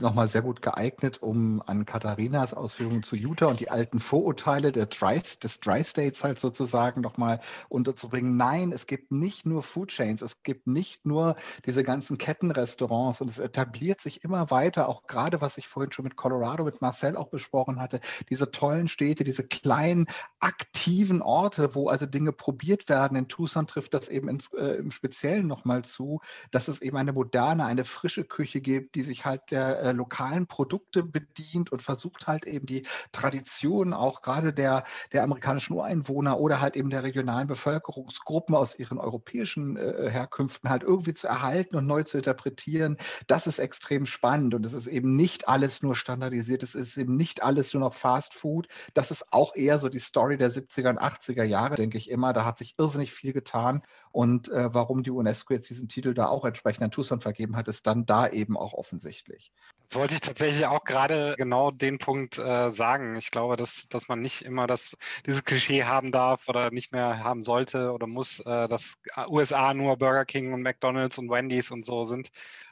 nochmal 0.00 0.28
sehr 0.28 0.42
gut 0.42 0.62
geeignet, 0.62 1.22
um 1.22 1.60
an 1.66 1.84
Katharinas 1.84 2.54
Ausführungen 2.54 3.02
zu 3.02 3.16
Utah 3.16 3.46
und 3.46 3.58
die 3.58 3.70
alten 3.70 3.98
Vorurteile 3.98 4.70
der 4.70 4.88
Tri 4.88 5.20
des 5.42 5.60
Tri-States 5.60 6.22
halt 6.22 6.38
sozusagen 6.38 7.00
nochmal 7.00 7.40
unterzubringen. 7.68 8.36
Nein, 8.36 8.72
es 8.72 8.86
gibt 8.86 9.10
nicht 9.10 9.44
nur 9.44 9.62
Food 9.62 9.88
Chains, 9.88 10.22
es 10.22 10.42
gibt 10.42 10.66
nicht 10.68 11.04
nur 11.04 11.36
diese 11.66 11.82
ganzen 11.82 12.16
Kettenrestaurants 12.16 13.20
und 13.20 13.30
es 13.30 13.38
etabliert 13.38 14.00
sich 14.00 14.22
immer 14.22 14.50
weiter, 14.50 14.88
auch 14.88 15.06
gerade 15.06 15.40
was 15.40 15.58
ich 15.58 15.66
vorhin 15.66 15.90
schon 15.90 16.04
mit 16.04 16.16
Colorado, 16.16 16.64
mit 16.64 16.80
Marcel 16.80 17.16
auch 17.16 17.28
besprochen 17.28 17.80
hatte, 17.80 18.00
diese 18.30 18.50
tollen 18.52 18.86
Städte, 18.86 19.24
diese 19.24 19.42
kleinen 19.42 20.06
aktiven 20.38 21.22
Orte, 21.22 21.74
wo 21.74 21.88
also 21.88 22.06
Dinge 22.06 22.32
probiert 22.32 22.88
werden. 22.88 23.16
In 23.16 23.28
Tucson 23.28 23.66
trifft 23.66 23.94
das 23.94 24.08
eben 24.08 24.28
ins, 24.28 24.52
äh, 24.52 24.76
im 24.76 24.92
Speziellen 24.92 25.46
nochmal 25.48 25.82
zu, 25.82 26.20
dass 26.52 26.68
es 26.68 26.80
eben 26.80 26.96
eine 26.96 27.12
moderne, 27.12 27.64
eine 27.64 27.84
frische 27.84 28.24
Küche 28.24 28.60
gibt, 28.60 28.94
die 28.94 29.02
sich 29.02 29.24
halt 29.24 29.50
der 29.50 29.71
äh, 29.78 29.92
lokalen 29.92 30.46
Produkte 30.46 31.02
bedient 31.02 31.72
und 31.72 31.82
versucht 31.82 32.26
halt 32.26 32.44
eben 32.44 32.66
die 32.66 32.86
Tradition 33.12 33.92
auch 33.92 34.22
gerade 34.22 34.52
der, 34.52 34.84
der 35.12 35.22
amerikanischen 35.22 35.74
Ureinwohner 35.74 36.38
oder 36.38 36.60
halt 36.60 36.76
eben 36.76 36.90
der 36.90 37.02
regionalen 37.02 37.48
Bevölkerungsgruppen 37.48 38.54
aus 38.54 38.78
ihren 38.78 38.98
europäischen 38.98 39.76
äh, 39.76 40.10
Herkünften 40.10 40.70
halt 40.70 40.82
irgendwie 40.82 41.14
zu 41.14 41.28
erhalten 41.28 41.76
und 41.76 41.86
neu 41.86 42.02
zu 42.02 42.18
interpretieren. 42.18 42.96
Das 43.26 43.46
ist 43.46 43.58
extrem 43.58 44.06
spannend 44.06 44.54
und 44.54 44.66
es 44.66 44.74
ist 44.74 44.86
eben 44.86 45.16
nicht 45.16 45.48
alles 45.48 45.82
nur 45.82 45.94
standardisiert, 45.94 46.62
es 46.62 46.74
ist 46.74 46.96
eben 46.96 47.16
nicht 47.16 47.42
alles 47.42 47.72
nur 47.74 47.80
noch 47.80 47.94
Fast 47.94 48.34
Food. 48.34 48.68
Das 48.94 49.10
ist 49.10 49.32
auch 49.32 49.54
eher 49.54 49.78
so 49.78 49.88
die 49.88 49.98
Story 49.98 50.36
der 50.36 50.50
70er 50.50 50.90
und 50.90 51.00
80er 51.00 51.44
Jahre, 51.44 51.76
denke 51.76 51.98
ich 51.98 52.10
immer. 52.10 52.32
Da 52.32 52.44
hat 52.44 52.58
sich 52.58 52.74
irrsinnig 52.78 53.12
viel 53.12 53.32
getan 53.32 53.82
und 54.12 54.48
äh, 54.50 54.72
warum 54.74 55.02
die 55.02 55.10
UNESCO 55.10 55.54
jetzt 55.54 55.70
diesen 55.70 55.88
Titel 55.88 56.14
da 56.14 56.28
auch 56.28 56.44
entsprechend 56.44 56.84
an 56.84 56.90
Tucson 56.90 57.20
vergeben 57.20 57.56
hat, 57.56 57.68
ist 57.68 57.86
dann 57.86 58.06
da 58.06 58.28
eben 58.28 58.56
auch 58.56 58.74
offensichtlich. 58.74 59.52
Wollte 59.94 60.14
ich 60.14 60.20
tatsächlich 60.20 60.66
auch 60.66 60.84
gerade 60.84 61.34
genau 61.36 61.70
den 61.70 61.98
Punkt 61.98 62.38
äh, 62.38 62.70
sagen. 62.70 63.16
Ich 63.16 63.30
glaube, 63.30 63.56
dass, 63.56 63.88
dass 63.88 64.08
man 64.08 64.20
nicht 64.20 64.42
immer 64.42 64.66
das, 64.66 64.96
dieses 65.26 65.44
Klischee 65.44 65.84
haben 65.84 66.12
darf 66.12 66.48
oder 66.48 66.70
nicht 66.70 66.92
mehr 66.92 67.22
haben 67.22 67.42
sollte 67.42 67.92
oder 67.92 68.06
muss, 68.06 68.40
äh, 68.40 68.68
dass 68.68 68.94
USA 69.28 69.74
nur 69.74 69.96
Burger 69.96 70.24
King 70.24 70.52
und 70.52 70.62
McDonalds 70.62 71.18
und 71.18 71.30
Wendy's 71.30 71.70
und 71.70 71.84
so 71.84 72.04
sind. 72.04 72.30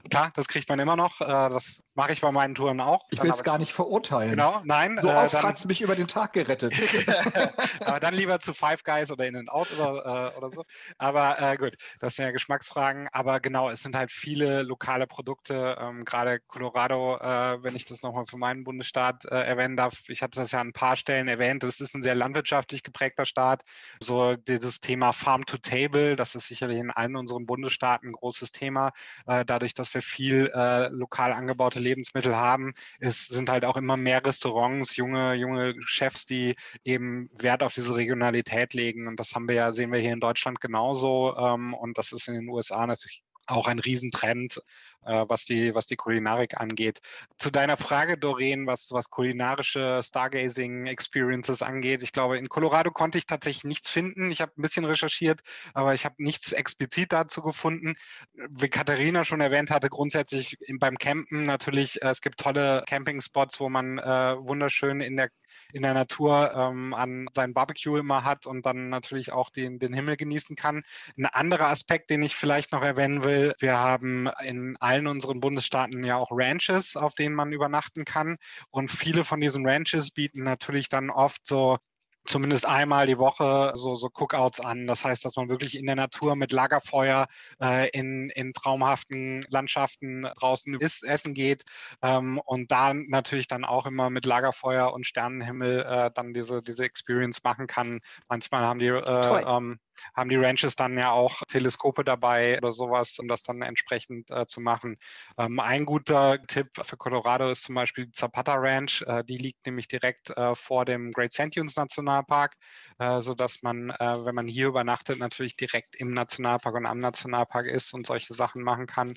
Klar, 0.09 0.31
das 0.35 0.49
kriegt 0.49 0.69
man 0.69 0.79
immer 0.79 0.97
noch. 0.97 1.21
Äh, 1.21 1.27
das 1.27 1.83
mache 1.95 2.13
ich 2.13 2.21
bei 2.21 2.33
meinen 2.33 2.55
Touren 2.55 2.81
auch. 2.81 3.07
Ich 3.11 3.23
will 3.23 3.31
es 3.31 3.45
gar 3.45 3.59
nicht 3.59 3.73
verurteilen. 3.73 4.31
Genau, 4.31 4.61
nein. 4.65 4.99
So 5.01 5.11
oft 5.11 5.43
hat 5.43 5.59
es 5.59 5.67
mich 5.67 5.83
über 5.83 5.95
den 5.95 6.09
Tag 6.09 6.33
gerettet. 6.33 6.75
aber 7.81 8.01
dann 8.01 8.15
lieber 8.15 8.41
zu 8.41 8.55
Five 8.55 8.83
Guys 8.85 9.11
oder 9.11 9.27
In-N-Out 9.27 9.69
oder, 9.73 10.33
äh, 10.35 10.39
oder 10.39 10.53
so. 10.53 10.65
Aber 10.97 11.41
äh, 11.41 11.57
gut, 11.57 11.75
das 11.99 12.17
sind 12.17 12.25
ja 12.25 12.31
Geschmacksfragen. 12.31 13.09
Aber 13.13 13.41
genau, 13.41 13.69
es 13.69 13.83
sind 13.83 13.95
halt 13.95 14.11
viele 14.11 14.63
lokale 14.63 15.07
Produkte, 15.07 15.77
ähm, 15.79 16.05
gerade 16.05 16.41
Colorado, 16.41 17.10
äh, 17.17 17.63
wenn 17.63 17.77
ich 17.77 17.85
das 17.85 18.03
nochmal 18.03 18.27
für 18.27 18.37
meinen 18.39 18.65
Bundesstaat 18.65 19.25
äh, 19.25 19.35
erwähnen 19.35 19.77
darf. 19.77 20.09
Ich 20.09 20.23
hatte 20.23 20.41
das 20.41 20.53
ja 20.53 20.61
an 20.61 20.69
ein 20.69 20.73
paar 20.73 20.97
Stellen 20.97 21.29
erwähnt. 21.29 21.63
Das 21.63 21.81
ist 21.81 21.95
ein 21.95 22.03
sehr 22.03 22.15
landwirtschaftlich 22.15 22.83
geprägter 22.83 23.27
Staat. 23.27 23.63
So 24.01 24.37
dieses 24.37 24.81
Thema 24.81 25.13
Farm 25.13 25.47
to 25.47 25.57
Table, 25.59 26.17
das 26.17 26.35
ist 26.35 26.47
sicherlich 26.49 26.79
in 26.79 26.91
allen 26.91 27.17
unseren 27.17 27.47
Bundesstaaten 27.47 28.09
ein 28.09 28.13
großes 28.13 28.53
Thema. 28.53 28.93
Äh, 29.27 29.45
dadurch, 29.45 29.75
dass 29.75 29.93
wir 29.95 30.03
viel 30.03 30.51
äh, 30.55 30.89
lokal 30.89 31.33
angebaute 31.33 31.81
Lebensmittel 31.81 32.37
haben, 32.37 32.75
es 32.99 33.27
sind 33.27 33.51
halt 33.51 33.65
auch 33.65 33.77
immer 33.77 33.97
mehr 33.97 34.25
Restaurants, 34.25 34.97
junge, 34.97 35.35
junge 35.35 35.75
Chefs, 35.87 36.27
die 36.27 36.57
eben 36.85 37.31
Wert 37.33 37.63
auf 37.63 37.73
diese 37.73 37.97
Regionalität 37.97 38.75
legen. 38.75 39.09
Und 39.09 39.19
das 39.19 39.35
haben 39.35 39.49
wir 39.49 39.55
ja, 39.55 39.73
sehen 39.73 39.93
wir 39.93 40.01
hier 40.01 40.13
in 40.13 40.21
Deutschland 40.21 40.61
genauso. 40.61 41.37
Ähm, 41.37 41.75
und 41.75 41.99
das 41.99 42.13
ist 42.13 42.29
in 42.29 42.35
den 42.35 42.49
USA 42.49 42.87
natürlich 42.87 43.23
auch 43.51 43.67
ein 43.67 43.79
Riesentrend, 43.79 44.63
äh, 45.05 45.25
was, 45.29 45.45
die, 45.45 45.75
was 45.75 45.87
die 45.87 45.97
Kulinarik 45.97 46.61
angeht. 46.61 47.01
Zu 47.39 47.51
deiner 47.51 47.77
Frage, 47.77 48.19
Doreen, 48.19 48.67
was, 48.67 48.93
was 48.93 49.11
kulinarische 49.11 50.01
Stargazing-Experiences 50.03 51.63
angeht. 51.63 52.03
Ich 52.03 52.13
glaube, 52.13 52.39
in 52.39 52.49
Colorado 52.49 52.91
konnte 52.91 53.19
ich 53.19 53.27
tatsächlich 53.27 53.65
nichts 53.65 53.89
finden. 53.89 54.31
Ich 54.31 54.41
habe 54.41 54.53
ein 54.57 54.63
bisschen 54.63 54.85
recherchiert, 54.85 55.41
aber 55.75 55.95
ich 55.95 56.05
habe 56.05 56.17
nichts 56.19 56.53
explizit 56.53 57.13
dazu 57.13 57.43
gefunden. 57.43 57.95
Wie 58.35 58.69
Katharina 58.69 59.25
schon 59.25 59.41
erwähnt 59.41 59.71
hatte, 59.71 59.89
grundsätzlich 59.89 60.59
beim 60.79 60.99
Campen 60.99 61.45
natürlich, 61.45 62.03
äh, 62.03 62.09
es 62.09 62.21
gibt 62.21 62.39
tolle 62.41 62.85
Campingspots, 62.87 63.61
wo 63.61 63.69
man 63.69 63.99
äh, 63.99 64.37
wunderschön 64.39 65.01
in 65.01 65.17
der 65.17 65.31
in 65.73 65.83
der 65.83 65.95
Natur 65.95 66.53
ähm, 66.55 66.95
an 66.95 67.27
sein 67.33 67.55
Barbecue 67.55 67.97
immer 67.97 68.25
hat 68.25 68.47
und 68.47 68.67
dann 68.67 68.89
natürlich 68.89 69.33
auch 69.33 69.51
den, 69.51 69.79
den 69.79 69.93
Himmel 69.93 70.17
genießen 70.17 70.57
kann. 70.57 70.83
Ein 71.17 71.27
anderer 71.27 71.69
Aspekt, 71.69 72.11
den 72.11 72.23
ich 72.23 72.37
vielleicht 72.37 72.73
noch 72.73 72.83
erwähnen 72.83 73.25
will, 73.25 73.55
wir 73.59 73.79
haben 73.79 74.29
in 74.45 74.77
allen 74.81 75.07
unseren 75.07 75.41
Bundesstaaten 75.41 76.05
ja 76.05 76.17
auch 76.17 76.29
Ranches, 76.31 76.97
auf 76.97 77.15
denen 77.15 77.35
man 77.35 77.53
übernachten 77.53 78.05
kann. 78.05 78.37
Und 78.71 78.91
viele 78.91 79.25
von 79.25 79.41
diesen 79.41 79.67
Ranches 79.67 80.11
bieten 80.11 80.43
natürlich 80.43 80.89
dann 80.89 81.11
oft 81.11 81.47
so 81.47 81.79
zumindest 82.25 82.67
einmal 82.67 83.07
die 83.07 83.19
Woche 83.19 83.73
so, 83.75 83.97
so 83.97 84.09
Cookouts 84.09 84.61
an. 84.61 84.87
Das 84.87 85.05
heißt, 85.05 85.25
dass 85.25 85.37
man 85.37 85.49
wirklich 85.49 85.77
in 85.77 85.87
der 85.87 85.97
Natur 85.97 86.37
mit 86.37 86.53
Lagerfeuer 86.53 87.27
äh, 87.63 87.89
in, 87.91 88.31
in 88.31 88.53
traumhaften 88.53 89.45
Landschaften 89.49 90.29
draußen 90.39 90.75
ist, 90.75 91.03
essen 91.03 91.35
geht 91.35 91.65
ähm, 92.03 92.39
und 92.45 92.71
da 92.71 92.95
natürlich 92.95 93.49
dann 93.49 93.65
auch 93.65 93.87
immer 93.87 94.11
mit 94.11 94.27
Lagerfeuer 94.27 94.93
und 94.93 95.07
Sternenhimmel 95.07 95.81
äh, 95.81 96.11
dann 96.15 96.33
diese, 96.35 96.63
diese 96.63 96.85
Experience 96.85 97.43
machen 97.43 97.67
kann. 97.67 98.01
Manchmal 98.29 98.63
haben 98.63 98.79
die 98.79 98.87
äh, 98.87 99.45
ähm, 99.47 99.79
haben 100.15 100.31
die 100.31 100.37
Ranches 100.37 100.77
dann 100.77 100.99
ja 100.99 101.13
auch 101.13 101.43
Teleskope 101.49 102.05
dabei 102.05 102.59
oder 102.59 102.73
sowas, 102.73 103.19
um 103.19 103.29
das 103.29 103.43
dann 103.43 103.63
entsprechend 103.63 104.31
äh, 104.31 104.47
zu 104.47 104.61
machen. 104.61 104.97
Ähm, 105.39 105.61
ein 105.61 105.85
guter 105.85 106.39
Tipp 106.47 106.69
für 106.83 106.97
Colorado 106.97 107.51
ist 107.51 107.65
zum 107.65 107.75
Beispiel 107.75 108.07
die 108.07 108.13
Zapata 108.13 108.55
Ranch. 108.55 109.03
Äh, 109.07 109.25
die 109.25 109.37
liegt 109.37 109.67
nämlich 109.67 109.89
direkt 109.89 110.31
äh, 110.37 110.55
vor 110.55 110.85
dem 110.85 111.11
Great 111.13 111.33
Sand 111.33 111.57
Dunes 111.57 111.77
Nationalpark, 111.77 112.55
äh, 112.99 113.23
sodass 113.23 113.63
man, 113.63 113.91
äh, 113.91 114.25
wenn 114.25 114.35
man 114.35 114.47
hier 114.49 114.69
übernachtet, 114.69 115.19
natürlich 115.19 115.57
direkt 115.57 115.97
im 115.97 116.13
Nationalpark 116.13 116.75
und 116.75 116.87
am 116.87 116.99
Nationalpark 116.99 117.67
ist 117.67 117.93
und 117.95 118.07
solche 118.07 118.35
Sachen 118.35 118.63
machen 118.63 118.87
kann. 118.87 119.15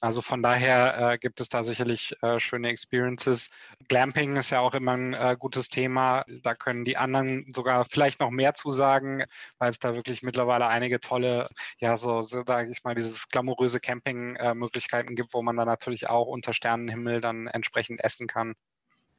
Also 0.00 0.22
von 0.22 0.42
daher 0.42 1.12
äh, 1.12 1.18
gibt 1.18 1.40
es 1.40 1.48
da 1.48 1.62
sicherlich 1.62 2.14
schöne 2.38 2.68
Experiences. 2.68 3.50
Glamping 3.88 4.36
ist 4.36 4.50
ja 4.50 4.60
auch 4.60 4.74
immer 4.74 4.92
ein 4.92 5.38
gutes 5.38 5.68
Thema. 5.68 6.24
Da 6.42 6.54
können 6.54 6.84
die 6.84 6.96
anderen 6.96 7.52
sogar 7.54 7.84
vielleicht 7.84 8.20
noch 8.20 8.30
mehr 8.30 8.54
zu 8.54 8.70
sagen, 8.70 9.24
weil 9.58 9.70
es 9.70 9.78
da 9.78 9.94
wirklich 9.94 10.22
mittlerweile 10.22 10.66
einige 10.66 11.00
tolle, 11.00 11.48
ja, 11.78 11.96
so, 11.96 12.22
so 12.22 12.42
sage 12.46 12.70
ich 12.70 12.84
mal, 12.84 12.94
dieses 12.94 13.28
glamouröse 13.28 13.80
Camping-Möglichkeiten 13.80 15.14
gibt, 15.14 15.34
wo 15.34 15.42
man 15.42 15.56
dann 15.56 15.68
natürlich 15.68 16.08
auch 16.08 16.26
unter 16.26 16.52
Sternenhimmel 16.52 17.20
dann 17.20 17.46
entsprechend 17.46 18.02
essen 18.02 18.26
kann. 18.26 18.54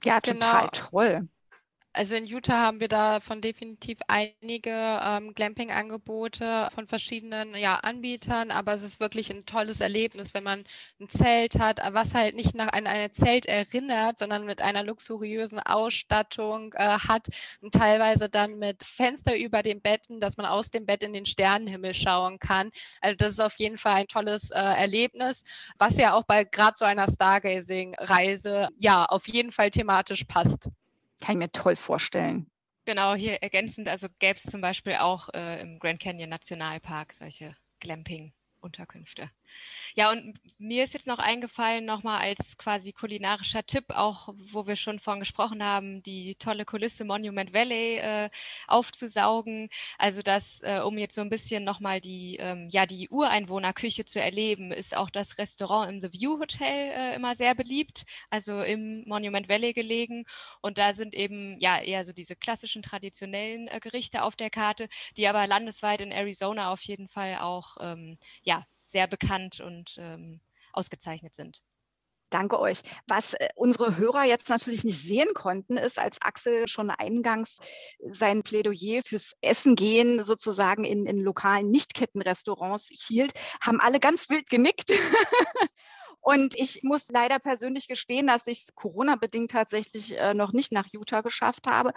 Ja, 0.04 0.20
total 0.22 0.70
genau. 0.70 0.90
toll. 0.90 1.28
Also 1.96 2.16
in 2.16 2.26
Utah 2.26 2.58
haben 2.58 2.80
wir 2.80 2.88
davon 2.88 3.40
definitiv 3.40 4.00
einige 4.08 4.72
ähm, 4.72 5.36
Glamping-Angebote 5.36 6.70
von 6.74 6.88
verschiedenen 6.88 7.54
ja, 7.56 7.76
Anbietern, 7.76 8.50
aber 8.50 8.74
es 8.74 8.82
ist 8.82 9.00
wirklich 9.00 9.30
ein 9.30 9.46
tolles 9.46 9.80
Erlebnis, 9.80 10.34
wenn 10.34 10.44
man 10.44 10.64
ein 11.00 11.08
Zelt 11.08 11.60
hat, 11.60 11.80
was 11.94 12.16
halt 12.16 12.36
nicht 12.36 12.56
nach 12.56 12.70
ein, 12.70 12.88
ein 12.88 13.14
Zelt 13.14 13.46
erinnert, 13.46 14.18
sondern 14.18 14.44
mit 14.46 14.60
einer 14.60 14.84
luxuriösen 14.84 15.60
Ausstattung 15.60 16.74
äh, 16.74 16.98
hat 16.98 17.28
und 17.62 17.76
teilweise 17.76 18.28
dann 18.28 18.58
mit 18.58 18.84
Fenster 18.84 19.38
über 19.38 19.62
den 19.62 19.80
Betten, 19.80 20.20
dass 20.20 20.36
man 20.36 20.48
aus 20.48 20.72
dem 20.72 20.88
Bett 20.88 21.04
in 21.04 21.14
den 21.14 21.28
Sternenhimmel 21.28 21.94
schauen 21.94 22.40
kann. 22.40 22.72
Also 23.02 23.18
das 23.18 23.34
ist 23.34 23.40
auf 23.40 23.60
jeden 23.60 23.78
Fall 23.78 23.94
ein 23.98 24.08
tolles 24.08 24.50
äh, 24.50 24.58
Erlebnis, 24.58 25.44
was 25.78 25.98
ja 25.98 26.16
auch 26.16 26.24
bei 26.24 26.44
gerade 26.44 26.76
so 26.76 26.86
einer 26.86 27.08
Stargazing-Reise 27.08 28.70
ja 28.80 29.06
auf 29.06 29.28
jeden 29.28 29.52
Fall 29.52 29.70
thematisch 29.70 30.24
passt. 30.24 30.70
Kann 31.22 31.36
ich 31.36 31.40
mir 31.40 31.52
toll 31.52 31.76
vorstellen. 31.76 32.50
Genau, 32.86 33.16
hier 33.16 33.42
ergänzend, 33.42 33.88
also 33.88 34.08
gäbe 34.20 34.38
es 34.38 34.44
zum 34.44 34.60
Beispiel 34.60 34.96
auch 34.96 35.30
äh, 35.34 35.62
im 35.62 35.80
Grand 35.80 36.02
Canyon 36.02 36.30
Nationalpark 36.30 37.14
solche 37.14 37.56
Glamping-Unterkünfte. 37.80 39.30
Ja, 39.96 40.12
und 40.12 40.40
mir 40.58 40.84
ist 40.84 40.94
jetzt 40.94 41.08
noch 41.08 41.20
eingefallen, 41.20 41.86
nochmal 41.86 42.20
als 42.22 42.58
quasi 42.58 42.92
kulinarischer 42.94 43.66
Tipp, 43.66 43.86
auch 43.90 44.30
wo 44.38 44.66
wir 44.66 44.76
schon 44.76 45.00
von 45.00 45.20
gesprochen 45.20 45.64
haben, 45.64 46.02
die 46.04 46.36
tolle 46.36 46.66
Kulisse 46.66 47.06
Monument 47.06 47.54
Valley 47.54 47.98
äh, 47.98 48.30
aufzusaugen. 48.68 49.70
Also 49.98 50.22
das, 50.22 50.62
äh, 50.64 50.80
um 50.84 50.98
jetzt 50.98 51.16
so 51.16 51.22
ein 51.22 51.30
bisschen 51.30 51.64
nochmal 51.64 52.02
die, 52.02 52.38
ähm, 52.40 52.70
ja, 52.72 52.86
die 52.86 53.10
Ureinwohnerküche 53.10 54.06
zu 54.06 54.20
erleben, 54.20 54.72
ist 54.72 54.96
auch 54.98 55.10
das 55.10 55.38
Restaurant 55.38 55.92
im 55.92 56.02
The 56.02 56.12
View 56.14 56.40
Hotel 56.40 56.92
äh, 56.92 57.16
immer 57.16 57.36
sehr 57.36 57.54
beliebt, 57.56 58.06
also 58.30 58.62
im 58.62 59.04
Monument 59.08 59.48
Valley 59.50 59.74
gelegen. 59.74 60.26
Und 60.62 60.78
da 60.78 60.94
sind 60.94 61.14
eben 61.14 61.60
ja 61.60 61.80
eher 61.80 62.06
so 62.06 62.14
diese 62.14 62.36
klassischen 62.36 62.82
traditionellen 62.82 63.68
äh, 63.68 63.80
Gerichte 63.80 64.24
auf 64.24 64.36
der 64.36 64.50
Karte, 64.50 64.90
die 65.18 65.28
aber 65.28 65.46
landesweit 65.48 66.02
in 66.02 66.12
Arizona 66.12 66.72
auf 66.72 66.82
jeden 66.82 67.08
Fall 67.08 67.38
auch 67.40 67.78
ähm, 67.80 68.18
ja, 68.44 68.66
sehr 68.94 69.08
bekannt 69.08 69.60
und 69.60 69.96
ähm, 69.98 70.40
ausgezeichnet 70.72 71.36
sind. 71.36 71.62
Danke 72.30 72.60
euch. 72.60 72.82
Was 73.08 73.34
äh, 73.34 73.50
unsere 73.56 73.98
Hörer 73.98 74.24
jetzt 74.24 74.50
natürlich 74.50 74.84
nicht 74.84 75.04
sehen 75.04 75.34
konnten, 75.34 75.78
ist, 75.78 76.00
als 76.00 76.22
Axel 76.22 76.68
schon 76.68 76.90
eingangs 76.90 77.60
sein 78.12 78.42
Plädoyer 78.42 79.04
fürs 79.04 79.34
Essen 79.42 79.76
gehen 79.76 80.24
sozusagen 80.24 80.84
in, 80.84 81.06
in 81.06 81.20
lokalen 81.20 81.70
Nichtkettenrestaurants 81.70 82.88
hielt, 82.90 83.34
haben 83.62 83.80
alle 83.82 84.00
ganz 84.00 84.30
wild 84.30 84.50
genickt. 84.50 84.90
Und 86.24 86.56
ich 86.56 86.84
muss 86.84 87.10
leider 87.10 87.38
persönlich 87.38 87.90
gestehen, 87.90 88.28
dass 88.28 88.48
ich 88.48 88.62
es 88.62 88.76
Corona-bedingt 88.76 89.52
tatsächlich 89.52 90.18
äh, 90.18 90.34
noch 90.34 90.54
nicht 90.54 90.72
nach 90.72 90.88
Utah 90.94 91.20
geschafft 91.20 91.68
habe. 91.68 91.92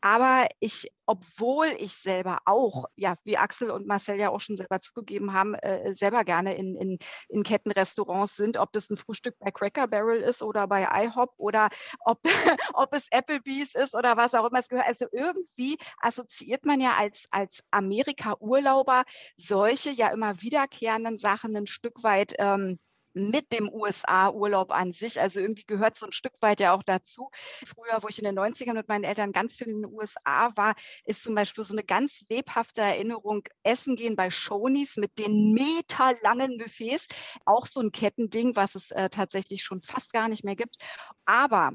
Aber 0.00 0.46
ich, 0.60 0.92
obwohl 1.04 1.66
ich 1.78 1.94
selber 1.94 2.38
auch, 2.44 2.86
ja, 2.94 3.16
wie 3.24 3.36
Axel 3.36 3.72
und 3.72 3.88
Marcel 3.88 4.20
ja 4.20 4.30
auch 4.30 4.40
schon 4.40 4.56
selber 4.56 4.78
zugegeben 4.78 5.32
haben, 5.32 5.54
äh, 5.54 5.94
selber 5.96 6.22
gerne 6.22 6.54
in, 6.54 6.76
in, 6.76 6.98
in 7.28 7.42
Kettenrestaurants 7.42 8.36
sind, 8.36 8.56
ob 8.56 8.72
das 8.72 8.88
ein 8.88 8.96
Frühstück 8.96 9.34
bei 9.40 9.50
Cracker 9.50 9.88
Barrel 9.88 10.20
ist 10.20 10.44
oder 10.44 10.68
bei 10.68 10.86
IHOP 11.04 11.32
oder 11.36 11.68
ob, 12.04 12.20
ob 12.74 12.94
es 12.94 13.08
Applebee's 13.10 13.74
ist 13.74 13.96
oder 13.96 14.16
was 14.16 14.34
auch 14.34 14.48
immer 14.48 14.60
es 14.60 14.68
gehört. 14.68 14.86
Also 14.86 15.06
irgendwie 15.10 15.76
assoziiert 16.00 16.64
man 16.64 16.80
ja 16.80 16.94
als, 16.94 17.26
als 17.32 17.64
Amerika-Urlauber 17.72 19.02
solche 19.36 19.90
ja 19.90 20.08
immer 20.12 20.40
wiederkehrenden 20.40 21.18
Sachen 21.18 21.56
ein 21.56 21.66
Stück 21.66 22.04
weit. 22.04 22.34
Ähm, 22.38 22.78
mit 23.14 23.52
dem 23.52 23.68
USA-Urlaub 23.68 24.70
an 24.70 24.92
sich. 24.92 25.20
Also 25.20 25.40
irgendwie 25.40 25.64
gehört 25.66 25.96
so 25.96 26.06
ein 26.06 26.12
Stück 26.12 26.34
weit 26.40 26.60
ja 26.60 26.74
auch 26.74 26.82
dazu. 26.82 27.30
Früher, 27.64 28.02
wo 28.02 28.08
ich 28.08 28.18
in 28.18 28.24
den 28.24 28.38
90ern 28.38 28.74
mit 28.74 28.88
meinen 28.88 29.04
Eltern 29.04 29.32
ganz 29.32 29.56
viel 29.56 29.68
in 29.68 29.82
den 29.82 29.92
USA 29.92 30.50
war, 30.56 30.74
ist 31.04 31.22
zum 31.22 31.34
Beispiel 31.34 31.64
so 31.64 31.74
eine 31.74 31.84
ganz 31.84 32.24
lebhafte 32.28 32.80
Erinnerung, 32.80 33.42
Essen 33.62 33.96
gehen 33.96 34.16
bei 34.16 34.30
Shoney's 34.30 34.96
mit 34.96 35.18
den 35.18 35.52
meterlangen 35.52 36.58
Buffets. 36.58 37.06
Auch 37.44 37.66
so 37.66 37.80
ein 37.80 37.92
Kettending, 37.92 38.56
was 38.56 38.74
es 38.74 38.90
äh, 38.90 39.08
tatsächlich 39.10 39.62
schon 39.62 39.82
fast 39.82 40.12
gar 40.12 40.28
nicht 40.28 40.44
mehr 40.44 40.56
gibt. 40.56 40.76
Aber 41.24 41.72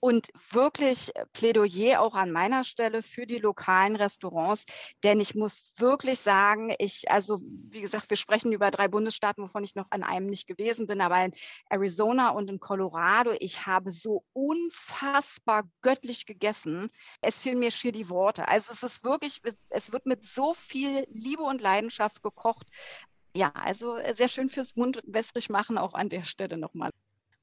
und 0.00 0.28
wirklich 0.50 1.14
äh, 1.14 1.26
Plädoyer 1.32 2.00
auch 2.00 2.14
an 2.14 2.32
meiner 2.32 2.64
Stelle 2.64 3.02
für 3.02 3.26
die 3.26 3.38
lokalen 3.38 3.96
Restaurants, 3.96 4.64
denn 5.04 5.20
ich 5.20 5.34
muss 5.34 5.72
wirklich 5.76 6.18
sagen, 6.18 6.74
ich, 6.78 7.10
also 7.10 7.40
wie 7.42 7.82
gesagt, 7.82 8.10
wir 8.10 8.16
sprechen 8.16 8.52
über 8.52 8.70
drei 8.70 8.88
Bundesstaaten, 8.88 9.44
wovon 9.44 9.64
ich 9.64 9.74
noch 9.74 9.90
an 9.90 10.02
einem 10.02 10.26
nicht 10.26 10.46
gewesen 10.46 10.86
bin, 10.86 11.00
aber 11.00 11.24
in 11.24 11.34
Arizona 11.68 12.30
und 12.30 12.50
in 12.50 12.60
Colorado, 12.60 13.32
ich 13.38 13.66
habe 13.66 13.92
so 13.92 14.24
unfassbar 14.32 15.64
göttlich 15.82 16.26
gegessen. 16.26 16.90
Es 17.20 17.42
fehlen 17.42 17.58
mir 17.58 17.70
schier 17.70 17.92
die 17.92 18.08
Worte. 18.08 18.48
Also 18.48 18.72
es 18.72 18.82
ist 18.82 19.04
wirklich, 19.04 19.40
es 19.68 19.92
wird 19.92 20.06
mit 20.06 20.24
so 20.24 20.54
viel 20.54 21.06
Liebe 21.10 21.42
und 21.42 21.60
Leidenschaft 21.60 22.22
gekocht. 22.22 22.66
Ja, 23.34 23.50
also 23.54 23.96
äh, 23.96 24.14
sehr 24.14 24.28
schön 24.28 24.48
fürs 24.48 24.76
Mund 24.76 25.00
wässrig 25.04 25.50
machen 25.50 25.78
auch 25.78 25.94
an 25.94 26.08
der 26.08 26.24
Stelle 26.24 26.56
nochmal. 26.58 26.90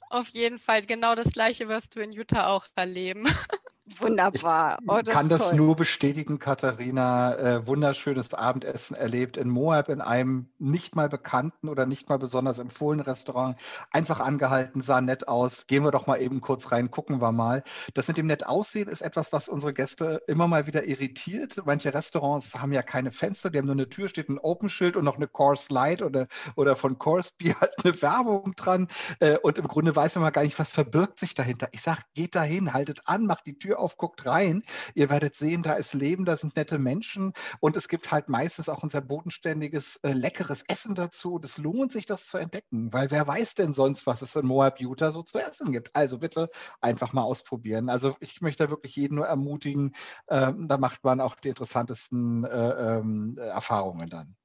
Auf 0.10 0.28
jeden 0.30 0.60
Fall 0.60 0.86
genau 0.86 1.16
das 1.16 1.32
Gleiche 1.32 1.70
wirst 1.70 1.96
du 1.96 2.02
in 2.02 2.12
Utah 2.12 2.48
auch 2.48 2.68
erleben. 2.76 3.26
Wunderbar. 4.00 4.80
Oh, 4.86 5.00
das 5.04 5.14
kann 5.14 5.30
das 5.30 5.50
toll. 5.50 5.56
nur 5.56 5.76
bestätigen, 5.76 6.40
Katharina. 6.40 7.36
Äh, 7.36 7.68
wunderschönes 7.68 8.34
Abendessen 8.34 8.96
erlebt 8.96 9.38
in 9.38 9.50
Moab 9.50 9.88
in 9.90 10.02
einem 10.02 10.50
nicht 10.60 10.96
mal 10.96 11.08
bekannten 11.08 11.70
oder 11.70 11.86
nicht 11.86 12.10
mal 12.10 12.20
besonders 12.20 12.60
empfohlenen 12.60 13.06
Restaurant. 13.06 13.58
Einfach 13.92 14.20
angehalten, 14.20 14.82
sah 14.82 15.00
nett 15.00 15.28
aus. 15.28 15.68
Gehen 15.68 15.84
wir 15.84 15.92
doch 15.92 16.06
mal 16.06 16.22
eben 16.22 16.42
kurz 16.42 16.72
rein, 16.72 16.92
gucken 16.92 17.22
wir 17.22 17.32
mal. 17.32 17.64
Das 17.94 18.08
mit 18.10 18.18
dem 18.18 18.28
nett 18.28 18.46
aussehen 18.46 18.90
ist 18.90 19.02
etwas, 19.02 19.32
was 19.32 19.48
unsere 19.48 19.74
Gäste 19.74 20.22
immer 20.28 20.48
mal 20.48 20.68
wieder 20.68 20.86
irritiert. 20.86 21.62
Manche 21.66 21.94
Restaurants 21.94 22.56
haben 22.56 22.74
ja 22.74 22.82
keine 22.82 23.12
Fenster, 23.12 23.50
die 23.50 23.58
haben 23.58 23.66
nur 23.66 23.76
eine 23.76 23.90
Tür, 23.90 24.10
steht 24.10 24.28
ein 24.28 24.40
Open-Schild 24.40 24.98
und 24.98 25.06
noch 25.06 25.16
eine 25.16 25.28
Course 25.28 25.74
Light 25.74 26.02
oder, 26.02 26.28
oder 26.56 26.76
von 26.76 26.98
Course 26.98 27.32
Beer 27.38 27.56
halt 27.62 27.74
eine 27.84 28.02
Werbung 28.02 28.54
dran. 28.56 28.90
Äh, 29.20 29.38
und 29.38 29.58
im 29.58 29.68
Grunde 29.68 29.96
weiß 29.96 30.16
man 30.16 30.24
mal 30.24 30.32
gar 30.32 30.44
nicht, 30.44 30.60
was 30.60 30.72
verbirgt 30.72 31.20
sich 31.20 31.34
dahinter. 31.36 31.70
Ich 31.72 31.82
sage, 31.82 32.02
geht 32.14 32.36
dahin, 32.36 32.74
haltet 32.74 33.02
an, 33.06 33.26
macht 33.26 33.46
die 33.46 33.58
Tür 33.58 33.77
auf, 33.78 33.98
guckt 33.98 34.26
rein. 34.26 34.62
Ihr 34.96 35.10
werdet 35.10 35.36
sehen, 35.36 35.64
da 35.64 35.74
ist 35.74 35.94
Leben, 35.94 36.26
da 36.26 36.36
sind 36.36 36.56
nette 36.56 36.80
Menschen 36.80 37.34
und 37.60 37.76
es 37.76 37.88
gibt 37.88 38.12
halt 38.12 38.30
meistens 38.30 38.70
auch 38.70 38.84
ein 38.84 38.90
sehr 38.90 39.02
bodenständiges, 39.02 39.98
äh, 40.04 40.14
leckeres 40.14 40.64
Essen 40.68 40.96
dazu. 40.96 41.40
Das 41.40 41.58
lohnt 41.58 41.92
sich, 41.92 42.06
das 42.06 42.28
zu 42.28 42.38
entdecken, 42.38 42.92
weil 42.94 43.12
wer 43.12 43.28
weiß 43.28 43.56
denn 43.56 43.74
sonst, 43.74 44.08
was 44.08 44.22
es 44.22 44.36
in 44.36 44.46
Moab 44.46 44.80
Utah 44.80 45.12
so 45.12 45.24
zu 45.24 45.40
essen 45.40 45.72
gibt. 45.72 45.96
Also 45.96 46.20
bitte 46.20 46.50
einfach 46.82 47.14
mal 47.14 47.24
ausprobieren. 47.24 47.90
Also 47.90 48.16
ich 48.20 48.42
möchte 48.42 48.66
da 48.66 48.70
wirklich 48.70 48.96
jeden 48.96 49.16
nur 49.16 49.28
ermutigen, 49.28 49.94
äh, 50.28 50.52
da 50.58 50.78
macht 50.78 51.04
man 51.04 51.22
auch 51.22 51.36
die 51.36 51.50
interessantesten 51.50 52.44
äh, 52.46 52.98
ähm, 52.98 53.38
Erfahrungen 53.38 54.10
dann. 54.10 54.36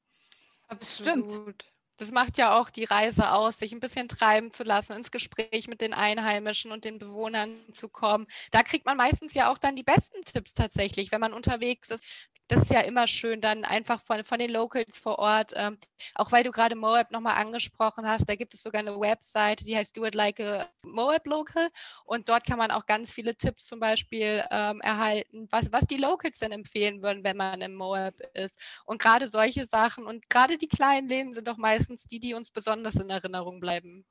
Absolut. 0.68 1.32
Stimmt. 1.32 1.81
Das 1.98 2.10
macht 2.10 2.36
ja 2.38 2.58
auch 2.58 2.70
die 2.70 2.84
Reise 2.84 3.32
aus, 3.32 3.58
sich 3.58 3.72
ein 3.72 3.80
bisschen 3.80 4.08
treiben 4.08 4.52
zu 4.52 4.64
lassen, 4.64 4.94
ins 4.94 5.10
Gespräch 5.10 5.68
mit 5.68 5.80
den 5.80 5.92
Einheimischen 5.94 6.72
und 6.72 6.84
den 6.84 6.98
Bewohnern 6.98 7.64
zu 7.72 7.88
kommen. 7.88 8.26
Da 8.50 8.62
kriegt 8.62 8.86
man 8.86 8.96
meistens 8.96 9.34
ja 9.34 9.50
auch 9.50 9.58
dann 9.58 9.76
die 9.76 9.82
besten 9.84 10.20
Tipps 10.24 10.54
tatsächlich, 10.54 11.12
wenn 11.12 11.20
man 11.20 11.32
unterwegs 11.32 11.90
ist 11.90 12.04
das 12.48 12.64
ist 12.64 12.70
ja 12.70 12.80
immer 12.80 13.06
schön, 13.06 13.40
dann 13.40 13.64
einfach 13.64 14.00
von, 14.02 14.24
von 14.24 14.38
den 14.38 14.50
Locals 14.50 14.98
vor 14.98 15.18
Ort, 15.18 15.52
ähm, 15.56 15.78
auch 16.14 16.32
weil 16.32 16.44
du 16.44 16.50
gerade 16.50 16.76
Moab 16.76 17.10
nochmal 17.10 17.36
angesprochen 17.36 18.06
hast, 18.06 18.28
da 18.28 18.34
gibt 18.34 18.54
es 18.54 18.62
sogar 18.62 18.80
eine 18.80 18.98
Website, 18.98 19.66
die 19.66 19.76
heißt 19.76 19.96
Do 19.96 20.04
It 20.04 20.14
Like 20.14 20.40
a 20.40 20.68
Moab 20.84 21.26
Local 21.26 21.68
und 22.04 22.28
dort 22.28 22.44
kann 22.44 22.58
man 22.58 22.70
auch 22.70 22.86
ganz 22.86 23.12
viele 23.12 23.36
Tipps 23.36 23.66
zum 23.66 23.80
Beispiel 23.80 24.44
ähm, 24.50 24.80
erhalten, 24.80 25.48
was, 25.50 25.72
was 25.72 25.86
die 25.86 25.96
Locals 25.96 26.38
denn 26.38 26.52
empfehlen 26.52 27.02
würden, 27.02 27.24
wenn 27.24 27.36
man 27.36 27.60
im 27.60 27.74
Moab 27.74 28.14
ist. 28.34 28.58
Und 28.84 29.00
gerade 29.00 29.28
solche 29.28 29.64
Sachen 29.64 30.06
und 30.06 30.28
gerade 30.28 30.58
die 30.58 30.68
kleinen 30.68 31.08
Läden 31.08 31.32
sind 31.32 31.48
doch 31.48 31.58
meistens 31.58 32.04
die, 32.04 32.20
die 32.20 32.34
uns 32.34 32.50
besonders 32.50 32.96
in 32.96 33.08
Erinnerung 33.08 33.60
bleiben. 33.60 34.04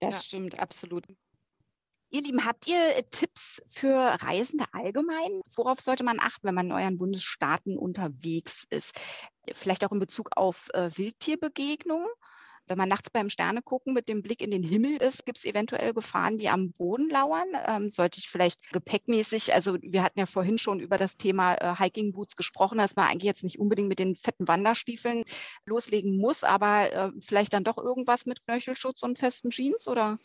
Das 0.00 0.16
ja. 0.16 0.22
stimmt, 0.22 0.58
absolut. 0.58 1.06
Ihr 2.10 2.22
Lieben, 2.22 2.44
habt 2.44 2.68
ihr 2.68 2.96
äh, 2.96 3.02
Tipps 3.10 3.60
für 3.68 3.94
Reisende 3.94 4.64
allgemein? 4.72 5.40
Worauf 5.54 5.80
sollte 5.80 6.04
man 6.04 6.20
achten, 6.20 6.46
wenn 6.46 6.54
man 6.54 6.66
in 6.66 6.72
euren 6.72 6.98
Bundesstaaten 6.98 7.76
unterwegs 7.76 8.64
ist? 8.70 8.94
Vielleicht 9.52 9.84
auch 9.84 9.92
in 9.92 9.98
Bezug 9.98 10.30
auf 10.36 10.68
äh, 10.72 10.90
Wildtierbegegnungen? 10.96 12.08
Wenn 12.68 12.78
man 12.78 12.88
nachts 12.88 13.10
beim 13.10 13.30
Sterne 13.30 13.62
gucken 13.62 13.94
mit 13.94 14.08
dem 14.08 14.22
Blick 14.22 14.40
in 14.40 14.50
den 14.50 14.64
Himmel 14.64 14.96
ist, 14.96 15.24
gibt 15.24 15.38
es 15.38 15.44
eventuell 15.44 15.94
Gefahren, 15.94 16.36
die 16.36 16.48
am 16.48 16.72
Boden 16.72 17.08
lauern. 17.08 17.46
Ähm, 17.64 17.90
sollte 17.90 18.18
ich 18.18 18.28
vielleicht 18.28 18.60
gepäckmäßig, 18.72 19.54
also 19.54 19.76
wir 19.80 20.02
hatten 20.02 20.18
ja 20.18 20.26
vorhin 20.26 20.58
schon 20.58 20.80
über 20.80 20.98
das 20.98 21.16
Thema 21.16 21.54
äh, 21.54 21.76
Hiking 21.76 22.12
Boots 22.12 22.34
gesprochen, 22.34 22.78
dass 22.78 22.96
man 22.96 23.06
eigentlich 23.06 23.24
jetzt 23.24 23.44
nicht 23.44 23.60
unbedingt 23.60 23.88
mit 23.88 24.00
den 24.00 24.16
fetten 24.16 24.48
Wanderstiefeln 24.48 25.22
loslegen 25.64 26.16
muss, 26.16 26.42
aber 26.42 26.92
äh, 26.92 27.12
vielleicht 27.20 27.52
dann 27.52 27.64
doch 27.64 27.78
irgendwas 27.78 28.26
mit 28.26 28.44
Knöchelschutz 28.44 29.02
und 29.02 29.18
festen 29.18 29.50
Jeans 29.50 29.86
oder? 29.86 30.18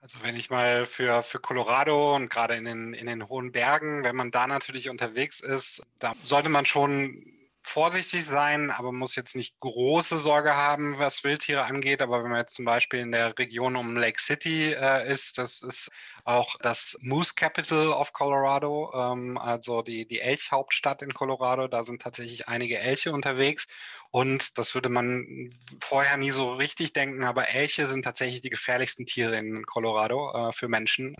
Also 0.00 0.18
wenn 0.22 0.36
ich 0.36 0.50
mal 0.50 0.86
für, 0.86 1.22
für 1.22 1.40
Colorado 1.40 2.14
und 2.14 2.28
gerade 2.28 2.54
in 2.54 2.64
den, 2.64 2.94
in 2.94 3.06
den 3.06 3.28
hohen 3.28 3.50
Bergen, 3.50 4.04
wenn 4.04 4.14
man 4.14 4.30
da 4.30 4.46
natürlich 4.46 4.88
unterwegs 4.88 5.40
ist, 5.40 5.82
da 5.98 6.14
sollte 6.22 6.48
man 6.48 6.66
schon 6.66 7.36
vorsichtig 7.66 8.24
sein, 8.24 8.70
aber 8.70 8.92
muss 8.92 9.16
jetzt 9.16 9.34
nicht 9.34 9.58
große 9.58 10.18
Sorge 10.18 10.54
haben, 10.54 10.98
was 10.98 11.24
Wildtiere 11.24 11.64
angeht. 11.64 12.00
Aber 12.00 12.22
wenn 12.22 12.30
man 12.30 12.40
jetzt 12.40 12.54
zum 12.54 12.64
Beispiel 12.64 13.00
in 13.00 13.10
der 13.10 13.36
Region 13.36 13.74
um 13.74 13.96
Lake 13.96 14.20
City 14.20 14.72
äh, 14.72 15.10
ist, 15.10 15.36
das 15.38 15.62
ist 15.62 15.90
auch 16.24 16.54
das 16.60 16.96
Moose 17.00 17.34
Capital 17.34 17.88
of 17.88 18.12
Colorado, 18.12 18.92
ähm, 18.94 19.36
also 19.36 19.82
die, 19.82 20.06
die 20.06 20.20
Elchhauptstadt 20.20 21.02
in 21.02 21.12
Colorado. 21.12 21.66
Da 21.66 21.82
sind 21.82 22.00
tatsächlich 22.00 22.46
einige 22.46 22.78
Elche 22.78 23.12
unterwegs. 23.12 23.66
Und 24.10 24.58
das 24.58 24.74
würde 24.74 24.88
man 24.88 25.50
vorher 25.80 26.16
nie 26.16 26.30
so 26.30 26.54
richtig 26.54 26.92
denken, 26.92 27.24
aber 27.24 27.48
Elche 27.48 27.86
sind 27.86 28.02
tatsächlich 28.02 28.40
die 28.40 28.50
gefährlichsten 28.50 29.06
Tiere 29.06 29.36
in 29.36 29.64
Colorado 29.64 30.48
äh, 30.48 30.52
für 30.52 30.68
Menschen. 30.68 31.14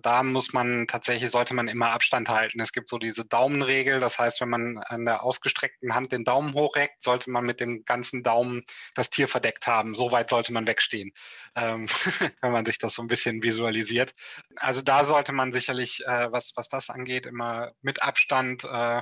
Da 0.00 0.22
muss 0.22 0.52
man 0.52 0.86
tatsächlich, 0.86 1.30
sollte 1.30 1.54
man 1.54 1.68
immer 1.68 1.90
Abstand 1.90 2.28
halten. 2.28 2.60
Es 2.60 2.72
gibt 2.72 2.88
so 2.88 2.98
diese 2.98 3.24
Daumenregel, 3.24 4.00
das 4.00 4.18
heißt, 4.18 4.40
wenn 4.40 4.50
man 4.50 4.78
an 4.78 5.04
der 5.04 5.22
ausgestreckten 5.22 5.94
Hand 5.94 6.12
den 6.12 6.24
Daumen 6.24 6.54
hochreckt, 6.54 7.02
sollte 7.02 7.30
man 7.30 7.44
mit 7.44 7.60
dem 7.60 7.84
ganzen 7.84 8.22
Daumen 8.22 8.62
das 8.94 9.10
Tier 9.10 9.28
verdeckt 9.28 9.66
haben. 9.66 9.94
So 9.94 10.12
weit 10.12 10.30
sollte 10.30 10.52
man 10.52 10.66
wegstehen, 10.66 11.12
ähm, 11.54 11.88
wenn 12.40 12.52
man 12.52 12.64
sich 12.66 12.78
das 12.78 12.94
so 12.94 13.02
ein 13.02 13.08
bisschen 13.08 13.42
visualisiert. 13.42 14.14
Also 14.56 14.82
da 14.82 15.04
sollte 15.04 15.32
man 15.32 15.52
sicherlich, 15.52 16.04
äh, 16.06 16.32
was, 16.32 16.52
was 16.56 16.68
das 16.68 16.90
angeht, 16.90 17.26
immer 17.26 17.72
mit 17.82 18.02
Abstand 18.02 18.64
äh, 18.64 19.00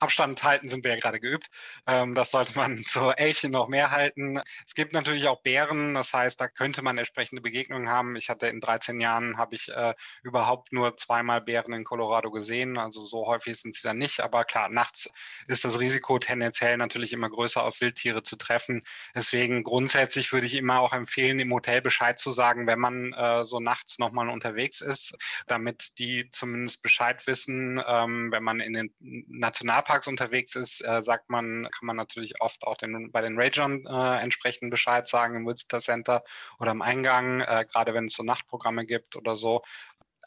Abstand 0.00 0.42
halten 0.42 0.68
sind 0.68 0.84
wir 0.84 0.92
ja 0.92 1.00
gerade 1.00 1.20
geübt. 1.20 1.48
Ähm, 1.86 2.14
das 2.14 2.30
sollte 2.30 2.56
man 2.56 2.82
zur 2.84 3.18
Elche 3.18 3.48
noch 3.48 3.68
mehr 3.68 3.90
halten. 3.90 4.40
Es 4.66 4.74
gibt 4.74 4.92
natürlich 4.92 5.28
auch 5.28 5.42
Bären, 5.42 5.94
das 5.94 6.12
heißt, 6.12 6.40
da 6.40 6.48
könnte 6.48 6.82
man 6.82 6.98
entsprechende 6.98 7.42
Begegnungen 7.42 7.88
haben. 7.88 8.16
Ich 8.16 8.28
hatte 8.28 8.48
in 8.48 8.60
13 8.60 9.00
Jahren, 9.00 9.38
habe 9.38 9.54
ich 9.54 9.68
äh, 9.68 9.94
überhaupt 10.22 10.72
nur 10.72 10.96
zweimal 10.96 11.40
Bären 11.40 11.72
in 11.72 11.84
Colorado 11.84 12.30
gesehen, 12.30 12.78
also 12.78 13.04
so 13.04 13.26
häufig 13.26 13.58
sind 13.58 13.74
sie 13.74 13.82
dann 13.82 13.98
nicht. 13.98 14.20
Aber 14.20 14.44
klar, 14.44 14.68
nachts 14.68 15.10
ist 15.46 15.64
das 15.64 15.78
Risiko 15.78 16.18
tendenziell 16.18 16.76
natürlich 16.76 17.12
immer 17.12 17.30
größer, 17.30 17.62
auf 17.62 17.80
Wildtiere 17.80 18.22
zu 18.22 18.36
treffen. 18.36 18.82
Deswegen 19.14 19.62
grundsätzlich 19.62 20.32
würde 20.32 20.46
ich 20.46 20.54
immer 20.54 20.80
auch 20.80 20.92
empfehlen, 20.92 21.38
im 21.38 21.52
Hotel 21.52 21.80
Bescheid 21.80 22.18
zu 22.18 22.30
sagen, 22.30 22.66
wenn 22.66 22.80
man 22.80 23.12
äh, 23.12 23.44
so 23.44 23.60
nachts 23.60 23.98
nochmal 23.98 24.28
unterwegs 24.28 24.80
ist, 24.80 25.16
damit 25.46 25.98
die 25.98 26.30
zumindest 26.30 26.82
Bescheid 26.82 27.26
wissen, 27.26 27.82
ähm, 27.86 28.32
wenn 28.32 28.42
man 28.42 28.60
in 28.60 28.72
den 28.72 28.94
National 29.00 29.83
Nationalparks 29.84 30.08
unterwegs 30.08 30.56
ist, 30.56 30.80
äh, 30.80 31.02
sagt 31.02 31.30
man, 31.30 31.68
kann 31.70 31.86
man 31.86 31.96
natürlich 31.96 32.40
oft 32.40 32.64
auch 32.64 32.76
den, 32.76 33.10
bei 33.12 33.20
den 33.20 33.38
Rangern 33.38 33.84
äh, 33.86 34.22
entsprechend 34.22 34.70
Bescheid 34.70 35.06
sagen 35.06 35.36
im 35.36 35.46
Visitor 35.46 35.80
Center 35.80 36.24
oder 36.58 36.72
im 36.72 36.82
Eingang, 36.82 37.40
äh, 37.40 37.66
gerade 37.70 37.94
wenn 37.94 38.06
es 38.06 38.14
so 38.14 38.22
Nachtprogramme 38.22 38.86
gibt 38.86 39.16
oder 39.16 39.36
so. 39.36 39.62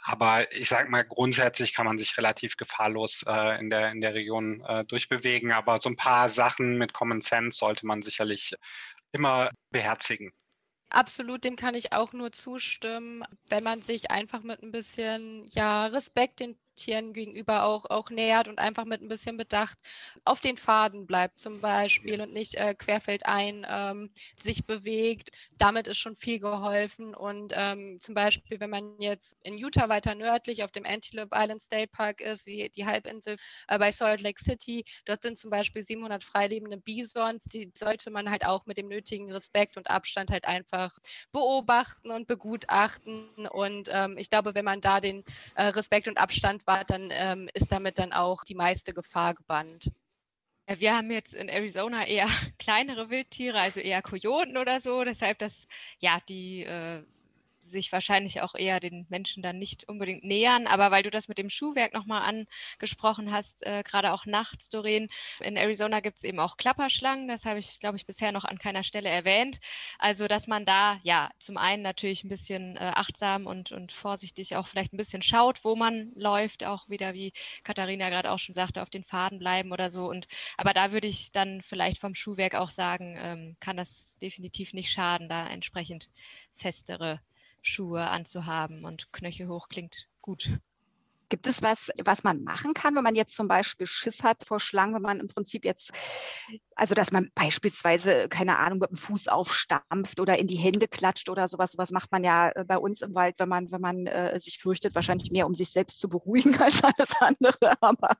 Aber 0.03 0.51
ich 0.53 0.69
sage 0.69 0.89
mal, 0.89 1.03
grundsätzlich 1.03 1.73
kann 1.73 1.87
man 1.87 1.97
sich 1.97 2.17
relativ 2.17 2.55
gefahrlos 2.55 3.23
äh, 3.27 3.59
in, 3.59 3.69
der, 3.69 3.91
in 3.91 4.01
der 4.01 4.13
Region 4.13 4.63
äh, 4.67 4.85
durchbewegen. 4.85 5.51
Aber 5.51 5.79
so 5.79 5.89
ein 5.89 5.95
paar 5.95 6.29
Sachen 6.29 6.77
mit 6.77 6.93
Common 6.93 7.21
Sense 7.21 7.57
sollte 7.57 7.85
man 7.85 8.03
sicherlich 8.03 8.53
immer 9.11 9.49
beherzigen. 9.71 10.31
Absolut, 10.89 11.43
dem 11.43 11.57
kann 11.57 11.75
ich 11.75 11.91
auch 11.91 12.13
nur 12.13 12.31
zustimmen, 12.31 13.23
wenn 13.49 13.63
man 13.63 13.81
sich 13.81 14.09
einfach 14.11 14.43
mit 14.43 14.63
ein 14.63 14.71
bisschen 14.71 15.49
ja, 15.51 15.87
Respekt 15.87 16.39
den 16.39 16.57
Tieren 16.77 17.11
gegenüber 17.11 17.65
auch, 17.65 17.85
auch 17.89 18.09
nähert 18.09 18.47
und 18.47 18.59
einfach 18.59 18.85
mit 18.85 19.01
ein 19.01 19.09
bisschen 19.09 19.35
Bedacht 19.35 19.77
auf 20.23 20.39
den 20.39 20.57
Faden 20.57 21.05
bleibt 21.07 21.39
zum 21.39 21.61
Beispiel 21.61 22.21
und 22.21 22.33
nicht 22.33 22.55
äh, 22.55 22.73
querfeldein 22.73 23.65
ähm, 23.69 24.09
sich 24.41 24.65
bewegt. 24.65 25.31
Damit 25.57 25.87
ist 25.87 25.97
schon 25.97 26.15
viel 26.15 26.39
geholfen. 26.39 27.15
Und 27.15 27.53
ähm, 27.55 27.99
zum 28.01 28.15
Beispiel, 28.15 28.59
wenn 28.59 28.69
man 28.69 28.99
jetzt 28.99 29.37
in 29.43 29.57
Utah 29.57 29.89
weiter 29.89 30.15
nördlich 30.15 30.63
auf 30.63 30.71
dem 30.71 30.85
Antelope 30.85 31.35
Island 31.35 31.61
State 31.61 31.89
Park 31.91 32.21
ist, 32.21 32.47
die, 32.47 32.69
die 32.69 32.85
Halbinsel 32.85 33.37
äh, 33.67 33.79
bei 33.79 33.91
Salt 33.91 34.21
Lake 34.21 34.41
City, 34.41 34.85
dort 35.05 35.21
sind 35.21 35.37
zum 35.37 35.49
Beispiel 35.49 35.83
700 35.83 36.23
freilebende 36.23 36.77
Bisons, 36.77 37.45
die 37.45 37.71
sollte 37.73 38.11
man 38.11 38.29
halt 38.29 38.45
auch 38.45 38.65
mit 38.65 38.77
dem 38.77 38.87
nötigen 38.87 39.31
Respekt 39.31 39.77
und 39.77 39.89
Abstand 39.89 40.31
halt 40.31 40.45
einfach 40.45 40.97
beobachten 41.31 42.11
und 42.11 42.27
begutachten. 42.27 43.47
Und 43.47 43.89
ähm, 43.91 44.17
ich 44.17 44.29
glaube, 44.29 44.55
wenn 44.55 44.65
man 44.65 44.81
da 44.81 44.99
den 44.99 45.23
äh, 45.55 45.63
Respekt 45.63 46.07
und 46.07 46.17
Abstand 46.17 46.66
war, 46.67 46.83
dann 46.83 47.09
ähm, 47.11 47.49
ist 47.53 47.71
damit 47.71 47.97
dann 47.97 48.13
auch 48.13 48.43
die 48.43 48.55
meiste 48.55 48.93
Gefahr 48.93 49.33
gebannt. 49.33 49.91
Wir 50.67 50.95
haben 50.95 51.11
jetzt 51.11 51.33
in 51.33 51.47
Arizona 51.47 52.05
eher 52.05 52.27
kleinere 52.59 53.09
Wildtiere, 53.09 53.59
also 53.59 53.79
eher 53.79 54.01
Kojoten 54.01 54.57
oder 54.57 54.81
so. 54.81 55.03
Deshalb, 55.03 55.39
dass 55.39 55.67
ja 55.99 56.19
die 56.27 56.63
äh, 56.63 57.03
sich 57.69 57.91
wahrscheinlich 57.91 58.41
auch 58.41 58.55
eher 58.55 58.79
den 58.79 59.05
Menschen 59.09 59.43
dann 59.43 59.59
nicht 59.59 59.87
unbedingt 59.87 60.23
nähern. 60.23 60.67
Aber 60.67 60.91
weil 60.91 61.03
du 61.03 61.11
das 61.11 61.27
mit 61.27 61.37
dem 61.37 61.49
Schuhwerk 61.49 61.93
nochmal 61.93 62.21
angesprochen 62.23 63.31
hast, 63.31 63.65
äh, 63.65 63.83
gerade 63.83 64.13
auch 64.13 64.25
nachts, 64.25 64.69
Doreen, 64.69 65.09
in 65.39 65.57
Arizona 65.57 65.99
gibt 65.99 66.17
es 66.17 66.23
eben 66.23 66.39
auch 66.39 66.57
Klapperschlangen. 66.57 67.27
Das 67.27 67.45
habe 67.45 67.59
ich, 67.59 67.79
glaube 67.79 67.97
ich, 67.97 68.05
bisher 68.05 68.31
noch 68.31 68.45
an 68.45 68.59
keiner 68.59 68.83
Stelle 68.83 69.09
erwähnt. 69.09 69.59
Also, 69.99 70.27
dass 70.27 70.47
man 70.47 70.65
da 70.65 70.99
ja 71.03 71.31
zum 71.39 71.57
einen 71.57 71.83
natürlich 71.83 72.23
ein 72.23 72.29
bisschen 72.29 72.77
äh, 72.77 72.91
achtsam 72.95 73.45
und, 73.45 73.71
und 73.71 73.91
vorsichtig 73.91 74.55
auch 74.55 74.67
vielleicht 74.67 74.93
ein 74.93 74.97
bisschen 74.97 75.21
schaut, 75.21 75.63
wo 75.63 75.75
man 75.75 76.11
läuft, 76.15 76.63
auch 76.63 76.89
wieder, 76.89 77.13
wie 77.13 77.33
Katharina 77.63 78.09
gerade 78.09 78.31
auch 78.31 78.39
schon 78.39 78.55
sagte, 78.55 78.81
auf 78.81 78.89
den 78.89 79.03
Faden 79.03 79.39
bleiben 79.39 79.71
oder 79.71 79.89
so. 79.89 80.07
Und 80.09 80.27
aber 80.57 80.73
da 80.73 80.91
würde 80.91 81.07
ich 81.07 81.31
dann 81.31 81.61
vielleicht 81.61 81.99
vom 81.99 82.15
Schuhwerk 82.15 82.55
auch 82.55 82.71
sagen, 82.71 83.17
ähm, 83.19 83.57
kann 83.59 83.77
das 83.77 84.17
definitiv 84.19 84.73
nicht 84.73 84.91
schaden, 84.91 85.29
da 85.29 85.47
entsprechend 85.47 86.09
festere 86.55 87.21
Schuhe 87.61 88.09
anzuhaben 88.09 88.85
und 88.85 89.11
knöchelhoch 89.13 89.69
klingt 89.69 90.07
gut. 90.21 90.59
Gibt 91.29 91.47
es 91.47 91.61
was, 91.61 91.91
was 92.03 92.23
man 92.23 92.43
machen 92.43 92.73
kann, 92.73 92.95
wenn 92.95 93.03
man 93.03 93.15
jetzt 93.15 93.35
zum 93.35 93.47
Beispiel 93.47 93.85
Schiss 93.85 94.23
hat 94.23 94.43
vor 94.45 94.59
Schlangen, 94.59 94.95
wenn 94.95 95.01
man 95.01 95.19
im 95.19 95.27
Prinzip 95.27 95.65
jetzt, 95.65 95.91
also 96.75 96.95
dass 96.95 97.11
man 97.11 97.31
beispielsweise, 97.35 98.29
keine 98.29 98.57
Ahnung, 98.57 98.79
mit 98.79 98.91
dem 98.91 98.97
Fuß 98.97 99.27
aufstampft 99.27 100.19
oder 100.19 100.39
in 100.39 100.47
die 100.47 100.55
Hände 100.55 100.87
klatscht 100.87 101.29
oder 101.29 101.47
sowas. 101.47 101.73
Sowas 101.73 101.91
macht 101.91 102.11
man 102.11 102.23
ja 102.23 102.49
äh, 102.51 102.63
bei 102.63 102.77
uns 102.77 103.01
im 103.01 103.13
Wald, 103.13 103.35
wenn 103.39 103.49
man, 103.49 103.71
wenn 103.71 103.81
man 103.81 104.07
äh, 104.07 104.39
sich 104.39 104.59
fürchtet, 104.59 104.95
wahrscheinlich 104.95 105.31
mehr, 105.31 105.47
um 105.47 105.55
sich 105.55 105.69
selbst 105.69 105.99
zu 105.99 106.07
beruhigen 106.07 106.55
als 106.61 106.83
alles 106.83 107.11
andere. 107.19 107.73
Aber 107.81 108.15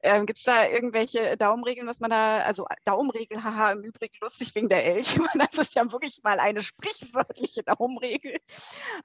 äh, 0.00 0.24
gibt 0.24 0.38
es 0.38 0.44
da 0.44 0.68
irgendwelche 0.68 1.36
Daumenregeln, 1.36 1.88
was 1.88 2.00
man 2.00 2.10
da, 2.10 2.38
also 2.38 2.66
Daumenregel, 2.84 3.42
haha, 3.42 3.72
im 3.72 3.82
Übrigen 3.82 4.16
lustig 4.20 4.54
wegen 4.54 4.68
der 4.68 4.84
Elche. 4.84 5.20
Das 5.34 5.58
ist 5.58 5.74
ja 5.74 5.90
wirklich 5.90 6.20
mal 6.22 6.38
eine 6.38 6.62
sprichwörtliche 6.62 7.62
Daumenregel. 7.64 8.38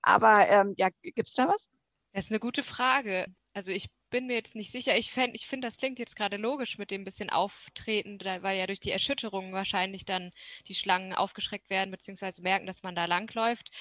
Aber 0.01 0.47
ähm, 0.47 0.73
ja, 0.77 0.89
gibt 1.01 1.27
es 1.27 1.33
da 1.33 1.47
was? 1.47 1.67
Das 2.13 2.25
ist 2.25 2.31
eine 2.31 2.39
gute 2.39 2.63
Frage. 2.63 3.27
Also 3.53 3.71
ich 3.71 3.89
bin 4.09 4.27
mir 4.27 4.35
jetzt 4.35 4.55
nicht 4.55 4.71
sicher. 4.71 4.97
Ich, 4.97 5.15
ich 5.33 5.47
finde, 5.47 5.67
das 5.67 5.77
klingt 5.77 5.99
jetzt 5.99 6.15
gerade 6.15 6.37
logisch 6.37 6.77
mit 6.77 6.91
dem 6.91 7.03
bisschen 7.03 7.29
Auftreten, 7.29 8.19
weil 8.23 8.57
ja 8.57 8.67
durch 8.67 8.79
die 8.79 8.91
Erschütterung 8.91 9.53
wahrscheinlich 9.53 10.05
dann 10.05 10.31
die 10.67 10.73
Schlangen 10.73 11.13
aufgeschreckt 11.13 11.69
werden, 11.69 11.91
beziehungsweise 11.91 12.41
merken, 12.41 12.65
dass 12.65 12.83
man 12.83 12.95
da 12.95 13.05
langläuft. 13.05 13.71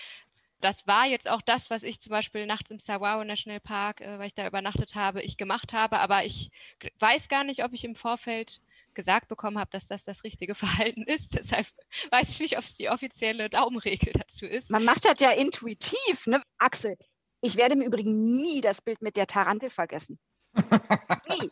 Das 0.61 0.87
war 0.87 1.07
jetzt 1.07 1.29
auch 1.29 1.41
das, 1.43 1.71
was 1.71 1.85
ich 1.85 2.01
zum 2.01 2.11
Beispiel 2.11 2.45
nachts 2.45 2.71
im 2.71 2.81
Saguaro 2.81 3.25
National 3.25 3.61
Park, 3.61 4.01
äh, 4.01 4.19
weil 4.19 4.27
ich 4.27 4.35
da 4.35 4.47
übernachtet 4.47 4.97
habe, 4.97 5.23
ich 5.23 5.37
gemacht 5.37 5.73
habe. 5.73 6.01
Aber 6.01 6.25
ich 6.25 6.51
weiß 6.99 7.29
gar 7.29 7.45
nicht, 7.45 7.63
ob 7.63 7.73
ich 7.73 7.85
im 7.85 7.95
Vorfeld 7.95 8.61
gesagt 8.95 9.29
bekommen 9.29 9.59
habe, 9.59 9.71
dass 9.71 9.87
das 9.87 10.05
das 10.05 10.25
richtige 10.25 10.55
Verhalten 10.57 11.03
ist. 11.05 11.37
Deshalb 11.37 11.67
weiß 12.11 12.31
ich 12.31 12.41
nicht, 12.41 12.59
ob 12.59 12.65
es 12.65 12.75
die 12.75 12.91
offizielle 12.91 13.49
Daumenregel 13.49 14.13
dazu 14.15 14.47
ist. 14.47 14.71
Man 14.71 14.85
macht 14.85 15.05
das 15.05 15.21
ja 15.21 15.31
intuitiv, 15.31 16.27
ne? 16.27 16.43
Axel, 16.59 16.99
ich 17.41 17.57
werde 17.57 17.75
im 17.75 17.83
Übrigen 17.83 18.37
nie 18.37 18.61
das 18.61 18.81
Bild 18.81 19.03
mit 19.03 19.17
der 19.17 19.27
Tarantel 19.27 19.71
vergessen. 19.71 20.19
nie. 20.55 21.51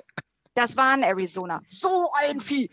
Das 0.55 0.77
war 0.77 0.95
in 0.95 1.03
Arizona. 1.03 1.61
So 1.69 2.11
ein 2.15 2.41
Vieh 2.41 2.71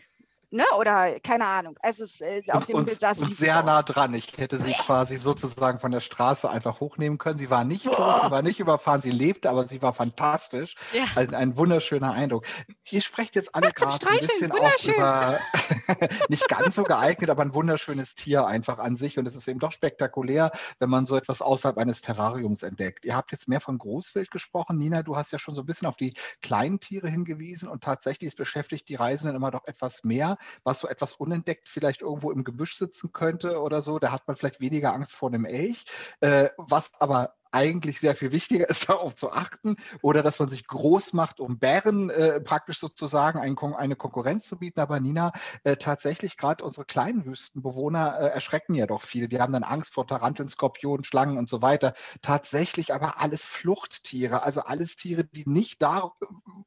ne? 0.53 0.65
Oder 0.77 1.19
keine 1.19 1.45
Ahnung. 1.45 1.77
Also 1.81 2.03
es, 2.03 2.21
äh, 2.21 2.41
auf 2.51 2.65
dem 2.65 2.85
Bild 2.85 2.99
saß 2.99 3.19
sie 3.19 3.33
sehr 3.33 3.63
nah 3.63 3.81
dran. 3.81 4.13
Ich 4.13 4.37
hätte 4.37 4.59
sie 4.59 4.73
quasi 4.73 5.17
sozusagen 5.17 5.79
von 5.79 5.91
der 5.91 5.99
Straße 5.99 6.49
einfach 6.49 6.79
hochnehmen 6.79 7.17
können. 7.17 7.39
Sie 7.39 7.49
war 7.49 7.63
nicht 7.63 7.85
tot, 7.85 8.23
sie 8.23 8.31
war 8.31 8.41
nicht 8.41 8.59
überfahren, 8.59 9.01
sie 9.01 9.11
lebte, 9.11 9.49
aber 9.49 9.67
sie 9.67 9.81
war 9.81 9.93
fantastisch. 9.93 10.75
Ja. 10.93 11.05
Ein, 11.15 11.33
ein 11.33 11.57
wunderschöner 11.57 12.13
Eindruck. 12.13 12.45
Ihr 12.89 13.01
sprecht 13.01 13.35
jetzt 13.35 13.55
alle 13.55 13.71
gerade 13.71 14.07
ein 14.07 14.19
bisschen 14.19 14.51
auch 14.51 14.83
über 14.83 15.39
nicht 16.29 16.47
ganz 16.47 16.75
so 16.75 16.83
geeignet, 16.83 17.29
aber 17.29 17.41
ein 17.41 17.55
wunderschönes 17.55 18.15
Tier 18.15 18.45
einfach 18.45 18.77
an 18.77 18.95
sich. 18.95 19.17
Und 19.17 19.25
es 19.25 19.35
ist 19.35 19.47
eben 19.47 19.59
doch 19.59 19.71
spektakulär, 19.71 20.51
wenn 20.79 20.89
man 20.89 21.05
so 21.05 21.15
etwas 21.15 21.41
außerhalb 21.41 21.77
eines 21.77 22.01
Terrariums 22.01 22.63
entdeckt. 22.63 23.05
Ihr 23.05 23.15
habt 23.15 23.31
jetzt 23.31 23.47
mehr 23.47 23.59
von 23.59 23.77
Großwild 23.77 24.29
gesprochen. 24.29 24.77
Nina, 24.77 25.01
du 25.01 25.15
hast 25.15 25.31
ja 25.31 25.39
schon 25.39 25.55
so 25.55 25.61
ein 25.61 25.65
bisschen 25.65 25.87
auf 25.87 25.95
die 25.95 26.13
kleinen 26.41 26.79
Tiere 26.79 27.09
hingewiesen 27.09 27.67
und 27.67 27.83
tatsächlich 27.83 28.35
beschäftigt 28.35 28.87
die 28.89 28.95
Reisenden 28.95 29.35
immer 29.35 29.51
doch 29.51 29.65
etwas 29.65 30.03
mehr 30.03 30.37
was 30.63 30.79
so 30.79 30.87
etwas 30.87 31.13
unentdeckt 31.13 31.67
vielleicht 31.69 32.01
irgendwo 32.01 32.31
im 32.31 32.43
Gebüsch 32.43 32.77
sitzen 32.77 33.11
könnte 33.13 33.61
oder 33.61 33.81
so. 33.81 33.99
Da 33.99 34.11
hat 34.11 34.27
man 34.27 34.35
vielleicht 34.35 34.61
weniger 34.61 34.93
Angst 34.93 35.11
vor 35.13 35.29
einem 35.29 35.45
Elch. 35.45 35.85
Äh, 36.19 36.49
was 36.57 36.91
aber 36.99 37.35
eigentlich 37.53 37.99
sehr 37.99 38.15
viel 38.15 38.31
wichtiger 38.31 38.69
ist, 38.69 38.89
darauf 38.89 39.15
zu 39.15 39.31
achten 39.31 39.77
oder 40.01 40.23
dass 40.23 40.39
man 40.39 40.49
sich 40.49 40.67
groß 40.67 41.13
macht, 41.13 41.39
um 41.39 41.59
Bären 41.59 42.09
äh, 42.09 42.41
praktisch 42.41 42.79
sozusagen 42.79 43.39
ein, 43.39 43.57
eine 43.75 43.95
Konkurrenz 43.95 44.45
zu 44.45 44.57
bieten. 44.57 44.79
Aber 44.79 44.99
Nina, 44.99 45.31
äh, 45.63 45.77
tatsächlich 45.77 46.37
gerade 46.37 46.63
unsere 46.63 46.85
kleinen 46.85 47.25
Wüstenbewohner 47.25 48.19
äh, 48.19 48.27
erschrecken 48.27 48.75
ja 48.75 48.87
doch 48.87 49.01
viel. 49.01 49.27
Die 49.27 49.39
haben 49.39 49.53
dann 49.53 49.63
Angst 49.63 49.93
vor 49.93 50.07
Taranteln, 50.07 50.49
Skorpionen, 50.49 51.03
Schlangen 51.03 51.37
und 51.37 51.47
so 51.47 51.61
weiter. 51.61 51.93
Tatsächlich 52.21 52.93
aber 52.93 53.19
alles 53.21 53.43
Fluchttiere, 53.43 54.43
also 54.43 54.61
alles 54.61 54.95
Tiere, 54.95 55.23
die 55.23 55.47
nicht 55.47 55.81
da 55.81 56.11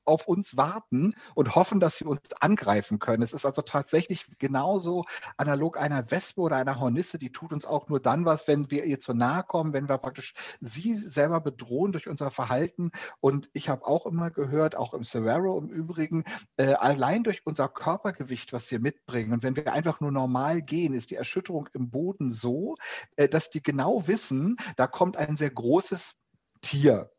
auf 0.04 0.28
uns 0.28 0.56
warten 0.56 1.14
und 1.34 1.54
hoffen, 1.54 1.80
dass 1.80 1.96
sie 1.96 2.04
uns 2.04 2.20
angreifen 2.40 2.98
können. 2.98 3.22
Es 3.22 3.32
ist 3.32 3.44
also 3.44 3.62
tatsächlich 3.62 4.26
genauso 4.38 5.04
analog 5.36 5.78
einer 5.78 6.10
Wespe 6.10 6.40
oder 6.40 6.56
einer 6.56 6.78
Hornisse, 6.78 7.18
die 7.18 7.32
tut 7.32 7.52
uns 7.52 7.66
auch 7.66 7.88
nur 7.88 8.00
dann 8.00 8.24
was, 8.24 8.46
wenn 8.46 8.70
wir 8.70 8.84
ihr 8.84 9.00
zu 9.00 9.14
nahe 9.14 9.42
kommen, 9.42 9.72
wenn 9.72 9.88
wir 9.88 9.98
praktisch 9.98 10.34
sie 10.76 10.94
selber 10.94 11.40
bedrohen 11.40 11.92
durch 11.92 12.08
unser 12.08 12.30
Verhalten. 12.30 12.90
Und 13.20 13.50
ich 13.52 13.68
habe 13.68 13.86
auch 13.86 14.06
immer 14.06 14.30
gehört, 14.30 14.76
auch 14.76 14.94
im 14.94 15.04
Severo 15.04 15.58
im 15.58 15.68
Übrigen, 15.68 16.24
äh, 16.56 16.74
allein 16.74 17.24
durch 17.24 17.42
unser 17.44 17.68
Körpergewicht, 17.68 18.52
was 18.52 18.70
wir 18.70 18.80
mitbringen, 18.80 19.32
und 19.32 19.42
wenn 19.42 19.56
wir 19.56 19.72
einfach 19.72 20.00
nur 20.00 20.12
normal 20.12 20.62
gehen, 20.62 20.94
ist 20.94 21.10
die 21.10 21.16
Erschütterung 21.16 21.68
im 21.72 21.90
Boden 21.90 22.30
so, 22.30 22.76
äh, 23.16 23.28
dass 23.28 23.50
die 23.50 23.62
genau 23.62 24.06
wissen, 24.06 24.56
da 24.76 24.86
kommt 24.86 25.16
ein 25.16 25.36
sehr 25.36 25.50
großes 25.50 26.14
Tier. 26.60 27.10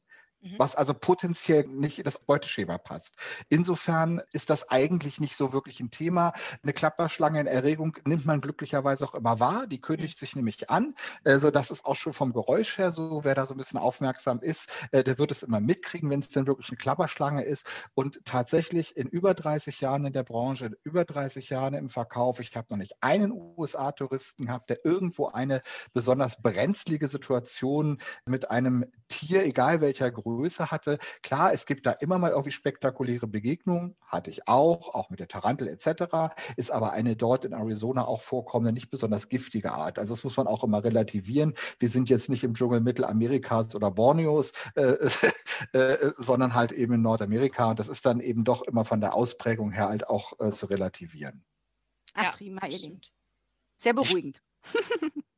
Was 0.58 0.76
also 0.76 0.94
potenziell 0.94 1.66
nicht 1.68 2.00
in 2.00 2.04
das 2.04 2.18
Beuteschema 2.18 2.78
passt. 2.78 3.16
Insofern 3.50 4.22
ist 4.32 4.50
das 4.50 4.70
eigentlich 4.70 5.20
nicht 5.20 5.36
so 5.36 5.54
wirklich 5.54 5.80
ein 5.80 5.92
Thema. 5.92 6.34
Eine 6.64 6.74
Klapperschlange 6.74 7.40
in 7.40 7.48
Erregung 7.48 7.98
nimmt 8.06 8.26
man 8.26 8.42
glücklicherweise 8.42 9.06
auch 9.06 9.16
immer 9.16 9.40
wahr. 9.40 9.68
Die 9.68 9.82
kündigt 9.82 10.20
sich 10.20 10.36
nämlich 10.36 10.70
an. 10.70 10.96
Also 11.24 11.52
das 11.52 11.72
ist 11.72 11.86
auch 11.86 11.96
schon 11.96 12.14
vom 12.14 12.34
Geräusch 12.34 12.78
her 12.78 12.92
so. 12.92 13.24
Wer 13.24 13.36
da 13.36 13.46
so 13.46 13.54
ein 13.54 13.58
bisschen 13.58 13.80
aufmerksam 13.80 14.40
ist, 14.42 14.70
äh, 14.92 15.04
der 15.04 15.18
wird 15.18 15.32
es 15.32 15.44
immer 15.44 15.60
mitkriegen, 15.60 16.10
wenn 16.10 16.20
es 16.20 16.30
denn 16.30 16.48
wirklich 16.48 16.70
eine 16.70 16.78
Klapperschlange 16.78 17.44
ist. 17.44 17.66
Und 17.94 18.24
tatsächlich 18.26 18.96
in 18.98 19.08
über 19.08 19.34
30 19.34 19.82
Jahren 19.82 20.06
in 20.06 20.14
der 20.14 20.24
Branche, 20.24 20.68
in 20.68 20.76
über 20.84 21.06
30 21.06 21.50
Jahren 21.50 21.74
im 21.74 21.90
Verkauf, 21.90 22.40
ich 22.40 22.56
habe 22.56 22.68
noch 22.70 22.78
nicht 22.78 22.96
einen 23.02 23.32
USA-Touristen 23.32 24.46
gehabt, 24.46 24.70
der 24.70 24.86
irgendwo 24.86 25.28
eine 25.28 25.62
besonders 25.94 26.42
brenzlige 26.42 27.08
Situation 27.08 28.00
mit 28.26 28.50
einem 28.52 28.86
Tier, 29.08 29.46
egal 29.46 29.82
welcher 29.82 30.12
Größe, 30.12 30.37
Größe 30.38 30.70
hatte. 30.72 31.00
Klar, 31.24 31.52
es 31.52 31.66
gibt 31.66 31.86
da 31.86 31.92
immer 31.92 32.20
mal 32.20 32.32
irgendwie 32.32 32.52
spektakuläre 32.52 33.28
Begegnungen, 33.28 33.96
hatte 34.06 34.30
ich 34.30 34.48
auch, 34.48 34.94
auch 34.94 35.10
mit 35.10 35.20
der 35.20 35.28
Tarantel 35.28 35.68
etc., 35.68 36.36
ist 36.56 36.72
aber 36.72 36.92
eine 36.92 37.16
dort 37.16 37.46
in 37.46 37.54
Arizona 37.54 38.06
auch 38.06 38.22
vorkommende, 38.22 38.72
nicht 38.72 38.90
besonders 38.90 39.30
giftige 39.30 39.72
Art. 39.72 39.98
Also 40.00 40.14
das 40.14 40.24
muss 40.24 40.38
man 40.38 40.48
auch 40.48 40.64
immer 40.64 40.84
relativieren. 40.84 41.56
Wir 41.80 41.90
sind 41.90 42.10
jetzt 42.10 42.30
nicht 42.30 42.44
im 42.44 42.54
Dschungel 42.54 42.82
Mittelamerikas 42.82 43.76
oder 43.76 43.92
Borneos, 43.92 44.54
äh, 44.76 45.10
äh, 45.74 46.12
sondern 46.18 46.54
halt 46.54 46.72
eben 46.72 46.94
in 46.94 47.02
Nordamerika. 47.02 47.72
Und 47.72 47.80
das 47.80 47.88
ist 47.88 48.06
dann 48.06 48.20
eben 48.20 48.44
doch 48.44 48.62
immer 48.62 48.86
von 48.86 49.02
der 49.02 49.14
Ausprägung 49.16 49.72
her 49.72 49.90
halt 49.90 50.08
auch 50.08 50.40
äh, 50.40 50.52
zu 50.52 50.68
relativieren. 50.68 51.44
Ah, 52.14 52.24
ja, 52.24 52.32
prima, 52.32 52.68
ihr 52.68 52.78
Lieben. 52.78 53.02
Sehr 53.80 53.94
beruhigend. 53.94 54.42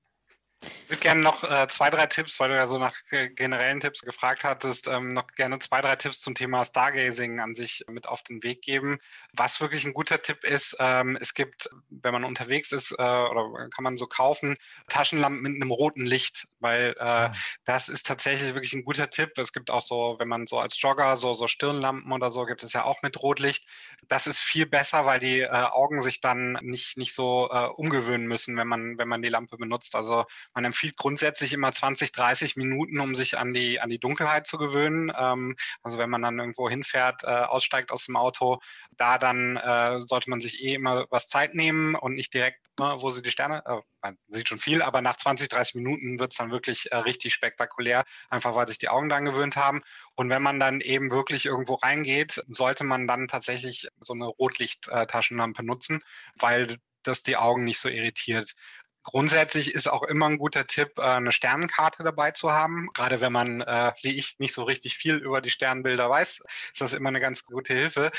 Ich 0.62 0.90
würde 0.90 1.02
gerne 1.02 1.22
noch 1.22 1.44
äh, 1.44 1.68
zwei, 1.70 1.90
drei 1.90 2.08
Tipps, 2.08 2.40
weil 2.40 2.50
du 2.50 2.56
ja 2.56 2.68
so 2.68 2.78
nach 2.78 2.96
generellen 3.36 3.80
Tipps 3.80 4.02
gefragt 4.02 4.44
hattest, 4.44 4.88
ähm, 4.88 5.10
noch 5.10 5.28
gerne 5.36 5.60
zwei, 5.60 5.82
drei 5.82 5.96
Tipps 5.96 6.20
zum 6.20 6.36
Thema 6.36 6.66
Stargazing 6.66 7.40
an 7.40 7.56
sich 7.56 7.86
mit 7.88 8.08
auf 8.08 8.24
den 8.24 8.44
Weg 8.44 8.62
geben. 8.62 9.00
Was 9.32 9.62
wirklich 9.62 9.86
ein 9.86 9.94
guter 9.94 10.22
Tipp 10.22 10.44
ist, 10.44 10.76
ähm, 10.80 11.18
es 11.22 11.34
gibt, 11.34 11.70
wenn 11.90 12.12
man 12.12 12.26
unterwegs 12.26 12.74
ist, 12.74 12.92
äh, 12.92 12.96
oder 12.96 13.70
kann 13.70 13.84
man 13.84 13.98
so 13.98 14.08
kaufen, 14.08 14.58
Taschenlampen 14.90 15.42
mit 15.42 15.62
einem 15.62 15.72
roten 15.72 16.06
Licht, 16.06 16.48
weil 16.60 16.96
äh, 16.98 17.04
ah. 17.04 17.34
das 17.64 17.88
ist 17.88 18.08
tatsächlich 18.08 18.54
wirklich 18.54 18.74
ein 18.74 18.84
guter 18.84 19.10
Tipp. 19.10 19.38
Es 19.38 19.54
gibt 19.54 19.72
auch 19.72 19.82
so, 19.82 20.16
wenn 20.20 20.28
man 20.28 20.48
so 20.48 20.60
als 20.60 20.82
Jogger 20.82 21.16
so, 21.16 21.34
so 21.36 21.48
Stirnlampen 21.48 22.12
oder 22.12 22.32
so, 22.32 22.46
gibt 22.46 22.64
es 22.64 22.74
ja 22.74 22.84
auch 22.84 23.02
mit 23.02 23.22
Rotlicht. 23.22 23.66
Das 24.08 24.28
ist 24.28 24.40
viel 24.40 24.66
besser, 24.66 25.06
weil 25.06 25.20
die 25.20 25.42
äh, 25.42 25.50
Augen 25.50 26.02
sich 26.02 26.20
dann 26.20 26.54
nicht, 26.62 26.98
nicht 26.98 27.14
so 27.14 27.50
äh, 27.52 27.68
umgewöhnen 27.68 28.28
müssen, 28.28 28.58
wenn 28.58 28.68
man, 28.68 28.98
wenn 28.98 29.08
man 29.08 29.22
die 29.22 29.30
Lampe 29.30 29.56
benutzt. 29.56 29.96
Also 29.96 30.26
man 30.54 30.66
empfiehlt 30.66 30.98
grundsätzlich 30.98 31.54
immer 31.54 31.72
20, 31.72 32.12
30 32.12 32.56
Minuten, 32.56 33.00
um 33.00 33.16
sich 33.16 33.38
an 33.38 33.54
die, 33.54 33.80
an 33.80 33.90
die 33.90 34.00
Dunkelheit 34.00 34.48
zu 34.48 34.58
gewöhnen. 34.58 35.12
Ähm, 35.18 35.56
also 35.84 35.98
wenn 35.98 36.10
man 36.10 36.22
dann 36.22 36.40
irgendwo 36.40 36.70
hinfährt, 36.70 37.24
äh, 37.24 37.28
aussteigt 37.28 37.92
aus 37.92 38.06
dem 38.06 38.16
Auto, 38.16 38.60
da 38.92 39.18
dann 39.18 39.58
äh, 39.58 40.02
sollte 40.02 40.30
man 40.30 40.42
sich 40.42 40.64
eh 40.64 40.74
immer 40.74 41.06
was 41.10 41.28
Zeit 41.28 41.54
nehmen 41.54 41.96
und 41.96 42.16
nicht 42.16 42.34
direkt, 42.34 42.60
ne, 42.80 42.96
wo 43.00 43.12
sie 43.12 43.22
die 43.22 43.32
Sterne, 43.32 43.64
äh, 43.66 43.82
man 44.02 44.18
sieht 44.28 44.50
schon 44.50 44.60
viel, 44.60 44.82
aber 44.82 45.02
nach 45.02 45.18
20, 45.18 45.50
30 45.50 45.76
Minuten 45.76 46.20
wird 46.20 46.32
es 46.32 46.38
dann 46.38 46.52
wirklich 46.52 46.92
äh, 46.92 46.98
richtig 46.98 47.34
spektakulär, 47.34 48.06
einfach 48.30 48.56
weil 48.56 48.68
sich 48.68 48.78
die 48.78 48.90
Augen 48.90 49.10
dann 49.10 49.26
gewöhnt 49.26 49.56
haben. 49.56 49.82
Und 50.16 50.30
wenn 50.30 50.42
man 50.42 50.60
dann 50.60 50.82
eben 50.82 51.12
wirklich 51.12 51.46
irgendwo 51.46 51.76
reingeht, 51.76 52.44
sollte 52.48 52.84
man 52.84 53.08
dann 53.08 53.28
tatsächlich 53.28 53.88
so 54.00 54.14
eine 54.14 54.26
Rotlichttaschenlampe 54.26 55.64
nutzen, 55.64 56.02
weil 56.36 56.78
das 57.04 57.24
die 57.24 57.38
Augen 57.38 57.64
nicht 57.64 57.80
so 57.80 57.90
irritiert. 57.90 58.54
Grundsätzlich 59.04 59.74
ist 59.74 59.88
auch 59.88 60.04
immer 60.04 60.28
ein 60.28 60.38
guter 60.38 60.68
Tipp, 60.68 60.98
äh, 60.98 61.02
eine 61.02 61.32
Sternenkarte 61.32 62.04
dabei 62.04 62.32
zu 62.32 62.52
haben. 62.52 62.90
Gerade 62.94 63.22
wenn 63.22 63.32
man, 63.32 63.62
äh, 63.62 63.92
wie 64.02 64.18
ich, 64.18 64.38
nicht 64.40 64.54
so 64.54 64.64
richtig 64.64 64.98
viel 64.98 65.16
über 65.16 65.42
die 65.42 65.50
Sternbilder 65.50 66.10
weiß, 66.10 66.42
ist 66.74 66.82
das 66.82 66.94
immer 66.94 67.10
eine 67.10 67.20
ganz 67.20 67.46
gute 67.46 67.74
Hilfe. 67.74 68.12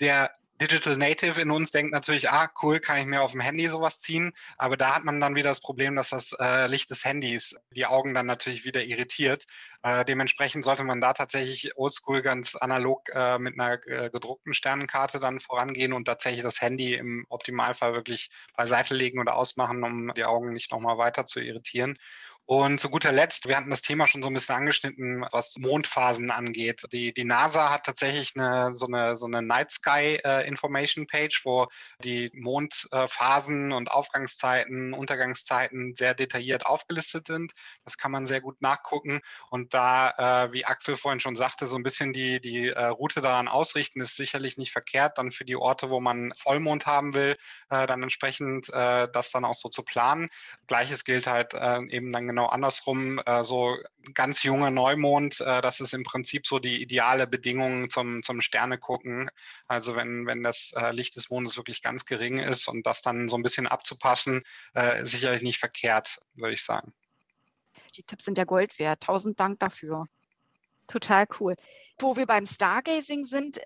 Der 0.00 0.30
Digital 0.60 0.96
Native 0.96 1.40
in 1.40 1.50
uns 1.52 1.70
denkt 1.70 1.92
natürlich, 1.92 2.30
ah, 2.30 2.50
cool, 2.62 2.80
kann 2.80 2.98
ich 2.98 3.06
mir 3.06 3.22
auf 3.22 3.30
dem 3.30 3.40
Handy 3.40 3.68
sowas 3.68 4.00
ziehen. 4.00 4.32
Aber 4.56 4.76
da 4.76 4.96
hat 4.96 5.04
man 5.04 5.20
dann 5.20 5.36
wieder 5.36 5.50
das 5.50 5.60
Problem, 5.60 5.94
dass 5.94 6.10
das 6.10 6.34
äh, 6.40 6.66
Licht 6.66 6.90
des 6.90 7.04
Handys 7.04 7.54
die 7.70 7.86
Augen 7.86 8.12
dann 8.12 8.26
natürlich 8.26 8.64
wieder 8.64 8.82
irritiert. 8.82 9.46
Äh, 9.82 10.04
dementsprechend 10.04 10.64
sollte 10.64 10.82
man 10.82 11.00
da 11.00 11.12
tatsächlich 11.12 11.76
oldschool 11.76 12.22
ganz 12.22 12.56
analog 12.56 13.08
äh, 13.14 13.38
mit 13.38 13.58
einer 13.58 13.78
äh, 13.86 14.10
gedruckten 14.10 14.52
Sternenkarte 14.52 15.20
dann 15.20 15.38
vorangehen 15.38 15.92
und 15.92 16.06
tatsächlich 16.06 16.42
das 16.42 16.60
Handy 16.60 16.94
im 16.94 17.24
Optimalfall 17.28 17.92
wirklich 17.92 18.30
beiseite 18.56 18.94
legen 18.94 19.20
oder 19.20 19.36
ausmachen, 19.36 19.84
um 19.84 20.12
die 20.14 20.24
Augen 20.24 20.52
nicht 20.52 20.72
nochmal 20.72 20.98
weiter 20.98 21.26
zu 21.26 21.40
irritieren. 21.40 21.96
Und 22.50 22.80
zu 22.80 22.88
guter 22.88 23.12
Letzt, 23.12 23.46
wir 23.46 23.58
hatten 23.58 23.68
das 23.68 23.82
Thema 23.82 24.06
schon 24.06 24.22
so 24.22 24.30
ein 24.30 24.32
bisschen 24.32 24.54
angeschnitten, 24.54 25.26
was 25.32 25.58
Mondphasen 25.58 26.30
angeht. 26.30 26.82
Die, 26.92 27.12
die 27.12 27.24
NASA 27.24 27.68
hat 27.68 27.84
tatsächlich 27.84 28.32
eine, 28.36 28.74
so 28.74 28.86
eine, 28.86 29.18
so 29.18 29.26
eine 29.26 29.42
Night 29.42 29.70
Sky 29.70 30.18
äh, 30.24 30.48
Information 30.48 31.06
Page, 31.06 31.42
wo 31.44 31.66
die 32.02 32.30
Mondphasen 32.32 33.70
äh, 33.70 33.74
und 33.74 33.90
Aufgangszeiten, 33.90 34.94
Untergangszeiten 34.94 35.94
sehr 35.94 36.14
detailliert 36.14 36.64
aufgelistet 36.64 37.26
sind. 37.26 37.52
Das 37.84 37.98
kann 37.98 38.12
man 38.12 38.24
sehr 38.24 38.40
gut 38.40 38.62
nachgucken. 38.62 39.20
Und 39.50 39.74
da, 39.74 40.46
äh, 40.46 40.52
wie 40.54 40.64
Axel 40.64 40.96
vorhin 40.96 41.20
schon 41.20 41.36
sagte, 41.36 41.66
so 41.66 41.76
ein 41.76 41.82
bisschen 41.82 42.14
die, 42.14 42.40
die 42.40 42.68
äh, 42.68 42.84
Route 42.84 43.20
daran 43.20 43.48
ausrichten, 43.48 44.00
ist 44.00 44.16
sicherlich 44.16 44.56
nicht 44.56 44.72
verkehrt, 44.72 45.18
dann 45.18 45.32
für 45.32 45.44
die 45.44 45.56
Orte, 45.56 45.90
wo 45.90 46.00
man 46.00 46.32
Vollmond 46.34 46.86
haben 46.86 47.12
will, 47.12 47.36
äh, 47.68 47.86
dann 47.86 48.02
entsprechend 48.02 48.70
äh, 48.70 49.06
das 49.12 49.32
dann 49.32 49.44
auch 49.44 49.54
so 49.54 49.68
zu 49.68 49.82
planen. 49.82 50.30
Gleiches 50.66 51.04
gilt 51.04 51.26
halt 51.26 51.52
eben 51.52 52.12
dann 52.12 52.26
genau 52.26 52.37
genau 52.38 52.46
andersrum. 52.50 53.20
Äh, 53.26 53.42
so 53.42 53.76
ganz 54.14 54.44
junger 54.44 54.70
Neumond, 54.70 55.40
äh, 55.40 55.60
das 55.60 55.80
ist 55.80 55.92
im 55.92 56.04
Prinzip 56.04 56.46
so 56.46 56.60
die 56.60 56.80
ideale 56.80 57.26
Bedingung 57.26 57.90
zum, 57.90 58.22
zum 58.22 58.40
Sterne 58.40 58.78
gucken. 58.78 59.28
Also 59.66 59.96
wenn, 59.96 60.26
wenn 60.26 60.44
das 60.44 60.72
äh, 60.76 60.92
Licht 60.92 61.16
des 61.16 61.30
Mondes 61.30 61.56
wirklich 61.56 61.82
ganz 61.82 62.04
gering 62.04 62.38
ist 62.38 62.68
und 62.68 62.86
das 62.86 63.02
dann 63.02 63.28
so 63.28 63.36
ein 63.36 63.42
bisschen 63.42 63.66
abzupassen, 63.66 64.42
äh, 64.74 65.04
sicherlich 65.04 65.42
nicht 65.42 65.58
verkehrt, 65.58 66.20
würde 66.34 66.54
ich 66.54 66.62
sagen. 66.62 66.92
Die 67.96 68.04
Tipps 68.04 68.24
sind 68.24 68.38
ja 68.38 68.44
Gold 68.44 68.78
wert. 68.78 69.02
Tausend 69.02 69.40
Dank 69.40 69.58
dafür. 69.58 70.06
Total 70.86 71.26
cool. 71.40 71.56
Wo 71.98 72.16
wir 72.16 72.26
beim 72.26 72.46
Stargazing 72.46 73.24
sind, 73.24 73.60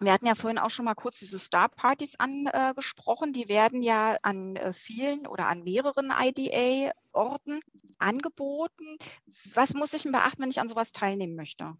Wir 0.00 0.12
hatten 0.12 0.26
ja 0.26 0.34
vorhin 0.34 0.58
auch 0.58 0.70
schon 0.70 0.84
mal 0.84 0.94
kurz 0.94 1.18
diese 1.18 1.38
Star-Partys 1.38 2.14
angesprochen. 2.18 3.32
Die 3.32 3.48
werden 3.48 3.82
ja 3.82 4.16
an 4.22 4.56
äh, 4.56 4.72
vielen 4.72 5.26
oder 5.26 5.48
an 5.48 5.64
mehreren 5.64 6.12
IDA-Orten 6.16 7.60
angeboten. 7.98 8.98
Was 9.54 9.74
muss 9.74 9.92
ich 9.94 10.02
denn 10.02 10.12
beachten, 10.12 10.42
wenn 10.42 10.50
ich 10.50 10.60
an 10.60 10.68
sowas 10.68 10.92
teilnehmen 10.92 11.34
möchte? 11.34 11.76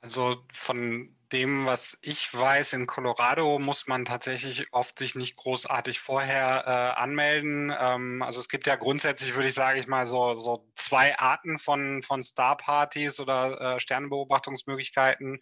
Also 0.00 0.44
von 0.52 1.15
dem, 1.32 1.66
was 1.66 1.98
ich 2.02 2.32
weiß, 2.32 2.72
in 2.74 2.86
Colorado 2.86 3.58
muss 3.58 3.86
man 3.86 4.04
tatsächlich 4.04 4.72
oft 4.72 4.98
sich 4.98 5.14
nicht 5.14 5.36
großartig 5.36 5.98
vorher 5.98 6.64
äh, 6.66 7.00
anmelden. 7.00 7.74
Ähm, 7.78 8.22
also 8.22 8.40
es 8.40 8.48
gibt 8.48 8.66
ja 8.66 8.76
grundsätzlich, 8.76 9.34
würde 9.34 9.48
ich 9.48 9.54
sagen, 9.54 9.78
ich 9.78 9.86
mal 9.86 10.06
so, 10.06 10.36
so 10.36 10.68
zwei 10.76 11.18
Arten 11.18 11.58
von, 11.58 12.02
von 12.02 12.22
Star-Partys 12.22 13.18
oder 13.20 13.76
äh, 13.76 13.80
Sternenbeobachtungsmöglichkeiten, 13.80 15.40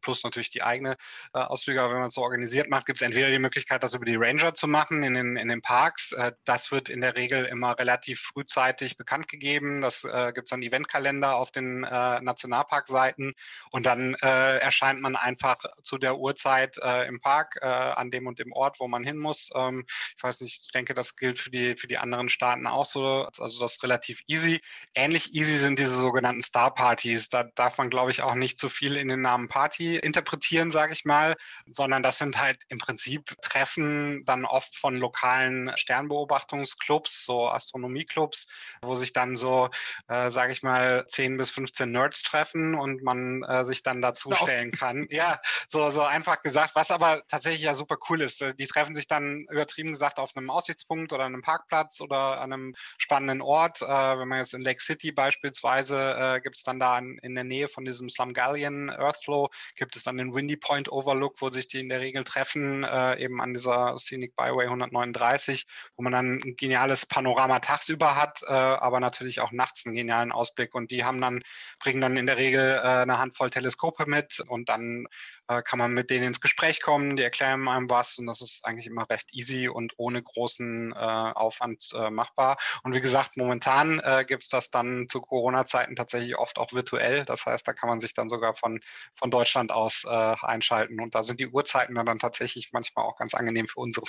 plus 0.00 0.22
natürlich 0.24 0.50
die 0.50 0.62
eigene 0.62 0.96
äh, 1.34 1.38
Ausflüge. 1.38 1.80
Aber 1.80 1.92
wenn 1.92 2.00
man 2.00 2.08
es 2.08 2.14
so 2.14 2.22
organisiert 2.22 2.68
macht, 2.68 2.86
gibt 2.86 3.00
es 3.00 3.06
entweder 3.06 3.30
die 3.30 3.38
Möglichkeit, 3.38 3.82
das 3.82 3.94
über 3.94 4.04
die 4.04 4.16
Ranger 4.16 4.54
zu 4.54 4.68
machen 4.68 5.02
in 5.02 5.14
den, 5.14 5.36
in 5.36 5.48
den 5.48 5.62
Parks. 5.62 6.12
Äh, 6.12 6.32
das 6.44 6.70
wird 6.70 6.90
in 6.90 7.00
der 7.00 7.16
Regel 7.16 7.46
immer 7.46 7.78
relativ 7.78 8.20
frühzeitig 8.20 8.96
bekannt 8.96 9.28
gegeben. 9.28 9.80
Das 9.80 10.04
äh, 10.04 10.32
gibt 10.34 10.46
es 10.46 10.50
dann 10.50 10.62
Eventkalender 10.62 11.36
auf 11.36 11.50
den 11.50 11.84
äh, 11.84 12.20
Nationalparkseiten 12.20 13.34
und 13.70 13.86
dann 13.86 14.14
erscheint 14.14 15.00
man 15.00 15.16
einfach 15.22 15.58
zu 15.82 15.98
der 15.98 16.18
Uhrzeit 16.18 16.78
äh, 16.78 17.06
im 17.06 17.20
Park 17.20 17.58
äh, 17.60 17.66
an 17.66 18.10
dem 18.10 18.26
und 18.26 18.38
dem 18.38 18.52
Ort, 18.52 18.80
wo 18.80 18.88
man 18.88 19.04
hin 19.04 19.18
muss. 19.18 19.50
Ähm, 19.54 19.84
ich 20.16 20.22
weiß 20.22 20.40
nicht, 20.40 20.62
ich 20.66 20.72
denke, 20.72 20.94
das 20.94 21.16
gilt 21.16 21.38
für 21.38 21.50
die, 21.50 21.76
für 21.76 21.86
die 21.86 21.98
anderen 21.98 22.28
Staaten 22.28 22.66
auch 22.66 22.86
so. 22.86 23.28
Also 23.38 23.60
das 23.60 23.74
ist 23.74 23.82
relativ 23.82 24.22
easy. 24.26 24.60
Ähnlich 24.94 25.34
easy 25.34 25.58
sind 25.58 25.78
diese 25.78 25.96
sogenannten 25.96 26.42
Star-Partys. 26.42 27.28
Da 27.28 27.44
darf 27.44 27.78
man, 27.78 27.90
glaube 27.90 28.10
ich, 28.10 28.22
auch 28.22 28.34
nicht 28.34 28.58
zu 28.58 28.68
viel 28.68 28.96
in 28.96 29.08
den 29.08 29.22
Namen 29.22 29.48
Party 29.48 29.96
interpretieren, 29.96 30.70
sage 30.70 30.92
ich 30.92 31.04
mal, 31.04 31.36
sondern 31.66 32.02
das 32.02 32.18
sind 32.18 32.40
halt 32.40 32.62
im 32.68 32.78
Prinzip 32.78 33.34
Treffen 33.42 34.24
dann 34.24 34.44
oft 34.44 34.76
von 34.76 34.96
lokalen 34.96 35.72
Sternbeobachtungsclubs, 35.76 37.24
so 37.24 37.48
Astronomieclubs, 37.48 38.48
wo 38.82 38.96
sich 38.96 39.12
dann 39.12 39.36
so, 39.36 39.70
äh, 40.08 40.30
sage 40.30 40.52
ich 40.52 40.62
mal, 40.62 41.06
10 41.06 41.36
bis 41.36 41.50
15 41.50 41.90
Nerds 41.90 42.22
treffen 42.22 42.74
und 42.74 43.02
man 43.02 43.42
äh, 43.44 43.64
sich 43.64 43.82
dann 43.82 44.02
dazu 44.02 44.32
stellen 44.32 44.70
kann 44.70 45.06
ja, 45.12 45.40
so, 45.68 45.90
so 45.90 46.02
einfach 46.02 46.40
gesagt, 46.40 46.74
was 46.74 46.90
aber 46.90 47.22
tatsächlich 47.28 47.62
ja 47.62 47.74
super 47.74 47.96
cool 48.08 48.22
ist. 48.22 48.42
Äh, 48.42 48.54
die 48.54 48.66
treffen 48.66 48.94
sich 48.94 49.06
dann 49.06 49.46
übertrieben 49.50 49.90
gesagt 49.90 50.18
auf 50.18 50.36
einem 50.36 50.50
Aussichtspunkt 50.50 51.12
oder 51.12 51.24
einem 51.24 51.42
Parkplatz 51.42 52.00
oder 52.00 52.40
an 52.40 52.52
einem 52.52 52.74
spannenden 52.98 53.42
Ort. 53.42 53.82
Äh, 53.82 53.86
wenn 53.86 54.28
man 54.28 54.38
jetzt 54.38 54.54
in 54.54 54.62
Lake 54.62 54.82
City 54.82 55.12
beispielsweise 55.12 56.16
äh, 56.18 56.40
gibt 56.40 56.56
es 56.56 56.64
dann 56.64 56.80
da 56.80 56.98
in, 56.98 57.18
in, 57.18 57.34
der 57.34 57.44
Nähe 57.44 57.68
von 57.68 57.84
diesem 57.84 58.08
Slumgullion 58.08 58.88
Earthflow, 58.90 59.50
gibt 59.76 59.96
es 59.96 60.02
dann 60.04 60.16
den 60.16 60.34
Windy 60.34 60.56
Point 60.56 60.90
Overlook, 60.90 61.40
wo 61.40 61.50
sich 61.50 61.68
die 61.68 61.80
in 61.80 61.88
der 61.88 62.00
Regel 62.00 62.24
treffen, 62.24 62.84
äh, 62.84 63.18
eben 63.22 63.40
an 63.40 63.52
dieser 63.52 63.98
Scenic 63.98 64.34
Byway 64.36 64.64
139, 64.64 65.66
wo 65.96 66.02
man 66.02 66.12
dann 66.12 66.40
ein 66.44 66.56
geniales 66.56 67.06
Panorama 67.06 67.60
tagsüber 67.60 68.16
hat, 68.16 68.42
äh, 68.46 68.52
aber 68.52 69.00
natürlich 69.00 69.40
auch 69.40 69.52
nachts 69.52 69.84
einen 69.86 69.94
genialen 69.94 70.32
Ausblick. 70.32 70.74
Und 70.74 70.90
die 70.90 71.04
haben 71.04 71.20
dann, 71.20 71.42
bringen 71.78 72.00
dann 72.00 72.16
in 72.16 72.26
der 72.26 72.38
Regel 72.38 72.80
äh, 72.82 73.02
eine 73.02 73.18
Handvoll 73.18 73.50
Teleskope 73.50 74.06
mit 74.06 74.40
und 74.40 74.68
dann 74.68 75.01
äh, 75.48 75.62
kann 75.62 75.78
man 75.78 75.92
mit 75.92 76.10
denen 76.10 76.24
ins 76.24 76.40
Gespräch 76.40 76.80
kommen, 76.80 77.16
die 77.16 77.22
erklären 77.22 77.68
einem 77.68 77.90
was 77.90 78.18
und 78.18 78.26
das 78.26 78.40
ist 78.40 78.64
eigentlich 78.64 78.86
immer 78.86 79.08
recht 79.08 79.34
easy 79.34 79.68
und 79.68 79.94
ohne 79.96 80.22
großen 80.22 80.92
äh, 80.92 80.94
Aufwand 80.94 81.88
äh, 81.94 82.10
machbar. 82.10 82.58
Und 82.82 82.94
wie 82.94 83.00
gesagt, 83.00 83.36
momentan 83.36 84.00
äh, 84.00 84.24
gibt 84.26 84.42
es 84.42 84.48
das 84.48 84.70
dann 84.70 85.06
zu 85.08 85.20
Corona-Zeiten 85.20 85.96
tatsächlich 85.96 86.36
oft 86.36 86.58
auch 86.58 86.72
virtuell. 86.72 87.24
Das 87.24 87.46
heißt, 87.46 87.66
da 87.66 87.72
kann 87.72 87.88
man 87.88 88.00
sich 88.00 88.14
dann 88.14 88.28
sogar 88.28 88.54
von, 88.54 88.80
von 89.14 89.30
Deutschland 89.30 89.72
aus 89.72 90.04
äh, 90.04 90.08
einschalten 90.10 91.00
und 91.00 91.14
da 91.14 91.22
sind 91.22 91.40
die 91.40 91.48
Uhrzeiten 91.48 91.94
dann, 91.94 92.06
dann 92.06 92.18
tatsächlich 92.18 92.70
manchmal 92.72 93.04
auch 93.04 93.16
ganz 93.16 93.34
angenehm 93.34 93.68
für 93.68 93.80
unsere. 93.80 94.06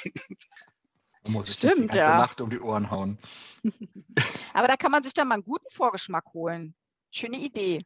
Muss 1.28 1.48
ich 1.48 1.54
Stimmt, 1.54 1.76
die 1.76 1.82
ganze 1.82 1.98
ja. 2.00 2.18
Nacht 2.18 2.42
um 2.42 2.50
die 2.50 2.60
Ohren 2.60 2.92
hauen. 2.92 3.18
Aber 4.54 4.68
da 4.68 4.76
kann 4.76 4.92
man 4.92 5.04
sich 5.04 5.14
dann 5.14 5.30
mal 5.30 5.36
einen 5.36 5.44
guten 5.44 5.70
Vorgeschmack 5.70 6.26
holen. 6.34 6.76
Schöne 7.12 7.38
Idee. 7.38 7.80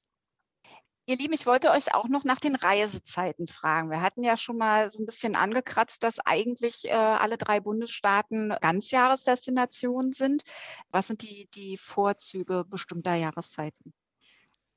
Ihr 1.10 1.16
Lieben, 1.16 1.32
ich 1.32 1.46
wollte 1.46 1.72
euch 1.72 1.94
auch 1.94 2.10
noch 2.10 2.26
nach 2.26 2.42
den 2.42 2.56
Reisezeiten 2.56 3.48
fragen. 3.48 3.90
Wir 3.90 4.02
hatten 4.02 4.24
ja 4.24 4.36
schon 4.36 4.58
mal 4.58 4.92
so 4.92 5.02
ein 5.02 5.06
bisschen 5.06 5.38
angekratzt, 5.38 6.04
dass 6.04 6.20
eigentlich 6.20 6.84
äh, 6.84 6.92
alle 6.92 7.38
drei 7.38 7.62
Bundesstaaten 7.62 8.54
Ganzjahresdestinationen 8.60 10.12
sind. 10.12 10.44
Was 10.90 11.08
sind 11.08 11.22
die, 11.22 11.48
die 11.54 11.78
Vorzüge 11.78 12.66
bestimmter 12.66 13.16
Jahreszeiten? 13.16 13.94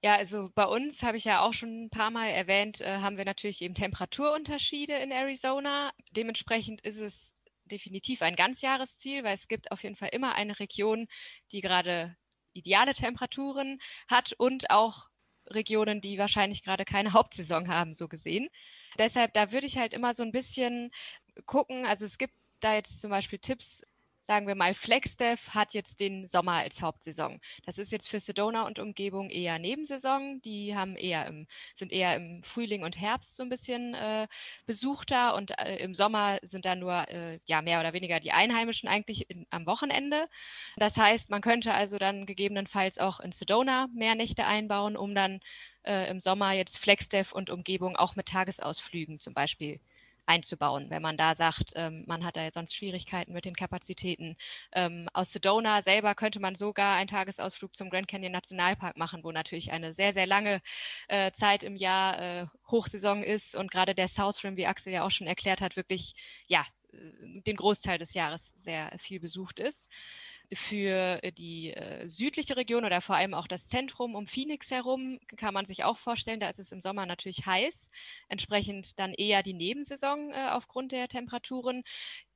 Ja, 0.05 0.15
also 0.15 0.51
bei 0.55 0.67
uns 0.67 1.03
habe 1.03 1.17
ich 1.17 1.25
ja 1.25 1.41
auch 1.41 1.53
schon 1.53 1.87
ein 1.87 1.91
paar 1.91 2.13
Mal 2.13 2.29
erwähnt, 2.29 2.81
äh, 2.81 2.99
haben 2.99 3.17
wir 3.17 3.25
natürlich 3.25 3.61
eben 3.61 3.75
Temperaturunterschiede 3.75 4.95
in 4.95 5.11
Arizona. 5.11 5.91
Dementsprechend 6.13 6.81
ist 6.83 7.01
es 7.01 7.35
definitiv 7.65 8.23
ein 8.23 8.37
Ganzjahresziel, 8.37 9.25
weil 9.25 9.35
es 9.35 9.49
gibt 9.49 9.73
auf 9.73 9.83
jeden 9.83 9.97
Fall 9.97 10.11
immer 10.13 10.37
eine 10.37 10.61
Region, 10.61 11.09
die 11.51 11.61
gerade 11.61 12.17
ideale 12.53 12.95
Temperaturen 12.95 13.81
hat 14.09 14.33
und 14.39 14.71
auch 14.71 15.11
Regionen, 15.51 16.01
die 16.01 16.19
wahrscheinlich 16.19 16.63
gerade 16.63 16.85
keine 16.85 17.13
Hauptsaison 17.13 17.69
haben, 17.69 17.95
so 17.95 18.09
gesehen. 18.09 18.49
Deshalb, 18.99 19.35
da 19.35 19.53
würde 19.53 19.67
ich 19.67 19.79
halt 19.79 19.93
immer 19.93 20.15
so 20.15 20.23
ein 20.23 20.33
bisschen 20.33 20.91
gucken. 21.47 21.87
Also 21.87 22.05
es 22.05 22.19
gibt 22.19 22.35
da 22.61 22.75
jetzt 22.75 23.01
zum 23.01 23.11
Beispiel 23.11 23.39
Tipps, 23.39 23.83
sagen 24.27 24.47
wir 24.47 24.55
mal, 24.55 24.75
FlexDev 24.75 25.49
hat 25.51 25.75
jetzt 25.75 26.01
den 26.01 26.27
Sommer 26.27 26.53
als 26.53 26.81
Hauptsaison. 26.81 27.41
Das 27.65 27.79
ist 27.79 27.91
jetzt 27.91 28.09
für 28.09 28.21
Sedona 28.21 28.67
und 28.67 28.79
Umgebung 28.79 29.29
eher 29.29 29.59
Nebensaison. 29.59 30.41
Die 30.43 30.77
haben 30.77 30.97
eher 30.97 31.27
im, 31.27 31.47
sind 31.75 31.93
eher 31.93 32.15
im 32.17 32.43
Frühling 32.43 32.85
und 32.85 33.01
Herbst 33.01 33.37
so 33.37 33.43
ein 33.43 33.49
bisschen 33.49 33.95
äh, 33.95 34.29
besuchter 34.67 35.35
und 35.35 35.59
äh, 35.59 35.77
im 35.79 35.95
Sommer 35.95 36.39
sind 36.43 36.65
da 36.65 36.77
nur 36.77 37.09
äh, 37.09 37.41
ja 37.47 37.61
mehr 37.61 37.81
oder 37.81 37.93
weniger 37.93 38.21
die 38.21 38.33
Einheimischen 38.33 38.89
eigentlich 38.89 39.29
in, 39.31 39.47
am 39.51 39.67
Wochenende. 39.67 40.29
Das 40.77 40.97
heißt, 40.97 41.31
man 41.31 41.41
könnte 41.41 41.75
also 41.75 41.99
dann 41.99 42.27
gegebenenfalls 42.27 42.99
auch 42.99 43.21
in 43.21 43.33
Sedona 43.33 43.89
mehr 43.93 44.15
Nächte 44.15 44.47
einbauen, 44.47 44.97
um 44.97 45.15
dann 45.15 45.41
äh, 45.85 46.11
im 46.11 46.21
Sommer 46.21 46.53
jetzt 46.53 46.79
FlexDev 46.79 47.33
und 47.33 47.51
Umgebung 47.51 47.97
auch 47.97 48.17
mit 48.17 48.27
Tagesausflügen 48.27 49.19
zum 49.19 49.35
Beispiel 49.35 49.81
einzubauen, 50.31 50.91
wenn 50.91 51.03
man 51.03 51.17
da 51.17 51.35
sagt, 51.35 51.73
ähm, 51.75 52.05
man 52.07 52.25
hat 52.25 52.37
da 52.37 52.49
sonst 52.53 52.75
Schwierigkeiten 52.75 53.33
mit 53.33 53.45
den 53.45 53.57
Kapazitäten. 53.57 54.37
Ähm, 54.73 55.09
aus 55.13 55.33
Sedona 55.33 55.83
selber 55.83 56.15
könnte 56.15 56.39
man 56.39 56.55
sogar 56.55 56.95
einen 56.95 57.09
Tagesausflug 57.09 57.75
zum 57.75 57.91
Grand 57.91 58.07
Canyon 58.07 58.33
Nationalpark 58.33 58.97
machen, 58.97 59.25
wo 59.25 59.33
natürlich 59.33 59.73
eine 59.73 59.93
sehr, 59.93 60.13
sehr 60.13 60.27
lange 60.27 60.63
äh, 61.09 61.33
Zeit 61.33 61.65
im 61.65 61.75
Jahr 61.75 62.19
äh, 62.21 62.47
Hochsaison 62.71 63.25
ist 63.25 63.57
und 63.57 63.73
gerade 63.73 63.95
der 63.95 64.07
South 64.07 64.45
Rim, 64.45 64.57
wie 64.57 64.67
Axel 64.67 64.93
ja 64.93 65.05
auch 65.05 65.11
schon 65.11 65.27
erklärt 65.27 65.61
hat, 65.61 65.77
wirklich 65.77 66.15
ja 66.47 66.65
äh, 66.93 67.41
den 67.43 67.57
Großteil 67.57 67.99
des 67.99 68.15
Jahres 68.15 68.53
sehr 68.55 68.93
viel 68.99 69.19
besucht 69.19 69.59
ist 69.59 69.91
für 70.53 71.21
die 71.37 71.73
äh, 71.73 72.09
südliche 72.09 72.57
Region 72.57 72.85
oder 72.85 73.01
vor 73.01 73.17
allem 73.17 73.35
auch 73.35 73.47
das 73.47 73.69
Zentrum 73.69 74.15
um 74.15 74.27
Phoenix 74.27 74.71
herum 74.71 75.19
kann 75.37 75.55
man 75.55 75.67
sich 75.67 75.85
auch 75.85 75.99
vorstellen, 75.99 76.41
da 76.41 76.49
ist 76.49 76.59
es 76.59 76.73
im 76.73 76.81
Sommer 76.81 77.07
natürlich 77.07 77.47
heiß, 77.47 77.91
entsprechend 78.29 78.99
dann 78.99 79.15
eher 79.15 79.43
die 79.43 79.55
Nebensaison 79.55 80.33
äh, 80.33 80.49
aufgrund 80.51 80.93
der 80.93 81.09
Temperaturen. 81.09 81.83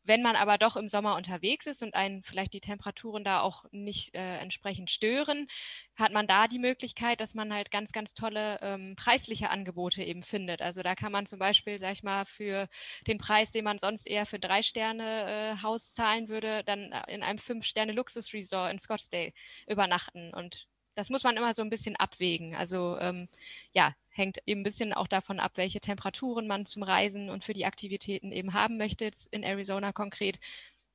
Wenn 0.05 0.23
man 0.23 0.37
aber 0.37 0.59
doch 0.59 0.77
im 0.77 0.89
Sommer 0.89 1.17
unterwegs 1.17 1.67
ist 1.67 1.83
und 1.83 1.95
einen 1.95 2.23
vielleicht 2.23 2.53
die 2.53 2.61
Temperaturen 2.61 3.25
da 3.25 3.41
auch 3.41 3.65
nicht 3.73 4.15
äh, 4.15 4.39
entsprechend 4.39 4.91
stören, 4.91 5.49
hat 5.97 6.13
man 6.13 6.27
da 6.27 6.47
die 6.49 6.59
Möglichkeit, 6.59 7.21
dass 7.21 7.35
man 7.35 7.53
halt 7.53 7.71
ganz, 7.71 7.93
ganz 7.93 8.15
tolle 8.15 8.59
ähm, 8.63 8.95
preisliche 8.97 9.51
Angebote 9.51 10.03
eben 10.03 10.23
findet. 10.23 10.61
Also 10.63 10.83
da 10.83 10.95
kann 10.95 11.13
man 11.13 11.27
zum 11.27 11.39
Beispiel, 11.39 11.79
sag 11.79 11.93
ich 11.93 12.03
mal, 12.03 12.25
für 12.27 12.69
den 13.07 13.19
Preis, 13.19 13.51
den 13.51 13.65
man 13.65 13.79
sonst 13.79 14.07
eher 14.07 14.27
für 14.27 14.39
drei 14.39 14.63
Sterne 14.63 15.57
äh, 15.59 15.63
Haus 15.63 15.95
zahlen 15.95 16.29
würde, 16.29 16.63
dann 16.65 16.93
äh, 16.93 17.03
in 17.13 17.23
einem 17.23 17.39
fünf 17.39 17.65
Sterne 17.65 17.93
Luxusresort 17.93 18.71
in 18.73 18.79
Scottsdale 18.79 19.33
übernachten. 19.67 20.35
Und 20.35 20.67
das 20.95 21.11
muss 21.11 21.25
man 21.25 21.37
immer 21.37 21.55
so 21.55 21.63
ein 21.63 21.71
bisschen 21.71 21.97
abwägen. 21.97 22.55
Also 22.55 22.99
ähm, 23.01 23.29
ja, 23.73 23.95
hängt 24.11 24.39
eben 24.47 24.61
ein 24.61 24.65
bisschen 24.65 24.93
auch 24.93 25.09
davon 25.09 25.41
ab, 25.41 25.53
welche 25.57 25.81
Temperaturen 25.81 26.47
man 26.47 26.67
zum 26.67 26.83
Reisen 26.83 27.31
und 27.31 27.45
für 27.45 27.55
die 27.55 27.67
Aktivitäten 27.67 28.33
eben 28.33 28.55
haben 28.55 28.77
möchte, 28.77 29.05
jetzt 29.05 29.33
in 29.33 29.43
Arizona 29.43 29.93
konkret. 29.93 30.41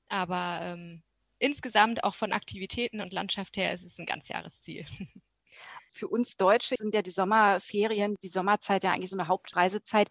Aber 0.09 0.59
ähm, 0.63 1.03
insgesamt 1.39 2.03
auch 2.03 2.15
von 2.15 2.33
Aktivitäten 2.33 3.01
und 3.01 3.13
Landschaft 3.13 3.57
her 3.57 3.73
ist 3.73 3.83
es 3.83 3.99
ein 3.99 4.05
Ganzjahresziel. 4.05 4.85
Für 5.91 6.07
uns 6.07 6.37
Deutsche 6.37 6.75
sind 6.77 6.93
ja 6.93 7.01
die 7.01 7.11
Sommerferien, 7.11 8.15
die 8.21 8.27
Sommerzeit 8.27 8.83
ja 8.83 8.91
eigentlich 8.91 9.09
so 9.09 9.17
eine 9.17 9.27
Hauptreisezeit. 9.27 10.09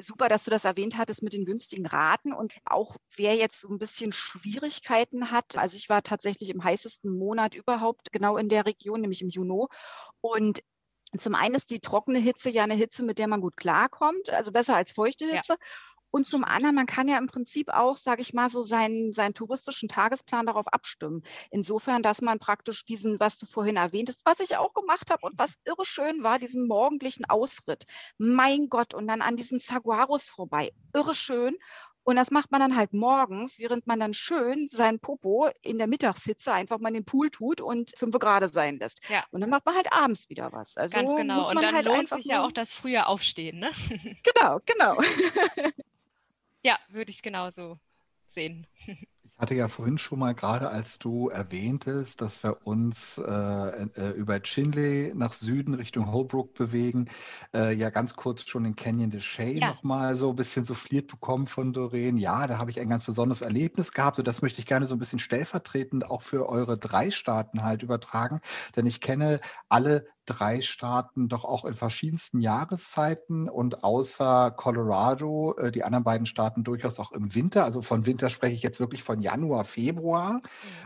Super, 0.00 0.28
dass 0.28 0.44
du 0.44 0.50
das 0.50 0.64
erwähnt 0.64 0.96
hattest 0.96 1.22
mit 1.22 1.32
den 1.32 1.44
günstigen 1.44 1.86
Raten 1.86 2.32
und 2.32 2.54
auch 2.64 2.96
wer 3.16 3.34
jetzt 3.34 3.60
so 3.60 3.68
ein 3.68 3.78
bisschen 3.78 4.12
Schwierigkeiten 4.12 5.30
hat. 5.30 5.56
Also 5.56 5.76
ich 5.76 5.88
war 5.88 6.02
tatsächlich 6.02 6.50
im 6.50 6.62
heißesten 6.62 7.10
Monat 7.16 7.54
überhaupt 7.54 8.12
genau 8.12 8.36
in 8.36 8.48
der 8.48 8.64
Region, 8.64 9.00
nämlich 9.00 9.22
im 9.22 9.28
Juni. 9.28 9.66
Und 10.20 10.62
zum 11.16 11.34
einen 11.34 11.54
ist 11.54 11.70
die 11.70 11.80
trockene 11.80 12.18
Hitze 12.18 12.50
ja 12.50 12.64
eine 12.64 12.74
Hitze, 12.74 13.02
mit 13.02 13.18
der 13.18 13.28
man 13.28 13.40
gut 13.40 13.56
klarkommt, 13.56 14.30
also 14.30 14.52
besser 14.52 14.76
als 14.76 14.92
feuchte 14.92 15.24
Hitze. 15.24 15.54
Ja. 15.54 15.66
Und 16.10 16.26
zum 16.26 16.44
anderen, 16.44 16.74
man 16.74 16.86
kann 16.86 17.08
ja 17.08 17.18
im 17.18 17.26
Prinzip 17.26 17.68
auch, 17.68 17.96
sage 17.96 18.22
ich 18.22 18.32
mal, 18.32 18.48
so 18.48 18.62
seinen, 18.62 19.12
seinen 19.12 19.34
touristischen 19.34 19.88
Tagesplan 19.88 20.46
darauf 20.46 20.66
abstimmen. 20.68 21.22
Insofern, 21.50 22.02
dass 22.02 22.22
man 22.22 22.38
praktisch 22.38 22.84
diesen, 22.84 23.20
was 23.20 23.38
du 23.38 23.46
vorhin 23.46 23.76
erwähntest, 23.76 24.20
was 24.24 24.40
ich 24.40 24.56
auch 24.56 24.72
gemacht 24.74 25.10
habe 25.10 25.26
und 25.26 25.38
was 25.38 25.54
irre 25.64 25.84
schön 25.84 26.22
war, 26.22 26.38
diesen 26.38 26.66
morgendlichen 26.66 27.24
Ausritt. 27.26 27.84
Mein 28.16 28.68
Gott, 28.68 28.94
und 28.94 29.06
dann 29.06 29.22
an 29.22 29.36
diesen 29.36 29.58
Saguaros 29.58 30.28
vorbei. 30.28 30.72
Irre 30.94 31.14
schön. 31.14 31.56
Und 32.08 32.16
das 32.16 32.30
macht 32.30 32.50
man 32.50 32.62
dann 32.62 32.74
halt 32.74 32.94
morgens, 32.94 33.58
während 33.58 33.86
man 33.86 34.00
dann 34.00 34.14
schön 34.14 34.66
seinen 34.66 34.98
Popo 34.98 35.50
in 35.60 35.76
der 35.76 35.86
Mittagshitze 35.86 36.50
einfach 36.50 36.78
mal 36.78 36.88
in 36.88 36.94
den 36.94 37.04
Pool 37.04 37.28
tut 37.28 37.60
und 37.60 37.92
fünf 37.98 38.18
Grad 38.18 38.50
sein 38.50 38.78
lässt. 38.78 39.02
Ja. 39.10 39.24
Und 39.30 39.42
dann 39.42 39.50
macht 39.50 39.66
man 39.66 39.74
halt 39.74 39.92
abends 39.92 40.30
wieder 40.30 40.50
was. 40.50 40.78
Also 40.78 40.94
Ganz 40.94 41.14
genau. 41.14 41.50
Und 41.50 41.60
dann 41.60 41.74
halt 41.74 41.84
lohnt 41.84 42.08
sich 42.08 42.24
ja 42.24 42.42
auch 42.42 42.52
das 42.52 42.72
frühe 42.72 43.06
Aufstehen. 43.06 43.58
Ne? 43.58 43.70
Genau, 44.22 44.58
genau. 44.64 44.96
ja, 46.62 46.78
würde 46.88 47.10
ich 47.10 47.22
genauso 47.22 47.78
sehen. 48.26 48.66
Ich 49.38 49.42
hatte 49.42 49.54
ja 49.54 49.68
vorhin 49.68 49.98
schon 49.98 50.18
mal 50.18 50.34
gerade, 50.34 50.68
als 50.68 50.98
du 50.98 51.28
erwähntest, 51.28 52.20
dass 52.20 52.42
wir 52.42 52.66
uns 52.66 53.18
äh, 53.18 53.22
äh, 53.22 54.10
über 54.16 54.40
Chinley 54.40 55.12
nach 55.14 55.32
Süden 55.32 55.74
Richtung 55.74 56.10
Holbrook 56.10 56.54
bewegen, 56.54 57.08
äh, 57.54 57.72
ja 57.72 57.90
ganz 57.90 58.16
kurz 58.16 58.44
schon 58.48 58.64
den 58.64 58.74
Canyon 58.74 59.10
de 59.10 59.20
Shay 59.20 59.60
ja. 59.60 59.68
nochmal 59.68 60.16
so 60.16 60.30
ein 60.30 60.34
bisschen 60.34 60.64
souffliert 60.64 61.06
bekommen 61.06 61.46
von 61.46 61.72
Doreen. 61.72 62.16
Ja, 62.16 62.48
da 62.48 62.58
habe 62.58 62.72
ich 62.72 62.80
ein 62.80 62.88
ganz 62.88 63.04
besonderes 63.04 63.40
Erlebnis 63.40 63.92
gehabt 63.92 64.18
und 64.18 64.26
das 64.26 64.42
möchte 64.42 64.58
ich 64.58 64.66
gerne 64.66 64.86
so 64.86 64.96
ein 64.96 64.98
bisschen 64.98 65.20
stellvertretend 65.20 66.10
auch 66.10 66.22
für 66.22 66.48
eure 66.48 66.76
drei 66.76 67.12
Staaten 67.12 67.62
halt 67.62 67.84
übertragen, 67.84 68.40
denn 68.74 68.86
ich 68.86 69.00
kenne 69.00 69.38
alle 69.68 70.08
drei 70.28 70.60
Staaten 70.60 71.28
doch 71.28 71.44
auch 71.44 71.64
in 71.64 71.74
verschiedensten 71.74 72.40
Jahreszeiten 72.40 73.48
und 73.48 73.82
außer 73.84 74.50
Colorado 74.52 75.56
äh, 75.56 75.72
die 75.72 75.84
anderen 75.84 76.04
beiden 76.04 76.26
Staaten 76.26 76.64
durchaus 76.64 76.98
auch 76.98 77.12
im 77.12 77.34
Winter. 77.34 77.64
Also 77.64 77.82
von 77.82 78.06
Winter 78.06 78.30
spreche 78.30 78.54
ich 78.54 78.62
jetzt 78.62 78.80
wirklich 78.80 79.02
von 79.02 79.20
Januar, 79.20 79.64
Februar. 79.64 80.34
Mhm. 80.34 80.40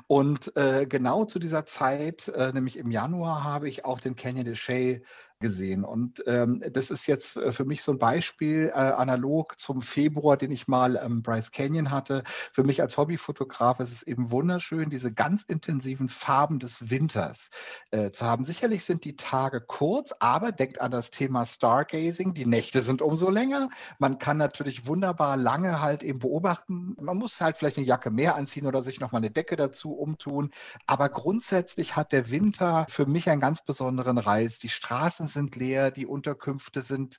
Und 0.07 0.57
äh, 0.57 0.87
genau 0.87 1.25
zu 1.25 1.39
dieser 1.39 1.67
Zeit, 1.67 2.29
äh, 2.29 2.53
nämlich 2.53 2.79
im 2.79 2.91
Januar, 2.91 3.45
habe 3.45 3.69
ich 3.69 3.85
auch 3.85 4.01
den 4.01 4.17
Canyon 4.17 4.45
de 4.45 4.55
Chelly 4.55 5.03
gesehen. 5.43 5.85
Und 5.85 6.23
ähm, 6.27 6.65
das 6.73 6.91
ist 6.91 7.07
jetzt 7.07 7.37
äh, 7.37 7.53
für 7.53 7.67
mich 7.67 7.83
so 7.83 7.93
ein 7.93 7.99
Beispiel, 7.99 8.71
äh, 8.75 8.79
analog 8.79 9.59
zum 9.59 9.83
Februar, 9.83 10.39
den 10.39 10.51
ich 10.51 10.69
mal 10.69 10.99
am 10.99 11.13
ähm, 11.13 11.23
Bryce 11.23 11.51
Canyon 11.53 11.91
hatte. 11.91 12.23
Für 12.53 12.65
mich 12.65 12.81
als 12.81 12.97
Hobbyfotograf 12.97 13.81
ist 13.81 13.93
es 13.93 14.03
eben 14.03 14.31
wunderschön, 14.31 14.89
diese 14.89 15.13
ganz 15.13 15.43
intensiven 15.43 16.09
Farben 16.09 16.59
des 16.59 16.89
Winters 16.91 17.51
äh, 17.91 18.11
zu 18.11 18.25
haben. 18.25 18.45
Sicherlich 18.45 18.85
sind 18.85 19.05
die 19.05 19.17
Tage 19.17 19.61
kurz, 19.61 20.15
aber 20.19 20.53
denkt 20.53 20.81
an 20.81 20.91
das 20.91 21.11
Thema 21.11 21.45
Stargazing. 21.45 22.33
Die 22.33 22.47
Nächte 22.47 22.81
sind 22.81 23.03
umso 23.03 23.29
länger. 23.29 23.69
Man 23.99 24.19
kann 24.19 24.37
natürlich 24.37 24.87
wunderbar 24.87 25.37
lange 25.37 25.83
halt 25.83 26.03
eben 26.03 26.21
beobachten. 26.21 26.97
Man 27.01 27.19
muss 27.19 27.41
halt 27.41 27.57
vielleicht 27.57 27.77
eine 27.77 27.87
Jacke 27.87 28.11
mehr 28.11 28.37
anziehen 28.37 28.67
oder 28.67 28.83
sich 28.83 29.01
nochmal 29.01 29.21
eine 29.21 29.31
Decke 29.31 29.57
dazu 29.57 29.93
umtun. 29.93 30.51
Aber 30.87 31.09
grundsätzlich 31.09 31.97
hat 31.97 32.13
der 32.13 32.31
Winter 32.31 32.87
für 32.89 33.07
mich 33.07 33.29
einen 33.29 33.41
ganz 33.41 33.63
besonderen 33.65 34.19
Reiz. 34.19 34.59
Die 34.59 34.69
Straßen 34.69 35.27
sind 35.33 35.57
leer, 35.57 35.91
die 35.91 36.07
Unterkünfte 36.07 36.83
sind 36.83 37.17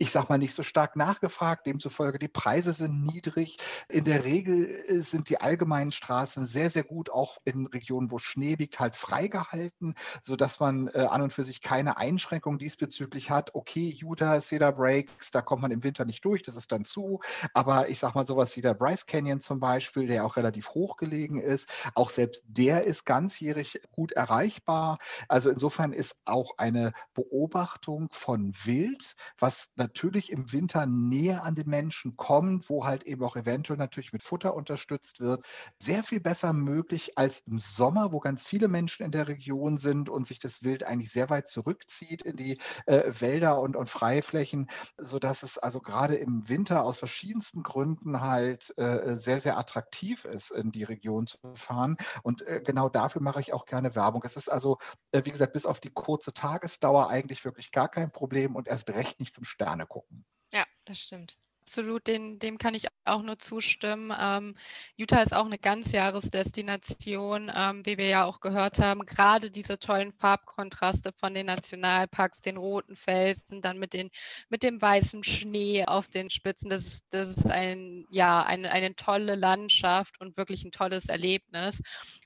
ich 0.00 0.12
sag 0.12 0.30
mal, 0.30 0.38
nicht 0.38 0.54
so 0.54 0.62
stark 0.62 0.96
nachgefragt. 0.96 1.66
Demzufolge 1.66 2.18
die 2.18 2.26
Preise 2.26 2.72
sind 2.72 3.02
niedrig. 3.02 3.58
In 3.86 4.04
der 4.04 4.24
Regel 4.24 4.82
äh, 4.88 5.02
sind 5.02 5.28
die 5.28 5.42
allgemeinen 5.42 5.92
Straßen 5.92 6.46
sehr, 6.46 6.70
sehr 6.70 6.84
gut, 6.84 7.10
auch 7.10 7.36
in 7.44 7.66
Regionen, 7.66 8.10
wo 8.10 8.16
Schnee 8.16 8.54
liegt, 8.54 8.80
halt 8.80 8.96
freigehalten, 8.96 9.94
sodass 10.22 10.58
man 10.58 10.88
äh, 10.88 11.00
an 11.00 11.20
und 11.20 11.34
für 11.34 11.44
sich 11.44 11.60
keine 11.60 11.98
Einschränkung 11.98 12.58
diesbezüglich 12.58 13.28
hat. 13.28 13.54
Okay, 13.54 13.94
Utah, 13.94 14.40
Cedar 14.40 14.72
Breaks, 14.72 15.32
da 15.32 15.42
kommt 15.42 15.60
man 15.60 15.70
im 15.70 15.84
Winter 15.84 16.06
nicht 16.06 16.24
durch, 16.24 16.42
das 16.42 16.56
ist 16.56 16.72
dann 16.72 16.86
zu. 16.86 17.20
Aber 17.52 17.90
ich 17.90 17.98
sag 17.98 18.14
mal, 18.14 18.26
sowas 18.26 18.56
wie 18.56 18.62
der 18.62 18.72
Bryce 18.72 19.04
Canyon 19.04 19.42
zum 19.42 19.60
Beispiel, 19.60 20.06
der 20.06 20.24
auch 20.24 20.36
relativ 20.36 20.70
hoch 20.70 20.96
gelegen 20.96 21.42
ist, 21.42 21.68
auch 21.94 22.08
selbst 22.08 22.42
der 22.46 22.84
ist 22.84 23.04
ganzjährig 23.04 23.82
gut 23.90 24.12
erreichbar. 24.12 24.96
Also 25.28 25.50
insofern 25.50 25.92
ist 25.92 26.16
auch 26.24 26.52
eine 26.56 26.94
Beobachtung 27.12 28.08
von 28.12 28.54
Wild, 28.64 29.14
was 29.38 29.68
natürlich 29.76 29.89
natürlich 29.90 30.30
im 30.30 30.52
Winter 30.52 30.86
näher 30.86 31.42
an 31.42 31.56
den 31.56 31.68
Menschen 31.68 32.16
kommt, 32.16 32.70
wo 32.70 32.86
halt 32.86 33.02
eben 33.02 33.24
auch 33.24 33.34
eventuell 33.34 33.76
natürlich 33.76 34.12
mit 34.12 34.22
Futter 34.22 34.54
unterstützt 34.54 35.18
wird, 35.18 35.44
sehr 35.80 36.04
viel 36.04 36.20
besser 36.20 36.52
möglich 36.52 37.18
als 37.18 37.40
im 37.40 37.58
Sommer, 37.58 38.12
wo 38.12 38.20
ganz 38.20 38.46
viele 38.46 38.68
Menschen 38.68 39.04
in 39.04 39.10
der 39.10 39.26
Region 39.26 39.78
sind 39.78 40.08
und 40.08 40.28
sich 40.28 40.38
das 40.38 40.62
Wild 40.62 40.84
eigentlich 40.84 41.10
sehr 41.10 41.28
weit 41.28 41.48
zurückzieht 41.48 42.22
in 42.22 42.36
die 42.36 42.60
äh, 42.86 43.10
Wälder 43.18 43.60
und, 43.60 43.74
und 43.74 43.90
Freiflächen, 43.90 44.70
sodass 44.96 45.42
es 45.42 45.58
also 45.58 45.80
gerade 45.80 46.14
im 46.14 46.48
Winter 46.48 46.84
aus 46.84 46.98
verschiedensten 46.98 47.64
Gründen 47.64 48.20
halt 48.20 48.72
äh, 48.78 49.16
sehr, 49.16 49.40
sehr 49.40 49.58
attraktiv 49.58 50.24
ist, 50.24 50.52
in 50.52 50.70
die 50.70 50.84
Region 50.84 51.26
zu 51.26 51.38
fahren. 51.54 51.96
Und 52.22 52.42
äh, 52.46 52.62
genau 52.64 52.88
dafür 52.88 53.22
mache 53.22 53.40
ich 53.40 53.52
auch 53.52 53.66
gerne 53.66 53.96
Werbung. 53.96 54.22
Es 54.24 54.36
ist 54.36 54.48
also, 54.48 54.78
äh, 55.10 55.24
wie 55.24 55.32
gesagt, 55.32 55.52
bis 55.52 55.66
auf 55.66 55.80
die 55.80 55.90
kurze 55.90 56.32
Tagesdauer 56.32 57.10
eigentlich 57.10 57.44
wirklich 57.44 57.72
gar 57.72 57.88
kein 57.88 58.12
Problem 58.12 58.54
und 58.54 58.68
erst 58.68 58.90
recht 58.90 59.18
nicht 59.18 59.34
zum 59.34 59.44
gerne 59.79 59.79
gucken. 59.86 60.24
Ja, 60.52 60.66
das 60.84 60.98
stimmt. 60.98 61.36
Absolut, 61.70 62.08
den, 62.08 62.40
dem 62.40 62.58
kann 62.58 62.74
ich 62.74 62.88
auch 63.04 63.22
nur 63.22 63.38
zustimmen. 63.38 64.12
Ähm, 64.20 64.56
Utah 64.96 65.22
ist 65.22 65.32
auch 65.32 65.46
eine 65.46 65.56
Ganzjahresdestination, 65.56 67.48
ähm, 67.54 67.86
wie 67.86 67.96
wir 67.96 68.08
ja 68.08 68.24
auch 68.24 68.40
gehört 68.40 68.80
haben. 68.80 69.06
Gerade 69.06 69.52
diese 69.52 69.78
tollen 69.78 70.12
Farbkontraste 70.12 71.12
von 71.12 71.32
den 71.32 71.46
Nationalparks, 71.46 72.40
den 72.40 72.56
roten 72.56 72.96
Felsen, 72.96 73.60
dann 73.62 73.78
mit, 73.78 73.92
den, 73.92 74.10
mit 74.48 74.64
dem 74.64 74.82
weißen 74.82 75.22
Schnee 75.22 75.84
auf 75.86 76.08
den 76.08 76.28
Spitzen. 76.28 76.70
Das 76.70 76.82
ist, 76.82 77.04
das 77.10 77.36
ist 77.36 77.46
ein, 77.46 78.04
ja, 78.10 78.42
eine, 78.42 78.72
eine 78.72 78.96
tolle 78.96 79.36
Landschaft 79.36 80.20
und 80.20 80.36
wirklich 80.36 80.64
ein 80.64 80.72
tolles 80.72 81.08
Erlebnis. 81.08 81.82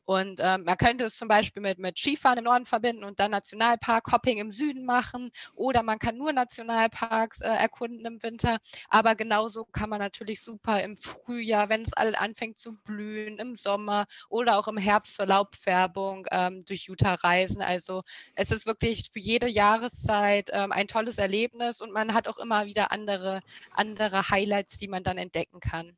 Und 0.07 0.41
ähm, 0.43 0.65
man 0.65 0.77
könnte 0.77 1.05
es 1.05 1.17
zum 1.17 1.29
Beispiel 1.29 1.63
mit, 1.63 1.79
mit 1.79 1.99
Skifahren 1.99 2.39
im 2.39 2.45
Norden 2.45 2.67
verbinden 2.67 3.05
und 3.05 3.21
dann 3.21 3.31
Nationalpark-Hopping 3.31 4.39
im 4.39 4.51
Süden 4.51 4.85
machen. 4.85 5.31
Oder 5.55 5.83
man 5.83 5.99
kann 5.99 6.19
nur 6.19 6.33
Nationalparks 6.33 7.41
äh, 7.41 7.49
erkunden 7.49 8.05
im 8.05 8.23
Winter. 8.23 8.59
Aber 8.89 9.15
genauso 9.35 9.65
kann 9.65 9.91
man 9.91 9.99
natürlich 9.99 10.43
super 10.43 10.81
im 10.85 10.97
Frühjahr, 10.97 11.69
wenn 11.69 11.83
es 11.83 11.93
alle 11.93 12.17
anfängt 12.17 12.61
zu 12.61 12.77
blühen, 12.85 13.39
im 13.39 13.57
Sommer 13.57 14.07
oder 14.29 14.57
auch 14.57 14.69
im 14.69 14.77
Herbst 14.77 15.17
zur 15.17 15.27
Laubfärbung 15.27 16.25
ähm, 16.31 16.65
durch 16.65 16.87
Utah 16.87 17.15
reisen. 17.15 17.61
Also 17.61 18.03
es 18.37 18.53
ist 18.53 18.65
wirklich 18.65 19.11
für 19.13 19.19
jede 19.19 19.49
Jahreszeit 19.49 20.51
ähm, 20.53 20.71
ein 20.71 20.87
tolles 20.87 21.19
Erlebnis 21.19 21.81
und 21.81 21.93
man 21.93 22.15
hat 22.15 22.29
auch 22.29 22.39
immer 22.39 22.67
wieder 22.67 22.93
andere, 22.93 23.41
andere 23.73 24.31
Highlights, 24.31 24.79
die 24.79 24.87
man 24.87 25.03
dann 25.03 25.19
entdecken 25.19 25.59
kann. 25.59 25.97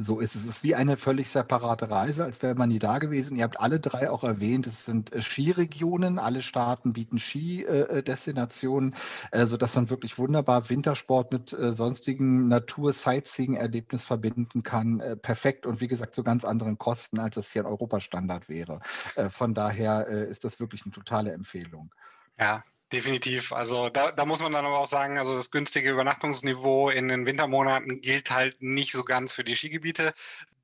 So 0.00 0.20
ist 0.20 0.36
es. 0.36 0.42
Es 0.42 0.48
ist 0.48 0.64
wie 0.64 0.76
eine 0.76 0.96
völlig 0.96 1.28
separate 1.28 1.90
Reise, 1.90 2.24
als 2.24 2.40
wäre 2.40 2.54
man 2.54 2.68
nie 2.68 2.78
da 2.78 2.98
gewesen. 2.98 3.36
Ihr 3.36 3.42
habt 3.42 3.58
alle 3.58 3.80
drei 3.80 4.10
auch 4.10 4.22
erwähnt, 4.22 4.68
es 4.68 4.84
sind 4.84 5.12
äh, 5.12 5.20
Skiregionen. 5.20 6.20
Alle 6.20 6.40
Staaten 6.40 6.92
bieten 6.92 7.18
Skidestinationen, 7.18 8.94
äh, 9.32 9.46
sodass 9.46 9.74
man 9.74 9.90
wirklich 9.90 10.16
wunderbar 10.16 10.70
Wintersport 10.70 11.32
mit 11.32 11.52
äh, 11.52 11.72
sonstigen 11.72 12.46
Natur-Sightseeing-Erlebnis 12.46 14.04
verbinden 14.04 14.62
kann. 14.62 15.02
Perfekt 15.20 15.66
und 15.66 15.80
wie 15.80 15.88
gesagt 15.88 16.14
zu 16.14 16.22
ganz 16.22 16.44
anderen 16.44 16.78
Kosten, 16.78 17.18
als 17.18 17.36
es 17.36 17.50
hier 17.50 17.62
in 17.62 17.66
Europa 17.66 18.00
Standard 18.00 18.48
wäre. 18.48 18.80
Von 19.30 19.54
daher 19.54 20.06
ist 20.06 20.44
das 20.44 20.60
wirklich 20.60 20.84
eine 20.84 20.92
totale 20.92 21.32
Empfehlung. 21.32 21.92
Ja, 22.38 22.62
Definitiv. 22.90 23.52
Also 23.52 23.90
da, 23.90 24.12
da 24.12 24.24
muss 24.24 24.40
man 24.40 24.52
dann 24.52 24.64
aber 24.64 24.78
auch 24.78 24.88
sagen, 24.88 25.18
also 25.18 25.36
das 25.36 25.50
günstige 25.50 25.90
Übernachtungsniveau 25.90 26.88
in 26.88 27.08
den 27.08 27.26
Wintermonaten 27.26 28.00
gilt 28.00 28.30
halt 28.30 28.62
nicht 28.62 28.92
so 28.92 29.04
ganz 29.04 29.34
für 29.34 29.44
die 29.44 29.56
Skigebiete. 29.56 30.14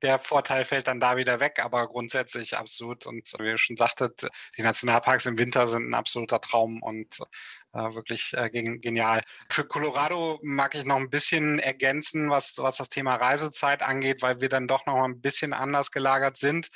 Der 0.01 0.17
Vorteil 0.17 0.65
fällt 0.65 0.87
dann 0.87 0.99
da 0.99 1.17
wieder 1.17 1.39
weg, 1.39 1.63
aber 1.63 1.87
grundsätzlich 1.87 2.57
absolut. 2.57 3.05
Und 3.05 3.31
wie 3.37 3.45
ihr 3.49 3.59
schon 3.59 3.77
sagtet, 3.77 4.27
die 4.57 4.63
Nationalparks 4.63 5.27
im 5.27 5.37
Winter 5.37 5.67
sind 5.67 5.87
ein 5.87 5.93
absoluter 5.93 6.41
Traum 6.41 6.81
und 6.81 7.19
äh, 7.73 7.93
wirklich 7.93 8.33
äh, 8.33 8.49
genial. 8.49 9.21
Für 9.51 9.63
Colorado 9.63 10.39
mag 10.41 10.73
ich 10.73 10.83
noch 10.83 10.95
ein 10.97 11.11
bisschen 11.11 11.59
ergänzen, 11.59 12.31
was, 12.31 12.57
was 12.57 12.77
das 12.77 12.89
Thema 12.89 13.15
Reisezeit 13.17 13.83
angeht, 13.83 14.23
weil 14.23 14.41
wir 14.41 14.49
dann 14.49 14.67
doch 14.67 14.87
noch 14.87 15.03
ein 15.03 15.21
bisschen 15.21 15.53
anders 15.53 15.91
gelagert 15.91 16.37
sind 16.37 16.71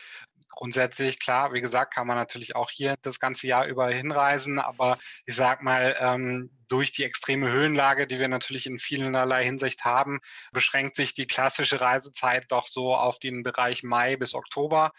grundsätzlich, 0.49 1.19
klar, 1.19 1.53
wie 1.53 1.61
gesagt, 1.61 1.93
kann 1.93 2.07
man 2.07 2.17
natürlich 2.17 2.55
auch 2.55 2.69
hier 2.69 2.95
das 3.01 3.19
ganze 3.19 3.47
Jahr 3.47 3.67
über 3.67 3.89
hinreisen, 3.89 4.59
aber 4.59 4.97
ich 5.25 5.35
sag 5.35 5.61
mal, 5.63 5.95
ähm, 5.99 6.49
durch 6.67 6.91
die 6.91 7.03
extreme 7.03 7.49
Höhenlage, 7.49 8.07
die 8.07 8.19
wir 8.19 8.27
natürlich 8.27 8.67
in 8.67 8.79
vielerlei 8.79 9.43
Hinsicht 9.43 9.85
haben, 9.85 10.19
beschränkt 10.51 10.95
sich 10.95 11.13
die 11.13 11.27
klassische 11.27 11.81
Reisezeit 11.81 12.45
doch 12.49 12.67
so 12.67 12.95
auf 12.95 13.19
den 13.19 13.43
Bereich 13.43 13.83
Mai 13.83 14.17
bis 14.17 14.35
Oktober. 14.35 14.91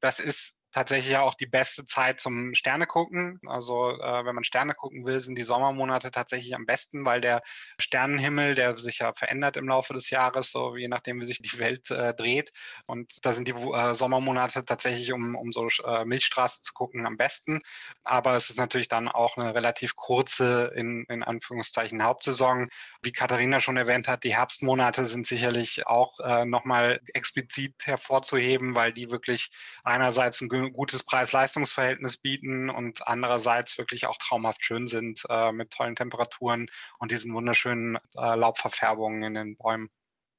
Das 0.00 0.20
ist 0.20 0.58
tatsächlich 0.74 1.16
auch 1.16 1.34
die 1.34 1.46
beste 1.46 1.84
Zeit 1.84 2.20
zum 2.20 2.52
Sterne 2.54 2.86
gucken. 2.86 3.40
Also 3.46 3.90
äh, 3.90 4.24
wenn 4.24 4.34
man 4.34 4.42
Sterne 4.42 4.74
gucken 4.74 5.06
will, 5.06 5.20
sind 5.20 5.38
die 5.38 5.44
Sommermonate 5.44 6.10
tatsächlich 6.10 6.54
am 6.54 6.66
besten, 6.66 7.04
weil 7.04 7.20
der 7.20 7.42
Sternenhimmel, 7.78 8.56
der 8.56 8.76
sich 8.76 8.98
ja 8.98 9.12
verändert 9.14 9.56
im 9.56 9.68
Laufe 9.68 9.94
des 9.94 10.10
Jahres, 10.10 10.50
so 10.50 10.76
je 10.76 10.88
nachdem, 10.88 11.20
wie 11.20 11.26
sich 11.26 11.40
die 11.40 11.58
Welt 11.60 11.92
äh, 11.92 12.12
dreht. 12.12 12.52
Und 12.88 13.24
da 13.24 13.32
sind 13.32 13.46
die 13.46 13.52
äh, 13.52 13.94
Sommermonate 13.94 14.64
tatsächlich, 14.64 15.12
um, 15.12 15.36
um 15.36 15.52
so 15.52 15.68
äh, 15.84 16.04
Milchstraße 16.04 16.62
zu 16.62 16.72
gucken, 16.72 17.06
am 17.06 17.16
besten. 17.16 17.60
Aber 18.02 18.34
es 18.34 18.50
ist 18.50 18.58
natürlich 18.58 18.88
dann 18.88 19.08
auch 19.08 19.36
eine 19.36 19.54
relativ 19.54 19.94
kurze, 19.94 20.72
in, 20.74 21.04
in 21.04 21.22
Anführungszeichen, 21.22 22.02
Hauptsaison. 22.02 22.68
Wie 23.00 23.12
Katharina 23.12 23.60
schon 23.60 23.76
erwähnt 23.76 24.08
hat, 24.08 24.24
die 24.24 24.34
Herbstmonate 24.34 25.06
sind 25.06 25.24
sicherlich 25.24 25.86
auch 25.86 26.18
äh, 26.18 26.44
nochmal 26.44 27.00
explizit 27.12 27.74
hervorzuheben, 27.84 28.74
weil 28.74 28.92
die 28.92 29.12
wirklich 29.12 29.52
einerseits 29.84 30.40
ein 30.40 30.48
gutes 30.72 31.04
Preis-Leistungs-Verhältnis 31.04 32.16
bieten 32.16 32.70
und 32.70 33.06
andererseits 33.06 33.78
wirklich 33.78 34.06
auch 34.06 34.16
traumhaft 34.18 34.64
schön 34.64 34.86
sind 34.86 35.22
äh, 35.28 35.52
mit 35.52 35.70
tollen 35.70 35.96
Temperaturen 35.96 36.66
und 36.98 37.10
diesen 37.10 37.34
wunderschönen 37.34 37.96
äh, 38.16 38.36
Laubverfärbungen 38.36 39.22
in 39.22 39.34
den 39.34 39.56
Bäumen. 39.56 39.90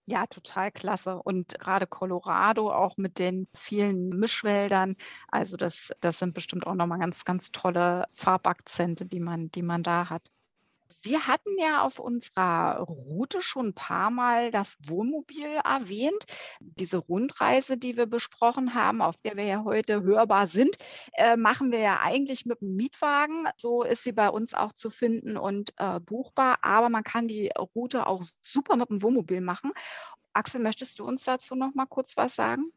Ja, 0.07 0.27
total 0.27 0.71
klasse. 0.71 1.19
Und 1.23 1.57
gerade 1.57 1.87
Colorado 1.87 2.71
auch 2.71 2.95
mit 2.97 3.17
den 3.17 3.47
vielen 3.55 4.09
Mischwäldern. 4.09 4.95
Also 5.29 5.57
das, 5.57 5.91
das 5.99 6.19
sind 6.19 6.35
bestimmt 6.35 6.67
auch 6.67 6.75
nochmal 6.75 6.99
ganz, 6.99 7.25
ganz 7.25 7.51
tolle 7.51 8.05
Farbakzente, 8.13 9.07
die 9.07 9.19
man, 9.19 9.49
die 9.49 9.63
man 9.63 9.81
da 9.81 10.09
hat. 10.09 10.29
Wir 11.05 11.27
hatten 11.27 11.55
ja 11.59 11.83
auf 11.83 11.99
unserer 11.99 12.79
Route 12.79 13.43
schon 13.43 13.67
ein 13.67 13.73
paar 13.75 14.09
Mal 14.09 14.49
das 14.49 14.75
Wohnmobil 14.87 15.45
erwähnt. 15.63 16.25
Diese 16.59 16.97
Rundreise, 16.97 17.77
die 17.77 17.95
wir 17.95 18.07
besprochen 18.07 18.73
haben, 18.73 19.03
auf 19.03 19.15
der 19.17 19.37
wir 19.37 19.43
ja 19.43 19.63
heute 19.63 20.01
hörbar 20.01 20.47
sind, 20.47 20.77
äh, 21.13 21.37
machen 21.37 21.71
wir 21.71 21.77
ja 21.77 21.99
eigentlich 22.01 22.47
mit 22.47 22.59
dem 22.59 22.75
Mietwagen. 22.75 23.47
So 23.55 23.83
ist 23.83 24.01
sie 24.01 24.13
bei 24.13 24.29
uns 24.29 24.55
auch 24.55 24.73
zu 24.73 24.89
finden 24.89 25.37
und 25.37 25.75
äh, 25.77 25.99
buchbar. 25.99 26.57
Aber 26.63 26.89
man 26.89 27.03
kann 27.03 27.27
die 27.27 27.51
Route 27.75 28.07
auch 28.07 28.23
super 28.41 28.75
mit 28.75 28.89
dem 28.89 29.03
Wohnmobil 29.03 29.41
machen. 29.41 29.69
Axel, 30.33 30.59
möchtest 30.59 30.97
du 30.97 31.05
uns 31.05 31.23
dazu 31.23 31.53
noch 31.53 31.75
mal 31.75 31.85
kurz 31.85 32.17
was 32.17 32.35
sagen? 32.35 32.71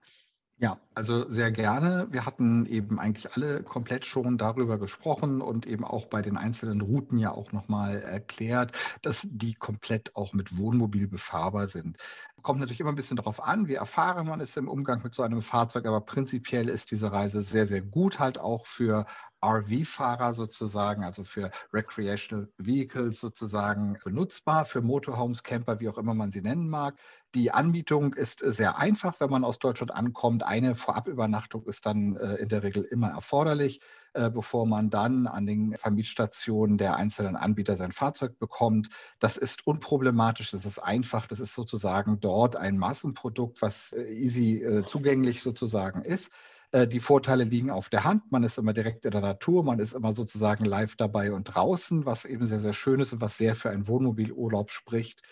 Ja, 0.61 0.81
also 0.95 1.31
sehr 1.33 1.53
gerne. 1.53 2.09
Wir 2.11 2.27
hatten 2.27 2.67
eben 2.67 2.99
eigentlich 2.99 3.33
alle 3.37 3.63
komplett 3.63 4.05
schon 4.05 4.39
darüber 4.39 4.77
gesprochen 4.81 5.41
und 5.41 5.67
eben 5.67 5.85
auch 5.85 6.07
bei 6.07 6.21
den 6.21 6.37
einzelnen 6.37 6.81
Routen 6.81 7.17
ja 7.19 7.31
auch 7.31 7.53
nochmal 7.53 8.03
erklärt, 8.03 8.73
dass 9.03 9.25
die 9.31 9.55
komplett 9.55 10.17
auch 10.17 10.33
mit 10.33 10.59
Wohnmobil 10.59 11.07
befahrbar 11.07 11.69
sind. 11.69 11.99
Kommt 12.43 12.59
natürlich 12.59 12.81
immer 12.81 12.89
ein 12.91 12.97
bisschen 12.97 13.17
darauf 13.17 13.41
an, 13.41 13.69
wie 13.69 13.75
erfahren 13.75 14.27
man 14.27 14.41
ist 14.41 14.57
im 14.57 14.67
Umgang 14.69 15.01
mit 15.05 15.15
so 15.15 15.23
einem 15.23 15.43
Fahrzeug, 15.43 15.87
aber 15.87 16.01
prinzipiell 16.01 16.69
ist 16.69 16.91
diese 16.91 17.13
Reise 17.13 17.43
sehr, 17.43 17.67
sehr 17.69 17.83
gut 17.83 18.19
halt 18.19 18.39
auch 18.39 18.67
für 18.67 19.07
RV-Fahrer 19.43 20.35
sozusagen, 20.35 21.05
also 21.05 21.25
für 21.25 21.51
Recreational 21.73 22.49
Vehicles 22.59 23.21
sozusagen 23.21 23.99
benutzbar, 24.05 24.65
für 24.65 24.83
Motorhomes, 24.83 25.43
Camper, 25.43 25.81
wie 25.81 25.89
auch 25.89 25.99
immer 25.99 26.15
man 26.15 26.33
sie 26.33 26.41
nennen 26.41 26.69
mag. 26.69 26.97
Die 27.35 27.51
Anmietung 27.51 28.15
ist 28.15 28.41
sehr 28.41 28.79
einfach, 28.79 29.21
wenn 29.21 29.31
man 29.31 29.45
aus 29.45 29.59
Deutschland 29.59 29.95
ankommt. 29.95 30.43
Eine 30.43 30.75
Vorabübernachtung 30.75 31.67
ist 31.67 31.85
dann 31.87 32.17
äh, 32.17 32.37
in 32.37 32.49
der 32.49 32.63
Regel 32.63 32.83
immer 32.85 33.11
erforderlich, 33.11 33.81
äh, 34.15 34.31
bevor 34.31 34.67
man 34.67 34.89
dann 34.91 35.27
an 35.27 35.47
den 35.47 35.75
Vermietstationen 35.77 36.79
der 36.79 36.97
einzelnen 36.97 37.37
Anbieter 37.37 37.77
sein 37.77 37.93
Fahrzeug 37.93 38.39
bekommt. 38.39 38.89
Das 39.19 39.37
ist 39.37 39.67
unproblematisch, 39.67 40.51
das 40.51 40.65
ist 40.65 40.79
einfach, 40.79 41.27
das 41.27 41.41
ist 41.41 41.55
sozusagen 41.55 42.19
dort 42.19 42.57
ein 42.57 42.79
Massenprodukt, 42.79 43.61
was 43.61 43.93
äh, 43.93 44.11
easy 44.13 44.63
äh, 44.63 44.85
zugänglich 44.85 45.43
sozusagen 45.43 46.03
ist. 46.03 46.33
Äh, 46.73 46.87
die 46.87 47.01
Vorteile 47.01 47.45
liegen 47.45 47.71
auf 47.71 47.89
der 47.89 48.05
Hand. 48.05 48.31
Man 48.31 48.43
ist 48.45 48.59
immer 48.59 48.73
direkt 48.73 49.05
in 49.05 49.11
der 49.11 49.21
Natur, 49.21 49.65
man 49.65 49.79
ist 49.79 49.95
immer 49.95 50.15
sozusagen 50.15 50.65
live 50.65 50.97
dabei 50.97 51.33
und 51.33 51.45
draußen, 51.45 52.05
was 52.07 52.25
eben 52.25 52.47
sehr, 52.47 52.61
sehr 52.61 52.75
schön 52.75 53.01
ist 53.01 53.13
und 53.13 53.21
was 53.21 53.39
sehr 53.39 53.55
für 53.55 53.71
einen 53.71 53.89
Wohnmobilurlaub 53.89 54.71
spricht. 54.71 55.23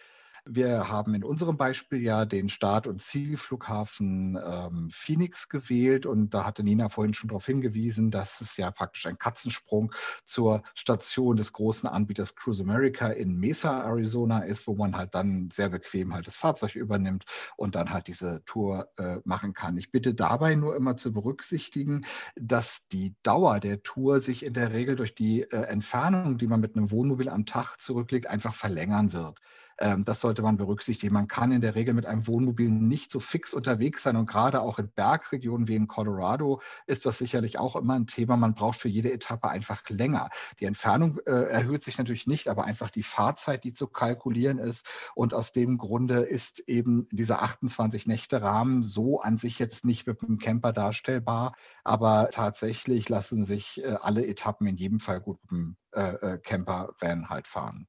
Wir 0.48 0.88
haben 0.88 1.12
in 1.14 1.24
unserem 1.24 1.56
Beispiel 1.56 2.00
ja 2.00 2.24
den 2.24 2.48
Start- 2.48 2.86
und 2.86 3.02
Zielflughafen 3.02 4.38
ähm, 4.40 4.90
Phoenix 4.92 5.48
gewählt 5.48 6.06
und 6.06 6.34
da 6.34 6.44
hatte 6.44 6.62
Nina 6.62 6.88
vorhin 6.88 7.14
schon 7.14 7.28
darauf 7.28 7.44
hingewiesen, 7.46 8.12
dass 8.12 8.40
es 8.40 8.56
ja 8.56 8.70
praktisch 8.70 9.06
ein 9.06 9.18
Katzensprung 9.18 9.92
zur 10.24 10.62
Station 10.76 11.36
des 11.36 11.52
großen 11.52 11.88
Anbieters 11.88 12.36
Cruise 12.36 12.62
America 12.62 13.08
in 13.08 13.34
Mesa, 13.34 13.82
Arizona 13.82 14.38
ist, 14.38 14.68
wo 14.68 14.76
man 14.76 14.96
halt 14.96 15.16
dann 15.16 15.50
sehr 15.52 15.68
bequem 15.68 16.14
halt 16.14 16.28
das 16.28 16.36
Fahrzeug 16.36 16.76
übernimmt 16.76 17.24
und 17.56 17.74
dann 17.74 17.90
halt 17.90 18.06
diese 18.06 18.44
Tour 18.44 18.88
äh, 18.98 19.18
machen 19.24 19.52
kann. 19.52 19.76
Ich 19.76 19.90
bitte 19.90 20.14
dabei 20.14 20.54
nur 20.54 20.76
immer 20.76 20.96
zu 20.96 21.12
berücksichtigen, 21.12 22.06
dass 22.36 22.86
die 22.92 23.16
Dauer 23.24 23.58
der 23.58 23.82
Tour 23.82 24.20
sich 24.20 24.44
in 24.44 24.52
der 24.52 24.72
Regel 24.72 24.94
durch 24.94 25.16
die 25.16 25.42
äh, 25.42 25.62
Entfernung, 25.62 26.38
die 26.38 26.46
man 26.46 26.60
mit 26.60 26.76
einem 26.76 26.92
Wohnmobil 26.92 27.28
am 27.28 27.46
Tag 27.46 27.78
zurücklegt, 27.78 28.28
einfach 28.28 28.54
verlängern 28.54 29.12
wird. 29.12 29.40
Ähm, 29.78 30.04
das 30.04 30.20
sollte 30.20 30.42
man 30.42 30.56
berücksichtigen. 30.56 31.12
Man 31.12 31.28
kann 31.28 31.52
in 31.52 31.60
der 31.60 31.74
Regel 31.74 31.94
mit 31.94 32.06
einem 32.06 32.26
Wohnmobil 32.26 32.70
nicht 32.70 33.10
so 33.10 33.20
fix 33.20 33.52
unterwegs 33.52 34.02
sein 34.02 34.16
und 34.16 34.26
gerade 34.26 34.60
auch 34.60 34.78
in 34.78 34.90
Bergregionen 34.90 35.68
wie 35.68 35.76
in 35.76 35.88
Colorado 35.88 36.60
ist 36.86 37.06
das 37.06 37.18
sicherlich 37.18 37.58
auch 37.58 37.76
immer 37.76 37.94
ein 37.94 38.06
Thema. 38.06 38.36
Man 38.36 38.54
braucht 38.54 38.78
für 38.78 38.88
jede 38.88 39.12
Etappe 39.12 39.48
einfach 39.48 39.82
länger. 39.88 40.30
Die 40.60 40.64
Entfernung 40.64 41.18
äh, 41.26 41.30
erhöht 41.30 41.84
sich 41.84 41.98
natürlich 41.98 42.26
nicht, 42.26 42.48
aber 42.48 42.64
einfach 42.64 42.90
die 42.90 43.02
Fahrzeit, 43.02 43.64
die 43.64 43.72
zu 43.74 43.86
kalkulieren 43.86 44.58
ist. 44.58 44.86
Und 45.14 45.34
aus 45.34 45.52
dem 45.52 45.78
Grunde 45.78 46.20
ist 46.20 46.60
eben 46.60 47.08
dieser 47.10 47.42
28 47.42 48.06
Nächte 48.06 48.42
Rahmen 48.42 48.82
so 48.82 49.20
an 49.20 49.36
sich 49.36 49.58
jetzt 49.58 49.84
nicht 49.84 50.06
mit 50.06 50.22
einem 50.22 50.38
Camper 50.38 50.72
darstellbar, 50.72 51.54
aber 51.84 52.30
tatsächlich 52.30 53.08
lassen 53.08 53.44
sich 53.44 53.82
äh, 53.82 53.96
alle 54.00 54.26
Etappen 54.26 54.66
in 54.66 54.76
jedem 54.76 55.00
Fall 55.00 55.20
gut 55.20 55.38
mit 55.42 55.50
dem 55.50 55.76
äh, 55.92 56.38
Camper-Van 56.38 57.28
halt 57.28 57.46
fahren. 57.46 57.86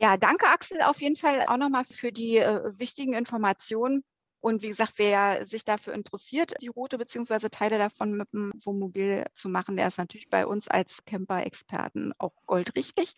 Ja, 0.00 0.16
danke 0.16 0.46
Axel 0.46 0.80
auf 0.82 1.00
jeden 1.00 1.16
Fall 1.16 1.44
auch 1.46 1.56
nochmal 1.56 1.84
für 1.84 2.12
die 2.12 2.36
äh, 2.36 2.78
wichtigen 2.78 3.14
Informationen. 3.14 4.04
Und 4.40 4.62
wie 4.62 4.68
gesagt, 4.68 4.94
wer 4.96 5.44
sich 5.46 5.64
dafür 5.64 5.94
interessiert, 5.94 6.52
die 6.60 6.68
Route 6.68 6.96
beziehungsweise 6.96 7.50
Teile 7.50 7.76
davon 7.78 8.12
mit 8.16 8.32
dem 8.32 8.52
Wohnmobil 8.64 9.24
zu 9.34 9.48
machen, 9.48 9.76
der 9.76 9.88
ist 9.88 9.98
natürlich 9.98 10.30
bei 10.30 10.46
uns 10.46 10.68
als 10.68 11.04
Camper-Experten 11.04 12.12
auch 12.18 12.34
goldrichtig. 12.46 13.14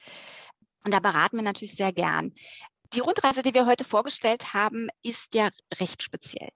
Und 0.83 0.95
da 0.95 1.01
beraten 1.01 1.37
wir 1.37 1.43
natürlich 1.43 1.75
sehr 1.75 1.93
gern. 1.93 2.33
Die 2.93 2.99
Rundreise, 2.99 3.43
die 3.43 3.55
wir 3.55 3.67
heute 3.67 3.85
vorgestellt 3.85 4.53
haben, 4.53 4.89
ist 5.05 5.37
ja 5.37 5.51
recht 5.79 6.03
speziell. 6.03 6.49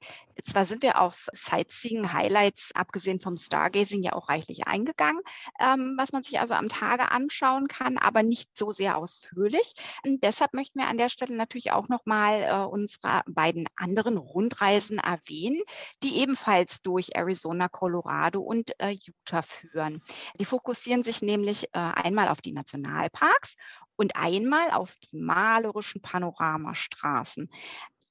Zwar 0.44 0.64
sind 0.64 0.82
wir 0.82 1.00
auf 1.00 1.28
Sightseeing, 1.32 2.12
Highlights, 2.12 2.72
abgesehen 2.74 3.20
vom 3.20 3.36
Stargazing, 3.36 4.02
ja 4.02 4.14
auch 4.14 4.28
reichlich 4.28 4.66
eingegangen, 4.66 5.20
ähm, 5.60 5.94
was 5.96 6.10
man 6.10 6.24
sich 6.24 6.40
also 6.40 6.54
am 6.54 6.68
Tage 6.68 7.12
anschauen 7.12 7.68
kann, 7.68 7.98
aber 7.98 8.24
nicht 8.24 8.50
so 8.58 8.72
sehr 8.72 8.98
ausführlich. 8.98 9.74
Und 10.04 10.24
deshalb 10.24 10.54
möchten 10.54 10.80
wir 10.80 10.88
an 10.88 10.98
der 10.98 11.08
Stelle 11.08 11.36
natürlich 11.36 11.70
auch 11.70 11.88
nochmal 11.88 12.42
äh, 12.42 12.66
unsere 12.66 13.22
beiden 13.26 13.68
anderen 13.76 14.16
Rundreisen 14.16 14.98
erwähnen, 14.98 15.62
die 16.02 16.18
ebenfalls 16.18 16.82
durch 16.82 17.10
Arizona, 17.14 17.68
Colorado 17.68 18.40
und 18.40 18.72
äh, 18.80 18.90
Utah 18.90 19.42
führen. 19.42 20.02
Die 20.40 20.44
fokussieren 20.44 21.04
sich 21.04 21.22
nämlich 21.22 21.66
äh, 21.66 21.78
einmal 21.78 22.26
auf 22.26 22.40
die 22.40 22.52
Nationalparks 22.52 23.54
und 23.96 24.16
einmal 24.16 24.70
auf 24.70 24.96
die 24.96 25.16
malerischen 25.18 26.02
Panoramastraßen. 26.02 27.50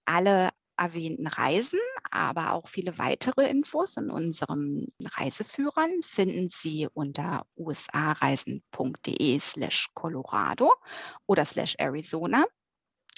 Alle 0.06 0.50
erwähnten 0.78 1.28
Reisen, 1.28 1.80
aber 2.12 2.54
auch 2.54 2.68
viele 2.68 2.98
weitere 2.98 3.48
Infos 3.48 3.96
in 3.98 4.10
unseren 4.10 4.88
Reiseführern 5.02 6.02
finden 6.02 6.50
Sie 6.52 6.88
unter 6.94 7.46
usareisen.de 7.56 9.40
slash 9.40 9.90
Colorado 9.94 10.74
oder 11.28 11.46
slash 11.46 11.76
Arizona 11.78 12.46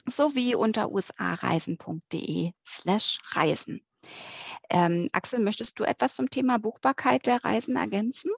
sowie 0.05 0.55
unter 0.55 0.91
usareisen.de 0.91 2.51
slash 2.65 3.17
Reisen. 3.31 3.85
Ähm, 4.69 5.07
Axel, 5.13 5.39
möchtest 5.39 5.79
du 5.79 5.83
etwas 5.83 6.15
zum 6.15 6.29
Thema 6.29 6.59
Buchbarkeit 6.59 7.25
der 7.25 7.43
Reisen 7.43 7.75
ergänzen? 7.75 8.31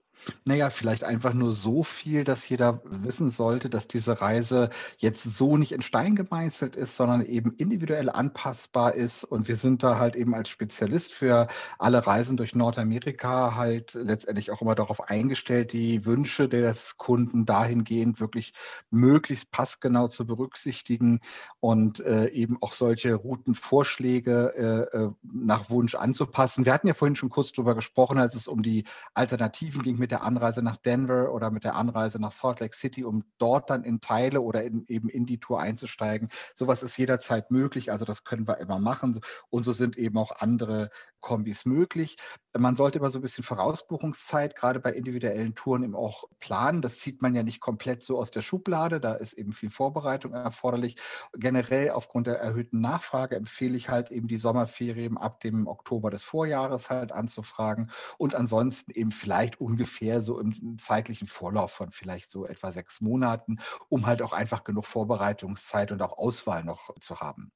Naja, 0.46 0.70
vielleicht 0.70 1.04
einfach 1.04 1.34
nur 1.34 1.54
so 1.54 1.84
viel, 1.84 2.24
dass 2.24 2.48
jeder 2.48 2.82
wissen 2.84 3.30
sollte, 3.30 3.70
dass 3.70 3.88
diese 3.88 4.20
Reise 4.20 4.70
jetzt 4.98 5.24
so 5.24 5.58
nicht 5.58 5.72
in 5.72 5.82
Stein 5.82 6.16
gemeißelt 6.16 6.76
ist, 6.76 6.98
sondern 6.98 7.26
eben 7.26 7.54
individuell 7.58 8.10
anpassbar 8.10 8.96
ist. 8.96 9.24
Und 9.24 9.48
wir 9.48 9.56
sind 9.56 9.84
da 9.84 10.00
halt 10.00 10.16
eben 10.16 10.34
als 10.34 10.50
Spezialist 10.50 11.14
für 11.14 11.48
alle 11.80 12.06
Reisen 12.06 12.38
durch 12.38 12.56
Nordamerika 12.56 13.56
halt 13.56 13.94
letztendlich 13.94 14.52
auch 14.52 14.62
immer 14.62 14.76
darauf 14.76 15.10
eingestellt, 15.10 15.74
die 15.74 16.06
Wünsche 16.06 16.50
des 16.50 16.98
Kunden 16.98 17.46
dahingehend 17.46 18.20
wirklich 18.20 18.54
möglichst 18.90 19.52
passgenau 19.52 20.08
zu 20.08 20.26
berücksichtigen 20.26 21.22
und 21.60 22.00
äh, 22.00 22.28
eben 22.30 22.58
auch 22.62 22.74
solche 22.74 23.14
Routenvorschläge 23.14 24.90
äh, 24.94 24.98
äh 24.98 25.12
nach 25.24 25.70
Wunsch 25.70 25.96
anzupassen. 25.96 26.66
Wir 26.66 26.74
hatten 26.74 26.88
ja 26.88 26.94
vorhin 26.94 27.16
schon 27.16 27.30
kurz 27.30 27.52
darüber 27.52 27.76
gesprochen, 27.76 28.18
als 28.18 28.36
es 28.36 28.48
um 28.48 28.64
die 28.64 28.86
Alternativen 29.14 29.84
ging 29.84 29.98
mit 29.98 30.07
mit 30.08 30.12
der 30.14 30.24
Anreise 30.24 30.62
nach 30.62 30.78
Denver 30.78 31.34
oder 31.34 31.52
mit 31.52 31.66
der 31.66 31.76
Anreise 31.76 32.18
nach 32.18 32.32
Salt 32.32 32.62
Lake 32.62 32.74
City, 32.74 33.04
um 33.04 33.26
dort 33.40 33.70
dann 33.70 33.84
in 33.84 34.00
Teile 34.00 34.40
oder 34.40 34.64
in, 34.64 34.86
eben 34.88 35.10
in 35.10 35.26
die 35.26 35.38
Tour 35.38 35.60
einzusteigen. 35.60 36.30
Sowas 36.56 36.82
ist 36.82 36.96
jederzeit 36.96 37.52
möglich, 37.52 37.92
also 37.92 38.06
das 38.06 38.24
können 38.24 38.48
wir 38.48 38.60
immer 38.60 38.80
machen. 38.80 39.20
Und 39.50 39.64
so 39.64 39.74
sind 39.74 39.98
eben 39.98 40.18
auch 40.18 40.32
andere 40.32 40.92
Kombis 41.20 41.66
möglich. 41.66 42.16
Man 42.58 42.78
sollte 42.78 43.00
immer 43.00 43.10
so 43.10 43.20
ein 43.20 43.22
bisschen 43.22 43.44
Vorausbuchungszeit, 43.44 44.56
gerade 44.56 44.80
bei 44.80 44.94
individuellen 44.94 45.56
Touren 45.56 45.84
eben 45.84 45.96
auch 45.96 46.24
planen. 46.40 46.82
Das 46.82 47.00
zieht 47.00 47.22
man 47.22 47.36
ja 47.36 47.44
nicht 47.44 47.60
komplett 47.60 48.02
so 48.02 48.18
aus 48.18 48.32
der 48.32 48.42
Schublade. 48.42 49.02
Da 49.02 49.14
ist 49.14 49.34
eben 49.34 49.52
viel 49.52 49.70
Vorbereitung 49.70 50.32
erforderlich. 50.32 50.96
Generell 51.34 51.92
aufgrund 51.92 52.28
der 52.28 52.40
erhöhten 52.40 52.80
Nachfrage 52.80 53.36
empfehle 53.36 53.76
ich 53.76 53.90
halt 53.90 54.10
eben 54.10 54.30
die 54.30 54.38
Sommerferien 54.38 55.18
ab 55.18 55.42
dem 55.42 55.68
Oktober 55.68 56.12
des 56.12 56.24
Vorjahres 56.24 56.90
halt 56.90 57.12
anzufragen 57.12 57.92
und 58.18 58.34
ansonsten 58.34 58.92
eben 58.92 59.12
vielleicht 59.12 59.60
ungefähr 59.60 59.97
so 60.22 60.40
im 60.40 60.78
zeitlichen 60.80 61.28
Vorlauf 61.28 61.72
von 61.72 61.92
vielleicht 61.92 62.32
so 62.32 62.46
etwa 62.46 62.72
sechs 62.72 63.02
Monaten, 63.02 63.58
um 63.90 64.06
halt 64.06 64.22
auch 64.22 64.34
einfach 64.34 64.64
genug 64.64 64.86
Vorbereitungszeit 64.86 65.92
und 65.92 66.02
auch 66.02 66.18
Auswahl 66.18 66.64
noch 66.64 66.94
zu 67.00 67.20
haben. 67.20 67.52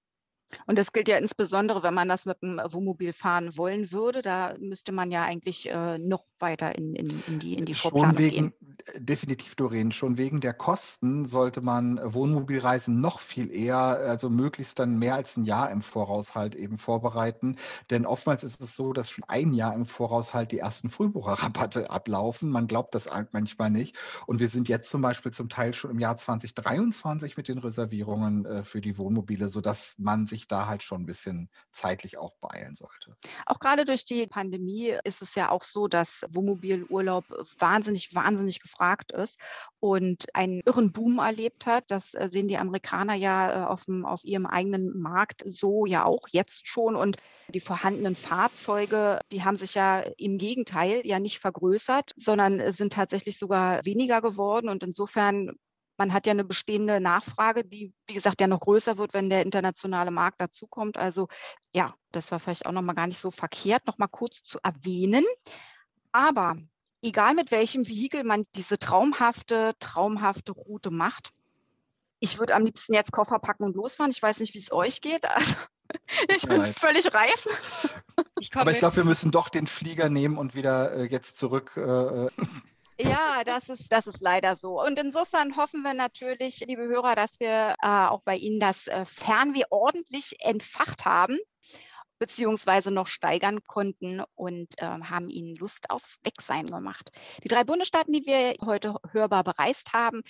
Und 0.66 0.78
das 0.78 0.92
gilt 0.92 1.08
ja 1.08 1.18
insbesondere, 1.18 1.84
wenn 1.84 1.94
man 1.94 2.10
das 2.10 2.26
mit 2.26 2.42
dem 2.42 2.60
Wohnmobil 2.70 3.14
fahren 3.14 3.58
wollen 3.58 3.92
würde. 3.92 4.22
Da 4.22 4.56
müsste 4.60 4.92
man 4.92 5.12
ja 5.12 5.24
eigentlich 5.24 5.70
äh, 5.70 5.98
noch 5.98 6.26
weiter 6.40 6.76
in, 6.76 6.96
in, 6.96 7.24
in, 7.28 7.40
die, 7.40 7.54
in 7.54 7.66
die 7.66 7.76
Vorplanung 7.76 8.16
schon 8.16 8.18
wegen, 8.18 8.36
gehen. 8.36 8.54
Äh, 8.94 9.02
definitiv, 9.02 9.56
Doreen. 9.56 9.92
Schon 9.92 10.18
wegen 10.18 10.42
der 10.42 10.54
Kosten 10.54 11.26
sollte 11.26 11.62
man 11.62 12.00
Wohnmobilreisen 12.04 13.00
noch 13.00 13.20
viel 13.20 13.52
eher, 13.52 13.78
also 13.78 14.30
möglichst 14.30 14.80
dann 14.80 14.98
mehr 14.98 15.16
als 15.16 15.38
ein 15.38 15.46
Jahr 15.46 15.72
im 15.72 15.82
Voraus 15.82 16.36
halt 16.36 16.56
eben 16.56 16.78
vorbereiten. 16.78 17.56
Denn 17.90 18.06
oftmals 18.06 18.44
ist 18.44 18.62
es 18.62 18.76
so, 18.76 18.94
dass 18.94 19.10
schon 19.10 19.24
ein 19.28 19.54
Jahr 19.54 19.74
im 19.74 19.86
Voraus 19.86 20.34
halt 20.34 20.52
die 20.52 20.60
ersten 20.60 20.90
Frühbucherrabatte 20.90 21.90
ablaufen. 21.90 22.50
Man 22.50 22.68
glaubt 22.68 22.96
das 22.96 23.10
manchmal 23.32 23.70
nicht. 23.70 23.96
Und 24.26 24.40
wir 24.40 24.48
sind 24.48 24.68
jetzt 24.70 24.90
zum 24.90 25.02
Beispiel 25.02 25.32
zum 25.32 25.50
Teil 25.50 25.74
schon 25.74 25.92
im 25.92 26.00
Jahr 26.00 26.18
2023 26.18 27.38
mit 27.38 27.48
den 27.48 27.60
Reservierungen 27.60 28.46
äh, 28.46 28.64
für 28.64 28.82
die 28.82 28.98
Wohnmobile, 28.98 29.50
sodass 29.50 29.96
man 29.98 30.26
sich 30.26 30.41
sich 30.42 30.48
da 30.48 30.68
halt 30.68 30.84
schon 30.84 31.02
ein 31.02 31.06
bisschen 31.06 31.50
zeitlich 31.72 32.18
auch 32.18 32.36
beeilen 32.42 32.76
sollte. 32.76 33.16
Auch 33.46 33.60
gerade 33.60 33.86
durch 33.86 34.06
die 34.06 34.28
Pandemie 34.28 34.98
ist 35.04 35.22
es 35.22 35.36
ja 35.36 35.50
auch 35.50 35.64
so, 35.64 35.88
dass 35.88 36.26
Wohnmobilurlaub 36.30 37.26
wahnsinnig, 37.60 38.14
wahnsinnig 38.16 38.60
gefragt 38.60 39.12
ist 39.12 39.40
und 39.80 40.26
einen 40.36 40.62
irren 40.66 40.92
Boom 40.92 41.20
erlebt 41.20 41.66
hat. 41.66 41.86
Das 41.90 42.14
äh, 42.14 42.30
sehen 42.32 42.48
die 42.48 42.58
Amerikaner 42.58 43.14
ja 43.14 43.64
äh, 43.64 43.66
auf, 43.68 43.86
dem, 43.86 44.06
auf 44.06 44.24
ihrem 44.24 44.46
eigenen 44.46 45.00
Markt 45.00 45.44
so 45.46 45.86
ja 45.86 46.06
auch 46.06 46.28
jetzt 46.32 46.68
schon. 46.68 46.96
Und 46.96 47.18
die 47.50 47.60
vorhandenen 47.60 48.16
Fahrzeuge, 48.16 49.20
die 49.32 49.44
haben 49.44 49.58
sich 49.58 49.76
ja 49.76 50.00
im 50.18 50.38
Gegenteil 50.38 51.02
ja 51.06 51.20
nicht 51.20 51.40
vergrößert, 51.40 52.14
sondern 52.18 52.72
sind 52.72 52.94
tatsächlich 52.94 53.38
sogar 53.38 53.86
weniger 53.86 54.22
geworden. 54.22 54.70
Und 54.70 54.84
insofern 54.84 55.56
man 56.02 56.14
hat 56.14 56.26
ja 56.26 56.32
eine 56.32 56.44
bestehende 56.44 57.00
Nachfrage, 57.00 57.64
die, 57.64 57.94
wie 58.08 58.16
gesagt, 58.16 58.42
ja 58.42 58.48
noch 58.48 58.62
größer 58.62 58.98
wird, 58.98 59.14
wenn 59.14 59.30
der 59.30 59.44
internationale 59.44 60.10
Markt 60.10 60.42
dazukommt. 60.42 60.98
Also 60.98 61.28
ja, 61.74 61.94
das 62.12 62.32
war 62.32 62.40
vielleicht 62.40 62.66
auch 62.66 62.72
nochmal 62.72 62.96
gar 62.96 63.06
nicht 63.06 63.20
so 63.20 63.30
verkehrt, 63.30 63.86
nochmal 63.86 64.08
kurz 64.08 64.42
zu 64.42 64.58
erwähnen. 64.64 65.24
Aber 66.12 66.58
egal 67.04 67.36
mit 67.36 67.52
welchem 67.52 67.88
Vehikel 67.88 68.24
man 68.24 68.48
diese 68.56 68.80
traumhafte, 68.80 69.76
traumhafte 69.78 70.54
Route 70.54 70.90
macht, 70.90 71.34
ich 72.20 72.40
würde 72.40 72.56
am 72.56 72.66
liebsten 72.66 72.96
jetzt 72.96 73.12
Koffer 73.12 73.38
packen 73.38 73.64
und 73.64 73.76
losfahren. 73.76 74.12
Ich 74.12 74.24
weiß 74.24 74.40
nicht, 74.40 74.56
wie 74.56 74.60
es 74.60 74.72
euch 74.72 75.02
geht. 75.02 75.30
Also, 75.30 75.54
ich 76.36 76.48
bin 76.48 76.62
Nein. 76.62 76.74
völlig 76.74 77.14
reif. 77.14 77.48
Ich 78.40 78.56
Aber 78.56 78.72
ich 78.72 78.80
glaube, 78.80 78.96
wir 78.96 79.04
müssen 79.04 79.30
doch 79.30 79.50
den 79.50 79.68
Flieger 79.68 80.10
nehmen 80.10 80.40
und 80.40 80.56
wieder 80.56 80.94
äh, 80.94 81.04
jetzt 81.04 81.38
zurück. 81.38 81.74
Äh, 81.78 81.82
äh 82.26 82.30
ja, 83.04 83.44
das 83.44 83.70
ist, 83.70 83.92
das 83.92 84.08
ist 84.08 84.22
leider 84.22 84.56
so. 84.56 84.82
Und 84.82 85.00
insofern 85.00 85.56
hoffen 85.56 85.82
wir 85.82 85.94
natürlich, 85.94 86.60
liebe 86.60 86.84
Hörer, 86.84 87.16
dass 87.16 87.40
wir 87.40 87.76
äh, 87.82 87.88
auch 87.88 88.22
bei 88.24 88.38
Ihnen 88.38 88.60
das 88.60 88.88
äh, 88.88 89.06
Fernweh 89.06 89.64
ordentlich 89.70 90.36
entfacht 90.40 91.06
haben 91.06 91.38
beziehungsweise 92.22 92.92
noch 92.92 93.08
steigern 93.08 93.64
konnten 93.64 94.22
und 94.36 94.68
äh, 94.78 94.86
haben 94.86 95.32
ihnen 95.32 95.56
Lust 95.56 95.90
aufs 95.90 96.18
Wegsein 96.22 96.68
gemacht. 96.68 97.10
Die 97.44 97.48
drei 97.48 97.64
Bundesstaaten, 97.64 98.14
die 98.14 98.28
wir 98.28 98.54
heute 98.64 98.98
hörbar 99.10 99.44
bereist 99.44 99.92
haben, 99.92 100.22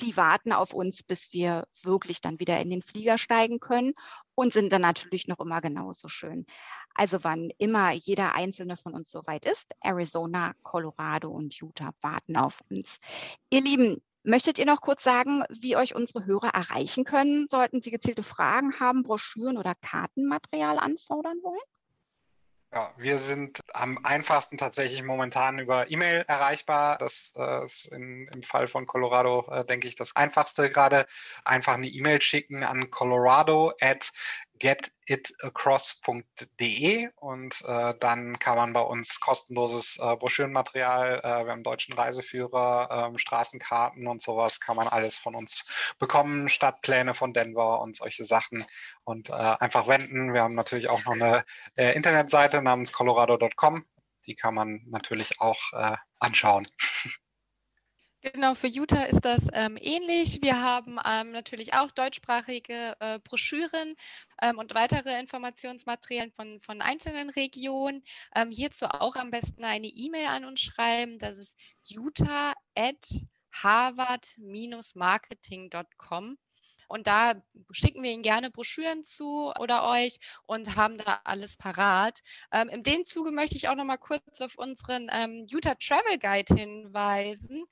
die 0.00 0.16
warten 0.16 0.52
auf 0.52 0.72
uns, 0.72 1.02
bis 1.02 1.32
wir 1.32 1.66
wirklich 1.82 2.20
dann 2.20 2.38
wieder 2.38 2.60
in 2.60 2.70
den 2.70 2.82
Flieger 2.82 3.18
steigen 3.18 3.58
können 3.58 3.94
und 4.36 4.52
sind 4.52 4.72
dann 4.72 4.82
natürlich 4.82 5.26
noch 5.26 5.40
immer 5.40 5.60
genauso 5.60 6.06
schön. 6.06 6.46
Also 6.94 7.24
wann 7.24 7.50
immer 7.58 7.92
jeder 7.92 8.34
einzelne 8.34 8.76
von 8.76 8.94
uns 8.94 9.10
soweit 9.10 9.44
ist, 9.44 9.72
Arizona, 9.80 10.52
Colorado 10.62 11.30
und 11.30 11.54
Utah 11.54 11.92
warten 12.00 12.36
auf 12.36 12.60
uns. 12.70 12.98
Ihr 13.50 13.62
Lieben, 13.62 14.02
Möchtet 14.22 14.58
ihr 14.58 14.66
noch 14.66 14.82
kurz 14.82 15.02
sagen, 15.02 15.44
wie 15.48 15.76
euch 15.76 15.94
unsere 15.94 16.26
Hörer 16.26 16.48
erreichen 16.48 17.04
können? 17.04 17.46
Sollten 17.48 17.80
sie 17.80 17.90
gezielte 17.90 18.22
Fragen 18.22 18.78
haben, 18.78 19.02
Broschüren 19.02 19.56
oder 19.56 19.74
Kartenmaterial 19.80 20.78
anfordern 20.78 21.38
wollen? 21.42 21.58
Ja, 22.72 22.94
wir 22.96 23.18
sind 23.18 23.60
am 23.72 23.98
einfachsten 24.04 24.56
tatsächlich 24.56 25.02
momentan 25.02 25.58
über 25.58 25.90
E-Mail 25.90 26.24
erreichbar. 26.28 26.98
Das 26.98 27.34
äh, 27.36 27.64
ist 27.64 27.86
in, 27.86 28.28
im 28.28 28.42
Fall 28.42 28.68
von 28.68 28.86
Colorado, 28.86 29.48
äh, 29.50 29.64
denke 29.64 29.88
ich, 29.88 29.96
das 29.96 30.14
einfachste 30.14 30.70
gerade. 30.70 31.06
Einfach 31.44 31.74
eine 31.74 31.88
E-Mail 31.88 32.22
schicken 32.22 32.62
an 32.62 32.90
colorado 32.90 33.72
at 33.80 34.12
getitacross.de 34.60 37.08
und 37.16 37.60
äh, 37.66 37.94
dann 37.98 38.38
kann 38.38 38.56
man 38.56 38.72
bei 38.72 38.82
uns 38.82 39.18
kostenloses 39.18 39.98
äh, 40.00 40.14
Broschürenmaterial, 40.16 41.18
äh, 41.24 41.44
wir 41.44 41.52
haben 41.52 41.64
deutschen 41.64 41.94
Reiseführer, 41.94 43.10
äh, 43.12 43.18
Straßenkarten 43.18 44.06
und 44.06 44.22
sowas, 44.22 44.60
kann 44.60 44.76
man 44.76 44.86
alles 44.86 45.16
von 45.16 45.34
uns 45.34 45.92
bekommen, 45.98 46.48
Stadtpläne 46.48 47.14
von 47.14 47.32
Denver 47.32 47.80
und 47.80 47.96
solche 47.96 48.24
Sachen 48.24 48.64
und 49.02 49.30
äh, 49.30 49.32
einfach 49.32 49.88
wenden. 49.88 50.32
Wir 50.34 50.42
haben 50.42 50.54
natürlich 50.54 50.88
auch 50.88 51.04
noch 51.04 51.14
eine 51.14 51.44
äh, 51.76 51.96
Internetseite 51.96 52.62
namens 52.62 52.92
colorado.com, 52.92 53.84
die 54.26 54.36
kann 54.36 54.54
man 54.54 54.82
natürlich 54.86 55.40
auch 55.40 55.72
äh, 55.72 55.96
anschauen. 56.20 56.68
Genau, 58.22 58.54
für 58.54 58.66
Utah 58.66 59.04
ist 59.04 59.24
das 59.24 59.46
ähm, 59.54 59.78
ähnlich. 59.80 60.42
Wir 60.42 60.60
haben 60.60 60.98
ähm, 61.06 61.32
natürlich 61.32 61.72
auch 61.72 61.90
deutschsprachige 61.90 62.94
äh, 63.00 63.18
Broschüren 63.20 63.94
ähm, 64.42 64.58
und 64.58 64.74
weitere 64.74 65.18
Informationsmaterialien 65.18 66.30
von, 66.30 66.60
von 66.60 66.82
einzelnen 66.82 67.30
Regionen. 67.30 68.04
Ähm, 68.34 68.50
hierzu 68.50 68.84
auch 68.84 69.16
am 69.16 69.30
besten 69.30 69.64
eine 69.64 69.86
E-Mail 69.86 70.26
an 70.26 70.44
uns 70.44 70.60
schreiben. 70.60 71.18
Das 71.18 71.38
ist 71.38 71.56
utah 71.88 72.52
at 72.76 73.08
harvard-marketing.com. 73.52 76.36
Und 76.90 77.06
da 77.06 77.34
schicken 77.70 78.02
wir 78.02 78.10
Ihnen 78.10 78.24
gerne 78.24 78.50
Broschüren 78.50 79.04
zu 79.04 79.52
oder 79.60 79.88
euch 79.88 80.18
und 80.46 80.74
haben 80.74 80.98
da 80.98 81.20
alles 81.22 81.56
parat. 81.56 82.18
Ähm, 82.52 82.68
in 82.68 82.82
dem 82.82 83.04
Zuge 83.04 83.30
möchte 83.30 83.54
ich 83.54 83.68
auch 83.68 83.76
noch 83.76 83.84
mal 83.84 83.96
kurz 83.96 84.40
auf 84.40 84.58
unseren 84.58 85.08
ähm, 85.12 85.46
Utah 85.48 85.76
Travel 85.76 86.18
Guide 86.18 86.52
hinweisen, 86.52 87.64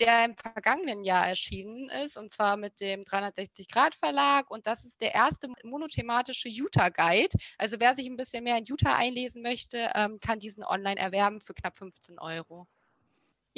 der 0.00 0.24
im 0.24 0.36
vergangenen 0.36 1.04
Jahr 1.04 1.28
erschienen 1.28 1.88
ist 2.04 2.16
und 2.16 2.32
zwar 2.32 2.56
mit 2.56 2.80
dem 2.80 3.04
360 3.04 3.68
Grad 3.68 3.94
Verlag. 3.94 4.50
Und 4.50 4.66
das 4.66 4.84
ist 4.84 5.00
der 5.00 5.14
erste 5.14 5.48
monothematische 5.62 6.48
Utah 6.48 6.88
Guide. 6.88 7.36
Also 7.58 7.76
wer 7.78 7.94
sich 7.94 8.06
ein 8.06 8.16
bisschen 8.16 8.42
mehr 8.42 8.58
in 8.58 8.64
Utah 8.64 8.96
einlesen 8.96 9.42
möchte, 9.42 9.92
ähm, 9.94 10.18
kann 10.18 10.40
diesen 10.40 10.64
online 10.64 10.98
erwerben 10.98 11.40
für 11.40 11.54
knapp 11.54 11.76
15 11.76 12.18
Euro. 12.18 12.66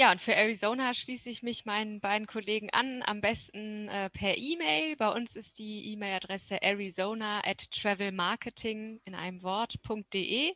Ja, 0.01 0.13
und 0.13 0.23
für 0.23 0.33
Arizona 0.33 0.95
schließe 0.95 1.29
ich 1.29 1.43
mich 1.43 1.65
meinen 1.65 1.99
beiden 2.01 2.29
Kollegen 2.29 2.71
an, 2.71 3.03
am 3.05 3.21
besten 3.21 3.89
äh, 3.89 4.09
per 4.11 4.39
E-Mail. 4.39 4.95
Bei 4.95 5.09
uns 5.09 5.35
ist 5.35 5.59
die 5.59 5.91
E-Mail-Adresse 5.93 6.63
arizona 6.63 7.41
at 7.45 7.69
travelmarketing 7.73 9.01
in 9.05 9.17
einem 9.17 9.43
Wort.de. 9.43 10.55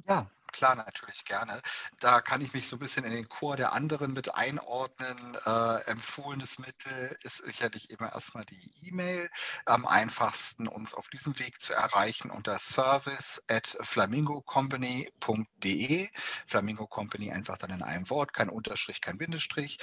Ja, 0.07 0.29
klar, 0.51 0.75
natürlich 0.75 1.23
gerne. 1.25 1.61
Da 1.99 2.21
kann 2.21 2.41
ich 2.41 2.53
mich 2.53 2.67
so 2.67 2.75
ein 2.75 2.79
bisschen 2.79 3.05
in 3.05 3.11
den 3.11 3.29
Chor 3.29 3.55
der 3.55 3.73
anderen 3.73 4.13
mit 4.13 4.35
einordnen. 4.35 5.37
Äh, 5.45 5.81
empfohlenes 5.89 6.59
Mittel 6.59 7.17
ist 7.23 7.37
sicherlich 7.45 7.89
immer 7.89 8.11
erstmal 8.13 8.45
die 8.45 8.71
E-Mail. 8.83 9.29
Am 9.65 9.85
einfachsten 9.85 10.67
uns 10.67 10.93
auf 10.93 11.07
diesem 11.09 11.39
Weg 11.39 11.61
zu 11.61 11.73
erreichen 11.73 12.29
unter 12.31 12.59
service 12.59 13.41
at 13.49 13.77
flamingocompany.de. 13.81 16.09
Flamingo 16.47 16.87
Company 16.87 17.31
einfach 17.31 17.57
dann 17.57 17.71
in 17.71 17.81
einem 17.81 18.09
Wort, 18.09 18.33
kein 18.33 18.49
Unterstrich, 18.49 19.01
kein 19.01 19.17
Bindestrich. 19.17 19.77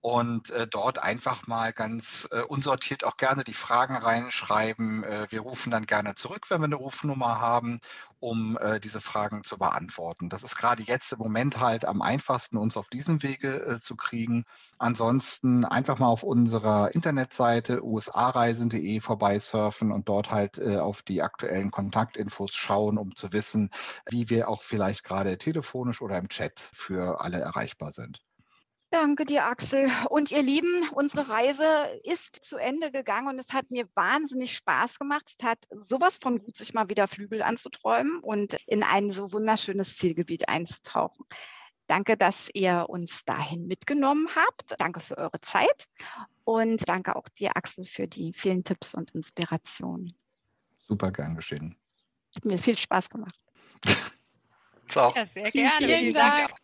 Und 0.00 0.50
äh, 0.50 0.66
dort 0.66 0.98
einfach 0.98 1.46
mal 1.46 1.72
ganz 1.72 2.28
äh, 2.30 2.42
unsortiert 2.42 3.04
auch 3.04 3.16
gerne 3.16 3.44
die 3.44 3.54
Fragen 3.54 3.96
reinschreiben. 3.96 5.04
Äh, 5.04 5.26
wir 5.30 5.40
rufen 5.40 5.70
dann 5.70 5.86
gerne 5.86 6.14
zurück, 6.14 6.50
wenn 6.50 6.60
wir 6.60 6.66
eine 6.66 6.76
Rufnummer 6.76 7.40
haben 7.40 7.80
um 8.20 8.58
äh, 8.58 8.80
diese 8.80 9.00
Fragen 9.00 9.44
zu 9.44 9.58
beantworten. 9.58 10.28
Das 10.28 10.42
ist 10.42 10.56
gerade 10.56 10.82
jetzt 10.82 11.12
im 11.12 11.18
Moment 11.18 11.60
halt 11.60 11.84
am 11.84 12.02
einfachsten, 12.02 12.56
uns 12.56 12.76
auf 12.76 12.88
diesem 12.88 13.22
Wege 13.22 13.64
äh, 13.64 13.80
zu 13.80 13.96
kriegen. 13.96 14.44
Ansonsten 14.78 15.64
einfach 15.64 15.98
mal 15.98 16.08
auf 16.08 16.22
unserer 16.22 16.94
Internetseite 16.94 17.84
usareisen.de 17.84 19.00
vorbeisurfen 19.00 19.92
und 19.92 20.08
dort 20.08 20.30
halt 20.30 20.58
äh, 20.58 20.76
auf 20.78 21.02
die 21.02 21.22
aktuellen 21.22 21.70
Kontaktinfos 21.70 22.54
schauen, 22.54 22.98
um 22.98 23.14
zu 23.14 23.32
wissen, 23.32 23.70
wie 24.10 24.30
wir 24.30 24.48
auch 24.48 24.62
vielleicht 24.62 25.04
gerade 25.04 25.38
telefonisch 25.38 26.02
oder 26.02 26.18
im 26.18 26.28
Chat 26.28 26.58
für 26.58 27.20
alle 27.20 27.40
erreichbar 27.40 27.92
sind. 27.92 28.27
Danke 28.90 29.26
dir, 29.26 29.44
Axel. 29.44 29.90
Und 30.08 30.30
ihr 30.30 30.42
Lieben, 30.42 30.88
unsere 30.92 31.28
Reise 31.28 31.64
ist 32.04 32.36
zu 32.36 32.56
Ende 32.56 32.90
gegangen 32.90 33.28
und 33.28 33.38
es 33.38 33.52
hat 33.52 33.70
mir 33.70 33.86
wahnsinnig 33.94 34.56
Spaß 34.56 34.98
gemacht. 34.98 35.34
Es 35.38 35.44
hat 35.44 35.58
sowas 35.84 36.18
von 36.22 36.38
gut, 36.38 36.56
sich 36.56 36.72
mal 36.72 36.88
wieder 36.88 37.06
Flügel 37.06 37.42
anzuträumen 37.42 38.20
und 38.20 38.54
in 38.66 38.82
ein 38.82 39.10
so 39.10 39.30
wunderschönes 39.32 39.96
Zielgebiet 39.96 40.48
einzutauchen. 40.48 41.26
Danke, 41.86 42.16
dass 42.16 42.48
ihr 42.54 42.86
uns 42.88 43.24
dahin 43.26 43.66
mitgenommen 43.66 44.28
habt. 44.34 44.74
Danke 44.78 45.00
für 45.00 45.18
eure 45.18 45.40
Zeit 45.40 45.86
und 46.44 46.88
danke 46.88 47.14
auch 47.16 47.28
dir, 47.28 47.56
Axel, 47.56 47.84
für 47.84 48.06
die 48.06 48.32
vielen 48.32 48.64
Tipps 48.64 48.94
und 48.94 49.10
Inspirationen. 49.14 50.12
Super 50.86 51.12
gern 51.12 51.34
geschehen. 51.34 51.76
Hat 52.34 52.44
mir 52.44 52.58
viel 52.58 52.76
Spaß 52.76 53.10
gemacht. 53.10 53.38
So. 54.88 55.12
Ja, 55.14 55.26
sehr 55.26 55.50
gerne. 55.50 55.76
Vielen, 55.78 55.98
vielen 55.98 56.14
Dank. 56.14 56.54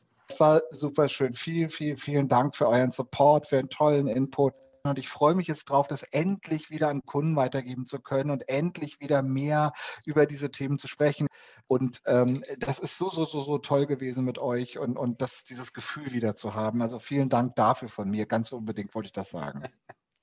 War 0.40 0.62
super 0.70 1.08
schön. 1.08 1.32
Vielen, 1.34 1.68
vielen, 1.68 1.96
vielen 1.96 2.28
Dank 2.28 2.56
für 2.56 2.68
euren 2.68 2.90
Support, 2.90 3.46
für 3.46 3.58
einen 3.58 3.70
tollen 3.70 4.08
Input. 4.08 4.54
Und 4.86 4.98
ich 4.98 5.08
freue 5.08 5.34
mich 5.34 5.46
jetzt 5.46 5.64
drauf, 5.64 5.86
das 5.86 6.02
endlich 6.02 6.68
wieder 6.68 6.88
an 6.88 7.06
Kunden 7.06 7.36
weitergeben 7.36 7.86
zu 7.86 7.98
können 8.00 8.30
und 8.30 8.46
endlich 8.50 9.00
wieder 9.00 9.22
mehr 9.22 9.72
über 10.04 10.26
diese 10.26 10.50
Themen 10.50 10.76
zu 10.76 10.88
sprechen. 10.88 11.26
Und 11.66 12.02
ähm, 12.04 12.44
das 12.58 12.78
ist 12.80 12.98
so, 12.98 13.08
so, 13.08 13.24
so, 13.24 13.40
so 13.40 13.56
toll 13.56 13.86
gewesen 13.86 14.26
mit 14.26 14.38
euch 14.38 14.78
und, 14.78 14.98
und 14.98 15.22
das, 15.22 15.44
dieses 15.44 15.72
Gefühl 15.72 16.12
wieder 16.12 16.34
zu 16.34 16.54
haben. 16.54 16.82
Also 16.82 16.98
vielen 16.98 17.30
Dank 17.30 17.56
dafür 17.56 17.88
von 17.88 18.10
mir. 18.10 18.26
Ganz 18.26 18.52
unbedingt 18.52 18.94
wollte 18.94 19.06
ich 19.06 19.12
das 19.12 19.30
sagen. 19.30 19.62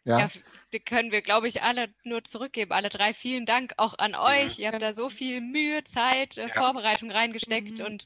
Ja, 0.03 0.19
ja 0.19 0.29
die 0.73 0.79
können 0.79 1.11
wir, 1.11 1.23
glaube 1.23 1.47
ich, 1.47 1.63
alle 1.63 1.89
nur 2.03 2.23
zurückgeben. 2.23 2.71
Alle 2.71 2.89
drei. 2.89 3.15
Vielen 3.15 3.47
Dank 3.47 3.73
auch 3.77 3.97
an 3.97 4.13
euch. 4.13 4.57
Ja. 4.57 4.65
Ihr 4.65 4.71
habt 4.73 4.81
da 4.83 4.93
so 4.93 5.09
viel 5.09 5.41
Mühe, 5.41 5.83
Zeit, 5.85 6.37
äh, 6.37 6.41
ja. 6.41 6.47
Vorbereitung 6.47 7.09
reingesteckt 7.09 7.79
mhm. 7.79 7.85
und 7.85 8.05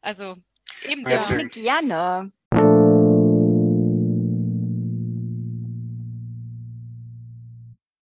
also 0.00 0.36
Ebenso. 0.82 1.34
Ja, 1.34 1.42
gerne. 1.48 2.32